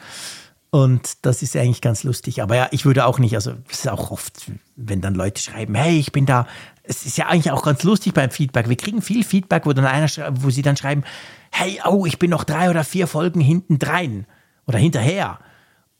Und 0.70 1.18
das 1.20 1.42
ist 1.42 1.54
eigentlich 1.54 1.82
ganz 1.82 2.02
lustig. 2.02 2.40
Aber 2.40 2.56
ja, 2.56 2.68
ich 2.70 2.86
würde 2.86 3.04
auch 3.04 3.18
nicht, 3.18 3.34
also 3.34 3.52
es 3.68 3.80
ist 3.80 3.90
auch 3.90 4.10
oft, 4.10 4.50
wenn 4.74 5.02
dann 5.02 5.14
Leute 5.14 5.42
schreiben, 5.42 5.74
hey, 5.74 5.98
ich 5.98 6.12
bin 6.12 6.24
da. 6.24 6.46
Es 6.82 7.04
ist 7.04 7.18
ja 7.18 7.26
eigentlich 7.26 7.50
auch 7.50 7.62
ganz 7.62 7.82
lustig 7.82 8.14
beim 8.14 8.30
Feedback. 8.30 8.70
Wir 8.70 8.76
kriegen 8.76 9.02
viel 9.02 9.22
Feedback, 9.22 9.66
wo 9.66 9.74
dann 9.74 9.84
einer, 9.84 10.08
wo 10.30 10.48
sie 10.48 10.62
dann 10.62 10.78
schreiben, 10.78 11.04
hey, 11.52 11.78
oh, 11.84 12.06
ich 12.06 12.18
bin 12.18 12.30
noch 12.30 12.44
drei 12.44 12.70
oder 12.70 12.82
vier 12.82 13.06
Folgen 13.06 13.42
hinten 13.42 13.78
drein 13.78 14.24
oder 14.66 14.78
hinterher. 14.78 15.40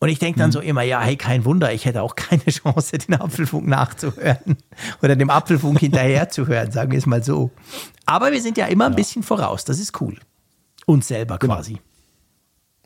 Und 0.04 0.10
ich 0.10 0.18
denke 0.18 0.38
dann 0.38 0.52
so 0.52 0.60
immer, 0.60 0.82
ja, 0.82 1.00
hey, 1.00 1.16
kein 1.16 1.46
Wunder, 1.46 1.72
ich 1.72 1.86
hätte 1.86 2.02
auch 2.02 2.14
keine 2.14 2.44
Chance, 2.50 2.98
den 2.98 3.14
Apfelfunk 3.14 3.66
nachzuhören 3.66 4.58
oder 5.02 5.16
dem 5.16 5.30
Apfelfunk 5.30 5.78
hinterher 5.80 6.28
zu 6.28 6.46
hören, 6.46 6.70
sagen 6.72 6.90
wir 6.92 6.98
es 6.98 7.06
mal 7.06 7.24
so. 7.24 7.50
Aber 8.04 8.30
wir 8.30 8.42
sind 8.42 8.58
ja 8.58 8.66
immer 8.66 8.84
ein 8.86 8.94
bisschen 8.94 9.22
voraus, 9.22 9.64
das 9.64 9.78
ist 9.78 9.98
cool. 10.02 10.18
Uns 10.84 11.08
selber 11.08 11.38
quasi. 11.38 11.78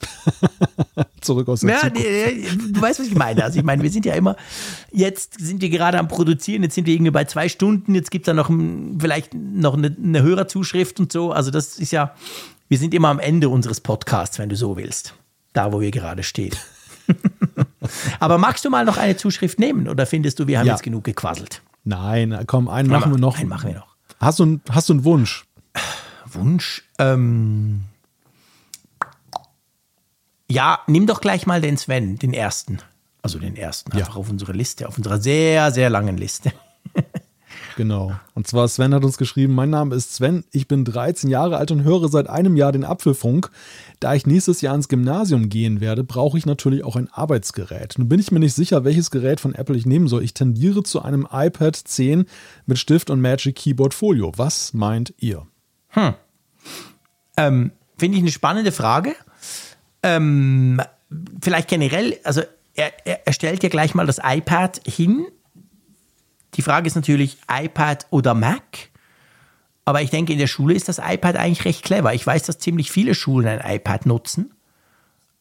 Zurück 1.20 1.48
aus 1.48 1.60
der 1.62 1.70
Ja, 1.70 1.80
Zukunft. 1.80 2.04
nee, 2.04 2.32
nee, 2.32 2.72
du 2.72 2.80
weißt, 2.80 3.00
was 3.00 3.06
ich 3.08 3.16
meine. 3.16 3.42
Also 3.42 3.58
ich 3.58 3.64
meine, 3.64 3.82
wir 3.82 3.90
sind 3.90 4.06
ja 4.06 4.14
immer, 4.14 4.36
jetzt 4.92 5.40
sind 5.40 5.60
wir 5.60 5.70
gerade 5.70 5.98
am 5.98 6.06
Produzieren, 6.06 6.62
jetzt 6.62 6.76
sind 6.76 6.86
wir 6.86 6.94
irgendwie 6.94 7.10
bei 7.10 7.24
zwei 7.24 7.48
Stunden, 7.48 7.96
jetzt 7.96 8.12
gibt 8.12 8.22
es 8.22 8.26
da 8.26 8.34
noch 8.34 8.48
ein, 8.48 8.98
vielleicht 9.00 9.34
noch 9.34 9.74
eine, 9.74 9.94
eine 10.00 10.22
Hörerzuschrift 10.22 11.00
und 11.00 11.10
so. 11.10 11.32
Also 11.32 11.50
das 11.50 11.80
ist 11.80 11.90
ja, 11.90 12.14
wir 12.68 12.78
sind 12.78 12.94
immer 12.94 13.08
am 13.08 13.18
Ende 13.18 13.48
unseres 13.48 13.80
Podcasts, 13.80 14.38
wenn 14.38 14.48
du 14.48 14.54
so 14.54 14.76
willst. 14.76 15.14
Da, 15.52 15.72
wo 15.72 15.80
wir 15.80 15.90
gerade 15.90 16.22
stehen. 16.22 16.54
Aber 18.20 18.38
magst 18.38 18.64
du 18.64 18.70
mal 18.70 18.84
noch 18.84 18.96
eine 18.96 19.16
Zuschrift 19.16 19.58
nehmen 19.58 19.88
oder 19.88 20.06
findest 20.06 20.38
du, 20.38 20.46
wir 20.46 20.58
haben 20.58 20.66
Ja. 20.66 20.74
jetzt 20.74 20.82
genug 20.82 21.04
gequasselt? 21.04 21.62
Nein, 21.84 22.44
komm, 22.46 22.68
einen 22.68 22.88
machen 22.90 23.12
wir 23.12 23.18
noch. 23.18 23.38
Einen 23.38 23.48
machen 23.48 23.68
wir 23.68 23.76
noch. 23.80 23.96
Hast 24.20 24.38
du, 24.38 24.42
einen- 24.44 24.60
hast 24.70 24.88
du 24.88 24.94
einen 24.94 25.04
Wunsch? 25.04 25.44
Wunsch. 26.26 26.82
Ähm, 26.98 27.82
ja, 30.50 30.80
nimm 30.86 31.06
doch 31.06 31.20
gleich 31.20 31.46
mal 31.46 31.60
den 31.60 31.76
Sven, 31.76 32.16
den 32.16 32.32
ersten. 32.34 32.78
Also 33.22 33.38
den 33.38 33.56
ersten, 33.56 33.92
Ja. 33.96 34.04
einfach 34.04 34.16
auf 34.16 34.30
unsere 34.30 34.52
Liste, 34.52 34.88
auf 34.88 34.96
unserer 34.96 35.18
sehr, 35.18 35.70
sehr 35.72 35.90
langen 35.90 36.16
Liste. 36.16 36.52
Genau. 37.78 38.10
Und 38.34 38.48
zwar 38.48 38.66
Sven 38.66 38.92
hat 38.92 39.04
uns 39.04 39.18
geschrieben, 39.18 39.54
mein 39.54 39.70
Name 39.70 39.94
ist 39.94 40.12
Sven, 40.12 40.42
ich 40.50 40.66
bin 40.66 40.84
13 40.84 41.30
Jahre 41.30 41.58
alt 41.58 41.70
und 41.70 41.84
höre 41.84 42.08
seit 42.08 42.28
einem 42.28 42.56
Jahr 42.56 42.72
den 42.72 42.82
Apfelfunk. 42.82 43.52
Da 44.00 44.16
ich 44.16 44.26
nächstes 44.26 44.62
Jahr 44.62 44.74
ins 44.74 44.88
Gymnasium 44.88 45.48
gehen 45.48 45.80
werde, 45.80 46.02
brauche 46.02 46.36
ich 46.36 46.44
natürlich 46.44 46.82
auch 46.82 46.96
ein 46.96 47.08
Arbeitsgerät. 47.12 47.94
Nun 47.96 48.08
bin 48.08 48.18
ich 48.18 48.32
mir 48.32 48.40
nicht 48.40 48.54
sicher, 48.54 48.82
welches 48.82 49.12
Gerät 49.12 49.38
von 49.38 49.54
Apple 49.54 49.76
ich 49.76 49.86
nehmen 49.86 50.08
soll. 50.08 50.24
Ich 50.24 50.34
tendiere 50.34 50.82
zu 50.82 51.02
einem 51.02 51.28
iPad 51.30 51.76
10 51.76 52.24
mit 52.66 52.80
Stift 52.80 53.10
und 53.10 53.20
Magic 53.20 53.54
Keyboard 53.54 53.94
Folio. 53.94 54.32
Was 54.34 54.74
meint 54.74 55.14
ihr? 55.18 55.46
Hm. 55.90 56.14
Ähm, 57.36 57.70
Finde 57.96 58.16
ich 58.16 58.22
eine 58.24 58.32
spannende 58.32 58.72
Frage. 58.72 59.14
Ähm, 60.02 60.82
vielleicht 61.40 61.68
generell, 61.68 62.18
also 62.24 62.42
er, 62.74 63.06
er, 63.06 63.24
er 63.24 63.32
stellt 63.32 63.62
ja 63.62 63.68
gleich 63.68 63.94
mal 63.94 64.06
das 64.06 64.18
iPad 64.20 64.80
hin. 64.84 65.28
Die 66.54 66.62
Frage 66.62 66.86
ist 66.86 66.94
natürlich 66.94 67.38
iPad 67.50 68.06
oder 68.10 68.34
Mac. 68.34 68.90
Aber 69.84 70.02
ich 70.02 70.10
denke, 70.10 70.32
in 70.32 70.38
der 70.38 70.46
Schule 70.46 70.74
ist 70.74 70.88
das 70.88 70.98
iPad 70.98 71.36
eigentlich 71.36 71.64
recht 71.64 71.84
clever. 71.84 72.12
Ich 72.12 72.26
weiß, 72.26 72.42
dass 72.42 72.58
ziemlich 72.58 72.90
viele 72.90 73.14
Schulen 73.14 73.46
ein 73.46 73.76
iPad 73.76 74.06
nutzen. 74.06 74.52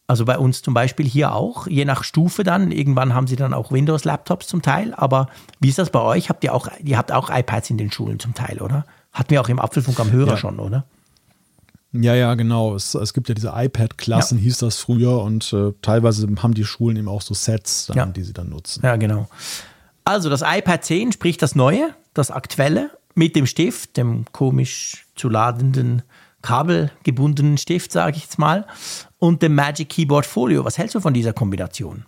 Also 0.10 0.24
bei 0.24 0.38
uns 0.38 0.62
zum 0.62 0.74
Beispiel 0.74 1.06
hier 1.06 1.34
auch, 1.34 1.68
je 1.68 1.84
nach 1.84 2.06
Stufe 2.06 2.44
dann. 2.44 2.72
Irgendwann 2.72 3.14
haben 3.14 3.28
sie 3.28 3.36
dann 3.36 3.54
auch 3.54 3.72
Windows-Laptops 3.72 4.48
zum 4.48 4.62
Teil. 4.62 4.94
Aber 4.94 5.28
wie 5.60 5.68
ist 5.68 5.80
das 5.80 5.90
bei 5.90 6.00
euch? 6.00 6.30
Habt 6.30 6.46
ihr 6.46 6.54
auch, 6.54 6.70
ihr 6.82 6.98
habt 6.98 7.12
auch 7.12 7.30
iPads 7.30 7.70
in 7.72 7.78
den 7.78 7.92
Schulen 7.92 8.20
zum 8.20 8.34
Teil, 8.34 8.62
oder? 8.62 8.86
Hatten 9.12 9.32
wir 9.32 9.42
auch 9.42 9.50
im 9.50 9.60
Apfelfunk 9.60 10.00
am 10.00 10.12
Hörer 10.12 10.32
ja. 10.32 10.38
schon, 10.38 10.60
oder? 10.60 10.86
Ja, 11.92 12.16
ja, 12.16 12.36
genau. 12.36 12.76
Es, 12.76 12.94
es 12.94 13.14
gibt 13.14 13.28
ja 13.28 13.36
diese 13.36 13.52
iPad-Klassen, 13.54 14.38
ja. 14.38 14.44
hieß 14.44 14.60
das 14.60 14.78
früher, 14.78 15.22
und 15.22 15.52
äh, 15.52 15.74
teilweise 15.82 16.28
haben 16.42 16.54
die 16.54 16.66
Schulen 16.66 16.96
eben 16.98 17.08
auch 17.08 17.22
so 17.22 17.34
Sets, 17.34 17.88
dann, 17.88 17.98
ja. 17.98 18.06
die 18.06 18.24
sie 18.24 18.34
dann 18.34 18.50
nutzen. 18.50 18.82
Ja, 18.84 18.96
genau. 18.96 19.28
Also 20.08 20.30
das 20.30 20.42
iPad 20.42 20.86
10, 20.86 21.12
sprich 21.12 21.36
das 21.36 21.54
neue, 21.54 21.94
das 22.14 22.32
aktuelle, 22.32 22.92
mit 23.14 23.36
dem 23.36 23.46
Stift, 23.46 23.98
dem 23.98 24.24
komisch 24.32 25.06
zu 25.16 25.28
ladenden, 25.28 26.02
kabelgebundenen 26.42 27.58
Stift, 27.58 27.92
sage 27.92 28.16
ich 28.16 28.24
jetzt 28.24 28.40
mal, 28.40 28.66
und 29.18 29.42
dem 29.42 29.54
Magic 29.54 29.90
Keyboard 29.90 30.26
Folio. 30.26 30.64
Was 30.64 30.78
hältst 30.78 30.96
du 30.96 31.02
von 31.02 31.14
dieser 31.14 31.34
Kombination? 31.34 32.06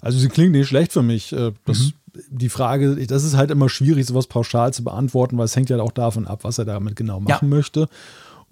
Also 0.00 0.18
sie 0.18 0.28
klingt 0.30 0.50
nicht 0.50 0.66
schlecht 0.66 0.92
für 0.92 1.04
mich. 1.04 1.32
Äh, 1.32 1.52
das, 1.64 1.78
mhm. 1.78 1.92
Die 2.28 2.48
Frage, 2.48 3.06
das 3.06 3.22
ist 3.22 3.36
halt 3.36 3.52
immer 3.52 3.68
schwierig, 3.68 4.04
sowas 4.04 4.26
pauschal 4.26 4.74
zu 4.74 4.82
beantworten, 4.82 5.38
weil 5.38 5.44
es 5.44 5.54
hängt 5.54 5.70
ja 5.70 5.80
auch 5.80 5.92
davon 5.92 6.26
ab, 6.26 6.40
was 6.42 6.58
er 6.58 6.64
damit 6.64 6.96
genau 6.96 7.20
machen 7.20 7.48
ja. 7.50 7.56
möchte. 7.56 7.88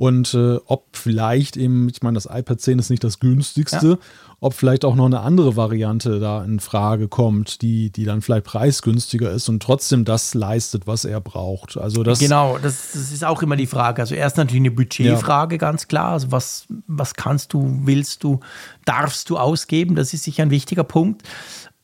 Und 0.01 0.32
äh, 0.32 0.56
ob 0.64 0.97
vielleicht 0.97 1.59
eben, 1.59 1.90
ich 1.90 2.01
meine, 2.01 2.14
das 2.14 2.24
iPad 2.24 2.59
10 2.59 2.78
ist 2.78 2.89
nicht 2.89 3.05
das 3.05 3.20
günstigste, 3.20 3.86
ja. 3.86 3.98
ob 4.40 4.55
vielleicht 4.55 4.86
auch 4.86 4.94
noch 4.94 5.05
eine 5.05 5.20
andere 5.20 5.56
Variante 5.56 6.20
da 6.20 6.43
in 6.43 6.59
Frage 6.59 7.06
kommt, 7.06 7.60
die, 7.60 7.90
die 7.90 8.06
dann 8.06 8.22
vielleicht 8.22 8.47
preisgünstiger 8.47 9.31
ist 9.31 9.51
und 9.51 9.62
trotzdem 9.62 10.06
das 10.06 10.32
leistet, 10.32 10.86
was 10.86 11.05
er 11.05 11.20
braucht. 11.20 11.77
Also 11.77 12.02
das 12.02 12.18
genau, 12.18 12.56
das, 12.56 12.93
das 12.93 13.12
ist 13.12 13.27
auch 13.27 13.43
immer 13.43 13.56
die 13.56 13.66
Frage. 13.66 14.01
Also 14.01 14.14
erst 14.14 14.39
natürlich 14.39 14.62
eine 14.62 14.70
Budgetfrage, 14.70 15.56
ja. 15.56 15.59
ganz 15.59 15.86
klar. 15.86 16.12
Also 16.12 16.32
was, 16.32 16.64
was 16.86 17.12
kannst 17.12 17.52
du, 17.52 17.81
willst 17.82 18.24
du, 18.24 18.40
darfst 18.86 19.28
du 19.28 19.36
ausgeben? 19.36 19.97
Das 19.97 20.14
ist 20.14 20.24
sicher 20.24 20.44
ein 20.44 20.51
wichtiger 20.51 20.85
Punkt. 20.85 21.28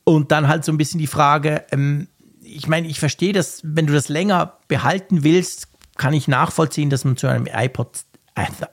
Und 0.05 0.31
dann 0.31 0.47
halt 0.47 0.65
so 0.65 0.71
ein 0.71 0.79
bisschen 0.79 0.99
die 0.99 1.05
Frage, 1.05 1.65
ähm, 1.69 2.07
ich 2.41 2.67
meine, 2.67 2.87
ich 2.87 2.99
verstehe 2.99 3.33
das, 3.33 3.61
wenn 3.63 3.85
du 3.85 3.93
das 3.93 4.09
länger 4.09 4.53
behalten 4.67 5.23
willst, 5.23 5.67
kann 5.97 6.13
ich 6.13 6.27
nachvollziehen, 6.27 6.89
dass 6.89 7.03
man 7.05 7.17
zu 7.17 7.27
einem 7.27 7.47
iPod 7.47 7.89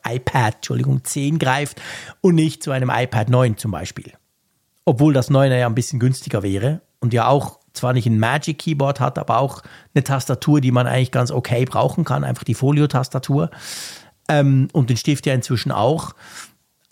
iPad, 0.06 0.56
Entschuldigung, 0.56 1.04
10 1.04 1.38
greift 1.38 1.80
und 2.20 2.34
nicht 2.34 2.62
zu 2.62 2.70
einem 2.70 2.90
iPad 2.90 3.28
9 3.28 3.56
zum 3.56 3.70
Beispiel. 3.70 4.12
Obwohl 4.84 5.12
das 5.14 5.30
9er 5.30 5.58
ja 5.58 5.66
ein 5.66 5.74
bisschen 5.74 5.98
günstiger 5.98 6.42
wäre 6.42 6.82
und 7.00 7.12
ja 7.14 7.26
auch 7.26 7.58
zwar 7.72 7.92
nicht 7.92 8.06
ein 8.06 8.18
Magic 8.18 8.58
Keyboard 8.58 9.00
hat, 9.00 9.18
aber 9.18 9.38
auch 9.38 9.62
eine 9.94 10.04
Tastatur, 10.04 10.60
die 10.60 10.70
man 10.70 10.86
eigentlich 10.86 11.10
ganz 11.10 11.30
okay 11.30 11.64
brauchen 11.64 12.04
kann, 12.04 12.24
einfach 12.24 12.44
die 12.44 12.54
Folio-Tastatur 12.54 13.50
ähm, 14.28 14.68
und 14.72 14.90
den 14.90 14.96
Stift 14.96 15.26
ja 15.26 15.34
inzwischen 15.34 15.72
auch. 15.72 16.14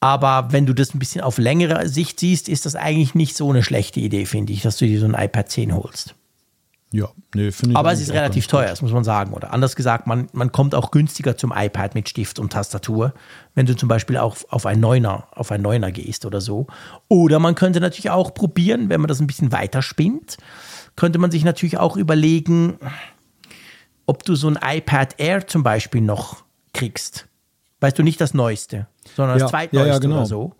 Aber 0.01 0.49
wenn 0.51 0.67
du 0.67 0.75
das 0.75 0.95
ein 0.95 0.99
bisschen 0.99 1.21
auf 1.21 1.39
längere 1.39 1.89
Sicht 1.89 2.19
siehst, 2.19 2.49
ist 2.49 2.67
das 2.67 2.75
eigentlich 2.75 3.15
nicht 3.15 3.37
so 3.37 3.49
eine 3.51 3.63
schlechte 3.63 4.01
Idee, 4.01 4.27
finde 4.27 4.53
ich, 4.53 4.63
dass 4.63 4.77
du 4.77 4.87
dir 4.87 4.99
so 4.99 5.07
ein 5.07 5.15
iPad 5.15 5.49
10 5.49 5.75
holst. 5.75 6.17
Ja, 6.93 7.09
nee, 7.35 7.51
finde 7.51 7.73
ich. 7.73 7.77
Aber 7.77 7.91
es 7.91 8.01
ist 8.01 8.13
relativ 8.13 8.47
teuer, 8.47 8.69
das 8.69 8.83
muss 8.83 8.93
man 8.93 9.03
sagen. 9.03 9.33
Oder 9.33 9.53
anders 9.53 9.77
gesagt, 9.77 10.07
man, 10.07 10.29
man 10.33 10.53
kommt 10.53 10.75
auch 10.75 10.91
günstiger 10.91 11.37
zum 11.37 11.53
iPad 11.57 11.95
mit 11.95 12.09
Stift 12.09 12.39
und 12.39 12.53
Tastatur, 12.53 13.15
wenn 13.55 13.65
du 13.65 13.75
zum 13.75 13.89
Beispiel 13.89 14.19
auch 14.19 14.37
auf 14.51 14.67
ein 14.67 14.79
Neuner, 14.79 15.27
auf 15.31 15.51
ein 15.51 15.63
Neuner 15.63 15.91
gehst 15.91 16.27
oder 16.27 16.43
so. 16.43 16.67
Oder 17.09 17.39
man 17.39 17.55
könnte 17.55 17.81
natürlich 17.81 18.11
auch 18.11 18.35
probieren, 18.35 18.91
wenn 18.91 19.01
man 19.01 19.09
das 19.09 19.21
ein 19.21 19.27
bisschen 19.27 19.53
weiter 19.53 19.81
spinnt, 19.81 20.37
könnte 20.95 21.19
man 21.19 21.31
sich 21.31 21.45
natürlich 21.45 21.79
auch 21.79 21.97
überlegen, 21.97 22.79
ob 24.05 24.25
du 24.25 24.35
so 24.35 24.49
ein 24.49 24.59
iPad 24.63 25.15
Air 25.19 25.47
zum 25.47 25.63
Beispiel 25.63 26.03
noch 26.03 26.45
kriegst. 26.75 27.27
Weißt 27.81 27.99
du, 27.99 28.03
nicht 28.03 28.21
das 28.21 28.35
Neueste, 28.35 28.87
sondern 29.17 29.37
das 29.37 29.43
ja, 29.43 29.49
zweitneueste 29.49 29.89
ja, 29.89 29.95
ja, 29.95 29.99
genau. 29.99 30.17
oder 30.17 30.27
so. 30.27 30.53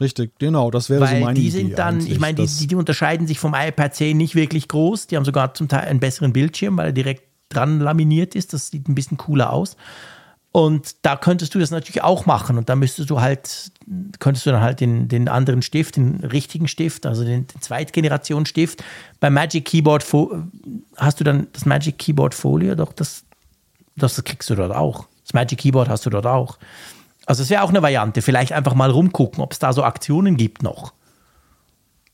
Richtig, 0.00 0.38
genau, 0.38 0.70
das 0.70 0.90
wäre 0.90 1.00
Weil 1.02 1.18
so 1.20 1.24
meine 1.24 1.38
die 1.38 1.50
sind 1.50 1.66
Idee 1.68 1.74
dann, 1.74 2.06
ich 2.06 2.20
meine, 2.20 2.34
die, 2.44 2.66
die, 2.66 2.74
unterscheiden 2.74 3.26
sich 3.26 3.38
vom 3.38 3.54
iPad 3.54 3.94
10 3.94 4.16
nicht 4.16 4.34
wirklich 4.34 4.68
groß. 4.68 5.06
Die 5.06 5.16
haben 5.16 5.24
sogar 5.24 5.54
zum 5.54 5.68
Teil 5.68 5.88
einen 5.88 6.00
besseren 6.00 6.32
Bildschirm, 6.32 6.76
weil 6.76 6.86
er 6.86 6.92
direkt 6.92 7.24
dran 7.48 7.80
laminiert 7.80 8.34
ist. 8.34 8.52
Das 8.52 8.68
sieht 8.68 8.88
ein 8.88 8.94
bisschen 8.94 9.16
cooler 9.16 9.52
aus. 9.52 9.76
Und 10.56 10.96
da 11.02 11.16
könntest 11.16 11.54
du 11.54 11.58
das 11.58 11.70
natürlich 11.70 12.02
auch 12.02 12.24
machen. 12.24 12.56
Und 12.56 12.70
da 12.70 12.76
müsstest 12.76 13.10
du 13.10 13.20
halt, 13.20 13.72
könntest 14.20 14.46
du 14.46 14.50
dann 14.50 14.62
halt 14.62 14.80
den, 14.80 15.06
den 15.06 15.28
anderen 15.28 15.60
Stift, 15.60 15.96
den 15.96 16.24
richtigen 16.24 16.66
Stift, 16.66 17.04
also 17.04 17.24
den, 17.24 17.46
den 17.46 17.60
Zweitgeneration-Stift, 17.60 18.82
beim 19.20 19.34
Magic 19.34 19.66
Keyboard 19.66 20.02
hast 20.96 21.20
du 21.20 21.24
dann 21.24 21.48
das 21.52 21.66
Magic 21.66 21.98
Keyboard 21.98 22.34
Folio, 22.34 22.74
doch 22.74 22.94
das, 22.94 23.24
das 23.96 24.22
kriegst 24.24 24.48
du 24.48 24.54
dort 24.54 24.74
auch. 24.74 25.06
Das 25.24 25.34
Magic 25.34 25.58
Keyboard 25.58 25.90
hast 25.90 26.06
du 26.06 26.10
dort 26.10 26.26
auch. 26.26 26.56
Also 27.26 27.42
es 27.42 27.50
wäre 27.50 27.62
auch 27.62 27.68
eine 27.68 27.82
Variante. 27.82 28.22
Vielleicht 28.22 28.52
einfach 28.52 28.74
mal 28.74 28.90
rumgucken, 28.90 29.42
ob 29.42 29.52
es 29.52 29.58
da 29.58 29.72
so 29.72 29.82
Aktionen 29.82 30.36
gibt 30.36 30.62
noch. 30.62 30.94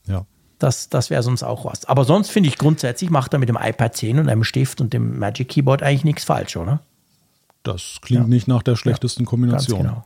Ja. 0.06 0.24
Das, 0.58 0.88
das 0.88 1.10
wäre 1.10 1.22
sonst 1.22 1.42
auch 1.42 1.64
was. 1.64 1.84
Aber 1.84 2.04
sonst 2.04 2.30
finde 2.30 2.48
ich 2.48 2.56
grundsätzlich, 2.56 3.10
macht 3.10 3.32
er 3.32 3.38
mit 3.38 3.48
dem 3.48 3.58
iPad 3.60 3.94
10 3.94 4.18
und 4.18 4.28
einem 4.28 4.44
Stift 4.44 4.80
und 4.80 4.92
dem 4.92 5.18
Magic 5.18 5.50
Keyboard 5.50 5.82
eigentlich 5.82 6.04
nichts 6.04 6.24
falsch, 6.24 6.56
oder? 6.56 6.80
Das 7.62 7.98
klingt 8.00 8.24
ja. 8.24 8.28
nicht 8.28 8.48
nach 8.48 8.62
der 8.62 8.76
schlechtesten 8.76 9.24
ja, 9.24 9.28
Kombination. 9.28 9.82
Genau. 9.82 10.04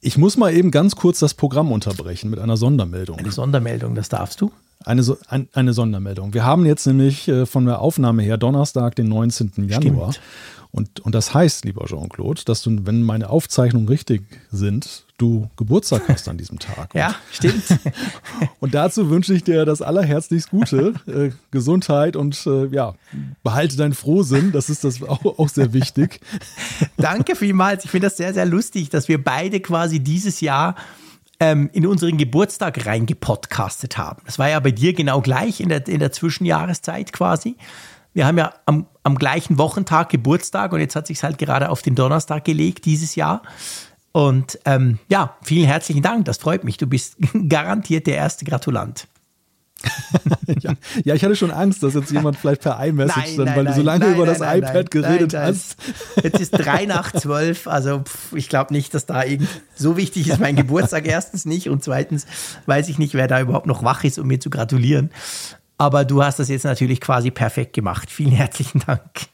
Ich 0.00 0.18
muss 0.18 0.36
mal 0.36 0.52
eben 0.52 0.70
ganz 0.70 0.94
kurz 0.94 1.18
das 1.18 1.34
Programm 1.34 1.72
unterbrechen 1.72 2.30
mit 2.30 2.38
einer 2.38 2.56
Sondermeldung. 2.56 3.18
Eine 3.18 3.32
Sondermeldung, 3.32 3.94
das 3.94 4.08
darfst 4.08 4.40
du. 4.40 4.52
Eine, 4.84 5.02
ein, 5.28 5.48
eine 5.52 5.72
Sondermeldung. 5.72 6.32
Wir 6.34 6.44
haben 6.44 6.64
jetzt 6.64 6.86
nämlich 6.86 7.26
äh, 7.28 7.46
von 7.46 7.66
der 7.66 7.80
Aufnahme 7.80 8.22
her 8.22 8.36
Donnerstag, 8.36 8.94
den 8.94 9.08
19. 9.08 9.68
Januar. 9.68 10.12
Stimmt. 10.12 10.26
Und, 10.76 11.00
und 11.00 11.14
das 11.14 11.32
heißt, 11.32 11.64
lieber 11.64 11.86
Jean-Claude, 11.86 12.42
dass 12.44 12.60
du, 12.60 12.84
wenn 12.84 13.02
meine 13.02 13.30
Aufzeichnungen 13.30 13.88
richtig 13.88 14.22
sind, 14.52 15.04
du 15.16 15.48
Geburtstag 15.56 16.02
hast 16.08 16.28
an 16.28 16.36
diesem 16.36 16.58
Tag. 16.58 16.90
ja, 16.94 17.14
stimmt. 17.32 17.64
und 18.60 18.74
dazu 18.74 19.08
wünsche 19.08 19.32
ich 19.32 19.42
dir 19.42 19.64
das 19.64 19.80
allerherzlichst 19.80 20.50
Gute, 20.50 20.92
äh, 21.06 21.30
Gesundheit 21.50 22.14
und 22.14 22.46
äh, 22.46 22.66
ja, 22.66 22.94
behalte 23.42 23.78
deinen 23.78 23.94
Frohsinn. 23.94 24.52
Das 24.52 24.68
ist 24.68 24.84
das 24.84 25.02
auch, 25.02 25.24
auch 25.24 25.48
sehr 25.48 25.72
wichtig. 25.72 26.20
Danke 26.98 27.36
vielmals. 27.36 27.86
Ich 27.86 27.90
finde 27.90 28.08
das 28.08 28.18
sehr, 28.18 28.34
sehr 28.34 28.44
lustig, 28.44 28.90
dass 28.90 29.08
wir 29.08 29.22
beide 29.24 29.60
quasi 29.60 30.00
dieses 30.00 30.42
Jahr 30.42 30.74
ähm, 31.40 31.70
in 31.72 31.86
unseren 31.86 32.16
Geburtstag 32.16 32.86
reingepodcastet 32.86 33.98
haben. 33.98 34.22
Das 34.24 34.38
war 34.38 34.48
ja 34.48 34.60
bei 34.60 34.70
dir 34.70 34.92
genau 34.92 35.20
gleich 35.20 35.60
in 35.60 35.68
der, 35.68 35.86
in 35.88 36.00
der 36.00 36.12
Zwischenjahreszeit 36.12 37.12
quasi 37.12 37.56
wir 38.16 38.26
haben 38.26 38.38
ja 38.38 38.54
am, 38.64 38.86
am 39.02 39.16
gleichen 39.16 39.58
Wochentag 39.58 40.08
Geburtstag 40.08 40.72
und 40.72 40.80
jetzt 40.80 40.96
hat 40.96 41.06
sich 41.06 41.22
halt 41.22 41.36
gerade 41.36 41.68
auf 41.68 41.82
den 41.82 41.94
Donnerstag 41.94 42.46
gelegt 42.46 42.86
dieses 42.86 43.14
Jahr. 43.14 43.42
Und 44.12 44.58
ähm, 44.64 44.98
ja, 45.10 45.36
vielen 45.42 45.66
herzlichen 45.66 46.00
Dank, 46.00 46.24
das 46.24 46.38
freut 46.38 46.64
mich. 46.64 46.78
Du 46.78 46.86
bist 46.86 47.16
garantiert 47.48 48.06
der 48.06 48.16
erste 48.16 48.46
Gratulant. 48.46 49.06
ja, 50.60 50.74
ja, 51.04 51.14
ich 51.14 51.24
hatte 51.24 51.36
schon 51.36 51.50
Angst, 51.50 51.82
dass 51.82 51.94
jetzt 51.94 52.10
jemand 52.10 52.36
vielleicht 52.36 52.62
per 52.62 52.82
iMessage 52.84 53.36
dann, 53.36 53.48
weil 53.48 53.64
nein, 53.64 53.66
du 53.66 53.72
so 53.74 53.82
lange 53.82 54.04
nein, 54.06 54.14
über 54.14 54.26
das 54.26 54.40
iPad 54.40 54.90
geredet 54.90 55.34
hast. 55.34 55.76
Jetzt 56.22 56.40
ist 56.40 56.50
drei 56.52 56.86
nach 56.86 57.12
zwölf, 57.12 57.66
also 57.66 58.00
pff, 58.00 58.32
ich 58.34 58.48
glaube 58.48 58.72
nicht, 58.72 58.94
dass 58.94 59.06
da 59.06 59.22
irgend 59.22 59.48
so 59.74 59.96
wichtig 59.96 60.28
ist 60.28 60.40
mein 60.40 60.56
Geburtstag 60.56 61.06
erstens 61.06 61.44
nicht 61.44 61.68
und 61.68 61.84
zweitens 61.84 62.26
weiß 62.66 62.88
ich 62.88 62.98
nicht, 62.98 63.14
wer 63.14 63.28
da 63.28 63.40
überhaupt 63.40 63.66
noch 63.66 63.82
wach 63.84 64.04
ist, 64.04 64.18
um 64.18 64.26
mir 64.26 64.40
zu 64.40 64.50
gratulieren. 64.50 65.10
Aber 65.78 66.04
du 66.04 66.22
hast 66.22 66.38
das 66.38 66.48
jetzt 66.48 66.64
natürlich 66.64 67.00
quasi 67.00 67.30
perfekt 67.30 67.74
gemacht. 67.74 68.10
Vielen 68.10 68.32
herzlichen 68.32 68.80
Dank. 68.86 69.28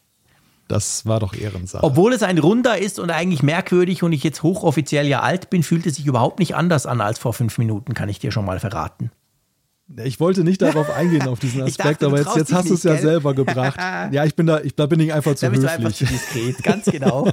Das 0.67 1.07
war 1.07 1.21
doch 1.21 1.35
Ehrensache. 1.35 1.85
Obwohl 1.85 2.13
es 2.13 2.23
ein 2.23 2.39
Runder 2.39 2.79
ist 2.79 2.99
und 2.99 3.11
eigentlich 3.11 3.43
merkwürdig 3.43 4.03
und 4.03 4.13
ich 4.13 4.25
jetzt 4.25 4.43
hochoffiziell 4.43 5.07
ja 5.07 5.21
alt 5.21 5.51
bin, 5.51 5.63
fühlt 5.63 5.87
es 5.87 5.97
sich 5.97 6.07
überhaupt 6.07 6.39
nicht 6.39 6.57
anders 6.57 6.87
an 6.87 7.01
als 7.01 7.19
vor 7.19 7.33
fünf 7.33 7.59
Minuten, 7.59 7.95
kann 7.95 8.09
ich 8.09 8.19
dir 8.19 8.33
schon 8.33 8.45
mal 8.45 8.59
verraten. 8.59 9.13
Ich 10.05 10.21
wollte 10.21 10.43
nicht 10.43 10.63
darauf 10.63 10.89
eingehen, 10.91 11.29
auf 11.29 11.39
diesen 11.39 11.63
Aspekt, 11.63 12.03
dachte, 12.03 12.07
aber 12.07 12.19
jetzt, 12.19 12.37
jetzt 12.37 12.53
hast 12.53 12.71
du 12.71 12.75
es 12.75 12.83
ja 12.83 12.97
selber 12.97 13.35
gebracht. 13.35 13.79
Ja, 14.11 14.25
ich 14.25 14.35
bin 14.35 14.47
da, 14.47 14.61
ich, 14.61 14.75
da 14.75 14.87
bin 14.87 15.01
ich 15.01 15.13
einfach 15.13 15.35
zu 15.35 15.47
da 15.47 15.51
bist 15.51 15.63
höflich. 15.63 15.79
Du 15.79 15.87
einfach 15.87 15.97
zu 15.97 16.05
diskret, 16.07 16.63
ganz 16.63 16.85
genau. 16.87 17.29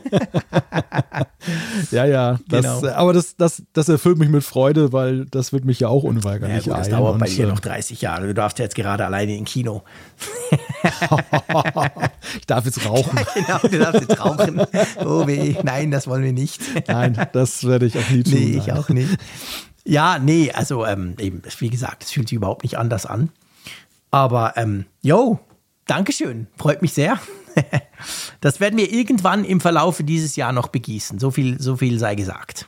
ja, 1.91 2.05
ja, 2.05 2.39
das, 2.47 2.81
genau. 2.81 2.93
aber 2.93 3.13
das, 3.13 3.35
das, 3.35 3.63
das 3.73 3.89
erfüllt 3.89 4.17
mich 4.17 4.29
mit 4.29 4.43
Freude, 4.43 4.93
weil 4.93 5.25
das 5.25 5.51
wird 5.51 5.65
mich 5.65 5.79
ja 5.79 5.87
auch 5.87 6.03
unweigerlich 6.03 6.65
ja, 6.65 6.73
gut, 6.73 6.81
Das 6.81 6.89
dauert 6.89 7.19
bei 7.19 7.27
dir 7.27 7.47
noch 7.47 7.59
30 7.59 8.01
Jahre. 8.01 8.27
Du 8.27 8.33
darfst 8.33 8.59
ja 8.59 8.65
jetzt 8.65 8.75
gerade 8.75 9.05
alleine 9.05 9.35
in 9.35 9.45
Kino. 9.45 9.83
ich 12.37 12.45
darf 12.45 12.65
jetzt 12.65 12.85
rauchen. 12.85 13.17
Ja, 13.17 13.25
genau, 13.33 13.59
du 13.59 13.79
darfst 13.79 14.01
jetzt 14.01 14.19
rauchen. 14.19 14.61
Oh 15.03 15.27
weh, 15.27 15.55
nein, 15.63 15.91
das 15.91 16.07
wollen 16.07 16.23
wir 16.23 16.33
nicht. 16.33 16.61
Nein, 16.87 17.17
das 17.33 17.65
werde 17.65 17.85
ich 17.85 17.97
auch 17.97 18.09
nie 18.09 18.23
tun. 18.23 18.33
Nee, 18.33 18.57
ich 18.57 18.67
nein. 18.67 18.77
auch 18.77 18.89
nicht. 18.89 19.17
Ja, 19.85 20.19
nee, 20.19 20.51
also 20.51 20.85
ähm, 20.85 21.15
eben, 21.19 21.41
wie 21.59 21.69
gesagt, 21.69 22.03
es 22.03 22.11
fühlt 22.11 22.29
sich 22.29 22.35
überhaupt 22.35 22.63
nicht 22.63 22.77
anders 22.77 23.05
an. 23.05 23.29
Aber, 24.11 24.53
ähm, 24.57 24.85
yo, 25.01 25.39
Dankeschön, 25.85 26.47
freut 26.57 26.81
mich 26.81 26.93
sehr. 26.93 27.19
das 28.41 28.59
werden 28.59 28.77
wir 28.77 28.91
irgendwann 28.91 29.43
im 29.43 29.59
Verlauf 29.59 30.01
dieses 30.03 30.35
Jahr 30.35 30.51
noch 30.51 30.67
begießen. 30.67 31.19
So 31.19 31.31
viel, 31.31 31.59
so 31.59 31.77
viel 31.77 31.97
sei 31.97 32.15
gesagt. 32.15 32.67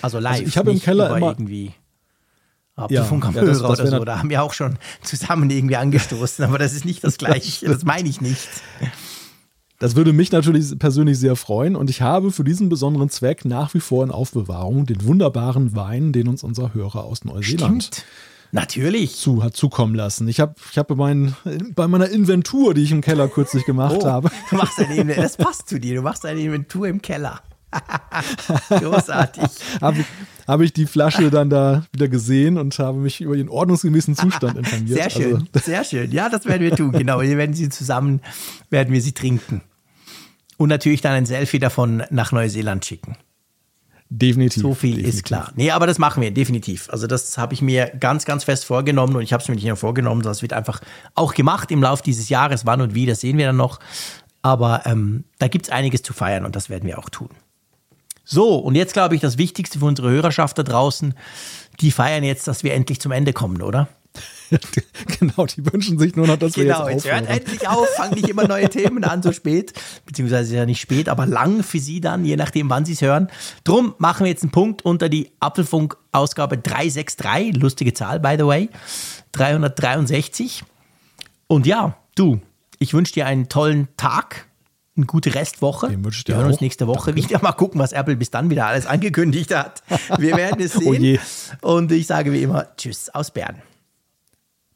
Also 0.00 0.18
live. 0.18 0.32
Also 0.32 0.44
ich 0.44 0.56
habe 0.56 0.70
im 0.72 0.80
Keller 0.80 1.14
immer 1.16 1.28
irgendwie 1.28 1.74
ja, 2.76 2.86
am 2.86 3.34
ja, 3.34 3.44
das, 3.44 3.60
das 3.60 3.80
oder 3.80 3.86
so. 3.86 4.04
Da 4.04 4.18
haben 4.18 4.30
wir 4.30 4.42
auch 4.42 4.54
schon 4.54 4.78
zusammen 5.02 5.50
irgendwie 5.50 5.76
angestoßen, 5.76 6.44
aber 6.44 6.58
das 6.58 6.72
ist 6.72 6.84
nicht 6.84 7.04
das 7.04 7.18
Gleiche. 7.18 7.66
das 7.66 7.84
meine 7.84 8.08
ich 8.08 8.20
nicht. 8.20 8.48
Das 9.82 9.96
würde 9.96 10.12
mich 10.12 10.30
natürlich 10.30 10.78
persönlich 10.78 11.18
sehr 11.18 11.34
freuen 11.34 11.74
und 11.74 11.90
ich 11.90 12.02
habe 12.02 12.30
für 12.30 12.44
diesen 12.44 12.68
besonderen 12.68 13.08
Zweck 13.08 13.44
nach 13.44 13.74
wie 13.74 13.80
vor 13.80 14.04
in 14.04 14.12
Aufbewahrung 14.12 14.86
den 14.86 15.04
wunderbaren 15.04 15.74
Wein, 15.74 16.12
den 16.12 16.28
uns 16.28 16.44
unser 16.44 16.72
Hörer 16.72 17.02
aus 17.02 17.24
Neuseeland 17.24 17.82
Stimmt. 17.82 18.04
Natürlich. 18.52 19.16
Zu, 19.16 19.42
hat 19.42 19.56
zukommen 19.56 19.96
lassen. 19.96 20.28
Ich 20.28 20.38
habe 20.38 20.54
ich 20.70 20.78
hab 20.78 20.86
bei, 20.86 21.32
bei 21.74 21.88
meiner 21.88 22.08
Inventur, 22.10 22.74
die 22.74 22.84
ich 22.84 22.92
im 22.92 23.00
Keller 23.00 23.26
kürzlich 23.26 23.64
gemacht 23.64 23.96
oh, 24.02 24.06
habe. 24.06 24.30
Du 24.50 24.56
machst 24.56 24.78
eine, 24.78 25.16
das 25.16 25.36
passt 25.36 25.68
zu 25.68 25.80
dir. 25.80 25.96
Du 25.96 26.02
machst 26.02 26.24
eine 26.24 26.40
Inventur 26.40 26.86
im 26.86 27.02
Keller. 27.02 27.40
Großartig. 28.68 29.50
habe 29.80 29.98
ich, 29.98 30.06
hab 30.46 30.60
ich 30.60 30.72
die 30.72 30.86
Flasche 30.86 31.28
dann 31.32 31.50
da 31.50 31.82
wieder 31.90 32.06
gesehen 32.06 32.56
und 32.56 32.78
habe 32.78 32.98
mich 32.98 33.20
über 33.20 33.34
ihren 33.34 33.48
ordnungsgemäßen 33.48 34.14
Zustand 34.14 34.58
informiert. 34.58 34.96
Sehr 34.96 35.10
schön, 35.10 35.48
also, 35.52 35.66
sehr 35.66 35.82
schön. 35.82 36.12
Ja, 36.12 36.28
das 36.28 36.46
werden 36.46 36.62
wir 36.62 36.76
tun. 36.76 36.92
Genau, 36.92 37.20
wir 37.20 37.36
werden 37.36 37.56
sie 37.56 37.68
zusammen, 37.68 38.20
werden 38.70 38.92
wir 38.92 39.02
sie 39.02 39.12
trinken. 39.12 39.62
Und 40.58 40.68
natürlich 40.68 41.00
dann 41.00 41.12
ein 41.12 41.26
Selfie 41.26 41.58
davon 41.58 42.04
nach 42.10 42.32
Neuseeland 42.32 42.84
schicken. 42.84 43.16
Definitiv. 44.14 44.62
So 44.62 44.74
viel 44.74 44.96
definitiv. 44.96 45.14
ist 45.14 45.24
klar. 45.24 45.52
Nee, 45.56 45.70
aber 45.70 45.86
das 45.86 45.98
machen 45.98 46.22
wir, 46.22 46.30
definitiv. 46.30 46.90
Also 46.90 47.06
das 47.06 47.38
habe 47.38 47.54
ich 47.54 47.62
mir 47.62 47.86
ganz, 47.98 48.26
ganz 48.26 48.44
fest 48.44 48.66
vorgenommen 48.66 49.16
und 49.16 49.22
ich 49.22 49.32
habe 49.32 49.42
es 49.42 49.48
mir 49.48 49.54
nicht 49.54 49.64
nur 49.64 49.76
vorgenommen, 49.76 50.20
das 50.20 50.42
wird 50.42 50.52
einfach 50.52 50.82
auch 51.14 51.32
gemacht 51.32 51.70
im 51.70 51.82
Laufe 51.82 52.02
dieses 52.02 52.28
Jahres. 52.28 52.66
Wann 52.66 52.82
und 52.82 52.94
wie, 52.94 53.06
das 53.06 53.20
sehen 53.20 53.38
wir 53.38 53.46
dann 53.46 53.56
noch. 53.56 53.80
Aber 54.42 54.82
ähm, 54.84 55.24
da 55.38 55.48
gibt 55.48 55.66
es 55.66 55.72
einiges 55.72 56.02
zu 56.02 56.12
feiern 56.12 56.44
und 56.44 56.56
das 56.56 56.68
werden 56.68 56.86
wir 56.86 56.98
auch 56.98 57.08
tun. 57.08 57.30
So, 58.24 58.56
und 58.56 58.74
jetzt 58.74 58.92
glaube 58.92 59.14
ich, 59.14 59.22
das 59.22 59.38
Wichtigste 59.38 59.78
für 59.78 59.86
unsere 59.86 60.10
Hörerschaft 60.10 60.58
da 60.58 60.62
draußen, 60.62 61.14
die 61.80 61.90
feiern 61.90 62.22
jetzt, 62.22 62.46
dass 62.48 62.64
wir 62.64 62.74
endlich 62.74 63.00
zum 63.00 63.12
Ende 63.12 63.32
kommen, 63.32 63.62
oder? 63.62 63.88
genau, 65.18 65.46
die 65.46 65.64
wünschen 65.72 65.98
sich 65.98 66.16
nur 66.16 66.26
noch, 66.26 66.36
dass 66.36 66.54
genau, 66.54 66.86
wir 66.86 66.92
jetzt, 66.92 67.04
jetzt 67.04 67.14
hört 67.14 67.28
endlich 67.28 67.68
auf, 67.68 67.88
fangen 67.96 68.14
nicht 68.14 68.28
immer 68.28 68.46
neue 68.46 68.68
Themen 68.68 69.04
an, 69.04 69.22
so 69.22 69.32
spät, 69.32 69.72
beziehungsweise 70.06 70.56
ja 70.56 70.66
nicht 70.66 70.80
spät, 70.80 71.08
aber 71.08 71.26
lang 71.26 71.62
für 71.62 71.78
Sie 71.78 72.00
dann, 72.00 72.24
je 72.24 72.36
nachdem, 72.36 72.70
wann 72.70 72.84
Sie 72.84 72.92
es 72.92 73.02
hören. 73.02 73.28
Drum 73.64 73.94
machen 73.98 74.24
wir 74.24 74.30
jetzt 74.30 74.42
einen 74.42 74.52
Punkt 74.52 74.84
unter 74.84 75.08
die 75.08 75.30
Apfelfunk-Ausgabe 75.40 76.58
363, 76.58 77.56
lustige 77.56 77.94
Zahl, 77.94 78.20
by 78.20 78.36
the 78.38 78.46
way, 78.46 78.68
363. 79.32 80.64
Und 81.46 81.66
ja, 81.66 81.96
du, 82.14 82.40
ich 82.78 82.94
wünsche 82.94 83.12
dir 83.12 83.26
einen 83.26 83.48
tollen 83.48 83.88
Tag, 83.96 84.46
eine 84.96 85.06
gute 85.06 85.34
Restwoche. 85.34 85.88
Wir 85.90 86.36
hören 86.36 86.46
uns 86.46 86.60
nächste 86.60 86.86
Woche 86.86 87.12
Danke. 87.12 87.28
wieder. 87.28 87.42
Mal 87.42 87.52
gucken, 87.52 87.80
was 87.80 87.92
Apple 87.92 88.16
bis 88.16 88.30
dann 88.30 88.50
wieder 88.50 88.66
alles 88.66 88.86
angekündigt 88.86 89.54
hat. 89.54 89.82
Wir 90.18 90.36
werden 90.36 90.60
es 90.60 90.76
oh 90.84 90.92
sehen. 90.92 91.18
oh 91.62 91.72
Und 91.74 91.92
ich 91.92 92.06
sage 92.06 92.32
wie 92.32 92.42
immer 92.42 92.76
Tschüss 92.76 93.08
aus 93.08 93.30
Bern. 93.30 93.62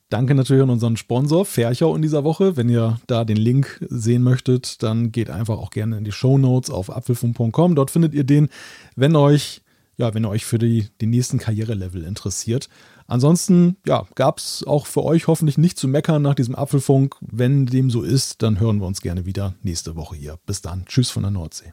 Danke 0.09 0.37
natürlich 0.37 0.62
an 0.62 0.70
unseren 0.70 0.97
Sponsor 0.97 1.45
Ferchau 1.45 1.97
in 1.97 2.03
dieser 2.03 2.23
Woche. 2.23 2.57
Wenn 2.57 2.69
ihr 2.69 3.01
da 3.09 3.24
den 3.24 3.37
Link 3.37 3.85
sehen 3.89 4.23
möchtet, 4.23 4.83
dann 4.85 5.11
geht 5.11 5.31
einfach 5.31 5.59
auch 5.59 5.70
gerne 5.70 5.99
in 5.99 6.05
die 6.05 6.12
Show 6.12 6.39
Notes 6.39 6.70
auf 6.70 6.95
apfelfunk.com. 6.95 7.74
Dort 7.74 7.91
findet 7.91 8.15
ihr 8.15 8.23
den, 8.23 8.49
wenn 8.95 9.16
euch, 9.16 9.62
ja, 9.97 10.15
wenn 10.15 10.24
ihr 10.24 10.28
euch 10.28 10.45
für 10.45 10.59
die, 10.59 10.87
die 11.01 11.07
nächsten 11.07 11.39
Karrierelevel 11.39 12.05
interessiert. 12.05 12.69
Ansonsten, 13.09 13.77
ja, 13.85 14.07
gab 14.15 14.39
es 14.39 14.65
auch 14.65 14.87
für 14.87 15.03
euch 15.03 15.27
hoffentlich 15.27 15.59
nicht 15.59 15.77
zu 15.77 15.89
meckern 15.89 16.23
nach 16.23 16.35
diesem 16.35 16.55
Apfelfunk. 16.55 17.16
Wenn 17.20 17.66
dem 17.66 17.91
so 17.91 18.03
ist, 18.03 18.43
dann 18.43 18.61
hören 18.61 18.78
wir 18.78 18.87
uns 18.87 19.01
gerne 19.01 19.27
wieder 19.27 19.55
nächste 19.62 19.97
Woche 19.97 20.15
hier. 20.15 20.39
Bis 20.47 20.62
dann. 20.62 20.85
Tschüss 20.87 21.11
von 21.11 21.23
der 21.23 21.33
Nordsee. 21.33 21.73